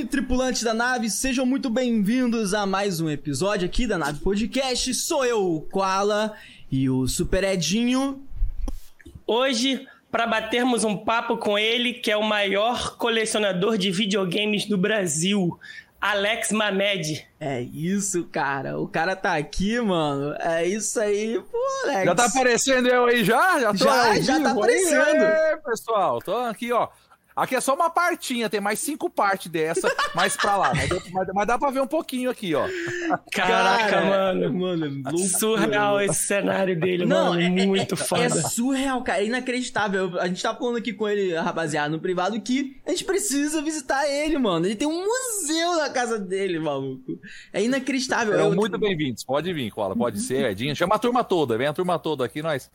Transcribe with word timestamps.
Salve, 0.00 0.04
tripulantes 0.06 0.62
da 0.62 0.72
nave, 0.72 1.10
sejam 1.10 1.44
muito 1.44 1.68
bem-vindos 1.68 2.54
a 2.54 2.64
mais 2.64 3.00
um 3.00 3.10
episódio 3.10 3.66
aqui 3.66 3.86
da 3.86 3.98
Nave 3.98 4.20
Podcast. 4.20 4.94
Sou 4.94 5.24
eu, 5.24 5.56
o 5.56 5.60
Koala 5.62 6.34
e 6.70 6.88
o 6.88 7.06
Super 7.06 7.44
Edinho. 7.44 8.22
Hoje, 9.26 9.86
para 10.10 10.26
batermos 10.26 10.84
um 10.84 10.96
papo 10.96 11.36
com 11.36 11.58
ele, 11.58 11.94
que 11.94 12.10
é 12.10 12.16
o 12.16 12.22
maior 12.22 12.96
colecionador 12.96 13.76
de 13.76 13.90
videogames 13.90 14.66
do 14.66 14.78
Brasil, 14.78 15.58
Alex 16.00 16.50
Mamed. 16.50 17.26
É 17.38 17.60
isso, 17.60 18.24
cara. 18.24 18.78
O 18.78 18.88
cara 18.88 19.14
tá 19.14 19.36
aqui, 19.36 19.80
mano. 19.80 20.34
É 20.40 20.66
isso 20.66 20.98
aí, 21.00 21.40
pô, 21.50 21.58
Alex. 21.84 22.04
Já 22.04 22.14
tá 22.14 22.24
aparecendo 22.24 22.88
eu 22.88 23.04
aí 23.04 23.24
já? 23.24 23.60
Já, 23.60 23.72
tô 23.72 23.84
Já, 23.84 24.02
aí 24.02 24.22
já 24.22 24.40
tá 24.40 24.50
aparecendo. 24.52 25.62
Pessoal, 25.64 26.20
tô 26.20 26.36
aqui, 26.36 26.72
ó. 26.72 26.88
Aqui 27.42 27.54
é 27.56 27.60
só 27.60 27.74
uma 27.74 27.88
partinha, 27.90 28.48
tem 28.50 28.60
mais 28.60 28.78
cinco 28.78 29.08
partes 29.08 29.50
dessa, 29.50 29.88
mais 30.14 30.36
pra 30.36 30.56
lá. 30.56 30.72
Mas, 30.74 30.88
dá- 30.88 30.96
mas- 31.12 31.28
mas 31.34 31.46
dá 31.46 31.58
pra 31.58 31.70
ver 31.70 31.80
um 31.80 31.86
pouquinho 31.86 32.30
aqui, 32.30 32.54
ó. 32.54 32.66
Caraca, 33.32 33.88
Cara, 33.90 34.04
mano. 34.34 34.52
Mano, 34.60 34.86
loucura, 35.04 35.38
Surreal 35.38 35.94
mano. 35.94 36.04
esse 36.10 36.26
cenário 36.26 36.78
dele, 36.78 37.04
Não, 37.06 37.30
mano. 37.30 37.40
é, 37.40 37.48
muito 37.48 37.94
é, 37.94 37.96
foda. 37.96 38.24
é 38.24 38.28
surreal, 38.28 39.02
cara. 39.02 39.22
É 39.22 39.26
inacreditável. 39.26 40.18
A 40.20 40.26
gente 40.26 40.42
tá 40.42 40.54
falando 40.54 40.76
aqui 40.76 40.92
com 40.92 41.08
ele, 41.08 41.34
rapaziada, 41.34 41.88
no 41.88 41.98
privado, 42.00 42.40
que 42.40 42.76
a 42.86 42.90
gente 42.90 43.04
precisa 43.04 43.62
visitar 43.62 44.06
ele, 44.08 44.38
mano. 44.38 44.66
Ele 44.66 44.76
tem 44.76 44.86
um 44.88 45.04
museu 45.04 45.76
na 45.76 45.90
casa 45.90 46.18
dele, 46.18 46.58
maluco. 46.58 47.18
É 47.52 47.62
inacreditável. 47.62 48.34
Eu- 48.34 48.54
muito 48.54 48.78
bem-vindos. 48.78 49.24
Pode 49.24 49.52
vir, 49.52 49.70
Cola. 49.70 49.96
Pode 49.96 50.20
ser, 50.20 50.50
Edinho. 50.50 50.74
Chama 50.76 50.96
a 50.96 50.98
turma 50.98 51.24
toda. 51.24 51.56
Vem 51.56 51.66
a 51.66 51.72
turma 51.72 51.98
toda 51.98 52.24
aqui, 52.24 52.42
nós. 52.42 52.70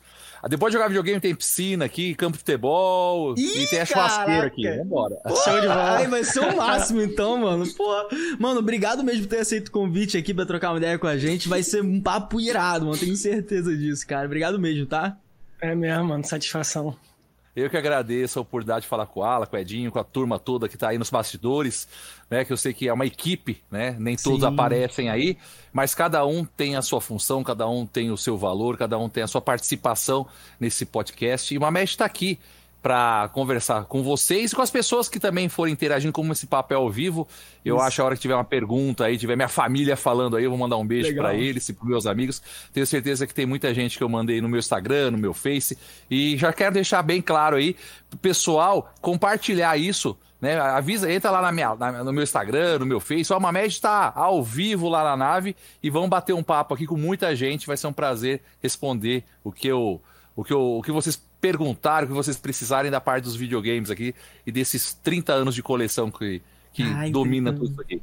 Ah, 0.45 0.47
Depois 0.47 0.71
de 0.71 0.77
jogar 0.77 0.89
videogame, 0.89 1.19
tem 1.19 1.33
piscina 1.33 1.85
aqui, 1.85 2.13
campo 2.13 2.33
de 2.33 2.38
futebol. 2.39 3.33
Ih, 3.35 3.63
e 3.63 3.67
tem 3.67 3.81
a 3.81 3.85
churrasqueira 3.85 4.45
aqui. 4.45 4.69
Vambora. 4.77 5.15
Show 5.43 5.59
de 5.59 5.67
bola. 5.67 5.95
Ai, 5.97 6.07
vai 6.07 6.23
ser 6.23 6.39
o 6.41 6.55
máximo 6.55 7.01
então, 7.01 7.39
mano. 7.39 7.65
Pô, 7.73 8.09
mano, 8.38 8.59
obrigado 8.59 9.03
mesmo 9.03 9.23
por 9.23 9.29
ter 9.29 9.39
aceito 9.39 9.69
o 9.69 9.71
convite 9.71 10.16
aqui 10.17 10.35
pra 10.35 10.45
trocar 10.45 10.69
uma 10.71 10.77
ideia 10.77 10.99
com 10.99 11.07
a 11.07 11.17
gente. 11.17 11.49
Vai 11.49 11.63
ser 11.63 11.81
um 11.81 11.99
papo 11.99 12.39
irado, 12.39 12.85
mano. 12.85 12.97
Tenho 12.97 13.16
certeza 13.16 13.75
disso, 13.75 14.05
cara. 14.05 14.27
Obrigado 14.27 14.59
mesmo, 14.59 14.85
tá? 14.85 15.17
É 15.59 15.73
mesmo, 15.73 16.05
mano. 16.05 16.23
Satisfação. 16.23 16.95
Eu 17.55 17.69
que 17.69 17.77
agradeço 17.77 18.37
a 18.37 18.41
oportunidade 18.41 18.81
de 18.81 18.87
falar 18.87 19.05
com 19.05 19.21
o 19.21 19.23
Ala, 19.23 19.47
com 19.47 19.55
o 19.55 19.59
Edinho, 19.59 19.89
com 19.89 19.97
a 19.97 20.03
turma 20.03 20.37
toda 20.37 20.67
que 20.67 20.77
tá 20.77 20.89
aí 20.89 20.97
nos 20.97 21.09
bastidores, 21.09 21.87
né? 22.29 22.43
Que 22.43 22.51
eu 22.51 22.57
sei 22.57 22.73
que 22.73 22.89
é 22.89 22.93
uma 22.93 23.05
equipe, 23.05 23.63
né? 23.71 23.95
Nem 23.97 24.17
todos 24.17 24.41
Sim. 24.41 24.47
aparecem 24.47 25.09
aí, 25.09 25.37
mas 25.71 25.95
cada 25.95 26.25
um 26.25 26.43
tem 26.43 26.75
a 26.75 26.81
sua 26.81 26.99
função, 26.99 27.43
cada 27.43 27.65
um 27.67 27.85
tem 27.85 28.11
o 28.11 28.17
seu 28.17 28.37
valor, 28.37 28.77
cada 28.77 28.97
um 28.97 29.07
tem 29.07 29.23
a 29.23 29.27
sua 29.27 29.39
participação 29.39 30.27
nesse 30.59 30.85
podcast. 30.85 31.53
E 31.53 31.57
o 31.57 31.61
Mamed 31.61 31.89
está 31.89 32.03
aqui 32.03 32.37
para 32.86 33.30
conversar 33.33 33.86
com 33.86 34.03
vocês 34.03 34.52
e 34.52 34.55
com 34.55 34.61
as 34.61 34.69
pessoas 34.69 35.09
que 35.09 35.19
também 35.19 35.50
forem 35.50 35.73
interagindo 35.73 36.14
como 36.14 36.31
esse 36.31 36.45
papel 36.45 36.81
ao 36.81 36.89
vivo. 36.91 37.28
Eu 37.66 37.81
acho 37.81 38.00
a 38.00 38.05
hora 38.05 38.16
que 38.16 38.22
tiver 38.22 38.36
uma 38.36 38.44
pergunta 38.44 39.05
aí, 39.05 39.17
tiver 39.17 39.36
minha 39.36 39.47
família 39.47 39.97
falando 39.97 40.38
aí, 40.38 40.44
eu 40.44 40.52
vou 40.52 40.59
mandar 40.59 40.78
um 40.78 40.86
beijo 40.86 41.09
para 41.16 41.33
eles 41.33 41.67
e 41.67 41.73
para 41.73 41.83
meus 41.88 42.06
amigos. 42.06 42.44
Tenho 42.72 42.86
certeza 42.86 43.25
que 43.25 43.33
tem 43.33 43.44
muita 43.47 43.73
gente 43.73 43.97
que 43.97 44.03
eu 44.03 44.08
mandei 44.08 44.39
no 44.39 44.47
meu 44.47 44.59
Instagram, 44.59 45.09
no 45.09 45.17
meu 45.17 45.33
Face. 45.33 45.75
E 46.11 46.38
já 46.38 46.53
quero 46.53 46.75
deixar 46.75 47.02
bem 47.02 47.23
claro 47.23 47.56
aí 47.56 47.75
pessoal 48.22 48.94
compartilhar 49.02 49.75
isso. 49.78 50.16
Né, 50.39 50.59
avisa, 50.59 51.11
entra 51.11 51.31
lá 51.31 51.41
na 51.41 51.52
minha, 51.52 51.73
na- 51.73 52.03
no 52.03 52.13
meu 52.13 52.22
Instagram, 52.22 52.78
no 52.78 52.86
meu 52.86 53.00
Face. 53.00 53.33
A 53.33 53.39
Mamed 53.39 53.67
está 53.73 54.13
ao 54.16 54.44
vivo 54.44 54.88
lá 54.88 55.03
na 55.03 55.17
nave 55.17 55.56
e 55.81 55.89
vamos 55.89 56.09
bater 56.09 56.33
um 56.33 56.44
papo 56.44 56.75
aqui 56.75 56.86
com 56.86 56.97
muita 56.97 57.36
gente. 57.36 57.66
Vai 57.66 57.78
ser 57.78 57.88
um 57.88 57.94
prazer 57.94 58.44
responder 58.61 59.23
o 59.44 59.52
que 59.52 59.67
eu, 59.67 60.00
o 60.36 60.44
que, 60.44 60.53
eu, 60.53 60.61
o 60.78 60.83
que 60.83 60.91
vocês 60.91 61.19
perguntaram, 61.39 62.05
o 62.05 62.09
que 62.09 62.14
vocês 62.14 62.38
precisarem 62.38 62.90
da 62.90 63.01
parte 63.01 63.23
dos 63.25 63.35
videogames 63.35 63.90
aqui 63.90 64.13
e 64.46 64.51
desses 64.51 64.94
30 64.94 65.34
anos 65.34 65.56
de 65.56 65.62
coleção 65.62 66.09
que, 66.09 66.41
que 66.73 66.84
Ai, 66.84 67.09
domina 67.09 67.53
tudo 67.53 67.72
isso 67.72 67.81
aqui. 67.81 68.01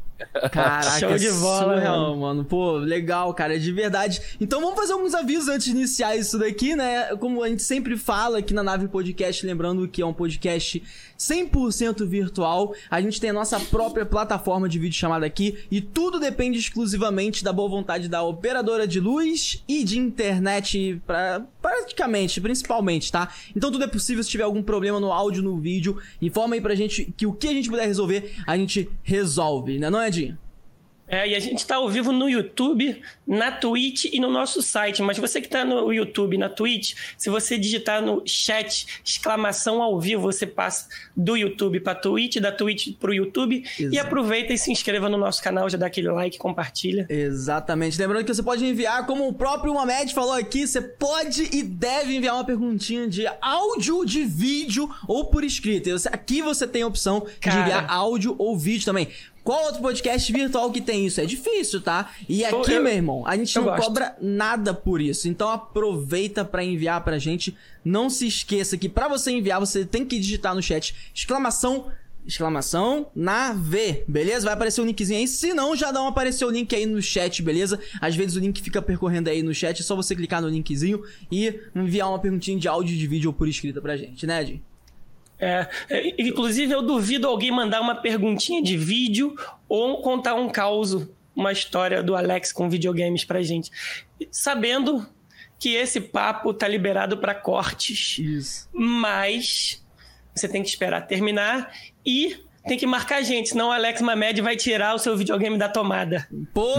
Caraca, 0.50 0.98
Show 0.98 1.18
de 1.18 1.30
bola, 1.32 1.74
surreal, 1.74 2.16
mano. 2.16 2.44
Pô, 2.44 2.76
legal, 2.76 3.34
cara, 3.34 3.58
de 3.58 3.72
verdade. 3.72 4.20
Então 4.40 4.60
vamos 4.60 4.76
fazer 4.76 4.92
alguns 4.92 5.14
avisos 5.14 5.48
antes 5.48 5.66
de 5.66 5.72
iniciar 5.72 6.16
isso 6.16 6.38
daqui, 6.38 6.74
né? 6.74 7.16
Como 7.16 7.42
a 7.42 7.48
gente 7.48 7.62
sempre 7.62 7.96
fala 7.96 8.38
aqui 8.38 8.54
na 8.54 8.62
Nave 8.62 8.88
Podcast, 8.88 9.44
lembrando 9.44 9.86
que 9.88 10.00
é 10.00 10.06
um 10.06 10.12
podcast 10.12 10.82
100% 11.22 12.04
virtual. 12.06 12.74
A 12.90 13.00
gente 13.00 13.20
tem 13.20 13.30
a 13.30 13.32
nossa 13.32 13.58
própria 13.60 14.04
plataforma 14.04 14.68
de 14.68 14.78
vídeo 14.78 14.96
chamada 14.96 15.24
aqui 15.24 15.58
e 15.70 15.80
tudo 15.80 16.18
depende 16.18 16.58
exclusivamente 16.58 17.44
da 17.44 17.52
boa 17.52 17.68
vontade 17.68 18.08
da 18.08 18.22
operadora 18.22 18.86
de 18.86 18.98
luz 18.98 19.62
e 19.68 19.84
de 19.84 19.98
internet, 19.98 21.00
pra, 21.06 21.42
praticamente, 21.60 22.40
principalmente, 22.40 23.12
tá? 23.12 23.32
Então 23.54 23.70
tudo 23.70 23.84
é 23.84 23.88
possível 23.88 24.22
se 24.22 24.30
tiver 24.30 24.44
algum 24.44 24.62
problema 24.62 24.98
no 24.98 25.12
áudio, 25.12 25.42
no 25.42 25.58
vídeo, 25.58 25.98
informa 26.20 26.56
aí 26.56 26.60
pra 26.60 26.74
gente 26.74 27.12
que 27.16 27.26
o 27.26 27.32
que 27.32 27.48
a 27.48 27.52
gente 27.52 27.70
puder 27.70 27.86
resolver, 27.86 28.34
a 28.46 28.56
gente 28.56 28.90
resolve, 29.02 29.78
né, 29.78 29.88
não 29.88 30.00
é, 30.00 30.08
Edinho? 30.08 30.38
É, 31.12 31.28
e 31.28 31.34
a 31.34 31.38
gente 31.40 31.66
tá 31.66 31.76
ao 31.76 31.90
vivo 31.90 32.10
no 32.10 32.26
YouTube, 32.26 33.02
na 33.26 33.52
Twitch 33.52 34.06
e 34.06 34.18
no 34.18 34.30
nosso 34.30 34.62
site. 34.62 35.02
Mas 35.02 35.18
você 35.18 35.42
que 35.42 35.48
tá 35.48 35.62
no 35.62 35.92
YouTube, 35.92 36.38
na 36.38 36.48
Twitch, 36.48 36.94
se 37.18 37.28
você 37.28 37.58
digitar 37.58 38.00
no 38.00 38.22
chat 38.24 38.86
exclamação 39.04 39.82
ao 39.82 40.00
vivo, 40.00 40.22
você 40.22 40.46
passa 40.46 40.88
do 41.14 41.36
YouTube 41.36 41.80
pra 41.80 41.94
Twitch, 41.94 42.38
da 42.38 42.50
Twitch 42.50 42.94
pro 42.98 43.12
YouTube. 43.12 43.62
E 43.78 43.82
Exato. 43.82 44.06
aproveita 44.06 44.54
e 44.54 44.58
se 44.58 44.72
inscreva 44.72 45.10
no 45.10 45.18
nosso 45.18 45.42
canal, 45.42 45.68
já 45.68 45.76
dá 45.76 45.84
aquele 45.84 46.08
like, 46.10 46.38
compartilha. 46.38 47.04
Exatamente. 47.10 47.98
Lembrando 48.00 48.24
que 48.24 48.32
você 48.32 48.42
pode 48.42 48.64
enviar, 48.64 49.04
como 49.04 49.28
o 49.28 49.34
próprio 49.34 49.74
Mamed 49.74 50.14
falou 50.14 50.32
aqui, 50.32 50.66
você 50.66 50.80
pode 50.80 51.46
e 51.54 51.62
deve 51.62 52.16
enviar 52.16 52.36
uma 52.36 52.44
perguntinha 52.44 53.06
de 53.06 53.26
áudio, 53.42 54.06
de 54.06 54.24
vídeo 54.24 54.88
ou 55.06 55.26
por 55.26 55.44
escrito. 55.44 55.90
E 55.90 55.92
Aqui 56.10 56.40
você 56.40 56.66
tem 56.66 56.80
a 56.80 56.86
opção 56.86 57.20
de 57.20 57.38
Cara. 57.38 57.60
enviar 57.60 57.90
áudio 57.90 58.34
ou 58.38 58.56
vídeo 58.56 58.86
também. 58.86 59.08
Qual 59.44 59.64
outro 59.64 59.82
podcast 59.82 60.32
virtual 60.32 60.70
que 60.70 60.80
tem 60.80 61.06
isso? 61.06 61.20
É 61.20 61.26
difícil, 61.26 61.80
tá? 61.80 62.12
E 62.28 62.44
Pô, 62.44 62.60
aqui, 62.60 62.72
eu- 62.72 62.82
meu 62.82 62.92
irmão, 62.92 63.26
a 63.26 63.36
gente 63.36 63.54
não 63.56 63.64
gosto. 63.64 63.82
cobra 63.84 64.16
nada 64.20 64.72
por 64.72 65.00
isso. 65.00 65.28
Então 65.28 65.48
aproveita 65.48 66.44
pra 66.44 66.62
enviar 66.64 67.02
pra 67.02 67.18
gente. 67.18 67.56
Não 67.84 68.08
se 68.08 68.26
esqueça 68.26 68.76
que 68.78 68.88
pra 68.88 69.08
você 69.08 69.32
enviar, 69.32 69.58
você 69.58 69.84
tem 69.84 70.04
que 70.04 70.18
digitar 70.18 70.54
no 70.54 70.62
chat 70.62 70.94
exclamação 71.14 71.90
exclamação 72.24 73.08
na 73.16 73.52
V, 73.52 74.04
beleza? 74.06 74.44
Vai 74.44 74.54
aparecer 74.54 74.80
o 74.80 74.84
linkzinho 74.84 75.18
aí. 75.18 75.26
Se 75.26 75.52
não, 75.52 75.74
já 75.74 75.90
dá 75.90 76.00
um 76.00 76.06
aparecer 76.06 76.44
o 76.44 76.50
link 76.50 76.72
aí 76.72 76.86
no 76.86 77.02
chat, 77.02 77.42
beleza? 77.42 77.80
Às 78.00 78.14
vezes 78.14 78.36
o 78.36 78.38
link 78.38 78.62
fica 78.62 78.80
percorrendo 78.80 79.28
aí 79.28 79.42
no 79.42 79.52
chat, 79.52 79.80
é 79.80 79.82
só 79.82 79.96
você 79.96 80.14
clicar 80.14 80.40
no 80.40 80.48
linkzinho 80.48 81.02
e 81.32 81.52
enviar 81.74 82.08
uma 82.08 82.20
perguntinha 82.20 82.56
de 82.56 82.68
áudio, 82.68 82.96
de 82.96 83.06
vídeo 83.08 83.30
ou 83.30 83.34
por 83.34 83.48
escrita 83.48 83.80
pra 83.80 83.96
gente, 83.96 84.24
né, 84.24 84.40
Ed? 84.42 84.62
É, 85.42 85.68
é, 85.90 86.22
inclusive, 86.22 86.72
eu 86.72 86.82
duvido 86.82 87.26
alguém 87.26 87.50
mandar 87.50 87.80
uma 87.80 87.96
perguntinha 87.96 88.62
de 88.62 88.76
vídeo 88.76 89.34
ou 89.68 90.00
contar 90.00 90.36
um 90.36 90.48
caos, 90.48 91.08
uma 91.34 91.50
história 91.50 92.00
do 92.00 92.14
Alex 92.14 92.52
com 92.52 92.70
videogames 92.70 93.24
pra 93.24 93.42
gente. 93.42 93.68
Sabendo 94.30 95.04
que 95.58 95.74
esse 95.74 96.00
papo 96.00 96.54
tá 96.54 96.68
liberado 96.68 97.18
pra 97.18 97.34
cortes, 97.34 98.18
Isso. 98.18 98.68
mas 98.72 99.84
você 100.32 100.48
tem 100.48 100.62
que 100.62 100.68
esperar 100.68 101.00
terminar 101.08 101.72
e 102.06 102.36
tem 102.66 102.78
que 102.78 102.86
marcar 102.86 103.16
a 103.16 103.22
gente, 103.22 103.48
senão 103.48 103.68
o 103.68 103.72
Alex 103.72 104.00
Mamed 104.00 104.40
vai 104.40 104.56
tirar 104.56 104.94
o 104.94 104.98
seu 104.98 105.16
videogame 105.16 105.58
da 105.58 105.68
tomada. 105.68 106.26
Pô! 106.54 106.74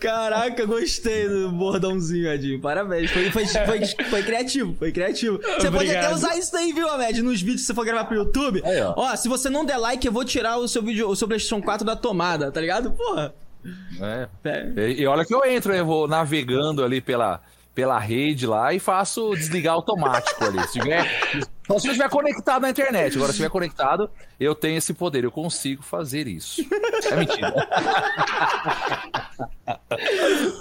Caraca, 0.00 0.66
gostei 0.66 1.28
do 1.28 1.50
bordãozinho, 1.50 2.28
Edinho. 2.28 2.60
Parabéns. 2.60 3.10
Foi, 3.10 3.30
foi, 3.30 3.46
foi, 3.46 3.86
foi 4.10 4.22
criativo, 4.22 4.74
foi 4.76 4.90
criativo. 4.90 5.38
Você 5.38 5.70
pode 5.70 5.90
até 5.90 6.00
Obrigado. 6.00 6.14
usar 6.14 6.36
isso 6.36 6.52
daí, 6.52 6.72
viu, 6.72 6.88
Ahmed? 6.88 7.22
Nos 7.22 7.40
vídeos 7.40 7.60
que 7.60 7.66
você 7.66 7.74
for 7.74 7.84
gravar 7.84 8.06
pro 8.06 8.16
YouTube. 8.16 8.60
Aí, 8.64 8.80
ó. 8.80 8.94
ó, 8.96 9.14
se 9.14 9.28
você 9.28 9.48
não 9.48 9.64
der 9.64 9.76
like, 9.76 10.04
eu 10.04 10.12
vou 10.12 10.24
tirar 10.24 10.56
o 10.56 10.66
seu 10.66 10.82
vídeo, 10.82 11.08
o 11.08 11.14
seu 11.14 11.28
PlayStation 11.28 11.62
4 11.62 11.86
da 11.86 11.94
tomada, 11.94 12.50
tá 12.50 12.60
ligado? 12.60 12.90
Porra. 12.90 13.32
É. 14.00 14.28
É. 14.44 14.90
E, 14.90 15.02
e 15.02 15.06
olha 15.06 15.24
que 15.24 15.34
eu 15.34 15.44
entro, 15.44 15.72
eu 15.72 15.86
vou 15.86 16.08
navegando 16.08 16.84
ali 16.84 17.00
pela, 17.00 17.40
pela 17.74 17.98
rede 17.98 18.46
lá 18.46 18.74
e 18.74 18.78
faço 18.78 19.34
desligar 19.34 19.74
automático 19.74 20.44
ali. 20.44 20.60
Se 20.66 20.80
tiver, 20.80 21.06
só 21.66 21.78
se 21.78 21.86
eu 21.86 21.92
estiver 21.92 22.10
conectado 22.10 22.62
na 22.62 22.70
internet. 22.70 23.14
Agora, 23.14 23.28
se 23.28 23.36
estiver 23.36 23.50
conectado, 23.50 24.10
eu 24.38 24.54
tenho 24.54 24.78
esse 24.78 24.92
poder, 24.92 25.24
eu 25.24 25.30
consigo 25.30 25.82
fazer 25.82 26.26
isso. 26.26 26.60
É 27.10 27.16
mentira. 27.16 27.52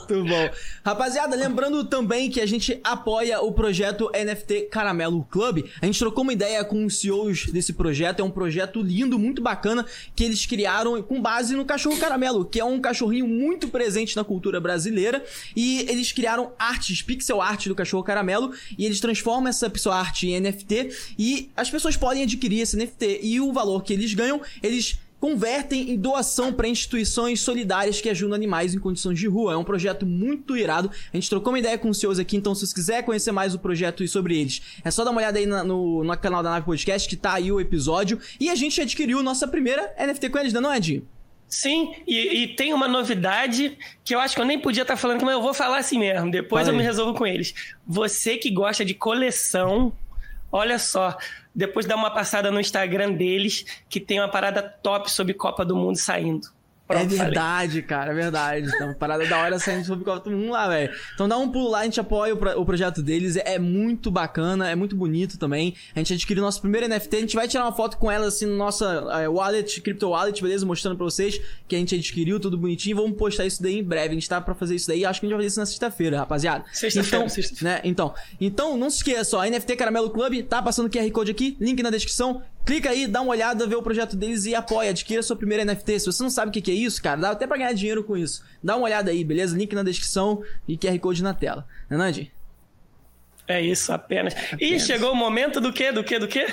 Muito 0.10 0.26
bom. 0.26 0.50
Rapaziada, 0.86 1.36
lembrando 1.36 1.84
também 1.86 2.30
que 2.30 2.40
a 2.40 2.46
gente 2.46 2.80
apoia 2.84 3.42
o 3.42 3.52
projeto 3.52 4.12
NFT 4.14 4.68
Caramelo 4.72 5.26
Club. 5.30 5.66
A 5.82 5.86
gente 5.86 6.00
trocou 6.00 6.24
uma 6.24 6.34
ideia 6.34 6.64
com 6.64 6.86
os 6.86 7.00
CEOs 7.00 7.48
desse 7.48 7.74
projeto. 7.74 8.20
É 8.20 8.24
um 8.24 8.32
projeto 8.32 8.82
lindo, 8.82 9.18
muito 9.18 9.42
bacana, 9.42 9.86
que 10.16 10.24
eles 10.24 10.46
criaram 10.46 11.02
com 11.02 11.22
base 11.22 11.56
no 11.56 11.66
cachorro 11.66 11.98
caramelo, 11.98 12.46
que 12.46 12.60
é 12.60 12.66
um 12.66 12.80
cachorrinho 12.80 13.28
muito 13.28 13.70
presente 13.70 14.16
na 14.16 14.24
cultura 14.24 14.60
brasileira. 14.60 15.24
E 15.56 15.80
eles 15.90 16.12
criaram 16.12 16.52
artes, 16.60 17.02
pixel 17.02 17.42
art 17.42 17.68
do 17.68 17.76
cachorro 17.76 18.04
caramelo, 18.04 18.54
e 18.78 18.86
eles 18.86 19.00
transformam 19.00 19.48
essa 19.48 19.70
pixel 19.70 19.92
art 19.92 20.24
em 20.24 20.40
NFT. 20.40 20.91
E 21.18 21.50
as 21.56 21.70
pessoas 21.70 21.96
podem 21.98 22.24
adquirir 22.24 22.62
esse 22.62 22.76
NFT. 22.78 23.20
E 23.24 23.40
o 23.42 23.52
valor 23.52 23.84
que 23.84 23.94
eles 23.94 24.14
ganham, 24.14 24.42
eles 24.62 25.00
convertem 25.20 25.92
em 25.92 25.98
doação 25.98 26.52
para 26.52 26.68
instituições 26.68 27.40
solidárias 27.42 28.02
que 28.02 28.10
ajudam 28.10 28.34
animais 28.36 28.74
em 28.74 28.80
condições 28.80 29.20
de 29.20 29.28
rua. 29.28 29.54
É 29.54 29.56
um 29.56 29.64
projeto 29.64 30.04
muito 30.04 30.58
irado. 30.58 30.90
A 31.14 31.16
gente 31.16 31.30
trocou 31.30 31.54
uma 31.54 31.60
ideia 31.60 31.78
com 31.78 31.90
os 31.90 32.00
seus 32.00 32.18
aqui, 32.18 32.36
então 32.36 32.56
se 32.56 32.66
você 32.66 32.74
quiser 32.74 33.04
conhecer 33.04 33.32
mais 33.32 33.54
o 33.54 33.60
projeto 33.60 34.04
e 34.04 34.08
sobre 34.08 34.40
eles, 34.40 34.62
é 34.84 34.90
só 34.90 35.04
dar 35.04 35.12
uma 35.12 35.20
olhada 35.22 35.38
aí 35.38 35.46
na- 35.46 35.64
no, 35.64 36.04
no 36.04 36.18
canal 36.18 36.42
da 36.42 36.50
Nave 36.50 36.66
Podcast, 36.66 37.08
que 37.08 37.16
tá 37.16 37.34
aí 37.34 37.52
o 37.52 37.60
episódio. 37.62 38.20
E 38.40 38.50
a 38.50 38.56
gente 38.56 38.82
adquiriu 38.82 39.22
nossa 39.22 39.48
primeira 39.48 39.94
NFT 40.00 40.28
com 40.30 40.40
eles, 40.40 40.54
não 40.54 40.74
é, 40.74 40.78
Edinho? 40.78 41.08
Sim, 41.48 41.94
e, 42.08 42.44
e 42.44 42.48
tem 42.56 42.74
uma 42.74 42.88
novidade 42.88 43.78
que 44.04 44.16
eu 44.16 44.20
acho 44.20 44.34
que 44.36 44.42
eu 44.42 44.46
nem 44.46 44.58
podia 44.58 44.82
estar 44.84 44.96
falando, 44.98 45.24
mas 45.24 45.34
eu 45.34 45.42
vou 45.42 45.54
falar 45.54 45.78
assim 45.80 46.00
mesmo. 46.00 46.32
Depois 46.32 46.64
Fala 46.64 46.74
eu 46.74 46.78
me 46.80 46.84
resolvo 46.84 47.14
com 47.14 47.28
eles. 47.28 47.54
Você 47.86 48.38
que 48.38 48.50
gosta 48.50 48.84
de 48.86 48.94
coleção, 48.96 49.94
olha 50.52 50.78
só. 50.78 51.18
Depois 51.54 51.86
dá 51.86 51.96
uma 51.96 52.12
passada 52.12 52.52
no 52.52 52.60
Instagram 52.60 53.14
deles, 53.14 53.66
que 53.90 54.00
tem 54.00 54.20
uma 54.20 54.30
parada 54.30 54.62
top 54.62 55.12
sobre 55.12 55.34
Copa 55.34 55.66
do 55.66 55.76
Mundo 55.76 55.98
saindo. 55.98 56.48
É 56.94 57.00
Pronto, 57.00 57.10
falei. 57.16 57.26
verdade, 57.26 57.82
cara, 57.82 58.12
é 58.12 58.14
verdade. 58.16 58.68
Então, 58.74 58.94
parada 58.94 59.26
da 59.28 59.38
hora 59.38 59.60
saindo 59.60 59.86
sobre 59.86 60.04
Copa 60.04 60.30
do 60.30 60.36
Mundo 60.36 60.52
lá, 60.52 60.68
velho. 60.68 60.94
Então 61.14 61.28
dá 61.28 61.38
um 61.38 61.50
pulo 61.50 61.70
lá, 61.70 61.80
a 61.80 61.84
gente 61.84 62.00
apoia 62.00 62.34
o, 62.34 62.38
pro- 62.38 62.60
o 62.60 62.66
projeto 62.66 63.02
deles. 63.02 63.36
É, 63.36 63.56
é 63.56 63.60
muito 63.60 64.10
bacana, 64.12 64.70
é 64.70 64.76
muito 64.76 64.96
bonito 64.96 65.38
também. 65.38 65.76
A 65.96 66.00
gente 66.00 66.14
adquiriu 66.14 66.44
nosso 66.44 66.62
primeiro 66.62 66.88
NFT. 66.88 67.16
A 67.16 67.20
gente 67.22 67.36
vai 67.36 67.48
tirar 67.48 67.66
uma 67.66 67.74
foto 67.74 67.98
com 67.98 68.10
ela 68.12 68.28
assim 68.28 68.46
no 68.46 68.56
nossa 68.58 68.86
é, 69.22 69.28
wallet, 69.28 69.82
crypto 69.82 70.10
wallet, 70.10 70.42
beleza? 70.42 70.66
Mostrando 70.66 70.96
pra 70.98 71.06
vocês 71.06 71.40
que 71.68 71.76
a 71.76 71.80
gente 71.80 71.96
adquiriu, 71.96 72.40
tudo 72.40 72.58
bonitinho. 72.58 72.96
Vamos 72.96 73.18
postar 73.18 73.46
isso 73.46 73.62
daí 73.62 73.80
em 73.80 73.84
breve. 73.84 74.10
A 74.10 74.14
gente 74.14 74.30
tá 74.30 74.40
pra 74.42 74.54
fazer 74.56 74.76
isso 74.76 74.88
daí. 74.88 75.06
Acho 75.06 75.20
que 75.20 75.26
a 75.26 75.28
gente 75.30 75.36
vai 75.36 75.40
fazer 75.44 75.48
isso 75.48 75.60
na 75.60 75.66
sexta-feira, 75.66 76.18
rapaziada. 76.20 76.64
Sexta-feira, 76.72 77.18
Então, 77.18 77.30
sexta-feira. 77.30 77.76
né? 77.76 77.82
Então, 77.84 78.14
então 78.40 78.78
não 78.78 78.90
se 78.90 78.98
esqueça, 78.98 79.38
ó, 79.38 79.44
NFT 79.46 79.76
Caramelo 79.76 80.10
Club, 80.10 80.44
tá 80.44 80.62
passando 80.62 80.90
QR 80.90 81.10
Code 81.12 81.32
aqui, 81.32 81.58
link 81.60 81.82
na 81.82 81.90
descrição. 81.90 82.42
Clica 82.66 82.90
aí, 82.92 83.08
dá 83.08 83.22
uma 83.22 83.32
olhada, 83.32 83.66
vê 83.68 83.76
o 83.76 83.82
projeto 83.82 84.16
deles 84.16 84.46
e 84.46 84.54
apoia, 84.54 84.92
adquira 84.92 85.22
sua 85.24 85.36
primeira 85.36 85.66
NFT. 85.66 86.00
Se 86.00 86.06
você 86.06 86.22
não 86.24 86.30
sabe 86.30 86.50
o 86.50 86.62
que 86.62 86.72
é 86.72 86.74
isso, 86.74 87.02
cara, 87.02 87.20
dá 87.20 87.32
até 87.32 87.48
pra 87.48 87.58
ganhar 87.58 87.74
dinheiro 87.74 88.04
com 88.04 88.16
isso. 88.16 88.44
Dá 88.64 88.76
uma 88.76 88.86
olhada 88.86 89.10
aí, 89.12 89.24
beleza? 89.24 89.58
Link 89.58 89.74
na 89.74 89.84
descrição 89.84 90.44
e 90.68 90.78
QR 90.78 90.98
Code 91.00 91.24
na 91.24 91.34
tela. 91.34 91.66
Né, 91.90 91.98
Nandi? 91.98 92.32
É 93.48 93.60
isso, 93.62 93.92
apenas. 93.92 94.34
E 94.34 94.56
Apenas. 94.56 94.86
chegou 94.86 95.12
o 95.12 95.16
momento 95.16 95.60
do 95.60 95.74
quê? 95.74 95.92
Do 95.92 96.04
quê? 96.04 96.20
Do 96.20 96.28
quê? 96.28 96.48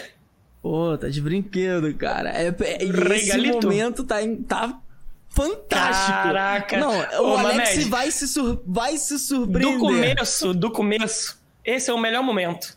Pô, 0.62 0.96
tá 0.98 1.08
de 1.08 1.20
brinquedo, 1.20 1.94
cara. 1.94 2.30
É, 2.30 2.48
é, 2.48 2.84
e 2.84 2.88
esse 2.90 3.26
Regalito? 3.26 3.66
momento 3.68 4.02
tá, 4.04 4.20
em- 4.22 4.42
tá 4.42 4.80
fantástico. 5.28 6.10
Caraca. 6.12 6.78
Não, 6.78 6.90
o 7.22 7.32
Ô, 7.34 7.36
Alex 7.36 7.70
Mamed. 7.76 7.84
vai 7.90 8.10
se, 8.10 8.26
sur- 8.26 8.60
vai 8.66 8.96
se 8.96 9.18
surpreender. 9.18 9.74
Do 9.74 9.78
começo, 9.78 10.54
do 10.54 10.70
começo. 10.70 11.38
Esse 11.64 11.90
é 11.90 11.94
o 11.94 11.98
melhor 11.98 12.22
momento, 12.24 12.76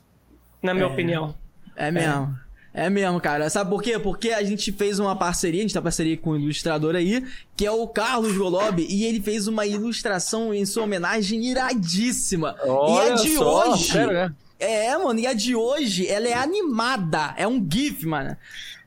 na 0.61 0.73
minha 0.73 0.85
opinião. 0.87 1.33
É 1.75 1.89
mesmo. 1.89 2.37
É. 2.73 2.89
mesmo, 2.89 3.19
cara. 3.19 3.49
Sabe 3.49 3.69
por 3.69 3.81
quê? 3.83 3.99
Porque 3.99 4.29
a 4.31 4.43
gente 4.43 4.71
fez 4.71 4.99
uma 4.99 5.15
parceria, 5.15 5.59
a 5.59 5.63
gente 5.63 5.73
tá 5.73 5.81
parceria 5.81 6.17
com 6.17 6.31
um 6.31 6.37
ilustrador 6.37 6.95
aí, 6.95 7.23
que 7.55 7.65
é 7.65 7.71
o 7.71 7.87
Carlos 7.87 8.37
Golob, 8.37 8.85
e 8.87 9.05
ele 9.05 9.21
fez 9.21 9.47
uma 9.47 9.65
ilustração 9.65 10.53
em 10.53 10.65
sua 10.65 10.83
homenagem 10.83 11.43
iradíssima. 11.45 12.55
e 12.63 12.67
a 12.69 12.73
Olha 12.73 13.15
de 13.15 13.35
só, 13.35 13.71
hoje. 13.73 13.91
sério, 13.91 14.13
né? 14.13 14.33
É, 14.59 14.95
mano, 14.95 15.19
e 15.19 15.25
a 15.27 15.33
de 15.33 15.55
hoje, 15.55 16.07
ela 16.07 16.27
é 16.27 16.33
animada. 16.33 17.33
É 17.35 17.47
um 17.47 17.65
GIF, 17.67 18.05
mano. 18.05 18.37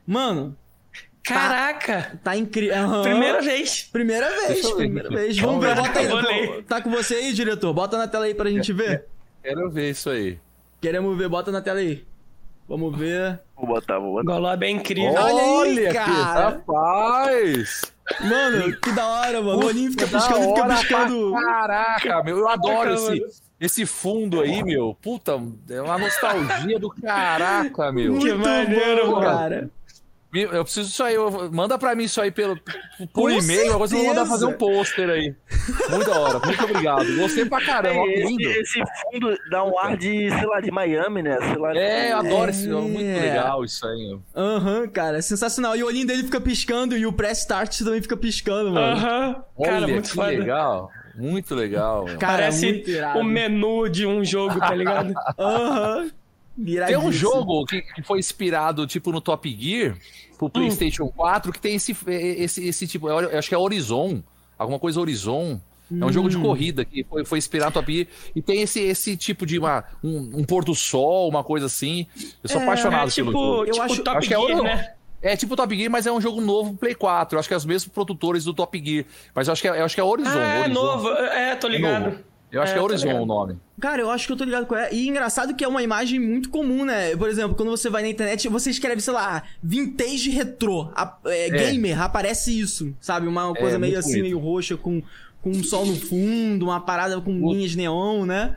Mano, 0.07 0.55
Caraca! 1.21 2.19
tá 2.23 2.35
incrível. 2.37 3.01
Primeira 3.01 3.41
vez. 3.41 3.89
Primeira 3.91 4.29
vez, 4.47 4.71
primeira 4.71 5.09
vez. 5.09 5.37
Vamos 5.37 5.65
ver, 5.65 5.75
bota 5.75 5.99
aí. 5.99 6.63
Tá 6.63 6.81
com 6.81 6.89
você 6.91 7.15
aí, 7.15 7.33
diretor? 7.33 7.73
Bota 7.73 7.97
na 7.97 8.07
tela 8.07 8.25
aí 8.25 8.33
pra 8.35 8.49
gente 8.49 8.71
ver. 8.71 9.05
Quero 9.43 9.69
ver 9.71 9.89
isso 9.91 10.09
aí. 10.09 10.39
Queremos 10.79 11.17
ver, 11.17 11.27
bota 11.27 11.51
na 11.51 11.61
tela 11.61 11.79
aí. 11.79 12.05
Vamos 12.67 12.97
ver. 12.97 13.39
Vou 13.55 13.67
botar, 13.67 13.99
vou 13.99 14.13
botar. 14.13 14.33
Golob 14.33 14.63
é 14.65 14.69
incrível. 14.69 15.13
Olha 15.21 15.63
aí, 15.63 15.87
aqui, 15.87 15.93
cara. 15.97 16.49
rapaz! 16.49 17.81
Mano, 18.21 18.75
que 18.79 18.91
da 18.91 19.07
hora, 19.07 19.41
mano. 19.41 19.59
O 19.63 19.65
olhinho 19.65 19.91
fica 19.91 20.07
piscando, 20.07 20.55
fica 20.55 20.67
piscando. 20.67 21.31
Caraca, 21.33 22.23
meu, 22.23 22.37
eu 22.39 22.47
adoro 22.49 22.75
Caraca, 22.77 22.93
esse, 22.95 23.19
mano. 23.19 23.31
esse 23.59 23.85
fundo 23.85 24.41
aí, 24.41 24.63
meu. 24.63 24.97
Puta, 25.01 25.39
é 25.69 25.81
uma 25.81 25.97
nostalgia 25.97 26.79
do 26.79 26.89
caraca, 26.89 27.91
meu. 27.91 28.13
Muito 28.13 28.25
Que 28.25 28.33
maneiro, 28.33 29.05
bom, 29.07 29.11
mano. 29.21 29.25
cara. 29.25 29.69
Eu 30.41 30.63
preciso 30.63 30.89
disso 30.89 31.03
aí, 31.03 31.15
eu- 31.15 31.49
manda 31.51 31.77
pra 31.77 31.95
mim 31.95 32.03
isso 32.03 32.19
aí 32.21 32.31
pelo, 32.31 32.55
por 32.57 33.07
Com 33.13 33.29
e-mail, 33.29 33.73
agora 33.73 33.87
você 33.87 33.95
vai 33.95 34.05
mandar 34.07 34.25
fazer 34.25 34.45
um 34.45 34.53
pôster 34.53 35.09
aí. 35.09 35.35
Muito 35.89 36.05
da 36.09 36.19
hora, 36.19 36.39
muito 36.39 36.63
obrigado. 36.63 37.15
Gostei 37.17 37.45
pra 37.45 37.63
caramba, 37.65 38.03
que 38.05 38.11
esse, 38.13 38.25
lindo. 38.27 38.49
esse 38.49 38.79
fundo 39.11 39.37
dá 39.49 39.63
um 39.63 39.77
ar 39.79 39.95
de, 39.97 40.29
sei 40.29 40.45
lá, 40.47 40.59
de 40.61 40.71
Miami, 40.71 41.21
né? 41.21 41.37
Sei 41.41 41.55
lá, 41.57 41.75
É, 41.75 42.11
eu 42.11 42.17
adoro 42.17 42.49
esse, 42.51 42.69
É. 42.69 42.73
muito 42.73 42.97
legal 43.21 43.63
isso 43.63 43.85
aí. 43.87 44.17
Aham, 44.35 44.87
cara, 44.87 45.21
sensacional. 45.21 45.75
E 45.75 45.83
o 45.83 45.87
olhinho 45.87 46.07
dele 46.07 46.23
fica 46.23 46.39
piscando 46.41 46.97
e 46.97 47.05
o 47.05 47.13
press 47.13 47.39
start 47.39 47.77
também 47.79 48.01
fica 48.01 48.17
piscando, 48.17 48.71
mano. 48.71 48.95
Aham. 48.97 49.43
Cara, 49.63 49.75
Olha, 49.77 49.87
muito 49.87 50.09
que 50.09 50.15
foda. 50.15 50.27
legal, 50.27 50.91
muito 51.15 51.55
legal. 51.55 52.05
Cara, 52.19 52.43
Parece 52.43 52.83
o 53.15 53.23
menu 53.23 53.87
de 53.89 54.05
um 54.05 54.23
jogo, 54.23 54.59
tá 54.59 54.73
ligado? 54.75 55.13
Aham. 55.39 56.09
Tem 56.87 56.97
um 56.97 57.11
jogo 57.11 57.65
que, 57.65 57.81
que 57.81 58.01
foi 58.01 58.17
inspirado, 58.19 58.87
tipo, 58.87 59.11
no 59.11 59.19
Top 59.19 59.45
Gear, 59.59 59.97
pro 60.37 60.49
PlayStation 60.49 61.07
4, 61.07 61.51
que 61.51 61.59
tem 61.59 61.75
esse, 61.75 61.95
esse, 62.07 62.65
esse 62.67 62.87
tipo, 62.87 63.09
eu 63.09 63.37
acho 63.39 63.47
que 63.49 63.55
é 63.55 63.57
Horizon, 63.57 64.21
alguma 64.57 64.79
coisa 64.79 64.99
Horizon. 64.99 65.59
É 65.91 66.03
um 66.03 66.11
jogo 66.11 66.27
Hum. 66.27 66.31
de 66.31 66.37
corrida 66.39 66.83
que 66.83 67.03
foi, 67.03 67.23
foi 67.23 67.37
inspirado 67.37 67.73
Top 67.73 67.93
Gear. 67.93 68.07
E 68.35 68.41
tem 68.41 68.61
esse, 68.63 68.79
esse 68.79 69.15
tipo 69.15 69.45
de 69.45 69.59
uma, 69.59 69.83
um, 70.03 70.39
um 70.39 70.43
pôr 70.43 70.65
do 70.65 70.73
sol, 70.73 71.29
uma 71.29 71.43
coisa 71.43 71.67
assim. 71.67 72.07
Eu 72.43 72.49
sou 72.49 72.59
É, 72.59 72.63
apaixonado 72.63 73.07
É 73.11 73.13
pelo 73.13 73.27
tipo, 73.27 73.31
jogo. 73.31 73.65
Eu 73.65 73.71
tipo 73.71 73.81
acho- 73.83 74.03
Top 74.03 74.17
acho 74.17 74.27
que 74.27 74.33
é 74.33 74.39
Gear, 74.39 74.63
né? 74.63 74.93
É 75.21 75.35
tipo 75.37 75.55
Top 75.55 75.75
Gear, 75.77 75.91
mas 75.91 76.07
é 76.07 76.11
um 76.11 76.19
jogo 76.19 76.41
novo 76.41 76.71
pro 76.71 76.79
Play 76.79 76.95
4. 76.95 77.35
Eu 77.35 77.39
acho 77.39 77.47
que 77.47 77.53
é 77.53 77.57
os 77.57 77.65
mesmos 77.65 77.93
produtores 77.93 78.43
do 78.45 78.53
Top 78.53 78.83
Gear. 78.83 79.05
Mas 79.35 79.47
eu 79.47 79.53
acho 79.53 79.61
que 79.61 79.67
é, 79.67 79.79
eu 79.79 79.85
acho 79.85 79.93
que 79.93 80.01
é 80.01 80.03
Horizon. 80.03 80.29
Ah, 80.31 80.43
é 80.55 80.59
Horizon. 80.61 80.73
novo. 80.73 81.09
É, 81.09 81.55
tô 81.55 81.67
É 81.67 81.69
ligado. 81.71 82.03
novo. 82.05 82.17
Eu 82.55 82.61
acho 82.61 82.71
É, 82.71 82.73
que 82.73 82.79
é 82.79 82.81
tô 82.81 82.87
Horizon 82.87 83.07
ligado. 83.07 83.23
o 83.23 83.25
nome. 83.25 83.57
Cara, 83.81 84.01
eu 84.01 84.09
acho 84.09 84.25
que 84.25 84.31
eu 84.33 84.37
tô 84.37 84.43
ligado 84.45 84.65
com 84.65 84.75
ela. 84.75 84.93
E 84.93 85.07
engraçado 85.07 85.53
que 85.53 85.63
é 85.63 85.67
uma 85.67 85.83
imagem 85.83 86.19
muito 86.19 86.49
comum, 86.49 86.85
né? 86.85 87.15
Por 87.15 87.27
exemplo, 87.29 87.55
quando 87.55 87.69
você 87.69 87.89
vai 87.89 88.01
na 88.03 88.07
internet, 88.09 88.47
você 88.47 88.69
escreve, 88.69 89.01
sei 89.01 89.13
lá, 89.13 89.43
vintage 89.61 90.29
retrô, 90.29 90.89
a- 90.95 91.17
é, 91.25 91.49
gamer, 91.49 92.01
aparece 92.01 92.57
isso, 92.57 92.95
sabe? 93.01 93.27
Uma 93.27 93.53
coisa 93.53 93.75
É, 93.75 93.79
meio 93.79 93.93
muito 93.93 93.99
assim, 93.99 94.11
bonito. 94.19 94.23
meio 94.23 94.39
roxa, 94.39 94.77
com, 94.77 95.03
com 95.41 95.49
um 95.49 95.63
sol 95.63 95.85
no 95.85 95.95
fundo, 95.95 96.65
uma 96.65 96.79
parada 96.79 97.19
com 97.19 97.31
linhas 97.51 97.75
neon, 97.75 98.25
né? 98.25 98.55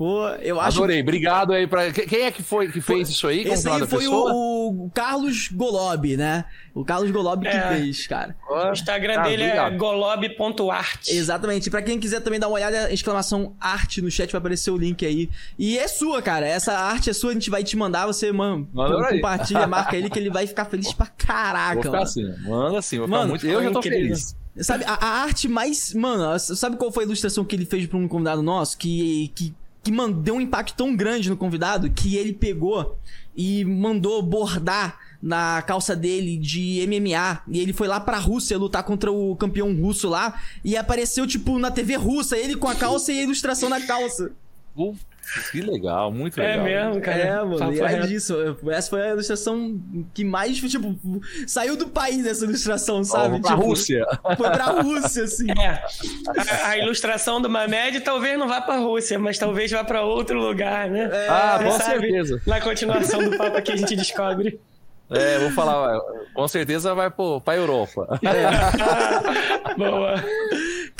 Pô, 0.00 0.26
eu 0.40 0.58
acho 0.58 0.78
Adorei. 0.78 1.02
Obrigado 1.02 1.52
aí 1.52 1.66
pra. 1.66 1.92
que- 1.92 2.06
Quem 2.06 2.22
é 2.22 2.30
que 2.30 2.42
foi 2.42 2.72
que 2.72 2.80
fez 2.80 3.10
isso 3.10 3.26
aí? 3.28 3.40
Esse 3.42 3.64
que 3.64 3.68
é 3.68 3.72
o 3.72 3.74
aí 3.82 3.86
foi 3.86 4.08
o, 4.08 4.86
o 4.86 4.90
Carlos 4.94 5.48
Golob, 5.52 6.16
né? 6.16 6.46
O 6.74 6.82
Carlos 6.82 7.10
Golob 7.10 7.42
que 7.42 7.54
É. 7.54 7.68
fez, 7.76 8.06
cara. 8.06 8.34
O 8.48 8.72
Instagram 8.72 9.18
Ah, 9.18 9.22
dele 9.24 9.42
obrigado. 9.44 9.74
é 9.74 9.76
golob.art. 9.76 11.06
Exatamente. 11.08 11.68
Pra 11.68 11.82
quem 11.82 12.00
quiser 12.00 12.20
também 12.20 12.40
dar 12.40 12.48
uma 12.48 12.54
olhada, 12.54 12.90
exclamação 12.90 13.54
arte 13.60 14.00
no 14.00 14.10
chat 14.10 14.32
vai 14.32 14.38
aparecer 14.38 14.70
o 14.70 14.76
link 14.78 15.04
aí. 15.04 15.28
E 15.58 15.78
é 15.78 15.86
sua, 15.86 16.22
cara. 16.22 16.46
Essa 16.46 16.72
arte 16.78 17.10
é 17.10 17.12
sua, 17.12 17.32
a 17.32 17.34
gente 17.34 17.50
vai 17.50 17.62
te 17.62 17.76
mandar, 17.76 18.06
você, 18.06 18.32
mano, 18.32 18.66
Manda 18.72 18.96
pra 18.96 19.08
aí. 19.08 19.16
compartilha, 19.16 19.66
marca 19.66 19.98
ele 19.98 20.08
que 20.08 20.18
ele 20.18 20.30
vai 20.30 20.46
ficar 20.46 20.64
feliz 20.64 20.94
pra 20.94 21.08
caraca, 21.08 21.74
Vou 21.74 21.82
ficar 21.82 21.90
mano. 21.92 22.02
assim, 22.04 22.48
manda 22.48 22.78
assim, 22.78 22.98
vou 22.98 23.06
Mano, 23.06 23.36
ficar 23.38 23.46
muito. 23.46 23.46
Eu 23.46 23.62
já 23.64 23.70
tô 23.70 23.82
feliz. 23.82 24.34
Sabe, 24.60 24.84
a, 24.84 24.94
a 24.94 25.08
arte 25.24 25.46
mais. 25.46 25.92
Mano, 25.94 26.38
sabe 26.38 26.76
qual 26.76 26.90
foi 26.90 27.04
a 27.04 27.06
ilustração 27.06 27.44
que 27.44 27.54
ele 27.54 27.64
fez 27.66 27.86
pra 27.86 27.98
um 27.98 28.08
convidado 28.08 28.42
nosso? 28.42 28.78
Que. 28.78 29.30
que 29.34 29.54
que 29.82 29.90
deu 30.22 30.34
um 30.34 30.40
impacto 30.40 30.74
tão 30.74 30.94
grande 30.94 31.30
no 31.30 31.36
convidado 31.36 31.90
que 31.90 32.16
ele 32.16 32.32
pegou 32.32 32.98
e 33.34 33.64
mandou 33.64 34.22
bordar 34.22 34.98
na 35.22 35.62
calça 35.62 35.94
dele 35.94 36.36
de 36.36 36.84
MMA. 36.86 37.42
E 37.48 37.60
ele 37.60 37.72
foi 37.72 37.88
lá 37.88 38.00
pra 38.00 38.18
Rússia 38.18 38.58
lutar 38.58 38.82
contra 38.82 39.10
o 39.10 39.36
campeão 39.36 39.74
russo 39.74 40.08
lá. 40.08 40.40
E 40.64 40.76
apareceu, 40.76 41.26
tipo, 41.26 41.58
na 41.58 41.70
TV 41.70 41.96
russa, 41.96 42.36
ele 42.36 42.56
com 42.56 42.68
a 42.68 42.74
calça 42.74 43.12
e 43.12 43.18
a 43.18 43.22
ilustração 43.22 43.68
na 43.68 43.80
calça. 43.80 44.32
Que 45.52 45.60
legal, 45.60 46.10
muito 46.12 46.40
É 46.40 46.56
legal. 46.56 46.64
mesmo, 46.64 47.00
cara. 47.02 47.18
É, 47.18 47.36
mano, 47.36 47.58
Papo 47.58 47.72
e 47.72 47.80
é 47.80 48.00
disso. 48.00 48.34
Essa 48.70 48.90
foi 48.90 49.02
a 49.02 49.08
ilustração 49.10 49.80
que 50.14 50.24
mais, 50.24 50.58
tipo, 50.58 50.98
saiu 51.46 51.76
do 51.76 51.88
país 51.88 52.26
essa 52.26 52.44
ilustração, 52.44 53.02
sabe? 53.04 53.30
vou 53.30 53.40
pra 53.40 53.50
Tipo, 53.50 53.62
Rússia. 53.66 54.06
Foi 54.36 54.50
pra 54.50 54.64
Rússia, 54.66 55.24
assim. 55.24 55.46
É. 55.50 55.84
A, 56.64 56.68
a 56.70 56.78
ilustração 56.78 57.40
do 57.40 57.48
Mamed 57.50 58.00
talvez 58.00 58.38
não 58.38 58.48
vá 58.48 58.60
pra 58.60 58.76
Rússia, 58.78 59.18
mas 59.18 59.38
talvez 59.38 59.70
vá 59.70 59.84
pra 59.84 60.02
outro 60.02 60.38
lugar, 60.40 60.88
né? 60.90 61.10
ah, 61.28 61.58
Você 61.58 61.64
com 61.64 61.70
sabe, 61.72 62.00
certeza. 62.00 62.42
Na 62.46 62.60
continuação 62.60 63.22
do 63.22 63.36
papo 63.36 63.56
aqui 63.56 63.72
a 63.72 63.76
gente 63.76 63.94
descobre. 63.96 64.60
É, 65.12 65.38
vou 65.40 65.50
falar, 65.50 65.98
com 66.32 66.46
certeza 66.46 66.94
vai 66.94 67.10
pô, 67.10 67.40
pra 67.40 67.56
Europa. 67.56 68.20
Boa. 69.76 70.14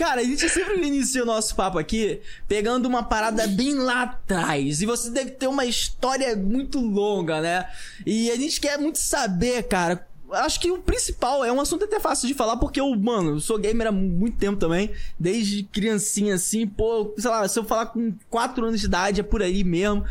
Cara, 0.01 0.23
a 0.23 0.25
gente 0.25 0.49
sempre 0.49 0.83
inicia 0.87 1.23
o 1.23 1.27
nosso 1.27 1.55
papo 1.55 1.79
aqui 1.79 2.23
pegando 2.49 2.87
uma 2.87 3.03
parada 3.03 3.47
bem 3.47 3.75
lá 3.75 4.05
atrás. 4.05 4.81
E 4.81 4.87
você 4.87 5.11
deve 5.11 5.33
ter 5.33 5.47
uma 5.47 5.67
história 5.67 6.35
muito 6.35 6.81
longa, 6.81 7.43
né? 7.43 7.69
E 8.07 8.31
a 8.31 8.37
gente 8.37 8.59
quer 8.63 8.79
muito 8.79 8.99
saber, 8.99 9.65
cara. 9.65 10.09
Acho 10.33 10.59
que 10.59 10.71
o 10.71 10.79
principal 10.79 11.45
é 11.45 11.53
um 11.53 11.61
assunto 11.61 11.85
até 11.85 12.01
fácil 12.01 12.27
de 12.27 12.33
falar, 12.33 12.57
porque 12.57 12.81
eu, 12.81 12.97
mano, 12.97 13.33
eu 13.33 13.41
sou 13.41 13.59
gamer 13.59 13.89
há 13.89 13.93
muito 13.93 14.39
tempo 14.39 14.59
também. 14.59 14.91
Desde 15.19 15.65
criancinha, 15.65 16.37
assim, 16.37 16.67
pô, 16.67 17.13
sei 17.19 17.31
lá, 17.31 17.47
se 17.47 17.59
eu 17.59 17.65
falar 17.65 17.85
com 17.85 18.15
4 18.31 18.65
anos 18.65 18.81
de 18.81 18.87
idade, 18.87 19.21
é 19.21 19.23
por 19.23 19.43
aí 19.43 19.63
mesmo. 19.63 20.03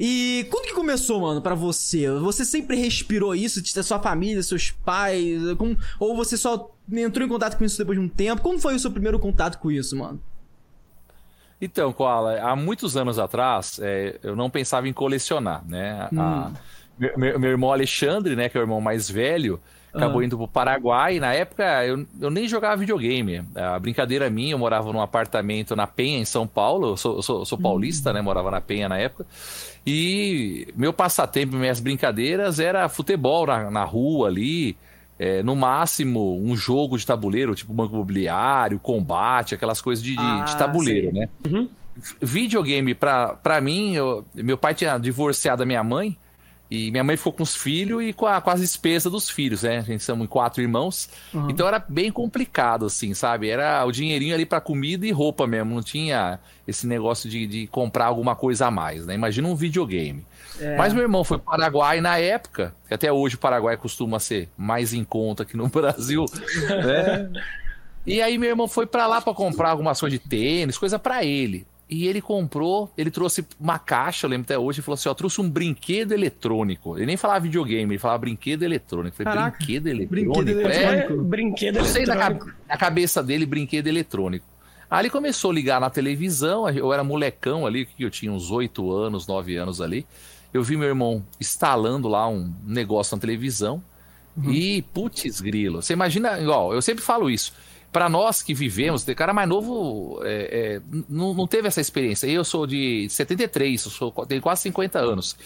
E 0.00 0.46
quando 0.50 0.68
que 0.68 0.72
começou, 0.72 1.20
mano, 1.20 1.42
pra 1.42 1.54
você? 1.54 2.10
Você 2.12 2.46
sempre 2.46 2.78
respirou 2.78 3.34
isso? 3.34 3.60
A 3.78 3.82
sua 3.82 4.00
família, 4.00 4.42
seus 4.42 4.70
pais? 4.70 5.38
Como... 5.58 5.76
Ou 6.00 6.16
você 6.16 6.38
só 6.38 6.73
entrou 6.92 7.26
em 7.26 7.28
contato 7.28 7.56
com 7.56 7.64
isso 7.64 7.78
depois 7.78 7.98
de 7.98 8.04
um 8.04 8.08
tempo? 8.08 8.42
Como 8.42 8.58
foi 8.58 8.74
o 8.74 8.78
seu 8.78 8.90
primeiro 8.90 9.18
contato 9.18 9.58
com 9.58 9.70
isso, 9.70 9.96
mano? 9.96 10.20
Então, 11.60 11.92
Koala, 11.92 12.40
há 12.40 12.54
muitos 12.54 12.96
anos 12.96 13.18
atrás, 13.18 13.78
é, 13.82 14.18
eu 14.22 14.36
não 14.36 14.50
pensava 14.50 14.88
em 14.88 14.92
colecionar, 14.92 15.64
né? 15.66 16.08
Hum. 16.12 16.20
A, 16.20 16.52
meu, 16.98 17.38
meu, 17.38 17.50
irmão 17.50 17.72
Alexandre, 17.72 18.36
né, 18.36 18.48
que 18.48 18.56
é 18.56 18.60
o 18.60 18.64
irmão 18.64 18.80
mais 18.80 19.10
velho, 19.10 19.60
acabou 19.92 20.18
uhum. 20.18 20.22
indo 20.24 20.36
pro 20.36 20.46
Paraguai. 20.46 21.18
Na 21.18 21.32
época, 21.32 21.84
eu, 21.84 22.06
eu 22.20 22.30
nem 22.30 22.46
jogava 22.46 22.76
videogame. 22.76 23.44
A 23.54 23.78
brincadeira 23.78 24.28
minha, 24.30 24.52
eu 24.52 24.58
morava 24.58 24.92
num 24.92 25.00
apartamento 25.00 25.74
na 25.74 25.86
Penha, 25.86 26.18
em 26.18 26.24
São 26.24 26.46
Paulo. 26.46 26.90
Eu 26.90 26.96
sou, 26.96 27.22
sou, 27.22 27.44
sou 27.44 27.58
paulista, 27.58 28.10
uhum. 28.10 28.16
né? 28.16 28.22
Morava 28.22 28.50
na 28.50 28.60
Penha 28.60 28.88
na 28.88 28.98
época. 28.98 29.26
E 29.86 30.68
meu 30.76 30.92
passatempo, 30.92 31.56
minhas 31.56 31.80
brincadeiras 31.80 32.58
era 32.58 32.88
futebol 32.88 33.46
na, 33.46 33.70
na 33.70 33.84
rua 33.84 34.28
ali. 34.28 34.76
É, 35.18 35.42
no 35.42 35.54
máximo, 35.54 36.40
um 36.40 36.56
jogo 36.56 36.98
de 36.98 37.06
tabuleiro, 37.06 37.54
tipo 37.54 37.72
banco 37.72 37.94
imobiliário, 37.94 38.80
combate, 38.80 39.54
aquelas 39.54 39.80
coisas 39.80 40.02
de, 40.02 40.16
ah, 40.18 40.44
de 40.46 40.56
tabuleiro, 40.56 41.12
sim. 41.12 41.18
né? 41.18 41.28
Uhum. 41.46 41.68
Videogame, 42.20 42.94
pra, 42.94 43.34
pra 43.34 43.60
mim, 43.60 43.94
eu, 43.94 44.24
meu 44.34 44.58
pai 44.58 44.74
tinha 44.74 44.98
divorciado 44.98 45.60
da 45.60 45.66
minha 45.66 45.84
mãe. 45.84 46.16
E 46.74 46.90
minha 46.90 47.04
mãe 47.04 47.16
ficou 47.16 47.32
com 47.32 47.42
os 47.42 47.54
filhos 47.54 48.02
e 48.02 48.12
com, 48.12 48.26
a, 48.26 48.40
com 48.40 48.50
as 48.50 48.60
despesas 48.60 49.10
dos 49.10 49.30
filhos, 49.30 49.62
né? 49.62 49.78
A 49.78 49.82
gente 49.82 50.02
somos 50.02 50.26
quatro 50.28 50.60
irmãos. 50.60 51.08
Uhum. 51.32 51.48
Então 51.48 51.66
era 51.66 51.78
bem 51.78 52.10
complicado, 52.10 52.86
assim, 52.86 53.14
sabe? 53.14 53.48
Era 53.48 53.84
o 53.84 53.92
dinheirinho 53.92 54.34
ali 54.34 54.44
para 54.44 54.60
comida 54.60 55.06
e 55.06 55.12
roupa 55.12 55.46
mesmo. 55.46 55.74
Não 55.74 55.82
tinha 55.82 56.38
esse 56.66 56.86
negócio 56.86 57.30
de, 57.30 57.46
de 57.46 57.66
comprar 57.68 58.06
alguma 58.06 58.34
coisa 58.34 58.66
a 58.66 58.70
mais, 58.70 59.06
né? 59.06 59.14
Imagina 59.14 59.48
um 59.48 59.54
videogame. 59.54 60.26
É. 60.60 60.76
Mas 60.76 60.92
meu 60.92 61.02
irmão 61.02 61.24
foi 61.24 61.38
para 61.38 61.54
o 61.54 61.58
Paraguai 61.58 62.00
na 62.00 62.18
época, 62.18 62.74
que 62.88 62.94
até 62.94 63.12
hoje 63.12 63.36
o 63.36 63.38
Paraguai 63.38 63.76
costuma 63.76 64.18
ser 64.18 64.48
mais 64.56 64.92
em 64.92 65.04
conta 65.04 65.44
que 65.44 65.56
no 65.56 65.68
Brasil, 65.70 66.24
né? 66.68 67.30
E 68.06 68.20
aí 68.20 68.36
meu 68.36 68.50
irmão 68.50 68.68
foi 68.68 68.86
para 68.86 69.06
lá 69.06 69.20
para 69.20 69.32
comprar 69.32 69.70
algumas 69.70 69.98
coisas 69.98 70.18
de 70.18 70.28
tênis, 70.28 70.76
coisa 70.76 70.98
para 70.98 71.24
ele. 71.24 71.66
E 71.88 72.06
ele 72.06 72.22
comprou, 72.22 72.90
ele 72.96 73.10
trouxe 73.10 73.46
uma 73.60 73.78
caixa, 73.78 74.26
eu 74.26 74.30
lembro 74.30 74.44
até 74.44 74.58
hoje, 74.58 74.78
ele 74.78 74.84
falou 74.84 74.94
assim: 74.94 75.08
ó, 75.08 75.14
trouxe 75.14 75.40
um 75.40 75.48
brinquedo 75.48 76.12
eletrônico. 76.12 76.96
Ele 76.96 77.06
nem 77.06 77.16
falava 77.16 77.40
videogame, 77.40 77.92
ele 77.92 77.98
falava 77.98 78.18
brinquedo 78.18 78.62
eletrônico. 78.62 79.20
Eu 79.20 79.24
falei, 79.24 79.38
Caraca, 79.38 79.58
brinquedo 79.58 79.86
eletrônico? 79.88 80.34
Brinquedo 80.34 80.48
eletrônico. 80.48 81.12
É, 81.12 81.16
brinquedo 81.16 81.76
eu 81.76 81.84
sei 81.84 82.02
eletrônico. 82.04 82.46
Na, 82.46 82.54
na 82.68 82.76
cabeça 82.78 83.22
dele, 83.22 83.44
brinquedo 83.44 83.86
eletrônico. 83.86 84.46
Aí 84.90 85.02
ele 85.02 85.10
começou 85.10 85.50
a 85.50 85.54
ligar 85.54 85.80
na 85.80 85.90
televisão, 85.90 86.68
eu 86.70 86.92
era 86.92 87.04
molecão 87.04 87.66
ali, 87.66 87.84
que 87.84 88.02
eu 88.02 88.10
tinha 88.10 88.32
uns 88.32 88.50
8 88.50 88.90
anos, 88.90 89.26
9 89.26 89.56
anos 89.56 89.80
ali. 89.80 90.06
Eu 90.54 90.62
vi 90.62 90.76
meu 90.76 90.88
irmão 90.88 91.24
instalando 91.38 92.08
lá 92.08 92.28
um 92.28 92.54
negócio 92.64 93.14
na 93.14 93.20
televisão. 93.20 93.82
Uhum. 94.36 94.52
E, 94.52 94.82
putz, 94.82 95.40
grilo. 95.40 95.82
Você 95.82 95.92
imagina, 95.92 96.40
igual, 96.40 96.72
eu 96.72 96.80
sempre 96.80 97.04
falo 97.04 97.28
isso 97.28 97.52
para 97.94 98.08
nós 98.08 98.42
que 98.42 98.52
vivemos, 98.52 99.06
o 99.06 99.14
cara 99.14 99.32
mais 99.32 99.48
novo 99.48 100.20
é, 100.24 100.80
é, 100.80 101.02
não, 101.08 101.32
não, 101.32 101.46
teve 101.46 101.68
essa 101.68 101.80
experiência. 101.80 102.26
Eu 102.26 102.42
sou 102.44 102.66
de 102.66 103.08
73, 103.08 103.84
eu 103.84 103.90
sou, 103.92 104.10
tenho 104.26 104.42
quase 104.42 104.62
50 104.62 104.98
anos. 104.98 105.36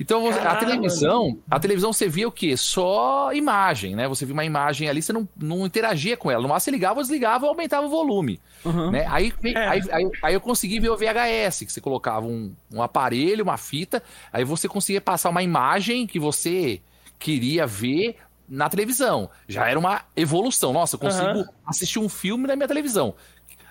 Então 0.00 0.28
Caramba. 0.28 0.50
a 0.50 0.56
televisão, 0.56 1.38
a 1.48 1.60
televisão 1.60 1.92
você 1.92 2.08
via 2.08 2.26
o 2.26 2.32
quê? 2.32 2.56
Só 2.56 3.32
imagem, 3.32 3.94
né? 3.94 4.08
Você 4.08 4.26
via 4.26 4.32
uma 4.32 4.44
imagem 4.44 4.88
ali, 4.88 5.00
você 5.00 5.12
não, 5.12 5.28
não 5.36 5.64
interagia 5.64 6.16
com 6.16 6.32
ela. 6.32 6.42
No 6.42 6.48
máximo 6.48 6.64
você 6.64 6.70
ligava, 6.72 7.00
desligava 7.00 7.46
aumentava 7.46 7.86
o 7.86 7.88
volume. 7.88 8.40
Uhum. 8.64 8.90
Né? 8.90 9.06
Aí, 9.08 9.32
é. 9.44 9.68
aí, 9.68 9.82
aí, 9.92 10.10
aí, 10.20 10.34
eu 10.34 10.40
consegui 10.40 10.80
ver 10.80 10.90
o 10.90 10.96
VHS, 10.96 11.60
que 11.64 11.72
você 11.72 11.80
colocava 11.80 12.26
um, 12.26 12.52
um 12.72 12.82
aparelho, 12.82 13.44
uma 13.44 13.56
fita, 13.56 14.02
aí 14.32 14.42
você 14.42 14.66
conseguia 14.66 15.00
passar 15.00 15.30
uma 15.30 15.44
imagem 15.44 16.08
que 16.08 16.18
você 16.18 16.80
queria 17.20 17.68
ver 17.68 18.16
na 18.48 18.68
televisão. 18.68 19.30
Já 19.48 19.68
era 19.68 19.78
uma 19.78 20.02
evolução. 20.16 20.72
Nossa, 20.72 20.96
eu 20.96 21.00
consigo 21.00 21.26
uhum. 21.26 21.44
assistir 21.66 21.98
um 21.98 22.08
filme 22.08 22.46
na 22.46 22.56
minha 22.56 22.68
televisão. 22.68 23.14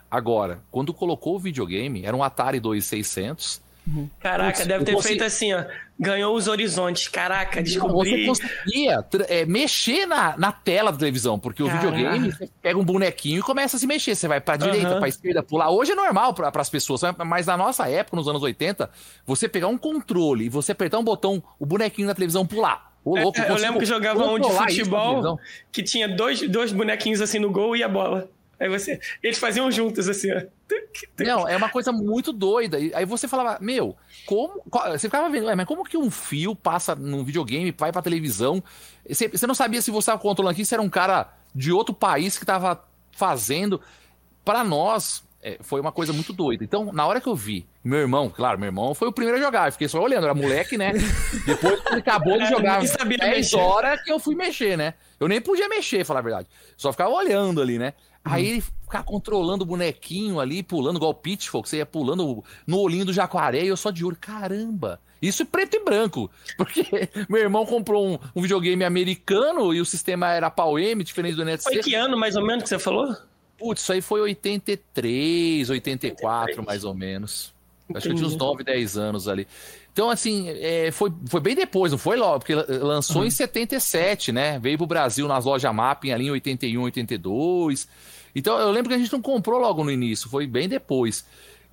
Agora, 0.10 0.62
quando 0.70 0.94
colocou 0.94 1.36
o 1.36 1.40
videogame, 1.40 2.06
era 2.06 2.16
um 2.16 2.24
Atari 2.24 2.60
2600. 2.60 3.62
Uhum. 3.86 4.10
Caraca, 4.20 4.54
Putz, 4.54 4.68
deve 4.68 4.86
ter 4.86 4.94
consegui... 4.94 5.10
feito 5.10 5.24
assim, 5.26 5.54
ó. 5.54 5.66
Ganhou 6.00 6.36
os 6.36 6.48
horizontes. 6.48 7.08
Caraca, 7.08 7.62
descobri. 7.62 8.26
Você 8.26 8.48
conseguia 8.48 9.06
é, 9.28 9.46
mexer 9.46 10.06
na, 10.06 10.38
na 10.38 10.52
tela 10.52 10.92
da 10.92 10.98
televisão, 10.98 11.38
porque 11.38 11.62
o 11.62 11.68
Caraca. 11.68 11.92
videogame, 11.92 12.32
você 12.32 12.50
pega 12.62 12.80
um 12.80 12.84
bonequinho 12.84 13.40
e 13.40 13.42
começa 13.42 13.76
a 13.76 13.80
se 13.80 13.86
mexer. 13.86 14.16
Você 14.16 14.28
vai 14.28 14.40
pra 14.40 14.56
direita, 14.56 14.94
uhum. 14.94 15.00
pra 15.00 15.08
esquerda, 15.08 15.44
pular. 15.44 15.70
Hoje 15.70 15.92
é 15.92 15.96
normal 15.96 16.34
para 16.34 16.52
as 16.54 16.70
pessoas, 16.70 17.02
mas 17.26 17.48
na 17.48 17.58
nossa 17.58 17.90
época, 17.90 18.16
nos 18.16 18.28
anos 18.28 18.42
80, 18.42 18.90
você 19.26 19.50
pegar 19.50 19.68
um 19.68 19.78
controle 19.78 20.46
e 20.46 20.50
você 20.50 20.72
apertar 20.72 21.00
um 21.00 21.04
botão, 21.04 21.44
o 21.60 21.66
bonequinho 21.66 22.08
na 22.08 22.16
televisão 22.16 22.46
pular. 22.46 22.93
Ô, 23.06 23.18
louco, 23.18 23.40
é, 23.40 23.50
eu 23.50 23.56
lembro 23.56 23.80
que 23.80 23.86
jogava 23.86 24.26
um 24.26 24.40
de 24.40 24.50
futebol 24.50 25.40
que 25.72 25.84
tinha 25.84 26.08
dois, 26.08 26.42
dois 26.50 26.72
bonequinhos 26.72 27.22
assim 27.22 27.40
no 27.40 27.52
gol 27.52 27.76
e 27.76 27.84
a 27.84 27.90
bola. 27.90 28.30
Aí 28.60 28.70
você. 28.70 29.00
Eles 29.22 29.38
faziam 29.38 29.70
juntos, 29.70 30.08
assim, 30.08 30.32
ó. 30.32 30.42
Não, 31.20 31.48
é 31.48 31.58
uma 31.58 31.70
coisa 31.70 31.92
muito 31.92 32.32
doida. 32.32 32.78
Aí 32.78 33.06
você 33.06 33.28
falava, 33.28 33.58
meu, 33.60 33.96
como. 34.26 34.64
Você 34.92 35.08
ficava 35.10 35.30
vendo, 35.30 35.46
mas 35.56 35.66
como 35.66 35.84
que 35.84 35.98
um 35.98 36.10
fio 36.10 36.56
passa 36.56 36.96
num 36.96 37.24
videogame, 37.26 37.76
vai 37.78 37.92
pra 37.92 38.02
televisão? 38.02 38.64
Você, 39.08 39.28
você 39.28 39.46
não 39.46 39.54
sabia 39.54 39.82
se 39.82 39.92
você 39.92 40.12
estava 40.12 40.20
controlando 40.20 40.54
aqui, 40.54 40.64
se 40.64 40.74
era 40.74 40.82
um 40.82 40.90
cara 40.90 41.34
de 41.54 41.74
outro 41.74 41.94
país 41.94 42.38
que 42.38 42.44
estava 42.44 42.82
fazendo. 43.12 43.82
Para 44.46 44.64
nós, 44.64 45.24
é, 45.42 45.58
foi 45.62 45.82
uma 45.82 45.92
coisa 45.92 46.14
muito 46.14 46.32
doida. 46.32 46.64
Então, 46.64 46.92
na 46.94 47.06
hora 47.06 47.20
que 47.20 47.28
eu 47.28 47.36
vi 47.36 47.66
meu 47.84 48.00
irmão, 48.00 48.30
claro, 48.30 48.58
meu 48.58 48.68
irmão 48.68 48.94
foi 48.94 49.10
o 49.10 49.12
primeiro 49.12 49.40
a 49.40 49.42
jogar. 49.42 49.68
Eu 49.68 49.72
fiquei 49.74 49.90
só 49.90 50.02
olhando, 50.02 50.24
era 50.24 50.34
moleque, 50.34 50.78
né? 50.78 50.94
Depois 51.46 51.82
ele 51.88 52.00
acabou 52.00 52.38
de 52.38 52.46
jogar 52.48 52.84
é, 52.84 52.88
sabia 52.88 53.18
10 53.18 53.36
mexer. 53.36 53.56
horas 53.58 54.02
que 54.02 54.12
eu 54.12 54.20
fui 54.20 54.36
mexer, 54.36 54.78
né? 54.78 54.94
Eu 55.20 55.28
nem 55.28 55.42
podia 55.42 55.68
mexer, 55.68 56.06
falar 56.06 56.20
a 56.20 56.24
verdade. 56.24 56.48
Só 56.78 56.92
ficava 56.92 57.10
olhando 57.10 57.62
ali, 57.62 57.78
né? 57.78 57.94
Aí 58.24 58.48
ele 58.48 58.62
ficar 58.62 59.04
controlando 59.04 59.64
o 59.64 59.68
bonequinho 59.68 60.40
ali, 60.40 60.64
pulando 60.64 60.96
igual 60.96 61.12
o 61.12 61.16
que 61.16 61.50
você 61.52 61.78
ia 61.78 61.86
pulando 61.86 62.42
no 62.66 62.80
olhinho 62.80 63.04
do 63.04 63.12
jacaré 63.12 63.64
e 63.64 63.68
eu 63.68 63.76
só 63.76 63.92
de 63.92 64.06
olho. 64.06 64.16
Caramba! 64.20 65.02
Isso 65.22 65.46
preto 65.46 65.76
e 65.76 65.84
branco. 65.84 66.32
Porque 66.56 66.86
meu 67.28 67.42
irmão 67.42 67.66
comprou 67.66 68.08
um, 68.08 68.20
um 68.34 68.42
videogame 68.42 68.86
americano 68.86 69.74
e 69.74 69.82
o 69.82 69.86
sistema 69.86 70.32
era 70.32 70.50
pau-M, 70.50 71.04
diferente 71.04 71.36
do 71.36 71.44
NetC. 71.44 71.64
Foi 71.64 71.80
que 71.80 71.96
ano 71.96 72.18
mais 72.18 72.36
ou 72.38 72.46
menos 72.46 72.64
que 72.64 72.70
você 72.70 72.80
falou? 72.80 73.14
Putz, 73.58 73.82
isso 73.82 73.94
aí 73.94 74.02
foi 74.02 74.22
83, 74.22 75.70
84 75.70 76.26
83. 76.26 76.66
mais 76.66 76.84
ou 76.84 76.94
menos. 76.94 77.54
Entendi. 77.94 77.98
Acho 77.98 78.08
que 78.08 78.14
eu 78.14 78.16
tinha 78.16 78.28
uns 78.28 78.36
9, 78.36 78.64
10 78.64 78.98
anos 78.98 79.28
ali. 79.28 79.48
Então, 79.92 80.10
assim, 80.10 80.50
é, 80.50 80.92
foi, 80.92 81.12
foi 81.28 81.40
bem 81.40 81.56
depois, 81.56 81.92
não 81.92 82.00
foi 82.00 82.18
logo, 82.18 82.40
porque 82.40 82.56
lançou 82.56 83.22
uhum. 83.22 83.28
em 83.28 83.32
77, 83.32 84.32
né? 84.32 84.60
Veio 84.60 84.78
pro 84.78 84.88
Brasil 84.88 85.28
nas 85.28 85.46
lojas 85.46 85.74
Mapping 85.74 86.12
ali 86.12 86.28
em 86.28 86.32
81, 86.32 86.82
82. 86.82 87.88
Então, 88.36 88.58
eu 88.58 88.72
lembro 88.72 88.90
que 88.90 88.96
a 88.96 88.98
gente 88.98 89.14
não 89.14 89.22
comprou 89.22 89.60
logo 89.60 89.84
no 89.84 89.92
início, 89.92 90.30
foi 90.30 90.48
bem 90.48 90.68
depois. 90.68 91.24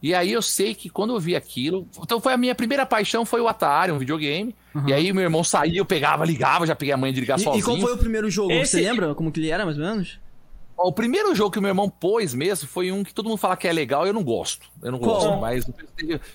E 0.02 0.14
aí 0.14 0.32
eu 0.32 0.40
sei 0.40 0.74
que 0.74 0.88
quando 0.88 1.14
eu 1.14 1.20
vi 1.20 1.36
aquilo. 1.36 1.86
Então 2.02 2.20
foi 2.20 2.32
a 2.32 2.36
minha 2.36 2.54
primeira 2.54 2.86
paixão, 2.86 3.24
foi 3.26 3.40
o 3.40 3.48
Atari, 3.48 3.92
um 3.92 3.98
videogame. 3.98 4.54
Uhum. 4.74 4.88
E 4.88 4.94
aí 4.94 5.12
meu 5.12 5.22
irmão 5.22 5.44
saía, 5.44 5.78
eu 5.78 5.84
pegava, 5.84 6.24
ligava, 6.24 6.66
já 6.66 6.74
peguei 6.74 6.94
a 6.94 6.96
mãe 6.96 7.12
de 7.12 7.20
ligar 7.20 7.38
e, 7.38 7.42
sozinho. 7.42 7.60
E 7.60 7.64
qual 7.64 7.78
foi 7.78 7.92
o 7.92 7.98
primeiro 7.98 8.30
jogo? 8.30 8.50
Esse... 8.52 8.78
Você 8.78 8.80
lembra 8.80 9.14
como 9.14 9.30
que 9.30 9.40
ele 9.40 9.50
era, 9.50 9.64
mais 9.64 9.78
ou 9.78 9.84
menos? 9.84 10.18
O 10.82 10.92
primeiro 10.92 11.34
jogo 11.34 11.50
que 11.50 11.58
o 11.58 11.62
meu 11.62 11.70
irmão 11.70 11.90
pôs 11.90 12.32
mesmo 12.32 12.66
foi 12.66 12.90
um 12.90 13.04
que 13.04 13.12
todo 13.12 13.28
mundo 13.28 13.38
fala 13.38 13.56
que 13.56 13.68
é 13.68 13.72
legal 13.72 14.06
e 14.06 14.08
eu 14.08 14.14
não 14.14 14.24
gosto. 14.24 14.70
Eu 14.82 14.92
não 14.92 14.98
Qual? 14.98 15.20
gosto, 15.20 15.40
mas 15.40 15.66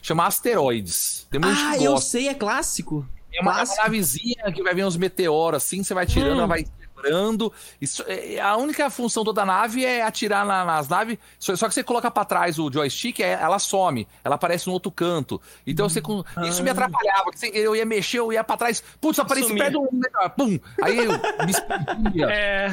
chama 0.01 0.25
Asteroides. 0.27 1.27
Tem 1.31 1.39
muita 1.39 1.55
ah, 1.55 1.71
gente 1.71 1.79
que 1.79 1.85
eu 1.85 1.97
sei, 1.97 2.27
é 2.27 2.33
clássico. 2.33 3.07
É 3.33 3.41
uma, 3.41 3.63
uma 3.63 3.75
navezinha 3.75 4.51
que 4.53 4.63
vai 4.63 4.73
vir 4.73 4.85
uns 4.85 4.95
meteoros 4.95 5.63
assim, 5.63 5.83
você 5.83 5.93
vai 5.93 6.05
tirando, 6.05 6.35
hum. 6.35 6.39
ela 6.39 6.47
vai 6.47 6.63
quebrando. 6.63 7.51
Isso, 7.81 8.03
é, 8.07 8.39
a 8.39 8.55
única 8.55 8.89
função 8.89 9.23
toda 9.23 9.41
da 9.41 9.45
nave 9.45 9.83
é 9.83 10.01
atirar 10.01 10.45
na, 10.45 10.63
nas 10.63 10.87
naves. 10.87 11.17
Só, 11.39 11.55
só, 11.55 11.67
que 11.67 11.73
você 11.73 11.83
coloca 11.83 12.09
para 12.09 12.23
trás 12.23 12.59
o 12.59 12.71
joystick, 12.71 13.19
é, 13.19 13.33
ela 13.33 13.59
some, 13.59 14.07
ela 14.23 14.35
aparece 14.35 14.67
no 14.67 14.73
outro 14.73 14.91
canto. 14.91 15.41
Então 15.65 15.89
você 15.89 16.01
isso 16.47 16.63
me 16.63 16.69
atrapalhava. 16.69 17.31
Eu 17.51 17.75
ia 17.75 17.85
mexer, 17.85 18.19
eu 18.19 18.31
ia 18.31 18.43
para 18.43 18.57
trás, 18.57 18.83
putz, 19.01 19.19
aparecia 19.19 19.55
perto 19.55 19.81
um, 19.81 20.01
pum. 20.37 20.59
Aí 20.81 20.97
eu 20.97 21.11
me. 21.11 22.25
É, 22.31 22.67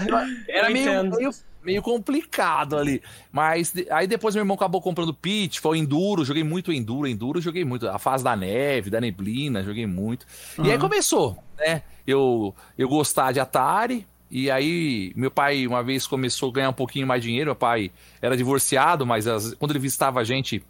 era 0.49 0.71
meio, 0.71 1.05
meio 1.05 1.31
meio 1.65 1.83
complicado 1.83 2.77
ali. 2.77 3.03
Mas 3.31 3.73
aí 3.91 4.07
depois 4.07 4.35
meu 4.35 4.43
irmão 4.43 4.55
acabou 4.55 4.81
comprando 4.81 5.15
Pitch, 5.15 5.59
foi 5.59 5.79
Enduro, 5.79 6.25
joguei 6.25 6.45
muito 6.45 6.73
Enduro, 6.73 7.07
Enduro, 7.07 7.41
joguei 7.41 7.65
muito. 7.65 7.89
A 7.89 7.99
fase 7.99 8.25
da 8.25 8.37
neve, 8.37 8.91
da 8.91 9.01
neblina, 9.01 9.63
joguei 9.63 9.87
muito. 9.87 10.27
Uhum. 10.59 10.67
E 10.67 10.73
aí 10.73 10.79
começou, 10.79 11.37
né? 11.59 11.83
Eu, 12.07 12.55
eu 12.77 12.89
gostar 12.89 13.33
de 13.33 13.41
Atari. 13.41 14.07
E 14.35 14.51
aí, 14.51 15.13
meu 15.15 15.31
pai 15.31 15.67
uma 15.67 15.83
vez 15.83 16.07
começou 16.07 16.49
a 16.49 16.53
ganhar 16.55 16.71
um 16.71 16.75
pouquinho 16.75 17.07
mais 17.07 17.21
de 17.21 17.29
dinheiro. 17.29 17.49
Meu 17.49 17.57
pai 17.57 17.91
era 18.21 18.35
divorciado, 18.35 19.05
mas 19.05 19.27
as, 19.27 19.53
quando 19.55 19.73
ele 19.73 19.79
visitava 19.79 20.21
a 20.21 20.25
gente, 20.25 20.65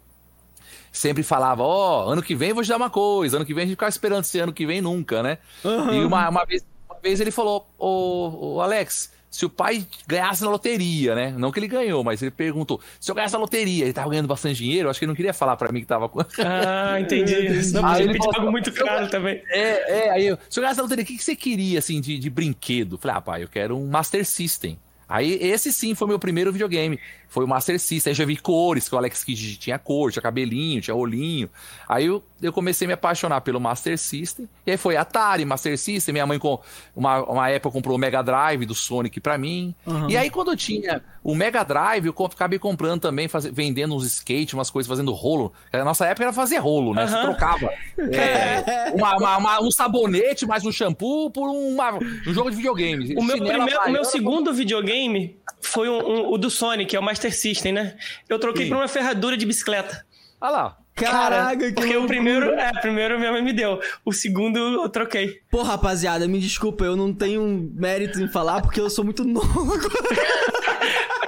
sempre 0.93 1.23
falava: 1.23 1.63
Ó, 1.63 2.05
oh, 2.05 2.09
ano 2.09 2.21
que 2.21 2.35
vem 2.35 2.53
vou 2.53 2.63
te 2.63 2.69
dar 2.69 2.77
uma 2.77 2.89
coisa, 2.89 3.37
ano 3.37 3.45
que 3.45 3.53
vem 3.53 3.63
a 3.63 3.65
gente 3.65 3.75
ficava 3.75 3.89
esperando 3.89 4.23
esse 4.23 4.37
ano 4.39 4.53
que 4.53 4.65
vem 4.65 4.81
nunca, 4.81 5.23
né? 5.23 5.39
Uhum. 5.63 5.93
E 5.93 6.05
uma, 6.05 6.29
uma, 6.29 6.45
vez, 6.45 6.65
uma 6.87 6.99
vez 7.01 7.19
ele 7.19 7.31
falou: 7.31 7.67
Ô, 7.77 8.55
oh, 8.57 8.61
Alex, 8.61 9.11
se 9.33 9.47
o 9.47 9.49
pai 9.49 9.83
ganhasse 10.07 10.43
na 10.43 10.49
loteria, 10.51 11.15
né? 11.15 11.33
Não 11.35 11.51
que 11.51 11.59
ele 11.59 11.67
ganhou, 11.67 12.03
mas 12.03 12.21
ele 12.21 12.29
perguntou: 12.29 12.79
se 12.99 13.09
eu 13.09 13.15
ganhasse 13.15 13.33
na 13.33 13.39
loteria, 13.39 13.83
ele 13.83 13.91
tava 13.91 14.07
ganhando 14.11 14.27
bastante 14.27 14.57
dinheiro, 14.57 14.87
acho 14.87 14.99
que 14.99 15.05
ele 15.05 15.09
não 15.09 15.15
queria 15.15 15.33
falar 15.33 15.57
para 15.57 15.71
mim 15.71 15.79
que 15.81 15.87
tava 15.87 16.07
com. 16.07 16.19
Ah, 16.37 16.99
entendi. 17.01 17.33
Não, 17.73 17.83
Aí 17.83 18.03
ele 18.03 18.13
pediu 18.13 18.29
algo 18.31 18.51
muito 18.51 18.71
caro 18.71 19.09
também. 19.09 19.41
É, 19.49 20.05
é, 20.05 20.09
aí 20.11 20.27
eu, 20.27 20.37
se 20.47 20.59
eu 20.59 20.61
ganhasse 20.61 20.77
na 20.77 20.83
loteria, 20.83 21.03
o 21.03 21.07
que, 21.07 21.17
que 21.17 21.23
você 21.23 21.35
queria, 21.35 21.79
assim, 21.79 21.99
de, 21.99 22.19
de 22.19 22.29
brinquedo? 22.29 22.95
Falei, 22.99 23.17
ah, 23.17 23.21
pai, 23.21 23.43
eu 23.43 23.47
quero 23.47 23.75
um 23.75 23.87
Master 23.87 24.23
System. 24.23 24.77
Aí 25.09 25.33
esse 25.41 25.73
sim 25.73 25.95
foi 25.95 26.07
meu 26.07 26.19
primeiro 26.19 26.51
videogame. 26.51 26.99
Foi 27.33 27.43
o 27.45 27.47
Master 27.47 27.79
System. 27.79 28.11
Aí 28.11 28.15
já 28.15 28.25
vi 28.25 28.37
cores, 28.37 28.87
que 28.87 28.93
o 28.93 28.97
Alex 28.99 29.23
Kidd 29.23 29.57
tinha 29.57 29.79
cor, 29.79 30.11
tinha 30.11 30.21
cabelinho, 30.21 30.79
tinha 30.79 30.93
rolinho. 30.93 31.49
Aí 31.89 32.05
eu, 32.05 32.23
eu 32.39 32.53
comecei 32.53 32.85
a 32.85 32.87
me 32.89 32.93
apaixonar 32.93 33.41
pelo 33.41 33.59
Master 33.59 33.97
System. 33.97 34.47
E 34.67 34.69
aí 34.71 34.77
foi 34.77 34.95
Atari, 34.95 35.43
Master 35.43 35.75
System. 35.79 36.13
Minha 36.13 36.27
mãe, 36.27 36.37
com 36.37 36.59
uma, 36.95 37.23
uma 37.23 37.49
época, 37.49 37.71
comprou 37.73 37.95
o 37.95 37.99
Mega 37.99 38.21
Drive 38.21 38.67
do 38.67 38.75
Sonic 38.75 39.19
pra 39.19 39.35
mim. 39.35 39.73
Uhum. 39.83 40.07
E 40.11 40.15
aí 40.15 40.29
quando 40.29 40.51
eu 40.51 40.55
tinha 40.55 41.01
o 41.23 41.33
Mega 41.33 41.63
Drive, 41.63 42.05
eu 42.05 42.15
acabei 42.25 42.59
comprando 42.59 43.01
também, 43.01 43.27
faz- 43.27 43.45
vendendo 43.45 43.95
uns 43.95 44.05
skate, 44.05 44.53
umas 44.53 44.69
coisas, 44.69 44.87
fazendo 44.87 45.11
rolo. 45.11 45.51
Na 45.73 45.83
nossa 45.83 46.05
época 46.05 46.25
era 46.25 46.33
fazer 46.33 46.57
rolo, 46.57 46.93
né? 46.93 47.07
Você 47.07 47.15
Aham. 47.15 47.23
trocava 47.31 47.69
é, 47.97 48.91
uma- 48.93 49.17
uma- 49.17 49.37
uma- 49.37 49.61
um 49.63 49.71
sabonete 49.71 50.45
mais 50.45 50.63
um 50.65 50.71
shampoo 50.71 51.31
por 51.31 51.49
uma- 51.49 51.93
um 51.95 52.33
jogo 52.33 52.51
de 52.51 52.57
videogame. 52.57 53.15
O 53.17 53.23
meu, 53.23 53.37
primeiro, 53.37 53.65
o 53.87 53.89
meu 53.91 54.05
segundo 54.05 54.53
videogame 54.53 55.35
foi 55.63 55.89
um- 55.89 55.97
um- 56.07 56.31
o 56.31 56.37
do 56.37 56.49
Sonic, 56.49 56.95
é 56.95 56.99
o 56.99 57.03
Master 57.03 57.33
System, 57.35 57.73
né? 57.73 57.95
Eu 58.29 58.37
troquei 58.39 58.65
Sim. 58.65 58.69
por 58.71 58.77
uma 58.77 58.87
ferradura 58.87 59.35
de 59.37 59.45
bicicleta. 59.45 60.05
Olha 60.39 60.51
lá. 60.51 60.77
Caraca, 60.95 61.57
que 61.57 61.71
Porque 61.73 61.89
o 61.89 62.01
loucura. 62.01 62.07
primeiro, 62.07 62.51
é, 62.53 62.69
o 62.69 62.79
primeiro 62.81 63.17
minha 63.17 63.31
mãe 63.31 63.41
me 63.41 63.51
deu. 63.51 63.79
O 64.05 64.13
segundo 64.13 64.59
eu 64.59 64.87
troquei. 64.89 65.39
Pô, 65.49 65.63
rapaziada, 65.63 66.27
me 66.27 66.39
desculpa, 66.39 66.85
eu 66.85 66.95
não 66.95 67.11
tenho 67.11 67.41
mérito 67.73 68.21
em 68.21 68.27
falar 68.27 68.61
porque 68.61 68.79
eu 68.79 68.89
sou 68.91 69.03
muito 69.03 69.23
novo. 69.25 69.73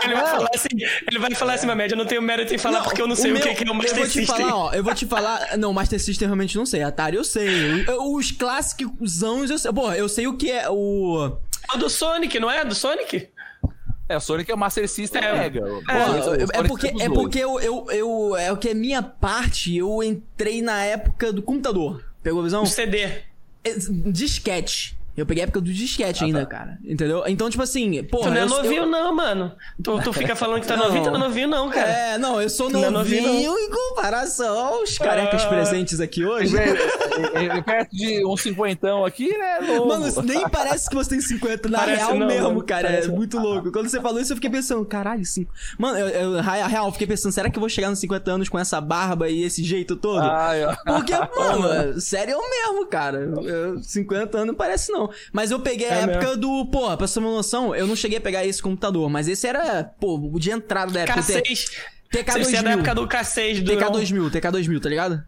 Ele 0.04 0.13
vai 0.13 0.27
falar 0.27 0.50
assim, 0.54 0.68
ele 1.08 1.20
vai 1.20 1.32
falar 1.34 1.54
assim, 1.56 1.65
média, 1.74 1.96
eu 1.96 1.98
não 1.98 2.06
tenho 2.06 2.22
mérito 2.22 2.54
em 2.54 2.60
falar 2.60 2.84
porque 2.84 3.01
eu 3.01 3.08
não 3.08 3.15
sei 3.15 3.32
o, 3.32 3.34
meu- 3.34 3.42
que 3.42 3.56
que 3.56 3.63
é 3.63 3.65
o 3.65 3.70
Eu 3.70 3.74
Master 3.74 3.96
vou 3.96 4.06
te 4.06 4.12
System. 4.12 4.46
falar, 4.46 4.56
ó, 4.56 4.72
eu 4.74 4.84
vou 4.84 4.94
te 4.94 5.06
falar. 5.08 5.58
Não, 5.58 5.74
Master 5.74 6.00
System 6.00 6.25
eu 6.27 6.30
realmente 6.30 6.56
não 6.58 6.65
sei. 6.65 6.84
Atari 6.84 7.15
eu 7.15 7.24
sei. 7.24 7.86
Eu- 7.88 8.13
Os 8.13 8.32
clássicos 8.32 9.22
eu 9.24 9.58
sei. 9.58 9.74
Pô, 9.74 9.92
eu 9.94 10.08
sei 10.08 10.27
o 10.27 10.38
que 10.38 10.51
é 10.51 10.70
o. 10.70 11.36
O 11.74 11.77
do 11.77 11.89
Sonic, 11.89 12.39
não 12.39 12.51
é? 12.51 12.63
Do 12.63 12.75
Sonic? 12.75 13.30
É, 14.08 14.18
o 14.18 14.20
Sonic 14.20 14.52
é 14.52 14.54
o 14.54 14.58
Master 14.58 14.88
System 14.88 15.22
É. 15.24 15.34
Mega. 15.34 15.62
Pô, 15.62 15.78
O 15.78 16.24
Sonic 16.24 16.52
é 16.54 16.64
porque, 16.64 16.88
é 17.00 17.10
porque 17.10 17.40
eu, 17.40 17.60
eu, 17.60 17.88
eu- 17.92 18.36
É 18.38 18.52
o 18.52 18.58
que 18.58 18.70
é 18.70 18.74
minha 18.74 19.02
parte, 19.02 19.76
eu 19.76 20.04
entrei 20.04 20.62
na 20.62 20.84
época 20.84 21.34
do 21.34 21.42
computador. 21.42 22.04
Pegou 22.22 22.42
a 22.42 22.44
visão? 22.44 22.64
O 22.64 22.68
CD. 22.68 23.00
É, 23.64 23.74
Disquete. 24.06 24.98
Eu 25.18 25.26
peguei 25.26 25.44
a 25.44 25.46
época 25.46 25.62
do 25.62 25.72
disquete 25.72 26.24
ainda, 26.24 26.46
cara. 26.46 26.78
Entendeu? 26.84 27.24
Então, 27.28 27.50
tipo 27.50 27.64
assim, 27.64 28.04
Tu 28.04 28.10
porra. 28.10 28.30
não 28.32 28.38
é 28.38 28.42
eu- 28.44 28.50
novinho, 28.50 28.84
eu- 28.84 28.86
não, 28.86 29.16
mano. 29.16 29.52
Tu, 29.82 30.02
tu 30.04 30.12
fica 30.14 30.36
falando 30.36 30.62
que 30.62 30.68
tá 30.68 30.76
Não. 30.76 30.86
novinho, 30.88 31.04
tu 31.06 31.10
não 31.12 31.16
é 31.18 31.20
novinho, 31.28 31.48
não, 31.48 31.70
cara. 31.70 31.88
É, 31.90 32.18
não, 32.18 32.42
eu 32.42 32.50
sou 32.50 32.70
Não 32.70 32.84
é 32.84 32.90
novinho, 32.90 33.24
novinho, 33.28 33.58
em 33.58 33.70
comparação 33.70 34.58
aos 34.58 34.98
carecas 34.98 35.44
Ah. 35.44 35.48
presentes 35.48 36.00
aqui 36.00 36.26
hoje. 36.26 36.56
É, 36.58 36.70
é, 37.44 37.46
é 37.58 37.62
perto 37.62 37.96
de 37.96 38.26
um 38.26 38.36
cinquentão 38.36 39.06
aqui, 39.06 39.30
né? 39.38 39.60
novo. 39.62 39.88
Mano, 39.88 40.08
isso 40.08 40.22
nem 40.22 40.48
parece 40.50 40.90
que 40.90 40.96
você 40.96 41.12
tem 41.12 41.22
50. 41.22 41.70
Na 41.70 41.80
Parece 41.80 41.98
real 42.04 42.16
não, 42.16 42.28
mesmo, 42.28 42.48
mano. 42.50 42.64
cara. 42.64 42.88
Parece 42.90 43.08
é 43.10 43.12
muito 43.12 43.40
louco. 43.40 43.72
Quando 43.72 43.88
você 43.90 44.02
falou 44.02 44.20
isso, 44.20 44.34
eu 44.34 44.38
fiquei 44.38 44.50
pensando, 44.50 44.84
caralho, 44.86 45.24
cinco. 45.26 45.52
Mano, 45.78 45.98
eu, 45.98 46.08
eu, 46.10 46.42
real, 46.42 46.70
real, 46.70 46.86
eu 46.88 46.92
fiquei 46.92 47.08
pensando, 47.08 47.32
será 47.32 47.50
que 47.50 47.58
eu 47.58 47.62
vou 47.62 47.70
chegar 47.70 47.90
nos 47.90 48.00
50 48.00 48.32
anos 48.32 48.50
com 48.50 48.60
essa 48.60 48.80
barba 48.82 49.30
e 49.30 49.44
esse 49.44 49.64
jeito 49.64 49.96
todo? 49.96 50.20
Ai, 50.22 50.64
ó. 50.66 50.76
Porque, 50.86 51.14
mano, 51.40 52.00
sério 52.02 52.34
eu 52.34 52.42
mesmo, 52.50 52.86
cara. 52.88 53.20
Eu, 53.20 53.82
50 53.82 54.38
anos 54.38 54.48
não 54.48 54.56
parece 54.56 54.92
não. 54.92 55.05
Mas 55.32 55.52
eu 55.52 55.60
peguei 55.60 55.90
a 55.90 55.96
É 55.96 56.02
época 56.04 56.38
do. 56.38 56.66
Pô, 56.66 56.96
pra 56.98 57.08
você 57.08 57.16
ter 57.16 57.20
uma 57.20 57.32
noção, 57.32 57.76
eu 57.76 57.88
não 57.88 57.96
cheguei 57.96 58.18
a 58.18 58.22
pegar 58.22 58.46
esse 58.46 58.62
computador, 58.62 59.10
mas 59.10 59.28
esse 59.28 59.48
era, 59.48 59.84
pô, 59.84 60.16
o 60.16 60.40
de 60.40 60.52
entrada 60.52 60.92
da 60.92 61.02
época. 61.02 61.22
K6. 61.22 61.70
TK 62.12 62.32
Você 62.32 62.56
é 62.56 62.62
da 62.62 62.70
2000. 62.72 62.72
época 62.72 62.96
do 62.96 63.08
K6, 63.08 63.62
do 63.62 63.72
TK2000, 63.72 64.32
TK2000, 64.32 64.82
tá 64.82 64.90
ligado? 64.90 65.24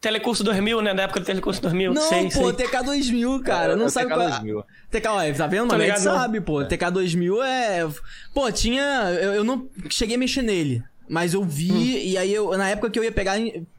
Telecurso 0.00 0.44
2000, 0.44 0.82
né? 0.82 0.94
Da 0.94 1.02
época 1.04 1.20
do 1.20 1.26
Telecurso 1.26 1.60
2000. 1.62 1.94
Não, 1.94 2.02
sei, 2.02 2.24
pô, 2.30 2.54
sei. 2.54 2.66
TK2000, 2.66 3.42
cara. 3.42 3.72
É, 3.72 3.76
não 3.76 3.86
é 3.86 3.88
sabe 3.88 4.08
qual 4.08 4.22
é. 4.22 4.30
TK2000. 4.30 4.64
TK, 4.90 5.06
ó, 5.08 5.34
tá 5.36 5.46
vendo? 5.46 5.66
Mas 5.68 5.80
ligado, 5.80 6.04
não. 6.04 6.14
sabe, 6.14 6.40
pô. 6.40 6.60
TK2000 6.64 7.44
é. 7.44 7.88
Pô, 8.34 8.50
tinha. 8.52 8.82
Eu, 9.20 9.34
eu 9.34 9.44
não 9.44 9.68
cheguei 9.88 10.16
a 10.16 10.18
mexer 10.18 10.42
nele. 10.42 10.82
Mas 11.08 11.34
eu 11.34 11.42
vi, 11.44 11.72
Hum. 11.72 11.80
e 11.82 12.18
aí 12.18 12.32
eu, 12.34 12.56
na 12.56 12.68
época 12.68 12.90
que 12.90 12.98
eu 12.98 13.04
ia 13.04 13.12
pegar, 13.12 13.36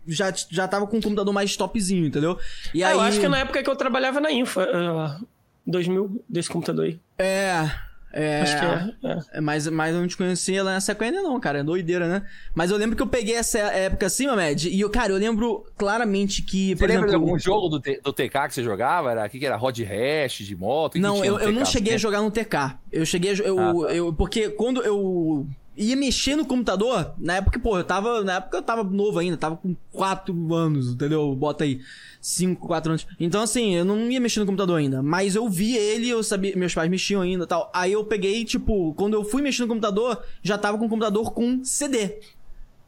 já, 0.08 0.34
já 0.50 0.68
tava 0.68 0.88
com 0.88 0.98
um 0.98 1.02
computador 1.02 1.34
mais 1.34 1.56
topzinho, 1.58 2.06
entendeu? 2.06 2.38
E 2.74 2.84
Ah, 2.84 2.90
aí. 2.90 2.94
Eu 2.94 3.02
acho 3.02 3.20
que 3.20 3.28
na 3.28 3.40
época 3.40 3.62
que 3.62 3.70
eu 3.70 3.76
trabalhava 3.76 4.20
na 4.22 4.32
Info, 4.32 4.60
uh, 4.62 5.28
2000, 5.66 6.24
desse 6.30 6.50
computador 6.50 6.86
aí. 6.86 7.00
É. 7.18 7.70
É. 8.14 8.42
Acho 8.42 8.58
que 8.60 8.66
é. 8.66 9.12
é. 9.12 9.20
É, 9.34 9.42
mas, 9.42 9.68
mas 9.68 9.94
eu 9.94 10.00
não 10.02 10.08
te 10.08 10.16
conhecia 10.16 10.64
lá 10.64 10.72
nessa 10.74 10.94
época 10.94 11.06
ainda 11.06 11.22
não, 11.22 11.38
cara. 11.42 11.60
É 11.60 11.64
doideira, 11.64 12.08
né? 12.08 12.24
Mas 12.56 12.72
eu 12.72 12.78
lembro 12.78 12.96
que 12.96 13.02
eu 13.02 13.08
peguei 13.08 13.36
essa 13.36 13.60
época 13.60 14.06
assim, 14.06 14.26
Mamed, 14.28 14.70
e 14.70 14.80
eu, 14.80 14.90
cara, 14.90 15.12
eu 15.12 15.18
lembro 15.18 15.66
claramente 15.78 16.42
que, 16.42 16.70
Você 16.70 16.76
por 16.78 16.88
lembra 16.88 17.04
de 17.04 17.10
exemplo... 17.12 17.28
algum 17.28 17.38
jogo 17.38 17.68
do, 17.68 17.80
T- 17.82 18.00
do 18.02 18.14
TK 18.14 18.48
que 18.48 18.54
você 18.56 18.64
jogava? 18.64 19.12
Era, 19.12 19.26
o 19.26 19.30
que, 19.30 19.38
que 19.38 19.46
era? 19.46 19.58
Rod 19.58 19.78
Hash, 19.82 20.38
de 20.38 20.56
moto? 20.56 20.94
Que 20.94 21.00
que 21.00 21.04
Não, 21.04 21.16
tinha 21.16 21.26
eu, 21.28 21.34
no 21.34 21.40
eu 21.42 21.52
não 21.52 21.64
TK? 21.64 21.72
cheguei 21.72 21.94
a 21.96 21.98
jogar 21.98 22.22
no 22.22 22.32
TK. 22.32 22.56
Eu 22.94 23.06
cheguei 23.06 23.32
a. 23.32 23.36
Eu, 23.36 23.60
Ah, 23.60 23.74
tá. 23.88 23.94
eu, 23.94 24.14
porque 24.14 24.50
quando 24.50 24.82
eu 24.82 25.46
ia 25.78 25.96
mexer 25.96 26.36
no 26.36 26.46
computador, 26.46 27.14
na 27.18 27.36
época, 27.36 27.60
pô, 27.60 27.78
eu 27.78 27.84
tava. 27.84 28.24
Na 28.24 28.38
época 28.38 28.58
eu 28.58 28.62
tava 28.62 28.84
novo 28.84 29.20
ainda, 29.20 29.38
tava 29.38 29.56
com 29.56 29.76
4 29.92 30.54
anos, 30.54 30.94
entendeu? 30.94 31.34
Bota 31.36 31.64
aí. 31.64 31.80
5, 32.20 32.68
4 32.68 32.92
anos. 32.92 33.08
Então, 33.20 33.42
assim, 33.42 33.76
eu 33.76 33.86
não 33.86 34.12
ia 34.12 34.20
mexer 34.20 34.40
no 34.40 34.46
computador 34.46 34.80
ainda. 34.80 35.02
Mas 35.02 35.36
eu 35.36 35.48
vi 35.48 35.78
ele, 35.78 36.10
eu 36.10 36.22
sabia. 36.24 36.56
Meus 36.58 36.74
pais 36.74 36.90
mexiam 36.90 37.22
ainda 37.22 37.44
e 37.44 37.48
tal. 37.48 37.72
Aí 37.74 37.94
eu 37.94 38.04
peguei, 38.04 38.44
tipo, 38.44 38.94
quando 38.96 39.14
eu 39.14 39.24
fui 39.24 39.42
mexer 39.42 39.62
no 39.62 39.68
computador, 39.70 40.22
já 40.42 40.58
tava 40.58 40.78
com 40.78 40.86
o 40.86 40.90
computador 40.90 41.32
com 41.32 41.64
CD. 41.64 42.20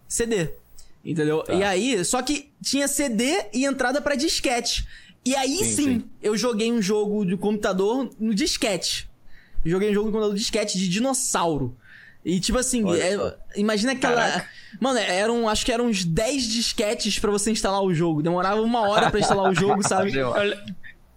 CD. 0.07 0.49
Entendeu? 1.05 1.43
Tá. 1.43 1.53
E 1.53 1.63
aí, 1.63 2.03
só 2.03 2.21
que 2.21 2.49
tinha 2.61 2.87
CD 2.87 3.45
e 3.53 3.63
entrada 3.65 4.01
pra 4.01 4.15
disquete. 4.15 4.85
E 5.25 5.35
aí 5.35 5.57
sim, 5.57 5.63
Sim, 5.63 5.83
sim. 5.83 6.03
eu 6.21 6.35
joguei 6.35 6.71
um 6.71 6.81
jogo 6.81 7.25
de 7.25 7.37
computador 7.37 8.09
no 8.19 8.33
disquete. 8.33 9.09
Joguei 9.65 9.91
um 9.91 9.93
jogo 9.93 10.07
de 10.07 10.11
computador 10.13 10.35
disquete 10.35 10.77
de 10.77 10.87
dinossauro. 10.89 11.75
E 12.23 12.39
tipo 12.39 12.57
assim, 12.57 12.83
é- 12.99 13.35
imagina 13.55 13.93
aquela. 13.93 14.15
Caraca. 14.21 14.47
Mano, 14.79 14.99
eram, 14.99 15.47
acho 15.49 15.65
que 15.65 15.71
eram 15.71 15.87
uns 15.87 16.03
10 16.03 16.43
disquetes 16.47 17.17
pra 17.17 17.31
você 17.31 17.49
instalar 17.51 17.81
o 17.81 17.93
jogo. 17.93 18.21
Demorava 18.21 18.61
uma 18.61 18.81
hora 18.87 19.09
pra 19.09 19.19
instalar 19.19 19.49
o 19.51 19.55
jogo, 19.55 19.81
sabe? 19.87 20.15
Eu, 20.15 20.35
Era 20.35 20.57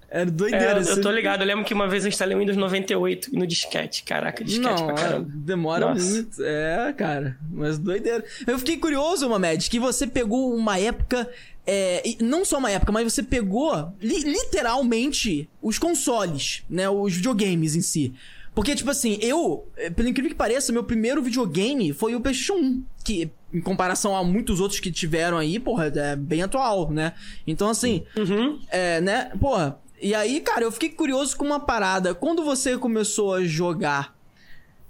é, 0.09 0.25
doideira. 0.25 0.79
eu 0.79 0.85
você- 0.85 1.01
tô 1.01 1.11
ligado, 1.11 1.41
eu 1.43 1.47
lembro 1.47 1.65
que 1.65 1.75
uma 1.75 1.89
vez 1.89 2.05
eu 2.05 2.09
instalei 2.09 2.37
o 2.37 2.39
Windows 2.41 2.57
98 2.57 3.35
no 3.37 3.47
disquete. 3.47 4.05
Caraca, 4.05 4.45
disquete 4.45 4.81
Não, 4.81 4.87
pra 4.87 4.95
caramba. 4.95 5.29
demora 5.35 5.89
Nossa. 5.95 6.05
muito. 6.05 6.43
É, 6.43 6.93
cara. 6.97 7.37
Mas 7.51 7.79
doideira. 7.79 8.25
Eu 8.47 8.59
fiquei 8.59 8.77
curioso, 8.77 9.29
Mamed, 9.29 9.69
que 9.69 9.81
você 9.81 10.07
pegou 10.07 10.55
uma 10.55 10.79
época. 10.79 11.29
é, 11.67 12.03
não 12.21 12.45
só 12.45 12.59
uma 12.59 12.71
época, 12.71 12.91
mas 12.93 13.13
você 13.13 13.23
pegou 13.23 13.93
li- 14.01 14.25
literalmente 14.25 15.49
os 15.61 15.79
consoles, 15.79 16.63
né? 16.69 16.89
Os 16.89 17.15
videogames 17.15 17.75
em 17.77 17.83
si. 17.83 18.13
Porque, 18.55 18.75
tipo 18.75 18.91
assim, 18.91 19.19
eu, 19.23 19.67
é, 19.77 19.89
pelo 19.89 20.09
incrível 20.09 20.31
que 20.31 20.37
pareça, 20.37 20.73
meu 20.73 20.85
primeiro 20.85 21.23
videogame 21.23 21.93
foi 21.93 22.15
o 22.15 22.21
PlayStation 22.21 22.55
1. 22.61 22.85
Que, 23.03 23.31
em 23.53 23.61
comparação 23.61 24.15
a 24.17 24.23
muitos 24.23 24.61
outros 24.61 24.79
que 24.81 24.91
tiveram 24.93 25.39
aí, 25.39 25.59
porra, 25.59 25.87
é 25.95 26.15
bem 26.17 26.43
atual, 26.43 26.91
né? 26.91 27.15
Então, 27.47 27.69
assim, 27.69 28.05
Uhum. 28.17 28.59
é, 28.71 29.01
né? 29.01 29.33
Porra. 29.41 29.79
E 30.01 30.15
aí, 30.15 30.41
cara, 30.41 30.65
eu 30.65 30.73
fiquei 30.73 30.89
curioso 30.91 31.37
com 31.37 31.45
uma 31.45 31.61
parada. 31.61 32.15
Quando 32.15 32.45
você 32.45 32.77
começou 32.77 33.35
a 33.35 33.45
jogar, 33.45 34.15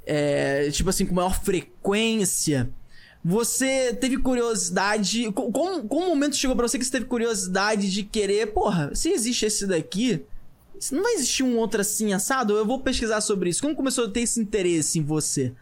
é, 0.06 0.68
tipo 0.72 0.90
assim, 0.90 1.06
com 1.06 1.14
maior 1.14 1.38
frequência, 1.42 2.68
você 3.24 3.92
teve 3.94 4.16
curiosidade. 4.18 5.30
co- 5.32 5.52
Como, 5.52 5.84
momento 6.08 6.34
chegou 6.36 6.56
pra 6.56 6.66
você 6.66 6.78
que 6.78 6.84
você 6.84 6.90
teve 6.90 7.04
curiosidade 7.04 7.90
de 7.92 8.02
querer, 8.02 8.48
porra, 8.48 8.92
se 8.94 9.10
existe 9.10 9.46
esse 9.46 9.66
daqui, 9.66 10.22
não 10.90 11.02
vai 11.02 11.14
existir 11.14 11.42
um 11.42 11.56
outro 11.58 11.80
assim 11.80 12.12
assado? 12.12 12.56
Eu 12.56 12.66
vou 12.66 12.78
pesquisar 12.80 13.20
sobre 13.20 13.50
isso. 13.50 13.62
Como 13.62 13.74
começou 13.76 14.06
a 14.06 14.10
ter 14.10 14.20
esse 14.20 14.40
interesse 14.40 14.98
em 14.98 15.02
você? 15.02 15.52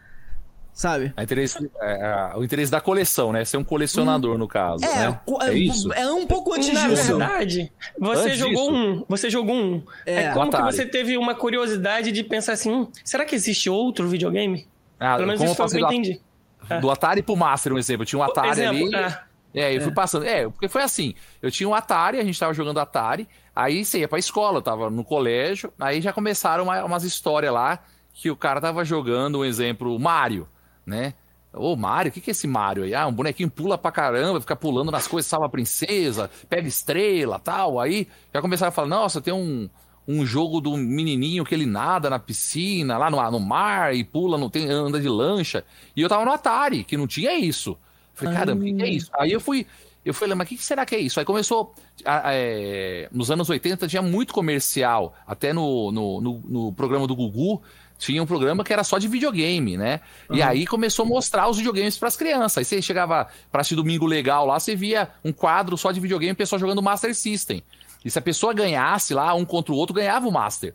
Sabe? 0.73 1.13
A 1.17 1.23
interesse- 1.23 1.69
é, 1.81 2.31
é, 2.33 2.37
o 2.37 2.43
interesse 2.43 2.71
da 2.71 2.79
coleção, 2.79 3.33
né? 3.33 3.43
Ser 3.43 3.57
um 3.57 3.63
colecionador, 3.63 4.37
no 4.37 4.47
caso. 4.47 4.83
É, 4.85 5.09
né? 5.09 5.19
co- 5.25 5.41
é 5.43 5.53
isso. 5.53 5.91
é 5.93 6.09
um 6.11 6.25
pouco 6.25 6.53
antes 6.53 6.71
Na 6.73 6.87
disso. 6.87 7.07
verdade, 7.17 7.71
você 7.99 8.21
Antes 8.21 8.37
jogou 8.37 8.71
disso. 8.71 8.73
um. 9.01 9.05
Você 9.09 9.29
jogou 9.29 9.53
um. 9.55 9.83
É. 10.05 10.23
É, 10.23 10.31
como 10.33 10.49
que 10.49 10.55
Atari. 10.55 10.73
você 10.75 10.85
teve 10.85 11.17
uma 11.17 11.35
curiosidade 11.35 12.11
de 12.13 12.23
pensar 12.23 12.53
assim: 12.53 12.71
hum, 12.71 12.87
será 13.03 13.25
que 13.25 13.35
existe 13.35 13.69
outro 13.69 14.07
videogame? 14.07 14.65
Ah, 14.97 15.15
Pelo 15.17 15.27
menos 15.27 15.41
isso 15.43 15.55
foi 15.55 15.65
o 15.65 15.69
que 15.69 15.77
eu 15.77 15.87
entendi. 15.87 16.21
do, 16.69 16.79
do 16.81 16.89
Atari 16.91 17.21
pro 17.21 17.35
Master, 17.35 17.73
um 17.73 17.77
exemplo. 17.77 18.03
Eu 18.03 18.07
tinha 18.07 18.19
um 18.19 18.23
Atari 18.23 18.49
Exemplo, 18.49 18.75
ali. 18.77 18.95
é. 18.95 19.19
É, 19.53 19.75
eu 19.75 19.81
fui 19.81 19.91
passando. 19.93 20.25
É, 20.25 20.47
porque 20.47 20.69
foi 20.69 20.81
assim. 20.83 21.13
Eu 21.41 21.51
tinha 21.51 21.67
um 21.67 21.75
Atari, 21.75 22.17
a 22.17 22.23
gente 22.23 22.39
tava 22.39 22.53
jogando 22.53 22.79
Atari. 22.79 23.27
Aí 23.55 23.83
você 23.83 23.99
ia 23.99 24.07
pra 24.07 24.17
escola, 24.19 24.57
eu 24.59 24.61
tava 24.61 24.89
no 24.89 25.03
colégio. 25.03 25.71
Aí 25.79 26.01
já 26.01 26.13
começaram 26.13 26.63
uma- 26.63 26.83
umas 26.83 27.03
histórias 27.03 27.53
lá 27.53 27.79
que 28.13 28.29
o 28.29 28.35
cara 28.35 28.61
tava 28.61 28.83
jogando, 28.85 29.39
um 29.39 29.45
exemplo, 29.45 29.97
Mario, 29.99 30.47
né? 30.85 31.13
Ô, 31.53 31.75
Mario, 31.75 32.09
o 32.09 32.13
que, 32.13 32.21
que 32.21 32.29
é 32.29 32.31
esse 32.31 32.47
Mario 32.47 32.83
aí? 32.83 32.93
Ah, 32.95 33.05
um 33.07 33.11
bonequinho 33.11 33.49
pula 33.49 33.77
pra 33.77 33.91
caramba, 33.91 34.39
fica 34.39 34.55
pulando 34.55 34.89
nas 34.89 35.05
coisas, 35.05 35.29
salva 35.29 35.47
a 35.47 35.49
princesa, 35.49 36.29
pega 36.49 36.65
estrela 36.67 37.39
tal. 37.39 37.77
Aí 37.79 38.07
já 38.33 38.41
começaram 38.41 38.69
a 38.69 38.71
falar: 38.71 38.87
nossa, 38.87 39.19
tem 39.19 39.33
um, 39.33 39.69
um 40.07 40.25
jogo 40.25 40.61
do 40.61 40.77
menininho 40.77 41.43
que 41.43 41.53
ele 41.53 41.65
nada 41.65 42.09
na 42.09 42.19
piscina, 42.19 42.97
lá 42.97 43.09
no, 43.09 43.31
no 43.31 43.39
mar 43.39 43.93
e 43.93 44.01
pula, 44.03 44.37
no, 44.37 44.49
tem, 44.49 44.69
anda 44.69 44.97
de 44.99 45.09
lancha. 45.09 45.65
E 45.93 46.01
eu 46.01 46.07
tava 46.07 46.23
no 46.23 46.31
Atari, 46.31 46.85
que 46.85 46.95
não 46.95 47.05
tinha 47.05 47.33
isso. 47.33 47.77
Falei, 48.13 48.33
caramba, 48.33 48.61
o 48.61 48.65
que, 48.65 48.73
que 48.73 48.83
é 48.83 48.89
isso? 48.89 49.09
Aí 49.13 49.31
eu 49.31 49.39
fui, 49.41 49.65
eu 50.03 50.13
falei, 50.13 50.33
mas 50.35 50.45
o 50.45 50.49
que, 50.49 50.57
que 50.57 50.65
será 50.65 50.85
que 50.85 50.95
é 50.95 50.99
isso? 50.99 51.19
Aí 51.19 51.25
começou. 51.25 51.73
a- 52.05 52.21
é, 52.33 53.07
nos 53.11 53.29
anos 53.29 53.49
80 53.49 53.87
tinha 53.87 54.01
muito 54.01 54.33
comercial. 54.33 55.13
Até 55.27 55.53
no, 55.53 55.91
no, 55.91 56.21
no, 56.21 56.43
no 56.47 56.73
programa 56.73 57.05
do 57.07 57.15
Gugu 57.15 57.61
tinha 57.99 58.21
um 58.23 58.25
programa 58.25 58.63
que 58.63 58.73
era 58.73 58.83
só 58.83 58.97
de 58.97 59.07
videogame, 59.07 59.77
né? 59.77 59.99
E 60.31 60.41
aí 60.41 60.65
começou 60.65 61.05
a 61.05 61.07
mostrar 61.07 61.47
os 61.47 61.57
videogames 61.57 61.97
pras 61.99 62.15
crianças. 62.17 62.57
Aí 62.57 62.65
você 62.65 62.81
chegava 62.81 63.27
pra 63.51 63.61
assistir 63.61 63.75
Domingo 63.75 64.07
Legal 64.07 64.45
lá, 64.47 64.59
você 64.59 64.75
via 64.75 65.07
um 65.23 65.31
quadro 65.31 65.77
só 65.77 65.91
de 65.91 65.99
videogame, 65.99 66.33
o 66.33 66.35
pessoal 66.35 66.57
jogando 66.59 66.81
Master 66.81 67.13
System. 67.13 67.61
E 68.03 68.09
se 68.09 68.17
a 68.17 68.21
pessoa 68.21 68.53
ganhasse 68.55 69.13
lá, 69.13 69.31
um 69.35 69.45
contra 69.45 69.71
o 69.71 69.75
outro, 69.77 69.93
ganhava 69.93 70.27
o 70.27 70.31
Master. 70.31 70.73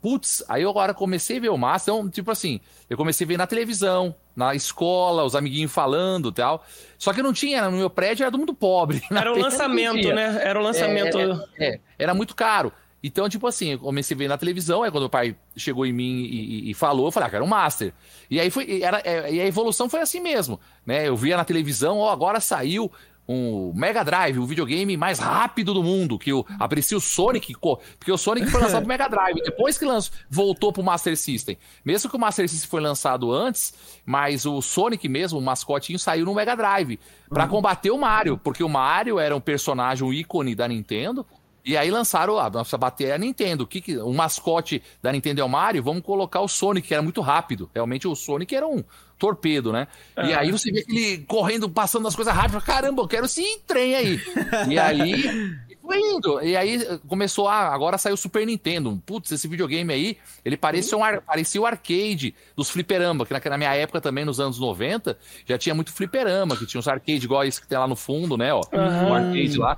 Putz, 0.00 0.44
aí 0.48 0.62
eu 0.62 0.70
agora 0.70 0.94
comecei 0.94 1.38
a 1.38 1.40
ver 1.40 1.48
o 1.48 1.58
Master, 1.58 1.92
então, 1.92 2.08
tipo 2.08 2.30
assim, 2.30 2.60
eu 2.88 2.96
comecei 2.96 3.24
a 3.24 3.28
ver 3.28 3.36
na 3.36 3.48
televisão, 3.48 4.14
na 4.38 4.54
escola, 4.54 5.24
os 5.24 5.34
amiguinhos 5.34 5.72
falando 5.72 6.28
e 6.28 6.32
tal. 6.32 6.64
Só 6.96 7.12
que 7.12 7.20
não 7.20 7.32
tinha, 7.32 7.68
no 7.68 7.76
meu 7.76 7.90
prédio 7.90 8.22
era 8.22 8.30
todo 8.30 8.38
mundo 8.38 8.54
pobre. 8.54 9.02
Era 9.10 9.32
o 9.32 9.36
lançamento, 9.38 10.12
né? 10.14 10.40
Era 10.42 10.60
o 10.60 10.62
lançamento. 10.62 11.18
É, 11.58 11.66
é, 11.74 11.80
era 11.98 12.14
muito 12.14 12.36
caro. 12.36 12.72
Então, 13.02 13.28
tipo 13.28 13.46
assim, 13.46 13.72
eu 13.72 13.78
comecei 13.78 14.14
a 14.14 14.18
ver 14.18 14.28
na 14.28 14.38
televisão, 14.38 14.82
aí 14.82 14.90
quando 14.90 15.04
o 15.04 15.10
pai 15.10 15.36
chegou 15.56 15.84
em 15.86 15.92
mim 15.92 16.20
e, 16.22 16.68
e- 16.68 16.70
e 16.70 16.74
falou, 16.74 17.06
eu 17.06 17.12
falei, 17.12 17.28
ah, 17.28 17.30
quero 17.30 17.44
um 17.44 17.48
Master. 17.48 17.92
E 18.30 18.40
aí 18.40 18.50
foi, 18.50 18.80
era, 18.82 19.00
é, 19.04 19.32
e 19.32 19.40
a 19.40 19.46
evolução 19.46 19.88
foi 19.88 20.00
assim 20.00 20.20
mesmo, 20.20 20.58
né? 20.86 21.08
Eu 21.08 21.16
via 21.16 21.36
na 21.36 21.44
televisão, 21.44 21.98
ó, 21.98 22.10
agora 22.10 22.40
saiu 22.40 22.90
um 23.28 23.72
Mega 23.74 24.02
Drive, 24.02 24.38
o 24.38 24.46
videogame 24.46 24.96
mais 24.96 25.18
rápido 25.18 25.74
do 25.74 25.82
mundo, 25.82 26.18
que 26.18 26.32
eu 26.32 26.46
aprecio 26.58 26.96
o 26.96 27.00
Sonic, 27.00 27.54
porque 27.98 28.10
o 28.10 28.16
Sonic 28.16 28.46
foi 28.50 28.60
lançado 28.62 28.80
pro 28.80 28.88
Mega 28.88 29.06
Drive, 29.06 29.42
depois 29.42 29.76
que 29.76 29.84
lançou, 29.84 30.14
voltou 30.30 30.72
pro 30.72 30.82
Master 30.82 31.16
System. 31.16 31.58
Mesmo 31.84 32.08
que 32.08 32.16
o 32.16 32.18
Master 32.18 32.48
System 32.48 32.70
foi 32.70 32.80
lançado 32.80 33.30
antes, 33.30 33.74
mas 34.06 34.46
o 34.46 34.62
Sonic 34.62 35.06
mesmo, 35.08 35.38
o 35.38 35.42
mascotinho, 35.42 35.98
saiu 35.98 36.24
no 36.24 36.34
Mega 36.34 36.56
Drive 36.56 36.98
pra 37.28 37.46
combater 37.46 37.90
o 37.90 37.98
Mario, 37.98 38.38
porque 38.38 38.64
o 38.64 38.68
Mario 38.68 39.18
era 39.18 39.36
um 39.36 39.40
personagem, 39.40 40.06
um 40.06 40.12
ícone 40.12 40.54
da 40.54 40.66
Nintendo, 40.66 41.26
e 41.68 41.76
aí 41.76 41.90
lançaram, 41.90 42.38
ah, 42.38 42.48
nossa, 42.48 42.78
bater 42.78 43.12
a 43.12 43.18
Nintendo. 43.18 43.64
O 43.64 43.66
que 43.66 43.82
que, 43.82 43.98
o 43.98 44.10
mascote 44.14 44.82
da 45.02 45.12
Nintendo 45.12 45.42
é 45.42 45.44
o 45.44 45.48
Mario, 45.50 45.82
vamos 45.82 46.02
colocar 46.02 46.40
o 46.40 46.48
Sonic, 46.48 46.88
que 46.88 46.94
era 46.94 47.02
muito 47.02 47.20
rápido. 47.20 47.68
Realmente 47.74 48.08
o 48.08 48.14
Sonic 48.14 48.56
era 48.56 48.66
um 48.66 48.82
torpedo, 49.18 49.72
né? 49.72 49.88
E 50.16 50.32
aí 50.32 50.50
você 50.52 50.70
vê 50.70 50.80
aquele 50.80 51.18
correndo, 51.26 51.68
passando 51.68 52.06
as 52.06 52.14
coisas 52.14 52.32
rápido, 52.34 52.60
caramba, 52.60 53.02
eu 53.02 53.08
quero 53.08 53.26
esse 53.26 53.60
trem 53.66 53.94
aí. 53.94 54.20
E 54.68 54.78
aí 54.78 55.58
foi 55.82 55.98
indo. 55.98 56.40
E 56.42 56.56
aí 56.56 56.82
eh, 56.82 56.98
começou 57.08 57.48
a. 57.48 57.74
Agora 57.74 57.98
saiu 57.98 58.14
o 58.14 58.16
Super 58.18 58.46
Nintendo. 58.46 59.00
Putz, 59.04 59.30
esse 59.32 59.48
videogame 59.48 59.92
aí, 59.92 60.18
ele 60.44 60.56
parecia, 60.56 60.96
um, 60.96 61.02
ar- 61.02 61.20
parecia 61.22 61.60
o 61.60 61.66
arcade 61.66 62.34
dos 62.56 62.70
fliperama, 62.70 63.26
que 63.26 63.32
na, 63.32 63.40
na 63.50 63.58
minha 63.58 63.74
época 63.74 64.00
também, 64.00 64.24
nos 64.24 64.38
anos 64.38 64.58
90, 64.58 65.18
já 65.46 65.58
tinha 65.58 65.74
muito 65.74 65.92
fliperama, 65.92 66.56
que 66.56 66.66
tinha 66.66 66.78
uns 66.78 66.88
arcade 66.88 67.24
igual 67.24 67.44
esse 67.44 67.60
que 67.60 67.66
tem 67.66 67.78
lá 67.78 67.88
no 67.88 67.96
fundo, 67.96 68.36
né? 68.36 68.52
Ó, 68.54 68.60
Aham. 68.72 69.08
um 69.08 69.14
arcade 69.14 69.56
lá. 69.58 69.76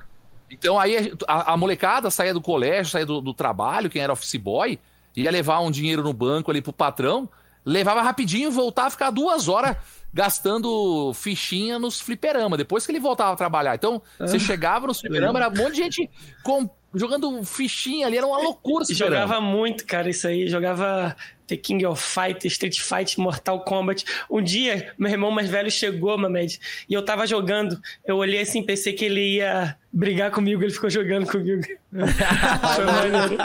Então 0.51 0.79
aí 0.81 1.13
a, 1.29 1.53
a 1.53 1.57
molecada 1.57 2.11
saía 2.11 2.35
do 2.35 2.41
colégio, 2.41 2.91
saía 2.91 3.07
do, 3.07 3.21
do 3.21 3.33
trabalho, 3.33 3.89
quem 3.89 4.03
era 4.03 4.13
office 4.13 4.35
boy, 4.35 4.79
ia 5.17 5.31
levar 5.31 5.61
um 5.61 5.71
dinheiro 5.71 6.03
no 6.03 6.13
banco 6.13 6.51
ali 6.51 6.61
pro 6.61 6.73
patrão, 6.73 7.29
levava 7.65 8.03
rapidinho, 8.03 8.51
voltava, 8.51 8.91
ficava 8.91 9.13
duas 9.13 9.49
horas 9.49 9.77
gastando 10.13 11.13
fichinha 11.15 11.79
nos 11.79 12.01
fliperama, 12.01 12.57
depois 12.57 12.85
que 12.85 12.91
ele 12.93 12.99
voltava 13.01 13.33
a 13.33 13.37
trabalhar. 13.37 13.75
Então, 13.77 14.03
você 14.19 14.39
chegava 14.39 14.87
nos 14.87 15.01
fliperama, 15.01 15.39
era 15.39 15.49
um 15.49 15.57
monte 15.57 15.77
de 15.77 15.83
gente 15.83 16.11
com- 16.43 16.69
jogando 16.93 17.45
fichinha 17.45 18.07
ali, 18.09 18.17
era 18.19 18.27
uma 18.27 18.39
loucura 18.39 18.85
jogava 18.93 19.41
muito, 19.41 19.87
cara, 19.87 20.11
isso 20.11 20.27
aí. 20.27 20.49
Jogava 20.49 21.15
The 21.47 21.57
King 21.57 21.87
of 21.87 22.03
Fight, 22.03 22.45
Street 22.49 22.81
Fight, 22.81 23.21
Mortal 23.21 23.61
Kombat. 23.63 24.05
Um 24.29 24.43
dia, 24.43 24.93
meu 24.99 25.09
irmão 25.11 25.31
mais 25.31 25.49
velho 25.49 25.71
chegou, 25.71 26.19
Mamed, 26.19 26.59
e 26.89 26.93
eu 26.95 27.05
tava 27.05 27.25
jogando. 27.27 27.81
Eu 28.05 28.17
olhei 28.17 28.41
assim, 28.41 28.65
pensei 28.65 28.93
que 28.93 29.05
ele 29.05 29.37
ia 29.37 29.77
brigar 29.93 30.33
comigo, 30.33 30.63
ele 30.65 30.73
ficou 30.73 30.91
jogando 30.91 31.27
comigo. 31.31 31.63
Foi 31.93 32.85
maneiro. 32.85 33.37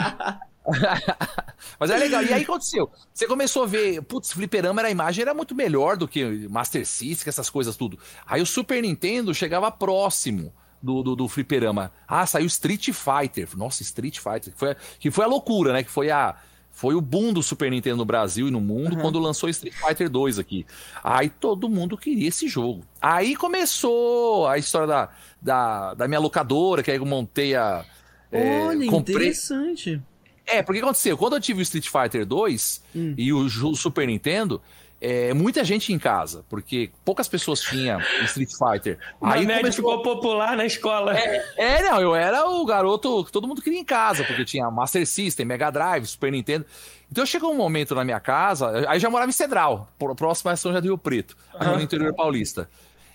Mas 1.78 1.90
é 1.90 1.96
legal. 1.96 2.22
E 2.22 2.32
aí 2.32 2.42
aconteceu? 2.42 2.90
Você 3.12 3.26
começou 3.26 3.64
a 3.64 3.66
ver, 3.66 4.02
putz, 4.02 4.32
fliperama 4.32 4.80
era 4.80 4.88
a 4.88 4.90
imagem 4.90 5.22
era 5.22 5.34
muito 5.34 5.54
melhor 5.54 5.96
do 5.96 6.08
que 6.08 6.48
Master 6.48 6.86
System, 6.86 7.28
essas 7.28 7.50
coisas 7.50 7.76
tudo. 7.76 7.98
Aí 8.26 8.40
o 8.40 8.46
Super 8.46 8.82
Nintendo 8.82 9.34
chegava 9.34 9.70
próximo 9.70 10.52
do, 10.82 11.02
do, 11.02 11.16
do 11.16 11.28
fliperama. 11.28 11.92
Ah, 12.06 12.26
saiu 12.26 12.46
Street 12.46 12.90
Fighter. 12.92 13.48
Nossa, 13.56 13.82
Street 13.82 14.18
Fighter. 14.18 14.52
Que 14.52 14.58
foi, 14.58 14.76
que 14.98 15.10
foi 15.10 15.24
a 15.24 15.28
loucura, 15.28 15.72
né? 15.72 15.82
Que 15.82 15.90
foi 15.90 16.10
a. 16.10 16.36
Foi 16.70 16.94
o 16.94 17.00
boom 17.00 17.32
do 17.32 17.42
Super 17.42 17.70
Nintendo 17.70 17.96
no 17.96 18.04
Brasil 18.04 18.48
e 18.48 18.50
no 18.50 18.60
mundo 18.60 18.98
quando 18.98 19.18
lançou 19.18 19.48
Street 19.48 19.74
Fighter 19.74 20.10
2 20.10 20.38
aqui. 20.38 20.66
Aí 21.02 21.30
todo 21.30 21.70
mundo 21.70 21.96
queria 21.96 22.28
esse 22.28 22.46
jogo. 22.48 22.84
Aí 23.00 23.34
começou 23.34 24.46
a 24.46 24.58
história 24.58 24.86
da, 24.86 25.08
da, 25.40 25.94
da 25.94 26.06
minha 26.06 26.20
locadora, 26.20 26.82
que 26.82 26.90
aí 26.90 26.98
eu 26.98 27.06
montei 27.06 27.54
a. 27.56 27.82
é, 28.30 28.60
Olha, 28.60 28.90
comprei, 28.90 29.16
interessante. 29.16 30.02
É, 30.46 30.62
porque 30.62 30.80
aconteceu, 30.80 31.16
quando 31.16 31.34
eu 31.34 31.40
tive 31.40 31.60
o 31.60 31.62
Street 31.62 31.88
Fighter 31.88 32.24
2 32.24 32.82
Hum. 32.94 33.14
e 33.18 33.32
o 33.32 33.48
Super 33.48 34.06
Nintendo, 34.06 34.62
é, 35.00 35.34
muita 35.34 35.62
gente 35.62 35.92
em 35.92 35.98
casa, 35.98 36.44
porque 36.48 36.90
poucas 37.04 37.28
pessoas 37.28 37.60
tinham 37.60 38.00
Street 38.24 38.50
Fighter. 38.50 38.98
Aí 39.20 39.42
Mamed 39.42 39.60
começou... 39.60 39.72
ficou 39.72 40.02
popular 40.02 40.56
na 40.56 40.64
escola. 40.64 41.14
É, 41.56 41.82
não, 41.82 42.00
eu 42.00 42.14
era 42.14 42.48
o 42.48 42.64
garoto 42.64 43.24
que 43.24 43.32
todo 43.32 43.46
mundo 43.46 43.60
queria 43.60 43.78
em 43.78 43.84
casa, 43.84 44.24
porque 44.24 44.44
tinha 44.44 44.70
Master 44.70 45.06
System, 45.06 45.44
Mega 45.44 45.70
Drive, 45.70 46.06
Super 46.06 46.32
Nintendo. 46.32 46.64
Então 47.10 47.26
chegou 47.26 47.52
um 47.52 47.56
momento 47.56 47.94
na 47.94 48.04
minha 48.04 48.18
casa, 48.20 48.88
aí 48.88 48.98
já 48.98 49.10
morava 49.10 49.28
em 49.28 49.32
Cedral, 49.32 49.88
próximo 50.16 50.50
a 50.50 50.56
São 50.56 50.72
José 50.72 50.80
do 50.80 50.88
Rio 50.88 50.98
Preto, 50.98 51.36
aqui 51.54 51.76
no 51.76 51.80
interior 51.82 52.14
paulista. 52.14 52.68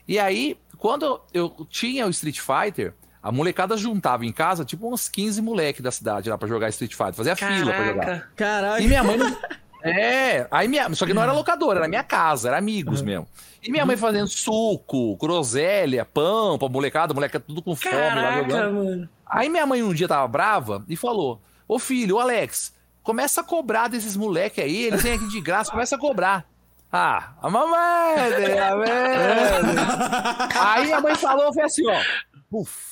E 0.07 0.19
aí, 0.19 0.57
quando 0.77 1.19
eu 1.33 1.65
tinha 1.69 2.05
o 2.05 2.09
Street 2.09 2.39
Fighter, 2.39 2.93
a 3.21 3.31
molecada 3.31 3.77
juntava 3.77 4.25
em 4.25 4.31
casa, 4.31 4.65
tipo 4.65 4.91
uns 4.91 5.07
15 5.07 5.41
moleques 5.41 5.81
da 5.81 5.91
cidade 5.91 6.29
lá 6.29 6.37
pra 6.37 6.47
jogar 6.47 6.69
Street 6.69 6.93
Fighter, 6.93 7.13
fazia 7.13 7.35
fila 7.35 7.71
pra 7.73 7.85
jogar. 7.85 8.05
Caraca. 8.05 8.27
Caraca. 8.35 8.81
E 8.81 8.87
minha 8.87 9.03
mãe 9.03 9.17
não. 9.17 9.35
É, 9.83 10.45
aí 10.51 10.67
minha. 10.67 10.93
Só 10.93 11.07
que 11.07 11.13
não 11.13 11.23
era 11.23 11.31
locadora, 11.31 11.79
era 11.79 11.87
minha 11.87 12.03
casa, 12.03 12.49
era 12.49 12.57
amigos 12.59 13.01
mesmo. 13.01 13.27
E 13.63 13.71
minha 13.71 13.83
mãe 13.83 13.97
fazendo 13.97 14.27
suco, 14.27 15.15
groselha, 15.17 16.05
pão 16.05 16.57
pra 16.59 16.69
molecada, 16.69 17.15
molecada 17.15 17.43
tudo 17.47 17.63
com 17.63 17.75
fome 17.75 17.95
lá 17.95 18.09
Caraca, 18.13 18.41
jogando. 18.43 18.75
mano. 18.75 19.09
Aí 19.25 19.49
minha 19.49 19.65
mãe 19.65 19.81
um 19.81 19.91
dia 19.91 20.07
tava 20.07 20.27
brava 20.27 20.85
e 20.87 20.95
falou: 20.95 21.41
Ô 21.67 21.79
filho, 21.79 22.17
ô 22.17 22.19
Alex, 22.19 22.73
começa 23.01 23.41
a 23.41 23.43
cobrar 23.43 23.87
desses 23.87 24.15
moleques 24.15 24.63
aí, 24.63 24.83
eles 24.83 25.01
vêm 25.01 25.13
aqui 25.13 25.27
de 25.29 25.41
graça, 25.41 25.71
começa 25.71 25.95
a 25.95 25.99
cobrar. 25.99 26.45
Ah, 26.91 27.31
a 27.41 27.49
mamãe, 27.49 28.59
a 28.59 28.75
merda. 28.75 29.81
Aí 30.59 30.91
a 30.91 30.99
mãe 30.99 31.15
falou, 31.15 31.53
foi 31.53 31.63
assim, 31.63 31.87
ó. 31.87 31.97
Puf, 32.49 32.90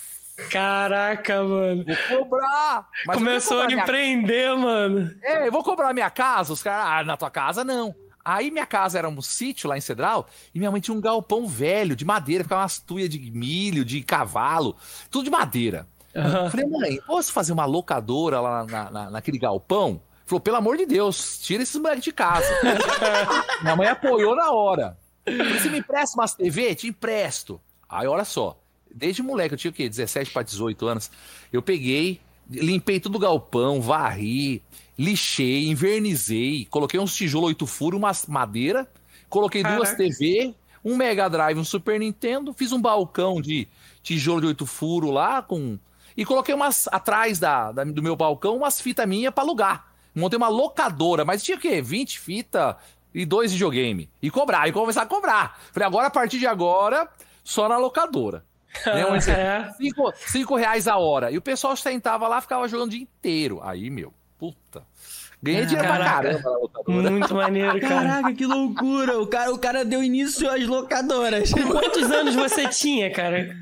Caraca, 0.49 1.43
mano. 1.43 1.86
vou 2.10 2.17
cobrar. 2.19 2.88
Começou 3.13 3.58
a 3.60 3.62
cobrar 3.62 3.67
minha 3.67 3.84
empreender, 3.84 4.56
mano. 4.56 5.15
É, 5.23 5.47
eu 5.47 5.52
vou 5.52 5.63
cobrar 5.63 5.93
minha 5.93 6.10
casa. 6.10 6.54
Os 6.54 6.63
caras, 6.63 6.86
ah, 6.88 7.04
na 7.04 7.17
tua 7.17 7.30
casa 7.30 7.63
não. 7.63 7.93
Aí 8.23 8.52
minha 8.52 8.65
casa 8.65 8.97
era 8.99 9.08
um 9.10 9.21
sítio 9.21 9.69
lá 9.69 9.78
em 9.78 9.82
Cedral 9.82 10.28
e 10.54 10.60
minha 10.60 10.69
mãe 10.69 10.82
tinha 10.82 10.95
um 10.95 11.02
galpão 11.02 11.47
velho 11.47 11.95
de 11.95 12.06
madeira, 12.06 12.43
ficava 12.43 12.62
umas 12.62 12.78
tuias 12.78 13.10
de 13.10 13.19
milho, 13.32 13.84
de 13.84 14.02
cavalo, 14.04 14.75
tudo 15.10 15.23
de 15.25 15.30
madeira. 15.32 15.88
Eu 16.13 16.49
Falei, 16.49 16.65
mãe, 16.67 16.99
posso 17.08 17.32
fazer 17.32 17.54
uma 17.54 17.65
locadora 17.65 18.39
lá 18.41 18.65
na, 18.65 18.91
na- 18.91 19.10
naquele 19.10 19.38
galpão? 19.39 20.02
Falou, 20.25 20.39
pelo 20.41 20.58
amor 20.58 20.78
de 20.78 20.86
Deus, 20.86 21.39
tira 21.39 21.63
esses 21.63 21.75
moleques 21.75 22.04
de 22.04 22.12
casa. 22.12 22.45
minha 23.63 23.75
mãe 23.75 23.88
apoiou 23.88 24.36
na 24.36 24.52
hora. 24.52 24.97
Você 25.25 25.69
me 25.69 25.80
empresta 25.80 26.19
umas 26.19 26.34
TV? 26.34 26.75
Te 26.75 26.88
empresto. 26.88 27.60
Aí, 27.88 28.06
olha 28.08 28.25
só, 28.25 28.60
desde 28.93 29.21
moleque, 29.21 29.54
eu 29.54 29.58
tinha 29.58 29.71
o 29.71 29.73
quê? 29.73 29.88
17 29.89 30.32
para 30.32 30.43
18 30.43 30.88
anos. 30.88 31.12
Eu 31.52 31.62
peguei, 31.62 32.19
limpei 32.49 32.99
todo 32.99 33.15
o 33.15 33.19
galpão, 33.19 33.82
varri, 33.82 34.62
lixei, 34.97 35.67
invernizei, 35.67 36.65
coloquei 36.69 36.99
uns 36.99 37.15
tijolos 37.15 37.49
8 37.49 37.67
furos, 37.67 37.97
umas 37.97 38.25
madeira, 38.25 38.89
coloquei 39.30 39.63
duas 39.63 39.91
Caraca. 39.91 39.97
TV, 39.97 40.54
um 40.84 40.95
Mega 40.95 41.30
Drive, 41.30 41.58
um 41.58 41.63
Super 41.63 41.99
Nintendo, 41.99 42.54
fiz 42.54 42.71
um 42.71 42.82
balcão 42.82 43.41
de 43.41 43.67
tijolo 44.02 44.41
de 44.41 44.47
8 44.47 44.65
furos 44.65 45.12
lá 45.12 45.41
com. 45.41 45.78
E 46.17 46.25
coloquei 46.25 46.54
umas 46.54 46.88
atrás 46.91 47.39
da, 47.39 47.71
da- 47.71 47.84
do 47.86 48.04
meu 48.04 48.15
balcão 48.15 48.58
umas 48.58 48.82
fitas 48.82 49.08
minhas 49.08 49.34
pra 49.34 49.43
alugar. 49.43 49.88
Montei 50.13 50.36
uma 50.38 50.49
locadora, 50.49 51.23
mas 51.23 51.43
tinha 51.43 51.56
o 51.56 51.60
quê? 51.62 51.82
20 51.82 52.19
fitas 52.19 52.75
e 53.13 53.25
dois 53.25 53.54
videogame. 53.54 54.10
E 54.21 54.30
cobrar, 54.30 54.67
e 54.67 54.71
começar 54.73 55.04
a 55.04 55.06
cobrar. 55.06 55.58
Falei, 55.71 55.88
agora, 55.88 56.08
a 56.08 56.12
partir 56.12 56.39
de 56.39 56.47
agora, 56.47 57.08
só 57.43 57.69
na 57.69 57.78
locadora. 57.78 58.43
Né? 58.86 59.01
Vamos 59.03 59.19
dizer, 59.19 59.38
É. 59.38 59.71
cinco, 59.77 60.13
cinco 60.15 60.55
reais 60.55 60.88
a 60.88 60.97
hora. 60.97 61.32
E 61.32 61.38
o 61.38 61.41
pessoal 61.41 61.75
sentava 61.75 62.27
lá, 62.27 62.39
ficava 62.41 62.67
jogando 62.67 62.88
o 62.88 62.91
dia 62.91 63.01
inteiro. 63.01 63.60
Aí, 63.63 63.89
meu, 63.89 64.13
puta. 64.38 64.84
Ganhei 65.41 65.65
dinheiro 65.65 65.88
pra 65.88 65.97
Caraca. 65.97 66.21
caramba 66.21 66.49
na 66.51 66.58
locadora. 66.58 67.12
Muito 67.12 67.34
maneiro, 67.36 67.79
cara. 67.79 67.95
Caraca, 68.10 68.34
que 68.34 68.45
loucura. 68.45 69.19
O 69.21 69.27
cara, 69.27 69.53
o 69.53 69.58
cara 69.58 69.86
deu 69.86 70.03
início 70.03 70.49
às 70.49 70.65
locadoras. 70.67 71.51
Quantos 71.53 72.12
anos 72.12 72.36
você 72.36 72.67
tinha, 72.67 73.10
cara? 73.10 73.55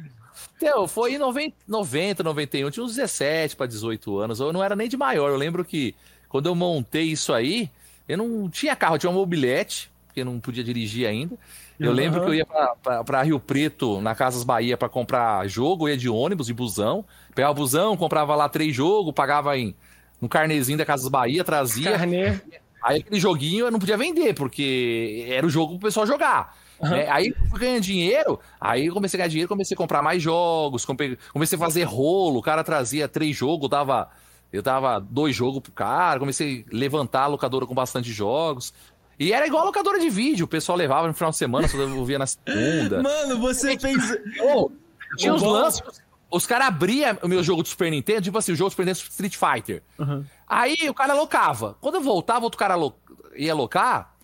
Então, 0.56 0.88
foi 0.88 1.14
em 1.14 1.18
90, 1.20 1.56
90 1.68 2.24
91, 2.24 2.72
tinha 2.72 2.84
uns 2.84 2.96
17 2.96 3.56
para 3.56 3.68
18 3.68 4.18
anos. 4.18 4.40
Eu 4.40 4.52
não 4.52 4.64
era 4.64 4.76
nem 4.76 4.90
de 4.90 4.98
maior. 4.98 5.30
Eu 5.30 5.38
lembro 5.38 5.64
que 5.64 5.94
quando 6.28 6.48
eu 6.48 6.56
montei 6.56 7.04
isso 7.04 7.32
aí, 7.32 7.70
eu 8.10 8.18
não 8.18 8.50
tinha 8.50 8.76
carro, 8.76 8.96
eu 8.96 9.00
tinha 9.00 9.12
um 9.12 9.14
mobilete, 9.14 9.92
porque 10.08 10.22
eu 10.22 10.26
não 10.26 10.40
podia 10.40 10.64
dirigir 10.64 11.08
ainda. 11.08 11.38
Eu 11.80 11.90
Uhum. 11.90 11.96
lembro 11.96 12.22
que 12.22 12.28
eu 12.28 12.34
ia 12.34 12.46
pra 13.06 13.22
Rio 13.22 13.40
Preto, 13.40 14.02
na 14.02 14.16
Casas 14.16 14.44
Bahia, 14.44 14.76
pra 14.76 14.90
comprar 14.90 15.48
jogo, 15.48 15.88
eu 15.88 15.92
ia 15.94 15.98
de 15.98 16.10
ônibus, 16.10 16.48
de 16.48 16.54
busão. 16.54 17.06
Pegava 17.36 17.52
o 17.52 17.56
busão, 17.56 17.96
comprava 17.96 18.36
lá 18.36 18.50
três 18.50 18.76
jogos, 18.76 19.14
pagava 19.14 19.58
em 19.58 19.76
no 20.20 20.28
carnezinho 20.28 20.78
da 20.78 20.86
Casas 20.86 21.08
Bahia, 21.08 21.44
trazia. 21.44 21.92
Carnê. 21.92 22.40
Aí 22.84 23.00
aquele 23.02 23.20
joguinho 23.20 23.66
eu 23.68 23.72
não 23.72 23.80
podia 23.80 23.98
vender, 23.98 24.34
porque 24.34 25.26
era 25.30 25.46
o 25.46 25.50
jogo 25.50 25.74
pro 25.78 25.88
pessoal 25.88 26.08
jogar. 26.08 26.56
né? 26.82 27.08
Aí 27.10 27.28
eu 27.28 27.50
fui 27.50 27.60
ganhando 27.60 27.82
dinheiro, 27.82 28.40
aí 28.62 28.86
eu 28.88 28.94
comecei 28.94 29.18
a 29.18 29.20
ganhar 29.20 29.30
dinheiro, 29.30 29.50
comecei 29.50 29.76
a 29.76 29.78
comprar 29.78 30.02
mais 30.02 30.22
jogos, 30.22 30.86
comecei 30.86 31.56
a 31.56 31.60
fazer 31.60 31.84
rolo, 31.84 32.40
o 32.40 32.42
cara 32.42 32.64
trazia 32.64 33.08
três 33.08 33.36
jogos, 33.36 33.68
dava, 33.70 34.10
eu 34.54 34.62
dava 34.62 35.00
dois 35.00 35.36
jogos 35.36 35.60
pro 35.60 35.72
cara, 35.72 36.20
comecei 36.20 36.66
a 36.72 36.76
levantar 36.76 37.24
a 37.24 37.28
locadora 37.28 37.66
com 37.66 37.74
bastante 37.76 38.12
jogos. 38.12 38.74
E 39.20 39.34
era 39.34 39.48
igual 39.48 39.64
a 39.64 39.66
locadora 39.66 40.00
de 40.00 40.10
vídeo, 40.10 40.46
o 40.46 40.48
pessoal 40.48 40.78
levava 40.78 41.08
no 41.08 41.14
final 41.14 41.32
de 41.32 41.38
semana, 41.38 41.68
só 41.68 41.78
devolvia 41.78 42.20
na 42.20 42.28
segunda. 42.28 43.02
Mano, 43.04 43.40
você 43.40 43.78
fez. 43.80 43.98
Tinha 45.18 45.34
os 45.34 45.42
lances, 45.42 45.82
os 46.30 46.46
caras 46.46 46.68
abriam 46.68 47.18
o 47.24 47.28
meu 47.28 47.42
jogo 47.42 47.64
do 47.64 47.70
Super 47.70 47.90
Nintendo, 47.90 48.22
tipo 48.22 48.38
assim, 48.38 48.52
o 48.52 48.56
jogo 48.56 48.70
do 48.70 48.74
Super 48.74 48.86
Nintendo 48.86 49.08
Street 49.10 49.36
Fighter. 49.36 49.82
Aí 50.48 50.76
o 50.90 50.94
cara 50.94 51.14
locava. 51.14 51.76
Quando 51.82 51.96
eu 51.96 52.02
voltava, 52.02 52.44
outro 52.46 52.60
cara 52.60 52.76
lo- 52.76 52.94
ia 53.36 53.56
locar. 53.56 54.16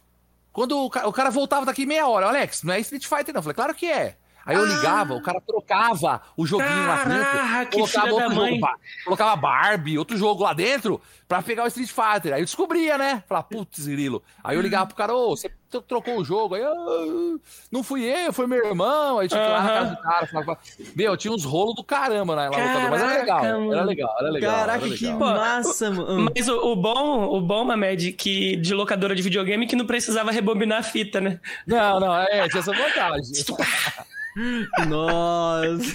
Quando 0.51 0.77
o 0.77 0.89
ca- 0.89 1.07
o 1.07 1.11
cara 1.13 1.31
voltava 1.31 1.65
daqui 1.65 1.85
meia 1.85 2.07
hora, 2.07 2.27
Alex, 2.27 2.61
não 2.63 2.73
é 2.73 2.79
Street 2.81 3.05
Fighter, 3.07 3.33
não. 3.33 3.39
Eu 3.39 3.43
falei, 3.43 3.55
claro 3.55 3.73
que 3.73 3.87
é. 3.87 4.17
Aí 4.45 4.55
eu 4.57 4.65
ligava, 4.65 5.13
o 5.13 5.21
cara 5.21 5.39
trocava 5.39 6.21
o 6.35 6.45
joguinho 6.45 6.85
lá 6.87 6.97
Caraca, 6.97 7.09
dentro, 7.09 7.69
que 7.69 7.77
colocava 7.77 8.11
outro 8.13 8.35
mãe. 8.35 8.59
jogo, 8.59 8.71
colocava 9.05 9.35
Barbie, 9.37 9.97
outro 9.97 10.17
jogo 10.17 10.43
lá 10.43 10.53
dentro, 10.53 10.99
pra 11.29 11.41
pegar 11.41 11.63
o 11.63 11.67
Street 11.67 11.89
Fighter. 11.89 12.33
Aí 12.33 12.41
eu 12.41 12.45
descobria, 12.45 12.97
né? 12.97 13.23
Falava, 13.27 13.47
putz, 13.49 13.87
grilo. 13.87 14.21
Aí 14.43 14.55
eu 14.57 14.61
ligava 14.61 14.85
pro 14.87 14.95
cara, 14.97 15.13
ô, 15.15 15.29
você 15.35 15.49
tro- 15.69 15.81
trocou 15.81 16.17
o 16.17 16.25
jogo. 16.25 16.55
Aí 16.55 16.61
eu, 16.61 16.71
"Ah, 16.73 17.39
não 17.71 17.81
fui 17.83 18.03
eu, 18.03 18.33
foi 18.33 18.45
meu 18.45 18.65
irmão. 18.65 19.19
Aí 19.19 19.29
tinha 19.29 19.39
que 19.39 19.47
ir 19.47 19.49
lá 19.51 19.61
na 19.63 19.69
casa 19.69 19.89
do 19.95 20.01
cara. 20.01 20.27
Falava, 20.27 20.57
meu, 20.93 21.15
tinha 21.15 21.33
uns 21.33 21.45
rolos 21.45 21.75
do 21.75 21.83
caramba 21.83 22.35
na 22.35 22.45
locadora, 22.49 22.89
mas 22.89 23.01
era 23.01 23.25
Caraca, 23.25 23.41
legal, 23.41 23.73
era 23.73 23.83
legal, 23.85 24.15
era 24.19 24.29
legal. 24.29 24.55
Caraca, 24.55 24.85
era 24.85 24.95
que 24.97 25.05
legal. 25.05 25.19
massa, 25.19 25.89
mano. 25.89 26.29
Mas 26.35 26.49
o, 26.49 26.57
o 26.57 26.75
bom, 26.75 27.23
o 27.37 27.39
bom, 27.41 27.63
Mamed, 27.63 28.11
que 28.11 28.57
de 28.57 28.73
locadora 28.73 29.15
de 29.15 29.21
videogame 29.21 29.65
que 29.65 29.75
não 29.77 29.85
precisava 29.87 30.31
rebobinar 30.31 30.79
a 30.79 30.83
fita, 30.83 31.21
né? 31.21 31.39
Não, 31.65 31.99
não, 32.01 32.13
é, 32.13 32.49
tinha 32.49 32.59
essa 32.59 32.73
vantagem. 32.73 33.31
Nossa. 34.87 35.93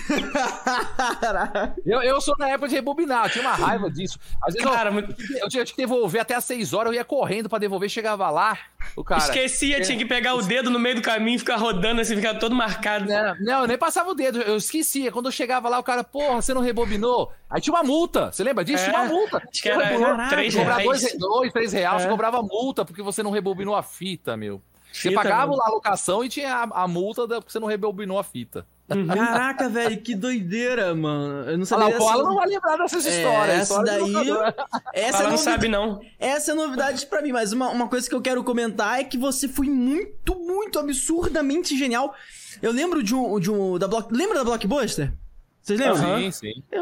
Eu, 1.84 2.02
eu 2.02 2.20
sou 2.20 2.36
na 2.38 2.48
época 2.50 2.68
de 2.68 2.74
rebobinar, 2.74 3.26
eu 3.26 3.30
tinha 3.30 3.44
uma 3.44 3.54
raiva 3.54 3.90
disso. 3.90 4.18
Às 4.42 4.54
vezes 4.54 4.68
Cara, 4.70 4.90
eu, 4.90 5.04
eu 5.42 5.48
tinha 5.48 5.64
que 5.64 5.76
devolver 5.76 6.20
até 6.20 6.34
às 6.34 6.44
6 6.44 6.72
horas, 6.72 6.92
eu 6.92 6.94
ia 6.96 7.04
correndo 7.04 7.48
pra 7.48 7.58
devolver, 7.58 7.88
chegava 7.88 8.30
lá, 8.30 8.56
o 8.96 9.02
cara. 9.04 9.20
Esquecia, 9.22 9.80
tinha 9.80 9.96
que 9.98 10.04
pegar 10.04 10.34
o 10.34 10.42
dedo 10.42 10.70
no 10.70 10.78
meio 10.78 10.96
do 10.96 11.02
caminho 11.02 11.36
e 11.36 11.38
ficar 11.38 11.56
rodando 11.56 12.00
assim, 12.00 12.16
ficar 12.16 12.34
todo 12.34 12.54
marcado. 12.54 13.06
Não, 13.06 13.36
não, 13.40 13.60
eu 13.62 13.66
nem 13.68 13.78
passava 13.78 14.10
o 14.10 14.14
dedo, 14.14 14.40
eu 14.42 14.56
esquecia. 14.56 15.10
Quando 15.10 15.26
eu 15.26 15.32
chegava 15.32 15.68
lá, 15.68 15.78
o 15.78 15.82
cara, 15.82 16.04
porra, 16.04 16.40
você 16.40 16.54
não 16.54 16.60
rebobinou? 16.62 17.32
Aí 17.50 17.60
tinha 17.60 17.74
uma 17.74 17.82
multa, 17.82 18.30
você 18.30 18.44
lembra 18.44 18.64
disso? 18.64 18.84
É, 18.84 18.90
tinha 18.90 19.00
uma 19.00 19.08
multa. 19.08 19.38
acho 19.38 19.62
que 19.62 19.68
era 19.68 19.88
Caraca, 19.98 20.28
três 20.28 20.54
cobrava 20.54 20.80
reais. 20.80 21.00
Dois, 21.00 21.18
dois, 21.18 21.52
três 21.52 21.72
reais, 21.72 22.02
É. 22.02 22.04
você 22.04 22.08
cobrava 22.10 22.42
multa 22.42 22.84
porque 22.84 23.02
você 23.02 23.22
não 23.22 23.30
rebobinou 23.30 23.74
a 23.74 23.82
fita, 23.82 24.36
meu. 24.36 24.62
Você 24.92 25.10
Fita, 25.10 25.14
pagava 25.22 25.46
mano. 25.48 25.58
lá 25.58 25.66
a 25.66 25.70
locação 25.70 26.24
e 26.24 26.28
tinha 26.28 26.52
a, 26.54 26.82
a 26.84 26.88
multa 26.88 27.26
da- 27.26 27.40
porque 27.40 27.52
você 27.52 27.60
não 27.60 27.68
rebobinou 27.68 28.18
a 28.18 28.24
fita. 28.24 28.66
Caraca, 29.14 29.68
velho, 29.68 30.00
que 30.00 30.14
doideira, 30.14 30.94
mano. 30.94 31.50
Eu 31.50 31.58
não 31.58 31.66
sabia 31.66 31.84
lá, 31.84 31.90
o 31.90 31.92
dessa- 31.92 32.04
Koala 32.04 32.24
não 32.24 32.34
vai 32.36 32.46
lembrar 32.48 32.76
dessas 32.78 33.06
É, 33.06 33.10
histórias. 33.10 33.56
essa 33.60 33.74
história 33.74 34.04
de 34.04 34.12
daí. 34.12 34.54
Essa 34.94 35.18
Ela 35.18 35.18
é 35.18 35.22
não 35.24 35.30
novi- 35.32 35.42
sabe, 35.44 35.68
não. 35.68 36.00
Essa 36.18 36.52
é 36.52 36.54
novidade 36.54 37.06
pra 37.06 37.20
mim, 37.20 37.30
mas 37.32 37.52
uma, 37.52 37.68
uma 37.68 37.86
coisa 37.86 38.08
que 38.08 38.14
eu 38.14 38.22
quero 38.22 38.42
comentar 38.42 38.98
é 38.98 39.04
que 39.04 39.18
você 39.18 39.46
foi 39.46 39.66
muito, 39.68 40.34
muito 40.36 40.78
absurdamente 40.78 41.76
genial. 41.76 42.14
Eu 42.62 42.72
lembro 42.72 43.02
de 43.02 43.14
um. 43.14 43.38
De 43.38 43.50
um 43.50 43.78
da 43.78 43.86
Block... 43.86 44.10
Lembra 44.12 44.38
da 44.38 44.44
Blockbuster? 44.44 45.12
Vocês 45.60 45.78
lembram? 45.78 46.18
Sim, 46.18 46.30
sim. 46.30 46.62
É, 46.72 46.80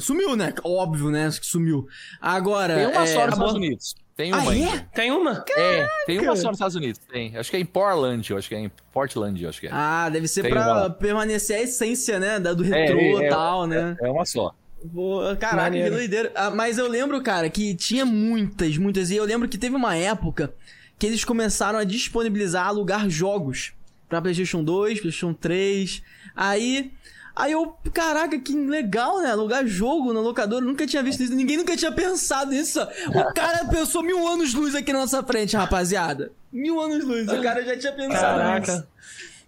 Sumiu, 0.00 0.34
né? 0.36 0.54
Óbvio, 0.64 1.10
né? 1.10 1.28
que 1.38 1.46
Sumiu. 1.46 1.86
Agora. 2.18 2.74
Tem 2.76 2.86
uma 2.86 3.02
é... 3.02 3.06
só 3.06 3.20
nos. 3.26 3.34
Estados 3.34 3.52
Unidos. 3.52 3.94
Tem 4.16 4.32
uma 4.32 4.50
Ah, 4.50 4.56
é? 4.58 4.86
Tem 4.94 5.12
uma? 5.12 5.44
É, 5.54 5.86
tem 6.06 6.18
uma 6.18 6.34
só 6.34 6.48
nos 6.48 6.56
Estados 6.56 6.74
Unidos. 6.74 6.98
Tem. 7.12 7.36
Acho 7.36 7.50
que 7.50 7.56
é 7.58 7.60
em 7.60 7.66
Portland, 7.66 8.30
eu 8.30 8.38
acho 8.38 8.48
que 8.48 8.54
é 8.54 8.58
em 8.58 8.72
Portland, 8.90 9.42
eu 9.42 9.50
acho 9.50 9.60
que 9.60 9.66
é. 9.66 9.70
Ah, 9.70 10.08
deve 10.08 10.26
ser 10.26 10.40
Tem 10.40 10.50
pra 10.50 10.72
uma. 10.72 10.90
permanecer 10.90 11.58
a 11.58 11.62
essência, 11.62 12.18
né? 12.18 12.40
Da, 12.40 12.54
do 12.54 12.62
retrô 12.62 12.98
e 12.98 13.24
é, 13.24 13.28
tal, 13.28 13.66
né? 13.66 13.94
É 14.00 14.08
uma 14.10 14.24
só. 14.24 14.54
Pô, 14.94 15.20
caraca, 15.38 15.64
Maneiro. 15.64 15.90
que 15.90 15.96
doideira. 15.96 16.32
Ah, 16.34 16.50
mas 16.50 16.78
eu 16.78 16.88
lembro, 16.88 17.20
cara, 17.22 17.50
que 17.50 17.74
tinha 17.74 18.06
muitas, 18.06 18.78
muitas. 18.78 19.10
E 19.10 19.16
eu 19.16 19.24
lembro 19.24 19.48
que 19.48 19.58
teve 19.58 19.76
uma 19.76 19.94
época 19.94 20.54
que 20.98 21.06
eles 21.06 21.22
começaram 21.22 21.78
a 21.78 21.84
disponibilizar, 21.84 22.66
alugar 22.66 23.10
jogos 23.10 23.74
pra 24.08 24.22
PlayStation 24.22 24.64
2, 24.64 25.00
PlayStation 25.00 25.34
3. 25.34 26.02
Aí. 26.34 26.90
Aí 27.36 27.52
eu, 27.52 27.76
caraca, 27.92 28.38
que 28.38 28.54
legal, 28.54 29.20
né? 29.20 29.30
Alugar 29.30 29.66
jogo 29.66 30.10
na 30.14 30.20
locadora. 30.20 30.64
Nunca 30.64 30.86
tinha 30.86 31.02
visto 31.02 31.22
isso. 31.22 31.34
Ninguém 31.34 31.58
nunca 31.58 31.76
tinha 31.76 31.92
pensado 31.92 32.50
nisso. 32.50 32.80
O 32.80 33.34
cara 33.34 33.66
pensou 33.66 34.02
mil 34.02 34.26
anos 34.26 34.54
luz 34.54 34.74
aqui 34.74 34.90
na 34.90 35.00
nossa 35.00 35.22
frente, 35.22 35.54
rapaziada. 35.54 36.32
Mil 36.50 36.80
anos 36.80 37.04
luz. 37.04 37.28
O 37.28 37.42
cara 37.42 37.62
já 37.62 37.76
tinha 37.78 37.92
pensado 37.92 38.08
nisso. 38.08 38.66
Caraca. 38.72 38.88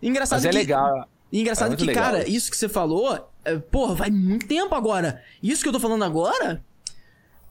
Engraçado 0.02 0.38
Mas 0.40 0.44
é 0.44 0.50
que... 0.50 0.56
legal. 0.58 1.08
Engraçado 1.32 1.72
É 1.72 1.76
que, 1.76 1.84
legal. 1.84 2.04
cara, 2.04 2.28
isso 2.28 2.50
que 2.50 2.56
você 2.58 2.68
falou, 2.68 3.30
é, 3.44 3.56
porra, 3.56 3.94
vai 3.94 4.10
muito 4.10 4.46
tempo 4.46 4.74
agora. 4.74 5.22
Isso 5.42 5.62
que 5.62 5.68
eu 5.68 5.72
tô 5.72 5.80
falando 5.80 6.04
agora, 6.04 6.62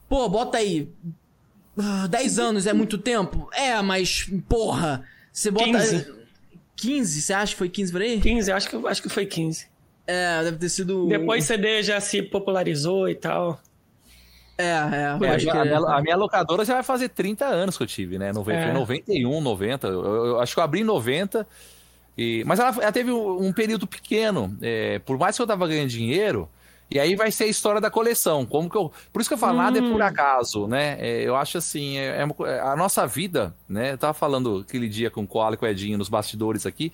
pô, 0.08 0.28
bota 0.28 0.58
aí. 0.58 0.88
ah, 1.76 2.06
10 2.08 2.38
anos 2.38 2.66
é 2.66 2.72
muito 2.72 2.96
tempo? 2.96 3.48
É, 3.52 3.80
mas, 3.82 4.28
porra, 4.48 5.04
você 5.32 5.50
bota. 5.50 5.66
15. 5.66 6.18
15, 6.76 7.22
você 7.22 7.32
acha 7.32 7.52
que 7.52 7.58
foi 7.58 7.68
15 7.68 7.92
por 7.92 8.00
aí? 8.00 8.20
15, 8.20 8.52
acho 8.52 8.68
que, 8.70 8.86
acho 8.86 9.02
que 9.02 9.08
foi 9.08 9.26
15. 9.26 9.66
É, 10.10 10.42
deve 10.44 10.56
ter 10.56 10.68
sido. 10.70 11.06
Depois 11.06 11.44
CD 11.44 11.82
já 11.82 12.00
se 12.00 12.22
popularizou 12.22 13.08
e 13.08 13.14
tal. 13.14 13.60
É, 14.56 14.64
é, 14.64 14.68
É, 15.14 15.18
pode 15.18 15.48
a, 15.48 15.52
crer. 15.52 15.64
minha, 15.66 15.78
a 15.78 16.00
minha 16.02 16.16
locadora 16.16 16.64
já 16.64 16.74
vai 16.74 16.82
fazer 16.82 17.10
30 17.10 17.44
anos 17.44 17.76
que 17.76 17.82
eu 17.82 17.86
tive, 17.86 18.18
né? 18.18 18.32
Nove- 18.32 18.52
É. 18.54 18.64
Foi 18.64 18.72
91, 18.72 19.40
90. 19.40 19.86
Eu, 19.86 20.04
eu- 20.04 20.26
eu 20.26 20.40
acho 20.40 20.54
que 20.54 20.58
eu 20.60 20.64
abri 20.64 20.80
em 20.80 20.84
90. 20.84 21.46
E, 22.16 22.42
mas 22.44 22.58
ela, 22.58 22.74
ela 22.82 22.90
teve 22.90 23.12
um, 23.12 23.46
um 23.46 23.52
período 23.52 23.86
pequeno. 23.86 24.56
é, 24.62 24.98
por 25.00 25.16
mais 25.18 25.36
que 25.36 25.42
eu 25.42 25.46
tava 25.46 25.68
ganhando 25.68 25.88
dinheiro, 25.90 26.48
e 26.90 26.98
aí 26.98 27.14
vai 27.14 27.30
ser 27.30 27.44
a 27.44 27.46
história 27.48 27.80
da 27.80 27.90
coleção. 27.90 28.44
Como 28.46 28.68
que 28.68 28.76
eu, 28.76 28.90
por 29.12 29.20
isso 29.20 29.28
que 29.28 29.34
eu 29.34 29.38
falo, 29.38 29.58
nada 29.58 29.78
é 29.78 29.82
por 29.82 30.00
acaso, 30.02 30.66
né? 30.66 30.96
É, 30.98 31.22
eu 31.22 31.36
acho 31.36 31.58
assim, 31.58 31.98
é, 31.98 32.22
é 32.22 32.24
uma 32.24 32.34
co- 32.34 32.46
a 32.46 32.74
nossa 32.74 33.06
vida, 33.06 33.54
né? 33.68 33.92
Eu 33.92 33.98
tava 33.98 34.14
falando 34.14 34.64
aquele 34.66 34.88
dia 34.88 35.10
com 35.10 35.22
o 35.22 35.26
Koala 35.26 35.54
e 35.54 35.58
com 35.58 35.66
o 35.66 35.68
Edinho 35.68 35.98
nos 35.98 36.08
bastidores 36.08 36.64
aqui. 36.66 36.90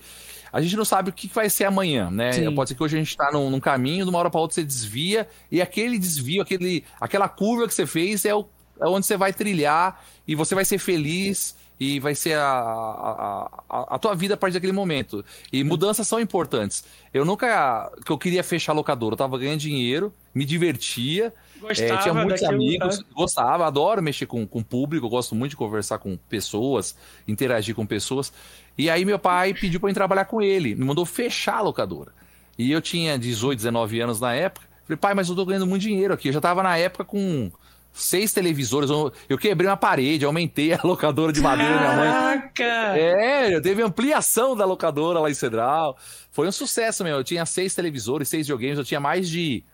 A 0.55 0.61
gente 0.61 0.77
não 0.77 0.85
sabe 0.85 1.11
o 1.11 1.13
que 1.13 1.27
vai 1.27 1.51
ser 1.51 1.65
amanhã, 1.65 2.09
né? 2.13 2.31
Sim. 2.31 2.55
Pode 2.55 2.69
ser 2.69 2.77
que 2.77 2.83
hoje 2.85 2.97
a 2.97 3.01
gente 3.01 3.17
tá 3.17 3.29
num, 3.33 3.51
num 3.51 3.59
caminho, 3.59 4.05
de 4.05 4.11
uma 4.11 4.21
hora 4.21 4.31
para 4.31 4.41
outra 4.41 4.55
você 4.55 4.63
desvia, 4.63 5.29
e 5.51 5.61
aquele 5.61 5.99
desvio, 5.99 6.41
aquele, 6.41 6.85
aquela 7.01 7.29
curva 7.29 7.67
que 7.67 7.75
você 7.75 7.85
fez 7.85 8.25
é, 8.25 8.33
o, 8.33 8.47
é 8.81 8.87
onde 8.87 9.05
você 9.05 9.17
vai 9.17 9.33
trilhar 9.33 10.01
e 10.29 10.37
você 10.37 10.55
vai 10.55 10.65
ser 10.65 10.79
feliz 10.79 11.57
e 11.81 11.99
vai 11.99 12.15
ser 12.15 12.35
a, 12.35 12.47
a, 12.47 13.51
a, 13.69 13.95
a 13.97 13.99
tua 13.99 14.15
vida 14.15 14.35
a 14.35 14.37
partir 14.37 14.55
daquele 14.55 14.73
momento. 14.73 15.25
E 15.53 15.65
mudanças 15.65 16.07
são 16.07 16.21
importantes. 16.21 16.85
Eu 17.13 17.25
nunca. 17.25 17.91
que 18.07 18.13
eu 18.13 18.17
queria 18.17 18.45
fechar 18.45 18.71
a 18.71 18.77
locadora, 18.77 19.15
eu 19.15 19.19
tava 19.19 19.37
ganhando 19.37 19.59
dinheiro, 19.59 20.13
me 20.33 20.45
divertia. 20.45 21.35
Gostava 21.69 21.93
É, 21.93 21.97
tinha 21.99 22.15
muitos 22.15 22.43
amigos, 22.43 22.99
tá? 22.99 23.05
gostava, 23.15 23.67
adoro 23.67 24.03
mexer 24.03 24.27
com, 24.27 24.47
com 24.47 24.63
público, 24.63 25.09
gosto 25.09 25.35
muito 25.35 25.51
de 25.51 25.57
conversar 25.57 25.99
com 25.99 26.17
pessoas, 26.29 26.97
interagir 27.27 27.75
com 27.75 27.87
pessoas. 27.87 28.33
E 28.77 28.91
aí 28.91 29.05
meu 29.05 29.19
pai 29.19 29.55
pediu 29.55 29.81
pra 29.81 29.91
eu 29.91 29.95
trabalhar 29.95 30.25
com 30.25 30.43
ele, 30.43 30.75
me 30.75 30.85
mandou 30.85 31.07
fechar 31.07 31.59
a 31.59 31.63
locadora. 31.63 32.13
E 32.59 32.71
eu 32.71 32.81
tinha 32.81 33.19
18, 33.19 33.59
19 33.59 34.01
anos 34.01 34.21
na 34.21 34.35
época. 34.35 34.67
Falei, 34.85 34.97
pai, 34.97 35.15
mas 35.15 35.29
eu 35.29 35.35
tô 35.35 35.45
ganhando 35.45 35.67
muito 35.67 35.83
dinheiro 35.83 36.13
aqui. 36.13 36.29
Eu 36.29 36.33
já 36.33 36.41
tava 36.41 36.63
na 36.63 36.77
época 36.77 37.05
com 37.05 37.51
seis 37.95 38.33
televisores, 38.33 38.91
eu, 39.29 39.39
quebrei 39.39 39.71
uma 39.71 39.77
parede, 39.77 40.25
aumentei 40.25 40.73
a 40.75 40.81
locadora 40.83 41.33
de 41.33 41.41
madeira 41.41 41.75
da 41.75 41.81
minha 41.81 41.97
mãe. 41.97 42.11
Caraca! 42.53 42.99
É, 42.99 43.61
teve 43.61 43.83
ampliação 43.83 44.57
da 44.57 44.65
locadora 44.65 45.21
lá 45.21 45.31
em 45.31 45.35
Cedral. 45.35 45.97
Foi 46.31 46.49
um 46.49 46.53
sucesso, 46.53 47.05
meu. 47.05 47.19
Eu 47.19 47.25
tinha 47.25 47.47
seis 47.47 47.75
televisores, 47.75 48.29
seis 48.29 48.47
videogames, 48.47 48.79
eu 48.79 48.85
tinha 48.85 49.01
mais 49.01 49.29
de 49.29 49.65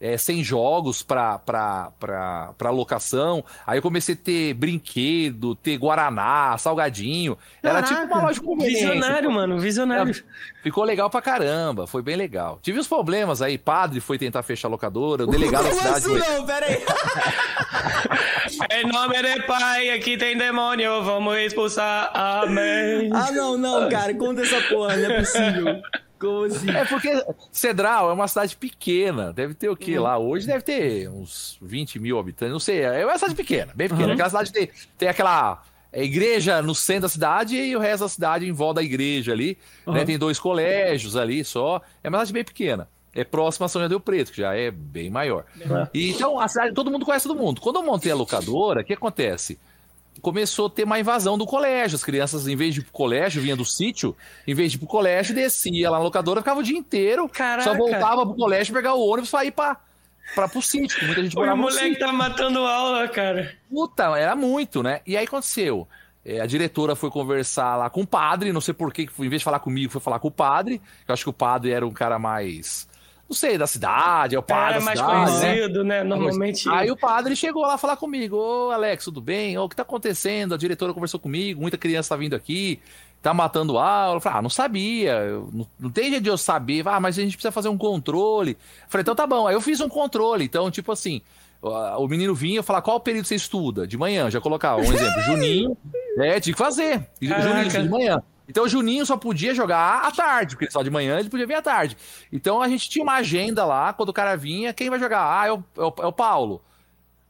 é, 0.00 0.16
100 0.18 0.42
jogos 0.44 1.02
pra, 1.02 1.38
pra, 1.38 1.90
pra, 1.98 2.52
pra 2.58 2.70
locação. 2.70 3.44
Aí 3.66 3.78
eu 3.78 3.82
comecei 3.82 4.14
a 4.14 4.18
ter 4.18 4.52
brinquedo, 4.54 5.54
ter 5.54 5.76
Guaraná, 5.78 6.56
salgadinho. 6.58 7.38
Era 7.62 7.82
Caraca, 7.82 7.94
tipo 8.02 8.14
uma 8.14 8.22
loja 8.22 8.40
de 8.40 8.46
conveniência. 8.46 8.90
Visionário, 8.92 9.30
mano, 9.30 9.58
visionário. 9.58 10.14
Ficou 10.62 10.84
legal 10.84 11.08
pra 11.08 11.22
caramba, 11.22 11.86
foi 11.86 12.02
bem 12.02 12.16
legal. 12.16 12.58
Tive 12.62 12.78
uns 12.80 12.88
problemas 12.88 13.40
aí, 13.40 13.56
padre 13.56 14.00
foi 14.00 14.18
tentar 14.18 14.42
fechar 14.42 14.68
a 14.68 14.70
locadora, 14.70 15.24
o 15.24 15.26
delegado 15.26 15.64
da 15.64 15.72
cidade. 15.72 15.90
assim 15.96 16.18
foi- 16.18 16.34
não? 16.34 16.44
Pera 16.46 16.66
aí. 16.66 16.82
Em 18.70 18.86
nome 18.86 19.22
de 19.22 19.42
pai, 19.42 19.90
aqui 19.90 20.16
tem 20.16 20.36
demônio, 20.36 21.02
vamos 21.02 21.36
expulsar. 21.38 22.10
Amém. 22.14 23.10
Ah, 23.12 23.30
não, 23.32 23.56
não, 23.56 23.88
cara, 23.88 24.14
conta 24.14 24.42
essa 24.42 24.60
porra, 24.68 24.96
não 24.96 25.10
é 25.10 25.18
possível. 25.20 25.82
Como 26.18 26.44
assim? 26.44 26.70
É 26.70 26.84
porque 26.84 27.24
Cedral 27.50 28.10
é 28.10 28.12
uma 28.12 28.28
cidade 28.28 28.56
pequena. 28.56 29.32
Deve 29.32 29.54
ter 29.54 29.68
o 29.68 29.76
quê 29.76 29.98
lá? 29.98 30.18
Hoje 30.18 30.46
deve 30.46 30.62
ter 30.62 31.08
uns 31.08 31.58
20 31.60 31.98
mil 31.98 32.18
habitantes. 32.18 32.52
Não 32.52 32.60
sei. 32.60 32.80
É 32.82 33.04
uma 33.04 33.18
cidade 33.18 33.34
pequena, 33.34 33.72
bem 33.74 33.88
pequena. 33.88 34.08
Uhum. 34.08 34.14
Aquela 34.14 34.28
cidade 34.28 34.52
tem, 34.52 34.70
tem 34.96 35.08
aquela 35.08 35.62
igreja 35.92 36.60
no 36.62 36.74
centro 36.74 37.02
da 37.02 37.08
cidade 37.08 37.56
e 37.56 37.76
o 37.76 37.80
resto 37.80 38.02
da 38.02 38.08
cidade 38.08 38.46
em 38.46 38.52
volta 38.52 38.80
da 38.80 38.82
igreja 38.84 39.32
ali. 39.32 39.58
Né? 39.86 40.00
Uhum. 40.00 40.06
Tem 40.06 40.18
dois 40.18 40.38
colégios 40.38 41.16
ali 41.16 41.44
só. 41.44 41.80
É 42.02 42.08
uma 42.08 42.18
cidade 42.18 42.32
bem 42.32 42.44
pequena. 42.44 42.88
É 43.14 43.22
próxima 43.22 43.66
a 43.66 43.68
São 43.68 43.80
José 43.80 43.88
do 43.90 44.00
Preto, 44.00 44.32
que 44.32 44.40
já 44.40 44.54
é 44.56 44.72
bem 44.72 45.08
maior. 45.08 45.44
E, 45.94 46.10
então, 46.10 46.40
a 46.40 46.48
cidade, 46.48 46.74
todo 46.74 46.90
mundo 46.90 47.06
conhece 47.06 47.28
todo 47.28 47.38
mundo. 47.38 47.60
Quando 47.60 47.76
eu 47.76 47.84
montei 47.84 48.10
a 48.10 48.14
locadora, 48.16 48.80
o 48.80 48.84
que 48.84 48.92
acontece? 48.92 49.56
Começou 50.22 50.66
a 50.66 50.70
ter 50.70 50.84
uma 50.84 50.98
invasão 50.98 51.36
do 51.36 51.44
colégio. 51.44 51.96
As 51.96 52.04
crianças, 52.04 52.46
em 52.46 52.56
vez 52.56 52.74
de 52.74 52.80
ir 52.80 52.84
pro 52.84 52.92
colégio, 52.92 53.42
vinha 53.42 53.56
do 53.56 53.64
sítio, 53.64 54.16
em 54.46 54.54
vez 54.54 54.70
de 54.70 54.76
ir 54.76 54.78
pro 54.78 54.88
colégio, 54.88 55.34
descia 55.34 55.90
lá 55.90 55.98
na 55.98 56.04
locadora, 56.04 56.40
ficava 56.40 56.60
o 56.60 56.62
dia 56.62 56.78
inteiro, 56.78 57.28
Caraca. 57.28 57.64
só 57.68 57.76
voltava 57.76 58.24
pro 58.24 58.34
colégio, 58.34 58.72
pegar 58.74 58.94
o 58.94 59.06
ônibus 59.06 59.30
pra 59.30 59.44
ir 59.44 59.50
pra, 59.50 59.76
pra, 60.34 60.48
pro 60.48 60.62
sítio. 60.62 61.04
Muita 61.04 61.22
gente 61.22 61.36
O 61.38 61.56
moleque 61.56 61.98
tá 61.98 62.12
matando 62.12 62.60
aula, 62.60 63.06
cara. 63.08 63.54
Puta, 63.68 64.16
era 64.16 64.34
muito, 64.34 64.82
né? 64.82 65.00
E 65.06 65.16
aí 65.16 65.24
aconteceu. 65.24 65.86
é, 66.24 66.40
a 66.40 66.46
diretora 66.46 66.94
foi 66.96 67.10
conversar 67.10 67.76
lá 67.76 67.90
com 67.90 68.00
o 68.02 68.06
padre, 68.06 68.52
não 68.52 68.60
sei 68.60 68.72
por 68.72 68.92
que, 68.92 69.02
em 69.02 69.28
vez 69.28 69.40
de 69.40 69.44
falar 69.44 69.58
comigo, 69.58 69.92
foi 69.92 70.00
falar 70.00 70.18
com 70.18 70.28
o 70.28 70.30
padre. 70.30 70.80
Eu 71.06 71.12
acho 71.12 71.24
que 71.24 71.30
o 71.30 71.34
padre 71.34 71.72
era 71.72 71.86
um 71.86 71.92
cara 71.92 72.18
mais. 72.18 72.88
Não 73.34 73.36
sei, 73.36 73.58
da 73.58 73.66
cidade, 73.66 74.36
é 74.36 74.38
o 74.38 74.42
padre 74.44 74.64
Cara 74.64 74.78
da 74.78 74.84
mais 74.84 74.98
cidade, 75.00 75.32
né? 75.32 75.54
conhecido, 75.54 75.82
né? 75.82 76.04
Normalmente. 76.04 76.68
Aí 76.68 76.88
o 76.88 76.96
padre 76.96 77.34
chegou 77.34 77.62
lá 77.62 77.76
falar 77.76 77.96
comigo: 77.96 78.36
Ô 78.36 78.70
Alex, 78.70 79.06
tudo 79.06 79.20
bem? 79.20 79.58
Ô, 79.58 79.64
o 79.64 79.68
que 79.68 79.74
tá 79.74 79.82
acontecendo? 79.82 80.54
A 80.54 80.56
diretora 80.56 80.94
conversou 80.94 81.18
comigo, 81.18 81.60
muita 81.60 81.76
criança 81.76 82.10
tá 82.10 82.16
vindo 82.16 82.36
aqui, 82.36 82.78
tá 83.20 83.34
matando 83.34 83.76
aula. 83.76 84.18
Eu 84.18 84.20
falei: 84.20 84.38
Ah, 84.38 84.42
não 84.42 84.48
sabia, 84.48 85.20
não, 85.52 85.66
não 85.80 85.90
tem 85.90 86.10
jeito 86.10 86.22
de 86.22 86.30
eu 86.30 86.38
saber. 86.38 86.86
Ah, 86.86 87.00
mas 87.00 87.18
a 87.18 87.22
gente 87.22 87.32
precisa 87.32 87.50
fazer 87.50 87.68
um 87.68 87.76
controle. 87.76 88.52
Eu 88.52 88.88
falei: 88.88 89.02
Então 89.02 89.16
tá 89.16 89.26
bom. 89.26 89.48
Aí 89.48 89.54
eu 89.56 89.60
fiz 89.60 89.80
um 89.80 89.88
controle. 89.88 90.44
Então, 90.44 90.70
tipo 90.70 90.92
assim, 90.92 91.20
o 91.60 92.06
menino 92.06 92.36
vinha 92.36 92.62
falar 92.62 92.82
qual 92.82 93.00
período 93.00 93.26
você 93.26 93.34
estuda? 93.34 93.84
De 93.84 93.98
manhã, 93.98 94.30
já 94.30 94.40
colocava 94.40 94.80
um 94.80 94.92
exemplo: 94.92 95.22
Juninho. 95.26 95.76
É, 96.18 96.38
tinha 96.38 96.54
que 96.54 96.58
fazer. 96.58 97.04
Caraca. 97.20 97.42
Juninho, 97.42 97.82
de 97.82 97.88
manhã. 97.88 98.22
Então 98.48 98.64
o 98.64 98.68
Juninho 98.68 99.06
só 99.06 99.16
podia 99.16 99.54
jogar 99.54 100.02
à 100.04 100.10
tarde, 100.10 100.56
porque 100.56 100.70
só 100.70 100.82
de 100.82 100.90
manhã 100.90 101.18
ele 101.18 101.30
podia 101.30 101.46
vir 101.46 101.54
à 101.54 101.62
tarde. 101.62 101.96
Então 102.32 102.60
a 102.60 102.68
gente 102.68 102.88
tinha 102.88 103.02
uma 103.02 103.14
agenda 103.14 103.64
lá, 103.64 103.92
quando 103.92 104.10
o 104.10 104.12
cara 104.12 104.36
vinha, 104.36 104.72
quem 104.72 104.90
vai 104.90 104.98
jogar? 104.98 105.40
Ah, 105.40 105.46
é 105.46 105.52
o, 105.52 105.64
é 105.76 105.82
o, 105.82 105.94
é 106.02 106.06
o 106.06 106.12
Paulo. 106.12 106.62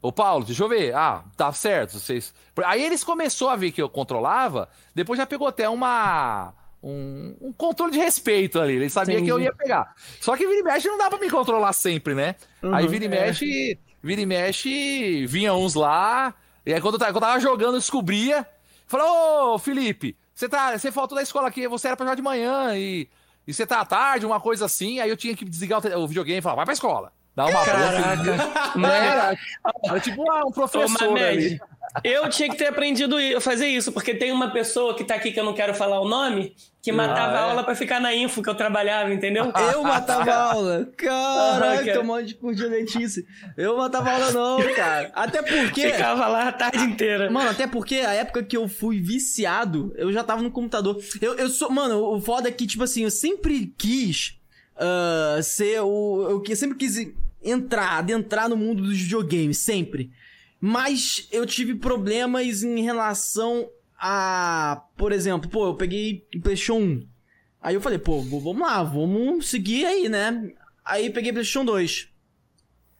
Ô 0.05 0.11
Paulo, 0.11 0.45
deixa 0.45 0.63
eu 0.63 0.69
ver. 0.69 0.93
Ah, 0.93 1.23
tá 1.35 1.51
certo. 1.51 1.97
Vocês... 1.97 2.31
Aí 2.63 2.83
eles 2.83 3.03
começou 3.03 3.49
a 3.49 3.55
ver 3.55 3.71
que 3.71 3.81
eu 3.81 3.89
controlava, 3.89 4.69
depois 4.93 5.17
já 5.17 5.25
pegou 5.25 5.47
até 5.47 5.67
uma. 5.67 6.53
Um, 6.83 7.35
um 7.41 7.51
controle 7.51 7.93
de 7.93 7.97
respeito 7.97 8.59
ali. 8.59 8.75
Ele 8.75 8.89
sabia 8.89 9.19
que 9.19 9.27
eu 9.27 9.39
ia 9.39 9.51
pegar. 9.51 9.95
Só 10.21 10.37
que 10.37 10.45
vira 10.45 10.59
e 10.59 10.63
mexe 10.63 10.87
não 10.87 10.99
dá 10.99 11.09
pra 11.09 11.17
me 11.17 11.27
controlar 11.27 11.73
sempre, 11.73 12.13
né? 12.13 12.35
aí 12.71 12.87
vira 12.87 13.05
e 13.05 13.07
mexe, 13.07 13.79
vira 14.03 14.21
e 14.21 14.25
mexe, 14.27 15.25
vinha 15.25 15.55
uns 15.55 15.73
lá. 15.73 16.35
E 16.63 16.71
aí 16.71 16.79
quando 16.79 16.95
eu 16.95 16.99
tava, 16.99 17.11
quando 17.11 17.23
eu 17.23 17.29
tava 17.29 17.39
jogando, 17.39 17.73
eu 17.73 17.79
descobria. 17.79 18.45
Falou, 18.85 19.55
ô 19.55 19.57
Felipe, 19.57 20.15
você, 20.35 20.49
tá, 20.49 20.77
você 20.77 20.91
faltou 20.91 21.15
da 21.15 21.23
escola 21.23 21.47
aqui, 21.47 21.67
você 21.67 21.87
era 21.87 21.95
pra 21.95 22.05
jogar 22.05 22.15
de 22.15 22.21
manhã 22.21 22.77
e, 22.77 23.09
e 23.47 23.53
você 23.53 23.65
tá 23.65 23.79
à 23.79 23.85
tarde, 23.85 24.25
uma 24.25 24.39
coisa 24.39 24.65
assim. 24.65 24.99
Aí 24.99 25.09
eu 25.09 25.17
tinha 25.17 25.35
que 25.35 25.45
desligar 25.45 25.79
o, 25.79 26.03
o 26.03 26.07
videogame 26.07 26.39
e 26.39 26.41
falar, 26.41 26.57
vai 26.57 26.65
pra 26.65 26.73
escola. 26.73 27.13
Dá 27.35 27.45
uma 27.45 27.51
boa. 27.51 27.65
Caraca. 27.65 28.77
Né? 28.77 29.07
Era, 29.07 29.37
era 29.83 29.99
tipo 29.99 30.31
ah, 30.31 30.45
um 30.45 30.47
Ô, 30.47 30.51
professor 30.51 31.09
Mamed, 31.09 31.25
ali. 31.27 31.59
eu 32.01 32.29
tinha 32.29 32.49
que 32.49 32.55
ter 32.55 32.67
aprendido 32.67 33.17
a 33.35 33.41
fazer 33.41 33.67
isso, 33.67 33.91
porque 33.91 34.15
tem 34.15 34.31
uma 34.31 34.51
pessoa 34.51 34.95
que 34.95 35.03
tá 35.03 35.15
aqui 35.15 35.31
que 35.33 35.39
eu 35.39 35.43
não 35.43 35.53
quero 35.53 35.73
falar 35.73 35.99
o 35.99 36.07
nome, 36.07 36.55
que 36.81 36.93
matava 36.93 37.33
é? 37.33 37.37
a 37.37 37.41
aula 37.41 37.63
pra 37.63 37.75
ficar 37.75 37.99
na 37.99 38.15
info 38.15 38.41
que 38.41 38.49
eu 38.49 38.55
trabalhava, 38.55 39.13
entendeu? 39.13 39.51
Eu 39.73 39.83
matava 39.83 40.33
aula. 40.33 40.89
Caraca, 40.95 41.83
cara. 41.83 42.01
um 42.01 42.05
monte 42.05 42.27
de 42.27 42.35
curtir 42.35 42.67
letice. 42.67 43.27
Eu 43.57 43.75
matava 43.77 44.11
aula 44.11 44.31
não, 44.31 44.57
cara. 44.73 45.11
Até 45.13 45.41
porque... 45.41 45.89
Ficava 45.91 46.27
lá 46.27 46.47
a 46.47 46.51
tarde 46.53 46.83
inteira. 46.83 47.29
Mano, 47.29 47.49
até 47.49 47.67
porque 47.67 47.95
a 47.95 48.13
época 48.13 48.43
que 48.43 48.55
eu 48.55 48.67
fui 48.69 49.01
viciado, 49.01 49.93
eu 49.97 50.11
já 50.13 50.23
tava 50.23 50.41
no 50.41 50.51
computador. 50.51 50.97
Eu, 51.19 51.33
eu 51.35 51.49
sou. 51.49 51.69
Mano, 51.69 52.01
o 52.01 52.21
foda 52.21 52.47
é 52.47 52.51
que, 52.51 52.65
tipo 52.65 52.83
assim, 52.83 53.03
eu 53.03 53.11
sempre 53.11 53.73
quis 53.77 54.37
ah, 54.77 55.39
ser 55.41 55.81
o. 55.81 56.27
Eu 56.29 56.41
que- 56.41 56.55
sempre 56.55 56.77
quis 56.77 56.97
entrar, 57.45 57.97
adentrar 57.97 58.49
no 58.49 58.57
mundo 58.57 58.83
dos 58.83 58.97
videogames, 58.99 59.57
sempre. 59.59 60.11
Mas 60.59 61.27
eu 61.31 61.45
tive 61.45 61.75
problemas 61.75 62.63
em 62.63 62.81
relação 62.81 63.69
a. 63.97 64.83
Por 64.97 65.11
exemplo, 65.11 65.49
pô, 65.49 65.67
eu 65.67 65.75
peguei 65.75 66.25
o 66.35 66.41
PlayStation 66.41 66.79
1. 66.79 67.07
Aí 67.61 67.75
eu 67.75 67.81
falei, 67.81 67.97
pô, 67.99 68.21
vamos 68.21 68.59
lá, 68.59 68.83
vamos 68.83 69.47
seguir 69.49 69.85
aí, 69.85 70.09
né? 70.09 70.51
Aí 70.83 71.09
peguei 71.09 71.31
PlayStation 71.31 71.65
2. 71.65 72.09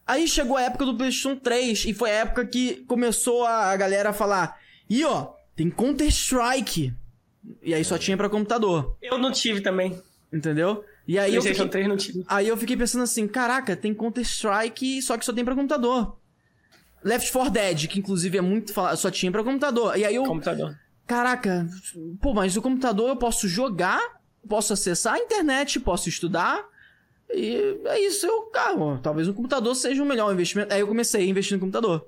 Aí 0.07 0.27
chegou 0.27 0.57
a 0.57 0.61
época 0.63 0.85
do 0.85 0.95
PlayStation 0.95 1.35
3 1.35 1.85
e 1.85 1.93
foi 1.93 2.11
a 2.11 2.15
época 2.15 2.45
que 2.45 2.75
começou 2.87 3.43
a, 3.43 3.71
a 3.71 3.77
galera 3.77 4.09
a 4.09 4.13
falar: 4.13 4.59
"E 4.89 5.03
ó, 5.03 5.33
tem 5.55 5.69
Counter-Strike". 5.69 6.93
E 7.61 7.73
aí 7.73 7.83
só 7.83 7.97
tinha 7.97 8.17
pra 8.17 8.29
computador, 8.29 8.97
Eu 9.01 9.17
não 9.19 9.31
tive 9.31 9.61
também. 9.61 9.99
entendeu? 10.33 10.83
E 11.07 11.19
aí 11.19 11.35
eu 11.35 11.41
fiquei, 11.41 11.67
3 11.67 11.87
não 11.87 11.97
tive. 11.97 12.23
aí 12.27 12.47
eu 12.47 12.57
fiquei 12.57 12.75
pensando 12.75 13.03
assim: 13.03 13.27
"Caraca, 13.27 13.75
tem 13.75 13.93
Counter-Strike, 13.93 15.01
só 15.01 15.17
que 15.17 15.25
só 15.25 15.31
tem 15.33 15.45
pra 15.45 15.53
computador". 15.55 16.17
Left 17.03 17.31
4 17.31 17.51
Dead, 17.51 17.87
que 17.87 17.99
inclusive 17.99 18.37
é 18.37 18.41
muito 18.41 18.73
falado, 18.73 18.97
só 18.97 19.11
tinha 19.11 19.31
pra 19.31 19.43
computador. 19.43 19.95
E 19.97 20.03
aí 20.03 20.15
eu, 20.15 20.23
Computador. 20.23 20.75
caraca, 21.05 21.69
pô, 22.19 22.33
mas 22.33 22.57
o 22.57 22.61
computador 22.61 23.09
eu 23.09 23.15
posso 23.15 23.47
jogar, 23.47 24.01
posso 24.49 24.73
acessar 24.73 25.13
a 25.13 25.19
internet, 25.19 25.79
posso 25.79 26.09
estudar. 26.09 26.63
E 27.31 27.77
é 27.85 27.99
isso, 27.99 28.25
eu, 28.25 28.43
cara, 28.43 28.75
ó, 28.77 28.97
talvez 28.97 29.27
o 29.27 29.33
computador 29.33 29.75
seja 29.75 30.01
o 30.01 30.05
melhor 30.05 30.33
investimento. 30.33 30.73
Aí 30.73 30.79
eu 30.79 30.87
comecei 30.87 31.21
a 31.21 31.29
investir 31.29 31.53
no 31.55 31.59
computador. 31.59 32.03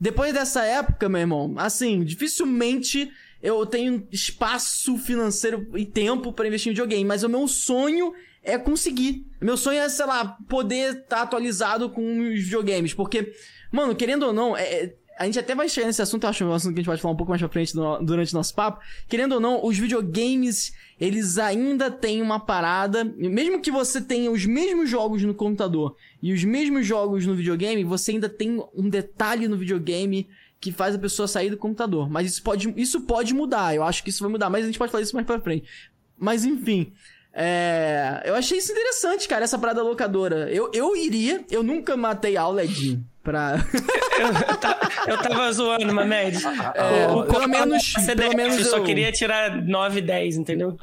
Depois 0.00 0.32
dessa 0.32 0.64
época, 0.64 1.08
meu 1.08 1.20
irmão, 1.20 1.54
assim, 1.58 2.02
dificilmente 2.02 3.10
eu 3.42 3.66
tenho 3.66 4.06
espaço 4.12 4.96
financeiro 4.98 5.66
e 5.76 5.84
tempo 5.84 6.32
pra 6.32 6.46
investir 6.46 6.70
em 6.70 6.74
videogame, 6.74 7.04
mas 7.04 7.22
o 7.22 7.28
meu 7.28 7.46
sonho 7.48 8.12
é 8.42 8.56
conseguir. 8.58 9.26
Meu 9.40 9.56
sonho 9.56 9.78
é, 9.78 9.88
sei 9.88 10.06
lá, 10.06 10.36
poder 10.48 10.96
estar 10.96 11.22
atualizado 11.22 11.90
com 11.90 12.02
os 12.32 12.42
videogames, 12.44 12.94
porque, 12.94 13.32
mano, 13.70 13.94
querendo 13.94 14.24
ou 14.26 14.32
não, 14.32 14.56
é- 14.56 14.62
é- 14.84 14.94
a 15.18 15.26
gente 15.26 15.38
até 15.38 15.54
vai 15.54 15.68
chegar 15.68 15.86
nesse 15.86 16.00
assunto, 16.02 16.24
eu 16.24 16.30
acho 16.30 16.44
um 16.44 16.52
assunto 16.52 16.72
que 16.72 16.80
a 16.80 16.82
gente 16.82 16.86
pode 16.90 17.02
falar 17.02 17.14
um 17.14 17.16
pouco 17.16 17.30
mais 17.30 17.40
pra 17.40 17.48
frente 17.48 17.76
no- 17.76 18.02
durante 18.02 18.32
o 18.32 18.36
nosso 18.36 18.54
papo. 18.54 18.80
Querendo 19.08 19.32
ou 19.32 19.40
não, 19.40 19.64
os 19.64 19.76
videogames, 19.78 20.72
eles 20.98 21.38
ainda 21.38 21.90
têm 21.90 22.22
uma 22.22 22.40
parada, 22.40 23.04
mesmo 23.04 23.60
que 23.60 23.70
você 23.70 24.00
tenha 24.00 24.30
os 24.30 24.46
mesmos 24.46 24.88
jogos 24.88 25.22
no 25.22 25.34
computador 25.34 25.94
e 26.22 26.32
os 26.32 26.42
mesmos 26.44 26.86
jogos 26.86 27.26
no 27.26 27.34
videogame, 27.34 27.84
você 27.84 28.12
ainda 28.12 28.28
tem 28.28 28.62
um 28.74 28.88
detalhe 28.88 29.46
no 29.46 29.56
videogame 29.56 30.28
que 30.62 30.70
faz 30.72 30.94
a 30.94 30.98
pessoa 30.98 31.26
sair 31.28 31.50
do 31.50 31.56
computador. 31.58 32.08
Mas 32.08 32.28
isso 32.30 32.42
pode, 32.42 32.72
isso 32.76 33.00
pode 33.02 33.34
mudar, 33.34 33.74
eu 33.74 33.82
acho 33.82 34.02
que 34.02 34.08
isso 34.10 34.22
vai 34.22 34.30
mudar, 34.32 34.48
mas 34.48 34.62
a 34.62 34.66
gente 34.66 34.78
pode 34.78 34.90
falar 34.92 35.02
isso 35.02 35.14
mais 35.14 35.26
pra 35.26 35.40
frente. 35.40 35.68
Mas 36.16 36.44
enfim, 36.44 36.92
é, 37.34 38.22
eu 38.24 38.34
achei 38.36 38.58
isso 38.58 38.70
interessante, 38.72 39.26
cara, 39.28 39.42
essa 39.44 39.58
parada 39.58 39.82
locadora. 39.82 40.48
Eu, 40.50 40.70
eu 40.72 40.96
iria, 40.96 41.44
eu 41.50 41.62
nunca 41.64 41.96
matei 41.96 42.36
aula, 42.36 42.62
Edinho, 42.64 43.04
pra... 43.22 43.56
Eu, 44.12 44.56
ta- 44.58 44.78
eu 45.08 45.18
tava 45.18 45.50
zoando, 45.52 45.92
Mamed. 45.92 46.38
É, 46.74 47.06
O- 47.08 47.20
o 47.20 47.24
pelo 47.26 47.48
menos- 47.48 47.92
CDF, 47.94 48.16
pelo 48.16 48.36
menos 48.36 48.58
eu 48.58 48.64
só 48.66 48.80
queria 48.80 49.10
tirar 49.10 49.60
9, 49.62 50.00
10, 50.02 50.36
entendeu? 50.36 50.76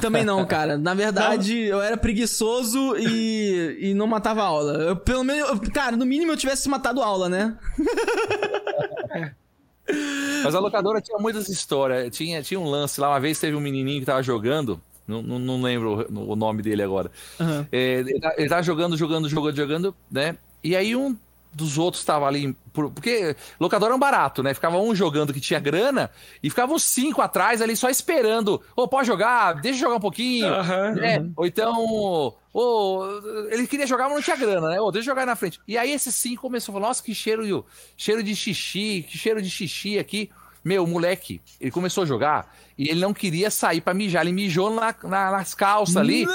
Também 0.00 0.24
não, 0.24 0.44
cara. 0.46 0.78
Na 0.78 0.94
verdade, 0.94 1.56
eu 1.58 1.80
era 1.80 1.96
preguiçoso 1.96 2.96
e, 2.96 3.76
e 3.90 3.94
não 3.94 4.06
matava 4.06 4.42
aula. 4.42 4.72
Eu, 4.82 4.96
pelo 4.96 5.22
menos, 5.22 5.48
eu- 5.50 5.60
cara, 5.72 5.94
no 5.94 6.06
mínimo 6.06 6.32
eu 6.32 6.36
tivesse 6.38 6.68
matado 6.70 7.02
aula, 7.02 7.28
né? 7.28 7.56
Mas 10.44 10.54
a 10.54 10.60
locadora 10.60 11.00
tinha 11.00 11.18
muitas 11.18 11.48
histórias. 11.48 12.16
Tinha, 12.16 12.42
tinha 12.42 12.60
um 12.60 12.68
lance 12.68 13.00
lá. 13.00 13.08
Uma 13.08 13.20
vez 13.20 13.38
teve 13.38 13.56
um 13.56 13.60
menininho 13.60 14.00
que 14.00 14.06
tava 14.06 14.22
jogando. 14.22 14.80
Não, 15.06 15.22
não, 15.22 15.38
não 15.38 15.62
lembro 15.62 16.06
o, 16.08 16.36
nome 16.36 16.62
dele 16.62 16.82
agora. 16.82 17.10
Aham. 17.40 17.66
É, 17.72 17.98
ele, 17.98 18.20
tá- 18.20 18.34
ele 18.38 18.48
tava 18.48 18.62
jogando, 18.62 18.96
jogando, 18.96 19.28
jogando, 19.28 19.56
jogando, 19.56 19.94
né? 20.10 20.36
E 20.62 20.76
aí 20.76 20.94
um 20.94 21.16
dos 21.52 21.78
outros 21.78 22.04
tava 22.04 22.26
ali. 22.26 22.56
por- 22.72 22.90
porque 22.90 23.34
locadora 23.58 23.92
é 23.92 23.96
um 23.96 23.98
barato, 23.98 24.42
né? 24.42 24.54
Ficava 24.54 24.78
um 24.78 24.94
jogando 24.94 25.32
que 25.32 25.40
tinha 25.40 25.58
grana 25.58 26.08
e 26.42 26.48
ficavam 26.48 26.76
os 26.76 26.84
cinco 26.84 27.20
atrás 27.20 27.60
ali 27.60 27.76
só 27.76 27.88
esperando. 27.90 28.60
Ô, 28.76 28.86
pode 28.86 29.06
jogar? 29.08 29.54
Deixa 29.54 29.76
eu 29.78 29.80
jogar 29.80 29.96
um 29.96 30.00
pouquinho. 30.00 30.46
Aham. 30.46 30.92
né? 30.94 31.26
Ou 31.36 31.46
então. 31.46 32.34
Ô, 32.52 33.04
ele 33.50 33.66
queria 33.66 33.86
jogar, 33.86 34.04
mas 34.04 34.14
não 34.14 34.22
tinha 34.22 34.36
grana, 34.36 34.68
né? 34.70 34.80
Ô, 34.80 34.90
deixa 34.90 35.08
eu 35.08 35.12
jogar 35.12 35.22
aí 35.22 35.26
na 35.26 35.36
frente. 35.36 35.60
E 35.66 35.76
aí 35.78 35.92
esses 35.92 36.14
cinco 36.14 36.42
começou 36.42 36.72
a 36.72 36.74
falar: 36.74 36.88
nossa, 36.88 37.02
que 37.02 37.14
cheiro, 37.14 37.64
cheiro 37.96 38.22
de 38.22 38.34
xixi, 38.36 39.04
que 39.08 39.18
cheiro 39.18 39.40
de 39.42 39.50
xixi 39.50 39.98
aqui. 39.98 40.30
Meu, 40.62 40.86
moleque, 40.86 41.40
ele 41.58 41.70
começou 41.70 42.02
a 42.04 42.06
jogar 42.06 42.54
e 42.76 42.88
ele 42.90 43.00
não 43.00 43.14
queria 43.14 43.50
sair 43.50 43.80
pra 43.80 43.94
mijar. 43.94 44.22
Ele 44.22 44.32
mijou 44.32 44.68
na- 44.74 44.94
na- 45.04 45.30
nas 45.30 45.54
calças 45.54 45.96
ali. 45.96 46.26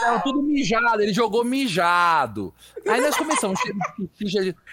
Tava 0.00 0.20
tudo 0.20 0.42
mijado, 0.42 1.02
ele 1.02 1.12
jogou 1.12 1.44
mijado. 1.44 2.54
Aí 2.88 3.00
nós 3.00 3.16
começamos, 3.16 3.60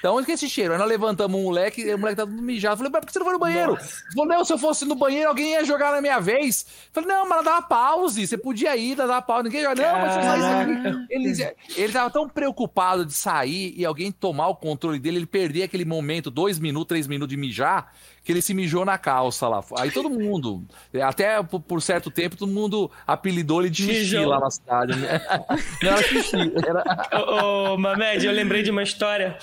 onde 0.06 0.26
que 0.26 0.32
é 0.32 0.36
esse 0.36 0.50
cheiro? 0.50 0.74
Aí 0.74 0.80
nós 0.80 0.88
levantamos 0.88 1.40
um 1.40 1.44
moleque, 1.44 1.82
e 1.82 1.94
o 1.94 1.98
moleque 1.98 2.18
tava 2.18 2.32
tudo 2.32 2.42
mijado. 2.42 2.74
Eu 2.74 2.78
falei, 2.78 2.92
mas 2.92 3.02
por 3.02 3.08
que 3.08 3.14
você 3.14 3.20
não 3.20 3.26
foi 3.26 3.34
no 3.34 3.40
banheiro? 3.40 3.74
Ele 3.74 4.14
falou, 4.14 4.28
não, 4.28 4.46
se 4.46 4.54
eu 4.54 4.58
fosse 4.58 4.86
no 4.86 4.96
banheiro, 4.96 5.30
alguém 5.30 5.52
ia 5.52 5.66
jogar 5.66 5.92
na 5.92 6.02
minha 6.02 6.20
vez. 6.20 6.66
Eu 6.88 7.02
falei, 7.02 7.10
não, 7.10 7.28
mas 7.28 7.44
dava 7.44 7.62
pause, 7.62 8.26
você 8.26 8.38
podia 8.38 8.76
ir, 8.76 8.96
dava 8.96 9.22
pause. 9.22 9.44
Ninguém 9.44 9.64
joga. 9.64 9.76
Não, 9.76 10.00
mas 10.00 10.14
você. 10.14 11.08
Ele, 11.10 11.56
ele 11.76 11.94
tava 11.94 12.10
tão 12.10 12.28
preocupado 12.28 13.06
de 13.06 13.14
sair 13.14 13.74
e 13.76 13.86
alguém 13.86 14.12
tomar 14.12 14.48
o 14.48 14.56
controle 14.56 15.00
dele, 15.00 15.18
ele 15.18 15.26
perder 15.26 15.64
aquele 15.64 15.86
momento, 15.86 16.32
dois 16.32 16.60
minutos, 16.60 16.88
três 16.88 17.08
minutos 17.08 17.30
de 17.30 17.38
mijar, 17.38 17.92
que 18.28 18.34
ele 18.34 18.42
se 18.42 18.54
mijou 18.54 18.84
na 18.84 18.98
calça 18.98 19.48
lá. 19.48 19.64
Aí 19.80 19.90
todo 19.90 20.10
mundo, 20.10 20.62
até 21.02 21.42
por, 21.42 21.82
certo 21.82 22.12
tempo, 22.12 22.36
todo 22.36 22.52
mundo 22.52 22.92
apelidou 23.08 23.62
ele 23.62 23.70
de 23.70 23.84
xixi 23.84 24.16
Mijou. 24.18 24.26
lá 24.26 24.38
na 24.42 24.52
cidade. 24.52 24.98
né? 24.98 25.22
Não 25.82 25.92
era 25.94 26.04
xixi, 26.04 26.36
era... 26.68 26.84
Ô, 27.26 27.74
ô, 27.76 27.78
Mamed, 27.78 28.26
eu 28.26 28.34
lembrei 28.34 28.64
de 28.64 28.70
uma 28.70 28.84
história. 28.84 29.38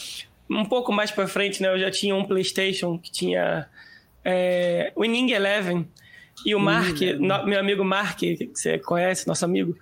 Um 0.50 0.66
pouco 0.66 0.92
mais 0.92 1.10
pra 1.10 1.26
frente, 1.26 1.62
né? 1.62 1.68
Eu 1.68 1.78
já 1.78 1.90
tinha 1.90 2.14
um 2.14 2.26
PlayStation 2.26 2.98
que 2.98 3.10
tinha 3.10 3.66
é, 4.22 4.92
Winning 4.98 5.30
Eleven. 5.32 5.88
E 6.44 6.54
o 6.54 6.60
Mark, 6.60 7.00
no- 7.18 7.46
meu 7.46 7.58
amigo 7.58 7.82
Mark, 7.82 8.18
que 8.18 8.50
você 8.52 8.78
conhece, 8.78 9.26
nosso 9.26 9.46
amigo, 9.46 9.74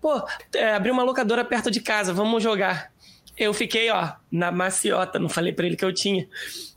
pô, 0.00 0.20
é, 0.56 0.74
abriu 0.74 0.92
uma 0.92 1.04
locadora 1.04 1.44
perto 1.44 1.70
de 1.70 1.78
casa, 1.80 2.12
vamos 2.12 2.42
jogar. 2.42 2.90
Eu 3.38 3.54
fiquei, 3.54 3.90
ó, 3.90 4.10
na 4.28 4.50
maciota, 4.50 5.20
não 5.20 5.28
falei 5.28 5.52
pra 5.52 5.66
ele 5.66 5.76
que 5.76 5.84
eu 5.84 5.94
tinha. 5.94 6.26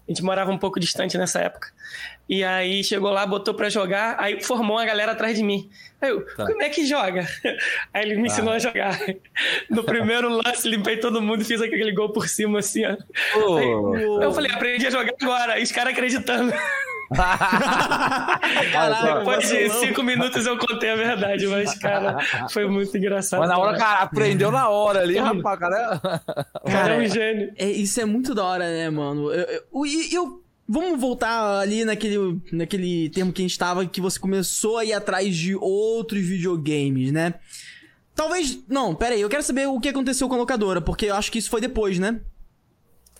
A 0.07 0.11
gente 0.11 0.23
morava 0.23 0.51
um 0.51 0.57
pouco 0.57 0.79
distante 0.79 1.17
nessa 1.17 1.39
época. 1.39 1.71
E 2.27 2.43
aí 2.43 2.83
chegou 2.83 3.11
lá, 3.11 3.25
botou 3.25 3.53
pra 3.53 3.69
jogar, 3.69 4.15
aí 4.17 4.41
formou 4.41 4.77
uma 4.77 4.85
galera 4.85 5.11
atrás 5.11 5.35
de 5.35 5.43
mim. 5.43 5.69
Aí 6.01 6.09
eu, 6.09 6.25
Tá. 6.35 6.45
como 6.45 6.61
é 6.61 6.69
que 6.69 6.85
joga? 6.85 7.25
Aí 7.93 8.03
ele 8.03 8.15
me 8.15 8.27
ensinou 8.27 8.53
a 8.53 8.59
jogar. 8.59 8.97
No 9.69 9.83
primeiro 9.83 10.29
lance, 10.29 10.67
limpei 10.67 10.97
todo 10.97 11.21
mundo 11.21 11.41
e 11.41 11.45
fiz 11.45 11.61
aquele 11.61 11.91
gol 11.93 12.09
por 12.11 12.27
cima, 12.27 12.59
assim, 12.59 12.83
ó. 12.85 12.95
Pô. 13.33 13.95
Eu 13.97 14.31
falei, 14.33 14.51
aprendi 14.51 14.87
a 14.87 14.89
jogar 14.89 15.13
agora. 15.21 15.59
E 15.59 15.63
os 15.63 15.71
caras 15.71 15.93
acreditando. 15.93 16.51
Caralho, 18.71 19.19
Depois 19.19 19.47
de 19.49 19.69
cinco 19.69 20.03
minutos 20.03 20.45
eu 20.45 20.57
contei 20.57 20.89
a 20.91 20.95
verdade, 20.95 21.47
mas, 21.47 21.73
cara, 21.77 22.17
foi 22.49 22.67
muito 22.67 22.95
engraçado. 22.97 23.39
Mas 23.39 23.49
na 23.49 23.57
hora, 23.57 23.77
cara, 23.77 23.99
aprendeu 23.99 24.51
na 24.51 24.67
hora 24.69 25.01
ali, 25.01 25.17
rapaz, 25.17 25.59
cara. 25.59 25.99
O 26.63 26.71
cara 26.71 26.93
é 26.95 26.97
um 26.99 27.07
gênio. 27.07 27.53
É, 27.57 27.65
isso 27.65 27.99
é 28.01 28.05
muito 28.05 28.33
da 28.33 28.43
hora, 28.43 28.65
né, 28.65 28.89
mano? 28.89 29.31
Eu, 29.31 29.61
eu, 29.73 29.85
e 29.85 30.13
eu- 30.13 30.42
vamos 30.67 30.99
voltar 30.99 31.59
ali 31.59 31.83
naquele, 31.85 32.41
naquele 32.51 33.09
termo 33.09 33.31
que 33.33 33.41
a 33.41 33.45
gente 33.45 33.57
tava, 33.57 33.85
que 33.85 33.99
você 34.01 34.19
começou 34.19 34.77
a 34.77 34.85
ir 34.85 34.93
atrás 34.93 35.35
de 35.35 35.55
outros 35.55 36.21
videogames, 36.21 37.11
né? 37.11 37.35
Talvez. 38.15 38.59
Não, 38.67 38.93
pera 38.93 39.15
aí, 39.15 39.21
eu 39.21 39.29
quero 39.29 39.43
saber 39.43 39.67
o 39.67 39.79
que 39.79 39.89
aconteceu 39.89 40.27
com 40.29 40.35
a 40.35 40.37
locadora, 40.37 40.79
porque 40.81 41.07
eu 41.07 41.15
acho 41.15 41.31
que 41.31 41.39
isso 41.39 41.49
foi 41.49 41.59
depois, 41.61 41.97
né? 41.99 42.19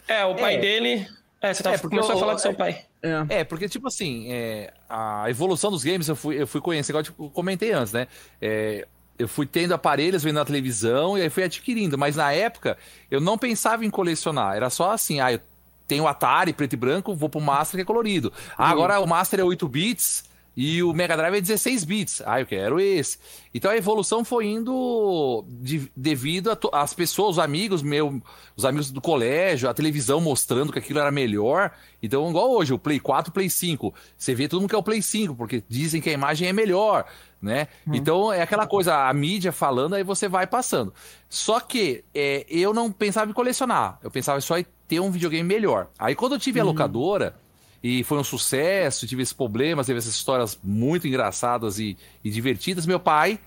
É, 0.08 0.24
o 0.26 0.36
pai 0.36 0.56
É. 0.56 0.60
dele. 0.60 1.08
É, 1.42 1.54
você 1.54 1.62
tava, 1.64 1.76
É, 1.76 1.80
porque 1.80 1.96
começou 1.96 2.14
a 2.14 2.18
o- 2.18 2.20
falar 2.20 2.34
com 2.34 2.40
seu 2.40 2.54
pai. 2.54 2.86
É. 3.02 3.40
É, 3.40 3.44
porque, 3.44 3.68
tipo 3.68 3.88
assim, 3.88 4.28
é, 4.32 4.72
a 4.88 5.26
evolução 5.30 5.70
dos 5.70 5.84
games 5.84 6.08
eu 6.08 6.16
fui, 6.16 6.42
eu 6.42 6.48
fui 6.48 6.62
conhecer, 6.62 6.92
igual 6.94 7.04
eu 7.20 7.30
comentei 7.32 7.74
antes, 7.74 7.92
né? 7.92 8.08
É, 8.42 8.88
eu 9.20 9.28
fui 9.28 9.46
tendo 9.46 9.74
aparelhos, 9.74 10.24
vendo 10.24 10.36
na 10.36 10.46
televisão, 10.46 11.18
e 11.18 11.22
aí 11.22 11.30
fui 11.30 11.44
adquirindo. 11.44 11.98
Mas 11.98 12.16
na 12.16 12.32
época, 12.32 12.78
eu 13.12 13.20
não 13.20 13.38
pensava 13.38 13.86
em 13.86 13.90
colecionar. 13.90 14.56
Era 14.56 14.70
só 14.70 14.92
assim, 14.92 15.20
ah, 15.20 15.34
eu 15.34 15.42
tenho 15.88 16.04
o 16.04 16.08
Atari 16.08 16.54
preto 16.54 16.74
e 16.74 16.78
branco, 16.78 17.16
vou 17.16 17.30
pro 17.30 17.42
Master 17.42 17.78
que 17.78 17.82
é 17.82 17.86
colorido. 17.86 18.32
Ah, 18.58 18.70
agora 18.70 19.00
o 19.00 19.08
Master 19.08 19.40
é 19.40 19.44
8 19.44 19.68
bits 19.68 20.24
e 20.56 20.84
o 20.84 20.94
Mega 20.94 21.18
Drive 21.18 21.36
é 21.38 21.42
16 21.42 21.84
bits. 21.84 22.22
Ah, 22.26 22.40
eu 22.40 22.46
quero 22.46 22.80
esse. 22.80 23.18
Então 23.54 23.72
a 23.72 23.76
evolução 23.76 24.24
foi 24.24 24.46
indo 24.46 25.44
de- 25.48 25.92
devido 25.96 26.52
às 26.72 26.94
pessoas, 26.94 27.32
os 27.38 27.40
amigos 27.40 27.82
meu, 27.82 28.22
os 28.56 28.64
amigos 28.64 28.92
do 28.92 29.02
colégio, 29.02 29.68
a 29.70 29.74
televisão 29.74 30.22
mostrando 30.22 30.72
que 30.72 30.78
aquilo 30.80 31.00
era 31.00 31.12
melhor. 31.12 31.72
Então, 32.02 32.30
igual 32.30 32.52
hoje, 32.52 32.74
o 32.74 32.78
Play 32.80 33.00
4, 33.00 33.32
o 33.32 33.34
Play 33.34 33.50
5. 33.50 33.94
Você 34.18 34.36
vê 34.36 34.48
todo 34.48 34.60
mundo 34.62 34.70
que 34.70 34.76
é 34.76 34.78
o 34.78 34.84
Play 34.84 35.02
5, 35.02 35.34
porque 35.36 35.64
dizem 35.68 36.00
que 36.02 36.10
a 36.10 36.14
imagem 36.14 36.48
é 36.48 36.54
melhor, 36.54 37.06
né? 37.44 37.68
Então 37.86 38.32
é 38.32 38.42
aquela 38.42 38.66
coisa, 38.66 39.08
a 39.10 39.14
mídia 39.14 39.52
falando, 39.52 39.96
aí 39.96 40.04
você 40.04 40.30
vai 40.30 40.48
passando. 40.48 40.94
Só 41.30 41.60
que 41.60 42.06
é, 42.16 42.46
eu 42.50 42.74
não 42.74 42.90
pensava 42.90 43.30
em 43.30 43.34
colecionar, 43.34 44.00
eu 44.02 44.10
pensava 44.10 44.40
só 44.40 44.58
em 44.58 44.66
ter 44.88 45.02
um 45.02 45.12
videogame 45.12 45.48
melhor. 45.48 45.90
Aí 46.00 46.16
quando 46.16 46.36
eu 46.36 46.40
tive 46.40 46.60
a 46.60 46.64
locadora, 46.64 47.36
e 47.84 48.02
foi 48.06 48.18
um 48.18 48.24
sucesso, 48.24 49.06
tive 49.06 49.24
esses 49.24 49.34
problemas, 49.34 49.88
teve 49.88 50.00
essas 50.00 50.16
histórias 50.16 50.58
muito 50.64 51.06
engraçadas 51.06 51.80
e, 51.80 51.98
e 52.24 52.30
divertidas. 52.30 52.86
Meu 52.86 53.00
pai 53.00 53.38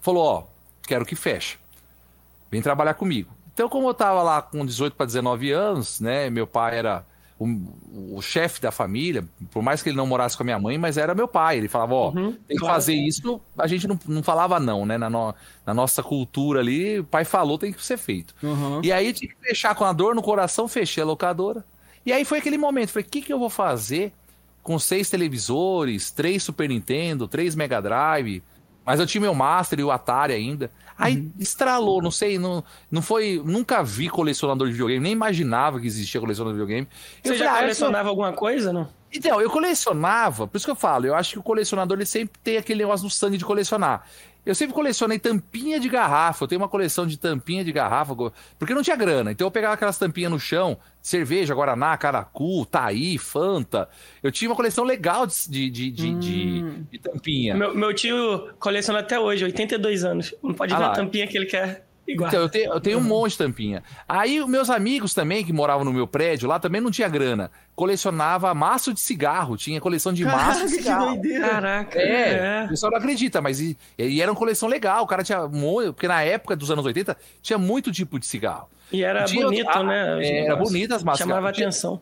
falou: 0.00 0.24
Ó, 0.24 0.44
quero 0.82 1.06
que 1.06 1.14
feche. 1.14 1.56
Vem 2.50 2.60
trabalhar 2.60 2.94
comigo. 2.94 3.32
Então, 3.52 3.68
como 3.68 3.88
eu 3.88 3.94
tava 3.94 4.20
lá 4.20 4.42
com 4.42 4.66
18 4.66 4.96
para 4.96 5.06
19 5.06 5.52
anos, 5.52 6.00
né? 6.00 6.28
Meu 6.28 6.44
pai 6.44 6.76
era 6.76 7.06
o, 7.44 8.16
o 8.16 8.22
chefe 8.22 8.60
da 8.60 8.70
família, 8.70 9.24
por 9.50 9.62
mais 9.62 9.82
que 9.82 9.88
ele 9.88 9.96
não 9.96 10.06
morasse 10.06 10.36
com 10.36 10.42
a 10.42 10.46
minha 10.46 10.58
mãe, 10.58 10.76
mas 10.78 10.96
era 10.96 11.14
meu 11.14 11.28
pai. 11.28 11.58
Ele 11.58 11.68
falava: 11.68 11.94
Ó, 11.94 12.10
tem 12.12 12.32
que 12.48 12.56
claro. 12.56 12.74
fazer 12.74 12.94
isso. 12.94 13.40
A 13.58 13.66
gente 13.66 13.86
não, 13.86 13.98
não 14.06 14.22
falava 14.22 14.58
não, 14.58 14.84
né? 14.86 14.96
Na, 14.98 15.08
no- 15.10 15.34
na 15.66 15.74
nossa 15.74 16.02
cultura 16.02 16.60
ali, 16.60 17.00
o 17.00 17.04
pai 17.04 17.24
falou, 17.24 17.58
tem 17.58 17.72
que 17.72 17.84
ser 17.84 17.96
feito. 17.96 18.34
Uhum. 18.42 18.80
E 18.82 18.92
aí 18.92 19.12
tinha 19.12 19.30
que 19.30 19.36
fechar 19.48 19.74
com 19.74 19.84
a 19.84 19.92
dor 19.92 20.14
no 20.14 20.22
coração, 20.22 20.68
fechei 20.68 21.02
a 21.02 21.06
locadora. 21.06 21.64
E 22.04 22.12
aí 22.12 22.24
foi 22.24 22.38
aquele 22.38 22.58
momento, 22.58 22.90
falei, 22.90 23.06
o 23.06 23.10
que, 23.10 23.22
que 23.22 23.32
eu 23.32 23.38
vou 23.38 23.48
fazer 23.48 24.12
com 24.62 24.78
seis 24.78 25.08
televisores, 25.10 26.10
três 26.10 26.42
Super 26.42 26.68
Nintendo, 26.68 27.26
três 27.28 27.54
Mega 27.54 27.80
Drive, 27.80 28.42
mas 28.84 29.00
eu 29.00 29.06
tinha 29.06 29.20
meu 29.20 29.34
Master 29.34 29.80
e 29.80 29.84
o 29.84 29.90
Atari 29.90 30.32
ainda. 30.32 30.70
Aí 30.96 31.16
Uhum. 31.16 31.32
estralou, 31.40 32.00
não 32.00 32.10
sei, 32.10 32.38
não, 32.38 32.62
não 32.90 33.02
foi, 33.02 33.42
nunca 33.44 33.82
vi 33.82 34.08
colecionador 34.08 34.68
de 34.68 34.74
videogame, 34.74 35.00
nem 35.00 35.12
imaginava 35.12 35.80
que 35.80 35.86
existia 35.86 36.20
colecionador 36.20 36.54
de 36.54 36.60
videogame. 36.60 36.88
Você 37.22 37.32
Eu 37.32 37.36
já 37.36 37.46
falei, 37.46 37.48
ah, 37.48 37.56
eu 37.56 37.62
colecionava 37.62 38.08
alguma 38.08 38.32
coisa, 38.32 38.72
não? 38.72 38.88
então, 39.12 39.40
eu 39.40 39.48
colecionava, 39.50 40.46
por 40.46 40.56
isso 40.56 40.66
que 40.66 40.70
eu 40.70 40.76
falo, 40.76 41.06
eu 41.06 41.14
acho 41.14 41.32
que 41.32 41.38
o 41.38 41.42
colecionador 41.42 41.96
ele 41.98 42.06
sempre 42.06 42.38
tem 42.42 42.56
aquele 42.56 42.80
negócio 42.80 43.04
no 43.04 43.10
sangue 43.10 43.36
de 43.38 43.44
colecionar. 43.44 44.04
Eu 44.44 44.54
sempre 44.54 44.74
colecionei 44.74 45.18
tampinha 45.18 45.80
de 45.80 45.88
garrafa, 45.88 46.44
eu 46.44 46.48
tenho 46.48 46.60
uma 46.60 46.68
coleção 46.68 47.06
de 47.06 47.18
tampinha 47.18 47.64
de 47.64 47.72
garrafa, 47.72 48.14
porque 48.58 48.74
não 48.74 48.82
tinha 48.82 48.96
grana. 48.96 49.32
Então 49.32 49.46
eu 49.46 49.50
pegava 49.50 49.74
aquelas 49.74 49.96
tampinhas 49.98 50.30
no 50.30 50.38
chão, 50.38 50.76
cerveja, 51.00 51.54
Guaraná, 51.54 51.96
Caracu, 51.96 52.66
Taí, 52.66 53.16
Fanta. 53.16 53.88
Eu 54.22 54.30
tinha 54.30 54.50
uma 54.50 54.56
coleção 54.56 54.84
legal 54.84 55.26
de, 55.26 55.34
de, 55.48 55.70
de, 55.70 55.90
de- 55.90 56.14
de- 56.14 56.62
de 56.92 56.98
tampinha. 56.98 57.54
Meu, 57.54 57.74
meu 57.74 57.94
tio 57.94 58.50
coleciona 58.58 58.98
até 59.00 59.18
hoje, 59.18 59.44
82 59.44 60.04
anos. 60.04 60.34
Não 60.42 60.52
pode 60.52 60.74
Ah 60.74 60.78
ver 60.78 60.84
a 60.84 60.90
tampinha 60.90 61.26
que 61.26 61.36
ele 61.38 61.46
quer. 61.46 61.83
Então, 62.06 62.40
eu 62.42 62.48
tenho, 62.48 62.72
eu 62.72 62.80
tenho 62.80 62.98
um 62.98 63.02
monte 63.02 63.32
de 63.32 63.38
tampinha. 63.38 63.82
Aí, 64.08 64.40
os 64.40 64.48
meus 64.48 64.68
amigos 64.70 65.14
também, 65.14 65.44
que 65.44 65.52
moravam 65.52 65.84
no 65.84 65.92
meu 65.92 66.06
prédio, 66.06 66.48
lá 66.48 66.58
também 66.58 66.80
não 66.80 66.90
tinha 66.90 67.08
grana. 67.08 67.50
Colecionava 67.74 68.52
maço 68.54 68.92
de 68.92 69.00
cigarro, 69.00 69.56
tinha 69.56 69.80
coleção 69.80 70.12
de 70.12 70.24
maço 70.24 70.38
Caraca, 70.60 70.66
de 70.68 70.76
que 70.76 70.82
cigarro. 70.82 71.20
Caraca, 71.40 71.98
É, 71.98 72.64
o 72.64 72.68
pessoal 72.68 72.92
não 72.92 72.98
acredita, 72.98 73.40
mas 73.40 73.60
e, 73.60 73.76
e 73.98 74.20
era 74.20 74.30
uma 74.30 74.36
coleção 74.38 74.68
legal. 74.68 75.02
O 75.04 75.06
cara 75.06 75.22
tinha 75.24 75.46
muito. 75.48 75.92
Porque 75.94 76.08
na 76.08 76.22
época 76.22 76.54
dos 76.56 76.70
anos 76.70 76.84
80 76.86 77.16
tinha 77.42 77.58
muito 77.58 77.90
tipo 77.92 78.18
de 78.18 78.26
cigarro. 78.26 78.68
E 78.92 79.02
era 79.02 79.24
Tinha- 79.24 79.44
bonito, 79.46 79.68
ah, 79.70 79.82
né? 79.82 80.16
os 80.16 80.26
era 80.26 80.42
negócios. 80.42 80.68
bonito 80.72 80.94
as 80.94 81.02
máscaras. 81.02 81.28
Chamava 81.34 81.52
Tinha- 81.52 81.68
atenção. 81.68 82.00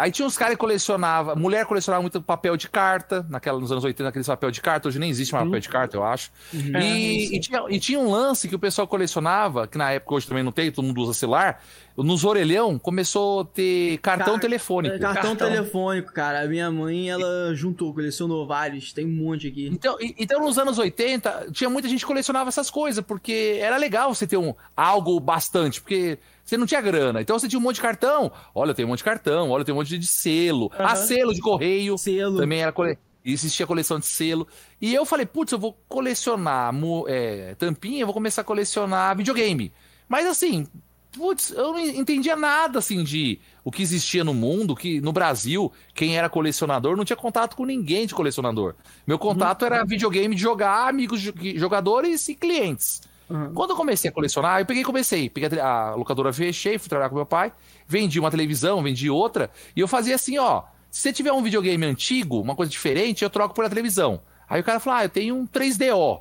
Aí 0.00 0.10
tinha 0.10 0.26
uns 0.26 0.36
caras 0.36 0.54
que 0.54 0.60
colecionavam. 0.60 1.36
Mulher 1.36 1.66
colecionava 1.66 2.00
muito 2.02 2.20
papel 2.22 2.56
de 2.56 2.68
carta, 2.68 3.26
naquela, 3.28 3.58
nos 3.60 3.70
anos 3.70 3.84
80, 3.84 4.08
aqueles 4.08 4.26
papel 4.26 4.50
de 4.50 4.60
carta. 4.60 4.88
Hoje 4.88 4.98
nem 4.98 5.10
existe 5.10 5.32
mais 5.32 5.44
papel 5.44 5.60
de 5.60 5.68
carta, 5.68 5.96
eu 5.96 6.02
acho. 6.04 6.30
É, 6.74 6.80
E, 6.82 7.36
e 7.36 7.40
tinha, 7.40 7.64
e 7.68 7.78
tinha 7.78 7.98
um 7.98 8.10
lance 8.10 8.48
que 8.48 8.54
o 8.54 8.58
pessoal 8.58 8.86
colecionava, 8.86 9.66
que 9.66 9.76
na 9.76 9.90
época 9.92 10.14
hoje 10.14 10.26
também 10.26 10.42
não 10.42 10.52
tem, 10.52 10.70
todo 10.72 10.84
mundo 10.84 11.00
usa 11.02 11.12
celular. 11.14 11.62
Nos 11.96 12.24
orelhão 12.24 12.78
começou 12.78 13.40
a 13.40 13.44
ter 13.44 13.98
cartão 13.98 14.34
Car- 14.34 14.40
telefônico. 14.40 14.94
É, 14.94 14.98
Cartão, 14.98 15.36
Cartão. 15.36 15.48
telefônico, 15.50 16.12
cara. 16.14 16.42
A 16.42 16.46
minha 16.46 16.70
mãe, 16.70 17.10
ela 17.10 17.54
juntou, 17.54 17.92
colecionou 17.92 18.46
vários. 18.46 18.92
Tem 18.94 19.04
um 19.04 19.10
monte 19.14 19.48
aqui. 19.48 19.68
Então, 19.70 19.96
e- 20.00 20.14
então, 20.18 20.40
nos 20.40 20.56
anos 20.56 20.78
80, 20.78 21.48
tinha 21.52 21.68
muita 21.68 21.88
gente 21.88 22.00
que 22.00 22.06
colecionava 22.06 22.48
essas 22.48 22.70
coisas, 22.70 23.04
porque 23.04 23.58
era 23.60 23.76
legal 23.76 24.14
você 24.14 24.26
ter 24.26 24.38
um, 24.38 24.54
algo 24.74 25.20
bastante, 25.20 25.78
porque 25.80 26.18
você 26.50 26.56
não 26.56 26.66
tinha 26.66 26.80
grana. 26.80 27.20
Então 27.20 27.38
você 27.38 27.48
tinha 27.48 27.58
um 27.58 27.62
monte 27.62 27.76
de 27.76 27.82
cartão. 27.82 28.32
Olha, 28.54 28.70
eu 28.70 28.74
tenho 28.74 28.88
um 28.88 28.90
monte 28.90 28.98
de 28.98 29.04
cartão, 29.04 29.50
olha, 29.50 29.60
eu 29.60 29.64
tenho 29.64 29.76
um 29.76 29.80
monte 29.80 29.96
de 29.96 30.06
selo. 30.06 30.70
Aham. 30.74 30.84
Ah, 30.84 30.96
selo 30.96 31.32
de 31.32 31.40
correio. 31.40 31.96
Selo. 31.96 32.38
Também 32.38 32.60
era 32.60 32.72
cole... 32.72 32.98
Existia 33.24 33.66
coleção 33.66 33.98
de 33.98 34.06
selo. 34.06 34.48
E 34.80 34.94
eu 34.94 35.04
falei, 35.04 35.26
putz, 35.26 35.52
eu 35.52 35.58
vou 35.58 35.78
colecionar 35.88 36.74
é, 37.06 37.54
tampinha, 37.54 38.00
eu 38.00 38.06
vou 38.06 38.14
começar 38.14 38.40
a 38.40 38.44
colecionar 38.44 39.16
videogame. 39.16 39.72
Mas 40.08 40.26
assim, 40.26 40.66
putz, 41.12 41.50
eu 41.50 41.72
não 41.72 41.78
entendia 41.78 42.34
nada 42.34 42.78
assim 42.78 43.04
de 43.04 43.38
o 43.62 43.70
que 43.70 43.82
existia 43.82 44.24
no 44.24 44.32
mundo, 44.32 44.74
que 44.74 45.00
no 45.02 45.12
Brasil, 45.12 45.70
quem 45.94 46.16
era 46.16 46.30
colecionador 46.30 46.96
não 46.96 47.04
tinha 47.04 47.16
contato 47.16 47.54
com 47.56 47.64
ninguém 47.66 48.06
de 48.06 48.14
colecionador. 48.14 48.74
Meu 49.06 49.18
contato 49.18 49.64
era 49.66 49.84
videogame 49.84 50.34
de 50.34 50.40
jogar, 50.40 50.88
amigos 50.88 51.20
jo- 51.20 51.34
jogadores 51.56 52.26
e 52.28 52.34
clientes. 52.34 53.02
Uhum. 53.30 53.54
Quando 53.54 53.70
eu 53.70 53.76
comecei 53.76 54.10
a 54.10 54.12
colecionar, 54.12 54.60
eu 54.60 54.66
peguei 54.66 54.82
e 54.82 54.84
comecei. 54.84 55.30
Peguei 55.30 55.60
a 55.60 55.70
a 55.90 55.94
locadora 55.94 56.32
fechei, 56.32 56.78
fui 56.78 56.88
trabalhar 56.88 57.08
com 57.08 57.16
meu 57.16 57.26
pai, 57.26 57.52
vendi 57.86 58.18
uma 58.18 58.30
televisão, 58.30 58.82
vendi 58.82 59.08
outra, 59.08 59.50
e 59.74 59.80
eu 59.80 59.88
fazia 59.88 60.14
assim, 60.14 60.38
ó. 60.38 60.64
Se 60.90 61.02
você 61.02 61.12
tiver 61.12 61.32
um 61.32 61.42
videogame 61.42 61.86
antigo, 61.86 62.40
uma 62.40 62.56
coisa 62.56 62.70
diferente, 62.70 63.22
eu 63.22 63.30
troco 63.30 63.54
por 63.54 63.64
a 63.64 63.68
televisão. 63.68 64.20
Aí 64.48 64.60
o 64.60 64.64
cara 64.64 64.80
falou, 64.80 64.98
ah, 64.98 65.04
eu 65.04 65.08
tenho 65.08 65.36
um 65.36 65.46
3DO. 65.46 66.20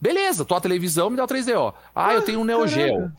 Beleza, 0.00 0.44
tua 0.44 0.60
televisão 0.60 1.08
me 1.08 1.16
dá 1.16 1.22
o 1.22 1.28
3DO. 1.28 1.72
Ah, 1.94 2.12
eu 2.12 2.22
tenho 2.22 2.40
um 2.40 2.44
Neo 2.44 2.66
Geo. 2.66 3.12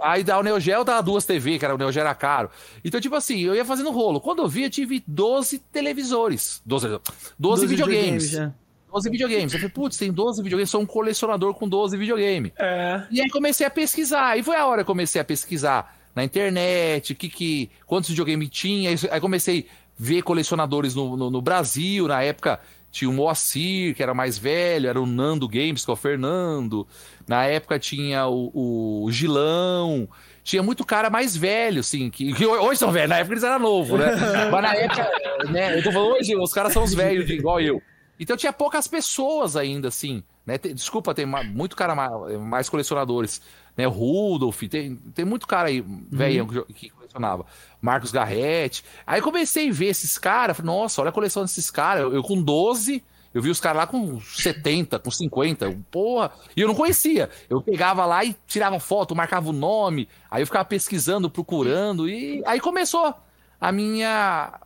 Aí 0.00 0.22
dá 0.22 0.38
o 0.38 0.42
Neo 0.44 0.60
Geo, 0.60 0.84
dá 0.84 1.00
duas 1.00 1.26
TV, 1.26 1.58
era 1.60 1.74
o 1.74 1.78
Neo 1.78 1.90
Geo 1.90 2.02
era 2.02 2.14
caro. 2.14 2.48
Então, 2.84 3.00
tipo 3.00 3.16
assim, 3.16 3.40
eu 3.40 3.54
ia 3.54 3.64
fazendo 3.64 3.90
rolo. 3.90 4.20
Quando 4.20 4.40
eu 4.40 4.48
vi, 4.48 4.62
eu 4.62 4.70
tive 4.70 5.02
12 5.06 5.58
televisores. 5.58 6.62
12, 6.64 6.88
12, 6.88 7.02
12 7.36 7.66
videogames. 7.66 8.24
videogames, 8.30 8.54
12 8.90 9.10
videogames. 9.10 9.52
Eu 9.52 9.58
falei, 9.60 9.72
putz, 9.72 9.96
tem 9.96 10.12
12 10.12 10.42
videogames, 10.42 10.70
sou 10.70 10.80
um 10.80 10.86
colecionador 10.86 11.54
com 11.54 11.68
12 11.68 11.96
videogames. 11.96 12.52
É. 12.58 13.02
E 13.10 13.20
aí 13.20 13.30
comecei 13.30 13.66
a 13.66 13.70
pesquisar. 13.70 14.36
E 14.38 14.42
foi 14.42 14.56
a 14.56 14.66
hora 14.66 14.78
que 14.78 14.90
eu 14.90 14.94
comecei 14.94 15.20
a 15.20 15.24
pesquisar 15.24 15.96
na 16.14 16.24
internet, 16.24 17.14
que, 17.14 17.28
que, 17.28 17.70
quantos 17.86 18.10
videogames 18.10 18.48
tinha. 18.50 18.90
Aí 19.10 19.20
comecei 19.20 19.66
a 19.68 19.92
ver 19.98 20.22
colecionadores 20.22 20.94
no, 20.94 21.16
no, 21.16 21.30
no 21.30 21.40
Brasil. 21.40 22.08
Na 22.08 22.22
época 22.22 22.60
tinha 22.90 23.08
o 23.08 23.12
Moacir, 23.12 23.94
que 23.94 24.02
era 24.02 24.12
mais 24.12 24.36
velho, 24.36 24.88
era 24.88 25.00
o 25.00 25.06
Nando 25.06 25.48
Games, 25.48 25.84
que 25.84 25.90
é 25.90 25.94
o 25.94 25.96
Fernando. 25.96 26.86
Na 27.26 27.44
época 27.44 27.78
tinha 27.78 28.26
o, 28.26 29.04
o 29.04 29.12
Gilão. 29.12 30.08
Tinha 30.42 30.62
muito 30.62 30.84
cara 30.84 31.10
mais 31.10 31.36
velho, 31.36 31.80
assim, 31.80 32.10
que, 32.10 32.32
que 32.32 32.46
hoje 32.46 32.80
são 32.80 32.90
velhos, 32.90 33.10
na 33.10 33.18
época 33.18 33.34
eles 33.34 33.44
eram 33.44 33.58
novos, 33.60 34.00
né? 34.00 34.16
Mas 34.50 34.62
na 34.62 34.74
época, 34.74 35.10
né? 35.50 35.78
Eu 35.78 35.82
tô 35.82 35.92
falando 35.92 36.12
hoje, 36.14 36.34
os 36.34 36.52
caras 36.52 36.72
são 36.72 36.82
os 36.82 36.94
velhos, 36.94 37.28
igual 37.30 37.60
eu. 37.60 37.80
Então 38.20 38.36
tinha 38.36 38.52
poucas 38.52 38.86
pessoas 38.86 39.56
ainda, 39.56 39.88
assim, 39.88 40.22
né? 40.46 40.58
Tem- 40.58 40.74
desculpa, 40.74 41.14
tem 41.14 41.24
muito 41.26 41.74
cara 41.74 41.94
mais, 41.94 42.38
mais 42.38 42.68
colecionadores, 42.68 43.40
né? 43.76 43.86
Rudolf, 43.86 44.60
tem, 44.68 44.94
tem 45.14 45.24
muito 45.24 45.46
cara 45.46 45.68
aí, 45.68 45.82
velho, 46.10 46.46
que 46.46 46.54
jo- 46.54 46.66
que 46.66 46.90
colecionava. 46.90 47.46
Marcos 47.80 48.12
Garrett. 48.12 48.84
Aí 49.06 49.22
comecei 49.22 49.70
a 49.70 49.72
ver 49.72 49.86
esses 49.86 50.18
caras, 50.18 50.58
nossa, 50.60 51.00
olha 51.00 51.08
a 51.08 51.12
coleção 51.12 51.42
desses 51.42 51.70
caras. 51.70 52.02
Eu, 52.02 52.12
eu 52.14 52.22
com 52.22 52.40
12, 52.42 53.02
eu 53.32 53.40
vi 53.40 53.48
os 53.48 53.58
caras 53.58 53.78
lá 53.78 53.86
com 53.86 54.20
70, 54.20 54.98
com 54.98 55.10
50, 55.10 55.74
porra. 55.90 56.30
E 56.54 56.60
eu 56.60 56.68
não 56.68 56.74
conhecia. 56.74 57.30
Eu 57.48 57.62
pegava 57.62 58.04
lá 58.04 58.22
e 58.24 58.36
tirava 58.46 58.78
foto, 58.78 59.16
marcava 59.16 59.48
o 59.48 59.52
nome, 59.52 60.08
aí 60.30 60.42
eu 60.42 60.46
ficava 60.46 60.64
pesquisando, 60.66 61.30
procurando, 61.30 62.06
e 62.08 62.42
aí 62.44 62.60
começou 62.60 63.14
a 63.60 63.72
minha 63.72 64.60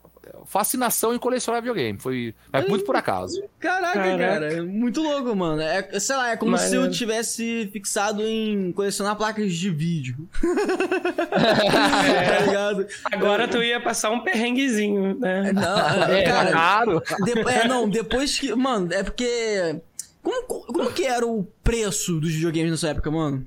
fascinação 0.47 1.15
em 1.15 1.19
colecionar 1.19 1.61
videogame. 1.63 1.99
Foi 1.99 2.35
mas 2.53 2.67
muito 2.69 2.85
por 2.85 2.97
acaso. 2.97 3.43
Caraca, 3.59 3.93
Caraca. 3.95 4.19
cara, 4.19 4.53
é 4.55 4.61
muito 4.61 5.03
louco, 5.03 5.35
mano. 5.35 5.61
É, 5.63 5.99
sei 5.99 6.17
lá, 6.17 6.31
é 6.31 6.37
como 6.37 6.57
se 6.59 6.67
eu 6.75 6.81
Maneiro. 6.83 6.93
tivesse 6.95 7.69
fixado 7.73 8.23
em 8.23 8.73
colecionar 8.73 9.17
placas 9.17 9.53
de 9.55 9.71
vídeo. 9.71 10.29
tá 11.31 12.39
ligado? 12.47 12.87
Agora 13.13 13.49
tu 13.49 13.63
ia 13.63 13.81
passar 13.81 14.11
um 14.11 14.21
perrenguezinho, 14.21 15.19
né? 15.19 15.53
Não, 15.53 15.79
É, 16.15 16.23
cara, 16.25 16.51
caro. 16.53 17.03
de- 17.25 17.41
é, 17.51 17.67
não, 17.69 17.89
depois 17.89 18.39
que. 18.39 18.55
Mano, 18.55 18.93
é 18.93 19.03
porque. 19.03 19.81
Como, 20.23 20.43
como 20.47 20.91
que 20.93 21.05
era 21.05 21.27
o 21.27 21.45
preço 21.63 22.19
dos 22.19 22.31
videogames 22.33 22.71
nessa 22.71 22.89
época, 22.89 23.11
mano? 23.11 23.47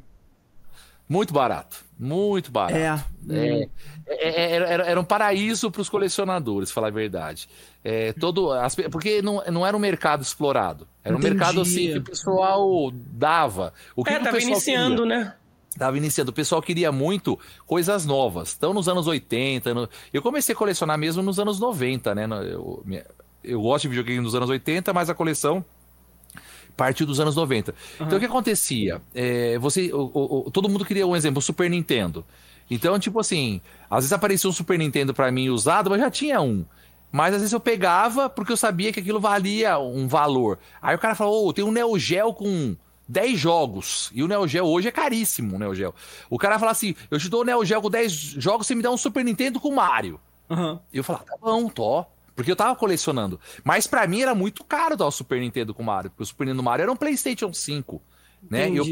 Muito 1.09 1.33
barato. 1.33 1.86
Muito 1.99 2.51
barato. 2.51 2.75
É. 2.77 3.03
É, 3.29 3.69
é, 4.07 4.29
é, 4.29 4.51
era, 4.55 4.65
era- 4.67 4.85
era 4.85 4.99
um 4.99 5.03
paraíso 5.03 5.71
para 5.71 5.81
os 5.81 5.89
colecionadores, 5.89 6.69
falar 6.71 6.87
a 6.87 6.91
verdade. 6.91 7.49
É, 7.83 8.13
todo, 8.13 8.51
as 8.51 8.75
porque 8.75 9.21
não, 9.21 9.43
não 9.51 9.65
era 9.65 9.75
um 9.75 9.79
mercado 9.79 10.21
explorado. 10.21 10.87
Era 11.03 11.15
um 11.15 11.19
Entendi. 11.19 11.35
mercado 11.35 11.61
assim 11.61 11.91
que 11.93 11.97
o 11.97 12.03
pessoal 12.03 12.91
dava. 12.93 13.73
O 13.95 14.03
que, 14.03 14.11
É, 14.11 14.13
que 14.15 14.21
o 14.21 14.23
tava 14.25 14.35
pessoal 14.37 14.51
iniciando, 14.53 15.01
queria? 15.03 15.19
né? 15.19 15.33
Tava 15.77 15.97
iniciando. 15.97 16.31
O 16.31 16.33
pessoal 16.33 16.61
queria 16.61 16.91
muito 16.91 17.39
coisas 17.65 18.05
novas. 18.05 18.55
Então, 18.57 18.73
nos 18.73 18.87
anos 18.87 19.07
80. 19.07 19.73
no- 19.73 19.89
Eu 20.13 20.21
comecei 20.21 20.53
a 20.53 20.57
colecionar 20.57 20.97
mesmo 20.97 21.21
nos 21.23 21.39
anos 21.39 21.59
90, 21.59 22.13
né? 22.15 22.27
Eu, 22.51 22.83
eu 23.43 23.61
gosto 23.61 23.83
de 23.83 23.89
videogame 23.89 24.19
nos 24.21 24.35
anos 24.35 24.49
80, 24.49 24.93
mas 24.93 25.09
a 25.09 25.15
coleção 25.15 25.63
partiu 26.77 27.05
dos 27.05 27.19
anos 27.19 27.35
90. 27.35 27.73
Então, 27.99 28.17
o 28.17 28.19
que 28.19 28.25
acontecia? 28.27 29.01
É, 29.13 29.57
você, 29.59 29.91
o- 29.91 30.45
o- 30.47 30.51
todo 30.51 30.69
mundo 30.69 30.85
queria 30.85 31.05
um 31.07 31.15
exemplo, 31.15 31.39
o 31.39 31.41
Super 31.41 31.69
Nintendo. 31.69 32.23
Então, 32.69 32.97
tipo 32.99 33.19
assim, 33.19 33.59
às 33.89 33.97
vezes 34.03 34.13
aparecia 34.13 34.49
um 34.49 34.53
Super 34.53 34.77
Nintendo 34.77 35.13
pra 35.13 35.31
mim 35.31 35.49
usado, 35.49 35.89
mas 35.89 35.99
já 35.99 36.11
tinha 36.11 36.39
um. 36.39 36.63
Mas 37.11 37.33
às 37.33 37.39
vezes 37.41 37.53
eu 37.53 37.59
pegava 37.59 38.29
porque 38.29 38.51
eu 38.51 38.57
sabia 38.57 38.91
que 38.93 38.99
aquilo 38.99 39.19
valia 39.19 39.79
um 39.79 40.07
valor. 40.07 40.59
Aí 40.81 40.95
o 40.95 40.99
cara 40.99 41.15
falou: 41.15 41.47
Ô, 41.47 41.53
tem 41.53 41.63
um 41.65 41.71
Neo 41.71 41.97
Geo 41.97 42.33
com 42.33 42.75
10 43.07 43.39
jogos. 43.39 44.11
E 44.13 44.21
o 44.21 44.27
Neo 44.27 44.45
Geo 44.47 44.65
hoje 44.65 44.89
é 44.89 44.91
caríssimo, 44.91 45.55
o 45.55 45.59
Neo 45.59 45.73
Geo. 45.73 45.95
O 46.29 46.37
cara 46.37 46.59
fala 46.59 46.71
assim: 46.73 46.93
eu 47.09 47.17
te 47.17 47.29
dou 47.29 47.41
o 47.41 47.45
Neo 47.45 47.63
Geo 47.63 47.81
com 47.81 47.89
10 47.89 48.11
jogos, 48.11 48.67
você 48.67 48.75
me 48.75 48.81
dá 48.83 48.91
um 48.91 48.97
Super 48.97 49.23
Nintendo 49.23 49.59
com 49.59 49.73
Mario. 49.73 50.19
Aham. 50.49 50.79
E 50.93 50.97
eu 50.97 51.03
falava, 51.03 51.25
tá 51.25 51.35
bom, 51.41 51.67
tô. 51.69 52.05
Porque 52.37 52.51
eu 52.51 52.55
tava 52.55 52.75
colecionando. 52.75 53.37
Mas 53.63 53.87
pra 53.87 54.05
mim 54.07 54.21
era 54.21 54.33
muito 54.35 54.63
caro 54.63 54.95
dar 54.95 55.07
o 55.07 55.11
Super 55.11 55.41
Nintendo 55.41 55.73
com 55.73 55.81
Mario. 55.83 56.11
Porque 56.11 56.21
o 56.23 56.25
Super 56.25 56.45
Nintendo 56.45 56.61
Mario 56.63 56.83
era 56.83 56.91
um 56.91 56.95
PlayStation 56.95 57.51
5. 57.51 57.99
Né? 58.49 58.69
Eu- 58.69 58.85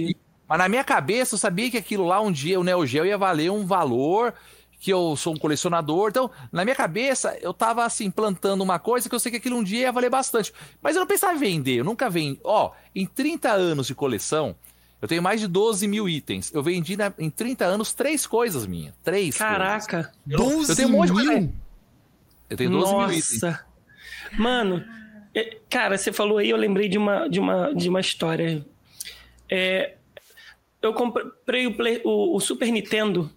mas 0.49 0.57
na 0.57 0.67
minha 0.67 0.83
cabeça 0.83 1.35
eu 1.35 1.39
sabia 1.39 1.69
que 1.71 1.77
aquilo 1.77 2.05
lá 2.07 2.19
um 2.19 2.31
dia 2.31 2.59
o 2.59 2.63
Neo 2.63 2.85
Geo 2.85 3.05
ia 3.05 3.17
valer 3.17 3.51
um 3.51 3.63
valor. 3.65 4.33
Que 4.79 4.91
eu 4.91 5.15
sou 5.15 5.33
um 5.33 5.37
colecionador. 5.37 6.09
Então, 6.09 6.29
na 6.51 6.63
minha 6.63 6.75
cabeça, 6.75 7.35
eu 7.41 7.53
tava 7.53 7.85
assim, 7.85 8.11
plantando 8.11 8.61
uma 8.61 8.77
coisa 8.77 9.07
que 9.07 9.15
eu 9.15 9.19
sei 9.19 9.31
que 9.31 9.37
aquilo 9.37 9.57
um 9.57 9.63
dia 9.63 9.81
ia 9.81 9.91
valer 9.91 10.09
bastante. 10.09 10.51
Mas 10.81 10.95
eu 10.95 10.99
não 10.99 11.07
pensava 11.07 11.33
em 11.33 11.39
vender, 11.39 11.75
eu 11.77 11.83
nunca 11.85 12.09
vendi. 12.09 12.39
Ó, 12.43 12.71
em 12.93 13.05
30 13.05 13.51
anos 13.51 13.87
de 13.87 13.95
coleção, 13.95 14.55
eu 15.01 15.07
tenho 15.07 15.23
mais 15.23 15.39
de 15.39 15.47
12 15.47 15.87
mil 15.87 16.07
itens. 16.09 16.51
Eu 16.53 16.61
vendi 16.61 16.95
na- 16.97 17.11
em 17.17 17.29
30 17.31 17.65
anos 17.65 17.93
três 17.93 18.27
coisas 18.27 18.67
minhas. 18.67 18.93
Três. 19.03 19.37
coisas. 19.37 19.57
Caraca. 19.57 20.11
Eu, 20.27 20.37
eu 20.39 20.45
12 20.49 20.75
tenho 20.75 20.89
um 20.89 20.91
monte 20.91 21.07
de 21.07 21.13
coisa. 21.13 21.49
Eu 22.49 22.57
tenho 22.57 22.69
12 22.71 22.91
mil 22.93 23.01
itens. 23.11 23.41
Nossa. 23.41 23.65
Mano, 24.37 24.83
é, 25.33 25.57
cara, 25.69 25.97
você 25.97 26.11
falou 26.11 26.37
aí, 26.37 26.49
eu 26.49 26.57
lembrei 26.57 26.87
de 26.89 26.97
uma, 26.97 27.27
de 27.27 27.39
uma, 27.39 27.73
de 27.73 27.89
uma 27.89 27.99
história. 27.99 28.65
É, 29.49 29.95
eu 30.81 30.93
comprei 30.93 31.67
o, 31.67 31.75
o- 32.03 32.35
o 32.35 32.39
Super 32.39 32.71
Nintendo 32.71 33.31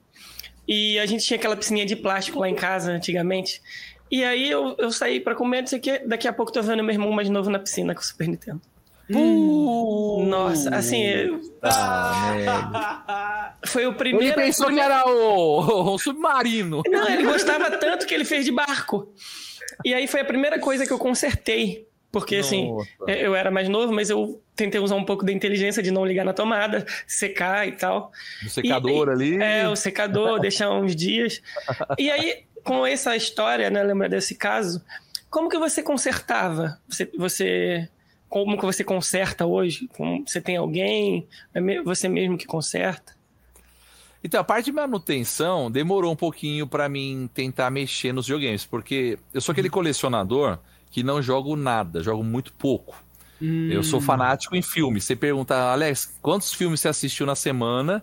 e 0.66 0.98
a 0.98 1.06
gente 1.06 1.24
tinha 1.24 1.38
aquela 1.38 1.56
piscininha 1.56 1.86
de 1.86 1.96
plástico 1.96 2.38
lá 2.40 2.48
em 2.48 2.54
casa 2.54 2.92
antigamente. 2.92 3.61
E 4.11 4.24
aí 4.24 4.48
eu, 4.50 4.74
eu 4.78 4.90
saí 4.90 5.20
pra 5.20 5.34
comer, 5.34 5.61
não 5.62 5.66
sei 5.66 5.78
o 5.78 5.82
quê. 5.82 5.98
Daqui 6.06 6.26
a 6.28 6.32
pouco 6.32 6.50
tô 6.52 6.62
vendo 6.62 6.82
meu 6.82 6.92
irmão 6.94 7.11
mais 7.12 7.28
novo 7.28 7.50
na 7.50 7.59
piscina 7.59 7.94
com 7.94 8.00
o 8.00 8.04
Super 8.04 8.26
Nintendo. 8.28 8.61
Nossa, 9.09 10.74
assim, 10.74 11.40
Tá, 11.61 13.54
foi 13.66 13.86
o 13.86 13.90
Ele 13.90 13.96
primeiro. 13.98 14.34
pensou 14.36 14.68
que 14.68 14.78
era 14.80 15.04
o, 15.09 15.94
o 15.94 15.98
submarino. 15.98 16.82
Não, 16.88 17.09
ele 17.09 17.24
gostava 17.24 17.70
tanto 17.78 18.06
que 18.06 18.14
ele 18.14 18.24
fez 18.24 18.44
de 18.44 18.52
barco. 18.52 19.12
E 19.84 19.92
aí 19.94 20.06
foi 20.06 20.20
a 20.20 20.24
primeira 20.24 20.59
coisa 20.59 20.86
que 20.86 20.92
eu 20.92 20.98
consertei. 20.98 21.86
Porque, 22.11 22.36
assim, 22.36 22.72
Nossa. 22.72 22.88
é, 23.06 23.26
eu 23.26 23.34
era 23.36 23.50
mais 23.50 23.68
novo, 23.68 23.92
mas 23.92 24.09
eu 24.09 24.40
tentei 24.56 24.80
usar 24.80 24.94
um 24.94 25.04
pouco 25.04 25.26
da 25.26 25.30
inteligência 25.32 25.82
de 25.82 25.90
não 25.90 26.06
ligar 26.06 26.24
na 26.24 26.32
tomada, 26.32 26.86
secar 27.06 27.68
e 27.68 27.72
tal. 27.72 28.11
O 28.46 28.48
secador 28.48 29.09
E- 29.09 29.11
ali. 29.11 29.42
É, 29.42 29.68
o 29.68 29.76
secador, 29.76 30.40
deixar 30.40 30.70
uns 30.70 30.96
dias. 30.96 31.42
E 31.98 32.11
aí, 32.11 32.44
com 32.64 32.86
essa 32.86 33.14
história, 33.14 33.68
né, 33.68 33.82
lembra 33.82 34.09
desse 34.09 34.34
caso, 34.34 34.82
como 35.28 35.50
que 35.50 35.59
você 35.59 35.82
consertava? 35.82 36.78
Você, 36.88 37.11
você 37.18 37.88
como 38.29 38.59
que 38.59 38.64
você 38.64 38.85
conserta 38.85 39.47
hoje? 39.47 39.89
Como, 39.97 40.24
você 40.26 40.41
tem 40.41 40.57
alguém? 40.57 41.26
É 41.55 41.83
você 41.83 42.09
mesmo 42.09 42.37
que 42.37 42.47
conserta? 42.47 43.16
Então, 44.22 44.41
a 44.41 44.45
parte 44.45 44.66
de 44.66 44.72
manutenção 44.72 45.70
demorou 45.70 46.12
um 46.12 46.16
pouquinho 46.16 46.66
pra 46.66 46.89
mim 46.89 47.31
tentar 47.33 47.70
mexer 47.70 48.12
nos 48.12 48.26
videogames, 48.26 48.66
porque 48.66 49.18
eu 49.33 49.41
sou 49.41 49.53
aquele 49.53 49.70
colecionador 49.70 50.59
que 50.91 51.03
não 51.03 51.22
jogo 51.22 51.55
nada, 51.55 52.03
jogo 52.03 52.24
muito 52.24 52.53
pouco. 52.53 52.97
Eu 53.41 53.85
sou 53.85 54.01
fanático 54.01 54.57
em 54.57 54.62
filmes. 54.62 55.05
Você 55.05 55.14
pergunta, 55.14 55.55
Alex, 55.70 56.18
quantos 56.20 56.53
filmes 56.53 56.81
você 56.81 56.89
assistiu 56.89 57.24
na 57.24 57.37
semana? 57.37 58.03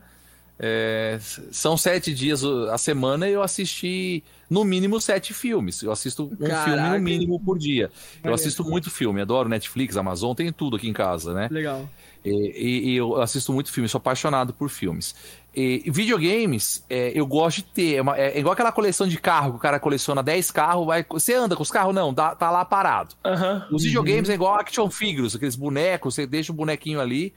É, 0.57 1.19
são 1.51 1.75
sete 1.75 2.13
dias 2.13 2.41
a 2.43 2.77
semana 2.77 3.27
e 3.27 3.33
eu 3.33 3.43
assisti 3.43 4.23
no 4.49 4.63
mínimo 4.63 4.99
sete 5.01 5.33
filmes. 5.33 5.81
Eu 5.81 5.91
assisto 5.91 6.23
um 6.31 6.35
Caraca. 6.35 6.63
filme 6.65 6.89
no 6.89 6.99
mínimo 6.99 7.39
por 7.39 7.57
dia. 7.57 7.91
Eu 8.23 8.33
assisto 8.33 8.63
muito 8.63 8.89
filme, 8.91 9.21
adoro 9.21 9.49
Netflix, 9.49 9.97
Amazon, 9.97 10.33
tem 10.35 10.51
tudo 10.51 10.75
aqui 10.77 10.87
em 10.87 10.93
casa, 10.93 11.33
né? 11.33 11.47
Legal. 11.51 11.89
E, 12.23 12.91
e- 12.91 12.95
eu 12.95 13.21
assisto 13.21 13.53
muito 13.53 13.71
filme, 13.71 13.87
sou 13.87 13.99
apaixonado 13.99 14.51
por 14.53 14.67
filmes. 14.69 15.15
E, 15.55 15.83
videogames, 15.91 16.83
é, 16.89 17.11
eu 17.13 17.25
gosto 17.25 17.57
de 17.57 17.63
ter. 17.65 17.95
É, 17.95 18.01
uma- 18.01 18.17
é 18.17 18.39
igual 18.39 18.53
aquela 18.53 18.71
coleção 18.71 19.07
de 19.07 19.17
carro, 19.19 19.51
que 19.51 19.57
o 19.57 19.59
cara 19.59 19.79
coleciona 19.79 20.23
10 20.23 20.49
carros, 20.51 20.85
vai, 20.87 21.05
você 21.07 21.33
anda 21.35 21.55
com 21.55 21.61
os 21.63 21.69
carros? 21.71 21.93
Não, 21.93 22.13
dá- 22.13 22.35
tá 22.35 22.49
lá 22.49 22.65
parado. 22.65 23.13
Aham. 23.23 23.67
Os 23.71 23.83
videogames 23.83 24.29
é 24.29 24.33
igual 24.33 24.55
action 24.55 24.89
figures, 24.89 25.35
aqueles 25.35 25.55
bonecos, 25.55 26.15
você 26.15 26.25
deixa 26.25 26.51
o 26.51 26.55
bonequinho 26.55 26.99
ali 26.99 27.31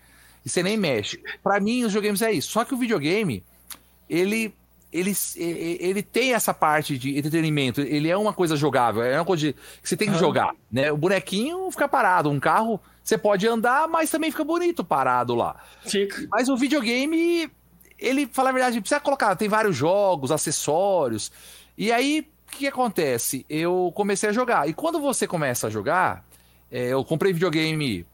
e 0.45 0.49
você 0.49 0.63
nem 0.63 0.77
mexe. 0.77 1.23
Pra 1.43 1.61
mim, 1.61 1.83
os 1.85 1.89
videogames 1.93 2.23
é 2.23 2.33
isso. 2.33 2.51
Só 2.51 2.65
que 2.65 2.73
o 2.75 2.79
videogame, 2.79 3.45
ele. 4.09 4.55
Ele, 4.91 5.13
ele 5.37 6.03
tem 6.03 6.33
essa 6.33 6.55
parte 6.55 6.97
de 6.97 7.19
entretenimento, 7.19 7.83
ele 7.83 8.09
é 8.09 8.17
uma 8.17 8.33
coisa 8.33 8.57
jogável, 8.57 9.03
é 9.03 9.17
uma 9.19 9.25
coisa 9.25 9.49
de- 9.49 9.53
que 9.53 9.89
você 9.89 9.97
tem 9.97 10.09
que 10.09 10.15
Ah. 10.15 10.19
jogar, 10.19 10.55
né? 10.73 10.91
O 10.91 10.97
bonequinho 10.97 11.71
fica 11.71 11.87
parado, 11.87 12.31
um 12.31 12.41
carro 12.41 12.81
você 13.05 13.19
pode 13.19 13.47
andar, 13.47 13.87
mas 13.87 14.11
também 14.11 14.31
fica 14.31 14.45
bonito 14.45 14.83
parado 14.83 15.35
lá. 15.35 15.57
Fica. 15.87 16.27
Mas 16.31 16.49
o 16.49 16.57
videogame, 16.57 17.51
ele, 17.99 18.27
fala 18.33 18.49
a 18.49 18.53
verdade, 18.53 18.81
precisa 18.81 18.99
colocar, 19.01 19.37
tem 19.37 19.49
vários 19.49 19.77
jogos, 19.77 20.31
acessórios. 20.31 21.31
E 21.77 21.93
aí, 21.93 22.27
o 22.47 22.51
que, 22.53 22.59
que 22.61 22.67
acontece? 22.67 23.45
Eu 23.49 23.93
comecei 23.95 24.29
a 24.31 24.33
jogar. 24.33 24.69
E 24.69 24.73
quando 24.73 24.99
você 25.01 25.27
começa 25.27 25.67
a 25.67 25.71
jogar, 25.71 26.25
é, 26.73 26.89
eu 26.89 27.05
comprei 27.05 27.33
videogame 27.33 28.07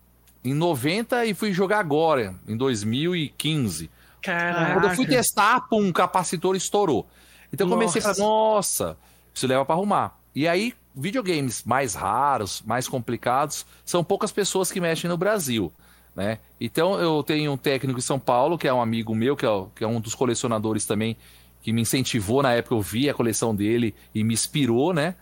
em 0.44 0.54
90 0.54 1.24
e 1.24 1.34
fui 1.34 1.52
jogar 1.52 1.78
agora, 1.78 2.34
em 2.48 2.56
2015. 2.56 3.90
Caraca. 4.24 4.72
Quando 4.72 4.84
eu 4.88 4.96
fui 4.96 5.06
testar, 5.06 5.60
pum, 5.68 5.86
um 5.86 5.92
capacitor 5.92 6.56
estourou. 6.56 7.06
Então 7.52 7.66
eu 7.66 7.70
comecei 7.70 8.00
a 8.00 8.06
Nossa. 8.06 8.18
falar, 8.18 8.28
nossa, 8.28 8.96
isso 9.32 9.46
leva 9.46 9.64
para 9.64 9.74
arrumar. 9.74 10.18
E 10.34 10.48
aí, 10.48 10.74
videogames 10.94 11.62
mais 11.64 11.94
raros, 11.94 12.62
mais 12.66 12.88
complicados, 12.88 13.66
são 13.84 14.02
poucas 14.02 14.32
pessoas 14.32 14.72
que 14.72 14.80
mexem 14.80 15.08
no 15.08 15.16
Brasil, 15.16 15.72
né? 16.16 16.38
Então 16.60 16.98
eu 16.98 17.22
tenho 17.22 17.52
um 17.52 17.56
técnico 17.56 17.98
em 17.98 18.02
São 18.02 18.18
Paulo, 18.18 18.58
que 18.58 18.66
é 18.66 18.72
um 18.72 18.80
amigo 18.80 19.14
meu, 19.14 19.36
que 19.36 19.46
é, 19.46 19.64
que 19.74 19.84
é 19.84 19.86
um 19.86 20.00
dos 20.00 20.14
colecionadores 20.14 20.86
também, 20.86 21.16
que 21.62 21.72
me 21.72 21.82
incentivou 21.82 22.42
na 22.42 22.52
época, 22.52 22.74
eu 22.74 22.80
vi 22.80 23.08
a 23.08 23.14
coleção 23.14 23.54
dele 23.54 23.94
e 24.14 24.24
me 24.24 24.34
inspirou, 24.34 24.92
né? 24.92 25.14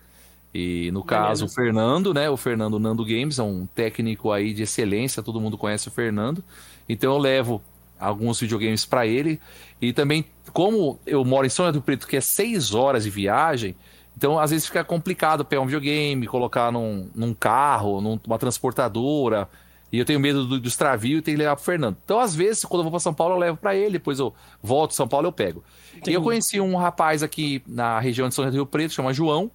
E 0.55 0.91
no 0.93 1.03
caso, 1.03 1.47
o 1.47 1.49
Fernando, 1.49 2.13
né? 2.13 2.29
O 2.29 2.37
Fernando 2.37 2.79
Nando 2.79 3.05
Games 3.05 3.39
é 3.39 3.43
um 3.43 3.67
técnico 3.67 4.31
aí 4.31 4.53
de 4.53 4.63
excelência, 4.63 5.23
todo 5.23 5.41
mundo 5.41 5.57
conhece 5.57 5.89
o 5.89 5.91
Fernando. 5.91 6.45
Então 6.89 7.13
eu 7.13 7.19
levo 7.19 7.63
alguns 8.03 8.41
videogames 8.41 8.85
para 8.85 9.07
ele. 9.07 9.41
E 9.81 9.93
também, 9.93 10.25
como 10.53 10.99
eu 11.07 11.25
moro 11.25 11.47
em 11.47 11.51
São 11.51 11.65
José 11.67 11.73
do 11.79 11.83
Preto, 11.83 12.07
que 12.07 12.17
é 12.17 12.21
seis 12.21 12.75
horas 12.75 13.05
de 13.05 13.11
viagem, 13.11 13.75
então 14.17 14.39
às 14.39 14.51
vezes 14.51 14.67
fica 14.67 14.85
complicado 14.85 15.45
pegar 15.45 15.63
um 15.63 15.67
videogame, 15.67 16.27
colocar 16.27 16.71
num, 16.73 17.09
num 17.15 17.33
carro, 17.35 18.01
num- 18.01 18.21
numa 18.27 18.39
transportadora. 18.39 19.49
E 19.91 19.99
eu 19.99 20.05
tenho 20.07 20.19
medo 20.19 20.47
do, 20.47 20.59
do 20.59 20.67
extravio 20.69 21.19
e 21.19 21.23
tenho 21.23 21.37
que 21.37 21.43
levar 21.43 21.55
pro 21.55 21.65
Fernando. 21.65 21.99
Então, 22.03 22.19
às 22.19 22.35
vezes, 22.35 22.65
quando 22.65 22.81
eu 22.81 22.85
vou 22.85 22.93
para 22.93 23.01
São 23.01 23.13
Paulo, 23.13 23.35
eu 23.35 23.39
levo 23.39 23.59
para 23.59 23.77
ele, 23.77 23.93
depois 23.93 24.19
eu 24.19 24.33
volto 24.63 24.95
São 24.95 25.07
Paulo 25.07 25.27
eu 25.27 25.33
pego. 25.33 25.63
E 26.07 26.15
eu 26.15 26.23
conheci 26.23 26.59
um 26.61 26.77
rapaz 26.77 27.23
aqui 27.23 27.63
na 27.67 28.01
região 28.01 28.27
de 28.27 28.35
São 28.35 28.49
Rio 28.49 28.65
Preto, 28.65 28.95
chama 28.95 29.13
João, 29.13 29.51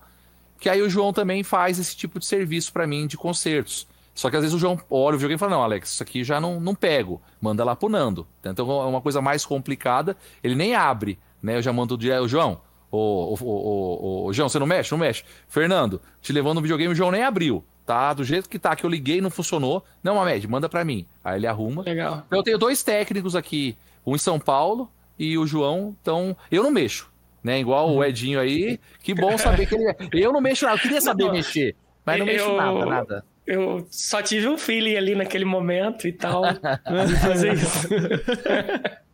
que 0.60 0.70
aí 0.70 0.80
o 0.82 0.90
João 0.90 1.12
também 1.12 1.42
faz 1.44 1.80
esse 1.80 1.96
tipo 1.96 2.20
de 2.20 2.26
serviço 2.28 2.72
para 2.72 2.86
mim 2.86 3.08
de 3.08 3.18
concertos. 3.18 3.88
Só 4.18 4.32
que 4.32 4.36
às 4.36 4.42
vezes 4.42 4.56
o 4.56 4.58
João 4.60 4.80
olha 4.90 5.14
o 5.16 5.20
videogame 5.20 5.36
e 5.36 5.40
fala: 5.40 5.52
Não, 5.52 5.62
Alex, 5.64 5.92
isso 5.92 6.02
aqui 6.02 6.24
já 6.24 6.42
não, 6.42 6.60
não 6.60 6.74
pego. 6.74 7.22
Manda 7.40 7.64
lá 7.64 7.76
pro 7.76 7.88
Nando. 7.88 8.28
Então 8.44 8.82
é 8.82 8.86
uma 8.88 9.00
coisa 9.00 9.22
mais 9.22 9.46
complicada. 9.46 10.18
Ele 10.44 10.56
nem 10.56 10.74
abre, 10.74 11.20
né? 11.40 11.56
Eu 11.58 11.62
já 11.62 11.72
mando 11.72 11.94
o 11.94 11.98
dia, 11.98 12.20
o 12.20 12.28
João. 12.28 12.60
Ô, 12.90 12.98
ô, 12.98 13.38
ô, 13.40 13.46
ô, 13.46 14.26
ô, 14.26 14.34
João, 14.34 14.50
você 14.50 14.58
não 14.58 14.66
mexe? 14.66 14.92
Não 14.92 14.98
mexe. 14.98 15.24
Fernando, 15.48 16.02
te 16.20 16.34
levando 16.34 16.56
no 16.56 16.62
videogame, 16.64 16.92
o 16.94 16.96
João 16.96 17.12
nem 17.12 17.22
abriu. 17.24 17.64
Tá? 17.86 18.12
Do 18.14 18.24
jeito 18.24 18.50
que 18.50 18.58
tá, 18.58 18.76
que 18.76 18.84
eu 18.86 18.90
liguei 18.90 19.22
não 19.22 19.30
funcionou. 19.30 19.84
Não, 20.04 20.20
Ahmed, 20.20 20.48
manda 20.48 20.68
pra 20.68 20.84
mim. 20.84 21.06
Aí 21.24 21.38
ele 21.38 21.46
arruma. 21.46 21.84
Legal. 21.84 22.24
Então, 22.26 22.40
Eu 22.40 22.44
tenho 22.44 22.58
dois 22.58 22.82
técnicos 22.82 23.36
aqui, 23.36 23.78
um 24.06 24.16
em 24.16 24.18
São 24.18 24.40
Paulo 24.40 24.90
e 25.20 25.38
o 25.38 25.46
João. 25.46 25.96
Então, 26.02 26.36
eu 26.52 26.64
não 26.64 26.72
mexo, 26.72 27.08
né? 27.44 27.60
Igual 27.60 27.94
o 27.94 28.04
Edinho 28.04 28.40
aí. 28.40 28.80
Que 29.04 29.14
bom 29.14 29.38
saber 29.38 29.68
que 29.68 29.76
ele. 29.76 29.86
é. 29.86 29.96
Eu 30.14 30.34
não 30.34 30.42
mexo 30.42 30.66
nada, 30.66 30.78
eu 30.78 30.82
queria 30.82 31.00
saber 31.02 31.26
Não, 31.26 31.32
mexer, 31.34 31.76
mas 32.06 32.18
não 32.20 32.26
mexo 32.26 32.46
eu- 32.50 32.58
nada, 32.58 32.86
nada. 32.86 33.26
Eu 33.48 33.88
só 33.90 34.22
tive 34.22 34.48
um 34.48 34.58
feeling 34.58 34.96
ali 34.98 35.16
naquele 35.16 35.46
momento 35.46 36.08
e 36.08 36.12
tal. 36.12 36.44
de 37.08 37.16
fazer 37.22 37.54
isso. 37.54 37.88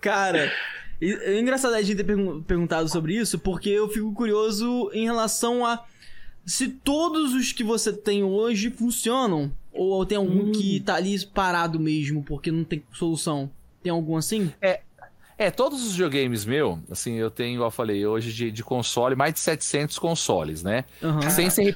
Cara, 0.00 0.50
é 1.00 1.38
engraçado 1.38 1.74
a 1.74 1.82
gente 1.82 1.96
ter 1.96 2.04
pergun- 2.04 2.42
perguntado 2.42 2.88
sobre 2.88 3.14
isso, 3.14 3.38
porque 3.38 3.70
eu 3.70 3.88
fico 3.88 4.12
curioso 4.12 4.90
em 4.92 5.04
relação 5.04 5.64
a 5.64 5.84
se 6.44 6.68
todos 6.68 7.34
os 7.34 7.52
que 7.52 7.62
você 7.62 7.92
tem 7.92 8.24
hoje 8.24 8.70
funcionam, 8.70 9.52
ou 9.72 10.06
tem 10.06 10.16
algum 10.16 10.52
que 10.52 10.80
tá 10.80 10.94
ali 10.94 11.24
parado 11.26 11.78
mesmo, 11.78 12.22
porque 12.22 12.50
não 12.50 12.64
tem 12.64 12.82
solução. 12.92 13.50
Tem 13.82 13.92
algum 13.92 14.16
assim? 14.16 14.52
É, 15.38 15.50
todos 15.50 15.84
os 15.84 15.92
videogames 15.92 16.46
meu, 16.46 16.78
assim, 16.90 17.16
eu 17.16 17.30
tenho, 17.30 17.56
igual 17.56 17.66
eu 17.66 17.72
falei, 17.72 18.06
hoje 18.06 18.32
de, 18.32 18.50
de 18.50 18.64
console, 18.64 19.14
mais 19.14 19.34
de 19.34 19.40
700 19.40 19.98
consoles, 19.98 20.62
né? 20.62 20.86
Aham. 21.02 21.28
Sem 21.28 21.50
ser, 21.50 21.74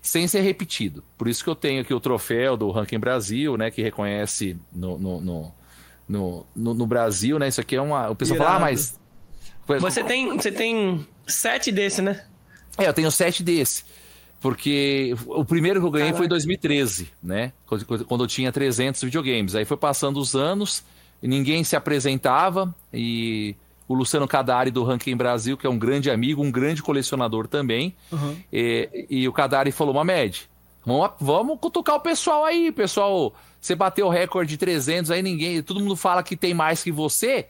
sem 0.00 0.26
ser 0.26 0.40
repetido. 0.40 1.04
Por 1.18 1.28
isso 1.28 1.42
que 1.44 1.50
eu 1.50 1.54
tenho 1.54 1.82
aqui 1.82 1.92
o 1.92 2.00
troféu 2.00 2.56
do 2.56 2.70
Ranking 2.70 2.98
Brasil, 2.98 3.56
né? 3.56 3.70
Que 3.70 3.82
reconhece 3.82 4.56
no, 4.72 4.98
no, 4.98 5.20
no, 5.20 5.54
no, 6.08 6.46
no- 6.56 6.74
no 6.74 6.86
Brasil, 6.86 7.38
né? 7.38 7.48
Isso 7.48 7.60
aqui 7.60 7.76
é 7.76 7.82
uma. 7.82 8.10
O 8.10 8.16
pessoal 8.16 8.38
fala, 8.38 8.56
ah, 8.56 8.60
mas. 8.60 8.98
Você 9.66 10.02
tem, 10.02 10.36
você 10.36 10.50
tem 10.50 11.06
sete 11.26 11.70
desse, 11.70 12.02
né? 12.02 12.24
É, 12.78 12.88
eu 12.88 12.92
tenho 12.94 13.10
sete 13.10 13.42
desse. 13.42 13.84
Porque 14.40 15.14
o 15.26 15.44
primeiro 15.44 15.80
que 15.80 15.86
eu 15.86 15.90
ganhei 15.90 16.08
foi 16.12 16.24
em 16.24 16.28
Caraca. 16.28 16.28
2013, 16.30 17.10
né? 17.22 17.52
Quando, 17.66 18.24
eu 18.24 18.26
tinha 18.26 18.50
300 18.50 19.02
videogames. 19.02 19.54
Aí 19.54 19.66
foi 19.66 19.76
passando 19.76 20.18
os 20.18 20.34
anos, 20.34 20.82
e 21.22 21.28
ninguém 21.28 21.62
se 21.62 21.76
apresentava. 21.76 22.74
E 22.92 23.54
o 23.92 23.94
Luciano 23.94 24.28
Cadari 24.28 24.70
do 24.70 24.84
Ranking 24.84 25.16
Brasil, 25.16 25.56
que 25.56 25.66
é 25.66 25.70
um 25.70 25.76
grande 25.76 26.10
amigo, 26.12 26.40
um 26.40 26.50
grande 26.50 26.80
colecionador 26.80 27.48
também. 27.48 27.92
Aham. 28.12 28.36
E, 28.52 29.06
e 29.10 29.28
o 29.28 29.32
Kadari 29.32 29.72
falou, 29.72 29.92
Mamed, 29.92 30.48
vamos, 30.86 31.10
vamos 31.20 31.58
cutucar 31.58 31.96
o 31.96 32.00
pessoal 32.00 32.44
aí, 32.44 32.70
pessoal. 32.70 33.34
Você 33.60 33.74
bateu 33.74 34.06
o 34.06 34.08
recorde 34.10 34.50
de 34.50 34.56
300, 34.58 35.10
aí 35.10 35.22
ninguém, 35.22 35.60
todo 35.60 35.80
mundo 35.80 35.96
fala 35.96 36.22
que 36.22 36.36
tem 36.36 36.54
mais 36.54 36.84
que 36.84 36.92
você. 36.92 37.46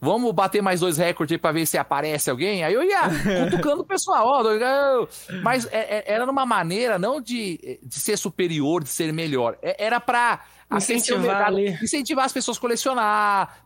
Vamos 0.00 0.32
bater 0.32 0.60
mais 0.60 0.80
dois 0.80 0.98
recordes 0.98 1.32
aí 1.34 1.38
pra 1.38 1.52
ver 1.52 1.64
se 1.64 1.78
aparece 1.78 2.28
alguém? 2.28 2.64
Aí 2.64 2.74
eu 2.74 2.82
ia 2.82 3.02
cutucando 3.48 3.82
o 3.82 3.86
pessoal, 3.86 4.26
ó, 4.26 5.06
mas 5.44 5.64
é- 5.70 5.98
é- 5.98 6.04
era 6.12 6.26
numa 6.26 6.44
maneira 6.44 6.98
não 6.98 7.20
de, 7.20 7.78
de 7.82 7.94
ser 8.00 8.18
superior, 8.18 8.82
de 8.82 8.90
ser 8.90 9.12
melhor. 9.12 9.56
É- 9.62 9.76
Era 9.86 10.00
pra 10.00 10.40
Incentivar 10.72 11.52
incentivar 11.82 12.24
as 12.24 12.32
pessoas 12.32 12.56
a 12.56 12.60
colecionar, 12.60 13.64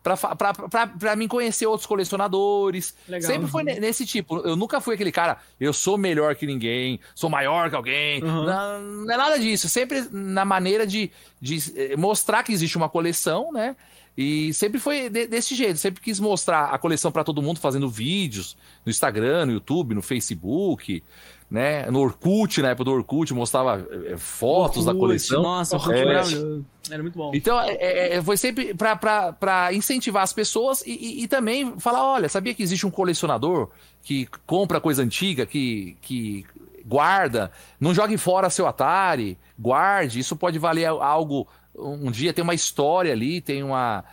pra 0.99 1.15
mim 1.15 1.27
conhecer 1.27 1.65
outros 1.65 1.87
colecionadores. 1.87 2.93
Legal. 3.07 3.31
Sempre 3.31 3.47
foi 3.49 3.63
ne- 3.63 3.79
nesse 3.79 4.05
tipo. 4.05 4.37
Eu 4.39 4.55
nunca 4.55 4.79
fui 4.81 4.95
aquele 4.95 5.11
cara, 5.11 5.37
eu 5.59 5.73
sou 5.73 5.97
melhor 5.97 6.35
que 6.35 6.45
ninguém, 6.45 6.99
sou 7.15 7.29
maior 7.29 7.69
que 7.69 7.75
alguém. 7.75 8.23
Uhum. 8.23 8.45
Não, 8.45 8.81
não 8.81 9.13
é 9.13 9.17
nada 9.17 9.39
disso. 9.39 9.69
Sempre 9.69 10.07
na 10.11 10.45
maneira 10.45 10.85
de, 10.85 11.11
de 11.41 11.57
eh, 11.75 11.95
mostrar 11.95 12.43
que 12.43 12.51
existe 12.51 12.77
uma 12.77 12.89
coleção, 12.89 13.51
né? 13.51 13.75
E 14.17 14.53
sempre 14.53 14.79
foi 14.79 15.09
de- 15.09 15.27
desse 15.27 15.55
jeito. 15.55 15.77
Sempre 15.79 16.01
quis 16.01 16.19
mostrar 16.19 16.65
a 16.65 16.77
coleção 16.77 17.11
pra 17.11 17.23
todo 17.23 17.41
mundo, 17.41 17.59
fazendo 17.59 17.89
vídeos 17.89 18.57
no 18.85 18.89
Instagram, 18.89 19.45
no 19.45 19.53
YouTube, 19.53 19.95
no 19.95 20.01
Facebook, 20.01 21.01
né? 21.49 21.89
No 21.89 21.99
Orkut, 21.99 22.61
na 22.61 22.69
época 22.69 22.83
do 22.85 22.91
Orkut, 22.91 23.33
mostrava 23.33 23.85
eh, 24.05 24.15
fotos 24.17 24.85
da 24.85 24.91
Orkut, 24.91 24.99
coleção. 25.07 25.41
Nossa, 25.41 25.75
Orkut 25.77 25.95
É. 25.97 26.05
maravilhoso. 26.05 26.65
Era 26.91 27.01
muito 27.03 27.17
bom. 27.17 27.31
Então, 27.33 27.59
é- 27.59 27.73
é- 27.73 28.15
é- 28.17 28.21
foi 28.21 28.37
sempre 28.37 28.73
pra 28.73 29.73
incentivar 29.73 30.23
as 30.23 30.33
pessoas 30.33 30.81
e, 30.85 30.91
e- 30.91 31.23
e 31.23 31.27
também 31.27 31.79
falar: 31.79 32.03
olha, 32.03 32.29
sabia 32.29 32.53
que 32.53 32.63
existe 32.63 32.85
um 32.85 32.91
colecionador 32.91 33.69
que 34.03 34.27
compra 34.45 34.79
coisa 34.81 35.01
antiga, 35.03 35.45
que, 35.45 35.97
que 36.01 36.45
guarda, 36.85 37.51
não 37.79 37.93
jogue 37.93 38.17
fora 38.17 38.49
seu 38.49 38.65
Atari, 38.65 39.37
guarde, 39.57 40.19
isso 40.19 40.35
pode 40.35 40.57
valer 40.57 40.85
algo 40.85 41.47
um 41.75 42.09
dia, 42.11 42.33
tem 42.33 42.43
uma 42.43 42.53
história 42.55 43.11
ali, 43.13 43.41
tem 43.41 43.63
uma. 43.63 44.03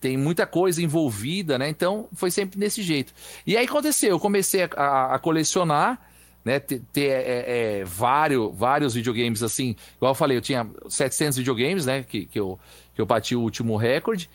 Tem 0.00 0.16
muita 0.16 0.44
coisa 0.46 0.82
envolvida, 0.82 1.56
né? 1.56 1.68
Então 1.68 2.08
foi 2.12 2.28
sempre 2.30 2.58
desse 2.58 2.82
jeito. 2.82 3.12
E 3.46 3.56
aí 3.56 3.64
aconteceu, 3.66 4.10
eu 4.10 4.18
comecei 4.18 4.64
a, 4.64 4.68
a- 4.76 5.14
a 5.14 5.18
colecionar, 5.20 6.00
né? 6.44 6.58
Ter, 6.58 6.82
ter, 6.92 7.08
é, 7.08 7.80
é, 7.80 7.84
vários, 7.84 8.50
vários 8.54 8.94
videogames 8.94 9.42
assim. 9.42 9.76
Igual 9.96 10.10
eu 10.10 10.14
falei, 10.14 10.36
eu 10.36 10.40
tinha 10.40 10.66
700 10.88 11.38
videogames, 11.38 11.86
né? 11.86 12.02
Que, 12.02 12.26
que, 12.26 12.38
eu, 12.38 12.58
que 12.94 13.00
eu 13.00 13.06
bati 13.06 13.36
o 13.36 13.40
último 13.40 13.76
recorde. 13.76 14.28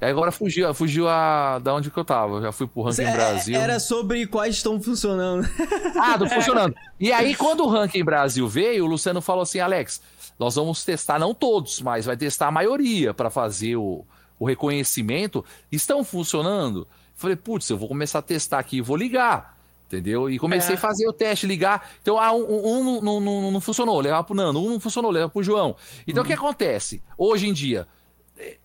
Aí 0.00 0.10
agora 0.10 0.30
fugiu, 0.30 0.72
fugiu 0.74 1.08
a, 1.08 1.58
da 1.58 1.74
onde 1.74 1.90
que 1.90 1.98
eu 1.98 2.04
tava. 2.04 2.36
Eu 2.36 2.42
já 2.42 2.52
fui 2.52 2.66
pro 2.66 2.82
Ranking 2.82 3.02
É, 3.02 3.12
Brasil. 3.12 3.56
Era 3.56 3.80
sobre 3.80 4.26
quais 4.26 4.56
estão 4.56 4.80
funcionando. 4.80 5.48
Ah, 6.00 6.16
do 6.16 6.28
funcionando. 6.30 6.74
E 6.98 7.12
aí, 7.12 7.34
quando 7.34 7.64
o 7.64 7.68
Ranking 7.68 8.04
Brasil 8.04 8.48
veio, 8.48 8.84
o 8.84 8.88
Luciano 8.88 9.20
falou 9.20 9.42
assim: 9.42 9.58
Alex, 9.58 10.00
nós 10.38 10.54
vamos 10.54 10.84
testar, 10.84 11.18
não 11.18 11.34
todos, 11.34 11.80
mas 11.80 12.06
vai 12.06 12.16
testar 12.16 12.48
a 12.48 12.52
maioria 12.52 13.12
para 13.12 13.30
fazer 13.30 13.76
o, 13.76 14.04
o 14.38 14.46
reconhecimento. 14.46 15.44
Estão 15.70 16.04
funcionando? 16.04 16.86
Falei, 17.14 17.36
putz, 17.36 17.68
eu 17.70 17.78
vou 17.78 17.88
começar 17.88 18.18
a 18.18 18.22
testar 18.22 18.58
aqui, 18.58 18.80
vou 18.80 18.96
ligar. 18.96 19.51
Entendeu? 19.92 20.30
E 20.30 20.38
comecei 20.38 20.74
É. 20.74 20.78
a 20.78 20.80
fazer 20.80 21.06
o 21.06 21.12
teste, 21.12 21.46
ligar. 21.46 21.90
Então, 22.00 22.18
ah, 22.18 22.32
um, 22.32 22.42
um- 22.44 22.78
um 22.96 23.00
não, 23.02 23.20
não- 23.20 23.50
não 23.50 23.60
funcionou, 23.60 24.00
levar 24.00 24.22
pro 24.24 24.34
Nando. 24.34 24.58
Um 24.64 24.70
não 24.70 24.80
funcionou, 24.80 25.10
levar 25.10 25.28
pro 25.28 25.42
João. 25.42 25.76
Então, 26.06 26.22
o 26.22 26.26
que 26.26 26.32
acontece? 26.32 27.02
Hoje 27.18 27.46
em 27.46 27.52
dia, 27.52 27.86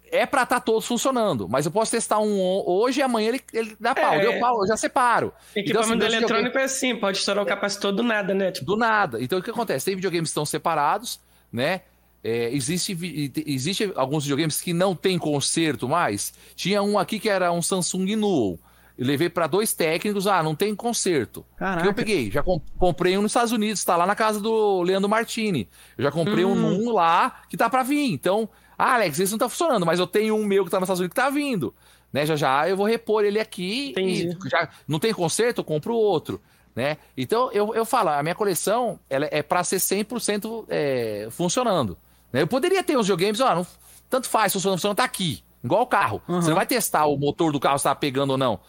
é 0.09 0.25
pra 0.25 0.43
estar 0.43 0.61
todos 0.61 0.85
funcionando. 0.87 1.49
Mas 1.49 1.65
eu 1.65 1.71
posso 1.71 1.91
testar 1.91 2.19
um 2.19 2.39
ho- 2.39 2.63
hoje 2.65 3.01
e 3.01 3.03
amanhã 3.03 3.27
ele, 3.27 3.41
ele 3.53 3.75
dá 3.77 3.93
pau. 3.93 4.13
É. 4.13 4.19
Deu 4.21 4.39
pau, 4.39 4.61
eu 4.61 4.67
já 4.67 4.77
separo. 4.77 5.27
Então, 5.27 5.49
assim, 5.51 5.59
Equipamento 5.59 5.87
meus 5.89 5.99
videogames- 6.13 6.31
eletrônico 6.31 6.57
é 6.59 6.63
assim, 6.63 6.95
pode 6.95 7.17
estourar 7.17 7.43
o 7.43 7.47
capacitor 7.47 7.91
do 7.91 8.03
nada, 8.03 8.33
né? 8.33 8.51
Tipo, 8.51 8.65
do 8.67 8.77
nada. 8.77 9.21
Então 9.21 9.39
o 9.39 9.43
que 9.43 9.49
acontece? 9.51 9.83
Tem 9.85 9.95
videogames 9.95 10.29
que 10.29 10.31
estão 10.31 10.45
separados, 10.45 11.19
né? 11.51 11.81
É, 12.23 12.49
existe, 12.53 12.97
existe 13.45 13.91
alguns 13.95 14.23
videogames 14.23 14.59
que 14.61 14.71
não 14.73 14.95
tem 14.95 15.17
conserto 15.19 15.87
mais. 15.89 16.33
Tinha 16.55 16.81
um 16.81 16.97
aqui 16.97 17.19
que 17.19 17.29
era 17.29 17.51
um 17.51 17.61
Samsung 17.61 18.15
Nuo. 18.15 18.57
Eu 18.97 19.05
levei 19.05 19.29
para 19.29 19.45
dois 19.45 19.73
técnicos, 19.73 20.25
ah, 20.25 20.41
não 20.41 20.55
tem 20.55 20.75
conserto. 20.75 21.45
Caraca. 21.55 21.83
Que 21.83 21.87
eu 21.87 21.93
peguei, 21.93 22.31
já 22.31 22.41
com- 22.41 22.59
comprei 22.79 23.17
um 23.17 23.21
nos 23.21 23.31
Estados 23.31 23.51
Unidos, 23.51 23.83
tá 23.85 23.95
lá 23.95 24.05
na 24.05 24.15
casa 24.15 24.39
do 24.39 24.81
Leandro 24.81 25.07
Martini. 25.07 25.69
Eu 25.97 26.03
já 26.03 26.11
comprei 26.11 26.43
um 26.43 26.55
num 26.55 26.91
lá 26.91 27.41
que 27.49 27.55
tá 27.55 27.69
para 27.69 27.83
vir. 27.83 28.11
Então, 28.11 28.49
ah, 28.77 28.95
Alex, 28.95 29.19
esse 29.19 29.31
não 29.31 29.37
tá 29.39 29.47
funcionando, 29.47 29.85
mas 29.85 29.99
eu 29.99 30.07
tenho 30.07 30.35
um 30.35 30.43
meu 30.43 30.65
que 30.65 30.71
tá 30.71 30.79
nos 30.79 30.87
Estados 30.87 30.99
Unidos 30.99 31.13
que 31.13 31.21
tá 31.21 31.29
vindo. 31.29 31.73
Né? 32.11 32.25
Já 32.25 32.35
já 32.35 32.67
eu 32.69 32.75
vou 32.75 32.85
repor 32.85 33.23
ele 33.23 33.39
aqui 33.39 33.89
Entendi. 33.91 34.29
e 34.45 34.49
já 34.49 34.69
não 34.87 34.97
tem 34.99 35.13
conserto, 35.13 35.59
eu 35.59 35.63
compro 35.63 35.93
outro. 35.95 36.41
Né? 36.75 36.97
Então 37.15 37.51
eu, 37.51 37.75
eu 37.75 37.85
falo, 37.85 38.09
a 38.09 38.23
minha 38.23 38.35
coleção 38.35 38.99
ela 39.09 39.27
é 39.31 39.41
para 39.43 39.63
ser 39.63 39.77
100% 39.77 40.65
é, 40.69 41.27
funcionando. 41.31 41.97
Né? 42.31 42.41
Eu 42.41 42.47
poderia 42.47 42.83
ter 42.83 42.97
uns 42.97 43.07
videogames, 43.07 43.41
ó, 43.41 43.53
não, 43.55 43.67
tanto 44.09 44.27
faz, 44.29 44.53
se 44.53 44.61
funciona, 44.61 44.95
tá 44.95 45.03
aqui. 45.03 45.43
Igual 45.63 45.81
o 45.81 45.87
carro. 45.87 46.21
Uhum. 46.27 46.41
Você 46.41 46.49
não 46.49 46.55
vai 46.55 46.65
testar 46.65 47.05
o 47.07 47.17
motor 47.17 47.51
do 47.51 47.59
carro 47.59 47.77
se 47.77 47.83
tá 47.83 47.95
pegando 47.95 48.31
ou 48.31 48.37
não. 48.37 48.59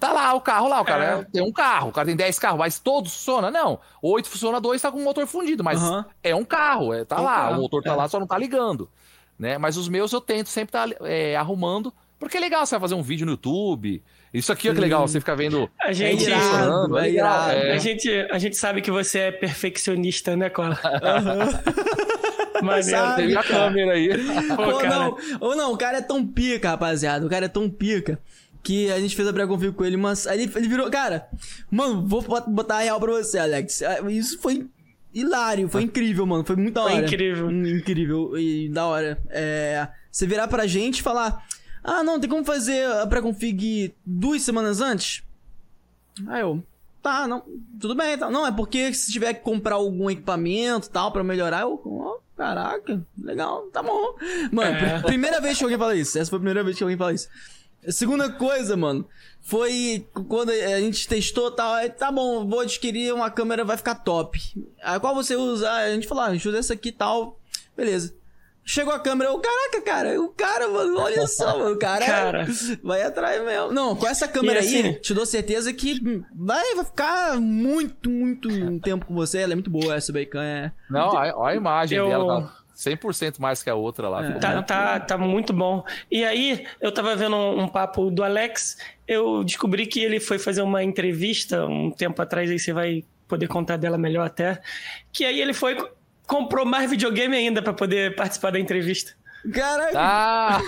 Tá 0.00 0.12
lá 0.12 0.34
o 0.34 0.40
carro 0.40 0.68
lá, 0.68 0.80
o 0.80 0.84
cara 0.84 1.04
é. 1.04 1.24
tem 1.24 1.40
um 1.42 1.52
carro, 1.52 1.90
o 1.90 1.92
cara 1.92 2.06
tem 2.06 2.16
10 2.16 2.38
carros, 2.40 2.58
mas 2.58 2.80
todos 2.80 3.12
funcionam? 3.12 3.48
Não. 3.50 3.78
Oito 4.02 4.28
funciona, 4.28 4.60
dois 4.60 4.82
tá 4.82 4.90
com 4.90 4.98
o 4.98 5.04
motor 5.04 5.24
fundido, 5.26 5.62
mas 5.62 5.80
uhum. 5.80 6.04
é 6.22 6.34
um 6.34 6.44
carro, 6.44 6.92
é, 6.92 7.04
tá 7.04 7.20
lá, 7.20 7.36
carro, 7.36 7.58
o 7.58 7.60
motor 7.62 7.82
tá 7.82 7.92
é. 7.92 7.94
lá, 7.94 8.08
só 8.08 8.18
não 8.18 8.26
tá 8.26 8.36
ligando. 8.36 8.90
Né? 9.38 9.56
Mas 9.56 9.76
os 9.76 9.88
meus 9.88 10.12
eu 10.12 10.20
tento 10.20 10.48
sempre 10.48 10.72
tá, 10.72 10.84
é, 11.02 11.36
arrumando, 11.36 11.94
porque 12.18 12.36
é 12.36 12.40
legal 12.40 12.66
você 12.66 12.74
vai 12.74 12.80
fazer 12.80 12.96
um 12.96 13.02
vídeo 13.02 13.24
no 13.24 13.32
YouTube. 13.32 14.02
Isso 14.34 14.52
aqui 14.52 14.68
é 14.68 14.74
que 14.74 14.80
legal, 14.80 15.06
você 15.06 15.20
fica 15.20 15.36
vendo. 15.36 15.70
A 15.80 15.92
gente, 15.92 16.24
é 16.24 16.28
irado, 16.28 16.98
é 16.98 17.10
irado. 17.10 17.52
É. 17.52 17.72
A, 17.72 17.78
gente, 17.78 18.10
a 18.32 18.38
gente 18.38 18.56
sabe 18.56 18.82
que 18.82 18.90
você 18.90 19.20
é 19.20 19.32
perfeccionista, 19.32 20.36
né, 20.36 20.50
Cola? 20.50 20.78
Uhum. 22.58 22.66
Mas 22.66 22.86
tem 22.86 23.36
a 23.36 23.42
câmera 23.44 23.92
aí. 23.92 24.08
Pô, 24.56 24.62
ou, 24.62 24.82
não, 24.82 25.16
ou 25.38 25.56
não, 25.56 25.72
o 25.72 25.78
cara 25.78 25.98
é 25.98 26.02
tão 26.02 26.26
pica, 26.26 26.70
rapaziada. 26.70 27.24
O 27.24 27.30
cara 27.30 27.44
é 27.44 27.48
tão 27.48 27.70
pica 27.70 28.18
que 28.68 28.92
a 28.92 29.00
gente 29.00 29.16
fez 29.16 29.26
a 29.26 29.32
pré-config 29.32 29.72
com 29.72 29.82
ele, 29.82 29.96
mas 29.96 30.26
aí 30.26 30.42
ele, 30.42 30.52
ele 30.54 30.68
virou, 30.68 30.90
cara, 30.90 31.26
mano, 31.70 32.06
vou 32.06 32.22
botar 32.48 32.76
a 32.76 32.80
real 32.80 33.00
pra 33.00 33.12
você, 33.12 33.38
Alex. 33.38 33.80
Ah, 33.80 34.10
isso 34.10 34.38
foi 34.40 34.68
hilário, 35.10 35.70
foi 35.70 35.84
incrível, 35.84 36.26
mano, 36.26 36.44
foi 36.44 36.54
muito 36.54 36.74
da 36.74 36.82
hora. 36.82 36.92
Foi 36.92 37.02
incrível. 37.02 37.46
Hum, 37.46 37.66
incrível 37.66 38.38
e 38.38 38.68
da 38.68 38.84
hora. 38.84 39.18
É, 39.30 39.88
você 40.12 40.26
virar 40.26 40.48
pra 40.48 40.66
gente 40.66 40.98
e 40.98 41.02
falar, 41.02 41.46
ah, 41.82 42.02
não, 42.02 42.20
tem 42.20 42.28
como 42.28 42.44
fazer 42.44 42.84
a 42.84 43.06
pré-config 43.06 43.94
duas 44.04 44.42
semanas 44.42 44.82
antes? 44.82 45.22
Aí 46.26 46.42
eu, 46.42 46.62
tá, 47.02 47.26
não, 47.26 47.42
tudo 47.80 47.94
bem, 47.94 48.18
tá. 48.18 48.30
Não, 48.30 48.46
é 48.46 48.52
porque 48.52 48.92
se 48.92 49.10
tiver 49.10 49.32
que 49.32 49.40
comprar 49.40 49.76
algum 49.76 50.10
equipamento 50.10 50.90
tal 50.90 51.10
pra 51.10 51.24
melhorar, 51.24 51.62
eu, 51.62 51.80
oh, 51.82 52.18
caraca, 52.36 53.02
legal, 53.18 53.62
tá 53.72 53.82
bom. 53.82 54.14
Mano, 54.52 54.76
é. 54.76 55.00
primeira 55.00 55.40
vez 55.40 55.56
que 55.56 55.64
alguém 55.64 55.78
fala 55.78 55.96
isso, 55.96 56.18
essa 56.18 56.28
foi 56.28 56.36
a 56.36 56.40
primeira 56.40 56.62
vez 56.62 56.76
que 56.76 56.82
alguém 56.82 56.98
fala 56.98 57.14
isso. 57.14 57.30
A 57.86 57.92
segunda 57.92 58.30
coisa, 58.30 58.76
mano, 58.76 59.06
foi 59.40 60.06
quando 60.28 60.50
a 60.50 60.80
gente 60.80 61.08
testou 61.08 61.50
tal, 61.50 61.74
aí, 61.74 61.88
tá 61.88 62.12
bom, 62.12 62.46
vou 62.46 62.60
adquirir 62.60 63.14
uma 63.14 63.30
câmera, 63.30 63.64
vai 63.64 63.76
ficar 63.76 63.94
top. 63.94 64.38
Aí 64.82 65.00
qual 65.00 65.14
você 65.14 65.36
usa? 65.36 65.70
A 65.70 65.90
gente 65.90 66.06
falou, 66.06 66.24
ah, 66.24 66.26
a 66.26 66.32
gente 66.34 66.48
usa 66.48 66.58
essa 66.58 66.74
aqui 66.74 66.88
e 66.88 66.92
tal. 66.92 67.38
Beleza. 67.76 68.14
Chegou 68.64 68.92
a 68.92 68.98
câmera, 68.98 69.30
eu, 69.30 69.38
caraca, 69.38 69.80
cara, 69.80 70.20
o 70.20 70.28
cara, 70.28 70.68
mano, 70.68 71.00
olha 71.00 71.26
só, 71.26 71.58
mano, 71.58 71.74
o 71.74 71.78
cara, 71.78 72.04
cara. 72.04 72.46
vai 72.82 73.02
atrás 73.02 73.42
mesmo. 73.42 73.72
Não, 73.72 73.96
com 73.96 74.06
essa 74.06 74.28
câmera 74.28 74.60
assim, 74.60 74.82
aí, 74.82 74.92
te 75.00 75.14
dou 75.14 75.24
certeza 75.24 75.72
que 75.72 76.22
vai, 76.34 76.74
vai 76.74 76.84
ficar 76.84 77.40
muito, 77.40 78.10
muito 78.10 78.78
tempo 78.80 79.06
com 79.06 79.14
você. 79.14 79.38
Ela 79.38 79.54
é 79.54 79.56
muito 79.56 79.70
boa, 79.70 79.94
essa 79.94 80.12
Bacon 80.12 80.40
é. 80.40 80.70
Não, 80.90 81.08
olha 81.08 81.34
a 81.42 81.54
imagem 81.54 81.96
eu... 81.96 82.08
dela, 82.08 82.42
tá 82.42 82.57
100% 82.78 83.40
mais 83.40 83.60
que 83.60 83.68
a 83.68 83.74
outra 83.74 84.08
lá. 84.08 84.24
É. 84.24 84.32
Tá, 84.38 84.62
tá, 84.62 85.00
tá 85.00 85.18
muito 85.18 85.52
bom. 85.52 85.84
E 86.08 86.24
aí, 86.24 86.64
eu 86.80 86.92
tava 86.92 87.16
vendo 87.16 87.34
um, 87.34 87.62
um, 87.64 87.68
papo 87.68 88.08
do 88.08 88.22
Alex, 88.22 88.78
eu 89.06 89.42
descobri 89.42 89.84
que 89.84 90.00
ele 90.00 90.20
foi 90.20 90.38
fazer 90.38 90.62
uma 90.62 90.84
entrevista 90.84 91.66
um 91.66 91.90
tempo 91.90 92.22
atrás, 92.22 92.48
aí 92.48 92.58
você 92.58 92.72
vai 92.72 93.04
poder 93.26 93.48
contar 93.48 93.76
dela 93.76 93.98
melhor 93.98 94.24
até. 94.24 94.62
Que 95.12 95.24
aí 95.24 95.40
ele 95.40 95.52
foi, 95.52 95.76
comprou 96.24 96.64
mais 96.64 96.88
videogame 96.88 97.36
ainda 97.36 97.60
para 97.60 97.72
poder 97.72 98.14
participar 98.14 98.52
da 98.52 98.60
entrevista. 98.60 99.12
Caraca! 99.52 99.98
Ah! 99.98 100.60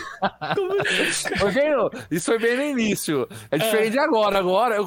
Rogério, 1.39 1.91
isso 2.11 2.27
foi 2.27 2.39
bem 2.39 2.57
no 2.57 2.63
início. 2.63 3.29
É 3.51 3.59
diferente 3.59 3.99
é. 3.99 4.01
agora. 4.01 4.39
Agora, 4.39 4.77
eu, 4.77 4.87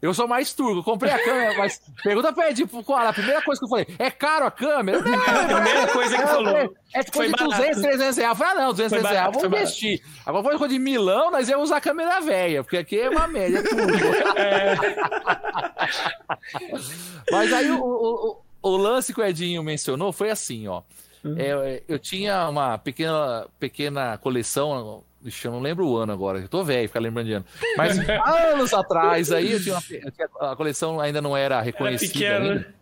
eu 0.00 0.14
sou 0.14 0.26
mais 0.26 0.52
turco. 0.52 0.78
Eu 0.78 0.84
comprei 0.84 1.12
a 1.12 1.18
câmera, 1.22 1.58
mas 1.58 1.80
pergunta 2.02 2.32
pra 2.32 2.52
tipo, 2.54 2.82
qual 2.82 3.06
a 3.06 3.12
primeira 3.12 3.42
coisa 3.42 3.58
que 3.58 3.64
eu 3.64 3.68
falei? 3.68 3.86
É 3.98 4.10
caro 4.10 4.46
a 4.46 4.50
câmera? 4.50 5.00
Não, 5.00 5.14
a 5.18 5.60
primeira 5.62 5.86
coisa 5.88 6.16
que 6.16 6.26
falou. 6.26 6.76
É 6.92 7.02
tipo 7.02 7.16
foi 7.16 7.26
de 7.28 7.32
200, 7.32 7.82
300 7.82 8.16
reais. 8.16 8.30
Eu 8.30 8.36
falei, 8.36 8.52
ah, 8.52 8.56
não, 8.64 8.70
200, 8.72 8.90
300 8.90 9.10
reais, 9.10 9.32
vou 9.34 9.46
investir. 9.46 10.02
Agora 10.26 10.44
foi 10.44 10.58
coisa 10.58 10.74
de 10.74 10.80
Milão, 10.80 11.30
nós 11.30 11.48
íamos 11.48 11.64
usar 11.64 11.76
a 11.76 11.80
câmera 11.80 12.20
velha, 12.20 12.62
porque 12.64 12.78
aqui 12.78 13.00
é 13.00 13.10
uma 13.10 13.26
média, 13.26 13.58
é 13.58 13.62
tudo. 13.68 13.94
É. 14.36 14.76
Mas 17.30 17.52
aí 17.52 17.70
o, 17.70 17.80
o, 17.80 18.42
o, 18.62 18.70
o 18.70 18.76
lance 18.76 19.14
que 19.14 19.20
o 19.20 19.24
Edinho 19.24 19.62
mencionou 19.62 20.12
foi 20.12 20.30
assim, 20.30 20.66
ó. 20.66 20.82
É, 21.36 21.82
eu 21.86 21.98
tinha 21.98 22.48
uma 22.48 22.78
pequena, 22.78 23.46
pequena 23.58 24.18
coleção, 24.18 25.04
eu 25.44 25.50
não 25.50 25.60
lembro 25.60 25.86
o 25.86 25.96
ano 25.96 26.12
agora, 26.12 26.38
eu 26.38 26.48
tô 26.48 26.64
velho, 26.64 26.88
ficar 26.88 27.00
lembrando 27.00 27.26
de 27.26 27.32
ano. 27.34 27.44
Mas 27.76 27.98
anos 27.98 28.72
atrás 28.72 29.30
aí, 29.30 29.52
eu 29.52 29.62
tinha, 29.62 29.74
uma, 29.74 29.82
eu 29.90 30.10
tinha, 30.10 30.28
a 30.40 30.56
coleção 30.56 30.98
ainda 30.98 31.20
não 31.20 31.36
era 31.36 31.60
reconhecida 31.60 32.24
era 32.24 32.44
ainda. 32.44 32.74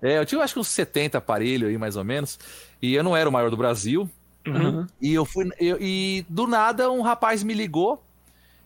É, 0.00 0.18
eu 0.18 0.26
tinha 0.26 0.42
acho 0.42 0.54
que 0.54 0.60
uns 0.60 0.68
70 0.68 1.18
aparelhos 1.18 1.70
aí, 1.70 1.78
mais 1.78 1.96
ou 1.96 2.04
menos. 2.04 2.38
E 2.80 2.94
eu 2.94 3.02
não 3.02 3.16
era 3.16 3.28
o 3.28 3.32
maior 3.32 3.50
do 3.50 3.56
Brasil. 3.56 4.08
Uhum. 4.46 4.86
E 5.00 5.14
eu 5.14 5.24
fui. 5.24 5.48
Eu, 5.58 5.78
e 5.80 6.26
do 6.28 6.46
nada 6.46 6.90
um 6.90 7.00
rapaz 7.00 7.42
me 7.42 7.54
ligou, 7.54 8.04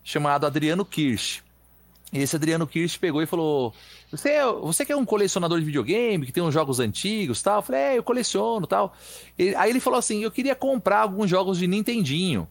chamado 0.02 0.46
Adriano 0.46 0.84
Kirsch. 0.84 1.40
E 2.12 2.18
esse 2.18 2.34
Adriano 2.34 2.66
Kirsch 2.66 2.98
pegou 2.98 3.22
e 3.22 3.26
falou: 3.26 3.72
você, 4.10 4.30
é, 4.30 4.46
você 4.46 4.84
que 4.84 4.92
é 4.92 4.96
um 4.96 5.04
colecionador 5.04 5.58
de 5.58 5.64
videogame, 5.64 6.24
que 6.24 6.32
tem 6.32 6.42
uns 6.42 6.54
jogos 6.54 6.80
antigos 6.80 7.42
tal? 7.42 7.58
Eu 7.58 7.62
falei, 7.62 7.80
é, 7.80 7.98
eu 7.98 8.02
coleciono 8.02 8.66
tal. 8.66 8.94
E, 9.38 9.54
aí 9.54 9.70
ele 9.70 9.80
falou 9.80 9.98
assim: 9.98 10.22
eu 10.22 10.30
queria 10.30 10.54
comprar 10.54 11.00
alguns 11.00 11.28
jogos 11.28 11.58
de 11.58 11.66
Nintendinho. 11.66 12.48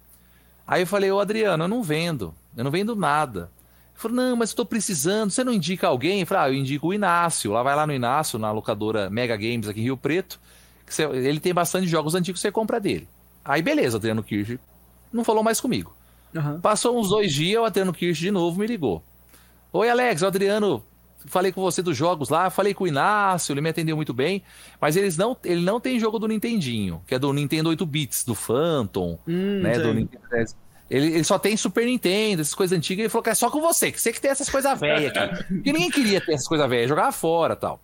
Aí 0.68 0.84
eu 0.84 0.88
falei, 0.88 1.12
ô 1.12 1.20
Adriano, 1.20 1.64
eu 1.64 1.68
não 1.68 1.82
vendo, 1.82 2.34
eu 2.56 2.64
não 2.64 2.70
vendo 2.70 2.96
nada. 2.96 3.50
Ele 3.94 4.02
falou, 4.02 4.18
não, 4.18 4.36
mas 4.36 4.52
eu 4.52 4.58
tô 4.58 4.66
precisando, 4.66 5.32
você 5.32 5.44
não 5.44 5.54
indica 5.54 5.88
alguém? 5.88 6.20
Eu 6.20 6.28
falei, 6.28 6.44
ah, 6.44 6.50
eu 6.54 6.60
indico 6.60 6.88
o 6.88 6.94
Inácio. 6.94 7.52
Lá 7.52 7.64
vai 7.64 7.76
lá 7.76 7.88
no 7.88 7.94
Inácio, 7.94 8.38
na 8.38 8.52
locadora 8.52 9.10
Mega 9.10 9.36
Games 9.36 9.68
aqui 9.68 9.80
em 9.80 9.84
Rio 9.84 9.98
Preto. 9.98 10.40
Você, 10.86 11.04
ele 11.04 11.40
tem 11.40 11.54
bastante 11.54 11.88
jogos 11.88 12.14
antigos, 12.14 12.40
você 12.40 12.52
compra 12.52 12.80
dele. 12.80 13.08
Aí 13.44 13.62
beleza, 13.62 13.98
Adriano 13.98 14.22
Kirsch 14.22 14.60
não 15.12 15.24
falou 15.24 15.42
mais 15.42 15.60
comigo. 15.60 15.96
Uhum. 16.36 16.60
Passou 16.60 17.00
uns 17.00 17.10
dois 17.10 17.34
dias, 17.34 17.62
o 17.62 17.66
Adriano 17.66 17.94
Kirsch 17.94 18.20
de 18.20 18.30
novo 18.30 18.60
me 18.60 18.68
ligou. 18.68 19.02
Oi, 19.72 19.90
Alex, 19.90 20.22
o 20.22 20.28
Adriano 20.28 20.84
falei 21.28 21.52
com 21.52 21.62
você 21.62 21.82
dos 21.82 21.96
jogos 21.96 22.30
lá, 22.30 22.50
falei 22.50 22.74
com 22.74 22.84
o 22.84 22.88
Inácio, 22.88 23.54
ele 23.54 23.62
me 23.62 23.70
atendeu 23.70 23.96
muito 23.96 24.14
bem, 24.14 24.44
mas 24.82 24.96
eles 24.96 25.18
não, 25.18 25.38
ele 25.44 25.62
não 25.62 25.80
tem 25.80 26.00
jogo 26.00 26.18
do 26.18 26.28
Nintendinho, 26.28 27.02
que 27.06 27.16
é 27.16 27.20
do 27.20 27.32
Nintendo 27.32 27.70
8 27.70 27.86
bits, 27.86 28.24
do 28.24 28.34
Phantom, 28.34 29.20
hum, 29.28 29.60
né, 29.62 29.78
do 29.80 29.94
Nintendo 29.94 30.24
10. 30.32 30.56
Ele, 30.90 31.08
ele, 31.08 31.24
só 31.24 31.38
tem 31.38 31.58
Super 31.58 31.86
Nintendo, 31.86 32.42
essas 32.42 32.54
coisas 32.54 32.78
antigas, 32.78 33.02
ele 33.02 33.10
falou 33.10 33.24
que 33.24 33.30
é 33.30 33.36
só 33.36 33.50
com 33.50 33.60
você, 33.60 33.92
que 33.92 34.00
você 34.00 34.14
que 34.14 34.22
tem 34.22 34.32
essas 34.32 34.50
coisas 34.50 34.80
velhas 34.80 35.12
aqui. 35.16 35.44
Porque 35.56 35.72
ninguém 35.74 35.92
queria 35.92 36.22
ter 36.22 36.34
essas 36.34 36.48
coisas 36.48 36.68
velhas, 36.70 36.88
jogava 36.88 37.12
fora 37.12 37.56
tal. 37.56 37.82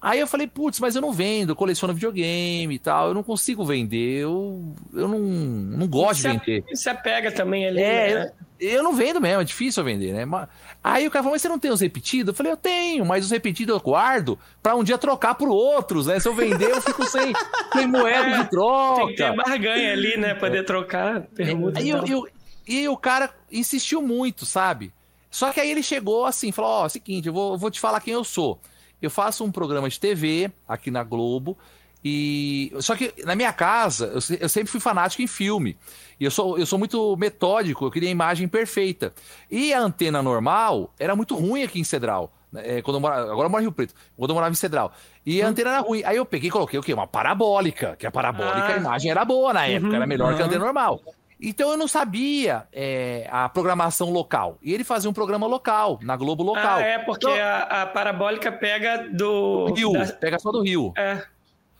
Aí 0.00 0.18
eu 0.18 0.26
falei, 0.26 0.46
putz, 0.46 0.80
mas 0.80 0.96
eu 0.96 1.02
não 1.02 1.12
vendo, 1.12 1.50
eu 1.50 1.56
coleciono 1.56 1.92
videogame 1.92 2.74
e 2.74 2.78
tal, 2.78 3.08
eu 3.08 3.14
não 3.14 3.22
consigo 3.22 3.62
vender, 3.64 4.22
eu, 4.22 4.74
eu 4.94 5.06
não, 5.06 5.18
não 5.18 5.86
gosto 5.86 6.22
de 6.22 6.28
vender. 6.28 6.64
Você 6.72 6.88
apega 6.88 7.30
também 7.30 7.66
ali, 7.66 7.82
é, 7.82 8.14
né? 8.14 8.32
eu, 8.58 8.70
eu 8.70 8.82
não 8.82 8.94
vendo 8.94 9.20
mesmo, 9.20 9.42
é 9.42 9.44
difícil 9.44 9.84
vender, 9.84 10.14
né? 10.14 10.48
Aí 10.82 11.06
o 11.06 11.10
cara 11.10 11.22
falou, 11.22 11.34
mas 11.34 11.42
você 11.42 11.50
não 11.50 11.58
tem 11.58 11.70
os 11.70 11.82
repetidos? 11.82 12.28
Eu 12.28 12.34
falei, 12.34 12.50
eu 12.50 12.56
tenho, 12.56 13.04
mas 13.04 13.26
os 13.26 13.30
repetidos 13.30 13.74
eu 13.74 13.80
guardo 13.80 14.38
pra 14.62 14.74
um 14.74 14.82
dia 14.82 14.96
trocar 14.96 15.34
por 15.34 15.50
outros, 15.50 16.06
né? 16.06 16.18
Se 16.18 16.26
eu 16.26 16.34
vender, 16.34 16.70
eu 16.70 16.80
fico 16.80 17.06
sem, 17.06 17.34
sem 17.74 17.86
moeda 17.86 18.30
é, 18.30 18.42
de 18.42 18.48
troca. 18.48 18.96
Tem 19.00 19.08
que 19.08 19.16
ter 19.16 19.36
barganha 19.36 19.92
ali, 19.92 20.16
né? 20.16 20.34
Poder 20.34 20.60
é. 20.60 20.62
trocar 20.62 21.20
permuta. 21.34 21.78
Aí 21.78 21.90
eu, 21.90 22.06
eu, 22.06 22.26
e 22.66 22.88
o 22.88 22.96
cara 22.96 23.28
insistiu 23.52 24.00
muito, 24.00 24.46
sabe? 24.46 24.94
Só 25.30 25.52
que 25.52 25.60
aí 25.60 25.70
ele 25.70 25.82
chegou 25.82 26.24
assim, 26.24 26.50
falou, 26.50 26.70
ó, 26.70 26.86
oh, 26.86 26.88
seguinte, 26.88 27.28
eu 27.28 27.34
vou, 27.34 27.52
eu 27.52 27.58
vou 27.58 27.70
te 27.70 27.78
falar 27.78 28.00
quem 28.00 28.14
eu 28.14 28.24
sou. 28.24 28.58
Eu 29.00 29.10
faço 29.10 29.44
um 29.44 29.50
programa 29.50 29.88
de 29.88 29.98
TV 29.98 30.50
aqui 30.68 30.90
na 30.90 31.02
Globo. 31.02 31.56
E 32.02 32.72
só 32.80 32.96
que 32.96 33.12
na 33.24 33.34
minha 33.34 33.52
casa 33.52 34.06
eu, 34.06 34.38
eu, 34.40 34.48
sempre 34.48 34.70
fui 34.70 34.80
fanático 34.80 35.22
em 35.22 35.26
filme. 35.26 35.76
E 36.18 36.24
eu 36.24 36.30
sou, 36.30 36.58
eu 36.58 36.64
sou 36.64 36.78
muito 36.78 37.16
metódico, 37.16 37.84
eu 37.84 37.90
queria 37.90 38.08
a 38.08 38.12
imagem 38.12 38.48
perfeita. 38.48 39.12
E 39.50 39.72
a 39.74 39.80
antena 39.80 40.22
normal 40.22 40.94
era 40.98 41.14
muito 41.14 41.34
ruim 41.34 41.62
aqui 41.62 41.78
em 41.78 41.84
Cedral. 41.84 42.32
Né, 42.50 42.78
é, 42.78 42.82
quando 42.82 42.96
eu 42.96 43.00
morava, 43.00 43.30
agora 43.30 43.46
eu 43.46 43.50
moro 43.50 43.62
em 43.62 43.66
Rio 43.66 43.72
Preto, 43.72 43.94
quando 44.16 44.30
eu 44.30 44.34
morava 44.34 44.52
em 44.52 44.56
Cedral. 44.56 44.92
E 45.24 45.42
a 45.42 45.46
hum. 45.46 45.48
antena 45.50 45.70
era 45.70 45.80
ruim. 45.80 46.02
Aí 46.04 46.16
eu 46.16 46.24
peguei 46.24 46.48
e 46.48 46.50
coloquei 46.50 46.78
o 46.78 46.82
quê? 46.82 46.94
Uma 46.94 47.06
parabólica. 47.06 47.96
Que 47.98 48.06
a 48.06 48.10
parabólica, 48.10 48.68
ah. 48.68 48.74
a 48.74 48.76
imagem 48.78 49.10
era 49.10 49.24
boa 49.24 49.52
na 49.52 49.66
época, 49.66 49.90
uhum, 49.90 49.96
era 49.96 50.06
melhor 50.06 50.30
uhum. 50.30 50.36
que 50.36 50.42
a 50.42 50.46
antena 50.46 50.64
normal. 50.64 51.00
Então 51.42 51.70
eu 51.70 51.76
não 51.76 51.88
sabia 51.88 52.66
é, 52.72 53.26
a 53.30 53.48
programação 53.48 54.10
local. 54.10 54.58
E 54.62 54.74
ele 54.74 54.84
fazia 54.84 55.08
um 55.08 55.12
programa 55.12 55.46
local, 55.46 55.98
na 56.02 56.16
Globo 56.16 56.42
local. 56.42 56.78
Ah, 56.78 56.82
é, 56.82 56.98
porque 56.98 57.26
então, 57.26 57.42
a, 57.42 57.82
a, 57.82 57.86
parabólica 57.86 58.52
pega 58.52 59.08
do. 59.10 59.72
Rio, 59.74 59.92
da... 59.92 60.06
pega 60.12 60.38
só 60.38 60.50
do 60.50 60.62
Rio. 60.62 60.92
É. 60.96 61.22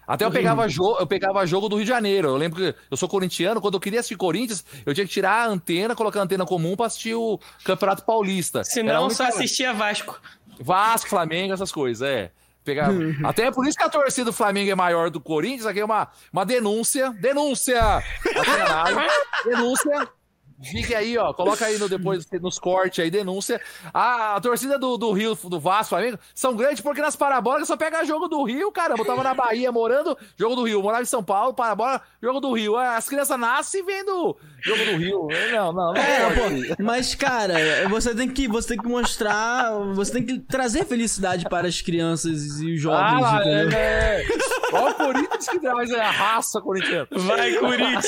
Até 0.07 0.25
eu 0.25 0.31
pegava, 0.33 0.69
jogo, 0.69 0.97
eu 0.99 1.07
pegava 1.07 1.47
jogo 1.47 1.69
do 1.69 1.77
Rio 1.77 1.85
de 1.85 1.89
Janeiro. 1.89 2.29
Eu 2.31 2.37
lembro 2.37 2.59
que 2.59 2.75
eu 2.91 2.97
sou 2.97 3.09
corintiano, 3.09 3.61
quando 3.61 3.75
eu 3.75 3.81
queria 3.81 4.01
assistir 4.01 4.17
Corinthians, 4.17 4.65
eu 4.85 4.93
tinha 4.93 5.07
que 5.07 5.13
tirar 5.13 5.45
a 5.45 5.47
antena, 5.47 5.95
colocar 5.95 6.19
a 6.19 6.25
antena 6.25 6.45
comum 6.45 6.75
pra 6.75 6.87
assistir 6.87 7.15
o 7.15 7.39
Campeonato 7.65 8.05
Paulista. 8.05 8.65
Senão 8.65 9.09
só 9.09 9.29
assistia 9.29 9.73
Vasco. 9.73 10.21
Vasco, 10.61 11.09
Flamengo, 11.09 11.55
essas 11.55 11.71
coisas, 11.71 12.03
é. 12.03 12.33
Pegar... 12.65 12.91
Até 13.25 13.47
é 13.47 13.51
por 13.51 13.67
isso 13.67 13.77
que 13.77 13.85
a 13.85 13.89
torcida 13.89 14.27
do 14.27 14.33
Flamengo 14.33 14.71
é 14.71 14.75
maior 14.75 15.11
do 15.11 15.21
Corinthians. 15.21 15.67
Aqui 15.67 15.81
é 15.81 15.85
uma, 15.85 16.09
uma 16.33 16.45
denúncia. 16.45 17.11
Denúncia! 17.13 18.03
denúncia 19.45 20.09
Fique 20.63 20.95
aí, 20.95 21.17
ó. 21.17 21.33
Coloca 21.33 21.65
aí 21.65 21.79
no, 21.79 21.89
depois 21.89 22.27
nos 22.41 22.59
cortes 22.59 23.03
aí, 23.03 23.11
denúncia. 23.11 23.61
A, 23.95 24.37
a 24.37 24.41
torcida 24.41 24.79
do, 24.79 24.97
do 24.99 25.11
Rio, 25.13 25.35
do 25.35 25.59
Vasco, 25.59 25.91
Flamengo, 25.91 26.19
são 26.35 26.55
grandes 26.55 26.81
porque 26.81 27.01
nas 27.01 27.17
parabólicas 27.17 27.67
só 27.69 27.77
pega 27.77 28.05
jogo 28.05 28.29
do 28.29 28.43
Rio, 28.45 28.71
caramba. 28.71 29.01
Eu 29.01 29.07
tava 29.07 29.23
na 29.23 29.33
Bahia 29.35 29.73
morando, 29.73 30.17
jogo 30.37 30.57
do 30.57 30.65
Rio. 30.65 30.83
Morava 30.83 31.03
em 31.03 31.07
São 31.07 31.23
Paulo, 31.23 31.55
parabólica, 31.55 32.05
jogo 32.23 32.41
do 32.41 32.53
Rio. 32.53 32.77
As 32.77 33.09
crianças 33.09 33.39
nascem 33.39 33.85
vendo 33.85 34.37
jogo 34.63 34.85
do 34.85 34.97
Rio. 34.97 35.29
Não, 35.53 35.73
não, 35.73 35.93
não. 35.95 35.97
É, 35.97 36.31
pô, 36.35 36.83
mas, 36.83 37.15
cara, 37.15 37.55
você 37.89 38.15
tem 38.15 38.29
que, 38.29 38.47
você 38.47 38.69
tem 38.69 38.79
que 38.79 38.89
mostrar, 38.89 39.71
você 39.95 40.13
tem 40.13 40.27
que 40.27 40.39
trazer 40.41 40.85
felicidade 40.85 41.49
para 41.49 41.67
as 41.69 41.81
crianças 41.81 42.61
e 42.61 42.75
os 42.75 42.81
jovens, 42.81 43.25
Ah, 43.25 43.41
entendeu? 43.41 43.79
é. 43.79 44.25
Olha 44.73 44.91
o 44.91 44.95
Corinthians 44.95 45.49
que 45.49 45.59
traz 45.59 45.91
a 45.93 46.11
raça 46.11 46.61
corintiana. 46.61 47.09
Vai, 47.11 47.55
Corinthians! 47.55 48.07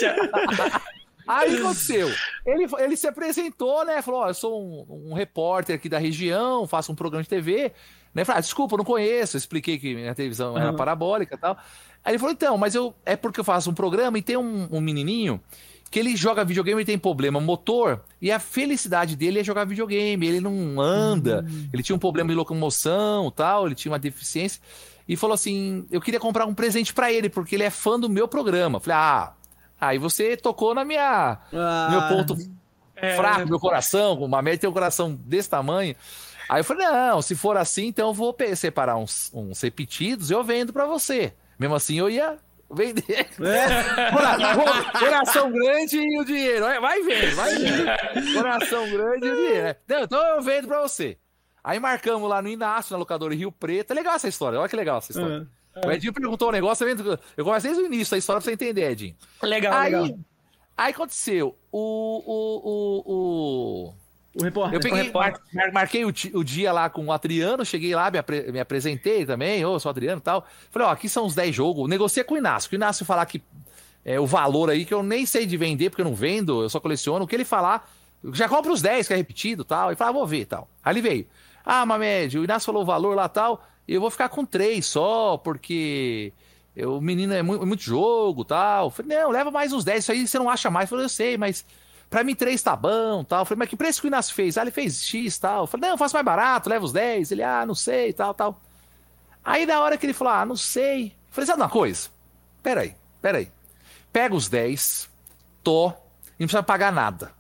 Aí 1.27 1.57
aconteceu. 1.57 2.11
Ele, 2.45 2.67
ele 2.79 2.97
se 2.97 3.07
apresentou, 3.07 3.85
né? 3.85 4.03
Falou: 4.03 4.21
Ó, 4.21 4.29
eu 4.29 4.35
sou 4.35 4.63
um, 4.63 5.11
um 5.11 5.15
repórter 5.15 5.77
aqui 5.77 5.89
da 5.89 5.99
região, 5.99 6.67
faço 6.67 6.91
um 6.93 6.95
programa 6.95 7.23
de 7.23 7.29
TV. 7.29 7.73
Né? 8.15 8.25
Falei, 8.25 8.39
ah, 8.39 8.43
desculpa, 8.43 8.77
não 8.77 8.85
conheço. 8.85 9.37
Eu 9.37 9.39
expliquei 9.39 9.79
que 9.79 9.95
minha 9.95 10.15
televisão 10.15 10.57
era 10.59 10.71
Uhum. 10.71 10.77
parabólica 10.77 11.35
e 11.35 11.39
tal. 11.39 11.57
Aí 12.05 12.13
ele 12.13 12.19
falou: 12.19 12.33
então, 12.33 12.59
mas 12.59 12.75
eu 12.75 12.95
é 13.07 13.17
porque 13.17 13.41
eu 13.41 13.45
faço 13.45 13.71
um 13.71 13.75
programa 13.75 14.19
e 14.19 14.23
tem 14.23 14.37
um, 14.37 14.69
um 14.71 14.81
menininho 14.81 15.41
que 15.91 15.99
ele 15.99 16.17
joga 16.17 16.43
videogame 16.43 16.81
e 16.81 16.85
tem 16.87 16.97
problema 16.99 17.39
motor, 17.39 18.01
e 18.19 18.33
a 18.33 18.39
felicidade 18.39 19.15
dele 19.15 19.41
é 19.41 19.45
jogar 19.45 19.67
videogame, 19.67 20.27
ele 20.27 20.41
não 20.41 20.81
anda, 20.81 21.45
ele 21.71 21.83
tinha 21.83 21.95
um 21.95 21.99
problema 21.99 22.31
de 22.31 22.35
locomoção 22.35 23.31
tal, 23.31 23.67
ele 23.67 23.75
tinha 23.75 23.93
uma 23.93 23.99
deficiência, 23.99 24.59
e 25.07 25.17
falou 25.19 25.35
assim, 25.35 25.85
eu 25.91 26.01
queria 26.01 26.19
comprar 26.19 26.47
um 26.47 26.55
presente 26.55 26.95
pra 26.95 27.13
ele, 27.13 27.29
porque 27.29 27.55
ele 27.57 27.65
é 27.65 27.69
fã 27.69 28.01
do 28.01 28.09
meu 28.09 28.27
programa. 28.27 28.81
Falei, 28.81 28.97
ah, 28.97 29.33
aí 29.89 29.99
você 29.99 30.37
tocou 30.37 30.75
na 30.75 30.85
minha, 30.85 31.39
Ah, 31.53 31.89
meu 31.91 32.03
ponto 32.17 32.37
É, 32.97 33.17
fraco, 33.17 33.49
meu 33.49 33.59
coração, 33.59 34.15
uma 34.23 34.41
média 34.43 34.61
tem 34.61 34.71
um 34.71 34.73
coração 34.73 35.15
desse 35.15 35.51
tamanho. 35.51 35.95
Aí 36.49 36.61
eu 36.61 36.65
falei, 36.65 36.87
não, 36.87 37.21
se 37.23 37.35
for 37.35 37.57
assim, 37.57 37.87
então 37.87 38.09
eu 38.09 38.15
vou 38.15 38.37
separar 38.55 38.97
uns, 38.97 39.31
uns 39.33 39.61
repetidos 39.61 40.31
e 40.31 40.35
eu 40.35 40.45
vendo 40.45 40.73
pra 40.73 40.87
você. 40.87 41.33
Mesmo 41.59 41.75
assim, 41.75 41.99
eu 41.99 42.11
ia 42.11 42.37
vender. 42.71 43.29
É. 43.41 44.11
Cora- 44.13 44.99
coração 44.99 45.51
grande 45.51 45.99
e 45.99 46.21
o 46.21 46.25
dinheiro. 46.25 46.65
Vai- 46.81 47.03
vendo, 47.03 47.35
vai 47.37 47.55
vendo. 47.57 48.35
Coração 48.35 48.89
grande 48.91 49.27
e 49.27 49.31
o 49.31 49.35
dinheiro. 49.37 49.63
né? 49.65 49.77
Não, 49.89 50.01
então 50.03 50.21
eu 50.37 50.43
vendo 50.43 50.69
pra 50.69 50.81
você. 50.83 51.17
Aí 51.65 51.79
marcamos 51.79 52.29
lá 52.29 52.43
no 52.43 52.49
Inácio, 52.49 52.93
na 52.93 52.99
locadora 52.99 53.35
Rio 53.35 53.53
Preto. 53.53 53.93
É 53.93 53.95
legal 53.95 54.15
essa 54.15 54.29
história, 54.29 54.59
olha 54.59 54.69
que 54.69 54.77
legal 54.77 54.99
essa 54.99 55.13
história. 55.13 55.47
O 55.85 55.91
Edinho 55.91 56.13
perguntou 56.13 56.49
um 56.49 56.53
negócio, 56.53 56.87
tá 56.97 57.19
eu 57.37 57.45
começo 57.45 57.67
desde 57.67 57.83
o 57.83 57.87
início 57.87 58.11
da 58.11 58.19
história 58.19 58.41
pra 58.41 58.45
você 58.45 58.53
entender, 58.53 58.91
Edinho. 58.91 59.17
Legal, 59.43 59.73
Aí, 59.75 59.93
legal. 59.95 60.19
aí 60.77 60.93
aconteceu. 60.93 61.57
O, 61.71 62.23
o, 62.27 62.71
o, 62.71 63.13
o... 63.89 63.95
O 64.35 64.43
repórter. 64.45 64.75
Eu 64.77 64.81
peguei, 64.81 65.03
repórter. 65.03 65.43
mar- 65.53 65.73
marquei 65.73 66.05
o, 66.07 66.09
o 66.35 66.43
dia 66.45 66.73
lá 66.73 66.89
com 66.89 67.05
o 67.07 67.13
Adriano, 67.13 67.65
cheguei 67.67 67.95
lá, 67.95 68.11
me, 68.11 68.17
apre- 68.19 68.51
me 68.51 68.59
apresentei 68.61 69.27
também, 69.27 69.63
ô, 69.65 69.79
sou 69.79 69.91
Adriano 69.91 70.19
e 70.19 70.23
tal. 70.23 70.47
Falei, 70.71 70.89
ó, 70.89 70.91
aqui 70.91 71.07
são 71.09 71.27
os 71.27 71.35
10 71.35 71.55
jogos. 71.55 71.89
Negociei 71.89 72.25
com 72.25 72.35
o 72.35 72.39
Inácio. 72.39 72.69
Que 72.71 72.77
o 72.77 72.79
Inácio 72.79 73.05
falar 73.05 73.27
que 73.27 73.43
é, 74.05 74.19
o 74.19 74.27
valor 74.27 74.71
aí, 74.71 74.85
que 74.87 74.95
eu 74.95 75.03
nem 75.03 75.27
sei 75.27 75.45
de 75.45 75.57
vender, 75.59 75.91
porque 75.91 76.01
eu 76.01 76.07
não 76.07 76.15
vendo, 76.15 76.63
eu 76.63 76.69
só 76.71 76.81
coleciono. 76.81 77.25
O 77.25 77.29
que 77.29 77.37
ele 77.37 77.45
falar, 77.45 77.91
já 78.33 78.49
compro 78.49 78.73
os 78.73 78.81
10, 78.81 79.07
que 79.07 79.13
é 79.13 79.17
repetido 79.17 79.63
e 79.63 79.67
tal. 79.67 79.93
E 79.93 79.97
fala, 79.97 80.11
ah, 80.11 80.15
vou 80.15 80.27
ver 80.27 80.41
e 80.41 80.47
tal. 80.47 80.67
Aí 80.83 80.95
ele 80.95 81.03
veio. 81.03 81.27
Ah, 81.63 81.85
Mamed, 81.85 82.39
o 82.39 82.45
Inácio 82.45 82.65
falou 82.67 82.83
o 82.83 82.87
valor 82.87 83.15
lá 83.15 83.27
e 83.27 83.29
tal, 83.29 83.63
eu 83.87 84.01
vou 84.01 84.11
ficar 84.11 84.29
com 84.29 84.45
três 84.45 84.87
só, 84.87 85.37
porque 85.39 86.33
eu- 86.77 86.97
o 86.99 87.01
menino 87.01 87.33
é 87.35 87.43
muito, 87.43 87.67
muito 87.67 87.83
jogo 87.83 88.45
tal. 88.45 88.87
Eu 88.87 88.91
Falei, 88.91 89.17
não, 89.19 89.31
leva 89.31 89.51
mais 89.51 89.73
uns 89.73 89.85
10, 89.85 90.05
isso 90.05 90.13
aí 90.13 90.27
você 90.27 90.39
não 90.39 90.49
acha 90.51 90.71
mais. 90.71 90.85
Eu 90.85 90.91
falei, 90.91 91.05
eu 91.05 91.09
sei, 91.09 91.37
mas 91.37 91.65
pra 92.09 92.23
mim 92.25 92.35
três 92.35 92.63
tá 92.63 92.75
bom 92.77 93.25
tal. 93.25 93.41
Eu 93.41 93.45
Falei, 93.45 93.59
mas 93.61 93.69
que 93.69 93.77
preço 93.77 94.01
que 94.01 94.07
o 94.07 94.09
Inácio 94.09 94.35
fez? 94.35 94.57
Ah, 94.57 94.63
ele 94.63 94.71
fez 94.71 95.03
X 95.05 95.39
tal. 95.39 95.63
Eu 95.65 95.67
Falei, 95.67 95.87
não, 95.89 95.95
eu 95.95 95.99
faço 95.99 96.15
mais 96.15 96.25
barato, 96.25 96.69
leva 96.71 96.85
os 96.85 96.93
10. 96.93 97.33
Ele, 97.33 97.43
ah, 97.43 97.65
não 97.67 97.75
sei, 97.75 98.13
tal, 98.13 98.33
tal. 98.35 98.61
Aí 99.45 99.67
na 99.67 99.81
hora 99.81 99.97
que 99.99 100.07
ele 100.07 100.13
falou, 100.13 100.33
ah, 100.33 100.47
não 100.47 100.57
sei. 100.57 101.07
Eu 101.07 101.13
Falei, 101.31 101.47
sabe 101.47 101.61
uma 101.63 101.69
coisa? 101.69 102.09
Peraí, 102.63 102.95
peraí. 103.21 103.51
Pega 104.13 104.35
os 104.35 104.49
10, 104.49 105.09
tô, 105.63 105.89
e 105.89 105.93
não 106.43 106.47
precisa 106.47 106.63
pagar 106.63 106.93
nada. 106.93 107.33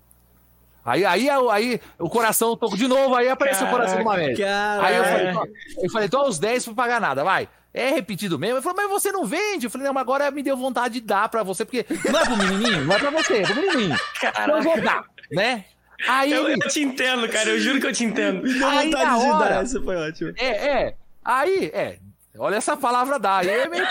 Aí, 0.85 1.05
aí, 1.05 1.31
aí, 1.31 1.81
o 1.99 2.11
coração 2.11 2.57
tocou 2.57 2.77
de 2.77 2.89
novo, 2.89 3.15
aí 3.15 3.29
apareceu 3.29 3.67
o 3.67 3.71
coração 3.71 3.99
do. 3.99 4.05
Cara, 4.05 4.85
Aí 4.85 4.97
eu 4.97 5.05
falei, 5.05 5.33
"Tó", 5.33 5.45
eu 5.85 5.91
falei, 5.91 6.09
tô 6.09 6.17
aos 6.19 6.39
10 6.41 6.65
pra 6.65 6.75
pagar 6.75 7.01
nada, 7.01 7.23
vai. 7.23 7.49
É 7.75 7.91
repetido 7.91 8.39
mesmo? 8.39 8.57
Ele 8.57 8.63
falou, 8.63 8.77
mas 8.83 8.91
você 8.91 9.11
não 9.13 9.25
vende? 9.25 9.67
Eu 9.67 9.71
falei, 9.71 9.87
não, 9.87 9.95
mas 9.95 10.03
agora 10.03 10.31
me 10.31 10.43
deu 10.43 10.57
vontade 10.57 10.95
de 10.95 11.01
dar 11.01 11.29
pra 11.29 11.43
você, 11.43 11.65
porque 11.65 11.87
não 12.11 12.21
é 12.21 12.25
pro 12.25 12.37
menininho, 12.37 12.85
não 12.85 12.97
é 12.97 12.99
pra 12.99 13.11
você, 13.11 13.39
é 13.39 13.47
pro 13.47 13.55
menininho. 13.55 13.97
Então 14.17 14.57
eu 14.59 14.63
vou 14.63 14.81
dar, 14.83 15.05
né? 15.31 15.65
Aí 16.09 16.33
Eu, 16.33 16.49
eu 16.49 16.59
te 16.69 16.83
entendo, 16.83 17.29
cara. 17.29 17.49
Eu 17.49 17.61
juro 17.61 17.81
que 17.81 17.87
eu 17.87 17.93
te 17.93 18.05
entendo. 18.05 18.43
Me 18.43 18.53
deu 18.53 18.69
Aí, 18.69 18.91
vontade 18.91 19.21
de 19.21 19.27
hora- 19.31 19.49
dar, 19.49 19.63
essa 19.63 19.81
foi 19.81 19.97
ótima. 19.97 20.33
é, 20.37 20.47
é, 20.49 20.95
aí, 21.25 21.71
é, 21.73 21.99
olha 22.37 22.57
essa 22.57 22.77
palavra 22.77 23.19
dá, 23.21 23.39
aí 23.39 23.49
é 23.49 23.69
meio 23.69 23.87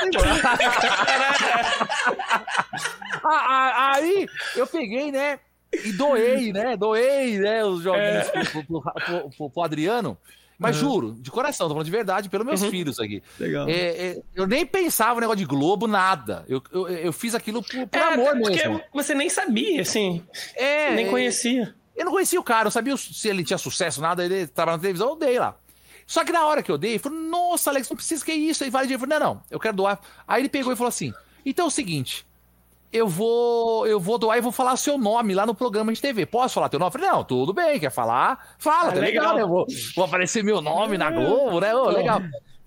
Aí 3.23 4.27
eu 4.55 4.67
peguei, 4.67 5.11
né, 5.11 5.39
e 5.73 5.91
doei, 5.93 6.51
né, 6.53 6.75
doei, 6.77 7.37
né, 7.39 7.63
os 7.63 7.81
joguinhos 7.83 8.27
pro, 8.51 8.63
pro- 8.65 8.81
pro- 8.81 9.29
pro- 9.29 9.49
pro 9.49 9.63
Adriano, 9.63 10.17
mas 10.59 10.75
juro, 10.75 11.13
de 11.19 11.31
coração, 11.31 11.67
tô 11.67 11.73
falando 11.73 11.85
de 11.85 11.91
verdade, 11.91 12.29
pelos 12.29 12.45
meus 12.45 12.63
filhos 12.65 12.99
aqui. 12.99 13.23
Legal. 13.39 13.67
É, 13.67 13.73
é, 13.73 14.21
eu 14.35 14.45
nem 14.45 14.63
pensava 14.65 15.15
no 15.15 15.21
negócio 15.21 15.39
de 15.39 15.45
Globo, 15.45 15.87
nada. 15.87 16.45
Eu, 16.47 16.61
eu, 16.71 16.87
eu 16.87 17.11
fiz 17.13 17.33
aquilo 17.33 17.63
por, 17.63 17.87
por 17.87 17.97
É, 17.97 18.13
amor 18.13 18.35
mesmo. 18.35 18.79
você 18.93 19.15
nem 19.15 19.27
sabia, 19.27 19.81
assim. 19.81 20.23
É, 20.55 20.91
nem 20.93 21.07
é, 21.07 21.09
conhecia. 21.09 21.73
eu 21.95 22.05
não 22.05 22.11
conhecia 22.11 22.39
o 22.39 22.43
cara, 22.43 22.67
eu 22.67 22.71
sabia 22.71 22.95
se 22.95 23.27
ele 23.27 23.43
tinha 23.43 23.57
sucesso, 23.57 23.99
nada, 24.01 24.23
ele 24.23 24.45
tava 24.45 24.73
na 24.73 24.77
televisão, 24.79 25.09
eu 25.09 25.15
dei 25.15 25.39
lá. 25.39 25.55
Só 26.05 26.23
que 26.25 26.31
na 26.31 26.45
hora 26.45 26.61
que 26.61 26.69
eu 26.71 26.77
dei, 26.77 26.91
ele 26.91 26.99
falou, 26.99 27.17
nossa, 27.19 27.69
Alex, 27.71 27.89
não 27.89 27.95
precisa 27.95 28.23
que 28.23 28.31
é 28.31 28.35
isso, 28.35 28.63
aí 28.63 28.69
vale 28.69 28.85
dinheiro. 28.85 29.03
Eu 29.03 29.07
falei, 29.09 29.19
não, 29.25 29.33
não, 29.35 29.43
eu 29.49 29.59
quero 29.59 29.75
doar. 29.77 29.99
Aí 30.27 30.41
ele 30.43 30.49
pegou 30.49 30.71
e 30.73 30.75
falou 30.75 30.89
assim, 30.89 31.11
então 31.45 31.65
é 31.65 31.67
o 31.69 31.71
seguinte, 31.71 32.23
eu 32.91 33.07
vou 33.07 33.87
eu 33.87 33.99
vou 33.99 34.17
doar 34.17 34.37
e 34.37 34.41
vou 34.41 34.51
falar 34.51 34.75
seu 34.77 34.97
nome 34.97 35.33
lá 35.33 35.45
no 35.45 35.55
programa 35.55 35.93
de 35.93 36.01
TV. 36.01 36.25
Posso 36.25 36.53
falar 36.55 36.69
teu 36.69 36.79
nome? 36.79 36.91
Falei, 36.91 37.09
não, 37.09 37.23
tudo 37.23 37.53
bem, 37.53 37.79
quer 37.79 37.91
falar? 37.91 38.55
Fala, 38.59 38.89
Ah, 38.89 38.91
tá 38.93 38.99
legal, 38.99 39.33
legal. 39.33 39.35
né? 39.37 39.45
Vou, 39.45 39.65
vou 39.95 40.05
aparecer 40.05 40.43
meu 40.43 40.61
nome 40.61 40.97
na 40.97 41.09
Globo, 41.11 41.59
né? 41.59 41.73
Ô, 41.75 41.89
legal. 41.89 42.21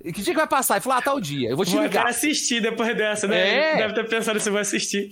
E 0.04 0.12
que 0.12 0.20
dia 0.22 0.34
que 0.34 0.38
vai 0.40 0.46
passar? 0.46 0.74
Ele 0.74 0.82
falou, 0.82 0.98
ah, 0.98 1.02
tal 1.02 1.18
dia, 1.20 1.48
eu 1.50 1.56
vou 1.56 1.64
te 1.64 1.72
Vou 1.72 1.82
ligar. 1.82 2.02
até 2.02 2.10
assistir 2.10 2.60
depois 2.60 2.94
dessa, 2.96 3.26
né? 3.26 3.72
É. 3.72 3.76
Deve 3.78 3.94
ter 3.94 4.08
pensado 4.08 4.38
se 4.38 4.48
eu 4.48 4.52
vou 4.52 4.60
assistir. 4.60 5.08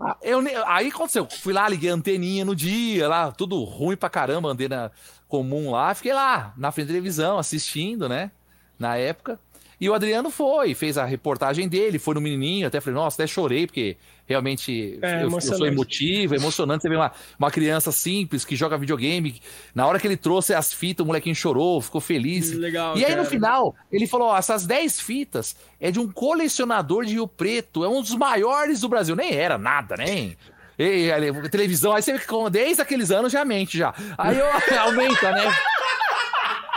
Ah, 0.00 0.16
Eu, 0.22 0.42
aí 0.66 0.88
aconteceu, 0.88 1.28
fui 1.30 1.52
lá, 1.52 1.68
liguei 1.68 1.90
a 1.90 1.94
anteninha 1.94 2.44
no 2.44 2.56
dia, 2.56 3.06
lá, 3.08 3.30
tudo 3.30 3.62
ruim 3.62 3.94
pra 3.96 4.08
caramba, 4.08 4.48
antena 4.48 4.90
comum 5.28 5.70
lá, 5.70 5.94
fiquei 5.94 6.12
lá, 6.14 6.52
na 6.56 6.72
frente 6.72 6.86
da 6.86 6.92
televisão, 6.92 7.38
assistindo, 7.38 8.08
né, 8.08 8.30
na 8.78 8.96
época. 8.96 9.38
E 9.82 9.88
o 9.90 9.94
Adriano 9.94 10.30
foi, 10.30 10.74
fez 10.74 10.96
a 10.96 11.04
reportagem 11.04 11.68
dele, 11.68 11.98
foi 11.98 12.14
no 12.14 12.20
menininho, 12.20 12.68
até 12.68 12.80
falei, 12.80 12.94
nossa, 12.94 13.20
até 13.20 13.26
chorei, 13.26 13.66
porque 13.66 13.96
realmente 14.24 14.96
É, 15.02 15.24
eu, 15.24 15.28
eu 15.28 15.40
sou 15.40 15.66
emotivo, 15.66 16.34
é 16.34 16.36
emocionante. 16.36 16.82
Você 16.82 16.88
vê 16.88 16.94
uma, 16.94 17.10
uma 17.36 17.50
criança 17.50 17.90
simples 17.90 18.44
que 18.44 18.54
joga 18.54 18.78
videogame, 18.78 19.42
na 19.74 19.84
hora 19.84 19.98
que 19.98 20.06
ele 20.06 20.16
trouxe 20.16 20.54
as 20.54 20.72
fitas, 20.72 21.02
o 21.02 21.06
molequinho 21.08 21.34
chorou, 21.34 21.80
ficou 21.80 22.00
feliz. 22.00 22.52
Legal, 22.52 22.96
E 22.96 23.04
aí 23.04 23.10
no 23.10 23.16
cara. 23.24 23.28
final, 23.28 23.74
ele 23.90 24.06
falou: 24.06 24.28
ó, 24.28 24.38
essas 24.38 24.64
10 24.66 25.00
fitas 25.00 25.56
é 25.80 25.90
de 25.90 25.98
um 25.98 26.08
colecionador 26.10 27.04
de 27.04 27.14
Rio 27.14 27.26
Preto, 27.26 27.84
é 27.84 27.88
um 27.88 28.00
dos 28.00 28.14
maiores 28.14 28.80
do 28.82 28.88
Brasil. 28.88 29.16
Nem 29.16 29.34
era 29.34 29.58
nada, 29.58 29.96
nem. 29.96 30.36
E, 30.78 31.10
aí, 31.10 31.48
televisão, 31.50 31.92
aí 31.92 32.02
você 32.02 32.12
vê 32.12 32.18
que 32.20 32.26
com- 32.28 32.48
desde 32.48 32.80
aqueles 32.80 33.10
anos 33.10 33.32
já 33.32 33.44
mente 33.44 33.76
já. 33.76 33.92
Aí 34.16 34.38
eu, 34.38 34.46
aumenta, 34.80 35.32
né? 35.32 35.52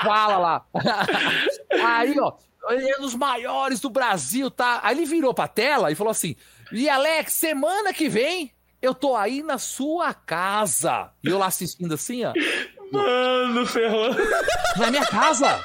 Fala 0.03 0.38
lá. 0.38 0.66
Aí, 1.84 2.16
ó, 2.20 2.34
ele 2.70 2.89
é 2.89 2.97
um 2.97 3.01
dos 3.01 3.16
maiores 3.16 3.80
do 3.80 3.89
Brasil, 3.89 4.49
tá? 4.49 4.80
Aí 4.84 4.95
ele 4.95 5.05
virou 5.05 5.34
pra 5.34 5.47
tela 5.47 5.91
e 5.91 5.95
falou 5.95 6.11
assim: 6.11 6.36
E 6.72 6.89
Alex, 6.89 7.34
semana 7.34 7.93
que 7.93 8.09
vem 8.09 8.51
eu 8.82 8.93
tô 8.93 9.16
aí 9.16 9.41
na 9.41 9.57
sua 9.57 10.13
casa. 10.13 11.09
E 11.24 11.28
eu 11.28 11.38
lá 11.38 11.47
assistindo 11.47 11.93
assim, 11.93 12.24
ó. 12.24 12.34
Mano, 12.91 13.66
ferrou. 13.66 14.11
Na 14.78 14.91
minha 14.91 15.05
casa. 15.05 15.59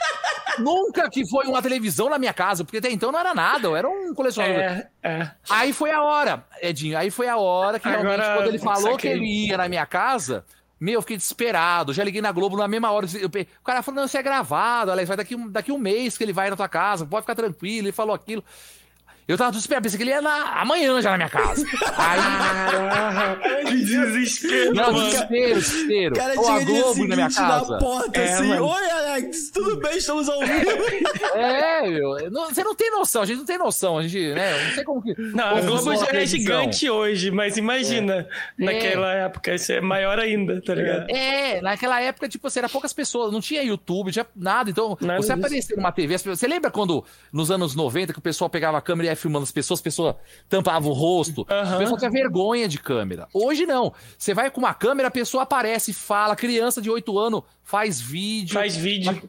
Nunca 0.59 1.09
que 1.09 1.29
foi 1.29 1.47
uma 1.47 1.63
televisão 1.63 2.09
na 2.11 2.19
minha 2.19 2.33
casa, 2.35 2.65
porque 2.65 2.79
até 2.79 2.91
então 2.91 3.13
não 3.13 3.21
era 3.21 3.35
nada, 3.35 3.69
eu 3.69 3.77
era 3.77 3.89
um 3.89 4.13
colecionador. 4.13 4.59
É, 4.59 4.91
é. 5.03 5.31
Aí 5.49 5.73
foi 5.73 5.91
a 5.91 6.03
hora, 6.03 6.45
Edinho, 6.61 6.99
aí 6.99 7.11
foi 7.11 7.29
a 7.29 7.37
hora 7.37 7.79
que 7.79 7.89
realmente, 7.89 8.21
Agora, 8.21 8.37
quando 8.37 8.49
ele 8.49 8.59
falou 8.59 8.97
que 8.97 9.07
ele 9.07 9.47
ia 9.47 9.57
na 9.57 9.69
minha 9.69 9.87
casa, 9.87 10.45
meu, 10.81 10.95
eu 10.95 11.03
fiquei 11.03 11.17
desesperado. 11.19 11.93
Já 11.93 12.03
liguei 12.03 12.23
na 12.23 12.33
Globo 12.33 12.57
na 12.57 12.67
mesma 12.67 12.91
hora. 12.91 13.07
eu 13.15 13.29
O 13.29 13.65
cara 13.65 13.83
falou: 13.83 14.01
não, 14.01 14.07
isso 14.07 14.17
é 14.17 14.23
gravado, 14.23 14.91
Alex, 14.91 15.09
vai 15.09 15.17
daqui, 15.17 15.37
daqui 15.51 15.71
um 15.71 15.79
mês 15.79 16.17
que 16.17 16.25
ele 16.25 16.33
vai 16.33 16.49
na 16.49 16.57
tua 16.57 16.69
casa, 16.69 17.05
pode 17.05 17.23
ficar 17.23 17.35
tranquilo. 17.35 17.89
Ele 17.89 17.93
falou 17.93 18.15
aquilo. 18.15 18.43
Eu 19.29 19.37
tava 19.39 19.53
desesperado, 19.53 19.85
pensei 19.85 19.97
que 19.97 20.03
ele 20.03 20.11
ia 20.11 20.21
na... 20.21 20.61
amanhã 20.61 21.01
já 21.01 21.11
na 21.11 21.17
minha 21.17 21.29
casa. 21.29 21.65
Aí. 21.97 23.65
Que 23.67 23.77
desespero, 23.85 24.75
Não, 24.75 24.93
mano. 24.93 25.09
desespero, 25.11 25.55
desespero. 25.61 26.15
O 26.15 26.19
cara 26.19 26.35
Ou 26.41 26.49
a 26.49 26.61
Globo 26.65 27.07
na 27.07 27.17
minha 27.17 27.31
seguinte 27.31 27.49
na 27.49 27.59
casa. 27.61 27.79
porta 27.79 28.21
É, 28.21 28.33
assim, 28.33 28.49
mano. 28.49 28.67
oi 28.67 28.91
Alex! 28.91 29.51
Tudo 29.51 29.77
bem, 29.79 29.97
estamos 29.97 30.29
ao 30.29 30.41
vivo. 30.41 30.71
É, 31.35 31.89
meu. 31.89 32.31
não- 32.31 32.49
você 32.49 32.65
não 32.65 32.75
tem 32.75 32.91
noção, 32.91 33.23
a 33.23 33.27
gente 33.27 33.39
não 33.39 33.45
tem 33.45 33.59
noção. 33.59 33.99
A 33.99 34.03
gente, 34.03 34.35
né? 34.35 34.65
Não 34.67 34.75
sei 34.75 34.85
como 34.85 35.03
que. 35.03 35.15
Não, 35.21 35.45
a 35.45 35.61
como 35.61 35.67
Globo 35.83 35.97
já 35.97 36.07
é 36.13 36.27
gigante 36.27 36.91
hoje, 36.91 37.31
mas 37.31 37.57
imagina, 37.57 38.27
naquela 38.59 39.13
época, 39.15 39.55
isso 39.55 39.73
é 39.73 39.81
maior 39.81 40.19
ainda, 40.19 40.61
tá 40.61 40.75
ligado? 40.75 41.09
É, 41.11 41.61
naquela 41.61 42.01
época, 42.01 42.29
tipo, 42.29 42.47
assim, 42.47 42.59
era 42.59 42.69
poucas 42.69 42.93
pessoas, 42.93 43.33
não 43.33 43.41
tinha 43.41 43.63
YouTube, 43.63 44.07
não 44.07 44.13
tinha 44.13 44.27
nada. 44.35 44.71
Então, 44.71 44.97
Nada 45.01 45.17
você 45.23 45.29
disso. 45.35 45.47
aparecer 45.47 45.77
numa 45.77 45.93
TV, 45.93 46.19
você 46.19 46.47
lembra 46.47 46.71
quando, 46.71 47.05
nos 47.33 47.51
anos 47.51 47.75
90, 47.75 48.13
que 48.13 48.19
o 48.19 48.23
pessoal 48.23 48.51
pegava 48.51 48.77
a 48.79 48.81
câmera 48.81 49.09
e 49.09 49.11
ia 49.11 49.17
filmando 49.21 49.45
as 49.45 49.53
pessoas, 49.53 49.79
as 49.79 49.83
pessoas 49.83 50.15
tampavam 50.49 50.91
o 50.91 50.95
rosto, 50.95 51.47
Aham. 51.51 51.77
o 51.77 51.79
pessoal 51.79 51.99
tinha 51.99 52.11
vergonha 52.11 52.67
de 52.69 52.79
câmera. 52.79 53.29
Hoje 53.33 53.67
não. 53.67 53.93
Você 54.19 54.33
vai 54.35 54.51
com 54.51 54.61
uma 54.61 54.75
câmera, 54.75 55.09
a 55.09 55.11
pessoa 55.11 55.43
aparece, 55.45 55.93
fala, 55.93 56.35
criança 56.35 56.81
de 56.83 56.91
8 56.91 57.19
anos 57.19 57.43
faz 57.63 58.01
vídeo. 58.01 58.55
Faz 58.55 58.77
vídeo. 58.77 59.29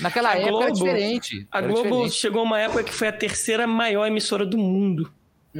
Naquela 0.00 0.30
A 0.30 0.36
época 0.36 0.48
era 0.48 0.56
Globo- 0.70 0.72
diferente. 0.84 1.48
A 1.50 1.58
era 1.58 1.66
Globo 1.66 1.82
diferente. 1.82 2.12
chegou 2.14 2.42
uma 2.44 2.58
época 2.60 2.84
que 2.84 2.92
foi 2.92 3.08
a 3.08 3.12
terceira 3.12 3.66
maior 3.66 4.06
emissora 4.06 4.46
do 4.46 4.56
mundo. 4.56 5.10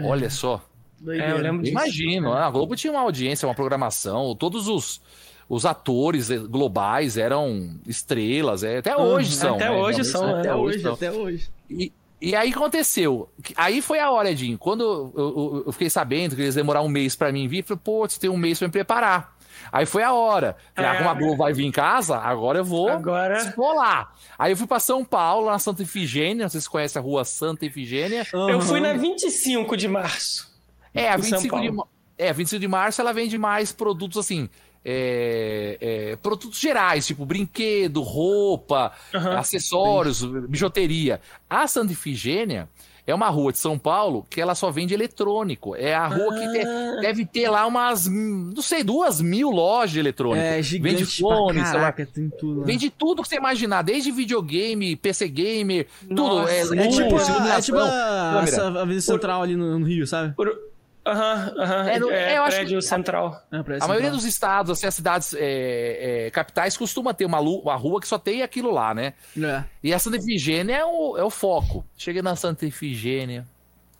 Olha 0.04 0.30
só. 0.30 0.64
É, 1.08 1.32
eu 1.32 1.38
lembro 1.38 1.62
disso. 1.62 1.72
Imagino, 1.72 2.32
a 2.32 2.48
Globo 2.50 2.76
tinha 2.76 2.92
uma 2.92 3.00
audiência, 3.00 3.48
uma 3.48 3.54
programação, 3.54 4.34
todos 4.36 4.68
os, 4.68 5.00
os 5.48 5.64
atores 5.66 6.30
eh, 6.30 6.36
globais 6.38 7.16
eram 7.16 7.80
estrelas, 7.86 8.62
é, 8.62 8.78
até 8.78 8.94
hoje 8.96 9.32
são. 9.32 9.54
até 9.56 9.64
né? 9.64 9.70
hoje 9.72 10.04
são, 10.04 10.22
Até, 10.24 10.32
né? 10.34 10.40
Até 10.40 10.54
hoje, 10.54 10.78
são. 10.80 10.92
até 10.94 11.10
hoje. 11.10 11.48
E, 11.70 11.92
e 12.20 12.34
aí 12.36 12.50
aconteceu. 12.50 13.30
Aí 13.56 13.80
foi 13.80 13.98
a 13.98 14.10
hora, 14.10 14.30
Edinho. 14.30 14.58
Quando 14.58 14.82
eu, 14.82 15.12
eu- 15.16 15.62
eu 15.66 15.72
fiquei 15.72 15.88
sabendo 15.90 16.36
que 16.36 16.42
eles 16.42 16.54
demorar 16.54 16.82
um 16.82 16.88
mês 16.88 17.16
pra 17.16 17.32
mim 17.32 17.48
vir, 17.48 17.58
eu 17.60 17.64
falei, 17.64 17.80
pô, 17.82 18.08
você 18.08 18.18
tem 18.20 18.28
um 18.30 18.36
mês 18.36 18.58
pra 18.58 18.68
me 18.68 18.72
preparar. 18.72 19.36
Aí 19.72 19.84
foi 19.84 20.02
a 20.02 20.12
hora. 20.12 20.56
Falei, 20.74 20.90
É. 20.90 20.94
ah, 20.94 20.96
como 20.98 21.10
a 21.10 21.14
Globo 21.14 21.36
vai 21.36 21.52
vir 21.52 21.64
em 21.66 21.70
casa, 21.70 22.16
agora 22.16 22.58
eu 22.58 22.64
vou. 22.64 22.88
Agora- 22.88 23.52
Vou 23.56 23.74
lá. 23.74 24.10
Aí 24.38 24.52
eu 24.52 24.56
fui 24.56 24.66
pra 24.66 24.78
São 24.80 25.04
Paulo, 25.04 25.50
na 25.50 25.58
Santa 25.58 25.82
Ifigênia. 25.82 26.44
Não 26.44 26.50
sei 26.50 26.60
se 26.60 26.64
você 26.66 26.70
conhece 26.70 26.98
a 26.98 27.00
rua 27.00 27.24
Santa 27.24 27.66
Ifigênia. 27.66 28.26
Eu 28.32 28.60
fui 28.60 28.80
na 28.80 28.94
25 28.94 29.76
de 29.76 29.88
março. 29.88 30.50
É, 30.94 31.08
a 31.10 31.16
Em 31.18 31.22
São 31.22 31.38
25 31.40 31.60
de, 31.60 31.70
é, 32.16 32.32
25 32.32 32.60
de 32.60 32.68
março 32.68 33.00
ela 33.00 33.12
vende 33.12 33.36
mais 33.38 33.70
produtos 33.72 34.18
assim. 34.18 34.48
É, 34.84 35.78
é, 35.80 36.16
produtos 36.16 36.58
gerais, 36.58 37.06
tipo 37.06 37.24
brinquedo, 37.26 38.00
roupa, 38.02 38.92
Aham. 39.14 39.36
acessórios, 39.38 40.24
bijuteria. 40.24 41.20
A 41.48 41.66
Santa 41.66 41.92
Ifigênia 41.92 42.68
é 43.06 43.14
uma 43.14 43.28
rua 43.28 43.50
de 43.50 43.58
São 43.58 43.76
Paulo 43.78 44.24
que 44.30 44.40
ela 44.40 44.54
só 44.54 44.70
vende 44.70 44.94
eletrônico. 44.94 45.74
É 45.74 45.94
a 45.94 46.06
rua 46.06 46.32
que 46.34 46.48
te- 46.52 46.64
Ah. 46.66 47.00
deve 47.00 47.26
ter 47.26 47.48
lá 47.48 47.66
umas, 47.66 48.06
não 48.06 48.62
sei, 48.62 48.84
duas 48.84 49.20
mil 49.20 49.50
lojas 49.50 49.90
de 49.90 49.98
eletrônico. 49.98 50.44
É, 50.46 50.62
gigante 50.62 50.96
vende 50.96 51.06
fone, 51.18 51.58
lá, 51.58 51.64
caraca, 51.72 52.06
tem 52.06 52.28
tudo 52.30 52.60
lá. 52.60 52.66
Vende 52.66 52.88
tudo 52.90 53.22
que 53.22 53.28
você 53.28 53.36
imaginar, 53.36 53.82
desde 53.82 54.10
videogame, 54.12 54.94
PC 54.96 55.28
gamer, 55.28 55.86
tudo. 56.08 56.22
Nossa, 56.22 56.52
É, 56.52 56.60
É 56.60 56.64
luz, 56.64 56.96
tipo, 56.96 57.16
a, 57.16 57.56
é 57.56 57.60
tipo 57.60 57.78
a, 57.78 58.42
essa 58.44 58.66
Avenida 58.68 59.00
Central 59.00 59.42
ali 59.42 59.56
no, 59.56 59.78
no 59.78 59.84
Rio, 59.86 60.06
sabe? 60.06 60.34
Por- 60.36 60.69
Aham, 61.06 61.54
aham. 61.58 61.88
É, 61.88 61.98
no- 61.98 62.10
É, 62.10 62.36
eu 62.36 62.42
acho 62.42 62.56
prédio 62.56 62.78
que- 62.78 62.84
central. 62.84 63.42
É, 63.50 63.62
parece 63.62 63.84
A 63.84 63.88
maioria 63.88 64.10
Central. 64.10 64.16
dos 64.16 64.24
estados, 64.24 64.70
assim, 64.72 64.86
as 64.86 64.94
cidades 64.94 65.34
é, 65.34 66.26
é, 66.26 66.30
capitais, 66.30 66.76
costuma 66.76 67.14
ter 67.14 67.24
uma, 67.24 67.40
uma 67.40 67.74
rua 67.76 68.00
que 68.00 68.06
só 68.08 68.18
tem 68.18 68.42
aquilo 68.42 68.70
lá, 68.70 68.92
né? 68.94 69.14
É. 69.42 69.64
E 69.82 69.94
a 69.94 69.98
Santa 69.98 70.18
Efigênia 70.18 70.76
é 70.76 70.84
o, 70.84 71.16
é 71.16 71.24
o 71.24 71.30
foco. 71.30 71.84
Cheguei 71.96 72.20
na 72.22 72.36
Santa 72.36 72.66
Efigênia 72.66 73.46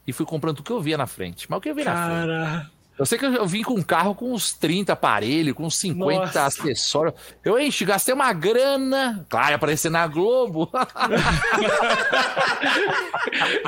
e 0.07 0.13
fui 0.13 0.27
comprando 0.27 0.57
tudo 0.57 0.67
que 0.67 0.73
eu 0.73 0.81
via 0.81 0.99
na 0.99 1.07
frente. 1.07 1.47
Mas 1.51 1.59
o 1.59 1.61
que 1.61 1.71
eu 1.71 1.75
vi 1.75 1.85
na 1.85 1.95
frente? 2.07 2.71
Eu 3.01 3.07
sei 3.07 3.17
que 3.19 3.25
eu, 3.25 3.33
eu 3.33 3.47
vim 3.47 3.63
com 3.63 3.73
um 3.73 3.83
carro 3.83 4.15
com 4.15 4.31
uns 4.35 4.53
30 4.53 4.93
aparelhos, 4.93 5.55
com 5.55 5.65
uns 5.65 5.77
50 5.79 6.21
Nossa. 6.21 6.45
acessórios. 6.45 7.15
Eu 7.43 7.59
enchi, 7.59 7.87
gastei 7.87 8.13
uma 8.13 8.31
grana. 8.35 9.25
Claro, 9.29 9.49
ia 9.51 9.57
aparecer 9.57 9.91
na 9.91 10.07
Globo. 10.07 10.71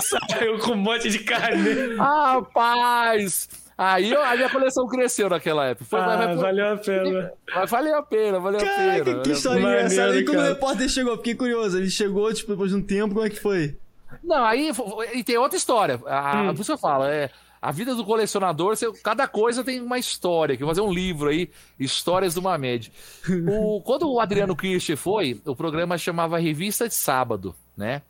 saiu 0.00 0.58
com 0.58 0.72
um 0.72 0.76
monte 0.76 1.08
de 1.08 1.20
carne. 1.20 1.96
Rapaz! 1.96 3.48
Aí 3.76 4.12
eu- 4.12 4.22
a 4.22 4.36
minha 4.36 4.50
coleção 4.50 4.86
cresceu 4.86 5.28
naquela 5.30 5.66
época. 5.68 5.86
Foi, 5.88 5.98
Ah, 6.00 6.06
mas, 6.06 6.18
mas- 6.28 6.40
valeu 6.40 6.72
a 6.72 6.76
pena. 6.76 7.32
mas 7.54 7.70
valeu 7.70 7.96
a 7.96 8.02
pena, 8.02 8.38
valeu 8.38 8.60
a 8.60 8.62
pena. 8.62 8.76
Caraca, 9.04 9.22
que 9.22 9.30
história 9.32 9.60
engraçada. 9.60 10.16
E 10.16 10.24
quando 10.24 10.38
o 10.38 10.42
repórter 10.42 10.88
chegou, 10.88 11.16
fiquei 11.16 11.34
curioso. 11.34 11.78
Ele 11.78 11.90
chegou, 11.90 12.32
tipo, 12.34 12.50
depois 12.52 12.70
de 12.70 12.76
um 12.76 12.82
tempo, 12.82 13.14
como 13.14 13.26
é 13.26 13.30
que 13.30 13.40
foi? 13.40 13.76
Não, 14.22 14.44
aí 14.44 14.70
e 15.14 15.24
tem 15.24 15.38
outra 15.38 15.56
história. 15.56 15.98
A, 16.06 16.42
Hum. 16.42 16.46
Por 16.54 16.60
isso 16.60 16.64
que 16.66 16.72
eu 16.72 16.78
falo, 16.78 17.04
é, 17.04 17.30
a 17.62 17.70
vida 17.70 17.94
do 17.94 18.04
colecionador, 18.04 18.74
você- 18.76 18.92
cada 19.04 19.26
coisa 19.28 19.62
tem 19.62 19.80
uma 19.80 19.96
história. 19.98 20.56
Que 20.56 20.62
eu 20.64 20.66
vou 20.66 20.74
fazer 20.74 20.86
um 20.86 20.92
livro 20.92 21.28
aí, 21.30 21.48
Histórias 21.78 22.34
do 22.34 22.42
Mamed. 22.42 22.90
O, 23.48 23.80
quando 23.80 24.10
o 24.10 24.18
Adriano 24.20 24.56
Kirsch 24.56 24.96
foi, 24.96 25.40
o 25.46 25.54
programa 25.54 25.96
chamava 25.96 26.38
Revista 26.38 26.88
de 26.88 26.94
Sábado, 26.94 27.54
né? 27.76 28.02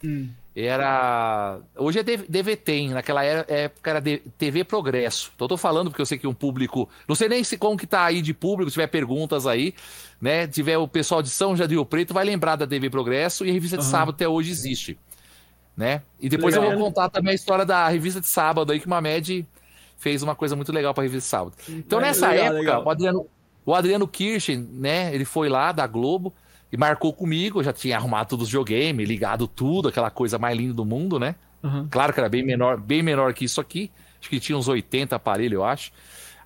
Era. 0.54 1.60
Hoje 1.76 1.98
é 2.00 2.02
DVT, 2.02 2.88
naquela 2.88 3.24
época 3.24 3.90
era 3.90 4.02
TV 4.36 4.64
Progresso. 4.64 5.30
Então 5.34 5.46
eu 5.46 5.48
tô 5.50 5.56
falando 5.56 5.88
porque 5.90 6.02
eu 6.02 6.06
sei 6.06 6.18
que 6.18 6.26
um 6.26 6.34
público. 6.34 6.88
Não 7.08 7.14
sei 7.14 7.28
nem 7.28 7.42
se 7.42 7.56
como 7.56 7.76
que 7.76 7.86
tá 7.86 8.04
aí 8.04 8.20
de 8.20 8.34
público, 8.34 8.70
se 8.70 8.74
tiver 8.74 8.86
perguntas 8.88 9.46
aí, 9.46 9.74
né? 10.20 10.46
Tiver 10.46 10.76
o 10.78 10.86
pessoal 10.88 11.22
de 11.22 11.30
São 11.30 11.56
Jardim 11.56 11.82
Preto, 11.84 12.12
vai 12.14 12.24
lembrar 12.24 12.56
da 12.56 12.66
TV 12.66 12.90
Progresso 12.90 13.44
e 13.46 13.50
a 13.50 13.52
revista 13.52 13.76
de 13.78 13.84
sábado 13.84 14.14
até 14.14 14.28
hoje 14.28 14.50
existe. 14.50 14.98
Né? 15.76 16.02
E 16.20 16.28
depois 16.28 16.54
eu 16.54 16.60
Legal. 16.60 16.78
vou 16.78 16.86
contar 16.86 17.08
também 17.08 17.32
a 17.32 17.34
história 17.34 17.64
da 17.64 17.88
revista 17.88 18.20
de 18.20 18.26
sábado 18.26 18.72
aí, 18.72 18.78
que 18.78 18.86
o 18.86 18.90
Mamed 18.90 19.46
fez 19.96 20.22
uma 20.22 20.34
coisa 20.34 20.54
muito 20.54 20.72
legal 20.72 20.92
pra 20.92 21.02
revista 21.02 21.24
de 21.24 21.30
sábado. 21.30 21.54
Então, 21.68 22.00
nessa 22.00 22.28
legal, 22.28 22.44
época, 22.46 22.60
legal. 22.60 22.84
o 22.84 22.90
Adriano, 22.90 23.26
o 23.64 23.74
Adriano 23.74 24.08
Kirchen, 24.08 24.68
né? 24.72 25.14
Ele 25.14 25.24
foi 25.24 25.48
lá 25.48 25.72
da 25.72 25.86
Globo 25.86 26.32
e 26.70 26.76
marcou 26.76 27.12
comigo. 27.12 27.60
Eu 27.60 27.64
já 27.64 27.72
tinha 27.72 27.96
arrumado 27.96 28.28
todos 28.28 28.44
os 28.44 28.50
videogames, 28.50 29.08
ligado 29.08 29.46
tudo, 29.46 29.88
aquela 29.88 30.10
coisa 30.10 30.38
mais 30.38 30.56
linda 30.56 30.74
do 30.74 30.84
mundo, 30.84 31.18
né? 31.18 31.34
Aham. 31.64 31.88
Claro 31.90 32.12
que 32.12 32.20
era 32.20 32.28
bem 32.28 32.44
menor, 32.44 32.78
bem 32.78 33.02
menor 33.02 33.32
que 33.32 33.44
isso 33.44 33.60
aqui. 33.60 33.90
Acho 34.20 34.28
que 34.28 34.40
tinha 34.40 34.58
uns 34.58 34.68
80 34.68 35.16
aparelhos, 35.16 35.54
eu 35.54 35.64
acho. 35.64 35.92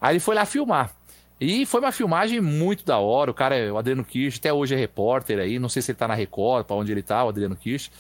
Aí 0.01 0.14
ele 0.14 0.20
foi 0.20 0.35
lá 0.35 0.45
filmar. 0.45 0.95
E 1.41 1.66
foi 1.66 1.81
uma 1.81 1.93
filmagem 1.93 2.41
muito 2.41 2.85
da 2.85 2.99
hora. 2.99 3.31
O 3.31 3.35
cara, 3.35 3.57
é 3.57 3.70
o 3.70 3.77
Adriano 3.77 4.05
Kirsch, 4.05 4.39
até 4.39 4.53
hoje 4.53 4.74
é 4.74 4.79
repórter 4.79 5.39
aí. 5.39 5.59
Não 5.59 5.68
sei 5.68 5.83
se 5.83 5.91
ele 5.91 5.99
tá 5.99 6.09
na 6.09 6.14
Record, 6.14 6.64
pra 6.64 6.77
onde 6.77 6.93
ele 6.93 7.03
tá, 7.03 7.24
o 7.24 7.29
Adriano 7.29 7.57
Kirsch. 7.57 7.91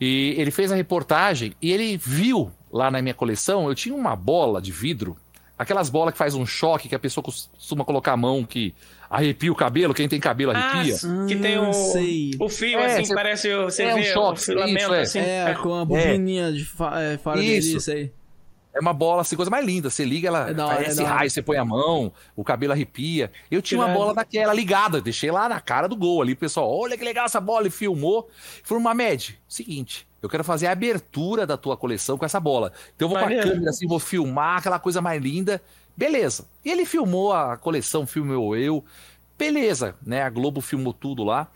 E 0.00 0.34
ele 0.36 0.50
fez 0.50 0.72
a 0.72 0.74
reportagem 0.74 1.54
e 1.62 1.70
ele 1.70 1.96
viu 1.96 2.50
lá 2.72 2.90
na 2.90 3.00
minha 3.00 3.14
coleção, 3.14 3.68
eu 3.68 3.74
tinha 3.74 3.94
uma 3.94 4.16
bola 4.16 4.60
de 4.60 4.72
vidro, 4.72 5.16
aquelas 5.58 5.88
bolas 5.90 6.12
que 6.12 6.18
faz 6.18 6.34
um 6.34 6.44
choque, 6.46 6.88
que 6.88 6.94
a 6.94 6.98
pessoa 6.98 7.22
costuma 7.22 7.84
colocar 7.84 8.12
a 8.12 8.16
mão, 8.16 8.44
que 8.44 8.74
arrepia 9.08 9.52
o 9.52 9.54
cabelo, 9.54 9.92
quem 9.94 10.08
tem 10.08 10.18
cabelo 10.18 10.52
arrepia. 10.52 10.96
Ah, 11.04 11.26
que 11.28 11.36
tem 11.36 11.58
o, 11.58 11.68
Ah, 11.68 11.72
sei. 11.72 12.30
o 12.40 12.48
fio, 12.48 12.78
É, 12.80 12.86
assim, 12.86 13.04
cê- 13.04 13.08
que 13.10 13.14
parece 13.14 13.52
o. 13.54 13.64
Você 13.64 13.82
é 13.84 13.92
um 13.94 13.98
vê 13.98 14.04
choque, 14.04 14.40
o 14.40 14.44
filamento, 14.44 14.78
isso, 14.80 14.94
é. 14.94 15.00
assim. 15.02 15.18
É, 15.20 15.54
com 15.62 15.74
a 15.74 15.84
bobininha 15.84 16.50
de 16.52 16.64
fa 16.64 16.98
é, 17.00 17.18
fora 17.18 17.38
Isso. 17.40 17.66
dele, 17.68 17.76
isso 17.78 17.90
aí. 17.92 18.10
É 18.74 18.80
uma 18.80 18.92
bola, 18.92 19.20
assim, 19.20 19.36
coisa 19.36 19.50
mais 19.50 19.64
linda. 19.64 19.90
Você 19.90 20.04
liga, 20.04 20.28
ela 20.28 20.50
É 20.50 20.60
hora, 20.60 20.82
é 20.84 21.04
raio, 21.04 21.30
você 21.30 21.42
põe 21.42 21.58
a 21.58 21.64
mão, 21.64 22.12
o 22.34 22.42
cabelo 22.42 22.72
arrepia. 22.72 23.30
Eu 23.50 23.60
tinha 23.60 23.78
uma 23.80 23.88
bola 23.88 24.14
daquela 24.14 24.54
ligada, 24.54 25.00
deixei 25.00 25.30
lá 25.30 25.48
na 25.48 25.60
cara 25.60 25.86
do 25.86 25.96
gol 25.96 26.22
ali. 26.22 26.32
O 26.32 26.36
pessoal, 26.36 26.70
olha 26.70 26.96
que 26.96 27.04
legal 27.04 27.26
essa 27.26 27.40
bola, 27.40 27.66
e 27.66 27.70
filmou. 27.70 28.30
Falou, 28.64 28.82
Mamed, 28.82 29.38
seguinte, 29.46 30.06
eu 30.22 30.28
quero 30.28 30.42
fazer 30.42 30.68
a 30.68 30.72
abertura 30.72 31.46
da 31.46 31.56
tua 31.56 31.76
coleção 31.76 32.16
com 32.16 32.24
essa 32.24 32.40
bola. 32.40 32.72
Então 32.96 33.06
eu 33.06 33.10
vou 33.10 33.18
com 33.18 33.24
a 33.24 33.28
Maneiro. 33.28 33.50
câmera 33.50 33.70
assim, 33.70 33.86
vou 33.86 33.98
filmar 33.98 34.58
aquela 34.58 34.78
coisa 34.78 35.02
mais 35.02 35.20
linda. 35.20 35.60
Beleza. 35.94 36.46
E 36.64 36.70
ele 36.70 36.86
filmou 36.86 37.32
a 37.32 37.58
coleção, 37.58 38.06
filmou 38.06 38.56
eu. 38.56 38.82
Beleza, 39.36 39.96
né? 40.06 40.22
A 40.22 40.30
Globo 40.30 40.60
filmou 40.60 40.92
tudo 40.92 41.24
lá. 41.24 41.48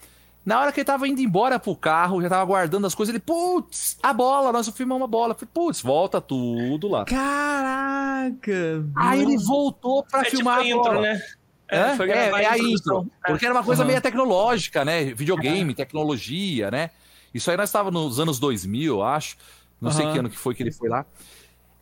Na 0.47 0.61
hora 0.61 0.71
que 0.71 0.79
ele 0.79 0.85
tava 0.85 1.09
indo 1.09 1.21
embora 1.21 1.59
pro 1.59 1.75
carro, 1.75 2.23
já 2.23 2.29
tava 2.29 2.45
guardando 2.45 2.87
as 2.87 2.95
coisas, 2.95 3.13
ele, 3.13 3.21
putz, 3.23 3.99
a 4.01 4.13
bola, 4.13 4.53
nós 4.53 4.69
filmamos 4.69 5.03
uma 5.03 5.09
bola. 5.09 5.35
Falei, 5.35 5.49
putz, 5.53 5.81
volta 5.83 6.21
tudo 6.21 6.87
lá. 6.87 7.05
Caraca! 7.05 8.85
Aí 8.95 9.23
ele 9.23 9.37
voltou 9.39 10.05
pra 10.05 10.21
É 10.21 10.25
tipo 10.25 10.37
filmar 10.37 10.59
a 10.59 10.61
a 10.61 10.67
intro, 10.67 10.83
bola. 10.83 11.01
né? 11.03 11.21
É, 11.69 11.97
foi 11.97 12.09
é, 12.11 12.29
é 12.31 12.47
a 12.47 12.57
intro. 12.57 13.11
Porque 13.27 13.45
era 13.45 13.53
uma 13.53 13.65
coisa 13.65 13.83
Aham. 13.83 13.89
meio 13.89 14.01
tecnológica, 14.01 14.85
né? 14.85 15.07
Videogame, 15.07 15.75
tecnologia, 15.75 16.71
né? 16.71 16.91
Isso 17.35 17.51
aí 17.51 17.57
nós 17.57 17.69
estávamos 17.69 18.01
nos 18.05 18.21
anos 18.21 18.39
2000, 18.39 18.95
eu 18.99 19.03
acho. 19.03 19.37
Não 19.81 19.91
sei 19.91 20.05
Aham. 20.05 20.13
que 20.13 20.19
ano 20.21 20.31
que 20.31 20.39
foi 20.39 20.55
que 20.55 20.63
ele 20.63 20.71
foi 20.73 20.89
lá. 20.89 21.05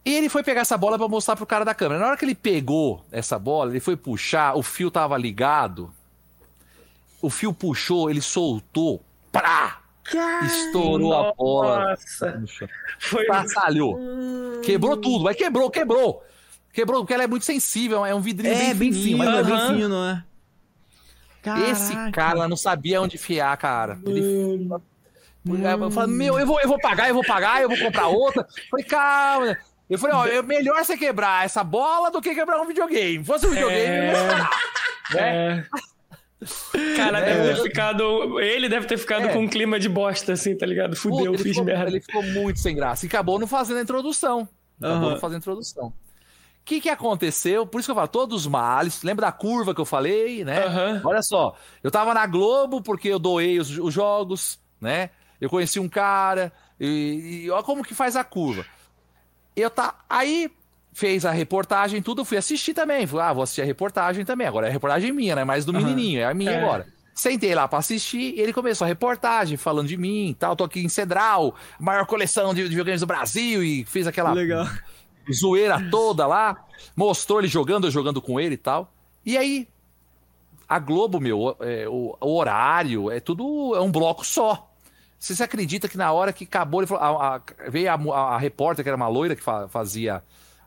E 0.07 0.15
ele 0.15 0.31
foi 0.31 0.43
pegar 0.43 0.62
essa 0.62 0.77
bola 0.79 0.97
pra 0.99 1.07
mostrar 1.07 1.37
pro 1.37 1.45
cara 1.47 1.65
da 1.67 1.75
câmera. 1.75 2.01
Na 2.01 2.07
hora 2.09 2.17
que 2.17 2.25
ele 2.25 2.35
pegou 2.35 3.05
essa 3.12 3.39
bola, 3.39 3.71
ele 3.71 3.81
foi 3.81 3.95
puxar, 3.97 4.57
o 4.57 4.62
fio 4.62 4.91
tava 4.91 5.17
ligado. 5.19 5.93
O 7.25 7.31
fio 7.31 7.55
puxou, 7.55 8.11
ele 8.11 8.20
soltou. 8.20 9.03
Prá! 9.33 9.79
Estourou 10.45 11.14
a 11.14 11.33
bola 11.33 11.91
Nossa, 11.91 12.43
foi. 12.99 13.25
Passalhou. 13.25 13.99
Quebrou 14.62 14.97
tudo, 14.99 15.25
mas 15.25 15.35
quebrou, 15.35 15.70
quebrou. 15.70 16.22
Quebrou, 16.72 17.01
porque 17.01 17.14
ela 17.14 17.22
é 17.22 17.27
muito 17.27 17.47
sensível, 17.47 18.05
é 18.05 18.14
um 18.14 18.20
vidrinho 18.20 18.55
É, 18.55 18.75
bem 18.75 18.93
fino, 18.93 19.18
mas- 19.18 19.29
é 19.39 19.43
bem 19.43 19.55
Aham. 19.55 19.75
fino, 19.75 19.89
não 19.89 20.05
é? 20.11 20.25
Esse 21.70 21.93
Caraca. 21.95 22.12
cara 22.12 22.49
não 22.49 22.57
sabia 22.57 23.01
onde 23.01 23.16
enfiar, 23.16 23.57
cara. 23.57 23.99
Ele 24.05 24.68
eu 25.81 25.91
falei, 25.91 26.14
meu, 26.14 26.39
eu 26.39 26.47
vou, 26.47 26.61
eu 26.61 26.68
vou 26.68 26.79
pagar, 26.79 27.09
eu 27.09 27.14
vou 27.14 27.25
pagar, 27.25 27.62
eu 27.62 27.68
vou 27.68 27.79
comprar 27.79 28.09
outra. 28.09 28.43
Eu 28.43 28.68
falei, 28.70 28.85
calma. 28.87 29.57
Eu 29.89 29.99
falei, 29.99 30.16
ó, 30.16 30.27
é 30.27 30.43
melhor 30.43 30.83
você 30.85 30.97
quebrar 30.97 31.45
essa 31.45 31.62
bola 31.62 32.11
do 32.11 32.20
que 32.20 32.35
quebrar 32.35 32.61
um 32.61 32.66
videogame. 32.66 33.18
Se 33.25 33.25
fosse 33.25 33.47
um 33.47 33.51
videogame, 33.51 33.97
eu 33.97 34.05
ia 34.05 34.14
chorar. 34.14 34.51
É, 35.16 35.64
Cara, 36.97 37.21
deve 37.21 37.55
ter 37.55 37.63
ficado. 37.63 38.41
Ele 38.41 38.69
deve 38.69 38.87
ter 38.87 38.99
ficado 38.99 39.27
É. 39.29 39.33
com 39.33 39.41
um 39.41 39.49
clima 39.49 39.79
de 39.79 39.89
bosta, 39.89 40.33
assim, 40.33 40.57
tá 40.57 40.67
ligado? 40.67 40.95
Fudeu, 40.97 41.33
Puta, 41.33 41.43
fiz 41.43 41.53
ficou, 41.53 41.65
merda. 41.65 41.91
ele 41.91 42.01
ficou 42.01 42.23
muito 42.23 42.59
sem 42.59 42.75
graça. 42.75 43.05
E 43.05 43.09
acabou 43.09 43.39
não 43.39 43.47
fazendo 43.47 43.79
a 43.79 43.83
introdução. 43.83 44.49
Acabou 44.79 44.97
Aham. 44.99 45.11
não 45.13 45.19
fazendo 45.21 45.37
a 45.37 45.39
introdução. 45.39 45.87
O 45.89 45.93
que, 46.65 46.81
que 46.81 46.89
aconteceu? 46.89 47.67
Por 47.67 47.79
isso 47.79 47.87
que 47.89 47.91
eu 47.91 47.95
falo, 47.97 48.09
todos 48.09 48.43
os 48.43 48.47
males. 48.47 49.03
Lembra 49.03 49.27
da 49.27 49.33
curva 49.33 49.75
que 49.75 49.81
eu 49.81 49.85
falei, 49.85 50.45
né? 50.45 50.65
Aham. 50.65 51.03
Olha 51.05 51.23
só, 51.23 51.55
eu 51.83 51.91
tava 51.91 52.15
na 52.15 52.27
Globo 52.27 52.81
porque 52.83 53.09
eu 53.09 53.19
doei 53.19 53.59
os, 53.59 53.77
os 53.79 53.93
jogos, 53.93 54.59
né? 54.81 55.11
Eu 55.41 55.51
conheci 55.51 55.79
um 55.79 55.89
cara, 55.89 56.51
e, 56.81 57.43
e 57.45 57.51
olha 57.51 57.63
como 57.63 57.85
que 57.85 57.95
faz 57.95 58.17
a 58.17 58.25
curva. 58.25 58.65
Eu 59.55 59.69
tá. 59.69 59.95
Aí 60.09 60.51
fez 60.95 61.27
a 61.27 61.33
reportagem, 61.33 62.01
tudo, 62.01 62.23
eu 62.23 62.25
fui 62.25 62.39
assistir 62.39 62.73
também. 62.73 63.07
Falei, 63.07 63.27
ah, 63.27 63.33
vou 63.35 63.43
assistir 63.43 63.61
a 63.61 63.65
reportagem 63.67 64.25
também. 64.25 64.47
Agora 64.47 64.67
é 64.67 64.71
a 64.71 64.73
reportagem 64.73 65.13
minha, 65.13 65.35
né? 65.35 65.45
Mais 65.45 65.65
do 65.67 65.73
Aham. 65.77 65.81
menininho, 65.85 66.21
é 66.21 66.25
a 66.25 66.33
minha 66.33 66.53
É. 66.53 66.63
agora. 66.63 66.87
Sentei 67.13 67.55
lá 67.55 67.69
pra 67.69 67.81
assistir 67.81 68.35
e 68.37 68.41
ele 68.41 68.53
começou 68.53 68.85
a 68.85 68.89
reportagem 68.89 69.57
falando 69.57 69.89
de 69.89 69.97
mim 69.97 70.29
e 70.31 70.35
tal. 70.35 70.57
Tô 70.57 70.65
aqui 70.65 70.81
em 70.85 70.89
Cedral, 70.89 71.55
maior 71.79 72.07
coleção 72.07 72.55
de, 72.55 72.63
de 72.63 72.69
videogames 72.71 73.01
do 73.01 73.07
Brasil 73.07 73.63
e 73.63 73.85
fez 73.85 74.07
aquela 74.07 74.33
Legal. 74.33 74.67
zoeira 75.33 75.79
toda 75.91 76.27
lá. 76.27 76.65
Mostrou 76.97 77.39
ele 77.41 77.49
jogando, 77.49 77.87
eu 77.87 77.91
jogando 77.91 78.21
com 78.23 78.39
ele 78.41 78.55
e 78.55 78.59
tal. 78.59 78.93
E 79.27 79.37
aí, 79.37 79.69
a 80.69 80.79
Globo, 80.79 81.21
meu, 81.21 81.57
é, 81.61 81.87
o, 81.89 82.17
o 82.21 82.37
horário, 82.37 83.11
é 83.11 83.21
tudo. 83.21 83.75
É 83.77 83.81
um 83.81 83.91
bloco 83.93 84.25
só. 84.25 84.71
Você 85.19 85.35
se 85.35 85.43
acredita 85.43 85.89
que 85.89 85.97
na 85.97 86.13
hora 86.13 86.33
que 86.33 86.45
acabou, 86.45 86.81
ele 86.81 86.87
falou, 86.87 87.03
a- 87.21 87.37
a- 87.37 87.71
veio 87.71 87.91
a- 87.91 88.35
a 88.35 88.39
repórter, 88.39 88.83
que 88.85 88.89
era 88.89 88.97
uma 88.97 89.09
loira 89.09 89.35
que 89.37 89.43
fa- 89.43 89.69
fazia 89.69 90.23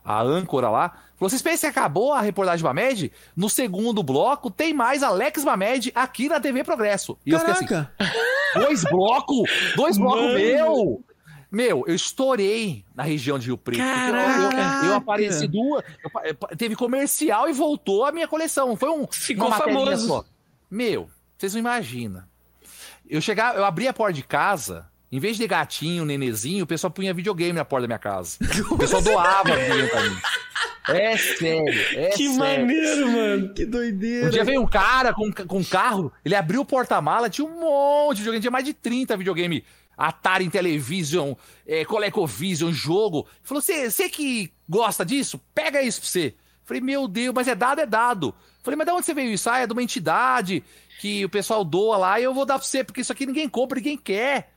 a 0.08 0.22
âncora 0.22 0.70
lá, 0.70 0.88
falou: 1.16 1.28
vocês 1.28 1.42
pensam 1.42 1.70
que 1.70 1.78
acabou 1.78 2.12
a 2.12 2.20
reportagem 2.20 2.64
Mamed? 2.64 3.12
No 3.36 3.48
segundo 3.50 4.02
bloco 4.02 4.50
tem 4.50 4.72
mais 4.72 5.02
Alex 5.02 5.44
Mamed 5.44 5.92
aqui 5.94 6.28
na 6.28 6.40
TV 6.40 6.64
Progresso. 6.64 7.18
E 7.26 7.30
eu 7.32 7.38
fiquei 7.38 7.54
assim, 7.54 7.66
Caraca. 7.66 7.92
Dois 8.54 8.82
blocos? 8.84 9.50
Dois 9.76 9.98
blocos 9.98 10.32
meu! 10.34 11.04
Meu, 11.50 11.84
eu 11.86 11.94
estourei 11.94 12.84
na 12.94 13.02
região 13.02 13.38
de 13.38 13.46
Rio 13.46 13.56
Preto. 13.56 13.80
eu- 13.80 14.52
Eu, 14.84 14.84
eu 14.90 14.94
apareci 14.96 15.46
duas. 15.46 15.82
eu 16.04 16.10
eu- 16.24 16.56
teve 16.56 16.76
comercial 16.76 17.48
e 17.48 17.52
voltou 17.52 18.04
a 18.04 18.12
minha 18.12 18.28
coleção. 18.28 18.76
Foi 18.76 18.90
um. 18.90 19.06
Ficou 19.10 19.50
famoso. 19.52 20.06
só. 20.06 20.24
Meu, 20.70 21.08
vocês 21.38 21.54
não 21.54 21.60
imaginam. 21.60 22.22
Eu 23.08 23.20
chegava, 23.22 23.56
eu 23.58 23.64
abria 23.64 23.88
a 23.90 23.94
porta 23.94 24.12
de 24.12 24.22
casa, 24.22 24.86
em 25.10 25.18
vez 25.18 25.36
de 25.36 25.46
gatinho, 25.46 26.04
nenezinho, 26.04 26.64
o 26.64 26.66
pessoal 26.66 26.90
punha 26.90 27.14
videogame 27.14 27.52
na 27.52 27.64
porta 27.64 27.82
da 27.82 27.88
minha 27.88 27.98
casa. 27.98 28.38
O 28.70 28.76
pessoal 28.76 29.02
doava 29.02 29.56
videogame 29.56 29.88
pra 29.88 30.02
mim. 30.02 30.16
É 30.88 31.16
sério, 31.18 31.80
é 31.98 32.08
Que 32.10 32.28
sério. 32.28 32.38
maneiro, 32.38 33.12
mano. 33.12 33.54
Que 33.54 33.66
doideira. 33.66 34.26
Um 34.26 34.30
dia 34.30 34.44
veio 34.44 34.62
um 34.62 34.66
cara 34.66 35.12
com, 35.12 35.30
com 35.30 35.58
um 35.58 35.64
carro, 35.64 36.10
ele 36.24 36.34
abriu 36.34 36.62
o 36.62 36.64
porta-mala, 36.64 37.28
tinha 37.28 37.46
um 37.46 37.60
monte 37.60 38.16
de 38.16 38.22
videogame, 38.22 38.40
tinha 38.40 38.50
mais 38.50 38.64
de 38.64 38.72
30 38.74 39.16
videogame. 39.16 39.64
Atari 39.96 40.44
Intellivision, 40.44 41.32
é, 41.66 41.84
ColecoVision, 41.84 42.72
jogo. 42.72 43.26
Falou, 43.42 43.60
você 43.60 44.08
que 44.08 44.52
gosta 44.68 45.04
disso? 45.04 45.40
Pega 45.52 45.82
isso 45.82 46.00
pra 46.00 46.08
você. 46.08 46.34
Falei, 46.64 46.80
meu 46.80 47.08
Deus, 47.08 47.34
mas 47.34 47.48
é 47.48 47.54
dado, 47.54 47.80
é 47.80 47.86
dado. 47.86 48.32
Falei, 48.62 48.76
mas 48.76 48.86
de 48.86 48.92
onde 48.92 49.04
você 49.06 49.12
veio 49.14 49.32
isso? 49.32 49.50
Ah, 49.50 49.58
é 49.58 49.66
de 49.66 49.72
uma 49.72 49.82
entidade 49.82 50.62
que 51.00 51.24
o 51.24 51.28
pessoal 51.28 51.64
doa 51.64 51.96
lá 51.96 52.20
e 52.20 52.24
eu 52.24 52.32
vou 52.32 52.44
dar 52.46 52.58
pra 52.58 52.66
você, 52.66 52.84
porque 52.84 53.00
isso 53.00 53.12
aqui 53.12 53.26
ninguém 53.26 53.48
compra, 53.48 53.76
ninguém 53.78 53.96
quer. 53.96 54.52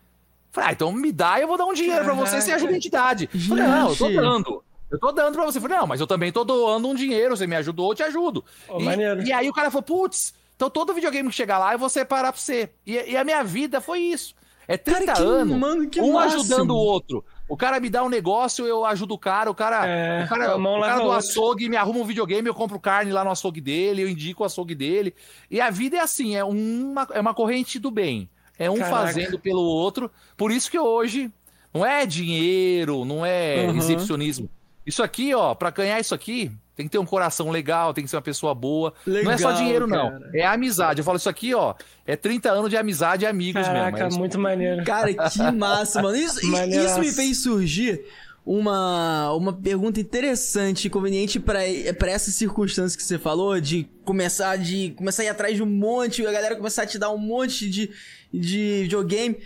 Falei, 0.51 0.69
ah, 0.69 0.73
então 0.73 0.91
me 0.91 1.11
dá 1.11 1.39
e 1.39 1.43
eu 1.43 1.47
vou 1.47 1.57
dar 1.57 1.65
um 1.65 1.73
dinheiro 1.73 2.03
pra 2.03 2.13
você, 2.13 2.41
você 2.41 2.47
Caraca. 2.47 2.55
ajuda 2.55 2.73
a 2.73 2.77
entidade. 2.77 3.29
Falei, 3.47 3.63
não, 3.63 3.89
eu 3.89 3.95
tô 3.95 4.09
dando. 4.09 4.63
Eu 4.91 4.99
tô 4.99 5.11
dando 5.13 5.33
pra 5.35 5.45
você. 5.45 5.59
Falei, 5.61 5.77
não, 5.77 5.87
mas 5.87 6.01
eu 6.01 6.07
também 6.07 6.31
tô 6.31 6.43
doando 6.43 6.89
um 6.89 6.93
dinheiro. 6.95 7.35
Você 7.37 7.47
me 7.47 7.55
ajudou, 7.55 7.91
eu 7.91 7.95
te 7.95 8.03
ajudo. 8.03 8.43
Ô, 8.67 8.79
e, 8.81 9.27
e 9.27 9.31
aí 9.33 9.49
o 9.49 9.53
cara 9.53 9.71
falou, 9.71 9.83
putz, 9.83 10.33
então 10.55 10.69
todo 10.69 10.93
videogame 10.93 11.29
que 11.29 11.35
chegar 11.35 11.57
lá 11.57 11.71
eu 11.73 11.79
vou 11.79 11.87
separar 11.89 12.33
pra 12.33 12.41
você. 12.41 12.69
E, 12.85 12.93
e 13.11 13.15
a 13.15 13.23
minha 13.23 13.43
vida 13.43 13.79
foi 13.79 13.99
isso. 13.99 14.35
É 14.67 14.77
30 14.77 15.05
Cara, 15.05 15.19
anos, 15.19 15.57
mano, 15.57 15.89
um 15.99 16.13
máximo. 16.13 16.41
ajudando 16.41 16.71
o 16.71 16.77
outro. 16.77 17.23
O 17.49 17.57
cara 17.57 17.79
me 17.79 17.89
dá 17.89 18.03
um 18.03 18.09
negócio, 18.09 18.65
eu 18.65 18.85
ajudo 18.85 19.13
o 19.13 19.17
cara. 19.17 19.49
O 19.49 19.55
cara, 19.55 19.85
É, 19.85 20.23
o 20.23 20.29
cara, 20.29 20.57
o 20.57 20.81
cara 20.81 20.95
do 20.97 21.03
outra. 21.03 21.17
açougue 21.17 21.67
me 21.67 21.75
arruma 21.75 21.99
um 21.99 22.05
videogame, 22.05 22.47
eu 22.47 22.53
compro 22.53 22.79
carne 22.79 23.11
lá 23.11 23.23
no 23.23 23.31
açougue 23.31 23.59
dele, 23.59 24.03
eu 24.03 24.09
indico 24.09 24.43
o 24.43 24.45
açougue 24.45 24.75
dele. 24.75 25.13
E 25.49 25.59
a 25.59 25.69
vida 25.69 25.97
é 25.97 25.99
assim, 26.01 26.35
é 26.35 26.43
uma, 26.43 27.07
é 27.11 27.19
uma 27.19 27.33
corrente 27.33 27.79
do 27.79 27.89
bem. 27.91 28.29
É 28.63 28.69
um 28.69 28.77
Caraca. 28.77 28.95
fazendo 29.07 29.39
pelo 29.39 29.61
outro. 29.61 30.11
Por 30.37 30.51
isso 30.51 30.69
que 30.69 30.77
hoje 30.79 31.31
não 31.73 31.85
é 31.85 32.05
dinheiro, 32.05 33.03
não 33.05 33.25
é 33.25 33.65
Uhum. 33.67 33.77
exibicionismo. 33.77 34.49
Isso 34.85 35.03
aqui, 35.03 35.33
ó, 35.33 35.53
pra 35.53 35.69
ganhar 35.69 35.99
isso 35.99 36.13
aqui, 36.15 36.51
tem 36.75 36.85
que 36.87 36.91
ter 36.91 36.97
um 36.97 37.05
coração 37.05 37.49
legal, 37.51 37.93
tem 37.93 38.03
que 38.03 38.09
ser 38.09 38.15
uma 38.15 38.21
pessoa 38.21 38.53
boa. 38.55 38.93
não 39.05 39.31
é 39.31 39.37
só 39.37 39.47
Legal, 39.49 39.53
dinheiro, 39.63 39.87
não. 39.87 40.09
cara. 40.11 40.29
É 40.33 40.45
amizade. 40.45 40.99
Eu 40.99 41.05
falo 41.05 41.17
isso 41.17 41.29
aqui, 41.29 41.53
ó, 41.53 41.75
é 42.05 42.15
30 42.15 42.51
anos 42.51 42.69
de 42.69 42.77
amizade 42.77 43.23
e 43.23 43.27
amigos 43.27 43.61
Caraca, 43.65 44.03
mesmo. 44.05 44.15
É 44.15 44.19
muito 44.19 44.39
maneiro. 44.39 44.83
Cara, 44.83 45.13
que 45.13 45.51
massa, 45.53 46.01
mano. 46.01 46.15
Isso, 46.17 46.39
isso 46.43 46.99
me 46.99 47.11
fez 47.11 47.43
surgir 47.43 48.03
uma, 48.43 49.31
uma 49.33 49.53
pergunta 49.53 49.99
interessante 49.99 50.85
e 50.85 50.89
conveniente 50.89 51.39
pra 51.39 51.59
pra 51.97 52.09
essa 52.11 52.31
circunstância 52.31 52.97
que 52.97 53.03
você 53.03 53.19
falou, 53.19 53.59
de 53.61 53.87
começar, 54.03 54.57
de 54.57 54.93
começar 54.97 55.21
a 55.21 55.25
ir 55.25 55.29
atrás 55.29 55.55
de 55.55 55.61
um 55.61 55.67
monte, 55.67 56.25
a 56.25 56.31
galera 56.31 56.55
começar 56.55 56.83
a 56.83 56.87
te 56.87 56.97
dar 56.97 57.11
um 57.11 57.17
monte 57.19 57.69
de, 57.69 57.91
de 58.33 58.81
videogame. 58.83 59.37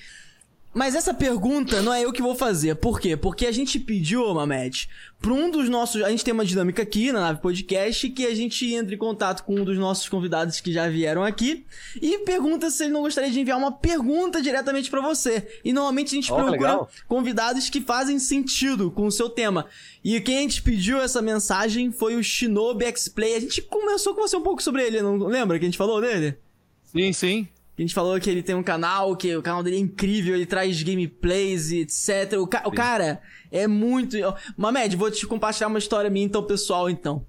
Mas 0.76 0.94
essa 0.94 1.14
pergunta 1.14 1.82
não 1.82 1.94
é 1.94 2.04
eu 2.04 2.12
que 2.12 2.22
vou 2.22 2.36
fazer. 2.36 2.76
Por 2.76 3.00
quê? 3.00 3.16
Porque 3.16 3.46
a 3.46 3.52
gente 3.52 3.80
pediu, 3.80 4.34
Mamed, 4.34 4.90
pra 5.22 5.32
um 5.32 5.50
dos 5.50 5.70
nossos. 5.70 6.04
A 6.04 6.10
gente 6.10 6.22
tem 6.22 6.34
uma 6.34 6.44
dinâmica 6.44 6.84
aqui 6.84 7.14
na 7.14 7.22
Nave 7.22 7.40
Podcast 7.40 8.10
que 8.10 8.26
a 8.26 8.36
gente 8.36 8.74
entra 8.74 8.94
em 8.94 8.98
contato 8.98 9.46
com 9.46 9.56
um 9.56 9.64
dos 9.64 9.78
nossos 9.78 10.10
convidados 10.10 10.60
que 10.60 10.74
já 10.74 10.90
vieram 10.90 11.24
aqui 11.24 11.66
e 12.02 12.18
pergunta 12.26 12.70
se 12.70 12.84
ele 12.84 12.92
não 12.92 13.04
gostaria 13.04 13.32
de 13.32 13.40
enviar 13.40 13.58
uma 13.58 13.72
pergunta 13.72 14.42
diretamente 14.42 14.90
pra 14.90 15.00
você. 15.00 15.48
E 15.64 15.72
normalmente 15.72 16.08
a 16.08 16.16
gente 16.16 16.28
que 16.28 16.34
procura 16.34 16.52
legal. 16.52 16.90
convidados 17.08 17.70
que 17.70 17.80
fazem 17.80 18.20
sentido 18.20 18.92
com 18.92 19.08
o 19.08 19.12
seu 19.12 19.30
tema. 19.30 19.68
E 20.04 20.20
quem 20.20 20.40
a 20.40 20.42
gente 20.42 20.62
pediu 20.62 21.00
essa 21.00 21.22
mensagem 21.22 21.90
foi 21.90 22.18
o 22.18 22.24
Shinobi 22.24 22.84
X-Play. 22.84 23.36
A 23.36 23.40
gente 23.40 23.62
começou 23.62 24.14
com 24.14 24.28
você 24.28 24.36
um 24.36 24.44
pouco 24.44 24.62
sobre 24.62 24.84
ele, 24.84 25.02
não 25.02 25.16
lembra 25.20 25.58
que 25.58 25.64
a 25.64 25.70
gente 25.70 25.78
falou 25.78 26.02
dele? 26.02 26.38
Sim, 26.84 27.14
sim. 27.14 27.48
A 27.78 27.82
gente 27.82 27.94
falou 27.94 28.18
que 28.20 28.30
ele 28.30 28.42
tem 28.42 28.56
um 28.56 28.64
canal, 28.64 29.16
que 29.18 29.36
o 29.36 29.42
canal 29.42 29.62
dele 29.62 29.76
é 29.76 29.80
incrível, 29.80 30.34
ele 30.34 30.46
traz 30.46 30.82
gameplays 30.82 31.72
e 31.72 31.80
etc. 31.82 32.40
O, 32.40 32.48
ca- 32.48 32.64
o 32.66 32.72
cara 32.72 33.22
é 33.52 33.68
muito. 33.68 34.16
Mamed, 34.56 34.96
vou 34.96 35.12
te 35.12 35.28
compartilhar 35.28 35.68
uma 35.68 35.80
história 35.80 36.10
minha, 36.10 36.26
então, 36.26 36.42
pessoal, 36.44 36.90
então. 36.90 37.26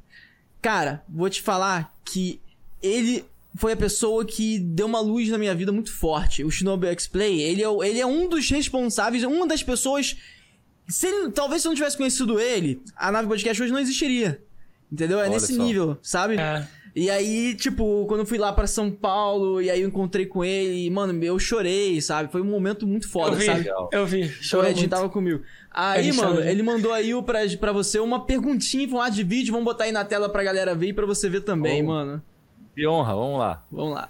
Cara, 0.63 1.03
vou 1.09 1.29
te 1.29 1.43
falar 1.43 1.93
que 2.05 2.41
ele 2.83 3.25
foi 3.57 3.73
a 3.73 3.77
pessoa 3.77 4.25
que 4.25 4.59
deu 4.59 4.87
uma 4.87 5.01
luz 5.01 5.29
na 5.31 5.39
minha 5.39 5.55
vida 5.55 5.73
muito 5.73 5.93
forte. 5.93 6.45
O 6.45 6.51
Shinobi 6.51 6.87
X-Play, 6.89 7.41
ele 7.41 7.65
é, 7.65 7.89
ele 7.89 7.99
é 8.01 8.07
um 8.07 8.29
dos 8.29 8.49
responsáveis, 8.51 9.25
uma 9.25 9.47
das 9.47 9.63
pessoas. 9.65 10.17
Se 10.89 11.09
ele- 11.09 11.33
talvez 11.33 11.63
se 11.63 11.67
eu 11.69 11.71
não 11.71 11.77
tivesse 11.77 11.97
conhecido 11.97 12.39
ele, 12.39 12.81
a 12.97 13.11
nave 13.11 13.27
podcast 13.27 13.61
hoje 13.61 13.73
não 13.73 13.81
existiria. 13.81 14.41
Entendeu? 14.93 15.19
É 15.19 15.23
Olha 15.23 15.31
nesse 15.31 15.57
só. 15.57 15.63
nível, 15.65 15.99
sabe? 16.01 16.37
É. 16.37 16.69
E 16.99 17.11
aí, 17.11 17.55
tipo, 17.55 18.07
quando 18.07 18.21
eu 18.21 18.27
fui 18.27 18.39
lá 18.39 18.51
pra 18.55 18.67
São 18.67 18.91
Paulo, 18.91 19.61
e 19.61 19.69
aí 19.69 19.83
eu 19.83 19.87
encontrei 19.89 20.25
com 20.25 20.43
ele, 20.43 20.87
e, 20.87 20.91
mano, 20.91 21.23
eu 21.23 21.39
chorei, 21.39 22.01
sabe? 22.01 22.33
Foi 22.33 22.41
um 22.41 22.47
momento 22.47 22.87
muito 22.87 23.07
Eu 23.07 23.11
foda, 23.11 23.37
vi, 23.37 23.45
sabe? 23.45 23.59
Legal. 23.59 23.91
eu 23.93 24.07
vi. 24.07 24.23
O 24.23 24.29
Chorou 24.43 24.65
Edinho 24.71 24.85
muito. 24.85 24.91
tava 24.97 25.09
comigo. 25.11 25.43
Aí, 25.71 26.11
mano, 26.13 26.37
chorou. 26.37 26.45
ele 26.45 26.63
mandou 26.63 26.93
aí 26.95 27.15
o 27.15 27.23
pra, 27.23 27.41
pra 27.61 27.71
você 27.71 27.99
uma 27.99 28.25
perguntinha 28.25 28.85
em 28.85 28.89
formato 28.89 29.15
de 29.15 29.23
vídeo. 29.23 29.53
Vamos 29.53 29.67
botar 29.67 29.85
aí 29.85 29.93
na 29.93 30.07
tela 30.07 30.27
pra 30.31 30.43
galera 30.43 30.75
ver 30.75 30.87
e 30.89 30.93
pra 30.95 31.05
você 31.05 31.29
ver 31.29 31.43
também, 31.43 31.83
Oh. 31.83 31.87
mano. 31.89 32.23
Que 32.75 32.87
honra, 32.87 33.15
vamos 33.15 33.39
lá. 33.41 33.65
Vamos 33.71 33.95
lá. 33.95 34.09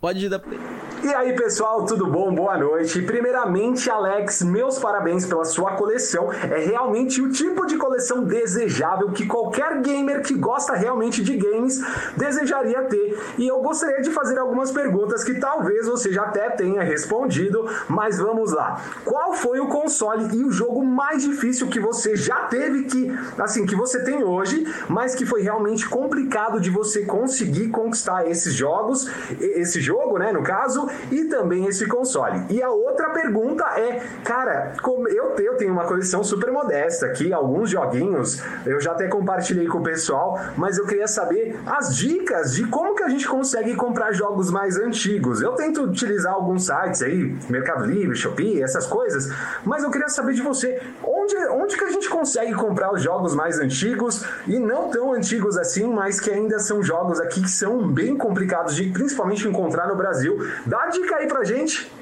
Pode 0.00 0.24
ir 0.24 0.28
da 0.30 0.38
play. 0.38 0.58
E 1.02 1.08
aí 1.14 1.34
pessoal, 1.34 1.84
tudo 1.86 2.06
bom? 2.06 2.34
Boa 2.34 2.58
noite. 2.58 3.00
Primeiramente, 3.02 3.90
Alex, 3.90 4.42
meus 4.42 4.78
parabéns 4.78 5.24
pela 5.24 5.46
sua 5.46 5.72
coleção. 5.72 6.30
É 6.32 6.58
realmente 6.58 7.22
o 7.22 7.30
tipo 7.30 7.66
de 7.66 7.76
coleção 7.78 8.22
desejável 8.24 9.10
que 9.10 9.26
qualquer 9.26 9.80
gamer 9.80 10.22
que 10.22 10.34
gosta 10.34 10.74
realmente 10.74 11.22
de 11.22 11.36
games 11.36 11.80
desejaria 12.18 12.82
ter. 12.82 13.18
E 13.38 13.46
eu 13.46 13.60
gostaria 13.60 14.02
de 14.02 14.10
fazer 14.10 14.38
algumas 14.38 14.70
perguntas 14.70 15.24
que 15.24 15.34
talvez 15.40 15.86
você 15.86 16.12
já 16.12 16.24
até 16.24 16.50
tenha 16.50 16.82
respondido, 16.82 17.66
mas 17.88 18.18
vamos 18.18 18.52
lá. 18.52 18.82
Qual 19.04 19.32
foi 19.32 19.58
o 19.58 19.68
console 19.68 20.36
e 20.36 20.44
o 20.44 20.50
jogo 20.50 20.84
mais 20.84 21.22
difícil 21.22 21.68
que 21.68 21.80
você 21.80 22.14
já 22.14 22.40
teve 22.46 22.84
que, 22.84 23.10
assim, 23.38 23.64
que 23.64 23.74
você 23.74 24.04
tem 24.04 24.22
hoje, 24.22 24.64
mas 24.88 25.14
que 25.14 25.24
foi 25.24 25.42
realmente 25.42 25.88
complicado 25.88 26.60
de 26.60 26.68
você 26.70 27.06
conseguir 27.06 27.68
conquistar 27.68 28.26
esses 28.28 28.52
jogos, 28.54 29.06
e- 29.40 29.60
esse 29.60 29.80
jogo, 29.90 30.18
né, 30.18 30.32
no 30.32 30.42
caso, 30.42 30.88
e 31.10 31.24
também 31.24 31.66
esse 31.66 31.86
console. 31.86 32.42
E 32.48 32.62
a 32.62 32.70
outra 32.70 33.10
pergunta 33.10 33.64
é, 33.76 34.00
cara, 34.24 34.72
como 34.82 35.08
eu, 35.08 35.34
eu 35.36 35.56
tenho 35.56 35.72
uma 35.72 35.84
coleção 35.84 36.22
super 36.22 36.50
modesta 36.52 37.06
aqui, 37.06 37.32
alguns 37.32 37.70
joguinhos, 37.70 38.40
eu 38.64 38.80
já 38.80 38.92
até 38.92 39.08
compartilhei 39.08 39.66
com 39.66 39.78
o 39.78 39.82
pessoal, 39.82 40.38
mas 40.56 40.78
eu 40.78 40.86
queria 40.86 41.08
saber 41.08 41.58
as 41.66 41.96
dicas 41.96 42.54
de 42.54 42.66
como 42.66 42.94
que 42.94 43.02
a 43.02 43.08
gente 43.08 43.26
consegue 43.26 43.74
comprar 43.74 44.12
jogos 44.12 44.50
mais 44.50 44.76
antigos. 44.76 45.42
Eu 45.42 45.52
tento 45.52 45.82
utilizar 45.82 46.34
alguns 46.34 46.66
sites 46.66 47.02
aí, 47.02 47.36
Mercado 47.48 47.84
Livre, 47.84 48.14
Shopee, 48.14 48.62
essas 48.62 48.86
coisas, 48.86 49.28
mas 49.64 49.82
eu 49.82 49.90
queria 49.90 50.08
saber 50.08 50.34
de 50.34 50.42
você, 50.42 50.80
onde 51.02 51.19
onde, 51.34 51.62
onde 51.62 51.76
que 51.76 51.84
a 51.84 51.90
gente 51.90 52.08
consegue 52.08 52.52
comprar 52.54 52.92
os 52.92 53.02
jogos 53.02 53.34
mais 53.34 53.58
antigos 53.58 54.24
e 54.46 54.58
não 54.58 54.90
tão 54.90 55.12
antigos 55.12 55.56
assim, 55.56 55.86
mas 55.86 56.18
que 56.20 56.30
ainda 56.30 56.58
são 56.58 56.82
jogos 56.82 57.20
aqui 57.20 57.42
que 57.42 57.50
são 57.50 57.86
bem 57.88 58.16
complicados 58.16 58.74
de 58.76 58.90
principalmente 58.90 59.46
encontrar 59.46 59.88
no 59.88 59.96
Brasil. 59.96 60.38
Dá 60.66 60.82
a 60.84 60.88
dica 60.88 61.16
aí 61.16 61.26
pra 61.28 61.44
gente. 61.44 61.90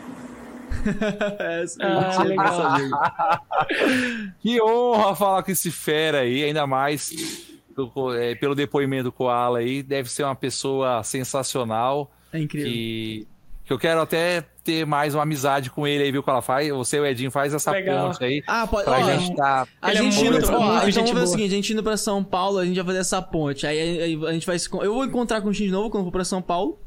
É, 1.39 1.65
Ah, 1.81 2.23
legal. 2.23 2.81
Que 4.41 4.61
honra 4.63 5.15
falar 5.17 5.43
com 5.43 5.51
esse 5.51 5.71
fera 5.71 6.21
aí, 6.21 6.45
ainda 6.45 6.67
mais 6.67 7.11
do- 7.75 8.15
é, 8.15 8.35
pelo 8.35 8.55
depoimento 8.55 9.05
do 9.05 9.13
Koala 9.13 9.59
aí. 9.59 9.83
Deve 9.83 10.11
ser 10.11 10.23
uma 10.25 10.35
pessoa 10.37 11.03
sensacional. 11.03 12.11
É 12.33 12.39
incrível. 12.41 12.71
Que, 12.71 13.27
que 13.65 13.73
eu 13.73 13.79
quero 13.79 14.01
até 14.01 14.45
ter 14.69 14.85
mais 14.87 15.15
uma 15.15 15.23
amizade 15.23 15.71
com 15.71 15.87
ele 15.87 16.05
aí, 16.05 16.13
viu, 16.13 16.23
Koala? 16.23 16.43
Faz, 16.43 16.69
você 16.69 16.99
e 16.99 17.01
o 17.01 17.07
Edinho 17.07 17.31
faz 17.31 17.55
essa 17.55 17.71
Legal. 17.71 18.09
ponte 18.09 18.23
aí. 18.25 18.43
Ah, 18.47 18.67
pode. 18.67 18.85
Pra 18.85 18.99
ó, 18.99 19.03
gente 19.03 19.35
tá. 19.35 19.67
A 19.81 19.93
é 19.93 19.97
gente 19.97 20.21
indo, 20.21 20.33
muito- 20.33 20.53
ó, 20.53 20.77
então 20.77 20.91
gente 20.91 20.97
vamos 21.07 21.13
ver 21.13 21.21
o 21.23 21.27
seguinte, 21.27 21.53
a 21.53 21.57
gente 21.57 21.73
indo 21.73 21.83
pra 21.83 21.97
São 21.97 22.23
Paulo, 22.23 22.59
a 22.59 22.65
gente 22.67 22.77
vai 22.77 22.85
fazer 22.87 22.99
essa 22.99 23.23
ponte. 23.23 23.67
Aí, 23.67 23.79
aí- 24.01 24.27
a 24.27 24.33
gente 24.33 24.47
vai 24.47 24.59
se. 24.59 24.69
Eu 24.73 24.93
vou 24.95 25.05
encontrar 25.05 25.41
com 25.41 25.49
o 25.49 25.55
X 25.55 25.67
de 25.67 25.73
novo 25.73 25.89
quando 25.91 26.03
eu 26.03 26.07
for 26.07 26.13
pra 26.13 26.25
São 26.25 26.43
Paulo. 26.43 26.79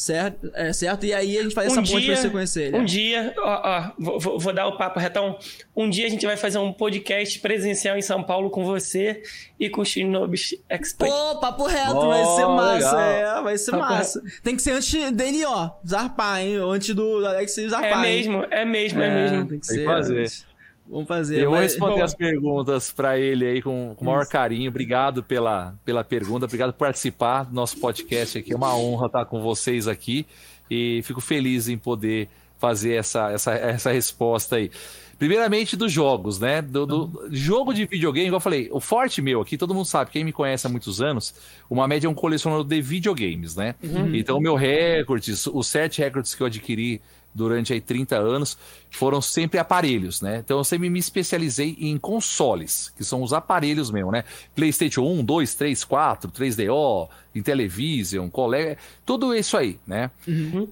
Certo? 0.00 0.50
É, 0.54 0.72
certo? 0.72 1.04
E 1.04 1.12
aí 1.12 1.36
a 1.36 1.42
gente 1.42 1.54
faz 1.54 1.66
essa 1.70 1.78
Um 1.80 1.84
ponte 1.84 2.00
dia, 2.00 2.12
pra 2.14 2.22
você 2.22 2.30
conhecer 2.30 2.62
ele. 2.68 2.78
um 2.78 2.84
dia, 2.86 3.34
ó, 3.36 3.60
ó, 3.62 3.90
vou, 3.98 4.38
vou- 4.38 4.52
dar 4.54 4.66
o 4.66 4.78
papo 4.78 4.98
retão. 4.98 5.38
Um 5.76 5.90
dia 5.90 6.06
a 6.06 6.08
gente 6.08 6.24
vai 6.24 6.38
fazer 6.38 6.56
um 6.56 6.72
podcast 6.72 7.38
presencial 7.40 7.98
em 7.98 8.00
São 8.00 8.22
Paulo 8.22 8.48
com 8.48 8.64
você 8.64 9.22
e 9.58 9.68
com 9.68 9.82
o 9.82 9.84
Shinobis 9.84 10.54
Expert. 10.70 11.10
Pô, 11.10 11.36
papo 11.38 11.66
reto, 11.66 11.96
Ó, 11.98 12.08
vai 12.08 12.24
ser 12.24 12.46
massa. 12.46 13.00
É, 13.02 13.42
vai 13.42 13.58
ser 13.58 13.70
Papo 13.72 13.82
massa. 13.92 14.22
Tem 14.42 14.56
que 14.56 14.62
ser 14.62 14.70
antes 14.70 15.12
dele, 15.12 15.44
ó, 15.44 15.68
zarpar, 15.86 16.40
hein? 16.40 16.56
Antes 16.56 16.94
do 16.94 17.26
Alex 17.26 17.54
zarpar. 17.68 18.02
é 18.02 18.08
hein? 18.10 18.16
mesmo, 18.16 18.46
é 18.50 18.64
mesmo, 18.64 19.02
é, 19.02 19.06
É, 19.06 19.14
mesmo. 19.14 19.46
Tem 19.48 19.60
que 19.60 19.66
Tem 19.68 19.76
ser. 19.76 19.82
que 19.82 19.84
fazer. 19.84 20.20
antes. 20.22 20.49
Vamos 20.90 21.06
fazer. 21.06 21.38
Eu 21.38 21.44
vou 21.50 21.54
vai- 21.54 21.62
responder 21.62 22.02
as 22.02 22.14
perguntas 22.14 22.90
pra 22.90 23.18
ele 23.18 23.46
aí 23.46 23.62
com, 23.62 23.94
com 23.96 24.04
o 24.04 24.06
maior 24.08 24.26
carinho. 24.26 24.68
Obrigado 24.70 25.22
pela, 25.22 25.74
pela 25.84 26.02
pergunta, 26.02 26.46
obrigado 26.46 26.72
por 26.72 26.80
participar 26.80 27.44
do 27.44 27.54
nosso 27.54 27.78
podcast 27.78 28.38
aqui. 28.38 28.52
É 28.52 28.56
uma 28.56 28.76
honra 28.76 29.06
estar 29.06 29.24
com 29.26 29.40
vocês 29.40 29.86
aqui 29.86 30.26
e 30.70 31.00
fico 31.04 31.20
feliz 31.20 31.68
em 31.68 31.78
poder 31.78 32.28
fazer 32.58 32.94
essa, 32.94 33.30
essa, 33.30 33.52
essa 33.54 33.92
resposta 33.92 34.56
aí. 34.56 34.70
Primeiramente 35.18 35.76
dos 35.76 35.92
jogos, 35.92 36.38
né? 36.40 36.62
Do, 36.62 36.86
do- 36.86 37.28
jogo 37.30 37.74
de 37.74 37.84
videogame, 37.84 38.26
igual 38.28 38.38
eu 38.38 38.42
falei, 38.42 38.68
o 38.72 38.80
forte 38.80 39.20
meu 39.20 39.40
aqui, 39.42 39.58
todo 39.58 39.74
mundo 39.74 39.84
sabe, 39.84 40.10
quem 40.10 40.24
me 40.24 40.32
conhece 40.32 40.66
há 40.66 40.70
muitos 40.70 41.00
anos, 41.02 41.34
uma 41.68 41.86
média 41.86 42.06
é 42.06 42.10
um 42.10 42.14
colecionador 42.14 42.64
de 42.64 42.80
videogames, 42.80 43.54
né? 43.54 43.74
Então, 44.14 44.38
o 44.38 44.40
meu 44.40 44.54
recorde, 44.54 45.32
os 45.52 45.66
sete 45.66 46.00
recordes 46.00 46.34
que 46.34 46.42
eu 46.42 46.46
adquiri 46.46 47.02
durante 47.34 47.72
aí 47.72 47.80
30 47.80 48.16
anos 48.16 48.58
foram 48.90 49.20
sempre 49.20 49.58
aparelhos, 49.58 50.20
né? 50.20 50.38
Então 50.44 50.58
eu 50.58 50.64
sempre 50.64 50.90
me 50.90 50.98
especializei 50.98 51.76
em 51.78 51.96
consoles, 51.98 52.92
que 52.96 53.04
são 53.04 53.22
os 53.22 53.32
aparelhos 53.32 53.90
mesmo, 53.90 54.10
né? 54.10 54.24
PlayStation 54.54 55.02
1, 55.02 55.24
2, 55.24 55.54
3, 55.54 55.84
4, 55.84 56.30
3DO, 56.30 57.08
Intellivision, 57.34 58.28
colega, 58.28 58.76
tudo 59.06 59.34
isso 59.34 59.56
aí, 59.56 59.78
né? 59.86 60.10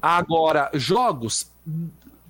Agora, 0.03 0.71
jogos 0.75 1.51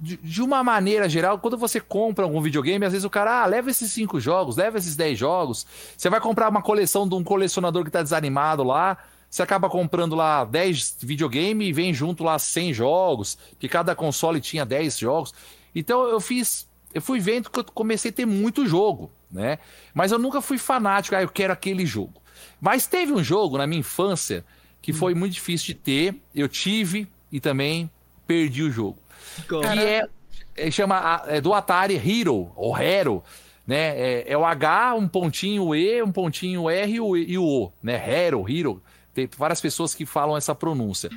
de, 0.00 0.16
de 0.16 0.42
uma 0.42 0.62
maneira 0.62 1.08
geral, 1.08 1.38
quando 1.38 1.58
você 1.58 1.80
compra 1.80 2.24
algum 2.24 2.40
videogame, 2.40 2.84
às 2.84 2.92
vezes 2.92 3.04
o 3.04 3.10
cara, 3.10 3.42
ah, 3.42 3.46
leva 3.46 3.70
esses 3.70 3.90
cinco 3.90 4.20
jogos, 4.20 4.56
leva 4.56 4.78
esses 4.78 4.94
10 4.94 5.18
jogos. 5.18 5.66
Você 5.96 6.08
vai 6.08 6.20
comprar 6.20 6.48
uma 6.48 6.62
coleção 6.62 7.08
de 7.08 7.14
um 7.14 7.24
colecionador 7.24 7.84
que 7.84 7.90
tá 7.90 8.02
desanimado 8.02 8.62
lá, 8.62 8.96
você 9.28 9.42
acaba 9.42 9.68
comprando 9.68 10.14
lá 10.14 10.44
10 10.44 10.98
videogame 11.00 11.68
e 11.68 11.72
vem 11.72 11.92
junto 11.92 12.24
lá 12.24 12.38
100 12.38 12.74
jogos, 12.74 13.38
que 13.58 13.68
cada 13.68 13.94
console 13.94 14.40
tinha 14.40 14.64
10 14.64 14.98
jogos. 14.98 15.34
Então 15.74 16.02
eu 16.08 16.20
fiz, 16.20 16.66
eu 16.94 17.02
fui 17.02 17.20
vendo 17.20 17.50
que 17.50 17.60
eu 17.60 17.64
comecei 17.64 18.10
a 18.10 18.14
ter 18.14 18.26
muito 18.26 18.66
jogo, 18.66 19.10
né? 19.30 19.58
Mas 19.92 20.12
eu 20.12 20.18
nunca 20.18 20.40
fui 20.40 20.58
fanático, 20.58 21.14
ah, 21.14 21.22
eu 21.22 21.28
quero 21.28 21.52
aquele 21.52 21.84
jogo. 21.84 22.14
Mas 22.60 22.86
teve 22.86 23.12
um 23.12 23.22
jogo 23.22 23.58
na 23.58 23.66
minha 23.66 23.80
infância 23.80 24.44
que 24.80 24.92
foi 24.92 25.14
muito 25.14 25.34
difícil 25.34 25.66
de 25.66 25.74
ter, 25.74 26.14
eu 26.34 26.48
tive 26.48 27.06
e 27.30 27.40
também 27.40 27.90
perdi 28.26 28.62
o 28.62 28.70
jogo 28.70 28.98
que 29.46 29.80
é, 29.80 30.08
é, 30.56 30.70
chama 30.70 31.22
é 31.26 31.40
do 31.40 31.52
Atari 31.54 31.96
Hero, 31.96 32.50
ou 32.56 32.76
Hero, 32.76 33.22
né? 33.66 33.98
É, 33.98 34.32
é 34.32 34.38
o 34.38 34.44
H, 34.44 34.94
um 34.94 35.08
pontinho 35.08 35.74
E, 35.74 36.02
um 36.02 36.12
pontinho 36.12 36.68
R 36.70 36.92
e 36.92 37.00
o, 37.00 37.16
e 37.16 37.38
o 37.38 37.44
O, 37.44 37.72
né? 37.82 37.94
Hero, 37.94 38.44
Hero. 38.48 38.82
Tem 39.26 39.38
várias 39.38 39.60
pessoas 39.60 39.94
que 39.94 40.06
falam 40.06 40.36
essa 40.36 40.54
pronúncia. 40.54 41.10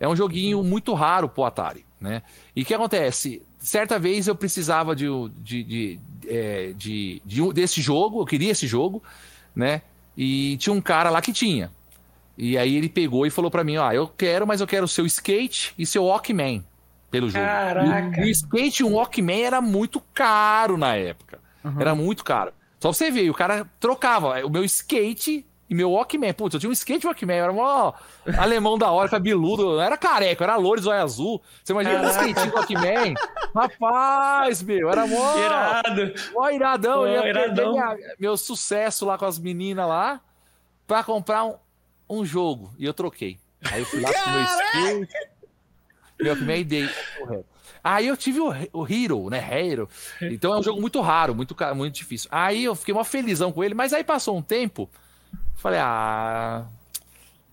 É 0.00 0.08
um 0.08 0.16
joguinho 0.16 0.62
muito 0.64 0.94
raro 0.94 1.28
pro 1.28 1.44
Atari, 1.44 1.84
né? 2.00 2.22
E 2.56 2.62
o 2.62 2.64
que 2.64 2.72
acontece? 2.74 3.42
Certa 3.58 3.98
vez 3.98 4.26
eu 4.26 4.34
precisava 4.34 4.94
de, 4.96 5.06
de, 5.38 5.62
de, 5.64 6.00
é, 6.26 6.72
de- 6.76 7.20
de 7.24 7.52
desse 7.52 7.80
jogo, 7.80 8.20
eu 8.20 8.26
queria 8.26 8.50
esse 8.50 8.66
jogo, 8.66 9.02
né? 9.54 9.82
E 10.16 10.56
tinha 10.56 10.72
um 10.72 10.80
cara 10.80 11.10
lá 11.10 11.20
que 11.22 11.32
tinha. 11.32 11.70
E 12.36 12.56
aí 12.56 12.76
ele 12.76 12.88
pegou 12.88 13.26
e 13.26 13.30
falou 13.30 13.50
pra 13.50 13.62
mim, 13.62 13.76
ó, 13.76 13.92
eu 13.92 14.08
quero, 14.08 14.46
mas 14.46 14.60
eu 14.60 14.66
quero 14.66 14.84
o 14.84 14.88
seu 14.88 15.04
skate 15.06 15.74
e 15.78 15.84
seu 15.86 16.04
Walkman 16.06 16.64
pelo 17.10 17.28
jogo. 17.28 17.44
Caraca. 17.44 18.20
E 18.20 18.24
o 18.24 18.28
skate 18.30 18.82
e 18.82 18.86
um 18.86 18.94
Walkman 18.94 19.42
era 19.42 19.60
muito 19.60 20.00
caro 20.14 20.76
na 20.78 20.96
época. 20.96 21.38
Era 21.78 21.94
muito 21.94 22.24
caro. 22.24 22.50
Só 22.80 22.88
pra 22.88 22.94
você 22.94 23.10
ver, 23.10 23.30
o 23.30 23.34
cara 23.34 23.64
trocava 23.78 24.44
o 24.44 24.50
meu 24.50 24.64
skate 24.64 25.46
e 25.70 25.74
meu 25.74 25.90
Walkman. 25.92 26.32
Putz, 26.34 26.54
eu 26.54 26.60
tinha 26.60 26.70
um 26.70 26.72
skate 26.72 27.06
Walkman, 27.06 27.36
eu 27.38 27.44
era 27.44 27.52
mó 27.52 27.92
alemão 28.38 28.76
da 28.76 28.90
hora, 28.90 29.08
cabeludo, 29.08 29.80
era 29.80 29.96
careca, 29.96 30.44
era 30.44 30.56
loiro, 30.56 30.82
zóio 30.82 31.02
azul. 31.02 31.42
Você 31.64 31.72
imagina 31.72 32.02
um 32.02 32.08
skate 32.10 32.50
Walkman? 32.54 33.14
Rapaz, 33.54 34.62
meu, 34.62 34.90
era 34.90 35.06
mó... 35.06 35.36
Irado. 35.38 36.14
Mó 36.34 36.50
iradão, 36.50 36.94
Pô, 37.00 37.06
eu 37.06 37.22
ia 37.22 37.28
iradão. 37.28 37.72
minha- 37.72 37.96
meu 38.18 38.36
sucesso 38.36 39.04
lá 39.06 39.16
com 39.16 39.24
as 39.24 39.38
meninas 39.38 39.86
lá 39.88 40.20
pra 40.86 41.02
comprar 41.02 41.44
um, 41.44 41.54
um 42.08 42.24
jogo. 42.24 42.72
E 42.78 42.84
eu 42.84 42.92
troquei. 42.94 43.38
Aí 43.70 43.80
eu 43.80 43.86
fui 43.86 44.00
lá 44.00 44.10
com 44.12 44.30
meu 44.30 44.42
skate, 45.02 45.28
meu 46.20 46.32
Walkman 46.34 46.60
e 46.60 46.64
dei. 46.64 46.88
correto. 47.18 47.46
Aí 47.84 48.06
eu 48.06 48.16
tive 48.16 48.38
o, 48.38 48.52
o 48.72 48.86
Hero, 48.86 49.28
né? 49.28 49.38
Hero. 49.50 49.88
Então 50.20 50.54
é 50.54 50.58
um 50.58 50.62
jogo 50.62 50.80
muito 50.80 51.00
raro, 51.00 51.34
muito, 51.34 51.56
muito 51.74 51.94
difícil. 51.94 52.28
Aí 52.32 52.62
eu 52.64 52.76
fiquei 52.76 52.94
uma 52.94 53.04
felizão 53.04 53.50
com 53.50 53.64
ele, 53.64 53.74
mas 53.74 53.92
aí 53.92 54.04
passou 54.04 54.36
um 54.36 54.42
tempo, 54.42 54.88
falei, 55.62 55.78
ah. 55.80 56.64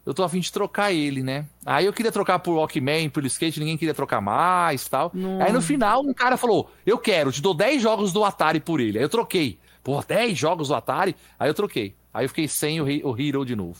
Eu 0.05 0.13
tô 0.13 0.23
afim 0.23 0.39
de 0.39 0.51
trocar 0.51 0.91
ele, 0.91 1.21
né? 1.21 1.45
Aí 1.63 1.85
eu 1.85 1.93
queria 1.93 2.11
trocar 2.11 2.39
por 2.39 2.53
Walkman, 2.55 3.09
pelo 3.09 3.27
skate, 3.27 3.59
ninguém 3.59 3.77
queria 3.77 3.93
trocar 3.93 4.19
mais 4.19 4.87
tal. 4.87 5.11
Aí 5.41 5.51
no 5.53 5.61
final, 5.61 6.01
um 6.01 6.13
cara 6.13 6.35
falou: 6.35 6.71
Eu 6.85 6.97
quero, 6.97 7.31
te 7.31 7.41
dou 7.41 7.53
10 7.53 7.79
jogos 7.81 8.11
do 8.11 8.23
Atari 8.23 8.59
por 8.59 8.79
ele. 8.79 8.97
Aí 8.97 9.03
eu 9.03 9.09
troquei. 9.09 9.59
Pô, 9.83 10.01
10 10.03 10.35
jogos 10.37 10.69
do 10.69 10.73
Atari? 10.75 11.15
Aí 11.39 11.47
eu 11.49 11.53
troquei. 11.53 11.93
Aí 12.11 12.25
eu 12.25 12.29
fiquei 12.29 12.47
sem 12.47 12.81
o, 12.81 12.89
He- 12.89 13.01
o 13.03 13.15
Hero 13.19 13.45
de 13.45 13.55
novo. 13.55 13.77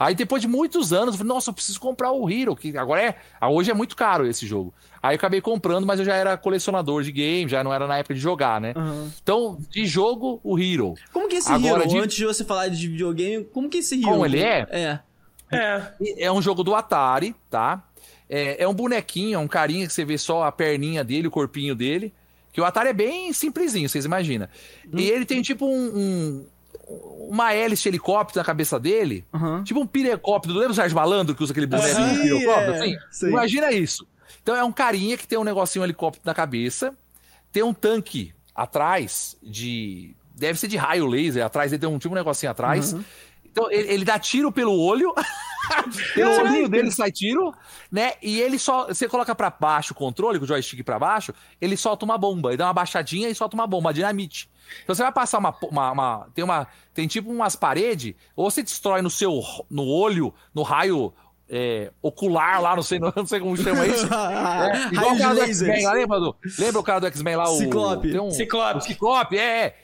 Aí 0.00 0.14
depois 0.14 0.40
de 0.40 0.48
muitos 0.48 0.94
anos, 0.94 1.14
eu 1.14 1.18
falei, 1.18 1.28
nossa, 1.34 1.50
eu 1.50 1.54
preciso 1.54 1.78
comprar 1.78 2.10
o 2.10 2.30
Hero, 2.30 2.56
que 2.56 2.74
agora 2.78 3.02
é. 3.02 3.16
ah, 3.38 3.50
Hoje 3.50 3.70
é 3.70 3.74
muito 3.74 3.94
caro 3.94 4.26
esse 4.26 4.46
jogo. 4.46 4.72
Aí 5.02 5.12
eu 5.14 5.16
acabei 5.16 5.42
comprando, 5.42 5.86
mas 5.86 5.98
eu 6.00 6.06
já 6.06 6.14
era 6.16 6.38
colecionador 6.38 7.02
de 7.02 7.12
game, 7.12 7.50
já 7.50 7.62
não 7.62 7.70
era 7.70 7.86
na 7.86 7.98
época 7.98 8.14
de 8.14 8.20
jogar, 8.20 8.58
né? 8.62 8.72
Aham. 8.74 9.12
Então, 9.22 9.58
de 9.68 9.84
jogo, 9.84 10.40
o 10.42 10.58
Hero. 10.58 10.94
Como 11.12 11.28
que 11.28 11.34
é 11.36 11.38
esse 11.40 11.52
Agora, 11.52 11.82
Hero? 11.82 11.90
de- 11.90 11.98
Antes 11.98 12.16
de 12.16 12.24
você 12.24 12.42
falar 12.44 12.68
de 12.68 12.88
videogame, 12.88 13.44
como 13.44 13.68
que 13.68 13.76
é 13.76 13.80
esse 13.80 13.96
Hero? 13.96 14.08
Como 14.08 14.24
ele 14.24 14.40
é? 14.40 14.66
É. 14.70 15.00
É. 15.52 15.92
É 16.18 16.32
um 16.32 16.40
jogo 16.40 16.62
do 16.64 16.74
Atari, 16.74 17.34
tá? 17.50 17.84
É, 18.28 18.62
é 18.62 18.66
um 18.68 18.72
bonequinho, 18.72 19.34
é 19.34 19.38
um 19.38 19.48
carinha 19.48 19.86
que 19.86 19.92
você 19.92 20.04
vê 20.04 20.16
só 20.16 20.44
a 20.44 20.52
perninha 20.52 21.04
dele, 21.04 21.28
o 21.28 21.30
corpinho 21.30 21.74
dele. 21.74 22.14
Que 22.52 22.60
o 22.60 22.64
Atari 22.64 22.88
é 22.88 22.92
bem 22.94 23.32
simplesinho, 23.34 23.88
vocês 23.88 24.04
imaginam. 24.06 24.48
E 24.96 25.10
ele 25.10 25.24
tem 25.26 25.42
tipo 25.42 25.66
um, 25.66 25.86
um- 25.98 26.46
uma 27.28 27.52
hélice 27.52 27.82
de 27.82 27.88
helicóptero 27.90 28.40
na 28.40 28.44
cabeça 28.44 28.78
dele. 28.78 29.24
Aham. 29.32 29.62
Tipo 29.62 29.80
um 29.80 29.86
pirecóptero. 29.86 30.54
Lembra 30.54 30.72
o 30.72 30.74
Sérgio 30.74 30.96
Malandro 30.96 31.34
que 31.34 31.42
usa 31.42 31.52
aquele 31.52 31.66
boneco 31.66 31.88
Sim, 31.88 32.14
de 32.14 32.22
pirecóptero? 32.22 32.72
é. 32.72 32.78
Assim? 32.78 32.96
Sim. 33.10 33.28
Imagina 33.28 33.72
isso. 33.72 34.06
Então 34.42 34.56
é 34.56 34.64
um 34.64 34.72
carinha 34.72 35.16
que 35.16 35.28
tem 35.28 35.38
um 35.38 35.44
negocinho 35.44 35.82
um 35.82 35.86
helicóptero 35.86 36.22
na 36.24 36.34
cabeça, 36.34 36.94
tem 37.52 37.62
um 37.62 37.72
tanque 37.74 38.34
atrás 38.54 39.36
de. 39.42 40.14
Deve 40.34 40.58
ser 40.58 40.68
de 40.68 40.76
raio 40.76 41.06
laser, 41.06 41.44
atrás 41.44 41.70
ele 41.70 41.78
tem 41.80 41.88
um 41.88 41.98
tipo 41.98 42.14
um 42.14 42.16
negocinho 42.16 42.50
atrás. 42.50 42.94
Uhum. 42.94 43.04
Então 43.50 43.70
ele, 43.70 43.92
ele 43.92 44.04
dá 44.04 44.18
tiro 44.18 44.50
pelo 44.52 44.78
olho. 44.78 45.12
pelo 46.14 46.30
Caraca. 46.30 46.48
olhinho 46.50 46.68
dele 46.68 46.90
sai 46.90 47.12
tiro, 47.12 47.52
né? 47.90 48.12
E 48.22 48.40
ele 48.40 48.58
só. 48.58 48.88
Você 48.88 49.08
coloca 49.08 49.34
pra 49.34 49.50
baixo 49.50 49.92
o 49.92 49.96
controle, 49.96 50.38
com 50.38 50.44
o 50.44 50.48
joystick 50.48 50.82
pra 50.84 50.98
baixo, 50.98 51.32
ele 51.60 51.76
solta 51.76 52.04
uma 52.04 52.18
bomba. 52.18 52.50
Ele 52.50 52.56
dá 52.56 52.66
uma 52.66 52.72
baixadinha 52.74 53.28
e 53.28 53.34
solta 53.34 53.54
uma 53.54 53.66
bomba, 53.66 53.88
uma 53.88 53.94
dinamite. 53.94 54.50
Então 54.82 54.94
você 54.94 55.02
vai 55.02 55.12
passar 55.12 55.38
uma. 55.38 55.54
uma, 55.62 55.90
uma- 55.92 56.28
tem 56.34 56.44
uma. 56.44 56.66
Tem 56.94 57.06
tipo 57.06 57.30
umas 57.30 57.54
paredes, 57.56 58.14
ou 58.34 58.50
você 58.50 58.62
destrói 58.62 59.02
no 59.02 59.10
seu. 59.10 59.40
no 59.70 59.86
olho, 59.86 60.34
no 60.54 60.62
raio. 60.62 61.12
é, 61.52 61.90
ocular 62.00 62.60
lá, 62.62 62.76
não 62.76 62.82
sei, 62.82 62.98
não 63.00 63.26
sei 63.26 63.40
como 63.40 63.56
chama 63.56 63.84
isso. 63.86 64.06
É, 64.12 64.86
igual 64.94 65.14
o 65.14 65.18
cara 65.18 65.34
do. 65.34 65.40
X-Men 65.42 65.84
lá, 65.84 65.92
lembra, 65.92 66.20
do, 66.20 66.36
lembra 66.58 66.80
o 66.80 66.84
cara 66.84 67.00
do 67.00 67.06
X-Men 67.08 67.36
lá? 67.36 67.50
O, 67.50 67.56
Ciclope. 67.58 68.10
tem 68.10 68.20
um- 68.20 68.30
Ciclope. 68.30 68.78
o 68.78 68.80
Ciclope, 68.80 69.36
é, 69.38 69.42
é. 69.66 69.76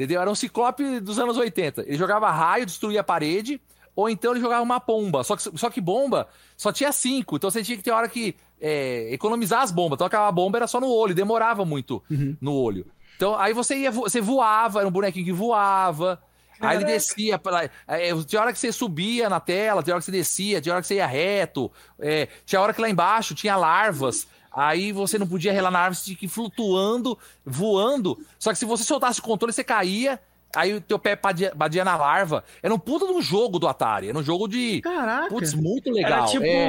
Entendeu? 0.00 0.20
Era 0.20 0.30
um 0.30 0.34
Ciclope 0.34 0.98
dos 1.00 1.18
anos 1.18 1.36
80. 1.36 1.82
Ele 1.82 1.96
jogava 1.98 2.30
raio, 2.30 2.64
destruía 2.64 3.00
a 3.02 3.04
parede, 3.04 3.60
ou 3.94 4.08
então 4.08 4.32
ele 4.32 4.40
jogava 4.40 4.62
uma 4.62 4.78
bomba. 4.78 5.22
Só 5.22 5.36
que, 5.36 5.42
só 5.58 5.68
que 5.68 5.80
bomba 5.80 6.26
só 6.56 6.72
tinha 6.72 6.90
cinco, 6.90 7.36
então 7.36 7.50
você 7.50 7.62
tinha 7.62 7.76
que 7.76 7.82
ter 7.84 7.90
hora 7.90 8.08
que 8.08 8.34
é, 8.58 9.12
economizar 9.12 9.60
as 9.60 9.70
bombas. 9.70 9.96
Então 9.98 10.06
aquela 10.06 10.32
bomba 10.32 10.56
era 10.56 10.66
só 10.66 10.80
no 10.80 10.88
olho, 10.88 11.14
demorava 11.14 11.64
muito 11.66 12.02
no 12.40 12.54
olho. 12.54 12.86
Então, 13.16 13.36
aí 13.36 13.52
você 13.52 13.76
ia, 13.76 13.90
vo- 13.90 14.02
você 14.08 14.18
voava, 14.22 14.78
era 14.78 14.88
um 14.88 14.92
bonequinho 14.92 15.26
que 15.26 15.32
voava. 15.32 16.22
Aí 16.58 16.76
ele 16.76 16.84
Caraca. 16.84 16.86
descia, 16.92 17.38
pela, 17.38 17.64
é, 17.86 18.14
tinha 18.26 18.40
hora 18.40 18.52
que 18.52 18.58
você 18.58 18.70
subia 18.72 19.28
na 19.28 19.40
tela, 19.40 19.82
tinha 19.82 19.94
hora 19.94 20.00
que 20.00 20.04
você 20.06 20.10
descia, 20.12 20.60
tinha 20.60 20.74
hora 20.74 20.80
que 20.82 20.88
você 20.88 20.94
ia 20.96 21.06
reto, 21.06 21.70
é, 21.98 22.28
tinha 22.46 22.60
hora 22.60 22.72
que 22.74 22.80
lá 22.80 22.88
embaixo 22.88 23.34
tinha 23.34 23.56
larvas, 23.56 24.26
aí 24.52 24.92
você 24.92 25.18
não 25.18 25.26
podia 25.26 25.52
relar 25.52 25.70
na 25.70 25.78
árvore, 25.80 25.96
você 25.98 26.04
tinha 26.06 26.16
que 26.16 26.26
ir 26.26 26.28
flutuando, 26.28 27.16
voando, 27.44 28.18
só 28.38 28.50
que 28.52 28.58
se 28.58 28.64
você 28.64 28.84
soltasse 28.84 29.20
o 29.20 29.22
controle, 29.22 29.52
você 29.52 29.62
caía, 29.64 30.18
aí 30.54 30.74
o 30.74 30.80
teu 30.80 30.98
pé 30.98 31.14
batia, 31.16 31.52
batia 31.54 31.84
na 31.84 31.96
larva. 31.96 32.42
Era 32.62 32.74
um 32.74 32.78
puta 32.78 33.06
de 33.06 33.12
um 33.12 33.22
jogo 33.22 33.58
do 33.58 33.68
Atari, 33.68 34.08
era 34.08 34.18
um 34.18 34.22
jogo 34.22 34.48
de... 34.48 34.80
Caraca. 34.80 35.28
Putz, 35.28 35.54
muito 35.54 35.90
legal. 35.90 36.20
Era 36.20 36.24
tipo 36.26 36.44
é, 36.44 36.68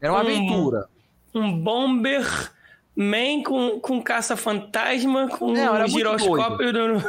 era 0.00 0.12
uma 0.12 0.18
um- 0.18 0.22
aventura. 0.22 0.88
um 1.34 1.58
bomber 1.60 2.50
man 2.98 3.42
com, 3.44 3.78
com 3.78 4.02
caça-fantasma, 4.02 5.28
com 5.28 5.52
Não, 5.52 5.74
era 5.74 5.84
um 5.86 5.90
muito 5.90 5.90
giroscópio. 5.98 6.72
no- 6.72 7.02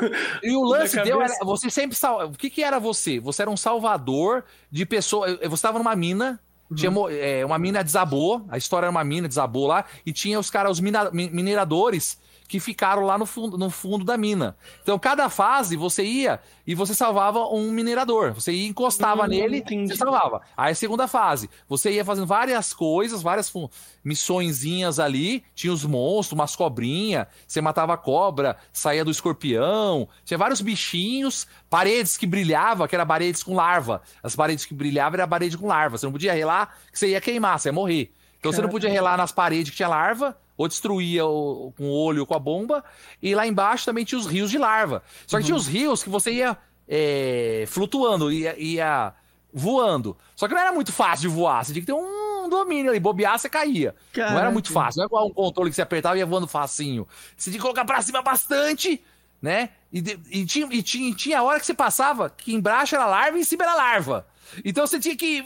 E 0.44 0.52
o 0.56 0.62
lance 0.68 1.02
deu 1.02 1.22
era, 1.22 1.34
você 1.46 1.70
sempre 1.70 1.96
sal... 1.96 2.28
O 2.28 2.32
que 2.32 2.50
que 2.50 2.62
era 2.64 2.78
você? 2.80 3.20
Você 3.20 3.42
era 3.42 3.50
um 3.52 3.56
salvador 3.58 4.44
de 4.70 4.86
pessoas. 4.86 5.38
Você 5.40 5.54
estava 5.56 5.78
numa 5.80 5.96
mina, 5.96 6.40
tinha 6.76 6.92
mo- 6.92 7.10
é, 7.10 7.46
uma 7.46 7.58
mina 7.58 7.84
desabou, 7.84 8.46
a 8.50 8.58
história 8.58 8.86
era 8.86 8.92
uma 8.92 9.04
mina 9.04 9.28
desabou 9.28 9.68
lá 9.68 9.86
e 10.06 10.12
tinha 10.12 10.40
os 10.40 10.50
caras, 10.50 10.72
os 10.74 10.80
mina- 10.80 11.10
mi- 11.12 11.30
mineradores 11.30 12.18
que 12.48 12.60
ficaram 12.60 13.04
lá 13.04 13.18
no 13.18 13.26
fundo, 13.26 13.58
no 13.58 13.70
fundo 13.70 14.06
da 14.06 14.18
mina. 14.18 14.56
Então, 14.82 14.98
cada 14.98 15.30
fase 15.30 15.76
você 15.76 16.04
ia 16.04 16.40
e 16.66 16.74
você 16.74 16.94
salvava 16.94 17.40
um 17.48 17.72
minerador. 17.72 18.34
Você 18.34 18.52
ia, 18.52 18.68
encostava 18.68 19.26
Hum, 19.26 19.28
nele, 19.28 19.64
você 19.86 19.96
salvava. 19.96 20.42
Aí, 20.56 20.72
a 20.72 20.76
segunda 20.76 21.08
fase, 21.08 21.50
você 21.68 21.92
ia 21.92 22.06
fazendo 22.06 22.26
várias 22.26 22.74
coisas, 22.74 23.22
várias 23.22 23.52
missõezinhas 24.04 25.00
ali. 25.00 25.44
Tinha 25.54 25.74
os 25.74 25.84
monstros, 25.84 26.38
umas 26.38 26.56
cobrinhas, 26.56 27.28
você 27.46 27.60
matava 27.60 27.94
a 27.94 27.98
cobra, 27.98 28.56
saía 28.72 29.04
do 29.04 29.12
escorpião. 29.12 30.08
Tinha 30.24 30.38
vários 30.38 30.62
bichinhos, 30.62 31.48
paredes 31.70 32.18
que 32.18 32.26
brilhava, 32.26 32.88
que 32.88 32.96
era 32.96 33.06
paredes 33.06 33.44
com 33.44 33.54
larva. 33.56 34.02
As 34.24 34.36
paredes 34.36 34.66
que 34.66 34.74
brilhavam 34.74 35.16
era 35.18 35.28
parede 35.28 35.58
com 35.58 35.68
larva. 35.68 35.98
Você 35.98 36.06
não 36.06 36.14
podia 36.14 36.34
relar, 36.34 36.78
que 36.92 36.98
você 36.98 37.10
ia 37.10 37.20
queimar, 37.22 37.60
você 37.60 37.70
ia 37.70 37.74
morrer. 37.74 38.14
Então 38.40 38.52
você 38.52 38.62
não 38.62 38.70
podia 38.70 38.90
relar 38.90 39.18
nas 39.18 39.32
paredes 39.32 39.72
que 39.72 39.76
tinha 39.76 39.90
larva, 39.90 40.38
ou 40.58 40.68
destruía 40.68 41.26
o- 41.26 41.72
com 41.78 41.86
o 41.86 41.92
olho 41.92 42.22
ou 42.22 42.26
com 42.26 42.34
a 42.36 42.40
bomba. 42.40 42.84
E 43.22 43.36
lá 43.36 43.46
embaixo 43.48 43.86
também 43.86 44.04
tinha 44.04 44.18
os 44.20 44.26
rios 44.26 44.50
de 44.52 44.58
larva. 44.58 45.04
Só 45.28 45.38
que 45.38 45.44
tinha 45.46 45.56
os 45.56 45.68
rios 45.68 46.02
que 46.04 46.10
você 46.10 46.32
ia 46.32 46.58
é, 46.90 47.66
flutuando, 47.68 48.32
ia, 48.32 48.56
ia 48.58 49.14
voando. 49.54 50.18
Só 50.36 50.48
que 50.48 50.54
não 50.54 50.62
era 50.62 50.72
muito 50.72 50.92
fácil 50.94 51.30
de 51.30 51.36
voar. 51.36 51.64
Você 51.66 51.74
tinha 51.74 51.82
que 51.82 51.88
ter 51.88 51.94
um 51.94 52.48
domínio 52.50 52.92
ali. 52.92 53.00
Bobear, 53.00 53.38
você 53.38 53.50
caía. 53.50 53.94
Não 54.16 54.24
era 54.24 54.34
Caraca. 54.36 54.52
muito 54.52 54.72
fácil. 54.72 55.00
Não 55.00 55.04
é 55.04 55.08
igual 55.08 55.28
um 55.28 55.34
controle 55.34 55.70
que 55.70 55.76
você 55.76 55.82
apertava 55.82 56.16
e 56.16 56.20
ia 56.20 56.26
voando 56.26 56.48
facinho. 56.48 57.08
Você 57.36 57.50
tinha 57.50 57.60
que 57.60 57.62
colocar 57.62 57.84
pra 57.86 58.02
cima 58.02 58.22
bastante, 58.22 59.04
né? 59.42 59.70
E, 59.92 60.00
e 60.32 60.46
tinha, 60.46 60.68
e 60.72 60.82
tinha, 60.82 61.14
tinha 61.16 61.44
hora 61.44 61.60
que 61.60 61.66
você 61.66 61.74
passava 61.74 62.30
que 62.30 62.54
embaixo 62.54 62.96
era 62.96 63.06
larva 63.06 63.38
e 63.38 63.42
em 63.42 63.44
cima 63.44 63.64
era 63.64 63.76
larva. 63.76 64.26
Então 64.64 64.88
você 64.88 65.00
tinha 65.00 65.16
que 65.16 65.44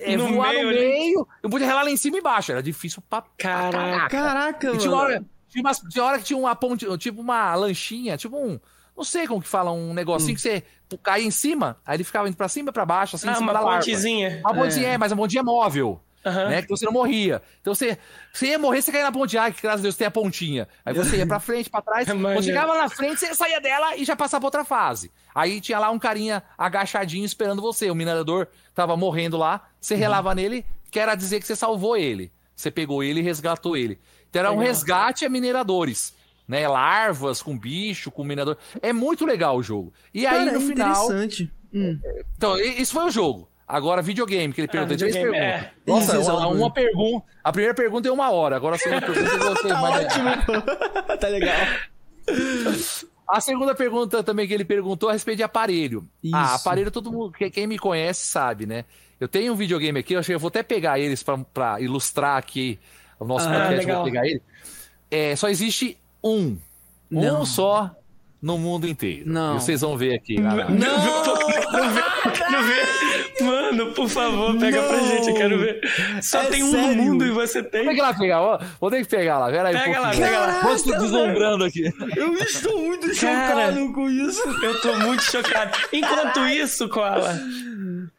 é, 0.00 0.16
No 0.16 0.28
voar 0.34 0.50
meio 0.50 0.62
no 0.64 0.68
ali. 0.70 0.78
meio. 0.78 1.28
Eu 1.42 1.50
podia 1.50 1.66
relar 1.66 1.82
lá 1.84 1.90
em 1.90 1.96
cima 1.96 2.16
e 2.16 2.20
embaixo. 2.20 2.52
Era 2.52 2.62
difícil 2.62 3.02
pra, 3.08 3.22
Caraca. 3.38 4.08
Caraca, 4.08 4.66
e 4.66 4.70
mano. 4.70 4.80
tinha, 4.80 4.92
uma 4.92 5.02
hora, 5.02 5.24
tinha, 5.48 5.62
umas- 5.62 5.78
tinha 5.80 6.04
hora 6.04 6.18
que 6.18 6.24
tinha 6.24 6.38
uma 6.38 6.54
ponte, 6.56 6.86
tipo 6.98 7.20
uma 7.20 7.54
lanchinha, 7.54 8.16
tipo 8.16 8.36
um. 8.36 8.58
Não 8.96 9.02
sei 9.04 9.26
como 9.26 9.42
que 9.42 9.48
fala, 9.48 9.72
um 9.72 9.92
negocinho 9.92 10.34
que 10.36 10.40
você 10.40 10.62
caía 11.02 11.26
em 11.26 11.30
cima, 11.30 11.76
aí 11.84 11.96
ele 11.96 12.04
ficava 12.04 12.28
indo 12.28 12.36
pra 12.36 12.48
cima 12.48 12.70
e 12.70 12.72
pra 12.72 12.86
baixo, 12.86 13.16
assim, 13.16 13.26
em 13.26 13.30
Ah, 13.30 13.34
cima 13.34 13.46
uma 13.48 13.52
da 13.52 13.60
larva. 13.60 13.80
pontezinha. 13.80 14.40
Uma 14.44 14.54
pontinha, 14.54 14.88
é. 14.90 14.98
mas 14.98 15.10
a 15.10 15.16
pontinha 15.16 15.40
é 15.40 15.42
móvel. 15.44 16.00
Aham. 16.24 16.48
Né, 16.48 16.62
que 16.62 16.68
você 16.68 16.86
não 16.86 16.92
morria. 16.92 17.42
Então 17.60 17.74
você, 17.74 17.98
você 18.32 18.46
ia 18.46 18.58
morrer, 18.58 18.80
você 18.80 18.90
caía 18.90 19.04
na 19.04 19.12
pontinha. 19.12 19.42
Ai, 19.42 19.52
que 19.52 19.60
graças 19.60 19.80
a 19.80 19.82
Deus 19.82 19.96
tem 19.96 20.06
a 20.06 20.10
pontinha. 20.10 20.66
Aí 20.84 20.94
você 20.94 21.18
ia 21.18 21.26
pra 21.26 21.38
frente, 21.38 21.68
pra 21.68 21.82
trás. 21.82 22.06
Quando 22.08 22.42
chegava 22.42 22.76
na 22.76 22.88
frente, 22.88 23.20
você 23.20 23.34
saía 23.34 23.60
dela 23.60 23.96
e 23.96 24.04
já 24.04 24.16
passava 24.16 24.40
pra 24.40 24.46
outra 24.46 24.64
fase. 24.64 25.12
Aí 25.34 25.60
tinha 25.60 25.78
lá 25.78 25.90
um 25.90 25.98
carinha 25.98 26.42
agachadinho 26.56 27.24
esperando 27.24 27.60
você. 27.60 27.90
O 27.90 27.94
minerador 27.94 28.48
tava 28.74 28.96
morrendo 28.96 29.36
lá. 29.36 29.68
Você 29.80 29.94
relava 29.94 30.34
nele, 30.34 30.64
que 30.90 30.98
era 30.98 31.14
dizer 31.14 31.40
que 31.40 31.46
você 31.46 31.54
salvou 31.54 31.96
ele. 31.96 32.32
Você 32.56 32.70
pegou 32.70 33.02
ele 33.02 33.20
e 33.20 33.22
resgatou 33.22 33.76
ele. 33.76 33.98
Então 34.30 34.40
era 34.40 34.52
um 34.52 34.58
resgate 34.58 35.24
a 35.24 35.28
mineradores. 35.28 36.14
Né, 36.46 36.68
larvas 36.68 37.40
com 37.40 37.58
bicho, 37.58 38.10
com 38.10 38.22
minerador. 38.22 38.58
É 38.82 38.92
muito 38.92 39.24
legal 39.24 39.56
o 39.56 39.62
jogo. 39.62 39.94
E 40.12 40.26
aí, 40.26 40.44
Cara, 40.46 40.58
no 40.58 40.64
é 40.64 40.68
final. 40.68 41.04
interessante. 41.06 41.50
Hum. 41.72 41.98
Então, 42.36 42.58
isso 42.58 42.92
foi 42.92 43.04
o 43.04 43.10
jogo. 43.10 43.48
Agora, 43.66 44.02
videogame, 44.02 44.52
que 44.52 44.60
ele 44.60 44.68
perguntou. 44.68 44.96
três 44.96 45.14
videogame, 45.14 45.42
perguntas. 45.46 45.70
é. 45.70 45.90
Nossa, 45.90 46.18
Isso, 46.20 46.30
uma, 46.32 46.48
uma 46.48 46.70
pergunta. 46.72 47.26
A 47.42 47.50
primeira 47.52 47.74
pergunta 47.74 48.08
é 48.08 48.12
uma 48.12 48.30
hora. 48.30 48.56
Agora 48.56 48.76
a 48.76 48.78
segunda 48.78 49.00
pergunta 49.06 49.30
eu 49.34 49.38
gostei 49.38 49.70
Tá 49.72 49.80
mais. 49.80 50.04
ótimo, 50.06 51.16
tá 51.18 51.28
legal. 51.28 51.56
A 53.26 53.40
segunda 53.40 53.74
pergunta 53.74 54.22
também 54.22 54.46
que 54.46 54.52
ele 54.52 54.64
perguntou 54.66 55.08
é 55.08 55.12
a 55.12 55.14
respeito 55.14 55.38
de 55.38 55.42
aparelho. 55.42 56.06
Isso. 56.22 56.36
Ah, 56.36 56.54
aparelho 56.56 56.90
todo 56.90 57.10
mundo, 57.10 57.32
que- 57.32 57.50
quem 57.50 57.66
me 57.66 57.78
conhece 57.78 58.26
sabe, 58.26 58.66
né? 58.66 58.84
Eu 59.18 59.26
tenho 59.28 59.52
um 59.52 59.56
videogame 59.56 59.98
aqui, 60.00 60.12
eu 60.14 60.18
acho 60.20 60.26
que 60.26 60.34
eu 60.34 60.38
vou 60.38 60.48
até 60.48 60.62
pegar 60.62 60.98
eles 60.98 61.22
pra, 61.22 61.38
pra 61.38 61.80
ilustrar 61.80 62.36
aqui 62.36 62.78
o 63.18 63.24
nosso 63.24 63.48
Ah, 63.48 63.52
podcast, 63.52 63.76
legal. 63.78 64.02
vou 64.02 64.12
pegar 64.12 64.26
ele. 64.26 64.42
É, 65.10 65.34
só 65.36 65.48
existe 65.48 65.96
um. 66.22 66.58
Não. 67.10 67.42
Um 67.42 67.46
só 67.46 67.94
no 68.42 68.58
mundo 68.58 68.86
inteiro. 68.86 69.30
Não. 69.30 69.56
E 69.56 69.60
vocês 69.60 69.80
vão 69.80 69.96
ver 69.96 70.14
aqui. 70.16 70.38
na- 70.38 70.68
Não 70.68 71.90
vê, 71.90 72.02
não 72.50 72.62
vê. 72.62 73.44
Mano, 73.74 73.92
por 73.92 74.08
favor, 74.08 74.56
pega 74.58 74.82
pra 74.82 74.96
Não. 74.96 75.06
gente, 75.08 75.28
eu 75.28 75.34
quero 75.34 75.58
ver. 75.58 75.80
Só 76.22 76.42
É 76.42 76.46
tem 76.46 76.62
um 76.62 76.70
sério? 76.70 76.96
no 76.96 77.02
mundo 77.02 77.24
e 77.26 77.30
você 77.30 77.62
tem. 77.62 77.90
ir 77.92 78.00
lá 78.00 78.14
pegar, 78.14 78.40
ó. 78.42 78.58
Vou 78.80 78.90
ter 78.90 79.02
que 79.02 79.08
pegar 79.08 79.38
lá. 79.38 79.50
Pera 79.50 79.68
aí 79.68 79.76
um 79.76 79.78
Pega 79.80 80.00
lá, 80.00 80.10
pega 80.10 80.38
lá. 80.40 80.78
Se 80.78 80.90
deslumbrando 80.98 81.64
aqui. 81.64 81.92
Eu 82.16 82.34
estou 82.34 82.78
muito 82.80 83.06
Cara. 83.20 83.72
chocado 83.72 83.92
com 83.92 84.08
isso. 84.10 84.42
Eu 84.62 84.80
tô 84.80 84.94
muito 84.98 85.22
chocado. 85.22 85.76
Enquanto 85.92 86.40
isso, 86.48 86.88
Koala, 86.88 87.38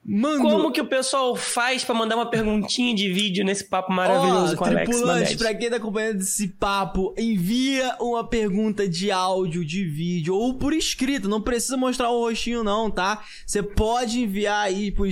Mano, 0.08 0.40
como 0.42 0.72
que 0.72 0.80
o 0.80 0.86
pessoal 0.86 1.36
faz 1.36 1.84
pra 1.84 1.96
mandar 1.96 2.16
uma 2.16 2.30
perguntinha 2.30 2.94
de 2.94 3.12
vídeo 3.12 3.44
nesse 3.44 3.64
papo 3.64 3.92
maravilhoso 3.92 4.54
Ó, 4.54 4.58
com 4.58 4.64
o 4.66 4.68
Alex 4.68 4.90
tripulante, 4.90 5.36
pra 5.38 5.54
quem 5.56 5.70
tá 5.70 5.78
acompanhando 5.78 6.20
esse 6.22 6.48
papo, 6.48 7.14
envia 7.18 7.96
uma 8.00 8.24
pergunta 8.24 8.88
de 8.88 9.10
áudio, 9.12 9.66
de 9.66 9.84
vídeo 9.84 10.36
ou 10.36 10.54
por 10.54 10.74
escrito. 10.74 11.28
Não 11.28 11.42
precisa 11.42 11.76
mostrar 11.76 12.12
o 12.12 12.20
rostinho, 12.20 12.64
não, 12.64 12.92
tá? 12.92 13.24
Você 13.48 13.64
pode 13.64 14.20
enviar 14.22 14.62
aí 14.66 14.92
por 14.92 15.08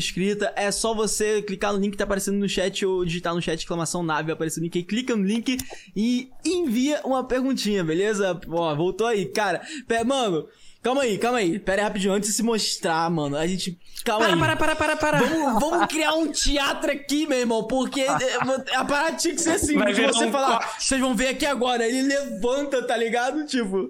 É 0.55 0.71
só 0.71 0.93
você 0.93 1.41
clicar 1.41 1.73
no 1.73 1.79
link 1.79 1.91
que 1.91 1.97
tá 1.97 2.03
aparecendo 2.03 2.37
no 2.37 2.47
chat 2.47 2.85
ou 2.85 3.05
digitar 3.05 3.33
no 3.33 3.41
chat 3.41 3.59
exclamação 3.59 4.03
nave, 4.03 4.31
aparecer 4.31 4.59
o 4.59 4.63
link 4.63 4.77
aí. 4.77 4.83
Clica 4.83 5.15
no 5.15 5.23
link 5.23 5.57
e 5.95 6.29
envia 6.45 7.01
uma 7.03 7.23
perguntinha, 7.23 7.83
beleza? 7.83 8.39
Ó, 8.49 8.75
voltou 8.75 9.07
aí, 9.07 9.25
cara. 9.25 9.61
Mano, 10.05 10.47
calma 10.83 11.01
aí, 11.03 11.17
calma 11.17 11.37
aí. 11.39 11.57
Pera 11.57 11.81
aí 11.81 11.87
rapidinho, 11.87 12.13
antes 12.13 12.29
de 12.29 12.35
se 12.35 12.43
mostrar, 12.43 13.09
mano. 13.09 13.37
A 13.37 13.47
gente. 13.47 13.79
Calma 14.03 14.25
Para, 14.25 14.33
aí. 14.33 14.39
para, 14.39 14.55
para, 14.57 14.75
para, 14.75 14.95
para. 14.97 15.17
Vamos, 15.19 15.59
vamos 15.61 15.87
criar 15.87 16.13
um 16.13 16.29
teatro 16.29 16.91
aqui, 16.91 17.25
meu 17.25 17.39
irmão, 17.39 17.63
porque 17.63 18.01
é, 18.01 18.35
a 18.75 18.83
parada 18.83 19.15
tinha 19.15 19.33
que 19.33 19.39
ser 19.41 19.51
assim, 19.51 19.77
Vai 19.77 19.93
de 19.93 20.01
você 20.05 20.25
um 20.25 20.31
falar, 20.31 20.59
corte. 20.59 20.83
vocês 20.83 20.99
vão 20.99 21.15
ver 21.15 21.29
aqui 21.29 21.45
agora, 21.45 21.87
ele 21.87 22.01
levanta, 22.01 22.85
tá 22.85 22.97
ligado? 22.97 23.45
Tipo, 23.45 23.87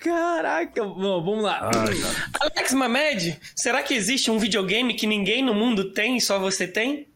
caraca, 0.00 0.84
bom, 0.84 1.24
vamos 1.24 1.42
lá. 1.42 1.70
Alex 2.38 2.74
Mamed, 2.74 3.40
será 3.56 3.82
que 3.82 3.94
existe 3.94 4.30
um 4.30 4.38
videogame 4.38 4.92
que 4.92 5.06
ninguém 5.06 5.42
no 5.42 5.54
mundo 5.54 5.90
tem 5.92 6.18
e 6.18 6.20
só 6.20 6.38
você 6.38 6.68
tem? 6.68 7.08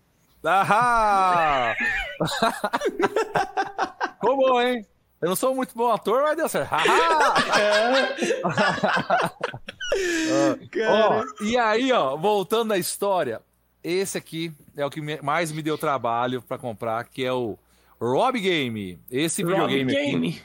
Ahá! 0.43 1.75
Ficou 4.15 4.37
bom, 4.37 4.61
hein? 4.63 4.87
Eu 5.25 5.31
não 5.31 5.37
sou 5.37 5.55
muito 5.55 5.75
bom 5.75 5.91
ator, 5.91 6.23
mas 6.23 6.37
deu 6.37 6.49
certo. 6.51 6.75
E 11.41 11.57
aí, 11.57 11.93
ó, 11.93 12.17
voltando 12.17 12.73
à 12.73 12.79
história, 12.79 13.41
esse 13.83 14.19
aqui 14.19 14.53
é 14.77 14.85
o 14.85 14.91
que 14.91 15.01
mais 15.23 15.51
me 15.51 15.63
deu 15.63 15.79
trabalho 15.79 16.43
pra 16.43 16.59
comprar, 16.59 17.05
que 17.05 17.25
é 17.25 17.33
o 17.33 17.57
Rob 17.99 18.39
Game. 18.39 18.99
Esse 19.11 19.43
Rob 19.43 19.53
videogame 19.53 19.97
aqui. 19.97 20.11
Game. 20.11 20.43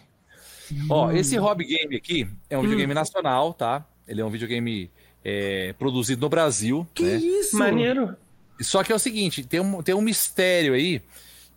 Ó, 0.90 1.12
esse 1.12 1.36
Rob 1.36 1.66
Game 1.66 1.96
aqui 1.96 2.28
é 2.50 2.58
um 2.58 2.62
videogame 2.62 2.94
nacional, 2.94 3.54
tá? 3.54 3.84
Ele 4.08 4.22
é 4.22 4.26
um 4.26 4.30
videogame 4.30 4.90
é, 5.26 5.74
produzido 5.74 6.22
no 6.22 6.30
Brasil. 6.30 6.88
Que 6.94 7.04
né? 7.04 7.16
isso? 7.18 7.58
Maneiro. 7.58 8.16
Só 8.62 8.82
que 8.84 8.94
é 8.94 8.96
o 8.96 9.00
seguinte, 9.00 9.44
tem 9.44 9.60
um, 9.60 9.82
tem 9.82 9.96
um 9.96 10.02
mistério 10.02 10.74
aí, 10.74 11.02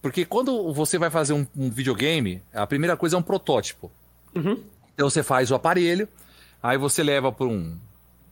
porque 0.03 0.25
quando 0.25 0.73
você 0.73 0.99
vai 0.99 1.09
fazer 1.09 1.33
um, 1.33 1.47
um 1.57 1.71
videogame, 1.71 2.43
a 2.53 2.67
primeira 2.67 2.97
coisa 2.97 3.17
é 3.17 3.19
um 3.19 3.23
protótipo. 3.23 3.91
Uhum. 4.35 4.59
Então 4.93 5.09
você 5.09 5.23
faz 5.23 5.51
o 5.51 5.55
aparelho, 5.55 6.09
aí 6.61 6.77
você 6.77 7.03
leva 7.03 7.31
para 7.31 7.47
um, 7.47 7.77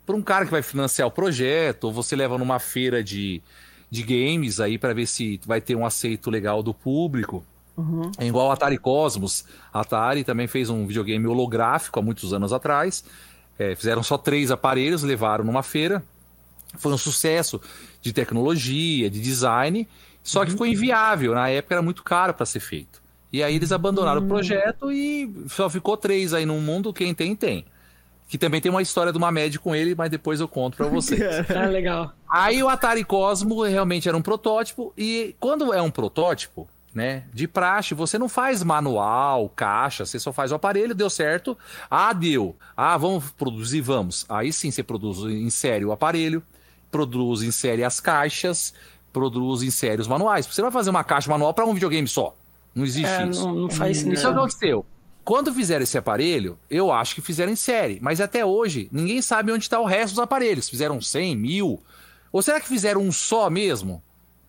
pra 0.04 0.16
um 0.16 0.22
cara 0.22 0.44
que 0.44 0.50
vai 0.50 0.62
financiar 0.62 1.06
o 1.06 1.10
projeto, 1.10 1.84
ou 1.84 1.92
você 1.92 2.16
leva 2.16 2.36
numa 2.36 2.58
feira 2.58 3.02
de, 3.02 3.40
de 3.88 4.02
games 4.02 4.58
aí 4.60 4.76
para 4.76 4.92
ver 4.92 5.06
se 5.06 5.40
vai 5.46 5.60
ter 5.60 5.76
um 5.76 5.86
aceito 5.86 6.28
legal 6.28 6.62
do 6.62 6.74
público. 6.74 7.44
É 8.18 8.26
igual 8.26 8.48
o 8.48 8.50
Atari 8.50 8.76
Cosmos. 8.76 9.44
A 9.72 9.80
Atari 9.80 10.24
também 10.24 10.46
fez 10.46 10.68
um 10.68 10.86
videogame 10.86 11.26
holográfico 11.26 11.98
há 11.98 12.02
muitos 12.02 12.32
anos 12.34 12.52
atrás. 12.52 13.04
É, 13.58 13.74
fizeram 13.74 14.02
só 14.02 14.18
três 14.18 14.50
aparelhos, 14.50 15.02
levaram 15.02 15.44
numa 15.44 15.62
feira. 15.62 16.02
Foi 16.78 16.92
um 16.92 16.98
sucesso 16.98 17.60
de 18.00 18.12
tecnologia, 18.12 19.10
de 19.10 19.20
design, 19.20 19.88
só 20.22 20.44
que 20.44 20.52
ficou 20.52 20.66
inviável. 20.66 21.34
Na 21.34 21.48
época 21.48 21.74
era 21.74 21.82
muito 21.82 22.02
caro 22.02 22.34
para 22.34 22.46
ser 22.46 22.60
feito. 22.60 23.00
E 23.32 23.42
aí 23.42 23.54
eles 23.54 23.70
abandonaram 23.70 24.22
o 24.22 24.26
projeto 24.26 24.90
e 24.90 25.32
só 25.48 25.70
ficou 25.70 25.96
três 25.96 26.34
aí 26.34 26.44
no 26.44 26.60
mundo. 26.60 26.92
Quem 26.92 27.14
tem, 27.14 27.36
tem. 27.36 27.64
Que 28.28 28.38
também 28.38 28.60
tem 28.60 28.70
uma 28.70 28.82
história 28.82 29.12
de 29.12 29.18
uma 29.18 29.30
média 29.30 29.58
com 29.58 29.74
ele, 29.74 29.94
mas 29.94 30.10
depois 30.10 30.40
eu 30.40 30.48
conto 30.48 30.76
pra 30.76 30.86
vocês. 30.86 31.20
Ah, 31.54 31.66
legal. 31.66 32.12
Aí 32.28 32.62
o 32.62 32.68
Atari 32.68 33.04
Cosmo 33.04 33.62
realmente 33.62 34.08
era 34.08 34.16
um 34.16 34.22
protótipo, 34.22 34.92
e 34.96 35.34
quando 35.40 35.74
é 35.74 35.82
um 35.82 35.90
protótipo, 35.90 36.68
né, 36.94 37.24
de 37.32 37.48
praxe, 37.48 37.94
você 37.94 38.18
não 38.18 38.28
faz 38.28 38.62
manual, 38.62 39.48
caixa, 39.48 40.04
você 40.04 40.18
só 40.18 40.32
faz 40.32 40.52
o 40.52 40.54
aparelho, 40.54 40.94
deu 40.94 41.10
certo, 41.10 41.58
ah, 41.90 42.12
deu, 42.12 42.56
ah, 42.76 42.96
vamos 42.96 43.30
produzir, 43.30 43.80
vamos. 43.80 44.24
Aí 44.28 44.52
sim 44.52 44.70
você 44.70 44.82
produz 44.82 45.18
em 45.18 45.50
série 45.50 45.84
o 45.84 45.92
aparelho, 45.92 46.42
produz 46.90 47.42
em 47.42 47.50
série 47.50 47.84
as 47.84 48.00
caixas, 48.00 48.74
produz 49.12 49.62
em 49.62 49.70
série 49.70 50.00
os 50.00 50.08
manuais. 50.08 50.46
Você 50.46 50.62
vai 50.62 50.70
fazer 50.70 50.90
uma 50.90 51.04
caixa 51.04 51.30
manual 51.30 51.52
para 51.54 51.64
um 51.66 51.74
videogame 51.74 52.06
só. 52.08 52.34
Não 52.74 52.84
existe 52.84 53.08
É, 53.10 53.26
isso. 53.26 53.46
não, 53.46 53.54
não 53.54 53.70
faz 53.70 53.98
Isso 53.98 54.06
é 54.06 54.08
o 54.08 54.10
que 54.12 54.16
sentido. 54.20 54.38
aconteceu. 54.38 54.86
Quando 55.24 55.52
fizeram 55.52 55.82
esse 55.82 55.98
aparelho, 55.98 56.58
eu 56.70 56.90
acho 56.90 57.14
que 57.14 57.20
fizeram 57.20 57.52
em 57.52 57.56
série. 57.56 57.98
Mas 58.00 58.20
até 58.20 58.44
hoje, 58.44 58.88
ninguém 58.90 59.20
sabe 59.20 59.52
onde 59.52 59.64
está 59.64 59.78
o 59.78 59.84
resto 59.84 60.14
dos 60.14 60.18
aparelhos. 60.22 60.68
Fizeram 60.68 61.00
100, 61.00 61.36
mil. 61.36 61.80
Ou 62.32 62.42
será 62.42 62.60
que 62.60 62.66
fizeram 62.68 63.00
um 63.02 63.12
só 63.12 63.50
mesmo? 63.50 64.02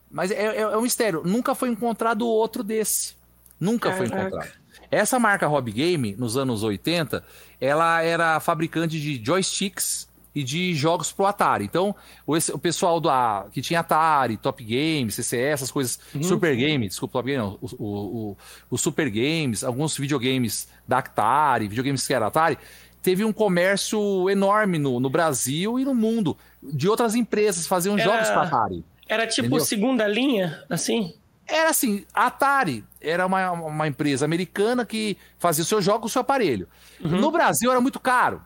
Mas 0.10 0.32
é, 0.32 0.36
é- 0.36 0.62
é 0.62 0.78
um 0.78 0.82
mistério. 0.82 1.22
Nunca 1.26 1.54
foi 1.56 1.70
encontrado 1.70 2.26
outro 2.28 2.64
desse. 2.64 3.16
Nunca 3.60 3.92
foi 3.92 4.08
Caraca. 4.10 4.28
encontrado. 4.28 4.62
Essa 4.90 5.18
marca 5.20 5.48
Hobby 5.48 5.72
Game, 5.72 6.16
nos 6.18 6.36
anos 6.38 6.64
80, 6.64 7.24
ela 7.60 8.02
era 8.02 8.40
fabricante 8.40 9.00
de 9.00 9.24
joysticks 9.24 10.08
e 10.34 10.44
de 10.44 10.74
jogos 10.74 11.12
pro 11.12 11.26
Atari. 11.26 11.66
Então, 11.66 11.96
o, 12.26 12.36
o 12.36 12.58
pessoal 12.60 13.00
da, 13.02 13.46
que 13.52 13.62
tinha 13.62 13.82
Atari, 13.82 14.38
Top 14.38 14.64
Games, 14.64 15.16
CCS, 15.16 15.54
essas 15.54 15.72
coisas, 15.72 16.00
Super 16.22 16.56
Game, 16.56 16.88
desculpa, 16.88 17.20
Top 17.20 17.26
Game, 17.30 17.38
não, 17.44 17.58
o, 17.62 17.68
o, 17.86 18.38
o- 18.70 18.78
Super 18.78 19.10
Games, 19.10 19.64
alguns 19.64 19.98
videogames 19.98 20.68
da 20.88 21.00
Atari, 21.00 21.68
videogames 21.68 22.08
que 22.08 22.14
era 22.14 22.28
Atari, 22.28 22.58
teve 23.02 23.26
um 23.26 23.34
comércio 23.34 24.30
enorme 24.30 24.78
no, 24.78 25.00
no 25.00 25.10
Brasil 25.10 25.80
e 25.80 25.84
no 25.86 25.94
mundo, 25.94 26.38
de 26.64 26.88
outras 26.88 27.16
empresas 27.16 27.68
faziam 27.68 27.98
Era- 27.98 28.04
jogos 28.04 28.30
para 28.30 28.42
Atari. 28.44 28.86
Era 29.10 29.28
tipo 29.28 29.48
Entendeu? 29.48 29.66
segunda 29.66 30.08
linha, 30.08 30.64
assim? 30.70 31.14
Era 31.46 31.70
assim, 31.72 32.06
a 32.14 32.28
Atari 32.28 32.86
era 33.02 33.26
uma, 33.26 33.52
uma 33.52 33.86
empresa 33.88 34.24
americana 34.24 34.86
que 34.86 35.18
fazia 35.38 35.64
o 35.64 35.68
seu 35.68 35.82
jogo 35.82 36.02
com 36.02 36.06
o 36.06 36.10
seu 36.10 36.22
aparelho. 36.22 36.66
No 37.02 37.30
Brasil 37.30 37.70
era 37.70 37.82
muito 37.82 38.00
caro. 38.00 38.42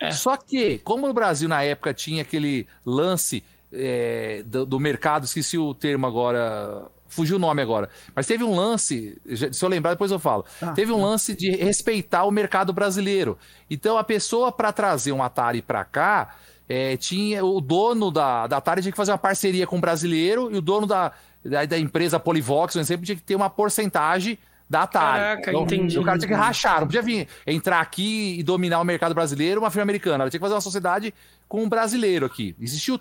É. 0.00 0.10
Só 0.10 0.36
que, 0.36 0.78
como 0.78 1.06
no 1.06 1.12
Brasil 1.12 1.48
na 1.48 1.62
época 1.62 1.94
tinha 1.94 2.22
aquele 2.22 2.66
lance 2.84 3.42
é, 3.72 4.42
do, 4.44 4.66
do 4.66 4.80
mercado, 4.80 5.24
esqueci 5.24 5.56
o 5.58 5.74
termo 5.74 6.06
agora, 6.06 6.86
fugiu 7.08 7.36
o 7.36 7.38
nome 7.38 7.62
agora, 7.62 7.88
mas 8.14 8.26
teve 8.26 8.44
um 8.44 8.54
lance, 8.54 9.20
se 9.52 9.64
eu 9.64 9.68
lembrar 9.68 9.92
depois 9.92 10.10
eu 10.10 10.18
falo, 10.18 10.44
teve 10.74 10.92
um 10.92 11.02
lance 11.02 11.34
de 11.34 11.50
respeitar 11.50 12.24
o 12.24 12.30
mercado 12.30 12.72
brasileiro. 12.72 13.38
Então 13.70 13.96
a 13.96 14.04
pessoa 14.04 14.52
para 14.52 14.72
trazer 14.72 15.12
um 15.12 15.22
Atari 15.22 15.62
para 15.62 15.84
cá, 15.84 16.36
é, 16.68 16.96
tinha 16.96 17.44
o 17.44 17.60
dono 17.60 18.10
da, 18.10 18.46
da 18.46 18.56
Atari 18.58 18.82
tinha 18.82 18.92
que 18.92 18.96
fazer 18.96 19.12
uma 19.12 19.18
parceria 19.18 19.66
com 19.66 19.78
o 19.78 19.80
brasileiro 19.80 20.52
e 20.52 20.58
o 20.58 20.62
dono 20.62 20.86
da, 20.86 21.12
da, 21.44 21.64
da 21.64 21.78
empresa 21.78 22.18
Polivox, 22.18 22.74
por 22.74 22.80
exemplo, 22.80 23.06
tinha 23.06 23.16
que 23.16 23.22
ter 23.22 23.36
uma 23.36 23.48
porcentagem 23.48 24.38
da 24.68 24.82
Atari. 24.82 25.18
Caraca, 25.20 25.52
entendi. 25.52 25.98
O 25.98 26.02
cara 26.04 26.18
tinha 26.18 26.28
que 26.28 26.34
rachar, 26.34 26.80
não 26.80 26.86
podia 26.86 27.02
vir 27.02 27.28
entrar 27.46 27.80
aqui 27.80 28.36
e 28.38 28.42
dominar 28.42 28.80
o 28.80 28.84
mercado 28.84 29.14
brasileiro 29.14 29.60
uma 29.60 29.70
firma 29.70 29.84
americana. 29.84 30.24
Ela 30.24 30.30
tinha 30.30 30.38
que 30.40 30.44
fazer 30.44 30.54
uma 30.54 30.60
sociedade 30.60 31.14
com 31.48 31.62
um 31.62 31.68
brasileiro 31.68 32.26
aqui. 32.26 32.56
Existiu, 32.60 32.98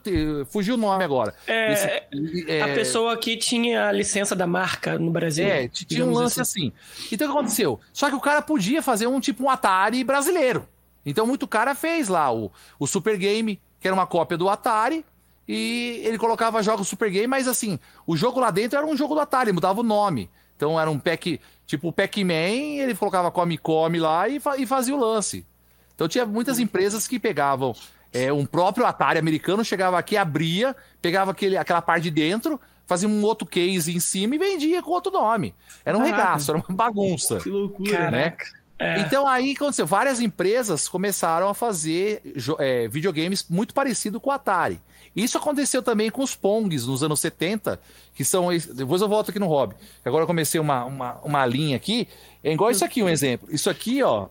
fugiu 0.51 0.75
o 0.75 0.77
nome 0.77 1.03
agora. 1.03 1.33
É, 1.47 1.73
Esse- 1.73 2.45
é, 2.51 2.61
A 2.61 2.67
pessoa 2.75 3.13
aqui 3.13 3.35
tinha 3.37 3.87
a 3.87 3.91
licença 3.91 4.35
da 4.35 4.45
marca 4.45 4.99
no 4.99 5.09
Brasil. 5.09 5.47
é, 5.47 5.67
tinha 5.67 6.05
um 6.05 6.13
lance 6.13 6.39
assim. 6.39 6.71
Então 7.11 7.27
o 7.27 7.31
que 7.31 7.37
aconteceu? 7.37 7.79
Só 7.91 8.09
que 8.09 8.15
o 8.15 8.19
cara 8.21 8.41
podia 8.43 8.81
fazer 8.83 9.07
um 9.07 9.19
tipo 9.19 9.43
um 9.45 9.49
Atari 9.49 10.03
brasileiro. 10.03 10.67
Então 11.03 11.25
muito 11.25 11.47
cara 11.47 11.73
fez 11.73 12.07
lá 12.07 12.31
o, 12.31 12.51
o 12.79 12.85
Super 12.85 13.17
Game, 13.17 13.59
que 13.79 13.87
era 13.87 13.95
uma 13.95 14.05
cópia 14.05 14.37
do 14.37 14.47
Atari, 14.49 15.03
e 15.47 16.01
ele 16.03 16.17
colocava 16.17 16.61
jogos 16.63 16.87
Super 16.87 17.09
Game, 17.09 17.27
mas 17.27 17.47
assim, 17.47 17.79
o 18.05 18.15
jogo 18.17 18.39
lá 18.39 18.49
dentro 18.51 18.77
era 18.77 18.85
um 18.87 18.95
jogo 18.97 19.13
do 19.15 19.19
Atari, 19.21 19.51
mudava 19.51 19.79
o 19.79 19.83
nome. 19.83 20.29
Então 20.55 20.79
era 20.79 20.89
um 20.89 20.97
pack, 20.99 21.39
tipo 21.65 21.89
o 21.89 21.93
Pac-Man, 21.93 22.79
ele 22.81 22.95
colocava 22.95 23.29
Come 23.31 23.57
Come 23.57 23.99
lá 23.99 24.27
e, 24.29 24.39
fa- 24.39 24.57
e 24.57 24.65
fazia 24.65 24.95
o 24.95 24.99
lance. 24.99 25.45
Então 25.93 26.07
tinha 26.07 26.25
muitas 26.25 26.59
empresas 26.59 27.07
que 27.07 27.19
pegavam 27.19 27.75
é, 28.13 28.31
um 28.31 28.45
próprio 28.45 28.85
Atari 28.85 29.19
americano, 29.19 29.63
chegava 29.63 29.97
aqui, 29.99 30.15
abria, 30.17 30.75
pegava 31.01 31.31
aquele, 31.31 31.57
aquela 31.57 31.81
parte 31.81 32.03
de 32.03 32.11
dentro, 32.11 32.59
fazia 32.87 33.07
um 33.09 33.23
outro 33.23 33.45
case 33.45 33.93
em 33.95 33.99
cima 33.99 34.35
e 34.35 34.37
vendia 34.37 34.81
com 34.81 34.91
outro 34.91 35.11
nome. 35.11 35.53
Era 35.83 35.97
um 35.97 36.01
Caraca. 36.01 36.17
regaço, 36.23 36.51
era 36.51 36.59
uma 36.67 36.75
bagunça. 36.75 37.39
Que 37.39 37.49
loucura, 37.49 38.09
né? 38.11 38.35
É. 38.77 38.99
Então 38.99 39.25
aí 39.25 39.53
aconteceu? 39.55 39.85
Várias 39.85 40.19
empresas 40.19 40.87
começaram 40.89 41.47
a 41.47 41.53
fazer 41.53 42.21
é, 42.59 42.87
videogames 42.89 43.45
muito 43.49 43.73
parecido 43.73 44.19
com 44.19 44.29
o 44.29 44.33
Atari. 44.33 44.81
Isso 45.15 45.37
aconteceu 45.37 45.81
também 45.81 46.09
com 46.09 46.21
os 46.21 46.35
Pongs 46.35 46.85
nos 46.85 47.01
anos 47.01 47.19
70, 47.19 47.79
que 48.13 48.25
são. 48.25 48.49
Depois 48.73 49.01
eu 49.01 49.07
volto 49.07 49.29
aqui 49.29 49.39
no 49.39 49.47
hobby. 49.47 49.75
Agora 50.03 50.23
eu 50.23 50.27
comecei 50.27 50.59
uma, 50.59 50.83
uma, 50.83 51.13
uma 51.23 51.45
linha 51.45 51.77
aqui. 51.77 52.07
É 52.43 52.51
igual 52.51 52.69
isso 52.69 52.83
aqui, 52.83 53.01
um 53.01 53.09
exemplo. 53.09 53.47
Isso 53.49 53.69
aqui, 53.69 54.03
ó, 54.03 54.27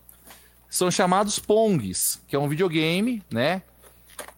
são 0.69 0.91
chamados 0.91 1.39
Pongs, 1.39 2.21
que 2.29 2.37
é 2.37 2.39
um 2.39 2.49
videogame, 2.49 3.23
né? 3.31 3.63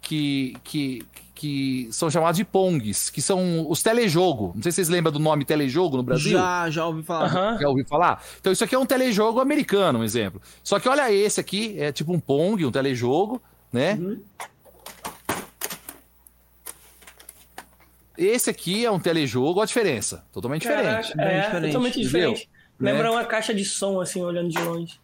Que, 0.00 0.56
que, 0.62 1.04
que 1.34 1.88
são 1.90 2.10
chamados 2.10 2.36
de 2.36 2.44
Pongs, 2.44 3.10
que 3.10 3.20
são 3.20 3.68
os 3.68 3.82
telejogo. 3.82 4.52
Não 4.54 4.62
sei 4.62 4.70
se 4.70 4.76
vocês 4.76 4.88
lembram 4.88 5.12
do 5.12 5.18
nome 5.18 5.44
telejogo 5.44 5.96
no 5.96 6.02
Brasil. 6.02 6.32
Já, 6.32 6.70
já 6.70 6.86
ouvi 6.86 7.02
falar. 7.02 7.26
Aham. 7.26 7.58
Já 7.58 7.68
ouviu 7.68 7.84
falar? 7.86 8.22
Então, 8.40 8.52
isso 8.52 8.62
aqui 8.62 8.74
é 8.74 8.78
um 8.78 8.86
telejogo 8.86 9.40
americano, 9.40 9.98
um 9.98 10.04
exemplo. 10.04 10.40
Só 10.62 10.78
que 10.78 10.88
olha 10.88 11.12
esse 11.12 11.40
aqui, 11.40 11.74
é 11.78 11.90
tipo 11.90 12.12
um 12.12 12.20
Pong, 12.20 12.64
um 12.64 12.70
telejogo, 12.70 13.42
né? 13.72 13.98
Esse 18.18 18.50
aqui 18.50 18.84
é 18.84 18.90
um 18.90 18.98
telejogo, 18.98 19.58
olha 19.60 19.64
a 19.64 19.66
diferença. 19.66 20.24
Totalmente 20.32 20.66
Caraca, 20.66 21.02
diferente. 21.02 21.16
bem 21.16 21.26
é, 21.26 21.40
diferente, 21.40 21.66
totalmente 21.72 22.00
entendeu? 22.00 22.32
diferente. 22.32 22.50
Né? 22.78 22.92
Lembra 22.92 23.10
uma 23.12 23.24
caixa 23.24 23.54
de 23.54 23.64
som, 23.64 24.00
assim, 24.00 24.22
olhando 24.22 24.48
de 24.50 24.58
longe. 24.58 24.98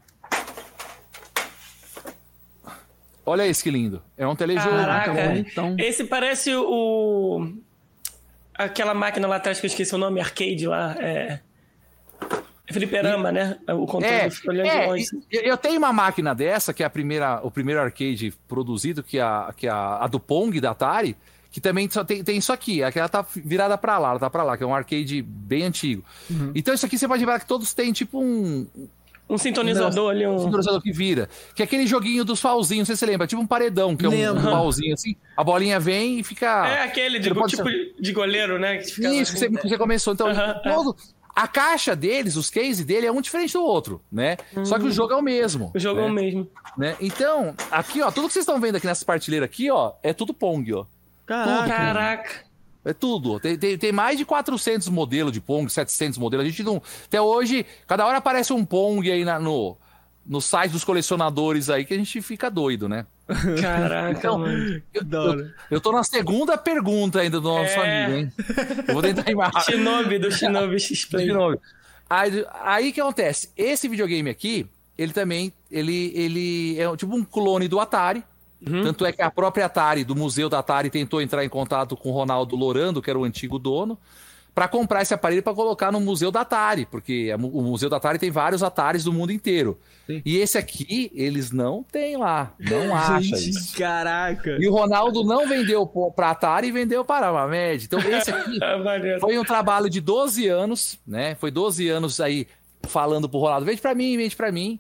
Olha 3.25 3.47
esse 3.47 3.63
que 3.63 3.71
lindo. 3.71 4.03
É 4.17 4.27
um 4.27 4.35
telejogo. 4.35 4.71
Caraca, 4.75 5.13
Caraca, 5.15 5.29
bonitão. 5.29 5.77
esse 5.79 6.05
parece 6.05 6.55
o... 6.55 7.53
Aquela 8.55 8.95
máquina 8.95 9.27
lá 9.29 9.37
atrás 9.37 9.61
que 9.61 9.67
eu 9.67 9.69
esqueci 9.69 9.95
o 9.95 9.99
nome, 9.99 10.21
arcade 10.21 10.67
lá, 10.67 10.97
é... 10.99 11.41
é 12.67 12.73
Fliperama, 12.73 13.31
né? 13.33 13.59
O 13.69 13.87
controle 13.87 14.15
É, 14.15 14.31
fica 14.31 14.51
olhando 14.51 14.67
é, 14.67 14.81
de 14.81 14.87
longe. 14.89 15.07
e- 15.31 15.49
eu 15.49 15.57
tenho 15.57 15.79
uma 15.79 15.93
máquina 15.93 16.35
dessa, 16.35 16.75
que 16.75 16.83
é 16.83 16.87
a 16.87 16.91
primeira, 16.91 17.41
o 17.45 17.51
primeiro 17.51 17.81
arcade 17.81 18.35
produzido, 18.49 19.03
que 19.03 19.19
é 19.19 19.23
a, 19.23 19.55
que 19.57 19.67
é 19.67 19.71
a, 19.71 19.99
a 20.05 20.07
do 20.07 20.19
Pong 20.21 20.61
da 20.61 20.73
Atari, 20.73 21.17
que 21.53 21.61
também 21.61 21.89
só 21.89 22.03
tem, 22.03 22.25
tem 22.25 22.39
isso 22.39 22.53
aqui, 22.53 22.83
aquela 22.83 23.09
tá 23.09 23.25
virada 23.37 23.79
pra 23.79 23.99
lá, 23.99 24.11
ela 24.11 24.19
tá 24.19 24.29
pra 24.31 24.43
lá, 24.43 24.57
que 24.57 24.65
é 24.65 24.67
um 24.67 24.75
arcade 24.75 25.23
bem 25.23 25.63
antigo. 25.65 26.03
Então 26.55 26.75
isso 26.75 26.85
aqui 26.87 26.99
você 26.99 27.07
pode 27.07 27.25
ver 27.25 27.39
que 27.39 27.47
todos 27.47 27.73
têm 27.75 27.93
tipo 27.93 28.21
um, 28.21 28.67
Um 29.29 29.39
sintonizador 29.39 30.11
ali, 30.11 30.27
um 30.27 30.35
um... 30.35 30.39
sintonizador 30.39 30.81
que 30.81 30.91
vira, 30.91 31.29
que 31.55 31.63
é 31.63 31.65
aquele 31.65 31.87
joguinho 31.87 32.25
dos 32.25 32.41
pauzinhos, 32.41 32.81
não 32.81 32.87
sei 32.87 32.97
se 32.97 33.01
você 33.01 33.07
lembra, 33.07 33.27
tipo 33.27 33.41
um 33.41 33.47
paredão, 33.47 33.95
que 33.97 34.07
é 34.07 34.09
um, 34.09 34.39
um 34.39 34.43
pauzinho 34.43 34.95
assim, 34.95 35.15
a 35.37 35.45
bolinha 35.45 35.79
vem 35.79 36.19
e 36.19 36.25
fica... 36.25 36.67
É 36.67 36.83
aquele 36.85 37.19
de, 37.19 37.31
tipo 37.31 37.69
de 38.01 38.13
goleiro, 38.13 38.59
né? 38.59 38.79
Que 38.79 38.91
ficava 38.91 39.15
Isso, 39.15 39.33
que 39.33 39.39
você, 39.39 39.47
assim. 39.47 39.55
que 39.57 39.69
você 39.69 39.79
começou. 39.79 40.15
Então, 40.15 40.29
é. 40.31 40.55
todo- 40.65 40.97
a 41.35 41.49
caixa 41.49 41.97
deles, 41.97 42.37
os 42.37 42.51
cases 42.51 42.85
dele, 42.85 43.07
é 43.07 43.13
um 43.13 43.23
diferente 43.23 43.55
do 43.55 43.63
outro, 43.65 44.03
né? 44.13 44.37
Só 44.65 44.79
que 44.79 44.85
o 44.85 44.93
jogo 44.93 45.15
é 45.15 45.17
o 45.17 45.23
mesmo. 45.23 45.71
O 45.75 45.79
jogo 45.79 46.01
é 46.01 46.03
né? 46.05 46.09
o 46.11 46.13
mesmo. 46.13 46.51
né? 46.77 46.97
Então, 47.01 47.55
aqui, 47.71 48.03
ó, 48.03 48.11
tudo 48.11 48.27
que 48.27 48.35
vocês 48.35 48.43
estão 48.43 48.61
vendo 48.61 48.77
aqui 48.77 48.87
nessa 48.87 49.03
partilheira 49.05 49.47
aqui, 49.47 49.71
ó, 49.71 49.93
é 50.03 50.13
tudo 50.13 50.35
Pong, 50.35 50.71
ó. 50.75 50.85
Caraca. 51.45 51.69
Caraca. 51.69 52.31
É 52.85 52.93
tudo. 52.93 53.39
Tem, 53.39 53.57
tem, 53.57 53.79
tem 53.79 53.93
mais 53.93 54.19
de 54.19 54.25
400 54.25 54.89
modelos 54.89 55.33
de 55.33 55.41
Pong, 55.41 55.71
700 55.73 56.19
modelos. 56.19 56.45
A 56.45 56.49
gente 56.49 56.63
não. 56.65 56.83
Até 57.05 57.21
hoje, 57.21 57.65
cada 57.87 58.05
hora 58.07 58.19
aparece 58.19 58.53
um 58.53 58.65
Pong 58.65 59.09
aí 59.11 59.25
na- 59.25 59.39
no, 59.39 59.77
no 60.27 60.41
site 60.41 60.73
dos 60.73 60.83
colecionadores 60.83 61.71
aí 61.71 61.85
que 61.85 61.95
a 61.95 61.97
gente 61.97 62.21
fica 62.21 62.51
doido, 62.51 62.89
né? 62.89 63.07
Caraca, 63.61 64.19
Então, 64.19 64.39
mano. 64.39 64.83
Eu, 64.93 65.05
Da 65.05 65.19
eu, 65.19 65.31
hora. 65.31 65.55
eu 65.71 65.81
tô 65.81 65.93
na 65.93 66.03
segunda 66.03 66.59
pergunta 66.59 67.21
ainda 67.21 67.41
do 67.41 67.49
nosso 67.49 67.79
É. 67.79 68.05
amigo, 68.05 68.19
hein? 68.19 68.33
Eu 68.89 68.95
vou 68.95 69.03
tentar 69.03 69.23
rápido. 69.23 69.63
Shinobi 69.65 70.19
do 70.19 70.31
Shinobi 70.33 70.81
X-Play. 70.81 71.29
Aí, 72.11 72.45
aí 72.63 72.93
que 72.93 73.01
acontece? 73.01 73.51
Esse 73.57 73.89
videogame 73.89 74.29
aqui, 74.29 74.67
ele 74.99 75.13
também, 75.13 75.53
ele, 75.71 76.13
ele 76.17 76.81
é 76.81 76.97
tipo 76.97 77.15
um 77.15 77.25
clone 77.25 77.69
do 77.69 77.79
Atari. 77.81 78.23
Tanto 78.65 79.05
é 79.07 79.13
que 79.13 79.23
a 79.23 79.31
própria 79.31 79.67
Atari, 79.67 80.05
do 80.05 80.15
museu 80.15 80.49
da 80.49 80.59
Atari, 80.61 80.91
tentou 80.91 81.21
entrar 81.21 81.45
em 81.45 81.49
contato 81.49 81.97
com 81.97 82.11
o 82.11 82.13
Ronaldo 82.13 82.55
Lorando, 82.57 83.03
que 83.03 83.11
era 83.11 83.19
o 83.19 83.25
antigo 83.25 83.59
dono, 83.59 83.99
para 84.55 84.69
comprar 84.69 85.01
esse 85.01 85.15
aparelho 85.15 85.43
para 85.43 85.55
colocar 85.55 85.91
no 85.91 85.99
museu 85.99 86.31
da 86.31 86.43
Atari, 86.43 86.85
porque 86.85 87.35
mu- 87.39 87.49
o 87.49 87.63
museu 87.63 87.89
da 87.89 87.97
Atari 87.97 88.19
tem 88.19 88.31
vários 88.31 88.63
Ataris 88.63 89.03
do 89.03 89.11
mundo 89.13 89.33
inteiro. 89.33 89.79
Sim. 90.07 90.21
E 90.27 90.37
esse 90.37 90.59
aqui, 90.59 91.11
eles 91.15 91.51
não 91.51 91.83
têm 91.83 92.19
lá, 92.19 92.53
não 92.61 92.93
acha 92.95 93.23
Gente, 93.23 93.49
isso. 93.51 93.79
caraca. 93.79 94.59
E 94.61 94.69
o 94.69 94.73
Ronaldo 94.73 95.25
não 95.25 95.49
vendeu 95.49 95.87
para 96.15 96.31
Atari 96.33 96.69
e 96.69 96.71
vendeu 96.73 97.03
para 97.03 97.29
a 97.29 97.33
Mamed. 97.33 97.87
Então 97.87 97.99
esse 97.99 98.29
aqui 98.31 98.59
maneiro. 98.85 99.21
foi 99.21 99.39
um 99.39 99.45
trabalho 99.45 99.89
de 99.89 100.03
12 100.03 100.47
anos, 100.49 100.99
né? 101.07 101.35
Foi 101.37 101.51
12 101.51 101.89
anos 101.89 102.21
aí 102.21 102.47
falando 102.83 103.29
pro 103.31 103.39
Ronaldo, 103.39 103.65
vende 103.65 103.81
pra 103.81 103.95
mim, 103.95 104.17
vende 104.19 104.37
pra 104.37 104.53
mim. 104.53 104.79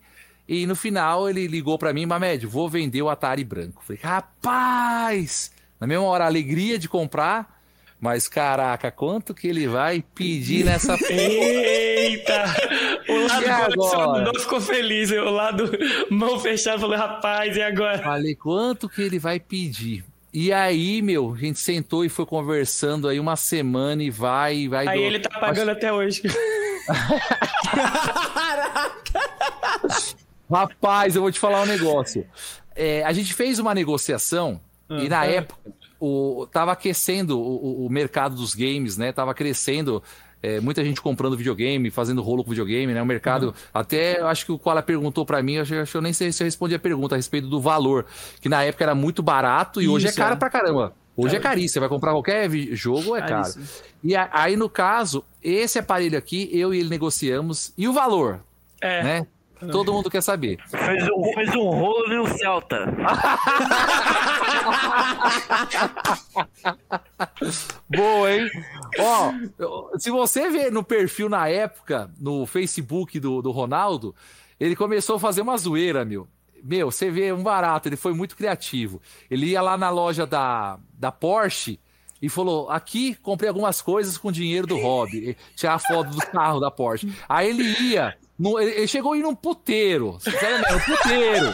E 0.49 0.67
no 0.67 0.75
final 0.75 1.29
ele 1.31 1.47
ligou 1.47 1.79
pra 1.79 1.93
mim, 1.93 2.05
Mamed, 2.07 2.47
vou 2.47 2.69
vender 2.69 3.01
o 3.03 3.09
Atari 3.09 3.45
branco. 3.45 3.83
Falei, 3.87 4.01
rapaz! 4.03 5.51
Na 5.81 5.87
mesma 5.87 6.05
hora, 6.05 6.25
a 6.25 6.27
alegria 6.27 6.79
de 6.79 6.89
comprar, 6.89 7.61
mas 8.01 8.29
caraca, 8.29 8.91
quanto 8.91 9.33
que 9.35 9.47
ele 9.49 9.67
vai 9.67 10.05
pedir 10.15 10.65
nessa 10.65 10.97
Eita! 11.11 12.45
O 13.09 13.27
lado 13.27 13.43
E 13.45 13.49
agora? 13.49 13.75
colecionador 13.77 14.41
ficou 14.41 14.61
feliz. 14.61 15.11
O 15.13 15.31
lado 15.31 15.71
mão 16.11 16.39
fechada 16.41 16.79
falou, 16.79 16.97
rapaz, 16.97 17.57
e 17.57 17.63
agora? 17.63 18.03
Falei, 18.03 18.35
quanto 18.35 18.89
que 18.89 19.03
ele 19.03 19.19
vai 19.19 19.39
pedir? 19.41 20.05
E 20.35 20.53
aí, 20.53 21.03
meu, 21.03 21.35
a 21.35 21.37
gente 21.37 21.59
sentou 21.61 22.05
e 22.05 22.09
foi 22.09 22.25
conversando 22.25 23.07
aí 23.07 23.21
uma 23.21 23.37
semana 23.37 24.03
e 24.03 24.09
vai, 24.11 24.57
e 24.57 24.69
vai. 24.69 24.89
Aí 24.89 24.99
do- 24.99 25.05
ele 25.05 25.19
tá 25.21 25.39
pagando 25.39 25.71
até 25.71 25.93
hoje. 25.93 26.23
Rapaz, 30.53 31.17
eu 31.17 31.23
vou 31.23 31.31
te 31.33 31.39
falar 31.41 31.63
um 31.63 31.67
negócio. 31.67 32.27
É, 32.75 33.03
a 33.05 33.13
gente 33.13 33.33
fez 33.35 33.59
uma 33.59 33.75
negociação 33.75 34.61
e 34.91 35.09
na 35.09 35.25
época 35.25 35.59
o, 35.99 36.47
tava 36.53 36.73
aquecendo 36.73 37.39
o, 37.41 37.87
o- 37.87 37.91
mercado 37.91 38.35
dos 38.35 38.55
games, 38.55 38.97
né? 38.97 39.13
Tava 39.13 39.33
crescendo. 39.35 40.03
é, 40.43 40.61
muita 40.61 40.85
gente 40.85 41.01
comprando 41.01 41.37
videogame, 41.37 41.91
fazendo 41.91 42.21
rolo 42.21 42.43
com 42.43 42.51
videogame, 42.51 42.93
né? 42.93 43.01
O 43.01 43.07
mercado. 43.07 43.55
Até 43.73 44.21
eu 44.21 44.27
acho 44.27 44.45
que 44.45 44.53
o 44.53 44.59
Koala 44.59 44.83
perguntou 44.83 45.25
pra 45.25 45.41
mim, 45.43 45.55
eu 45.55 45.63
acho, 45.63 45.73
que 45.93 45.97
eu 45.97 46.03
nem 46.03 46.13
sei 46.13 46.33
se 46.33 46.43
eu 46.43 46.45
respondi 46.47 46.75
a 46.75 46.79
pergunta 46.79 47.15
a 47.15 47.17
respeito 47.17 47.47
do 47.49 47.61
valor, 47.61 48.05
que 48.41 48.49
na 48.49 48.63
época 48.65 48.85
era 48.85 48.95
muito 48.95 49.23
barato 49.23 49.81
e 49.81 49.89
hoje 49.89 50.07
é 50.07 50.11
Isso, 50.11 50.19
caro 50.19 50.35
é. 50.35 50.37
pra 50.37 50.51
caramba. 50.51 50.93
Hoje 51.17 51.37
é 51.37 51.41
caríssimo. 51.41 51.75
Você 51.75 51.81
vai 51.81 51.89
comprar 51.89 52.11
qualquer 52.13 52.51
jogo, 52.75 53.15
é 53.17 53.21
caro. 53.21 53.33
Caríssimo. 53.43 53.65
E 54.03 54.17
a- 54.17 54.29
aí, 54.33 54.57
no 54.57 54.69
caso, 54.69 55.25
esse 55.43 55.79
aparelho 55.79 56.19
aqui, 56.19 56.49
eu 56.53 56.75
e 56.75 56.81
ele 56.81 56.89
negociamos. 56.89 57.73
E 57.79 57.87
o 57.87 57.93
valor, 57.93 58.41
É. 58.81 59.03
né? 59.05 59.27
Todo 59.71 59.93
mundo 59.93 60.11
quer 60.11 60.23
saber. 60.23 60.59
Fez 60.67 61.09
um, 61.09 61.23
fez 61.35 61.55
um 61.55 61.71
rolo 61.71 62.09
no 62.09 62.27
Celta. 62.37 62.87
Boa, 67.89 68.33
hein? 68.33 68.51
Ó, 68.99 69.33
se 69.99 70.11
você 70.11 70.51
ver 70.51 70.73
no 70.73 70.83
perfil 70.83 71.29
na 71.29 71.49
época, 71.49 72.11
no 72.19 72.47
Facebook 72.47 73.21
do, 73.21 73.43
do 73.43 73.51
Ronaldo, 73.51 74.15
ele 74.59 74.77
começou 74.77 75.17
a 75.17 75.21
fazer 75.21 75.43
uma 75.43 75.57
zoeira, 75.57 76.05
meu. 76.05 76.27
Meu, 76.63 76.91
você 76.91 77.11
vê 77.11 77.33
um 77.33 77.43
barato, 77.43 77.89
ele 77.89 77.97
foi 77.97 78.15
muito 78.15 78.37
criativo. 78.37 79.01
Ele 79.31 79.47
ia 79.47 79.61
lá 79.61 79.77
na 79.77 79.91
loja 79.91 80.25
da, 80.25 80.79
da 80.95 81.11
Porsche 81.11 81.81
e 82.21 82.29
falou: 82.29 82.71
aqui 82.71 83.17
comprei 83.17 83.49
algumas 83.49 83.83
coisas 83.83 84.17
com 84.17 84.31
dinheiro 84.31 84.67
do 84.67 84.79
hobby. 84.79 85.37
Tirar 85.57 85.75
a 85.75 85.79
foto 85.81 86.11
do 86.11 86.19
carro 86.19 86.61
da 86.61 86.71
Porsche. 86.71 87.13
Aí 87.29 87.49
ele 87.49 87.65
ia. 87.81 88.17
No- 88.39 88.59
ele 88.59 88.87
chegou 88.87 89.13
a 89.13 89.17
ir 89.17 89.23
num 89.23 89.35
puteiro. 89.35 90.19
Sério 90.21 90.61
mesmo, 90.61 90.81
puteiro. 90.97 91.53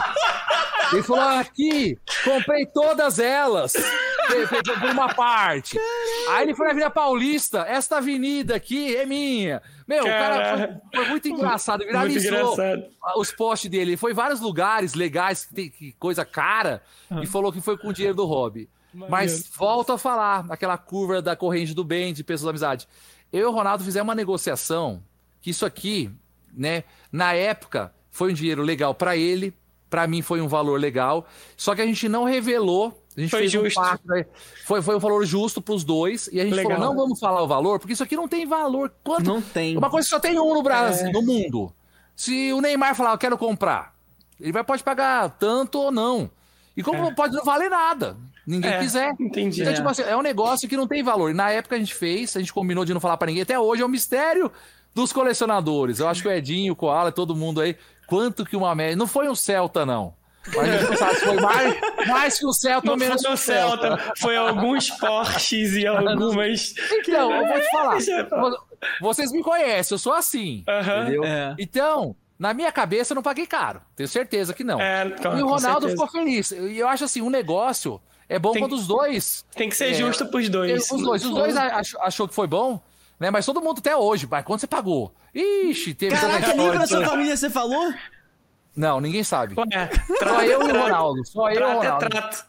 Ele 0.93 1.03
falou: 1.03 1.23
aqui, 1.39 1.99
comprei 2.25 2.67
todas 2.67 3.19
elas. 3.19 3.73
Por- 3.73 4.91
uma 4.91 5.15
parte. 5.15 5.79
Aí 6.31 6.43
ele 6.45 6.55
foi 6.55 6.67
na 6.67 6.73
Avenida 6.73 6.91
Paulista. 6.91 7.61
Esta 7.69 7.97
avenida 7.99 8.55
aqui 8.57 8.95
é 8.97 9.07
minha. 9.07 9.63
Meu, 9.87 10.05
o 10.05 10.07
cara 10.07 10.59
foi, 10.93 11.03
foi 11.03 11.11
muito 11.11 11.29
engraçado. 11.29 11.79
Muito 11.81 11.91
Viralizou 11.93 12.53
engraçado. 12.55 12.85
os 13.17 13.33
posts 13.33 13.71
dele. 13.71 13.91
Ele 13.93 13.97
foi 13.97 14.13
em 14.13 14.15
vários 14.15 14.41
lugares 14.41 14.93
legais, 14.95 15.47
que 15.47 15.55
tem 15.55 15.71
que 15.71 15.93
coisa 15.93 16.25
cara, 16.27 16.83
e 17.23 17.27
falou 17.27 17.51
que 17.53 17.61
foi 17.61 17.77
com 17.79 17.89
o 17.89 17.93
dinheiro 17.93 18.17
do 18.17 18.27
hobby. 18.27 18.69
Mas 18.93 19.47
volto 19.49 19.93
a 19.93 19.99
falar, 19.99 20.45
aquela 20.51 20.77
curva 20.77 21.21
da 21.23 21.35
corrente 21.37 21.73
do 21.75 21.85
bem, 21.85 22.13
de 22.13 22.23
pessoas 22.25 22.45
da 22.45 22.51
amizade. 22.51 22.89
Eu 23.33 23.41
e 23.41 23.45
o 23.45 23.51
Ronaldo 23.51 23.85
fizemos 23.85 24.09
uma 24.09 24.15
negociação 24.15 25.03
que 25.41 25.51
isso 25.51 25.65
aqui, 25.65 26.11
né, 26.59 26.85
na 27.13 27.33
época, 27.33 27.93
foi 28.11 28.33
um 28.33 28.35
dinheiro 28.35 28.63
legal 28.63 28.93
pra 28.95 29.17
ele, 29.17 29.55
pra 29.89 30.07
mim 30.07 30.21
foi 30.21 30.41
um 30.41 30.49
valor 30.49 30.79
legal, 30.79 31.27
só 31.57 31.75
que 31.75 31.81
a 31.81 31.87
gente 31.87 32.09
não 32.09 32.25
revelou. 32.25 33.03
A 33.17 33.21
gente 33.21 33.31
Foi 33.31 33.41
fez 33.41 33.51
justo. 33.53 33.81
um 33.81 33.83
pacto, 33.83 34.07
né? 34.07 34.27
foi, 34.65 34.81
foi 34.81 34.95
um 34.95 35.01
valor 35.01 35.25
justo 35.27 35.61
pros 35.61 35.83
dois, 35.83 36.29
e 36.33 36.41
a 36.41 36.45
gente 36.45 36.55
Legal. 36.55 36.73
falou: 36.79 36.87
não 36.87 36.97
vamos 36.97 37.19
falar 37.19 37.43
o 37.43 37.49
valor, 37.49 37.81
porque 37.81 37.93
isso 37.93 38.03
aqui 38.05 38.15
não 38.15 38.29
tem 38.29 38.47
valor. 38.47 38.93
Quanto? 39.03 39.25
Não 39.25 39.43
tem. 39.43 39.77
Uma 39.77 39.91
coisa 39.91 40.07
que 40.07 40.11
só 40.11 40.21
tem 40.21 40.39
um 40.39 40.55
no 40.55 40.63
Brasil, 40.63 41.09
É. 41.09 41.11
no 41.13 41.21
mundo. 41.23 41.73
Se 42.15 42.53
o 42.53 42.61
Neymar 42.61 42.95
falar, 42.95 43.13
eu 43.13 43.19
quero 43.19 43.37
comprar, 43.37 43.93
ele 44.41 44.53
vai 44.53 44.63
pode 44.63 44.85
pagar 44.85 45.31
tanto 45.31 45.81
ou 45.81 45.91
não. 45.91 46.31
E 46.77 46.83
como 46.83 47.03
não 47.03 47.13
pode 47.13 47.35
não 47.35 47.43
valer 47.45 47.69
nada, 47.69 48.17
ninguém 48.47 48.71
É, 48.71 48.79
quiser. 48.79 49.13
entendi. 49.19 49.63
Então, 49.63 49.73
É. 49.73 49.77
tipo 49.77 49.89
assim, 49.89 50.03
é 50.03 50.17
um 50.17 50.23
negócio 50.23 50.69
que 50.69 50.77
não 50.77 50.87
tem 50.87 51.03
valor. 51.03 51.31
E 51.31 51.35
na 51.35 51.51
época 51.51 51.75
a 51.75 51.79
gente 51.81 51.95
fez, 51.95 52.37
a 52.37 52.39
gente 52.39 52.53
combinou 52.53 52.85
de 52.85 52.95
não 52.95 53.01
falar 53.01 53.17
pra 53.17 53.27
ninguém. 53.27 53.43
Até 53.43 53.59
hoje 53.59 53.83
é 53.83 53.85
um 53.85 53.89
mistério 53.89 54.49
dos 55.01 55.13
colecionadores. 55.13 56.01
Eu 56.01 56.09
acho 56.09 56.23
que 56.23 56.29
o 56.29 56.33
Edinho, 56.33 56.73
o 56.73 56.77
Koala, 56.77 57.13
todo 57.13 57.35
mundo 57.37 57.61
aí, 57.61 57.77
quanto 58.07 58.45
que 58.45 58.57
uma 58.57 58.75
média. 58.75 58.97
Não 58.97 59.07
foi 59.07 59.29
um 59.29 59.35
Celta, 59.35 59.87
não. 59.87 60.15
Mas 60.55 60.69
a 60.69 60.79
gente 60.79 60.91
não 60.91 60.97
sabe 60.97 61.15
se 61.17 61.25
foi 61.27 61.41
mais, 61.41 61.81
mais 62.07 62.39
que 62.39 62.47
o 62.47 62.53
Celta 62.53 62.87
Não 62.87 62.93
ou 62.95 62.99
menos 62.99 63.21
foi 63.21 63.29
que 63.31 63.35
o 63.35 63.37
Celta, 63.37 64.13
foi 64.19 64.37
alguns 64.37 64.91
Porsches 64.91 65.73
e 65.75 65.87
algumas. 65.89 66.75
Então, 66.93 67.33
eu 67.35 67.47
vou 67.47 67.61
te 67.61 67.71
falar. 67.71 67.99
Vocês 69.01 69.31
me 69.33 69.43
conhecem, 69.43 69.95
eu 69.95 69.99
sou 69.99 70.13
assim. 70.13 70.63
Aham. 70.69 71.03
Entendeu? 71.03 71.25
É. 71.25 71.55
Então, 71.59 72.17
na 72.39 72.55
minha 72.55 72.71
cabeça, 72.73 73.13
eu 73.13 73.17
não 73.17 73.23
paguei 73.23 73.47
caro. 73.47 73.81
Tenho 73.97 74.09
certeza 74.09 74.55
que 74.55 74.65
não. 74.65 74.81
É, 74.81 75.07
e 75.37 75.43
o 75.43 75.49
Ronaldo 75.49 75.89
ficou 75.89 76.07
feliz. 76.09 76.51
E 76.53 76.79
eu 76.79 76.89
acho 76.89 77.05
assim, 77.05 77.21
um 77.21 77.31
negócio 77.31 78.01
é 78.29 78.39
bom 78.39 78.53
Tem- 78.53 78.63
quando 78.63 78.73
os 78.75 78.87
dois. 78.87 79.45
Tem 79.55 79.69
que 79.69 79.77
ser 79.77 79.91
É, 79.91 79.95
justo 79.95 80.27
pros 80.27 80.49
dois. 80.49 80.91
Os 80.91 81.03
dois, 81.03 81.25
os 81.25 81.31
dois 81.35 81.57
ach- 81.57 81.97
achou 82.01 82.27
que 82.29 82.35
foi 82.35 82.47
bom, 82.47 82.81
né? 83.19 83.31
Mas 83.31 83.45
todo 83.47 83.61
mundo 83.61 83.79
até 83.79 83.97
hoje. 83.97 84.27
Mas 84.31 84.45
quanto 84.45 84.61
você 84.61 84.67
pagou? 84.67 85.15
Ixi, 85.35 85.95
teve 85.95 86.17
Caraca, 86.17 86.55
nem 86.55 86.71
pra 86.71 86.87
sua 86.87 87.05
família 87.05 87.37
você 87.37 87.51
falou? 87.51 87.93
Não, 88.77 89.01
ninguém 89.01 89.25
sabe. 89.25 89.55
Ué, 89.59 89.91
Só 90.07 90.15
trata, 90.19 90.47
eu 90.47 90.63
e 90.63 90.73
o. 90.73 90.83
Ronaldo. 90.83 91.27
Só 91.27 91.51
eu 91.51 91.55
e 91.55 91.57
o 91.57 91.59
Trato 91.59 91.73
é 91.73 91.89
Ronaldo. 91.89 92.09
trato. 92.09 92.47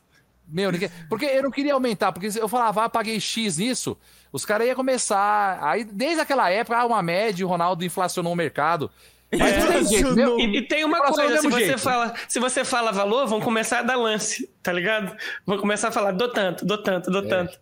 Meu, 0.47 0.71
ninguém... 0.71 0.89
Porque 1.07 1.25
eu 1.25 1.43
não 1.43 1.51
queria 1.51 1.73
aumentar, 1.73 2.11
porque 2.11 2.31
se 2.31 2.39
eu 2.39 2.47
falava, 2.47 2.85
ah, 2.85 2.89
paguei 2.89 3.19
X 3.19 3.57
nisso, 3.57 3.95
os 4.31 4.45
caras 4.45 4.67
iam 4.67 4.75
começar. 4.75 5.59
Aí, 5.61 5.83
desde 5.83 6.21
aquela 6.21 6.49
época, 6.49 6.77
ah, 6.77 6.85
uma 6.85 7.01
média, 7.03 7.45
o 7.45 7.49
Ronaldo 7.49 7.85
inflacionou 7.85 8.33
o 8.33 8.35
mercado. 8.35 8.89
Mas 9.31 9.57
não 9.57 9.71
tem 9.71 9.85
jeito, 9.85 10.15
meu. 10.15 10.39
E, 10.39 10.57
e 10.57 10.61
tem 10.63 10.83
uma 10.83 11.01
coisa, 11.01 11.37
se 11.39 11.47
você, 11.47 11.65
jeito. 11.65 11.79
fala, 11.79 12.13
se 12.27 12.39
você 12.39 12.65
fala 12.65 12.91
valor, 12.91 13.27
vão 13.27 13.39
começar 13.39 13.79
a 13.79 13.83
dar 13.83 13.95
lance, 13.95 14.49
tá 14.63 14.71
ligado? 14.73 15.15
Vão 15.45 15.59
começar 15.59 15.89
a 15.89 15.91
falar, 15.91 16.11
dou 16.11 16.29
tanto, 16.29 16.65
dou 16.65 16.81
tanto, 16.81 17.11
dou 17.11 17.27
tanto. 17.27 17.59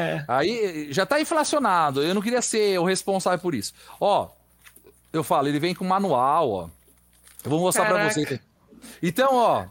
É. 0.00 0.24
Aí 0.28 0.88
já 0.92 1.04
tá 1.04 1.20
inflacionado. 1.20 2.02
Eu 2.02 2.14
não 2.14 2.22
queria 2.22 2.42
ser 2.42 2.78
o 2.78 2.84
responsável 2.84 3.38
por 3.38 3.54
isso. 3.54 3.72
Ó, 4.00 4.28
eu 5.12 5.22
falo, 5.24 5.48
ele 5.48 5.58
vem 5.58 5.74
com 5.74 5.84
manual, 5.84 6.50
ó. 6.50 6.68
Eu 7.44 7.50
vou 7.50 7.60
mostrar 7.60 7.86
pra 7.86 7.96
Caraca. 7.96 8.14
você. 8.14 8.40
Então, 9.02 9.28
ó, 9.34 9.64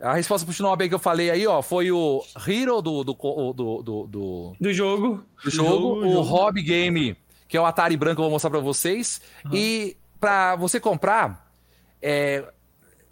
a 0.00 0.14
resposta 0.14 0.44
pro 0.44 0.54
Shinobi 0.54 0.88
que 0.88 0.94
eu 0.94 0.98
falei 0.98 1.30
aí, 1.30 1.46
ó, 1.46 1.60
foi 1.62 1.90
o 1.90 2.22
Hero 2.46 2.80
do, 2.80 3.02
do, 3.04 3.12
do, 3.14 3.52
do, 3.82 4.06
do- 4.06 4.56
Do 4.60 4.72
jogo. 4.72 5.22
do 5.44 5.50
jogo, 5.50 6.04
o 6.06 6.20
Hobby 6.22 6.62
Game, 6.62 7.16
que 7.48 7.56
é 7.56 7.60
o 7.60 7.66
Atari 7.66 7.96
branco, 7.96 8.20
eu 8.20 8.24
vou 8.24 8.30
mostrar 8.32 8.50
pra 8.50 8.60
vocês. 8.60 9.20
E 9.52 9.96
pra 10.20 10.54
você 10.56 10.78
comprar, 10.78 11.50
é, 12.00 12.44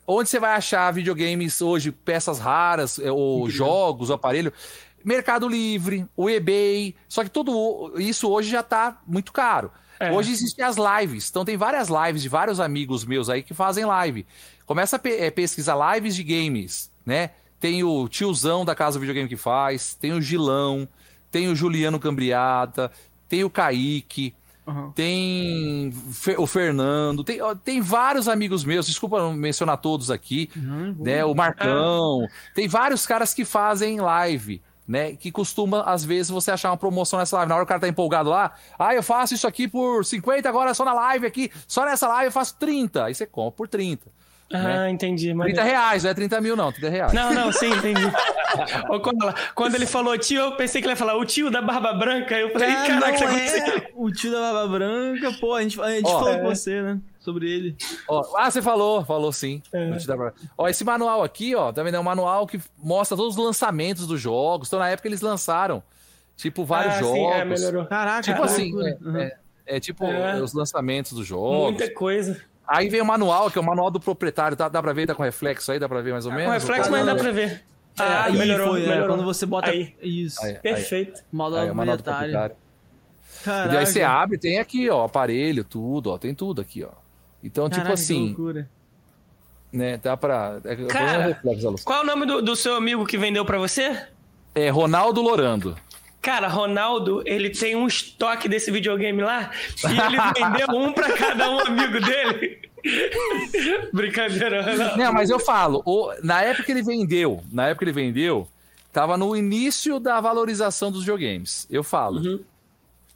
onde 0.07 0.29
você 0.29 0.39
vai 0.39 0.53
achar 0.55 0.93
videogames 0.93 1.61
hoje, 1.61 1.91
peças 1.91 2.39
raras, 2.39 2.99
é, 2.99 3.11
ou 3.11 3.49
jogos, 3.51 4.11
o 4.11 4.13
aparelho? 4.15 4.53
Mercado 5.07 5.49
Livre, 5.49 6.05
o 6.17 6.29
eBay. 6.29 6.95
Só 7.09 7.23
que 7.23 7.31
tudo 7.31 7.93
isso 7.97 8.29
hoje 8.29 8.51
já 8.51 8.63
tá 8.63 9.01
muito 9.07 9.33
caro. 9.33 9.71
É. 10.01 10.11
Hoje 10.11 10.33
existem 10.33 10.65
as 10.65 10.77
lives. 10.77 11.31
Então 11.31 11.45
tem 11.45 11.57
várias 11.57 11.89
lives 11.89 12.21
de 12.23 12.29
vários 12.29 12.59
amigos 12.59 13.05
meus 13.05 13.31
aí 13.31 13.43
que 13.43 13.55
fazem 13.55 13.85
live. 13.85 14.27
Começa 14.67 14.97
a 14.97 14.99
pe- 14.99 15.17
é, 15.17 15.31
pesquisar 15.31 15.95
lives 15.95 16.17
de 16.17 16.25
games, 16.25 16.91
né? 17.07 17.31
Tem 17.61 17.85
o 17.85 18.09
tiozão 18.09 18.65
da 18.65 18.75
Casa 18.75 18.99
do 18.99 19.01
Videogame 19.01 19.29
que 19.29 19.37
faz, 19.37 19.95
tem 19.95 20.13
o 20.13 20.21
Gilão, 20.21 20.89
tem 21.31 21.49
o 21.49 21.55
Juliano 21.57 21.99
Cambriata, 22.01 22.91
tem 23.29 23.45
o 23.45 23.49
Kaique, 23.49 24.35
tem 24.95 25.93
Fe- 26.13 26.37
o 26.37 26.47
Fernando, 26.47 27.23
tem, 27.23 27.39
tem 27.65 27.81
vários 27.81 28.29
amigos 28.29 28.65
meus, 28.65 28.87
desculpa 28.87 29.19
não 29.21 29.33
mencionar 29.33 29.79
todos 29.79 30.11
aqui, 30.11 30.51
né? 30.99 31.25
O 31.25 31.35
Marcão, 31.35 32.27
tem 32.55 32.67
vários 32.67 33.07
caras 33.07 33.33
que 33.33 33.45
fazem 33.45 34.01
live. 34.01 34.61
Né, 34.89 35.17
que 35.17 35.33
costuma, 35.33 35.83
às 35.83 36.05
vezes, 36.05 36.31
você 36.31 36.53
achar 36.53 36.71
uma 36.71 36.77
promoção 36.77 37.19
nessa 37.19 37.37
live. 37.39 37.49
Na 37.49 37.57
hora 37.57 37.65
que 37.65 37.67
o 37.67 37.71
cara 37.71 37.81
tá 37.81 37.89
empolgado 37.89 38.31
lá, 38.31 38.53
ah, 38.79 38.95
eu 38.95 39.03
faço 39.03 39.35
isso 39.35 39.45
aqui 39.45 39.67
por 39.67 40.05
50 40.05 40.49
agora 40.49 40.73
só 40.75 40.85
na 40.85 40.93
live 40.93 41.27
aqui, 41.27 41.51
só 41.67 41.85
nessa 41.85 42.07
live 42.07 42.27
eu 42.27 42.33
faço 42.33 42.55
30. 42.57 43.05
Aí 43.07 43.13
você 43.13 43.27
compra 43.27 43.57
por 43.57 43.67
30. 43.67 44.07
Ah, 44.53 44.59
Né? 44.63 44.91
entendi. 44.91 45.25
30 45.25 45.37
maneiro. 45.37 45.61
reais, 45.63 46.05
não 46.05 46.11
é 46.11 46.15
30 46.15 46.41
mil, 46.41 46.55
não, 46.55 46.71
30 46.71 46.89
reais. 46.89 47.13
Não, 47.13 47.35
não, 47.35 47.51
sim, 47.51 47.67
entendi. 47.69 48.01
Quando 49.57 49.75
ele 49.75 49.87
falou 49.87 50.17
tio, 50.17 50.41
eu 50.41 50.53
pensei 50.57 50.81
que 50.81 50.87
ele 50.87 50.93
ia 50.93 50.97
falar 50.97 51.17
o 51.17 51.25
tio 51.25 51.51
da 51.51 51.61
barba 51.61 51.93
branca. 51.93 52.37
Eu 52.37 52.51
falei, 52.53 52.69
Ah, 52.71 52.85
caraca, 52.87 53.25
é 53.25 53.91
o 53.95 54.11
tio 54.13 54.31
da 54.31 54.41
Barba 54.53 54.69
Branca, 54.69 55.33
pô, 55.41 55.55
a 55.55 55.63
gente, 55.63 55.81
a 55.81 55.91
gente 55.91 56.07
Ó, 56.07 56.19
falou 56.21 56.35
é. 56.35 56.39
com 56.39 56.45
você, 56.45 56.81
né? 56.83 56.99
Sobre 57.27 57.51
ele. 57.51 57.77
Ó, 58.09 58.23
ah, 58.37 58.49
você 58.49 58.63
falou, 58.63 59.05
falou 59.05 59.33
sim. 59.33 59.61
É. 59.73 59.91
Pra- 60.07 60.33
Ó, 60.57 60.69
esse 60.69 60.85
manual 60.85 61.25
aqui, 61.25 61.57
ó, 61.57 61.73
também 61.73 61.93
é 61.93 61.99
um 61.99 62.05
manual 62.05 62.47
que 62.47 62.61
mostra 62.79 63.17
todos 63.17 63.37
os 63.37 63.45
lançamentos 63.45 64.07
dos 64.07 64.21
jogos. 64.21 64.69
Então, 64.69 64.79
na 64.79 64.89
época, 64.89 65.09
eles 65.09 65.21
lançaram, 65.21 65.83
tipo, 66.37 66.65
vários 66.65 66.95
ah, 66.95 66.99
jogos. 67.01 67.17
sim, 67.19 67.27
é, 67.27 67.45
melhorou. 67.45 67.85
Caraca, 67.87 68.23
Tipo 68.23 68.39
que 68.43 68.45
assim, 68.45 68.73
é, 68.87 68.97
Uhum. 69.03 69.17
é. 69.17 69.37
É 69.67 69.81
tipo 69.81 70.05
É. 70.07 70.41
os 70.41 70.53
lançamentos 70.53 71.13
dos 71.15 71.27
jogos. 71.27 71.71
Muita 71.73 71.93
coisa. 71.93 72.41
Aí 72.65 72.89
vem 72.89 73.01
o 73.01 73.05
manual, 73.05 73.51
que 73.51 73.59
é 73.59 73.61
o 73.61 73.65
manual 73.65 73.91
do 73.91 73.99
proprietário. 73.99 74.57
Tá, 74.57 74.69
dá 74.69 74.81
pra 74.81 74.93
ver? 74.93 75.09
Tá 75.09 75.15
com 75.17 75.25
reflexo 75.25 75.73
aí? 75.73 75.81
Dá 75.81 75.89
pra 75.89 76.01
ver 76.01 76.13
mais 76.13 76.27
ou 76.27 76.31
menos? 76.33 76.47
Com 76.47 76.53
reflexo, 76.53 76.91
mas 76.93 77.05
dá 77.05 77.17
pra 77.17 77.33
ver. 77.33 77.65
Ah, 77.99 78.25
aí 78.27 78.37
melhorou, 78.37 78.69
foi, 78.69 78.85
é, 78.85 78.89
melhorou. 78.89 79.09
quando 79.17 79.25
você 79.25 79.45
bota 79.47 79.71
Aí. 79.71 79.97
isso. 80.01 80.41
Aí, 80.45 80.53
aí. 80.53 80.59
Perfeito. 80.59 81.25
Modo 81.33 81.57
Aí, 81.57 81.67
é 81.69 81.73
o 81.73 81.75
manual 81.75 81.97
do 81.97 82.03
proprietário. 82.05 82.33
proprietário. 82.33 82.67
Caraca. 83.45 83.75
E 83.75 83.77
aí 83.79 83.87
você 83.87 84.03
abre, 84.03 84.39
tem 84.39 84.59
aqui, 84.59 84.89
ó, 84.91 85.05
aparelho, 85.05 85.63
tudo, 85.65 86.11
ó, 86.11 86.19
tem 86.19 86.35
tudo 86.35 86.61
aqui, 86.61 86.83
ó. 86.85 86.91
Então, 87.43 87.69
Caraca, 87.69 87.77
tipo 87.77 87.87
que 87.97 88.03
assim, 88.03 88.27
loucura. 88.29 88.69
né, 89.73 89.97
dá 89.99 90.17
pra... 90.17 90.59
É, 90.65 90.77
Cara, 90.87 91.19
um 91.19 91.23
reflexo. 91.29 91.85
Qual 91.85 92.01
é 92.01 92.03
o 92.03 92.07
nome 92.07 92.27
do, 92.27 92.43
do 92.43 92.57
seu 92.57 92.75
amigo 92.77 93.05
que 93.07 93.17
vendeu 93.19 93.45
pra 93.45 93.59
você? 93.59 94.07
é 94.55 94.71
Ronaldo 94.71 95.21
Lorando. 95.21 95.77
Cara, 96.23 96.49
Ronaldo, 96.49 97.23
ele 97.27 97.51
tem 97.51 97.77
um 97.77 97.87
estoque 97.87 98.49
desse 98.49 98.71
videogame 98.71 99.23
lá 99.23 99.51
e 99.85 99.87
ele 99.87 100.17
vendeu 100.35 100.69
um 100.77 100.93
pra 100.93 101.13
cada 101.17 101.51
um 101.51 101.61
amigo 101.61 102.01
dele. 102.01 102.59
Brincadeira, 103.93 104.63
Ronaldo. 104.63 104.97
Não, 104.97 105.13
mas 105.13 105.31
eu 105.31 105.39
falo, 105.39 105.83
o- 105.85 106.11
na 106.23 106.43
época 106.43 106.65
que 106.65 106.73
ele 106.73 106.83
vendeu, 106.83 107.43
na 107.53 107.69
época 107.69 107.85
que 107.85 107.91
ele 107.91 107.93
vendeu, 108.07 108.49
tava 108.93 109.17
no 109.17 109.37
início 109.37 110.01
da 110.01 110.21
valorização 110.21 110.91
dos 110.91 111.01
videogames. 111.01 111.67
Eu 111.71 111.85
falo. 111.85 112.21
Uhum. 112.21 112.41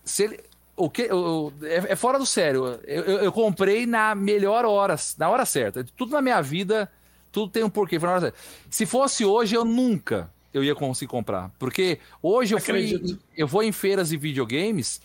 Se 0.04 0.24
ele, 0.24 0.40
o 0.84 0.90
que, 0.90 1.12
o- 1.12 1.52
é, 1.62 1.92
é 1.92 1.96
fora 1.96 2.18
do 2.18 2.26
sério. 2.26 2.78
Eu, 2.84 3.02
eu- 3.04 3.18
eu 3.18 3.32
comprei 3.32 3.86
na 3.86 4.14
melhor 4.14 4.64
hora, 4.64 4.96
na 5.18 5.28
hora 5.28 5.44
certa. 5.44 5.84
Tudo 5.96 6.12
na 6.12 6.22
minha 6.22 6.40
vida, 6.40 6.90
tudo 7.32 7.50
tem 7.52 7.62
um 7.64 7.70
porquê. 7.70 7.98
Foi 7.98 8.06
na 8.08 8.12
hora 8.14 8.20
certa. 8.22 8.38
Se 8.68 8.86
fosse 8.86 9.24
hoje, 9.24 9.54
eu 9.54 9.64
nunca 9.64 10.30
eu 10.52 10.64
ia 10.64 10.74
conseguir 10.74 11.08
comprar. 11.10 11.50
Porque 11.58 11.98
hoje 12.22 12.54
eu 12.54 12.58
fui, 12.60 13.18
eu 13.36 13.46
vou 13.46 13.62
em 13.62 13.70
feiras 13.72 14.08
de 14.08 14.16
videogames 14.16 15.00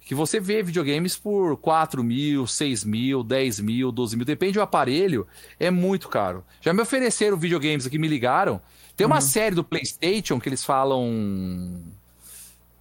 que 0.00 0.14
você 0.14 0.40
vê 0.40 0.62
videogames 0.62 1.16
por 1.16 1.56
4 1.58 2.02
mil, 2.02 2.46
6 2.46 2.82
mil, 2.82 3.22
10 3.22 3.60
mil, 3.60 3.92
12 3.92 4.16
mil, 4.16 4.24
depende 4.24 4.54
do 4.54 4.62
aparelho, 4.62 5.26
é 5.60 5.70
muito 5.70 6.08
caro. 6.08 6.42
Já 6.62 6.72
me 6.72 6.80
ofereceram 6.80 7.36
videogames 7.36 7.86
aqui, 7.86 7.98
me 7.98 8.08
ligaram. 8.08 8.58
Tem 8.96 9.06
uma 9.06 9.20
série 9.20 9.54
do 9.54 9.62
PlayStation 9.62 10.40
que 10.40 10.48
eles 10.48 10.64
falam. 10.64 11.82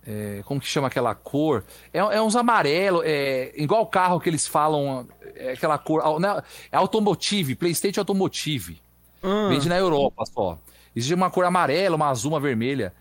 É, 0.08 0.42
como 0.46 0.62
que 0.62 0.68
chama 0.68 0.88
aquela 0.88 1.14
cor? 1.14 1.66
É, 1.94 2.00
é 2.00 2.22
uns 2.22 2.36
amarelos, 2.38 3.04
é, 3.06 3.52
igual 3.58 3.82
o 3.82 3.88
carro 3.88 4.22
que 4.22 4.30
eles 4.30 4.48
falam, 4.48 5.06
é 5.36 5.52
aquela 5.52 5.78
cor. 5.78 6.18
não, 6.18 6.42
É 6.72 6.78
automotive, 6.78 7.56
PlayStation 7.56 8.00
Automotive. 8.00 8.82
Ah, 9.22 9.50
Vende 9.50 9.68
na 9.68 9.78
Europa 9.78 10.26
só. 10.26 10.58
Existe 10.96 11.14
uma 11.14 11.30
cor 11.30 11.44
amarela, 11.44 11.98
uma 11.98 12.08
azul, 12.08 12.32
uma 12.32 12.40
vermelha. 12.40 12.94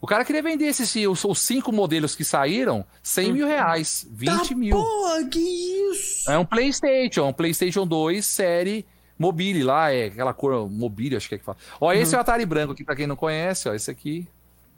O 0.00 0.06
cara 0.06 0.24
queria 0.24 0.42
vender 0.42 0.66
esses, 0.66 0.94
os, 1.06 1.24
os 1.24 1.38
cinco 1.40 1.72
modelos 1.72 2.16
que 2.16 2.24
saíram, 2.24 2.84
100 3.02 3.32
mil 3.32 3.46
reais, 3.46 4.06
20 4.10 4.48
tá, 4.48 4.54
mil. 4.54 4.76
Porra, 4.76 5.24
que 5.28 5.38
isso? 5.38 6.30
É 6.30 6.38
um 6.38 6.44
PlayStation, 6.44 7.28
um 7.28 7.32
PlayStation 7.32 7.86
2 7.86 8.24
série 8.24 8.84
Mobile 9.18 9.62
lá, 9.62 9.92
é 9.92 10.06
aquela 10.06 10.32
cor 10.32 10.68
Mobile, 10.68 11.16
acho 11.16 11.28
que 11.28 11.36
é 11.36 11.38
que 11.38 11.44
fala. 11.44 11.58
Ó, 11.80 11.92
esse 11.92 12.14
é 12.14 12.18
o 12.18 12.20
Atari 12.20 12.46
branco 12.46 12.72
aqui, 12.72 12.84
pra 12.84 12.94
quem 12.96 13.06
não 13.06 13.16
conhece, 13.16 13.68
ó, 13.68 13.74
esse 13.74 13.90
aqui. 13.90 14.26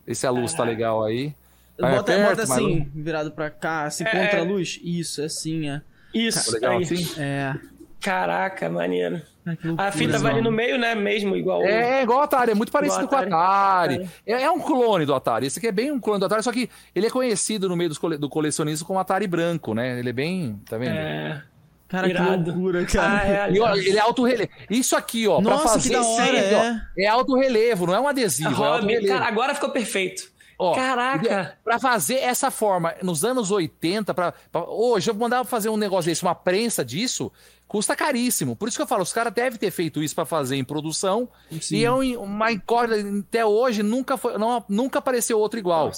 Esse 0.07 0.27
a 0.27 0.31
luz 0.31 0.55
tá 0.55 0.65
legal 0.65 1.05
aí. 1.05 1.35
Bota, 1.81 2.02
perto, 2.05 2.28
bota 2.28 2.36
mas- 2.47 2.51
assim, 2.51 2.90
virado 2.94 3.31
pra 3.32 3.51
cá, 3.51 3.85
assim, 3.85 4.05
É, 4.05 4.11
contra 4.11 4.39
a 4.39 4.44
é. 4.44 4.48
luz. 4.48 4.81
Isso, 4.82 5.23
assim, 5.23 5.69
é. 5.70 5.81
Isso, 6.15 6.52
Legal 6.52 6.78
aí. 6.78 6.82
assim? 6.82 7.20
É. 7.20 7.55
Caraca, 8.01 8.69
maneiro. 8.69 9.20
Que 9.61 9.66
loucura, 9.66 9.89
A 9.89 9.93
fita 9.93 10.19
vai 10.19 10.32
ali 10.32 10.43
no 10.43 10.52
meio, 10.52 10.78
né? 10.78 10.94
Mesmo, 10.94 11.35
igual. 11.36 11.62
É, 11.62 12.01
é 12.01 12.02
igual 12.02 12.20
o 12.20 12.23
Atari, 12.23 12.52
é 12.52 12.55
muito 12.55 12.70
parecido 12.70 13.09
com 13.09 13.15
o 13.15 13.19
Atari. 13.19 13.32
Atari. 13.94 14.11
É, 14.27 14.43
é 14.43 14.51
um 14.51 14.61
clone 14.61 15.05
do 15.07 15.15
Atari. 15.15 15.47
Esse 15.47 15.59
aqui 15.59 15.69
é 15.69 15.73
bem 15.73 15.90
um 15.90 15.98
clone 15.98 16.20
do 16.20 16.27
Atari, 16.27 16.43
só 16.43 16.52
que 16.52 16.69
ele 16.94 17.07
é 17.07 17.11
conhecido 17.11 17.69
no 17.69 17.77
meio 17.77 17.89
dos 17.89 17.98
cole- 17.98 18.16
do 18.19 18.28
colecionismo 18.28 18.86
como 18.86 18.98
Atari 18.98 19.27
branco, 19.27 19.74
né? 19.74 19.98
Ele 19.98 20.11
é 20.11 20.12
bem. 20.12 20.61
Tá 20.69 20.77
vendo? 20.78 20.90
É. 20.94 21.43
Cara, 21.89 22.07
que 22.07 22.15
Irado. 22.15 22.51
loucura, 22.52 22.85
cara. 22.86 23.20
Ah, 23.20 23.48
é, 23.48 23.52
E, 23.52 23.59
ó, 23.61 23.74
ele 23.74 23.97
é 23.97 24.01
alto 24.01 24.23
relevo. 24.24 24.51
Isso 24.70 24.94
aqui, 24.94 25.27
ó, 25.27 25.40
pra 25.43 25.51
Nossa, 25.51 25.69
fazer 25.70 25.89
que 25.89 25.94
da 25.97 26.02
hora, 26.02 26.23
isso 26.39 26.47
aí, 26.47 26.55
ó, 26.55 26.62
é. 26.62 26.82
é 26.98 27.07
alto 27.09 27.36
relevo, 27.36 27.86
não 27.86 27.94
é 27.94 28.01
um 28.01 28.07
adesivo, 28.07 28.48
é 28.62 28.66
alto 28.69 28.82
Robin, 28.82 28.93
relevo. 28.94 29.09
cara, 29.15 29.27
agora 29.27 29.55
ficou 29.55 29.70
perfeito. 29.70 30.30
Ó, 30.62 30.74
Caraca. 30.74 31.56
Pra 31.64 31.78
fazer 31.78 32.16
essa 32.16 32.50
forma, 32.50 32.94
nos 33.02 33.24
anos 33.24 33.50
80, 33.50 34.12
pra, 34.12 34.32
pra- 34.52 34.64
hoje 34.68 35.10
eu 35.10 35.14
mandava 35.14 35.44
fazer 35.48 35.70
um 35.70 35.76
negócio 35.78 36.10
desse, 36.10 36.22
uma 36.22 36.34
prensa 36.34 36.84
disso, 36.84 37.32
custa 37.66 37.96
caríssimo. 37.96 38.54
Por 38.54 38.68
isso 38.68 38.76
que 38.76 38.82
eu 38.82 38.86
falo, 38.86 39.02
os 39.02 39.12
caras 39.12 39.32
devem 39.32 39.58
ter 39.58 39.70
feito 39.70 40.02
isso 40.02 40.14
pra 40.14 40.26
fazer 40.26 40.56
em 40.56 40.64
produção. 40.64 41.26
Sim. 41.62 41.76
E 41.76 41.84
é 41.86 41.90
um- 41.90 42.22
uma 42.22 42.52
incógnita, 42.52 43.08
até 43.26 43.46
hoje 43.46 43.82
nunca, 43.82 44.18
foi, 44.18 44.36
não, 44.36 44.62
nunca 44.68 44.98
apareceu 44.98 45.38
outro 45.38 45.58
igual. 45.58 45.90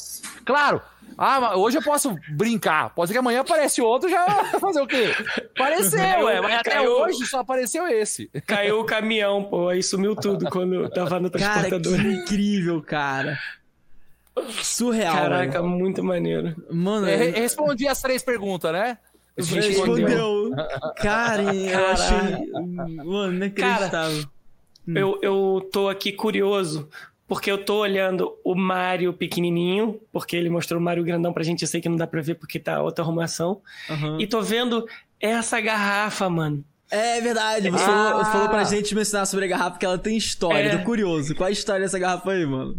Claro, 0.44 0.80
ah, 1.18 1.56
hoje 1.56 1.78
eu 1.78 1.82
posso 1.82 2.14
brincar. 2.30 2.90
Pode 2.94 3.08
ser 3.08 3.14
que 3.14 3.18
amanhã 3.18 3.40
aparece 3.40 3.82
outro, 3.82 4.08
já 4.08 4.24
fazer 4.60 4.80
o 4.80 4.86
quê? 4.86 5.12
Apareceu, 5.56 6.24
ué, 6.24 6.40
mas 6.40 6.60
até 6.60 6.70
Caiu. 6.70 6.90
hoje 6.92 7.26
só 7.26 7.40
apareceu 7.40 7.86
esse. 7.88 8.30
Caiu 8.46 8.78
o 8.80 8.84
caminhão, 8.84 9.42
pô. 9.42 9.68
Aí 9.68 9.82
sumiu 9.82 10.14
tudo 10.14 10.48
quando 10.50 10.74
eu 10.74 10.88
tava 10.90 11.18
no 11.18 11.30
Cara, 11.32 11.64
que 11.64 11.68
transportador. 11.70 12.00
incrível, 12.12 12.80
cara. 12.80 13.36
Surreal, 14.62 15.14
Caraca, 15.14 15.60
velho. 15.60 15.66
muito 15.68 16.02
maneiro. 16.02 16.54
Mano, 16.70 17.06
É, 17.06 17.12
é, 17.12 17.16
re- 17.16 17.30
respondi 17.40 17.86
as 17.86 18.00
três 18.00 18.22
perguntas, 18.22 18.72
né? 18.72 18.98
respondeu. 19.36 20.50
Cara, 20.96 21.42
eu 21.54 21.86
achei. 21.88 22.50
Mano, 23.04 23.34
inacreditável. 23.34 24.24
Hum. 24.86 24.94
Eu, 24.96 25.18
eu 25.22 25.68
tô 25.72 25.88
aqui 25.88 26.12
curioso, 26.12 26.88
porque 27.28 27.50
eu 27.50 27.64
tô 27.64 27.76
olhando 27.80 28.34
o 28.44 28.54
Mario 28.54 29.12
pequenininho, 29.12 30.00
porque 30.12 30.34
ele 30.36 30.50
mostrou 30.50 30.80
o 30.80 30.82
Mario 30.82 31.04
grandão 31.04 31.32
pra 31.32 31.42
gente. 31.44 31.62
Eu 31.62 31.68
sei 31.68 31.80
que 31.80 31.88
não 31.88 31.96
dá 31.96 32.06
pra 32.06 32.20
ver 32.20 32.34
porque 32.34 32.58
tá 32.58 32.82
outra 32.82 33.04
arrumação. 33.04 33.60
Aham. 33.88 34.18
E 34.20 34.26
tô 34.26 34.42
vendo 34.42 34.86
essa 35.20 35.60
garrafa, 35.60 36.28
mano. 36.28 36.64
É 36.90 37.20
verdade, 37.22 37.70
você, 37.70 37.84
Ah. 37.88 38.22
falou, 38.30 38.48
pra 38.50 38.64
gente 38.64 38.94
mencionar 38.94 39.26
sobre 39.26 39.46
a 39.46 39.48
garrafa 39.48 39.78
que 39.78 39.86
ela 39.86 39.96
tem 39.96 40.14
história. 40.16 40.58
É. 40.72 40.76
Tô 40.76 40.84
curioso. 40.84 41.34
Qual 41.34 41.46
a 41.46 41.50
história 41.50 41.80
dessa 41.84 41.98
garrafa 41.98 42.32
aí, 42.32 42.44
mano? 42.44 42.76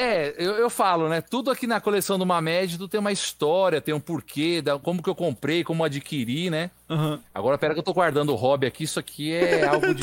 É, 0.00 0.34
eu, 0.38 0.52
eu 0.52 0.70
falo, 0.70 1.08
né? 1.08 1.20
Tudo 1.20 1.50
aqui 1.50 1.66
na 1.66 1.80
coleção 1.80 2.18
do 2.18 2.24
Mamed 2.24 2.78
tudo 2.78 2.88
tem 2.88 2.98
uma 3.00 3.12
história, 3.12 3.80
tem 3.80 3.92
um 3.94 4.00
porquê, 4.00 4.62
da- 4.62 4.78
como 4.78 5.02
que 5.02 5.08
eu 5.10 5.14
comprei, 5.14 5.62
como 5.62 5.84
adquiri, 5.84 6.48
né? 6.48 6.70
Aham. 6.88 7.20
Agora, 7.34 7.58
pera 7.58 7.74
que 7.74 7.80
eu 7.80 7.84
tô 7.84 7.92
guardando 7.92 8.30
o 8.30 8.34
hobby 8.36 8.66
aqui, 8.66 8.84
isso 8.84 8.98
aqui 8.98 9.32
é 9.32 9.64
algo 9.68 9.94
de... 9.94 10.02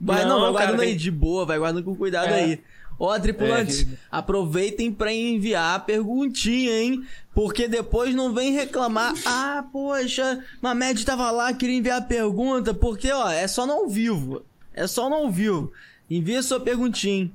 Vai, 0.00 0.24
não, 0.24 0.40
Não, 0.40 0.40
vai 0.40 0.52
guardando 0.52 0.80
aí 0.80 0.96
de 0.96 1.10
boa, 1.10 1.46
vai 1.46 1.58
guardando 1.58 1.84
com 1.84 1.94
cuidado 1.94 2.28
É. 2.30 2.34
aí. 2.42 2.60
Ó, 2.98 3.18
tripulantes, 3.18 3.80
É, 3.82 3.84
que- 3.84 3.98
aproveitem 4.10 4.92
pra 4.92 5.12
enviar 5.12 5.74
a 5.76 5.78
perguntinha, 5.80 6.72
hein? 6.80 7.04
Porque 7.34 7.66
depois 7.66 8.14
não 8.14 8.32
vem 8.32 8.52
reclamar. 8.52 9.12
Ah, 9.26 9.64
poxa, 9.72 10.44
Mamed 10.62 11.04
tava 11.04 11.30
lá, 11.32 11.52
queria 11.52 11.76
enviar 11.76 11.98
a 11.98 12.04
pergunta. 12.04 12.72
Porque, 12.72 13.10
ó, 13.10 13.28
é 13.30 13.46
só 13.48 13.66
no 13.66 13.72
ao 13.72 13.88
vivo. 13.88 14.44
É 14.72 14.86
só 14.86 15.08
no 15.08 15.16
ao 15.16 15.30
vivo. 15.30 15.72
Envia 16.08 16.40
sua 16.42 16.60
perguntinha, 16.60 17.14
hein? 17.14 17.32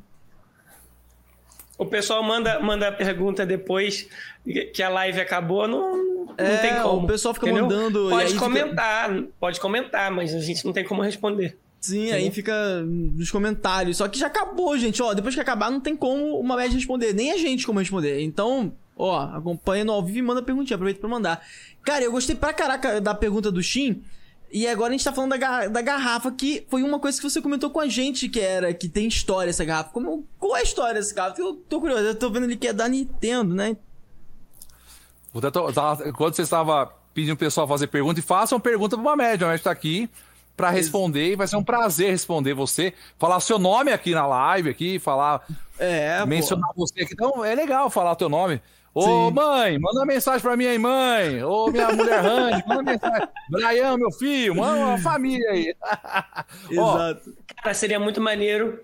O 1.79 1.85
pessoal 1.85 2.21
manda, 2.21 2.59
manda 2.59 2.89
a 2.89 2.91
pergunta 2.91 3.45
depois 3.45 4.05
que 4.73 4.83
a 4.83 4.89
live 4.89 5.19
acabou, 5.21 5.67
não, 5.67 5.95
não 6.27 6.35
É, 6.37 6.57
tem 6.57 6.81
como. 6.83 7.05
o 7.05 7.07
pessoal 7.07 7.33
fica 7.33 7.47
entendeu? 7.49 7.63
mandando, 7.67 8.09
Pode 8.09 8.21
aí 8.23 8.27
fica- 8.33 8.39
comentar, 8.41 9.23
pode 9.39 9.59
comentar, 9.61 10.11
mas 10.11 10.35
a 10.35 10.39
gente 10.41 10.65
não 10.65 10.73
tem 10.73 10.83
como 10.83 11.01
responder. 11.01 11.57
Sim, 11.79 12.11
aí 12.11 12.29
fica 12.31 12.81
nos 12.83 13.31
comentários. 13.31 13.95
Só 13.95 14.07
que 14.09 14.19
já 14.19 14.27
acabou, 14.27 14.77
gente. 14.77 15.01
Ó, 15.01 15.13
depois 15.13 15.33
que 15.33 15.39
acabar, 15.39 15.71
não 15.71 15.79
tem 15.79 15.95
como 15.95 16.37
uma 16.37 16.57
média 16.57 16.75
responder. 16.75 17.13
Nem 17.13 17.31
a 17.31 17.37
gente 17.37 17.65
como 17.65 17.79
responder. 17.79 18.21
Então, 18.21 18.73
ó, 18.97 19.21
acompanha 19.33 19.85
no 19.85 19.93
ao 19.93 20.03
vivo 20.03 20.17
e 20.17 20.21
manda 20.21 20.41
perguntinha. 20.41 20.75
Aproveita 20.75 20.99
pra 20.99 21.09
mandar. 21.09 21.41
Cara, 21.85 22.03
eu 22.03 22.11
gostei 22.11 22.35
pra 22.35 22.51
caraca 22.51 22.99
da 22.99 23.13
pergunta 23.13 23.49
do 23.49 23.63
Shin. 23.63 24.03
E 24.51 24.67
agora 24.67 24.89
a 24.89 24.91
gente 24.93 25.03
tá 25.03 25.13
falando 25.13 25.37
da, 25.37 25.67
da 25.67 25.81
garrafa, 25.81 26.31
que 26.31 26.65
foi 26.69 26.81
uma 26.81 26.99
coisa 26.99 27.19
que 27.21 27.29
você 27.29 27.41
comentou 27.41 27.69
com 27.69 27.79
a 27.79 27.87
gente, 27.87 28.27
que 28.27 28.39
era 28.39 28.73
que 28.73 28.89
tem 28.89 29.07
história 29.07 29.49
essa 29.49 29.63
garrafa. 29.63 29.91
Como, 29.91 30.25
qual 30.39 30.55
é 30.55 30.61
a 30.61 30.63
história 30.63 30.95
dessa 30.95 31.13
garrafa? 31.13 31.39
Eu 31.41 31.53
tô 31.53 31.79
curioso. 31.79 32.03
Eu 32.03 32.15
tô 32.15 32.29
vendo 32.29 32.43
ali 32.45 32.55
que 32.57 32.67
é 32.67 32.73
da 32.73 32.87
Nintendo, 32.87 33.53
né? 33.53 33.77
Quando 35.31 36.35
você 36.35 36.41
estava 36.41 36.91
pedindo 37.13 37.33
o 37.33 37.37
pessoal 37.37 37.67
fazer 37.67 37.87
pergunta, 37.87 38.19
e 38.19 38.23
façam 38.23 38.59
pergunta 38.59 38.95
pro 38.95 39.05
Mamed, 39.05 39.43
o 39.43 39.47
Mamed 39.47 39.63
tá 39.63 39.71
aqui 39.71 40.09
pra 40.57 40.69
responder, 40.69 41.31
e 41.31 41.35
vai 41.35 41.47
ser 41.47 41.55
um 41.55 41.63
prazer 41.63 42.09
responder 42.11 42.53
você, 42.53 42.93
falar 43.17 43.39
seu 43.39 43.57
nome 43.57 43.93
aqui 43.93 44.13
na 44.13 44.27
live, 44.27 44.69
aqui, 44.69 44.99
falar, 44.99 45.41
É, 45.77 46.19
pô. 46.19 46.25
mencionar 46.25 46.69
você 46.75 47.03
aqui. 47.03 47.13
Então, 47.13 47.45
é 47.45 47.55
legal 47.55 47.89
falar 47.89 48.15
teu 48.15 48.27
nome. 48.27 48.61
Ô, 48.93 49.01
Sim. 49.03 49.31
mãe, 49.33 49.77
manda 49.79 49.99
uma 49.99 50.05
mensagem 50.05 50.41
pra 50.41 50.57
mim 50.57 50.65
aí, 50.65 50.77
mãe. 50.79 51.43
Ô, 51.43 51.67
minha 51.71 51.89
mulher 51.91 52.21
Randy, 52.21 52.63
manda 52.67 52.83
mensagem. 52.83 53.27
Brian, 53.49 53.97
meu 53.97 54.11
filho, 54.11 54.55
manda 54.55 54.85
uma 54.85 54.97
família 54.97 55.49
aí. 55.51 55.75
Ó, 56.77 56.95
Exato. 56.95 57.33
Cara, 57.61 57.73
seria 57.73 57.99
muito 57.99 58.19
maneiro 58.19 58.79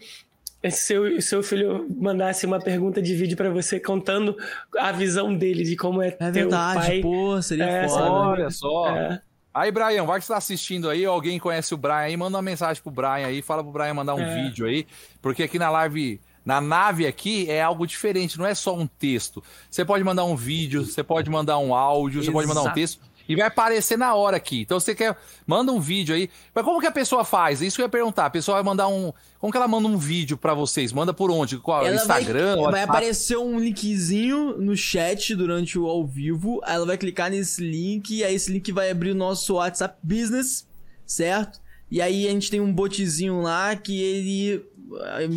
se 0.64 0.72
seu, 0.72 1.22
seu 1.22 1.44
filho 1.44 1.86
mandasse 1.96 2.46
uma 2.46 2.60
pergunta 2.60 3.02
de 3.02 3.14
vídeo 3.16 3.36
pra 3.38 3.50
você 3.50 3.80
contando 3.80 4.36
a 4.80 4.92
visão 4.92 5.34
dele 5.36 5.64
de 5.64 5.76
como 5.76 6.02
é, 6.02 6.08
É 6.08 6.12
ter 6.12 6.32
verdade, 6.32 6.78
um 6.78 6.82
pai. 6.82 7.02
pô, 7.02 7.42
seria 7.42 7.66
É, 7.66 7.88
foda. 7.90 8.12
olha 8.12 8.50
só. 8.50 8.90
É, 8.96 9.20
Aí, 9.54 9.72
Brian, 9.72 10.04
vai 10.06 10.20
que 10.20 10.26
você 10.26 10.34
tá 10.34 10.38
assistindo 10.38 10.90
aí, 10.90 11.06
alguém 11.06 11.40
conhece 11.40 11.74
o 11.74 11.78
Brian 11.78 11.96
aí, 11.96 12.18
manda 12.18 12.36
uma 12.36 12.42
mensagem 12.42 12.82
pro 12.84 12.92
Brian 12.92 13.26
aí, 13.28 13.42
fala 13.42 13.64
pro 13.64 13.72
Brian 13.72 13.94
mandar 13.94 14.14
um 14.14 14.20
É. 14.20 14.44
vídeo 14.44 14.66
aí, 14.66 14.86
porque 15.22 15.44
aqui 15.44 15.58
na 15.58 15.70
live, 15.70 16.20
na 16.46 16.62
nave 16.62 17.08
aqui, 17.08 17.50
é 17.50 17.62
algo 17.62 17.88
diferente, 17.88 18.38
não 18.38 18.46
é 18.46 18.54
só 18.54 18.76
um 18.76 18.86
texto. 18.86 19.44
Você 19.70 19.84
pode 19.84 20.04
mandar 20.04 20.24
um 20.26 20.36
vídeo, 20.36 20.86
você 20.86 21.04
pode 21.04 21.30
mandar 21.30 21.58
um 21.58 21.74
áudio, 21.74 22.24
você 22.24 22.32
pode 22.32 22.48
mandar 22.48 22.62
um 22.62 22.66
Exato. 22.66 22.76
texto, 22.76 23.02
e 23.28 23.36
vai 23.36 23.48
aparecer 23.48 23.98
na 23.98 24.14
hora 24.14 24.38
aqui. 24.38 24.62
Então 24.62 24.80
você 24.80 24.94
quer. 24.94 25.18
Manda 25.46 25.72
um 25.72 25.80
vídeo 25.80 26.16
aí. 26.16 26.30
Mas 26.54 26.64
como 26.64 26.80
que 26.80 26.88
a 26.88 26.92
pessoa 26.92 27.24
faz? 27.26 27.62
Isso 27.62 27.76
que 27.76 27.82
eu 27.82 27.86
ia 27.86 27.90
perguntar. 27.90 28.28
A 28.28 28.30
pessoa 28.30 28.56
vai 28.56 28.64
mandar 28.64 28.88
um. 28.88 29.12
Como 29.40 29.52
que 29.52 29.58
ela 29.58 29.68
manda 29.68 29.88
um 29.88 29.98
vídeo 29.98 30.38
pra 30.38 30.54
vocês? 30.54 30.94
Manda 30.94 31.14
por 31.14 31.32
onde? 31.32 31.58
Qual? 31.58 31.86
Ela 31.86 31.96
Instagram? 31.96 32.62
vai, 32.62 32.72
vai 32.72 32.84
aparecer 32.84 33.38
um 33.38 33.60
linkzinho 33.60 34.58
no 34.58 34.76
chat 34.78 35.36
durante 35.36 35.78
o 35.78 35.88
ao 35.88 36.06
vivo. 36.06 36.62
Aí 36.64 36.76
ela 36.76 36.86
vai 36.86 36.98
clicar 36.98 37.32
nesse 37.32 37.64
link. 37.64 38.16
E 38.16 38.24
aí 38.24 38.36
esse 38.36 38.52
link 38.52 38.72
vai 38.72 38.92
abrir 38.92 39.12
o 39.12 39.16
nosso 39.16 39.56
WhatsApp 39.56 39.98
Business, 40.04 40.68
certo? 41.06 41.60
E 41.90 42.02
aí 42.02 42.28
a 42.28 42.32
gente 42.32 42.50
tem 42.50 42.60
um 42.60 42.74
botzinho 42.74 43.42
lá 43.42 43.76
que 43.76 44.02
ele 44.02 44.66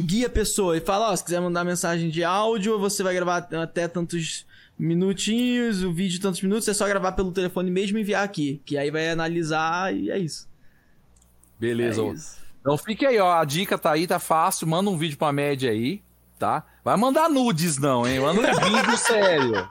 guia 0.04 0.26
a 0.26 0.30
pessoa 0.30 0.76
e 0.76 0.80
fala: 0.80 1.10
Ó, 1.10 1.16
se 1.16 1.24
quiser 1.24 1.40
mandar 1.40 1.64
mensagem 1.64 2.10
de 2.10 2.24
áudio, 2.24 2.78
você 2.78 3.02
vai 3.02 3.14
gravar 3.14 3.48
até 3.52 3.88
tantos 3.88 4.46
minutinhos, 4.78 5.82
o 5.82 5.92
vídeo 5.92 6.20
tantos 6.20 6.40
minutos, 6.40 6.68
é 6.68 6.74
só 6.74 6.86
gravar 6.86 7.12
pelo 7.12 7.32
telefone 7.32 7.70
mesmo 7.70 7.98
e 7.98 8.00
enviar 8.00 8.24
aqui. 8.24 8.62
Que 8.64 8.78
aí 8.78 8.90
vai 8.90 9.10
analisar 9.10 9.94
e 9.94 10.10
é 10.10 10.18
isso. 10.18 10.48
Beleza. 11.58 12.02
É 12.02 12.12
isso. 12.12 12.38
Então 12.60 12.76
fique 12.76 13.04
aí, 13.04 13.18
ó. 13.18 13.32
A 13.32 13.44
dica 13.44 13.76
tá 13.76 13.92
aí, 13.92 14.06
tá 14.06 14.18
fácil. 14.18 14.66
Manda 14.66 14.90
um 14.90 14.96
vídeo 14.96 15.18
pra 15.18 15.32
média 15.32 15.70
aí, 15.70 16.02
tá? 16.38 16.64
Vai 16.84 16.96
mandar 16.96 17.28
nudes, 17.28 17.78
não, 17.78 18.06
hein? 18.06 18.20
Manda 18.20 18.40
um 18.40 18.44
vídeo 18.44 18.96
sério. 18.96 19.68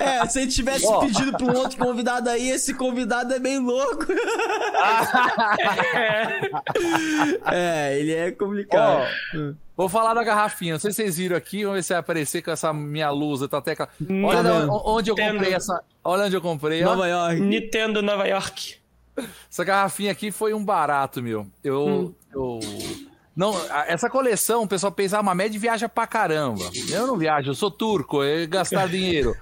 É, 0.00 0.26
se 0.26 0.38
a 0.38 0.42
gente 0.42 0.54
tivesse 0.54 0.86
Ó. 0.86 1.00
pedido 1.00 1.32
pra 1.36 1.46
um 1.46 1.56
outro 1.56 1.78
convidado 1.78 2.28
aí, 2.30 2.50
esse 2.50 2.74
convidado 2.74 3.32
é 3.34 3.38
bem 3.38 3.58
louco. 3.58 4.06
é, 7.50 7.98
ele 7.98 8.12
é 8.14 8.30
complicado. 8.32 9.06
Vou 9.76 9.88
falar 9.88 10.14
da 10.14 10.22
garrafinha. 10.22 10.74
Não 10.74 10.80
sei 10.80 10.92
se 10.92 10.96
vocês 11.02 11.16
viram 11.16 11.36
aqui. 11.36 11.62
Vamos 11.64 11.78
ver 11.78 11.82
se 11.82 11.88
vai 11.92 11.98
aparecer 12.00 12.42
com 12.42 12.50
essa 12.50 12.72
minha 12.72 13.10
luz. 13.10 13.40
Tá 13.48 13.58
até... 13.58 13.74
com- 13.74 13.86
Olha 14.24 14.42
Tá 14.42 14.60
vendo? 14.60 14.72
onde 14.86 15.10
eu 15.10 15.16
comprei 15.16 15.52
essa. 15.54 15.82
Olha 16.02 16.24
onde 16.24 16.36
eu 16.36 16.40
comprei. 16.40 16.82
ó. 16.84 16.90
Nova 16.90 17.08
York. 17.08 17.40
Nintendo 17.40 18.00
Nova 18.02 18.26
York. 18.26 18.76
Essa 19.50 19.64
garrafinha 19.64 20.12
aqui 20.12 20.30
foi 20.30 20.54
um 20.54 20.64
barato, 20.64 21.22
meu. 21.22 21.46
Eu. 21.62 21.86
Hum. 21.86 22.14
eu... 22.32 22.60
Não, 23.36 23.52
essa 23.88 24.08
coleção, 24.08 24.62
o 24.62 24.68
pessoal 24.68 24.92
pensa, 24.92 25.18
ah, 25.18 25.20
uma 25.20 25.34
média 25.34 25.58
viaja 25.58 25.88
pra 25.88 26.06
caramba. 26.06 26.70
Eu 26.88 27.06
não 27.06 27.16
viajo, 27.16 27.50
eu 27.50 27.54
sou 27.54 27.70
turco, 27.70 28.22
eu 28.22 28.46
gastar 28.46 28.86
dinheiro. 28.88 29.34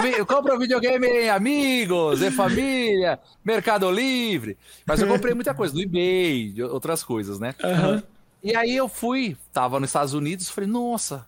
Vi- 0.00 0.18
eu 0.18 0.24
compro 0.24 0.56
videogame 0.58 1.06
em 1.06 1.28
amigos, 1.28 2.22
em 2.22 2.30
família, 2.30 3.18
Mercado 3.44 3.90
Livre. 3.90 4.56
Mas 4.86 5.00
eu 5.00 5.08
comprei 5.08 5.34
muita 5.34 5.52
coisa, 5.52 5.74
no 5.74 5.80
eBay, 5.80 6.54
outras 6.62 7.02
coisas, 7.02 7.40
né? 7.40 7.54
Aham. 7.62 8.02
E 8.42 8.54
aí 8.54 8.76
eu 8.76 8.88
fui, 8.88 9.36
tava 9.52 9.80
nos 9.80 9.88
Estados 9.88 10.14
Unidos, 10.14 10.48
falei, 10.48 10.70
nossa, 10.70 11.26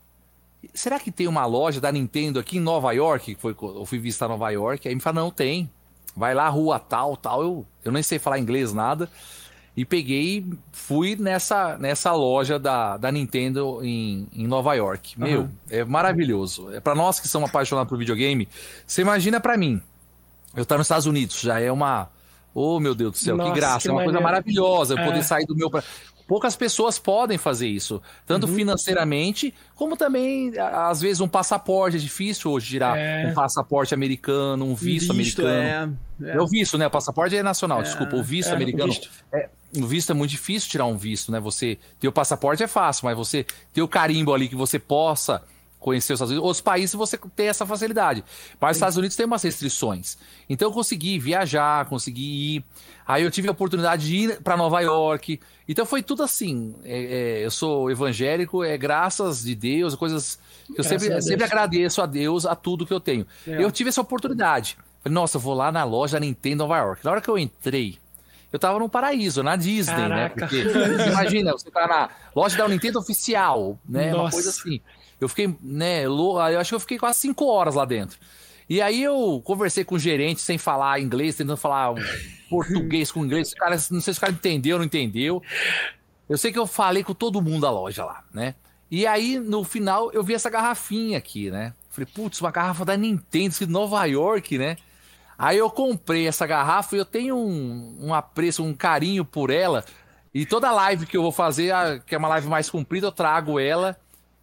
será 0.72 1.00
que 1.00 1.10
tem 1.10 1.26
uma 1.26 1.44
loja 1.44 1.80
da 1.80 1.90
Nintendo 1.90 2.38
aqui 2.38 2.58
em 2.58 2.60
Nova 2.60 2.92
York? 2.92 3.36
Foi, 3.40 3.56
eu 3.60 3.84
fui 3.84 3.98
visitar 3.98 4.28
Nova 4.28 4.48
York, 4.50 4.86
aí 4.86 4.94
me 4.94 5.00
falaram, 5.00 5.24
não, 5.24 5.30
tem. 5.32 5.68
Vai 6.16 6.34
lá, 6.34 6.48
rua 6.48 6.78
tal, 6.78 7.16
tal. 7.16 7.42
Eu, 7.42 7.66
eu 7.84 7.90
nem 7.90 8.02
sei 8.02 8.18
falar 8.20 8.38
inglês, 8.38 8.72
nada. 8.72 9.10
E 9.76 9.84
peguei 9.84 10.44
fui 10.72 11.14
nessa, 11.16 11.78
nessa 11.78 12.12
loja 12.12 12.58
da, 12.58 12.96
da 12.96 13.10
Nintendo 13.12 13.80
em, 13.82 14.26
em 14.34 14.46
Nova 14.46 14.74
York. 14.74 15.18
Meu, 15.18 15.48
é 15.70 15.84
maravilhoso. 15.84 16.72
É 16.74 16.80
para 16.80 16.94
nós 16.94 17.20
que 17.20 17.28
somos 17.28 17.48
apaixonados 17.48 17.88
por 17.88 17.96
videogame, 17.98 18.48
você 18.86 19.00
imagina 19.02 19.40
pra 19.40 19.56
mim. 19.56 19.80
Eu 20.56 20.62
estar 20.64 20.76
nos 20.76 20.86
Estados 20.86 21.06
Unidos, 21.06 21.40
já 21.40 21.60
é 21.60 21.70
uma. 21.70 22.10
Oh, 22.52 22.80
meu 22.80 22.96
Deus 22.96 23.12
do 23.12 23.18
céu, 23.18 23.36
Nossa, 23.36 23.52
que 23.52 23.60
graça. 23.60 23.78
que 23.82 23.88
é 23.88 23.92
uma 23.92 24.02
coisa 24.02 24.18
maneiro. 24.20 24.24
maravilhosa 24.24 24.94
eu 24.94 24.98
É. 24.98 25.06
poder 25.06 25.22
sair 25.22 25.46
do 25.46 25.54
meu. 25.54 25.70
pra- 25.70 25.84
Poucas 26.26 26.54
pessoas 26.54 26.96
podem 26.98 27.36
fazer 27.38 27.66
isso, 27.66 28.00
tanto 28.26 28.46
Uhum. 28.46 28.54
financeiramente, 28.54 29.52
como 29.74 29.96
também, 29.96 30.52
às 30.58 31.00
vezes, 31.00 31.20
um 31.20 31.26
passaporte. 31.28 31.96
É 31.96 32.00
difícil 32.00 32.50
hoje 32.52 32.68
tirar 32.68 32.96
É. 32.96 33.26
um 33.28 33.34
passaporte 33.34 33.94
americano, 33.94 34.64
um 34.64 34.74
visto, 34.74 35.10
americano. 35.10 35.48
É, 35.48 35.88
É. 36.32 36.40
o 36.40 36.46
visto, 36.46 36.76
né? 36.78 36.86
O 36.86 36.90
passaporte 36.90 37.36
é 37.36 37.42
nacional, 37.42 37.82
desculpa. 37.82 38.14
O 38.16 38.22
visto 38.22 38.48
é, 38.48 38.52
o 38.52 38.56
americano. 38.56 38.92
visto. 38.92 39.10
É, 39.32 39.48
o 39.76 39.86
visto 39.86 40.10
é 40.10 40.14
muito 40.14 40.30
difícil 40.30 40.68
tirar 40.68 40.86
um 40.86 40.96
visto, 40.96 41.30
né? 41.30 41.38
Você 41.40 41.78
ter 41.98 42.08
o 42.08 42.12
passaporte 42.12 42.62
é 42.62 42.66
fácil, 42.66 43.06
mas 43.06 43.16
você 43.16 43.46
ter 43.72 43.82
o 43.82 43.88
carimbo 43.88 44.34
ali 44.34 44.48
que 44.48 44.56
você 44.56 44.78
possa 44.78 45.42
conhecer 45.80 46.12
os 46.12 46.18
Estados 46.18 46.30
Unidos. 46.30 46.46
Outros 46.46 46.60
países 46.60 46.94
você 46.94 47.18
tem 47.34 47.48
essa 47.48 47.64
facilidade. 47.64 48.22
Mas 48.60 48.72
os 48.72 48.76
Estados 48.76 48.96
Unidos 48.98 49.16
tem 49.16 49.24
umas 49.24 49.42
restrições. 49.42 50.18
Então 50.48 50.68
eu 50.68 50.72
consegui 50.72 51.18
viajar, 51.18 51.86
consegui 51.86 52.56
ir. 52.56 52.64
Aí 53.06 53.24
eu 53.24 53.30
tive 53.30 53.48
a 53.48 53.52
oportunidade 53.52 54.06
de 54.06 54.16
ir 54.16 54.42
para 54.42 54.56
Nova 54.56 54.80
York. 54.80 55.40
Então 55.66 55.86
foi 55.86 56.02
tudo 56.02 56.22
assim. 56.22 56.74
É, 56.84 57.38
é, 57.40 57.44
eu 57.44 57.50
sou 57.50 57.90
evangélico, 57.90 58.62
é 58.62 58.76
graças 58.76 59.42
de 59.42 59.54
Deus, 59.54 59.94
coisas 59.94 60.38
eu 60.68 60.76
Graças 60.76 61.02
sempre, 61.02 61.22
sempre 61.22 61.44
agradeço 61.44 62.02
a 62.02 62.06
Deus 62.06 62.44
a 62.44 62.54
tudo 62.54 62.86
que 62.86 62.92
eu 62.92 63.00
tenho. 63.00 63.26
É. 63.46 63.64
Eu 63.64 63.70
tive 63.70 63.88
essa 63.88 64.00
oportunidade. 64.00 64.76
Falei, 65.02 65.14
nossa, 65.14 65.38
eu 65.38 65.40
vou 65.40 65.54
lá 65.54 65.72
na 65.72 65.82
loja 65.82 66.20
da 66.20 66.20
Nintendo 66.20 66.64
Nova 66.64 66.78
York. 66.78 67.04
Na 67.04 67.10
hora 67.12 67.20
que 67.22 67.28
eu 67.28 67.38
entrei, 67.38 67.98
eu 68.52 68.58
tava 68.58 68.78
no 68.78 68.88
paraíso, 68.88 69.42
na 69.42 69.56
Disney, 69.56 69.94
Caraca. 69.94 70.14
né? 70.16 70.28
Porque 70.30 70.62
você 70.64 71.08
imagina, 71.08 71.52
você 71.52 71.70
tá 71.70 71.86
na 71.86 72.10
loja 72.34 72.56
da 72.56 72.68
Nintendo 72.68 72.98
oficial, 72.98 73.78
né? 73.88 74.08
Uma 74.14 74.24
Nossa. 74.24 74.32
coisa 74.36 74.50
assim. 74.50 74.80
Eu 75.20 75.28
fiquei, 75.28 75.54
né, 75.62 76.08
lou- 76.08 76.40
eu 76.48 76.58
acho 76.60 76.70
que 76.70 76.74
eu 76.74 76.80
fiquei 76.80 76.98
quase 76.98 77.18
cinco 77.20 77.44
horas 77.46 77.74
lá 77.74 77.84
dentro. 77.84 78.18
E 78.68 78.80
aí 78.80 79.02
eu 79.02 79.42
conversei 79.44 79.84
com 79.84 79.96
o 79.96 79.98
gerente 79.98 80.40
sem 80.40 80.56
falar 80.56 81.00
inglês, 81.00 81.34
tentando 81.36 81.56
falar 81.56 81.92
português 82.48 83.10
com 83.10 83.24
inglês. 83.24 83.52
O 83.52 83.56
cara, 83.56 83.76
não 83.90 84.00
sei 84.00 84.14
se 84.14 84.18
o 84.18 84.20
cara 84.20 84.32
entendeu 84.32 84.76
ou 84.76 84.78
não 84.78 84.86
entendeu. 84.86 85.42
Eu 86.28 86.38
sei 86.38 86.52
que 86.52 86.58
eu 86.58 86.66
falei 86.66 87.02
com 87.02 87.12
todo 87.12 87.42
mundo 87.42 87.62
da 87.62 87.70
loja 87.70 88.04
lá, 88.04 88.22
né? 88.32 88.54
E 88.90 89.06
aí, 89.06 89.38
no 89.38 89.62
final, 89.64 90.10
eu 90.12 90.22
vi 90.22 90.34
essa 90.34 90.48
garrafinha 90.50 91.18
aqui, 91.18 91.50
né? 91.50 91.72
Falei, 91.90 92.08
putz, 92.12 92.40
uma 92.40 92.50
garrafa 92.50 92.84
da 92.84 92.96
Nintendo, 92.96 93.54
de 93.58 93.66
Nova 93.66 94.04
York, 94.04 94.56
né? 94.58 94.76
Aí 95.42 95.56
eu 95.56 95.70
comprei 95.70 96.28
essa 96.28 96.46
garrafa 96.46 96.94
e 96.94 96.98
eu 96.98 97.04
tenho 97.04 97.34
um, 97.34 97.96
um 97.98 98.12
apreço, 98.14 98.62
um 98.62 98.74
carinho 98.74 99.24
por 99.24 99.48
ela. 99.48 99.82
E 100.34 100.44
toda 100.44 100.70
live 100.70 101.06
que 101.06 101.16
eu 101.16 101.22
vou 101.22 101.32
fazer, 101.32 101.72
que 102.04 102.14
é 102.14 102.18
uma 102.18 102.28
live 102.28 102.46
mais 102.46 102.68
comprida, 102.68 103.06
eu 103.06 103.12
trago 103.12 103.58
ela. 103.58 103.96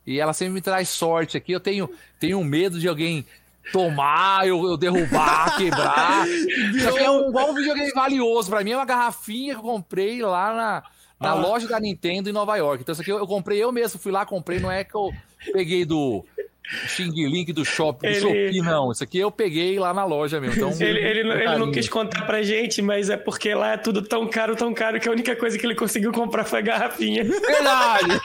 E 0.05 0.19
ela 0.19 0.33
sempre 0.33 0.55
me 0.55 0.61
traz 0.61 0.89
sorte 0.89 1.37
aqui. 1.37 1.51
Eu 1.51 1.59
tenho, 1.59 1.87
tenho 2.19 2.43
medo 2.43 2.79
de 2.79 2.87
alguém 2.87 3.23
tomar, 3.71 4.47
eu, 4.47 4.65
eu 4.65 4.75
derrubar, 4.75 5.55
quebrar. 5.59 6.27
Isso 6.27 6.89
aqui 6.89 7.03
é 7.03 7.11
um, 7.11 7.29
igual 7.29 7.51
um 7.51 7.53
videogame 7.53 7.91
valioso. 7.91 8.49
Pra 8.49 8.63
mim 8.63 8.71
é 8.71 8.77
uma 8.77 8.85
garrafinha 8.85 9.53
que 9.53 9.59
eu 9.59 9.63
comprei 9.63 10.21
lá 10.23 10.53
na, 10.53 10.83
na 11.19 11.31
Ah. 11.31 11.35
loja 11.35 11.67
da 11.67 11.79
Nintendo 11.79 12.27
em 12.29 12.33
Nova 12.33 12.55
York. 12.57 12.81
Então 12.81 12.93
isso 12.93 13.01
aqui 13.03 13.11
eu, 13.11 13.19
eu 13.19 13.27
comprei 13.27 13.63
eu 13.63 13.71
mesmo, 13.71 13.99
fui 13.99 14.11
lá, 14.11 14.25
comprei. 14.25 14.59
Não 14.59 14.71
é 14.71 14.83
que 14.83 14.95
eu 14.95 15.11
peguei 15.53 15.85
do 15.85 16.25
Xing 16.87 17.11
Link 17.11 17.53
do 17.53 17.63
Shopping, 17.63 18.11
do 18.19 18.29
Ele- 18.29 18.61
não. 18.61 18.91
Isso 18.91 19.03
aqui 19.03 19.17
eu 19.19 19.31
peguei 19.31 19.79
lá 19.79 19.93
na 19.93 20.03
loja 20.03 20.39
mesmo. 20.41 20.55
Então, 20.57 20.85
Ele, 20.85 20.99
ele, 20.99 21.23
não- 21.23 21.35
ele 21.35 21.57
não 21.57 21.71
quis 21.71 21.87
contar 21.87 22.25
pra 22.25 22.41
gente, 22.43 22.81
mas 22.81 23.09
é 23.09 23.15
porque 23.17 23.53
lá 23.53 23.73
é 23.73 23.77
tudo 23.77 24.01
tão 24.01 24.27
caro, 24.27 24.55
tão 24.55 24.73
caro, 24.73 24.99
que 24.99 25.07
a 25.07 25.11
única 25.11 25.35
coisa 25.35 25.57
que 25.57 25.65
ele 25.65 25.75
conseguiu 25.75 26.11
comprar 26.11 26.43
foi 26.43 26.59
a 26.59 26.61
garrafinha. 26.63 27.23
Verdade! 27.23 28.19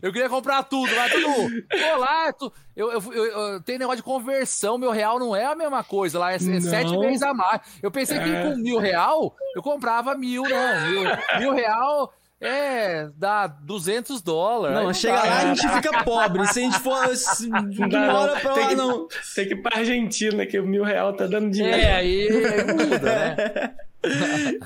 Eu 0.00 0.12
queria 0.12 0.28
comprar 0.28 0.62
tudo, 0.62 0.94
lá 0.94 1.08
tudo. 1.08 1.26
Pô, 1.68 1.96
lá, 1.98 2.32
tu, 2.32 2.52
eu, 2.76 2.92
eu, 2.92 3.02
eu, 3.12 3.24
eu- 3.24 3.60
tem 3.62 3.76
negócio 3.76 3.96
de 3.96 4.02
conversão, 4.04 4.78
meu 4.78 4.92
real 4.92 5.18
não 5.18 5.34
é 5.34 5.46
a 5.46 5.54
mesma 5.56 5.82
coisa, 5.82 6.16
lá 6.18 6.32
é, 6.32 6.36
é 6.36 6.38
Não. 6.38 6.60
sete 6.60 6.96
vezes 6.98 7.22
a 7.22 7.34
mais. 7.34 7.60
Eu 7.82 7.90
pensei 7.90 8.18
que 8.20 8.28
É. 8.30 8.42
com 8.42 8.56
mil 8.56 8.78
real 8.78 9.34
eu 9.56 9.62
comprava 9.62 10.14
mil, 10.14 10.42
não. 10.44 10.90
Mil, 10.90 11.02
mil 11.40 11.52
real 11.54 12.12
é, 12.44 13.08
dá 13.16 13.46
200 13.46 14.20
dólares. 14.22 14.76
Não, 14.78 14.88
Aí 14.88 14.94
chega 14.94 15.16
dá. 15.16 15.24
lá 15.24 15.38
a 15.38 15.54
gente 15.54 15.68
fica 15.68 16.04
pobre. 16.04 16.46
Se 16.48 16.60
a 16.60 16.62
gente 16.62 16.78
for. 16.80 17.16
Se, 17.16 17.48
Não 17.48 17.88
dá, 17.88 18.06
não. 18.12 18.40
pra 18.40 18.52
Tem 18.54 18.62
lá, 18.62 18.68
que- 18.68 18.74
não. 18.74 19.08
Tem 19.34 19.46
que 19.48 19.54
ir 19.54 19.62
pra 19.62 19.78
Argentina, 19.78 20.46
que 20.46 20.58
o 20.58 20.66
mil 20.66 20.84
real 20.84 21.12
tá 21.14 21.26
dando 21.26 21.50
dinheiro. 21.50 21.76
É, 21.80 21.94
aí, 21.94 22.28
aí 22.28 22.64
muda, 22.72 22.98
né? 23.00 23.74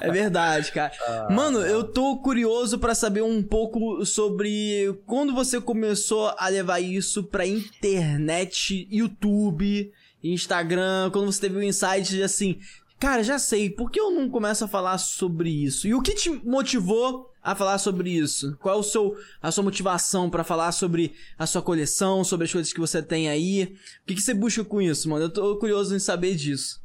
É 0.01 0.11
verdade, 0.11 0.73
cara. 0.73 0.93
Mano, 1.31 1.61
eu 1.61 1.85
tô 1.85 2.17
curioso 2.17 2.77
pra 2.77 2.93
saber 2.93 3.23
um 3.23 3.41
pouco 3.41 4.05
sobre 4.05 4.93
quando 5.07 5.33
você 5.33 5.61
começou 5.61 6.35
a 6.37 6.49
levar 6.49 6.81
isso 6.81 7.23
pra 7.23 7.47
internet, 7.47 8.89
YouTube, 8.91 9.93
Instagram, 10.25 11.11
quando 11.13 11.27
você 11.31 11.41
teve 11.43 11.57
o 11.57 11.63
insight 11.63 12.09
de 12.11 12.23
assim, 12.23 12.59
cara, 12.99 13.23
já 13.23 13.39
sei, 13.39 13.71
por 13.71 13.93
que 13.93 14.01
eu 14.01 14.11
não 14.11 14.29
começo 14.29 14.65
a 14.65 14.69
falar 14.69 14.99
sobre 14.99 15.51
isso? 15.51 15.87
E 15.87 15.95
o 15.95 16.03
que 16.03 16.15
te 16.17 16.31
motivou 16.31 17.31
a 17.53 17.55
falar 17.55 17.79
sobre 17.79 18.11
isso? 18.11 18.57
Qual 18.61 18.77
é 18.77 18.79
o 18.79 18.83
seu, 18.83 19.17
a 19.41 19.51
sua 19.51 19.65
motivação 19.65 20.29
pra 20.29 20.45
falar 20.45 20.73
sobre 20.73 21.15
a 21.39 21.47
sua 21.47 21.63
coleção, 21.63 22.23
sobre 22.25 22.45
as 22.47 22.53
coisas 22.53 22.73
que 22.73 22.81
você 22.81 23.03
tem 23.03 23.29
aí? 23.29 23.77
O 24.03 24.07
que, 24.07 24.15
que 24.15 24.21
você 24.21 24.35
busca 24.35 24.65
com 24.65 24.83
isso, 24.83 25.09
mano? 25.09 25.25
Eu 25.25 25.31
tô 25.31 25.57
curioso 25.57 25.95
em 25.95 25.99
saber 25.99 26.35
disso. 26.35 26.81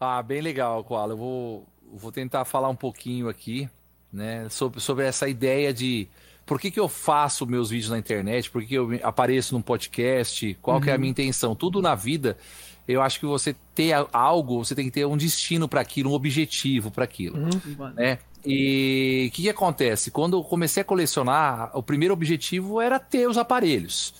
Ah, 0.00 0.22
bem 0.22 0.40
legal, 0.40 0.82
Koala. 0.84 1.12
Eu 1.12 1.16
vou, 1.16 1.66
vou 1.92 2.12
tentar 2.12 2.44
falar 2.44 2.68
um 2.68 2.76
pouquinho 2.76 3.28
aqui, 3.28 3.68
né, 4.12 4.48
sobre, 4.48 4.80
sobre 4.80 5.04
essa 5.04 5.28
ideia 5.28 5.72
de 5.72 6.08
por 6.46 6.58
que, 6.58 6.70
que 6.70 6.80
eu 6.80 6.88
faço 6.88 7.46
meus 7.46 7.68
vídeos 7.68 7.90
na 7.90 7.98
internet, 7.98 8.50
por 8.50 8.64
que 8.64 8.74
eu 8.74 8.88
apareço 9.02 9.54
num 9.54 9.60
podcast, 9.60 10.56
qual 10.62 10.80
que 10.80 10.88
é 10.88 10.94
a 10.94 10.98
minha 10.98 11.10
intenção. 11.10 11.54
Tudo 11.54 11.82
na 11.82 11.94
vida, 11.94 12.38
eu 12.88 13.02
acho 13.02 13.20
que 13.20 13.26
você 13.26 13.54
ter 13.74 13.92
algo, 14.14 14.64
você 14.64 14.74
tem 14.74 14.86
que 14.86 14.90
ter 14.90 15.04
um 15.04 15.16
destino 15.16 15.68
para 15.68 15.82
aquilo, 15.82 16.10
um 16.10 16.14
objetivo 16.14 16.90
para 16.90 17.04
aquilo, 17.04 17.36
né? 17.94 18.18
E 18.50 19.28
o 19.28 19.34
que, 19.34 19.42
que 19.42 19.50
acontece? 19.50 20.10
Quando 20.10 20.38
eu 20.38 20.44
comecei 20.44 20.80
a 20.80 20.84
colecionar, 20.84 21.70
o 21.74 21.82
primeiro 21.82 22.14
objetivo 22.14 22.80
era 22.80 22.98
ter 22.98 23.28
os 23.28 23.36
aparelhos, 23.36 24.14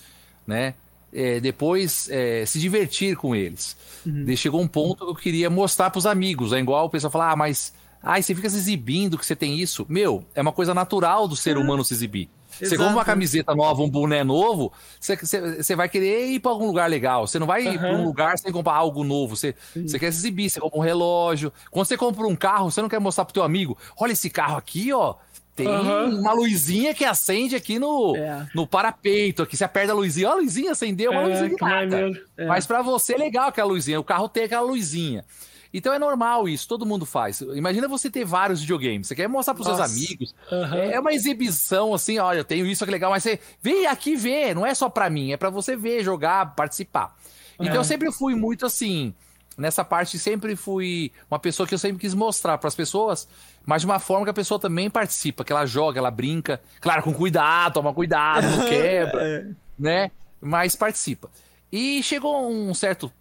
né? 0.45 0.75
é, 1.13 1.39
depois 1.39 2.09
é, 2.09 2.45
se 2.45 2.59
divertir 2.59 3.15
com 3.15 3.35
eles. 3.35 3.75
Uhum. 4.05 4.35
Chegou 4.35 4.61
um 4.61 4.67
ponto 4.67 5.05
que 5.05 5.11
eu 5.11 5.15
queria 5.15 5.49
mostrar 5.49 5.89
para 5.89 5.99
os 5.99 6.05
amigos. 6.05 6.53
É 6.53 6.59
igual 6.59 6.85
o 6.85 6.89
pessoal 6.89 7.11
falar, 7.11 7.31
ah, 7.31 7.35
mas 7.35 7.73
ai, 8.01 8.21
você 8.21 8.33
fica 8.33 8.49
se 8.49 8.57
exibindo 8.57 9.17
que 9.17 9.25
você 9.25 9.35
tem 9.35 9.59
isso. 9.59 9.85
Meu, 9.89 10.23
é 10.35 10.41
uma 10.41 10.51
coisa 10.51 10.73
natural 10.73 11.27
do 11.27 11.35
ser 11.35 11.57
humano 11.57 11.83
se 11.83 11.93
exibir. 11.93 12.29
Você 12.59 12.77
compra 12.77 12.93
uma 12.93 13.05
camiseta 13.05 13.55
nova, 13.55 13.81
um 13.81 13.89
boné 13.89 14.23
novo, 14.23 14.71
você, 14.99 15.15
você, 15.15 15.63
você 15.63 15.75
vai 15.75 15.87
querer 15.87 16.27
ir 16.27 16.39
para 16.39 16.51
algum 16.51 16.67
lugar 16.67 16.89
legal. 16.89 17.27
Você 17.27 17.39
não 17.39 17.47
vai 17.47 17.65
uhum. 17.65 17.73
ir 17.73 17.79
para 17.79 17.91
um 17.93 18.05
lugar 18.05 18.37
sem 18.37 18.51
comprar 18.51 18.73
algo 18.73 19.03
novo. 19.03 19.35
Você, 19.35 19.55
você 19.75 19.97
quer 19.97 20.11
se 20.11 20.19
exibir, 20.19 20.49
você 20.49 20.59
compra 20.59 20.79
um 20.79 20.83
relógio. 20.83 21.51
Quando 21.71 21.85
você 21.85 21.97
compra 21.97 22.27
um 22.27 22.35
carro, 22.35 22.71
você 22.71 22.81
não 22.81 22.89
quer 22.89 22.99
mostrar 22.99 23.25
pro 23.25 23.33
teu 23.33 23.43
amigo, 23.43 23.77
olha 23.97 24.11
esse 24.11 24.29
carro 24.29 24.57
aqui, 24.57 24.91
ó. 24.91 25.15
Tem 25.55 25.67
uhum. 25.67 26.19
uma 26.21 26.31
luzinha 26.31 26.93
que 26.93 27.03
acende 27.03 27.53
aqui 27.53 27.77
no, 27.77 28.15
é. 28.15 28.47
no 28.55 28.65
parapeito. 28.65 29.43
Aqui 29.43 29.57
você 29.57 29.65
aperta 29.65 29.91
a 29.91 29.95
luzinha. 29.95 30.29
Ó, 30.29 30.31
a 30.31 30.35
luzinha 30.35 30.71
acendeu, 30.71 31.11
uma 31.11 31.23
é, 31.23 31.27
luzinha 31.27 31.57
nada. 31.59 32.11
É. 32.37 32.45
Mas 32.45 32.65
para 32.65 32.81
você 32.81 33.15
é 33.15 33.17
legal 33.17 33.49
aquela 33.49 33.67
luzinha. 33.67 33.99
O 33.99 34.03
carro 34.03 34.29
tem 34.29 34.45
aquela 34.45 34.61
luzinha. 34.61 35.25
Então 35.73 35.93
é 35.93 35.99
normal 35.99 36.49
isso, 36.49 36.67
todo 36.67 36.85
mundo 36.85 37.05
faz. 37.05 37.41
Imagina 37.41 37.87
você 37.87 38.09
ter 38.09 38.25
vários 38.25 38.61
videogames. 38.61 39.07
Você 39.07 39.15
quer 39.15 39.27
mostrar 39.27 39.53
para 39.53 39.63
seus 39.63 39.79
amigos. 39.79 40.33
Uhum. 40.51 40.73
É 40.75 40.99
uma 40.99 41.13
exibição 41.13 41.93
assim, 41.93 42.17
olha, 42.17 42.39
eu 42.39 42.43
tenho 42.43 42.65
isso 42.65 42.83
que 42.85 42.91
legal, 42.91 43.11
mas 43.11 43.23
você 43.23 43.39
vem 43.61 43.85
aqui 43.85 44.15
ver, 44.15 44.55
não 44.55 44.65
é 44.65 44.73
só 44.73 44.89
para 44.89 45.09
mim, 45.09 45.31
é 45.31 45.37
para 45.37 45.49
você 45.49 45.75
ver, 45.75 46.03
jogar, 46.03 46.55
participar. 46.55 47.15
Então 47.59 47.75
eu 47.75 47.83
sempre 47.83 48.11
fui 48.11 48.35
muito 48.35 48.65
assim, 48.65 49.13
nessa 49.57 49.83
parte 49.83 50.17
sempre 50.17 50.55
fui 50.55 51.11
uma 51.29 51.37
pessoa 51.37 51.67
que 51.67 51.73
eu 51.73 51.79
sempre 51.79 51.99
quis 51.99 52.13
mostrar 52.13 52.57
para 52.57 52.67
as 52.67 52.75
pessoas 52.75 53.27
mas 53.69 53.83
de 53.83 53.85
uma 53.85 53.99
forma 53.99 54.25
que 54.25 54.31
a 54.31 54.33
pessoa 54.33 54.59
também 54.59 54.89
participa, 54.89 55.43
que 55.43 55.51
ela 55.51 55.63
joga, 55.63 55.99
ela 55.99 56.09
brinca, 56.09 56.59
claro, 56.81 57.03
com 57.03 57.13
cuidado, 57.13 57.73
toma 57.73 57.93
cuidado, 57.93 58.47
não 58.47 58.65
quebra, 58.67 59.21
é. 59.21 59.45
né? 59.77 60.11
Mas 60.41 60.75
participa. 60.75 61.29
E 61.71 62.01
chegou 62.01 62.49
um 62.49 62.73
certo 62.73 63.11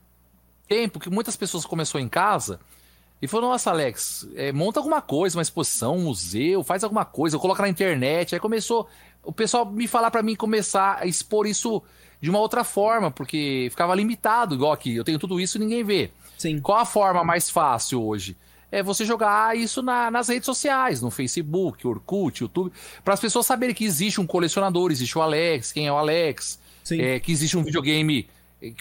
tempo 0.69 1.01
que 1.01 1.11
muitas 1.11 1.37
pessoas 1.37 1.65
começou 1.65 2.01
em 2.01 2.09
casa 2.09 2.61
e 3.21 3.27
falou: 3.27 3.51
Nossa, 3.51 3.71
Alex, 3.71 4.29
é, 4.35 4.53
monta 4.53 4.79
alguma 4.79 5.01
coisa, 5.01 5.39
uma 5.39 5.43
exposição, 5.43 5.97
um 5.97 6.05
museu, 6.05 6.63
faz 6.63 6.85
alguma 6.85 7.05
coisa, 7.05 7.39
coloca 7.39 7.63
na 7.63 7.69
internet. 7.69 8.35
Aí 8.35 8.41
começou 8.41 8.89
o 9.23 9.33
pessoal 9.33 9.67
me 9.67 9.89
falar 9.89 10.11
para 10.11 10.23
mim 10.23 10.37
começar 10.37 10.99
a 11.01 11.07
expor 11.07 11.47
isso 11.47 11.83
de 12.21 12.31
uma 12.31 12.39
outra 12.39 12.65
forma, 12.65 13.11
porque 13.11 13.69
ficava 13.71 13.95
limitado, 13.95 14.55
igual 14.55 14.73
aqui. 14.73 14.95
Eu 14.95 15.05
tenho 15.05 15.19
tudo 15.19 15.41
isso 15.41 15.57
e 15.57 15.61
ninguém 15.61 15.85
vê. 15.85 16.11
Sim. 16.37 16.61
Qual 16.61 16.79
a 16.79 16.85
forma 16.85 17.25
mais 17.25 17.51
fácil 17.51 18.03
hoje? 18.03 18.37
é 18.71 18.83
você 18.83 19.05
jogar 19.05 19.57
isso 19.57 19.83
na, 19.83 20.11
nas 20.11 20.29
redes 20.29 20.45
sociais, 20.47 21.01
no 21.01 21.11
Facebook, 21.11 21.87
Orkut, 21.87 22.43
YouTube, 22.43 22.73
para 23.03 23.15
as 23.15 23.21
pessoas 23.21 23.47
saberem 23.47 23.75
que 23.75 23.85
existe 23.85 24.21
um 24.21 24.27
colecionador, 24.27 24.91
existe 24.91 25.17
o 25.17 25.23
Alex, 25.23 25.73
quem 25.73 25.87
é 25.87 25.93
o 25.93 25.97
Alex, 25.97 26.59
é, 26.91 27.19
que 27.19 27.33
existe 27.33 27.57
um 27.57 27.63
videogame 27.63 28.29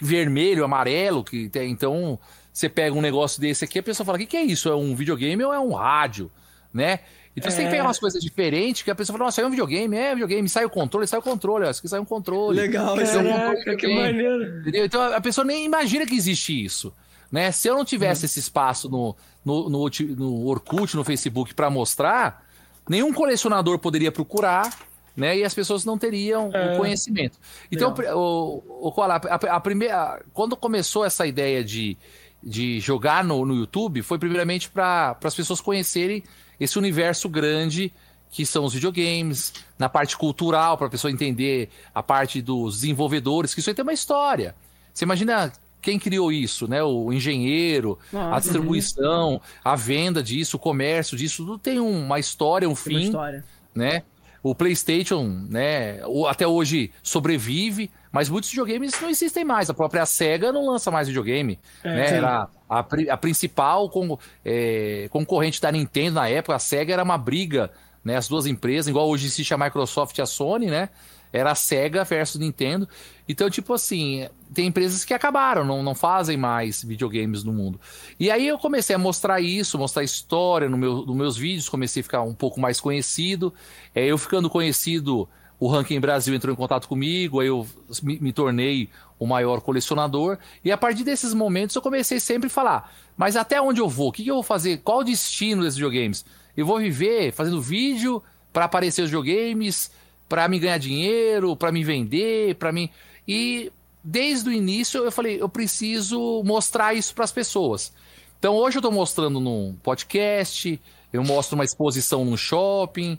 vermelho, 0.00 0.64
amarelo, 0.64 1.22
que 1.22 1.48
tem, 1.48 1.70
então 1.70 2.18
você 2.52 2.68
pega 2.68 2.96
um 2.96 3.00
negócio 3.00 3.40
desse 3.40 3.64
aqui, 3.64 3.78
a 3.78 3.82
pessoa 3.82 4.04
fala: 4.04 4.16
o 4.16 4.20
que, 4.20 4.26
que 4.26 4.36
é 4.36 4.42
isso? 4.42 4.68
É 4.68 4.74
um 4.74 4.94
videogame 4.94 5.44
ou 5.44 5.52
é 5.52 5.60
um 5.60 5.72
rádio? 5.72 6.30
Né? 6.72 7.00
Então 7.36 7.48
é. 7.48 7.50
você 7.50 7.58
tem 7.58 7.66
que 7.66 7.70
pegar 7.70 7.84
é. 7.84 7.86
umas 7.86 7.98
coisas 7.98 8.20
diferentes, 8.20 8.82
que 8.82 8.90
a 8.90 8.94
pessoa 8.94 9.16
fala, 9.16 9.28
nossa, 9.28 9.40
é 9.40 9.46
um 9.46 9.50
videogame, 9.50 9.96
é 9.96 10.10
um 10.10 10.14
videogame, 10.14 10.48
sai 10.48 10.64
o 10.64 10.70
controle, 10.70 11.06
sai 11.06 11.20
o 11.20 11.22
controle, 11.22 11.66
acho 11.66 11.80
que 11.80 11.88
sai 11.88 12.00
um 12.00 12.04
controle. 12.04 12.58
Legal, 12.58 12.98
é 12.98 13.04
um 13.04 13.54
controle 13.54 13.76
que 13.76 13.94
maneiro. 13.94 14.60
Entendeu? 14.60 14.84
Então 14.84 15.00
a 15.00 15.20
pessoa 15.20 15.44
nem 15.44 15.64
imagina 15.64 16.04
que 16.04 16.14
existe 16.14 16.64
isso. 16.64 16.92
Né? 17.30 17.52
Se 17.52 17.68
eu 17.68 17.76
não 17.76 17.84
tivesse 17.84 18.22
uhum. 18.22 18.26
esse 18.26 18.40
espaço 18.40 18.88
no, 18.88 19.14
no, 19.44 19.68
no, 19.68 19.90
no 20.16 20.46
Orkut, 20.46 20.96
no 20.96 21.04
Facebook 21.04 21.54
para 21.54 21.70
mostrar, 21.70 22.44
nenhum 22.88 23.12
colecionador 23.12 23.78
poderia 23.78 24.10
procurar, 24.10 24.76
né? 25.18 25.36
E 25.36 25.44
as 25.44 25.52
pessoas 25.52 25.84
não 25.84 25.98
teriam 25.98 26.48
é. 26.54 26.74
o 26.74 26.76
conhecimento. 26.76 27.38
Então, 27.72 27.92
o, 28.14 28.62
o, 28.88 29.02
a, 29.02 29.16
a, 29.16 29.56
a, 29.56 29.60
primeira, 29.60 30.24
quando 30.32 30.56
começou 30.56 31.04
essa 31.04 31.26
ideia 31.26 31.64
de, 31.64 31.98
de 32.40 32.78
jogar 32.78 33.24
no, 33.24 33.44
no 33.44 33.56
YouTube, 33.56 34.00
foi 34.02 34.16
primeiramente 34.16 34.70
para 34.70 35.18
as 35.24 35.34
pessoas 35.34 35.60
conhecerem 35.60 36.22
esse 36.60 36.78
universo 36.78 37.28
grande 37.28 37.92
que 38.30 38.46
são 38.46 38.64
os 38.64 38.74
videogames, 38.74 39.52
na 39.76 39.88
parte 39.88 40.16
cultural, 40.16 40.78
para 40.78 40.86
a 40.86 40.90
pessoa 40.90 41.10
entender 41.10 41.68
a 41.92 42.02
parte 42.02 42.40
dos 42.40 42.76
desenvolvedores, 42.76 43.54
que 43.54 43.60
isso 43.60 43.70
aí 43.70 43.74
tem 43.74 43.82
uma 43.82 43.92
história. 43.92 44.54
Você 44.94 45.04
imagina 45.04 45.50
quem 45.82 45.98
criou 45.98 46.30
isso, 46.30 46.68
né? 46.68 46.80
O 46.82 47.12
engenheiro, 47.12 47.98
Nossa, 48.12 48.36
a 48.36 48.38
distribuição, 48.38 49.32
uhum. 49.32 49.40
a 49.64 49.74
venda 49.74 50.22
disso, 50.22 50.58
o 50.58 50.60
comércio 50.60 51.16
disso, 51.16 51.44
tudo 51.44 51.58
tem 51.58 51.80
uma 51.80 52.20
história, 52.20 52.68
um 52.68 52.74
tem 52.74 52.84
fim, 52.84 53.04
história. 53.06 53.44
né? 53.74 54.02
O 54.42 54.54
PlayStation, 54.54 55.46
né, 55.48 56.00
até 56.28 56.46
hoje 56.46 56.92
sobrevive, 57.02 57.90
mas 58.10 58.28
muitos 58.28 58.50
videogames 58.50 58.98
não 59.00 59.10
existem 59.10 59.44
mais. 59.44 59.68
A 59.68 59.74
própria 59.74 60.06
Sega 60.06 60.52
não 60.52 60.66
lança 60.66 60.90
mais 60.90 61.08
videogame, 61.08 61.58
é, 61.82 61.94
né? 61.94 62.16
Era 62.16 62.48
a, 62.68 62.78
a 62.78 63.16
principal 63.16 63.90
con, 63.90 64.18
é, 64.44 65.08
concorrente 65.10 65.60
da 65.60 65.70
Nintendo 65.72 66.14
na 66.14 66.28
época, 66.28 66.54
a 66.54 66.58
Sega 66.58 66.92
era 66.92 67.02
uma 67.02 67.18
briga, 67.18 67.70
né? 68.04 68.16
As 68.16 68.28
duas 68.28 68.46
empresas, 68.46 68.88
igual 68.88 69.08
hoje 69.08 69.26
existe 69.26 69.52
a 69.52 69.58
Microsoft 69.58 70.16
e 70.16 70.22
a 70.22 70.26
Sony, 70.26 70.66
né? 70.66 70.88
Era 71.32 71.52
a 71.52 71.54
Sega 71.54 72.04
versus 72.04 72.40
Nintendo. 72.40 72.88
Então, 73.28 73.50
tipo 73.50 73.74
assim, 73.74 74.26
tem 74.54 74.66
empresas 74.66 75.04
que 75.04 75.12
acabaram, 75.12 75.64
não, 75.64 75.82
não 75.82 75.94
fazem 75.94 76.36
mais 76.36 76.82
videogames 76.82 77.44
no 77.44 77.52
mundo. 77.52 77.78
E 78.18 78.30
aí 78.30 78.48
eu 78.48 78.58
comecei 78.58 78.96
a 78.96 78.98
mostrar 78.98 79.40
isso, 79.40 79.78
mostrar 79.78 80.02
história 80.02 80.68
no 80.68 80.78
meu, 80.78 81.04
nos 81.04 81.16
meus 81.16 81.36
vídeos, 81.36 81.68
comecei 81.68 82.00
a 82.00 82.04
ficar 82.04 82.22
um 82.22 82.34
pouco 82.34 82.60
mais 82.60 82.80
conhecido. 82.80 83.52
É, 83.94 84.06
eu 84.06 84.16
ficando 84.16 84.48
conhecido, 84.48 85.28
o 85.60 85.68
Ranking 85.68 86.00
Brasil 86.00 86.34
entrou 86.34 86.52
em 86.52 86.56
contato 86.56 86.88
comigo, 86.88 87.40
aí 87.40 87.48
eu 87.48 87.66
me, 88.02 88.18
me 88.20 88.32
tornei 88.32 88.88
o 89.18 89.26
maior 89.26 89.60
colecionador. 89.60 90.38
E 90.64 90.70
a 90.70 90.78
partir 90.78 91.04
desses 91.04 91.34
momentos 91.34 91.74
eu 91.74 91.82
comecei 91.82 92.20
sempre 92.20 92.46
a 92.46 92.50
falar: 92.50 92.92
mas 93.16 93.36
até 93.36 93.60
onde 93.60 93.80
eu 93.80 93.88
vou? 93.88 94.08
O 94.08 94.12
que, 94.12 94.22
que 94.22 94.30
eu 94.30 94.36
vou 94.36 94.42
fazer? 94.42 94.78
Qual 94.78 95.00
o 95.00 95.04
destino 95.04 95.62
desses 95.62 95.76
videogames? 95.76 96.24
Eu 96.56 96.64
vou 96.64 96.78
viver 96.78 97.32
fazendo 97.32 97.60
vídeo 97.60 98.22
para 98.52 98.64
aparecer 98.64 99.02
os 99.02 99.10
videogames? 99.10 99.90
Para 100.28 100.46
me 100.48 100.58
ganhar 100.58 100.78
dinheiro, 100.78 101.56
para 101.56 101.72
me 101.72 101.82
vender, 101.82 102.54
para 102.56 102.72
mim. 102.72 102.90
E 103.26 103.72
desde 104.02 104.48
o 104.48 104.52
início 104.52 105.04
eu 105.04 105.12
falei, 105.12 105.40
eu 105.40 105.48
preciso 105.48 106.42
mostrar 106.44 106.94
isso 106.94 107.14
para 107.14 107.24
as 107.24 107.32
pessoas. 107.32 107.92
Então 108.38 108.54
hoje 108.54 108.76
eu 108.76 108.80
estou 108.80 108.92
mostrando 108.92 109.40
num 109.40 109.76
podcast, 109.82 110.80
eu 111.12 111.24
mostro 111.24 111.56
uma 111.56 111.64
exposição 111.64 112.24
no 112.24 112.36
shopping, 112.36 113.18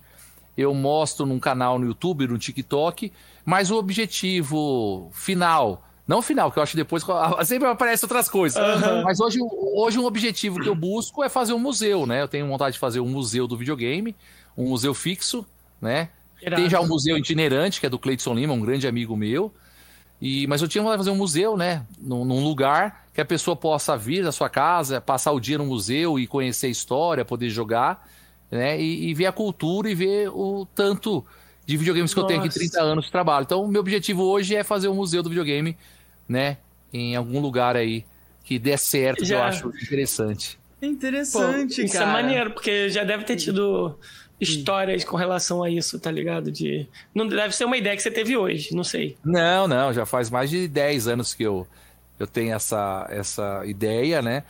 eu 0.58 0.74
mostro 0.74 1.26
num 1.26 1.40
canal 1.40 1.80
no 1.80 1.88
YouTube, 1.88 2.28
no 2.28 2.38
TikTok, 2.38 3.12
mas 3.46 3.72
o 3.72 3.78
objetivo 3.78 5.10
final, 5.14 5.84
não 6.08 6.22
final, 6.22 6.52
que 6.52 6.60
eu 6.60 6.64
acho 6.64 6.76
depois 6.76 7.04
sempre 7.46 7.68
aparecem 7.68 8.06
outras 8.06 8.30
coisas. 8.30 8.58
Uhum. 8.58 9.04
Mas 9.04 9.20
hoje, 9.20 9.40
hoje 9.76 10.00
um 10.00 10.06
objetivo 10.06 10.60
que 10.60 10.70
eu 10.70 10.76
busco 10.76 11.24
é 11.24 11.30
fazer 11.30 11.54
um 11.54 11.60
museu, 11.60 12.06
né? 12.06 12.22
Eu 12.22 12.28
tenho 12.28 12.48
vontade 12.48 12.74
de 12.74 12.80
fazer 12.80 13.00
um 13.00 13.10
museu 13.10 13.48
do 13.48 13.58
videogame, 13.58 14.16
um 14.58 14.70
museu 14.70 14.94
fixo, 14.94 15.46
né? 15.82 16.10
Irado. 16.42 16.62
Tem 16.62 16.70
já 16.70 16.80
um 16.80 16.88
museu 16.88 17.18
itinerante, 17.18 17.80
que 17.80 17.86
é 17.86 17.90
do 17.90 18.00
Cleiton 18.00 18.34
Lima, 18.34 18.54
um 18.54 18.62
grande 18.62 18.88
amigo 18.88 19.16
meu. 19.16 19.54
E, 20.22 20.46
mas 20.48 20.62
eu 20.62 20.68
tinha 20.68 20.82
vontade 20.82 21.02
de 21.02 21.06
fazer 21.06 21.16
um 21.16 21.20
museu, 21.20 21.56
né? 21.56 21.86
Num, 22.00 22.26
num, 22.26 22.44
lugar 22.44 23.06
que 23.14 23.22
a 23.22 23.26
pessoa 23.26 23.56
possa 23.56 23.98
vir 23.98 24.24
da 24.24 24.32
sua 24.32 24.50
casa, 24.50 25.00
passar 25.00 25.32
o 25.32 25.40
dia 25.40 25.58
no 25.58 25.66
museu 25.66 26.20
e 26.20 26.28
conhecer 26.28 26.68
a 26.68 26.70
história, 26.70 27.24
poder 27.24 27.50
jogar, 27.50 28.06
né? 28.52 28.80
E, 28.80 29.10
e 29.10 29.14
ver 29.14 29.28
a 29.28 29.32
cultura 29.32 29.90
e 29.90 29.96
ver 29.96 30.30
o 30.30 30.68
tanto 30.76 31.26
de 31.66 31.78
videogames 31.78 32.14
que 32.14 32.20
Nossa. 32.20 32.34
eu 32.34 32.40
tenho 32.40 32.50
aqui 32.50 32.54
30 32.54 32.82
anos 32.82 33.06
de 33.06 33.12
trabalho. 33.12 33.44
Então, 33.44 33.64
o 33.64 33.68
meu 33.68 33.80
objetivo 33.80 34.24
hoje 34.24 34.56
é 34.56 34.64
fazer 34.64 34.90
um 34.90 34.96
museu 34.96 35.24
do 35.24 35.30
videogame, 35.30 35.78
né? 36.28 36.58
Em 36.92 37.16
algum 37.16 37.40
lugar 37.40 37.78
aí 37.78 38.04
que 38.44 38.60
dê 38.60 38.76
certo, 38.78 39.24
já... 39.24 39.36
que 39.36 39.42
eu 39.42 39.48
acho 39.48 39.84
interessante. 39.84 40.60
Interessante, 40.82 41.76
Pô, 41.76 41.82
isso 41.82 41.82
é 41.82 41.88
cara. 41.88 41.88
Isso 41.88 41.98
é 41.98 42.06
maneiro, 42.06 42.52
porque 42.52 42.90
já 42.90 43.04
deve 43.04 43.24
ter 43.24 43.36
tido 43.36 43.98
histórias 44.40 45.04
com 45.04 45.18
relação 45.18 45.62
a 45.64 45.70
isso, 45.70 46.00
tá 46.00 46.12
ligado? 46.12 46.52
De 46.52 46.88
não 47.14 47.28
deve 47.28 47.56
ser 47.56 47.66
uma 47.66 47.78
ideia 47.78 47.96
que 47.96 48.02
você 48.02 48.12
teve 48.12 48.38
hoje, 48.38 48.74
não 48.74 48.84
sei. 48.84 49.18
Não, 49.24 49.68
não, 49.68 49.92
já 49.92 50.06
faz 50.06 50.30
mais 50.30 50.50
de 50.50 50.68
10 50.68 51.08
anos 51.08 51.34
que 51.34 51.44
eu 51.44 51.68
eu 52.18 52.28
tenho 52.28 52.54
essa 52.54 53.08
essa 53.10 53.62
ideia, 53.66 54.22
né? 54.22 54.44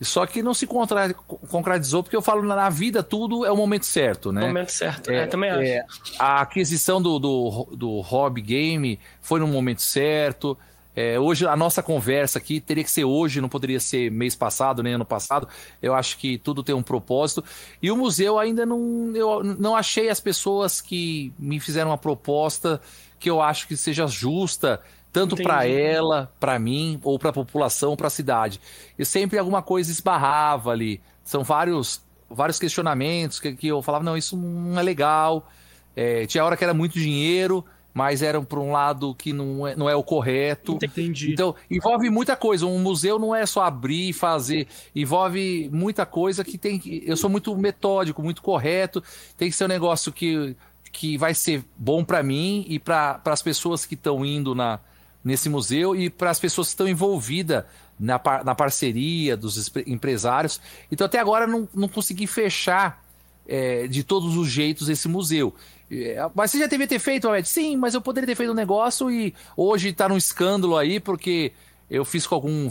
Só 0.00 0.26
que 0.26 0.42
não 0.42 0.52
se 0.52 0.66
contra, 0.66 1.14
concretizou 1.14 2.02
porque 2.02 2.16
eu 2.16 2.22
falo 2.22 2.42
na 2.42 2.68
vida 2.68 3.02
tudo 3.02 3.44
é 3.44 3.50
o 3.50 3.56
momento 3.56 3.86
certo, 3.86 4.32
né? 4.32 4.40
Momento 4.40 4.72
certo, 4.72 5.10
é, 5.10 5.18
é 5.18 5.26
também 5.26 5.50
acho. 5.50 5.62
É, 5.62 5.84
a 6.18 6.40
aquisição 6.40 7.00
do, 7.00 7.18
do, 7.18 7.68
do 7.72 8.00
hobby 8.00 8.42
game 8.42 8.98
foi 9.20 9.40
no 9.40 9.46
momento 9.46 9.82
certo. 9.82 10.58
É, 10.96 11.18
hoje, 11.18 11.46
a 11.46 11.56
nossa 11.56 11.82
conversa 11.82 12.38
aqui 12.38 12.60
teria 12.60 12.84
que 12.84 12.90
ser 12.90 13.04
hoje, 13.04 13.40
não 13.40 13.48
poderia 13.48 13.80
ser 13.80 14.10
mês 14.10 14.36
passado, 14.36 14.82
nem 14.82 14.94
ano 14.94 15.04
passado. 15.04 15.48
Eu 15.82 15.94
acho 15.94 16.16
que 16.18 16.38
tudo 16.38 16.62
tem 16.62 16.74
um 16.74 16.82
propósito. 16.82 17.42
E 17.82 17.90
o 17.90 17.96
museu 17.96 18.38
ainda 18.38 18.64
não. 18.64 19.12
Eu 19.14 19.42
não 19.42 19.74
achei 19.74 20.08
as 20.08 20.20
pessoas 20.20 20.80
que 20.80 21.32
me 21.38 21.58
fizeram 21.58 21.90
uma 21.90 21.98
proposta 21.98 22.80
que 23.18 23.28
eu 23.28 23.40
acho 23.40 23.66
que 23.66 23.76
seja 23.76 24.06
justa, 24.06 24.80
tanto 25.10 25.34
para 25.36 25.66
ela, 25.66 26.30
para 26.38 26.58
mim, 26.58 27.00
ou 27.02 27.18
para 27.18 27.30
a 27.30 27.32
população, 27.32 27.96
para 27.96 28.08
a 28.08 28.10
cidade. 28.10 28.60
E 28.98 29.04
sempre 29.04 29.38
alguma 29.38 29.62
coisa 29.62 29.90
esbarrava 29.90 30.70
ali. 30.70 31.00
São 31.24 31.42
vários, 31.42 32.02
vários 32.28 32.58
questionamentos 32.58 33.40
que, 33.40 33.54
que 33.56 33.66
eu 33.66 33.82
falava: 33.82 34.04
não, 34.04 34.16
isso 34.16 34.36
não 34.36 34.78
é 34.78 34.82
legal. 34.82 35.48
É, 35.96 36.26
tinha 36.26 36.44
hora 36.44 36.56
que 36.56 36.64
era 36.64 36.74
muito 36.74 36.94
dinheiro 36.94 37.64
mas 37.94 38.22
eram 38.22 38.44
para 38.44 38.58
um 38.58 38.72
lado 38.72 39.14
que 39.14 39.32
não 39.32 39.64
é, 39.64 39.76
não 39.76 39.88
é 39.88 39.94
o 39.94 40.02
correto. 40.02 40.76
Entendi. 40.82 41.32
Então, 41.32 41.54
envolve 41.70 42.10
muita 42.10 42.34
coisa. 42.34 42.66
Um 42.66 42.80
museu 42.80 43.20
não 43.20 43.32
é 43.32 43.46
só 43.46 43.62
abrir 43.62 44.08
e 44.08 44.12
fazer, 44.12 44.66
envolve 44.94 45.70
muita 45.72 46.04
coisa 46.04 46.42
que 46.42 46.58
tem 46.58 46.76
que. 46.76 47.04
Eu 47.06 47.16
sou 47.16 47.30
muito 47.30 47.56
metódico, 47.56 48.20
muito 48.20 48.42
correto. 48.42 49.00
Tem 49.36 49.48
que 49.48 49.56
ser 49.56 49.66
um 49.66 49.68
negócio 49.68 50.12
que, 50.12 50.56
que 50.92 51.16
vai 51.16 51.34
ser 51.34 51.64
bom 51.76 52.04
para 52.04 52.20
mim 52.20 52.66
e 52.68 52.80
para 52.80 53.20
as 53.26 53.40
pessoas 53.40 53.86
que 53.86 53.94
estão 53.94 54.26
indo 54.26 54.56
na, 54.56 54.80
nesse 55.22 55.48
museu 55.48 55.94
e 55.94 56.10
para 56.10 56.30
as 56.30 56.40
pessoas 56.40 56.66
que 56.66 56.72
estão 56.72 56.88
envolvidas 56.88 57.64
na, 57.98 58.20
na 58.44 58.56
parceria 58.56 59.36
dos 59.36 59.70
empresários. 59.86 60.60
Então, 60.90 61.04
até 61.04 61.20
agora, 61.20 61.46
não, 61.46 61.68
não 61.72 61.86
consegui 61.86 62.26
fechar 62.26 63.04
é, 63.46 63.86
de 63.86 64.02
todos 64.02 64.36
os 64.36 64.48
jeitos 64.48 64.88
esse 64.88 65.06
museu. 65.06 65.54
É, 66.02 66.30
mas 66.34 66.50
você 66.50 66.58
já 66.58 66.66
devia 66.66 66.86
ter 66.86 66.98
feito, 66.98 67.28
Ahmed? 67.28 67.48
Sim, 67.48 67.76
mas 67.76 67.94
eu 67.94 68.00
poderia 68.00 68.26
ter 68.26 68.34
feito 68.34 68.50
um 68.50 68.54
negócio 68.54 69.10
e 69.10 69.34
hoje 69.56 69.90
está 69.90 70.08
num 70.08 70.16
escândalo 70.16 70.76
aí 70.76 70.98
porque 70.98 71.52
eu 71.90 72.04
fiz 72.04 72.26
com 72.26 72.34
algum 72.34 72.68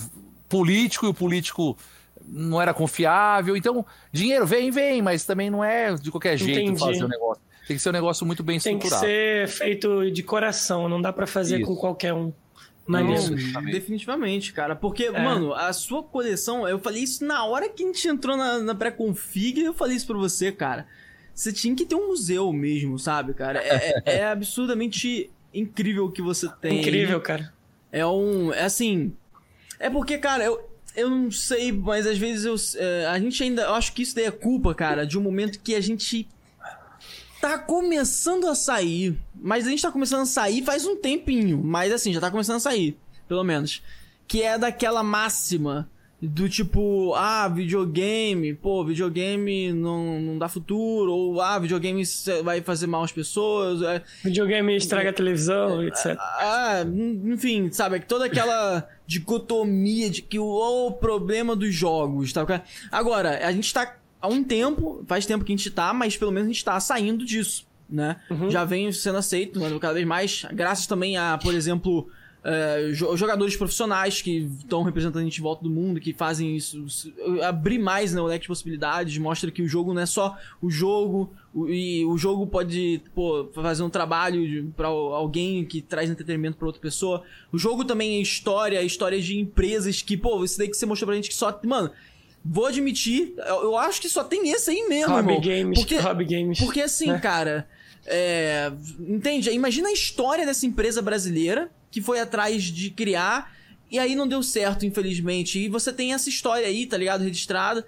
político 0.49 1.05
e 1.05 1.09
o 1.09 1.13
político 1.13 1.77
não 2.27 2.61
era 2.61 2.73
confiável. 2.73 3.55
Então, 3.55 3.85
dinheiro 4.11 4.45
vem, 4.45 4.71
vem, 4.71 5.01
mas 5.01 5.25
também 5.25 5.49
não 5.49 5.63
é 5.63 5.93
de 5.95 6.11
qualquer 6.11 6.37
jeito 6.37 6.59
Entendi. 6.59 6.79
fazer 6.79 7.03
o 7.03 7.07
negócio. 7.07 7.41
Tem 7.67 7.77
que 7.77 7.81
ser 7.81 7.89
um 7.89 7.93
negócio 7.93 8.25
muito 8.25 8.43
bem 8.43 8.57
estruturado. 8.57 9.01
Tem 9.01 9.09
que 9.09 9.47
ser 9.47 9.47
feito 9.47 10.11
de 10.11 10.23
coração, 10.23 10.89
não 10.89 11.01
dá 11.01 11.13
para 11.13 11.25
fazer 11.25 11.59
Isso. 11.59 11.67
com 11.67 11.75
qualquer 11.75 12.13
um. 12.13 12.33
Maneiro. 12.85 13.35
definitivamente, 13.71 14.51
cara. 14.51 14.75
Porque, 14.75 15.05
é. 15.05 15.11
mano, 15.11 15.53
a 15.53 15.71
sua 15.71 16.03
coleção, 16.03 16.67
eu 16.67 16.77
falei 16.79 17.03
isso 17.03 17.23
na 17.23 17.45
hora 17.45 17.69
que 17.69 17.81
a 17.81 17.85
gente 17.87 18.05
entrou 18.09 18.35
na, 18.35 18.59
na 18.59 18.75
pré-config, 18.75 19.63
eu 19.63 19.73
falei 19.73 19.95
isso 19.95 20.05
pra 20.05 20.17
você, 20.17 20.51
cara. 20.51 20.85
Você 21.33 21.51
tinha 21.51 21.75
que 21.75 21.85
ter 21.85 21.95
um 21.95 22.07
museu 22.07 22.51
mesmo, 22.53 22.99
sabe, 22.99 23.33
cara? 23.33 23.59
É, 23.59 24.01
é, 24.05 24.17
é 24.19 24.25
absurdamente 24.29 25.29
incrível 25.53 26.05
o 26.05 26.11
que 26.11 26.21
você 26.21 26.47
tem. 26.61 26.79
Incrível, 26.79 27.19
cara. 27.21 27.53
É 27.91 28.05
um. 28.05 28.53
É 28.53 28.63
assim. 28.63 29.13
É 29.79 29.89
porque, 29.89 30.17
cara, 30.17 30.43
eu, 30.43 30.69
eu 30.95 31.09
não 31.09 31.31
sei, 31.31 31.71
mas 31.71 32.05
às 32.05 32.17
vezes 32.17 32.45
eu, 32.45 32.55
é, 32.81 33.05
a 33.07 33.19
gente 33.19 33.41
ainda. 33.43 33.63
Eu 33.63 33.73
acho 33.73 33.93
que 33.93 34.03
isso 34.03 34.15
daí 34.15 34.25
é 34.25 34.31
culpa, 34.31 34.73
cara, 34.75 35.05
de 35.05 35.17
um 35.17 35.21
momento 35.21 35.59
que 35.59 35.75
a 35.75 35.81
gente 35.81 36.27
tá 37.41 37.57
começando 37.57 38.47
a 38.47 38.55
sair. 38.55 39.17
Mas 39.35 39.67
a 39.67 39.69
gente 39.69 39.81
tá 39.81 39.91
começando 39.91 40.21
a 40.21 40.25
sair 40.25 40.63
faz 40.63 40.85
um 40.85 40.95
tempinho. 40.95 41.61
Mas 41.63 41.91
assim, 41.91 42.13
já 42.13 42.21
tá 42.21 42.31
começando 42.31 42.57
a 42.57 42.61
sair. 42.61 42.97
Pelo 43.27 43.43
menos. 43.43 43.81
Que 44.27 44.41
é 44.41 44.57
daquela 44.57 45.03
máxima 45.03 45.89
do 46.27 46.47
tipo, 46.47 47.13
ah, 47.15 47.49
videogame, 47.49 48.53
pô, 48.53 48.83
videogame 48.85 49.73
não, 49.73 50.21
não 50.21 50.37
dá 50.37 50.47
futuro, 50.47 51.11
ou 51.11 51.41
ah, 51.41 51.59
videogame 51.59 52.01
vai 52.43 52.61
fazer 52.61 52.87
mal 52.87 53.03
às 53.03 53.11
pessoas. 53.11 53.81
É... 53.81 54.01
Videogame 54.23 54.75
estraga 54.77 55.09
a 55.09 55.13
televisão, 55.13 55.81
é, 55.81 55.87
etc. 55.87 56.15
Ah, 56.17 56.85
enfim, 57.25 57.69
sabe, 57.71 57.99
toda 57.99 58.25
aquela 58.25 58.87
dicotomia 59.05 60.09
de 60.09 60.21
que 60.21 60.39
o, 60.39 60.45
o 60.87 60.93
problema 60.93 61.57
dos 61.57 61.73
jogos, 61.73 62.31
tá? 62.31 62.63
Agora, 62.89 63.45
a 63.45 63.51
gente 63.51 63.73
tá 63.73 63.97
há 64.21 64.27
um 64.29 64.43
tempo, 64.43 65.03
faz 65.05 65.25
tempo 65.25 65.43
que 65.43 65.51
a 65.51 65.57
gente 65.57 65.69
tá, 65.71 65.93
mas 65.93 66.15
pelo 66.15 66.31
menos 66.31 66.47
a 66.47 66.53
gente 66.53 66.63
tá 66.63 66.79
saindo 66.79 67.25
disso, 67.25 67.67
né? 67.89 68.15
Uhum. 68.29 68.49
Já 68.49 68.63
vem 68.63 68.89
sendo 68.93 69.17
aceito 69.17 69.59
cada 69.77 69.95
vez 69.95 70.07
mais, 70.07 70.45
graças 70.53 70.87
também 70.87 71.17
a, 71.17 71.37
por 71.37 71.53
exemplo, 71.53 72.09
uh, 72.43 73.15
jogadores 73.15 73.55
profissionais 73.55 74.21
que 74.21 74.49
estão 74.59 74.83
representando 74.83 75.21
a 75.21 75.23
gente 75.23 75.39
em 75.39 75.41
volta 75.41 75.63
do 75.63 75.69
mundo, 75.69 75.99
que 75.99 76.13
fazem 76.13 76.55
isso, 76.55 76.85
abrir 77.41 77.79
mais 77.79 78.13
né, 78.13 78.21
o 78.21 78.25
leque 78.25 78.43
de 78.43 78.47
possibilidades, 78.47 79.17
mostra 79.17 79.49
que 79.49 79.61
o 79.61 79.67
jogo 79.67 79.93
não 79.93 80.01
é 80.01 80.05
só 80.05 80.37
o 80.61 80.69
jogo, 80.69 81.33
o, 81.53 81.69
e 81.69 82.05
o 82.05 82.17
jogo 82.17 82.45
pode 82.45 83.01
pô, 83.15 83.49
fazer 83.53 83.83
um 83.83 83.89
trabalho 83.89 84.71
para 84.75 84.87
alguém 84.87 85.65
que 85.65 85.81
traz 85.81 86.09
entretenimento 86.09 86.57
para 86.57 86.67
outra 86.67 86.81
pessoa. 86.81 87.23
O 87.51 87.57
jogo 87.57 87.85
também 87.85 88.17
é 88.17 88.21
história, 88.21 88.81
história 88.81 89.21
de 89.21 89.39
empresas 89.39 90.01
que, 90.01 90.17
pô, 90.17 90.43
isso 90.43 90.57
daí 90.57 90.67
que 90.67 90.75
você 90.75 90.85
mostrou 90.85 91.07
pra 91.07 91.15
gente 91.15 91.29
que 91.29 91.35
só. 91.35 91.59
Mano, 91.63 91.91
Vou 92.45 92.65
admitir, 92.65 93.33
eu, 93.37 93.77
acho 93.77 94.01
que 94.01 94.09
só 94.09 94.21
tem 94.21 94.49
esse 94.49 94.69
aí 94.69 94.85
mesmo. 94.89 95.13
Hobby 95.13 95.29
irmão. 95.29 95.41
Games. 95.41 95.79
Porque, 95.79 95.97
hobby 95.97 96.25
Games. 96.25 96.59
Porque 96.59 96.81
assim, 96.81 97.07
né? 97.07 97.17
cara. 97.17 97.65
É, 98.05 98.69
entende? 98.99 99.49
Imagina 99.51 99.87
a 99.87 99.93
história 99.93 100.45
dessa 100.45 100.65
empresa 100.65 101.01
brasileira 101.01 101.71
que 101.93 102.01
foi 102.01 102.19
atrás 102.19 102.63
de 102.63 102.89
criar 102.89 103.55
e 103.91 103.99
aí 103.99 104.15
não 104.15 104.27
deu 104.27 104.41
certo, 104.41 104.83
infelizmente. 104.83 105.59
E 105.59 105.69
você 105.69 105.93
tem 105.93 106.11
essa 106.11 106.27
história 106.27 106.65
aí, 106.65 106.87
tá 106.87 106.97
ligado? 106.97 107.23
Registrada. 107.23 107.85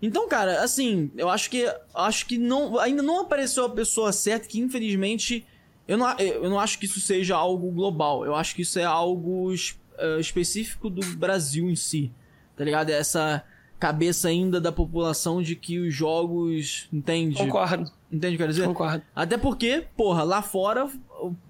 Então, 0.00 0.26
cara, 0.26 0.62
assim, 0.62 1.10
eu 1.14 1.28
acho 1.28 1.50
que 1.50 1.70
acho 1.94 2.24
que 2.24 2.38
não, 2.38 2.78
ainda 2.78 3.02
não 3.02 3.20
apareceu 3.20 3.66
a 3.66 3.68
pessoa 3.68 4.10
certa 4.10 4.48
que 4.48 4.58
infelizmente 4.58 5.46
eu 5.86 5.98
não, 5.98 6.10
eu 6.18 6.48
não 6.48 6.58
acho 6.58 6.78
que 6.78 6.86
isso 6.86 6.98
seja 6.98 7.36
algo 7.36 7.70
global. 7.70 8.24
Eu 8.24 8.34
acho 8.34 8.54
que 8.54 8.62
isso 8.62 8.78
é 8.78 8.84
algo 8.84 9.52
uh, 9.52 10.18
específico 10.18 10.88
do 10.88 11.04
Brasil 11.18 11.68
em 11.68 11.76
si. 11.76 12.10
Tá 12.56 12.64
ligado? 12.64 12.88
Essa 12.88 13.44
cabeça 13.78 14.28
ainda 14.28 14.58
da 14.58 14.72
população 14.72 15.42
de 15.42 15.54
que 15.54 15.78
os 15.78 15.92
jogos. 15.92 16.88
Entende? 16.90 17.36
Concordo. 17.36 17.92
Entende 18.12 18.34
o 18.34 18.36
que 18.36 18.42
eu 18.42 18.46
quero 18.46 18.52
dizer? 18.52 18.66
Concordo. 18.66 19.02
Até 19.16 19.38
porque, 19.38 19.84
porra, 19.96 20.22
lá 20.22 20.42
fora, 20.42 20.86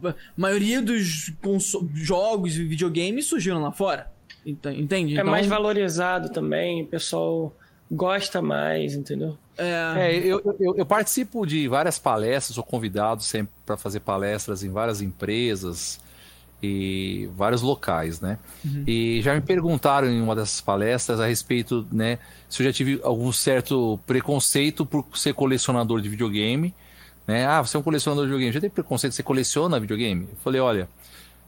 a 0.05 0.15
maioria 0.37 0.81
dos 0.81 1.33
jogos 1.93 2.57
e 2.57 2.65
videogames 2.65 3.27
surgiram 3.27 3.61
lá 3.61 3.73
fora. 3.73 4.13
Entende? 4.47 5.17
É 5.17 5.21
então... 5.21 5.27
mais 5.27 5.47
valorizado 5.47 6.31
também, 6.31 6.83
o 6.83 6.87
pessoal 6.87 7.55
gosta 7.91 8.41
mais, 8.41 8.95
entendeu? 8.95 9.37
É, 9.59 9.95
é 9.97 10.19
eu, 10.19 10.41
eu, 10.59 10.77
eu, 10.77 10.87
participo 10.87 11.45
de 11.45 11.69
várias 11.69 11.99
palestras, 11.99 12.55
sou 12.55 12.65
convidado 12.65 13.23
sempre 13.23 13.53
para 13.67 13.77
fazer 13.77 14.01
palestras 14.01 14.63
em 14.63 14.71
várias 14.71 15.03
empresas 15.03 16.01
e 16.63 17.29
vários 17.35 17.61
locais, 17.61 18.21
né? 18.21 18.39
Uhum. 18.65 18.85
E 18.87 19.21
já 19.21 19.35
me 19.35 19.41
perguntaram 19.41 20.09
em 20.09 20.23
uma 20.23 20.37
dessas 20.37 20.61
palestras 20.61 21.19
a 21.19 21.27
respeito, 21.27 21.87
né, 21.91 22.19
se 22.49 22.63
eu 22.63 22.67
já 22.67 22.73
tive 22.73 23.01
algum 23.03 23.33
certo 23.33 23.99
preconceito 24.07 24.87
por 24.87 25.05
ser 25.15 25.35
colecionador 25.35 26.01
de 26.01 26.09
videogame, 26.09 26.73
né? 27.27 27.47
Ah, 27.47 27.61
você 27.61 27.77
é 27.77 27.81
um 27.81 27.83
colecionador 27.83 28.25
de 28.25 28.29
videogame, 28.29 28.53
já 28.53 28.61
tem 28.61 28.71
preconceito, 28.71 29.13
você 29.13 29.23
coleciona 29.23 29.81
videogame? 29.81 30.29
Eu 30.31 30.37
falei, 30.43 30.61
olha, 30.61 30.89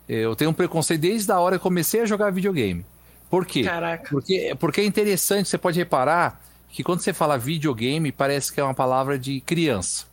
eu 0.09 0.35
tenho 0.35 0.51
um 0.51 0.55
preconceito 0.55 1.01
desde 1.01 1.31
a 1.31 1.39
hora 1.39 1.59
que 1.59 1.63
comecei 1.63 2.01
a 2.01 2.07
jogar 2.07 2.31
videogame. 2.31 2.85
Por 3.31 3.47
quê? 3.47 3.63
Caraca. 3.63 4.09
Porque, 4.11 4.55
porque 4.59 4.81
é 4.81 4.85
interessante, 4.85 5.49
você 5.49 5.59
pode 5.59 5.79
reparar 5.79 6.41
que 6.69 6.83
quando 6.83 7.01
você 7.01 7.13
fala 7.13 7.39
videogame, 7.39 8.11
parece 8.11 8.53
que 8.53 8.61
é 8.61 8.65
uma 8.65 8.75
palavra 8.75 9.17
de 9.19 9.41
criança. 9.41 10.07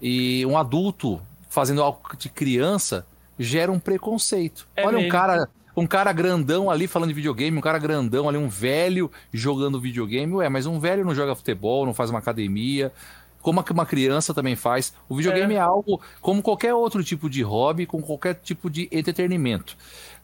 E 0.00 0.46
um 0.46 0.56
adulto 0.56 1.20
fazendo 1.48 1.82
algo 1.82 2.00
de 2.16 2.28
criança 2.28 3.04
gera 3.40 3.72
um 3.72 3.80
preconceito. 3.80 4.68
É 4.76 4.86
Olha 4.86 4.98
mesmo. 4.98 5.08
um 5.08 5.10
cara, 5.10 5.48
um 5.74 5.86
cara 5.86 6.12
grandão 6.12 6.70
ali 6.70 6.86
falando 6.86 7.08
de 7.08 7.14
videogame, 7.14 7.56
um 7.56 7.62
cara 7.62 7.78
grandão 7.78 8.28
ali, 8.28 8.36
um 8.36 8.48
velho 8.48 9.10
jogando 9.32 9.80
videogame. 9.80 10.34
Ué, 10.34 10.48
mas 10.50 10.66
um 10.66 10.78
velho 10.78 11.04
não 11.04 11.14
joga 11.14 11.34
futebol, 11.34 11.86
não 11.86 11.94
faz 11.94 12.10
uma 12.10 12.18
academia, 12.18 12.92
como 13.40 13.64
uma 13.70 13.86
criança 13.86 14.34
também 14.34 14.54
faz. 14.54 14.92
O 15.08 15.16
videogame 15.16 15.54
é. 15.54 15.56
é, 15.56 15.60
algo 15.60 16.02
como 16.20 16.42
qualquer 16.42 16.74
outro 16.74 17.02
tipo 17.02 17.30
de 17.30 17.40
hobby, 17.40 17.86
com 17.86 18.02
qualquer 18.02 18.34
tipo 18.34 18.68
de 18.68 18.88
entretenimento, 18.92 19.74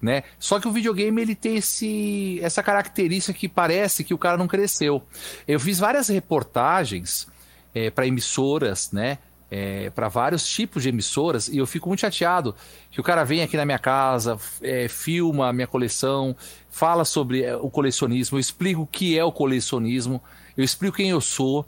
né? 0.00 0.22
Só 0.38 0.60
que 0.60 0.68
o 0.68 0.72
videogame 0.72 1.22
ele 1.22 1.34
tem 1.34 1.56
esse, 1.56 2.38
essa 2.42 2.62
característica 2.62 3.38
que 3.38 3.48
parece 3.48 4.04
que 4.04 4.12
o 4.12 4.18
cara 4.18 4.36
não 4.36 4.46
cresceu. 4.46 5.02
Eu 5.48 5.58
fiz 5.58 5.78
várias 5.78 6.08
reportagens 6.08 7.26
é, 7.74 7.88
para 7.90 8.06
emissoras, 8.06 8.92
né? 8.92 9.16
É, 9.50 9.90
para 9.90 10.08
vários 10.08 10.46
tipos 10.46 10.82
de 10.82 10.88
emissoras 10.88 11.48
e 11.48 11.58
eu 11.58 11.66
fico 11.66 11.88
muito 11.88 12.00
chateado 12.00 12.54
que 12.90 13.00
o 13.00 13.04
cara 13.04 13.24
vem 13.24 13.42
aqui 13.42 13.56
na 13.56 13.64
minha 13.64 13.78
casa, 13.78 14.38
é, 14.60 14.88
filma 14.88 15.48
a 15.48 15.52
minha 15.52 15.66
coleção, 15.66 16.34
fala 16.68 17.04
sobre 17.04 17.42
é, 17.42 17.56
o 17.56 17.70
colecionismo, 17.70 18.36
eu 18.36 18.40
explico 18.40 18.82
o 18.82 18.86
que 18.86 19.18
é 19.18 19.24
o 19.24 19.30
colecionismo, 19.30 20.22
eu 20.56 20.64
explico 20.64 20.96
quem 20.96 21.10
eu 21.10 21.20
sou, 21.20 21.66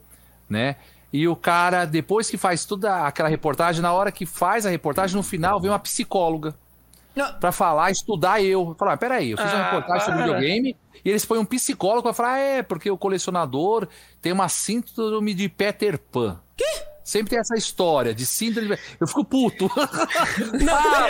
né? 0.49 0.77
E 1.11 1.27
o 1.27 1.35
cara, 1.35 1.87
depois 1.87 2.29
que 2.29 2.37
faz 2.37 2.67
toda 2.67 3.07
aquela 3.07 3.29
reportagem, 3.29 3.81
na 3.81 3.93
hora 3.93 4.13
que 4.13 4.27
faz 4.27 4.67
a 4.67 4.71
reportagem, 4.71 5.17
no 5.17 5.23
final 5.23 5.59
vem 5.59 5.71
uma 5.71 5.79
psicóloga 5.79 6.55
para 7.41 7.51
falar, 7.51 7.91
estudar 7.91 8.43
eu. 8.43 8.75
Falar, 8.79 8.93
ah, 8.93 8.97
peraí, 8.97 9.31
eu 9.31 9.39
fiz 9.39 9.47
uma 9.47 9.61
ah, 9.61 9.71
reportagem 9.71 10.05
sobre 10.05 10.23
videogame 10.23 10.77
e 11.05 11.11
eles 11.11 11.25
põem 11.25 11.41
um 11.41 11.45
psicólogo 11.45 12.03
para 12.03 12.13
falar, 12.13 12.35
ah, 12.35 12.39
é, 12.39 12.63
porque 12.63 12.91
o 12.91 12.99
colecionador 12.99 13.89
tem 14.21 14.33
uma 14.33 14.49
síndrome 14.49 15.35
de 15.35 15.49
Peter 15.49 15.99
Pan. 15.99 16.39
Quê? 16.57 16.88
Sempre 17.09 17.31
tem 17.31 17.39
essa 17.39 17.57
história 17.57 18.15
de 18.15 18.27
síndrome 18.27 18.77
de... 18.77 18.83
Eu 19.01 19.07
fico 19.07 19.25
puto. 19.25 19.65
Não, 20.63 20.75
ah, 20.75 21.09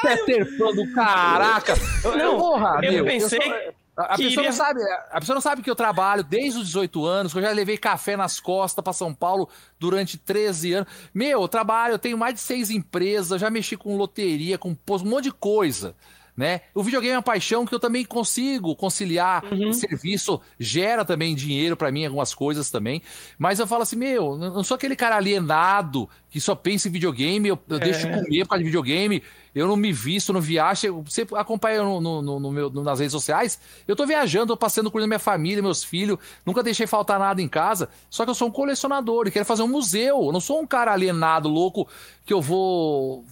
Peter 0.00 0.56
Pan 0.56 0.72
do 0.72 0.90
caraca. 0.94 1.74
Não, 2.16 2.38
porra, 2.38 2.80
eu 2.82 2.90
meu, 2.90 3.04
pensei... 3.04 3.38
Eu 3.38 3.42
sou... 3.42 3.74
A, 3.96 4.16
pessoa 4.16 4.28
iria... 4.28 4.42
não 4.44 4.52
sabe, 4.52 4.80
a 5.12 5.20
pessoa 5.20 5.34
não 5.34 5.40
sabe 5.42 5.62
que 5.62 5.70
eu 5.70 5.76
trabalho 5.76 6.24
desde 6.24 6.58
os 6.58 6.66
18 6.66 7.04
anos, 7.04 7.32
que 7.32 7.38
eu 7.38 7.42
já 7.42 7.52
levei 7.52 7.76
café 7.76 8.16
nas 8.16 8.40
costas 8.40 8.82
para 8.82 8.92
São 8.92 9.14
Paulo 9.14 9.48
durante 9.78 10.18
13 10.18 10.72
anos. 10.72 10.92
Meu, 11.12 11.42
eu 11.42 11.48
trabalho, 11.48 11.92
eu 11.92 11.98
tenho 11.98 12.18
mais 12.18 12.34
de 12.34 12.40
seis 12.40 12.70
empresas, 12.70 13.40
já 13.40 13.50
mexi 13.50 13.76
com 13.76 13.96
loteria, 13.96 14.56
com 14.56 14.70
um 14.70 14.98
monte 15.04 15.24
de 15.24 15.32
coisa 15.32 15.94
né? 16.36 16.62
O 16.74 16.82
videogame 16.82 17.14
é 17.14 17.16
uma 17.16 17.22
paixão 17.22 17.64
que 17.64 17.74
eu 17.74 17.78
também 17.78 18.04
consigo 18.04 18.74
conciliar. 18.74 19.44
Uhum. 19.52 19.68
O 19.70 19.74
serviço 19.74 20.40
gera 20.58 21.04
também 21.04 21.34
dinheiro 21.34 21.76
para 21.76 21.92
mim, 21.92 22.04
algumas 22.04 22.34
coisas 22.34 22.70
também. 22.70 23.00
Mas 23.38 23.58
eu 23.60 23.66
falo 23.66 23.82
assim, 23.82 23.96
meu, 23.96 24.32
eu 24.32 24.36
não 24.50 24.64
sou 24.64 24.74
aquele 24.74 24.96
cara 24.96 25.16
alienado 25.16 26.08
que 26.30 26.40
só 26.40 26.54
pensa 26.56 26.88
em 26.88 26.90
videogame, 26.90 27.48
eu, 27.48 27.58
eu 27.68 27.78
deixo 27.78 28.08
É. 28.08 28.10
comer 28.22 28.42
por 28.42 28.48
causa 28.50 28.58
de 28.64 28.68
videogame, 28.68 29.22
eu 29.54 29.68
não 29.68 29.76
me 29.76 29.92
visto, 29.92 30.32
não 30.32 30.40
viajo. 30.40 31.02
Você 31.08 31.24
acompanha 31.36 31.80
no, 31.84 32.00
no- 32.00 32.40
no- 32.40 32.50
meu- 32.50 32.68
nas 32.70 32.98
redes 32.98 33.12
sociais, 33.12 33.60
eu 33.86 33.94
tô 33.94 34.04
viajando, 34.04 34.48
tô 34.48 34.56
passeando 34.56 34.90
com 34.90 34.98
minha 34.98 35.18
família, 35.20 35.62
meus 35.62 35.84
filhos, 35.84 36.18
nunca 36.44 36.60
deixei 36.64 36.88
faltar 36.88 37.20
nada 37.20 37.40
em 37.40 37.46
casa. 37.48 37.88
Só 38.10 38.24
que 38.24 38.30
eu 38.30 38.34
sou 38.34 38.48
um 38.48 38.50
colecionador 38.50 39.28
e 39.28 39.30
quero 39.30 39.44
fazer 39.44 39.62
um 39.62 39.68
museu. 39.68 40.24
Eu 40.24 40.32
não 40.32 40.40
sou 40.40 40.60
um 40.60 40.66
cara 40.66 40.92
alienado, 40.92 41.48
louco, 41.48 41.86
que 42.26 42.32
eu 42.32 42.40
vou. 42.42 43.24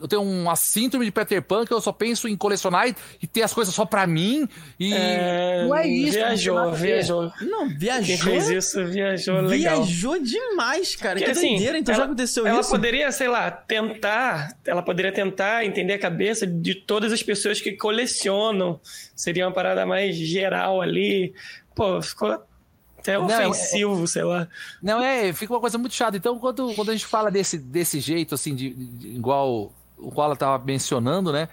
Eu 0.00 0.06
tenho 0.06 0.22
uma 0.22 0.54
síndrome 0.54 1.04
de 1.04 1.10
Peter 1.10 1.42
Pan 1.42 1.64
que 1.66 1.72
eu 1.72 1.80
só 1.80 1.90
penso 1.92 2.28
em 2.28 2.36
colecionar 2.36 2.88
e, 3.20 3.26
ter 3.26 3.42
as 3.42 3.52
coisas 3.52 3.74
só 3.74 3.84
pra 3.84 4.06
mim. 4.06 4.48
E 4.78 4.92
É, 4.94 5.64
não 5.66 5.74
é 5.76 5.86
isso. 5.88 6.16
não 6.18 6.24
Viajou, 6.26 6.72
ver. 6.72 6.86
viajou. 6.94 7.32
Não, 7.40 7.68
Quem 7.68 7.78
viajou. 7.78 8.16
fez 8.18 8.48
isso 8.50 8.84
viajou 8.86 9.40
legal. 9.40 9.82
Viajou 9.82 10.18
demais, 10.22 10.94
cara. 10.94 11.14
Porque, 11.18 11.24
que 11.24 11.30
assim, 11.38 11.48
doideira. 11.56 11.78
Então 11.78 11.94
ela- 11.94 12.02
já 12.04 12.06
aconteceu 12.06 12.46
ela 12.46 12.60
isso? 12.60 12.70
poderia, 12.70 13.10
sei 13.10 13.28
lá, 13.28 13.50
tentar. 13.50 14.56
Ela 14.64 14.82
poderia 14.82 15.10
tentar 15.12 15.64
entender 15.64 15.94
a 15.94 15.98
cabeça 15.98 16.46
de 16.46 16.74
todas 16.74 17.12
as 17.12 17.22
pessoas 17.22 17.60
que 17.60 17.72
colecionam. 17.72 18.80
Seria 19.16 19.46
uma 19.46 19.52
parada 19.52 19.84
mais 19.84 20.14
geral 20.16 20.80
ali. 20.80 21.34
Pô, 21.74 22.00
ficou 22.00 22.40
até 22.98 23.18
Não, 23.18 23.30
é- 23.30 23.48
ofensivo, 23.48 24.06
sei 24.06 24.22
lá. 24.24 24.46
Não, 24.82 25.02
é, 25.02 25.32
fica 25.32 25.52
uma 25.52 25.60
coisa 25.60 25.78
muito 25.78 25.94
chata. 25.94 26.16
Então, 26.16 26.38
quando, 26.38 26.72
quando 26.74 26.90
a 26.90 26.92
gente 26.92 27.06
fala 27.06 27.30
desse, 27.30 27.58
desse 27.58 28.00
jeito, 28.00 28.34
assim, 28.34 28.54
de, 28.54 28.70
de- 28.74 29.08
igual 29.08 29.72
o 29.98 30.10
qual 30.10 30.26
ela 30.26 30.34
estava 30.34 30.62
mencionando, 30.64 31.32
né? 31.32 31.48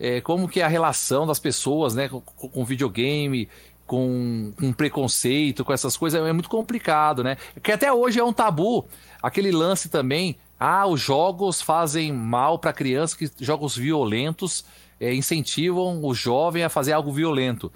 É, 0.00 0.20
como 0.20 0.48
que 0.48 0.60
é 0.60 0.64
a 0.64 0.68
relação 0.68 1.26
das 1.26 1.38
pessoas, 1.40 1.94
né, 1.94 2.08
com, 2.08 2.20
com 2.20 2.64
videogame, 2.64 3.48
com, 3.86 4.52
com 4.58 4.72
preconceito, 4.72 5.64
com 5.64 5.72
essas 5.72 5.96
coisas, 5.96 6.24
é 6.24 6.32
muito 6.32 6.48
complicado, 6.48 7.24
né? 7.24 7.36
Que 7.62 7.72
até 7.72 7.92
hoje 7.92 8.20
é 8.20 8.24
um 8.24 8.32
tabu. 8.32 8.86
Aquele 9.20 9.50
lance 9.50 9.88
também, 9.88 10.36
ah, 10.60 10.86
os 10.86 11.00
jogos 11.00 11.60
fazem 11.60 12.12
mal 12.12 12.58
para 12.58 12.72
criança, 12.72 13.16
que 13.16 13.28
jogos 13.40 13.76
violentos 13.76 14.64
é, 15.00 15.12
incentivam 15.14 16.04
o 16.04 16.14
jovem 16.14 16.62
a 16.62 16.68
fazer 16.68 16.92
algo 16.92 17.10
violento. 17.10 17.72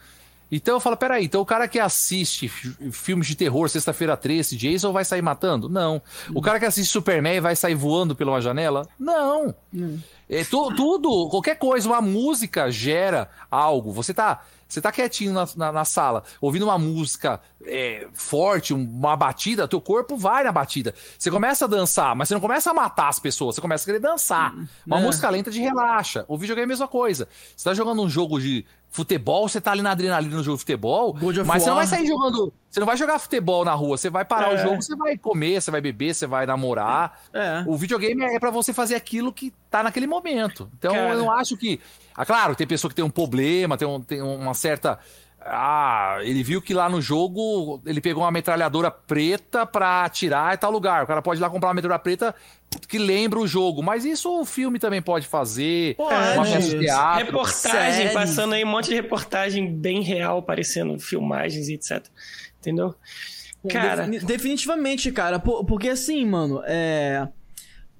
Então 0.55 0.75
eu 0.77 0.81
falo, 0.81 0.99
peraí, 0.99 1.25
então 1.25 1.41
o 1.41 1.47
cara 1.47 1.67
que 1.67 1.79
assiste 1.81 2.47
fi- 2.47 2.93
filmes 2.93 3.27
de 3.27 3.35
terror, 3.35 3.71
sexta-feira 3.71 4.15
13, 4.19 4.55
Jason 4.55 4.93
vai 4.93 5.03
sair 5.03 5.23
matando? 5.23 5.67
Não. 5.67 6.03
O 6.35 6.43
cara 6.43 6.61
que 6.61 6.67
assiste 6.67 6.93
Superman 6.93 7.41
vai 7.41 7.57
sair 7.57 7.75
voando 7.75 8.15
pela 8.15 8.33
uma 8.33 8.41
janela? 8.43 8.87
Não. 8.99 9.55
É, 10.35 10.43
tu- 10.45 10.75
tudo, 10.75 11.29
qualquer 11.29 11.57
coisa, 11.57 11.87
uma 11.89 12.01
música 12.01 12.71
gera 12.71 13.29
algo. 13.51 13.93
Você 13.93 14.15
tá, 14.15 14.41
você 14.73 14.81
tá 14.81 14.91
quietinho 14.93 15.33
na, 15.33 15.47
na- 15.57 15.73
na 15.73 15.85
sala, 15.85 16.23
ouvindo 16.41 16.65
uma 16.65 16.79
música 16.79 17.41
é, 17.65 18.09
forte, 18.13 18.75
uma 18.75 19.17
batida, 19.17 19.69
teu 19.69 19.81
corpo 19.81 20.17
vai 20.17 20.43
na 20.43 20.51
batida. 20.51 20.95
Você 21.19 21.31
começa 21.31 21.65
a 21.65 21.69
dançar, 21.69 22.15
mas 22.17 22.29
você 22.29 22.35
não 22.35 22.41
começa 22.41 22.71
a 22.71 22.75
matar 22.75 23.09
as 23.09 23.19
pessoas, 23.19 23.55
você 23.55 23.61
começa 23.61 23.85
a 23.85 23.87
querer 23.87 24.01
dançar. 24.01 24.53
Uma 24.87 24.99
É. 24.99 25.03
música 25.03 25.29
lenta 25.31 25.51
de 25.51 25.61
relaxa. 25.61 26.25
O 26.27 26.37
videogame 26.37 26.63
é 26.63 26.65
a 26.65 26.69
mesma 26.69 26.89
coisa. 26.89 27.29
Você 27.57 27.65
tá 27.69 27.75
jogando 27.75 28.03
um 28.03 28.09
jogo 28.09 28.41
de 28.41 28.65
futebol, 28.91 29.49
você 29.49 29.59
tá 29.61 29.71
ali 29.73 29.81
na 29.81 29.93
adrenalina 29.93 30.37
no 30.37 30.43
jogo 30.43 30.57
de 30.57 30.63
futebol, 30.63 31.17
mas 31.47 31.63
você 31.63 31.69
não 31.71 31.77
vai 31.77 31.87
sair 31.87 32.07
jogando. 32.07 32.53
Você 32.69 32.81
não 32.81 32.87
vai 32.87 32.97
jogar 32.97 33.19
futebol 33.19 33.65
na 33.65 33.73
rua, 33.75 33.97
você 33.97 34.11
vai 34.11 34.25
parar 34.25 34.51
o 34.51 34.55
É. 34.55 34.63
jogo, 34.63 34.83
você 34.83 34.95
vai 34.97 35.17
comer, 35.17 35.61
você 35.63 35.71
vai 35.71 35.81
beber, 35.81 36.15
você 36.15 36.27
vai 36.27 36.45
namorar. 36.47 37.21
É. 37.33 37.65
O 37.67 37.77
videogame 37.77 38.23
é 38.25 38.39
pra 38.41 38.51
você 38.51 38.73
fazer 38.73 38.95
aquilo 38.95 39.33
que 39.33 39.53
tá 39.71 39.83
naquele 39.83 40.07
momento. 40.07 40.69
Então 40.79 40.93
Cara. 40.95 41.11
eu 41.11 41.19
não 41.19 41.31
acho 41.31 41.57
que. 41.57 41.81
Ah, 42.17 42.25
claro, 42.27 42.55
tem 42.55 42.67
pessoa 42.67 42.89
que 42.89 42.95
tem 42.95 43.05
um 43.05 43.11
problema, 43.11 43.77
tem, 43.77 43.87
um- 43.89 44.01
tem 44.01 44.21
uma 44.23 44.55
certa. 44.55 44.99
Ah, 45.45 46.19
ele 46.21 46.41
viu 46.45 46.63
que 46.63 46.73
lá 46.73 46.89
no 46.89 47.01
jogo 47.03 47.83
ele 47.85 48.01
pegou 48.01 48.23
uma 48.23 48.31
metralhadora 48.31 48.93
preta 48.93 49.67
pra 49.67 50.05
atirar 50.05 50.55
em 50.55 50.57
tal 50.57 50.71
lugar. 50.71 51.03
O 51.03 51.07
cara 51.07 51.21
pode 51.21 51.41
ir 51.41 51.43
lá 51.43 51.51
comprar 51.51 51.69
uma 51.71 51.75
metralhadora 51.75 51.99
preta 52.03 52.35
que 52.89 52.97
lembra 52.97 53.41
o 53.41 53.47
jogo. 53.47 53.83
Mas 53.83 54.05
isso 54.05 54.31
o 54.41 54.45
filme 54.45 54.79
também 54.79 55.03
pode 55.03 55.27
fazer. 55.27 55.97
Pode. 55.97 56.15
uma 56.39 56.45
peça 56.45 56.69
de 56.69 56.79
teatro. 56.79 57.25
reportagem, 57.27 58.13
passando 58.13 58.53
aí 58.55 58.63
um 58.65 58.69
monte 58.69 58.91
de 58.91 58.95
reportagem 58.95 59.69
bem 59.75 60.01
real, 60.03 60.39
aparecendo 60.39 60.97
filmagens 61.01 61.69
e 61.69 61.75
etc. 61.75 62.05
Entendeu? 62.61 62.95
Cara, 63.69 64.03
Defini- 64.07 64.25
definitivamente, 64.25 65.11
cara. 65.11 65.41
Por- 65.41 65.65
porque 65.65 65.89
assim, 65.89 66.25
mano, 66.25 66.63
é. 66.67 67.27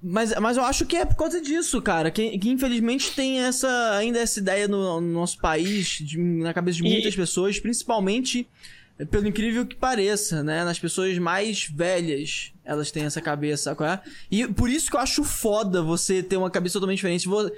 Mas, 0.03 0.33
mas 0.39 0.57
eu 0.57 0.63
acho 0.65 0.85
que 0.85 0.97
é 0.97 1.05
por 1.05 1.15
causa 1.15 1.39
disso, 1.39 1.81
cara. 1.81 2.11
Que, 2.11 2.37
que 2.37 2.49
infelizmente 2.49 3.11
tem 3.15 3.39
essa 3.39 3.95
ainda 3.95 4.19
essa 4.19 4.39
ideia 4.39 4.67
no, 4.67 4.99
no 4.99 5.13
nosso 5.13 5.37
país, 5.39 5.87
de- 6.01 6.17
na 6.17 6.53
cabeça 6.53 6.77
de 6.79 6.85
E- 6.85 6.91
muitas 6.91 7.15
pessoas, 7.15 7.57
principalmente, 7.59 8.45
pelo 9.09 9.27
incrível 9.27 9.65
que 9.65 9.75
pareça, 9.75 10.43
né? 10.43 10.63
Nas 10.65 10.77
pessoas 10.77 11.17
mais 11.17 11.67
velhas, 11.73 12.51
elas 12.65 12.91
têm 12.91 13.03
essa 13.05 13.21
cabeça, 13.21 13.73
qual 13.75 13.89
é? 13.89 14.01
E 14.29 14.45
por 14.47 14.69
isso 14.69 14.89
que 14.89 14.95
eu 14.97 14.99
acho 14.99 15.23
foda 15.23 15.81
você 15.81 16.21
ter 16.21 16.35
uma 16.35 16.51
cabeça 16.51 16.73
totalmente 16.73 16.97
diferente. 16.97 17.27
Vo- 17.27 17.49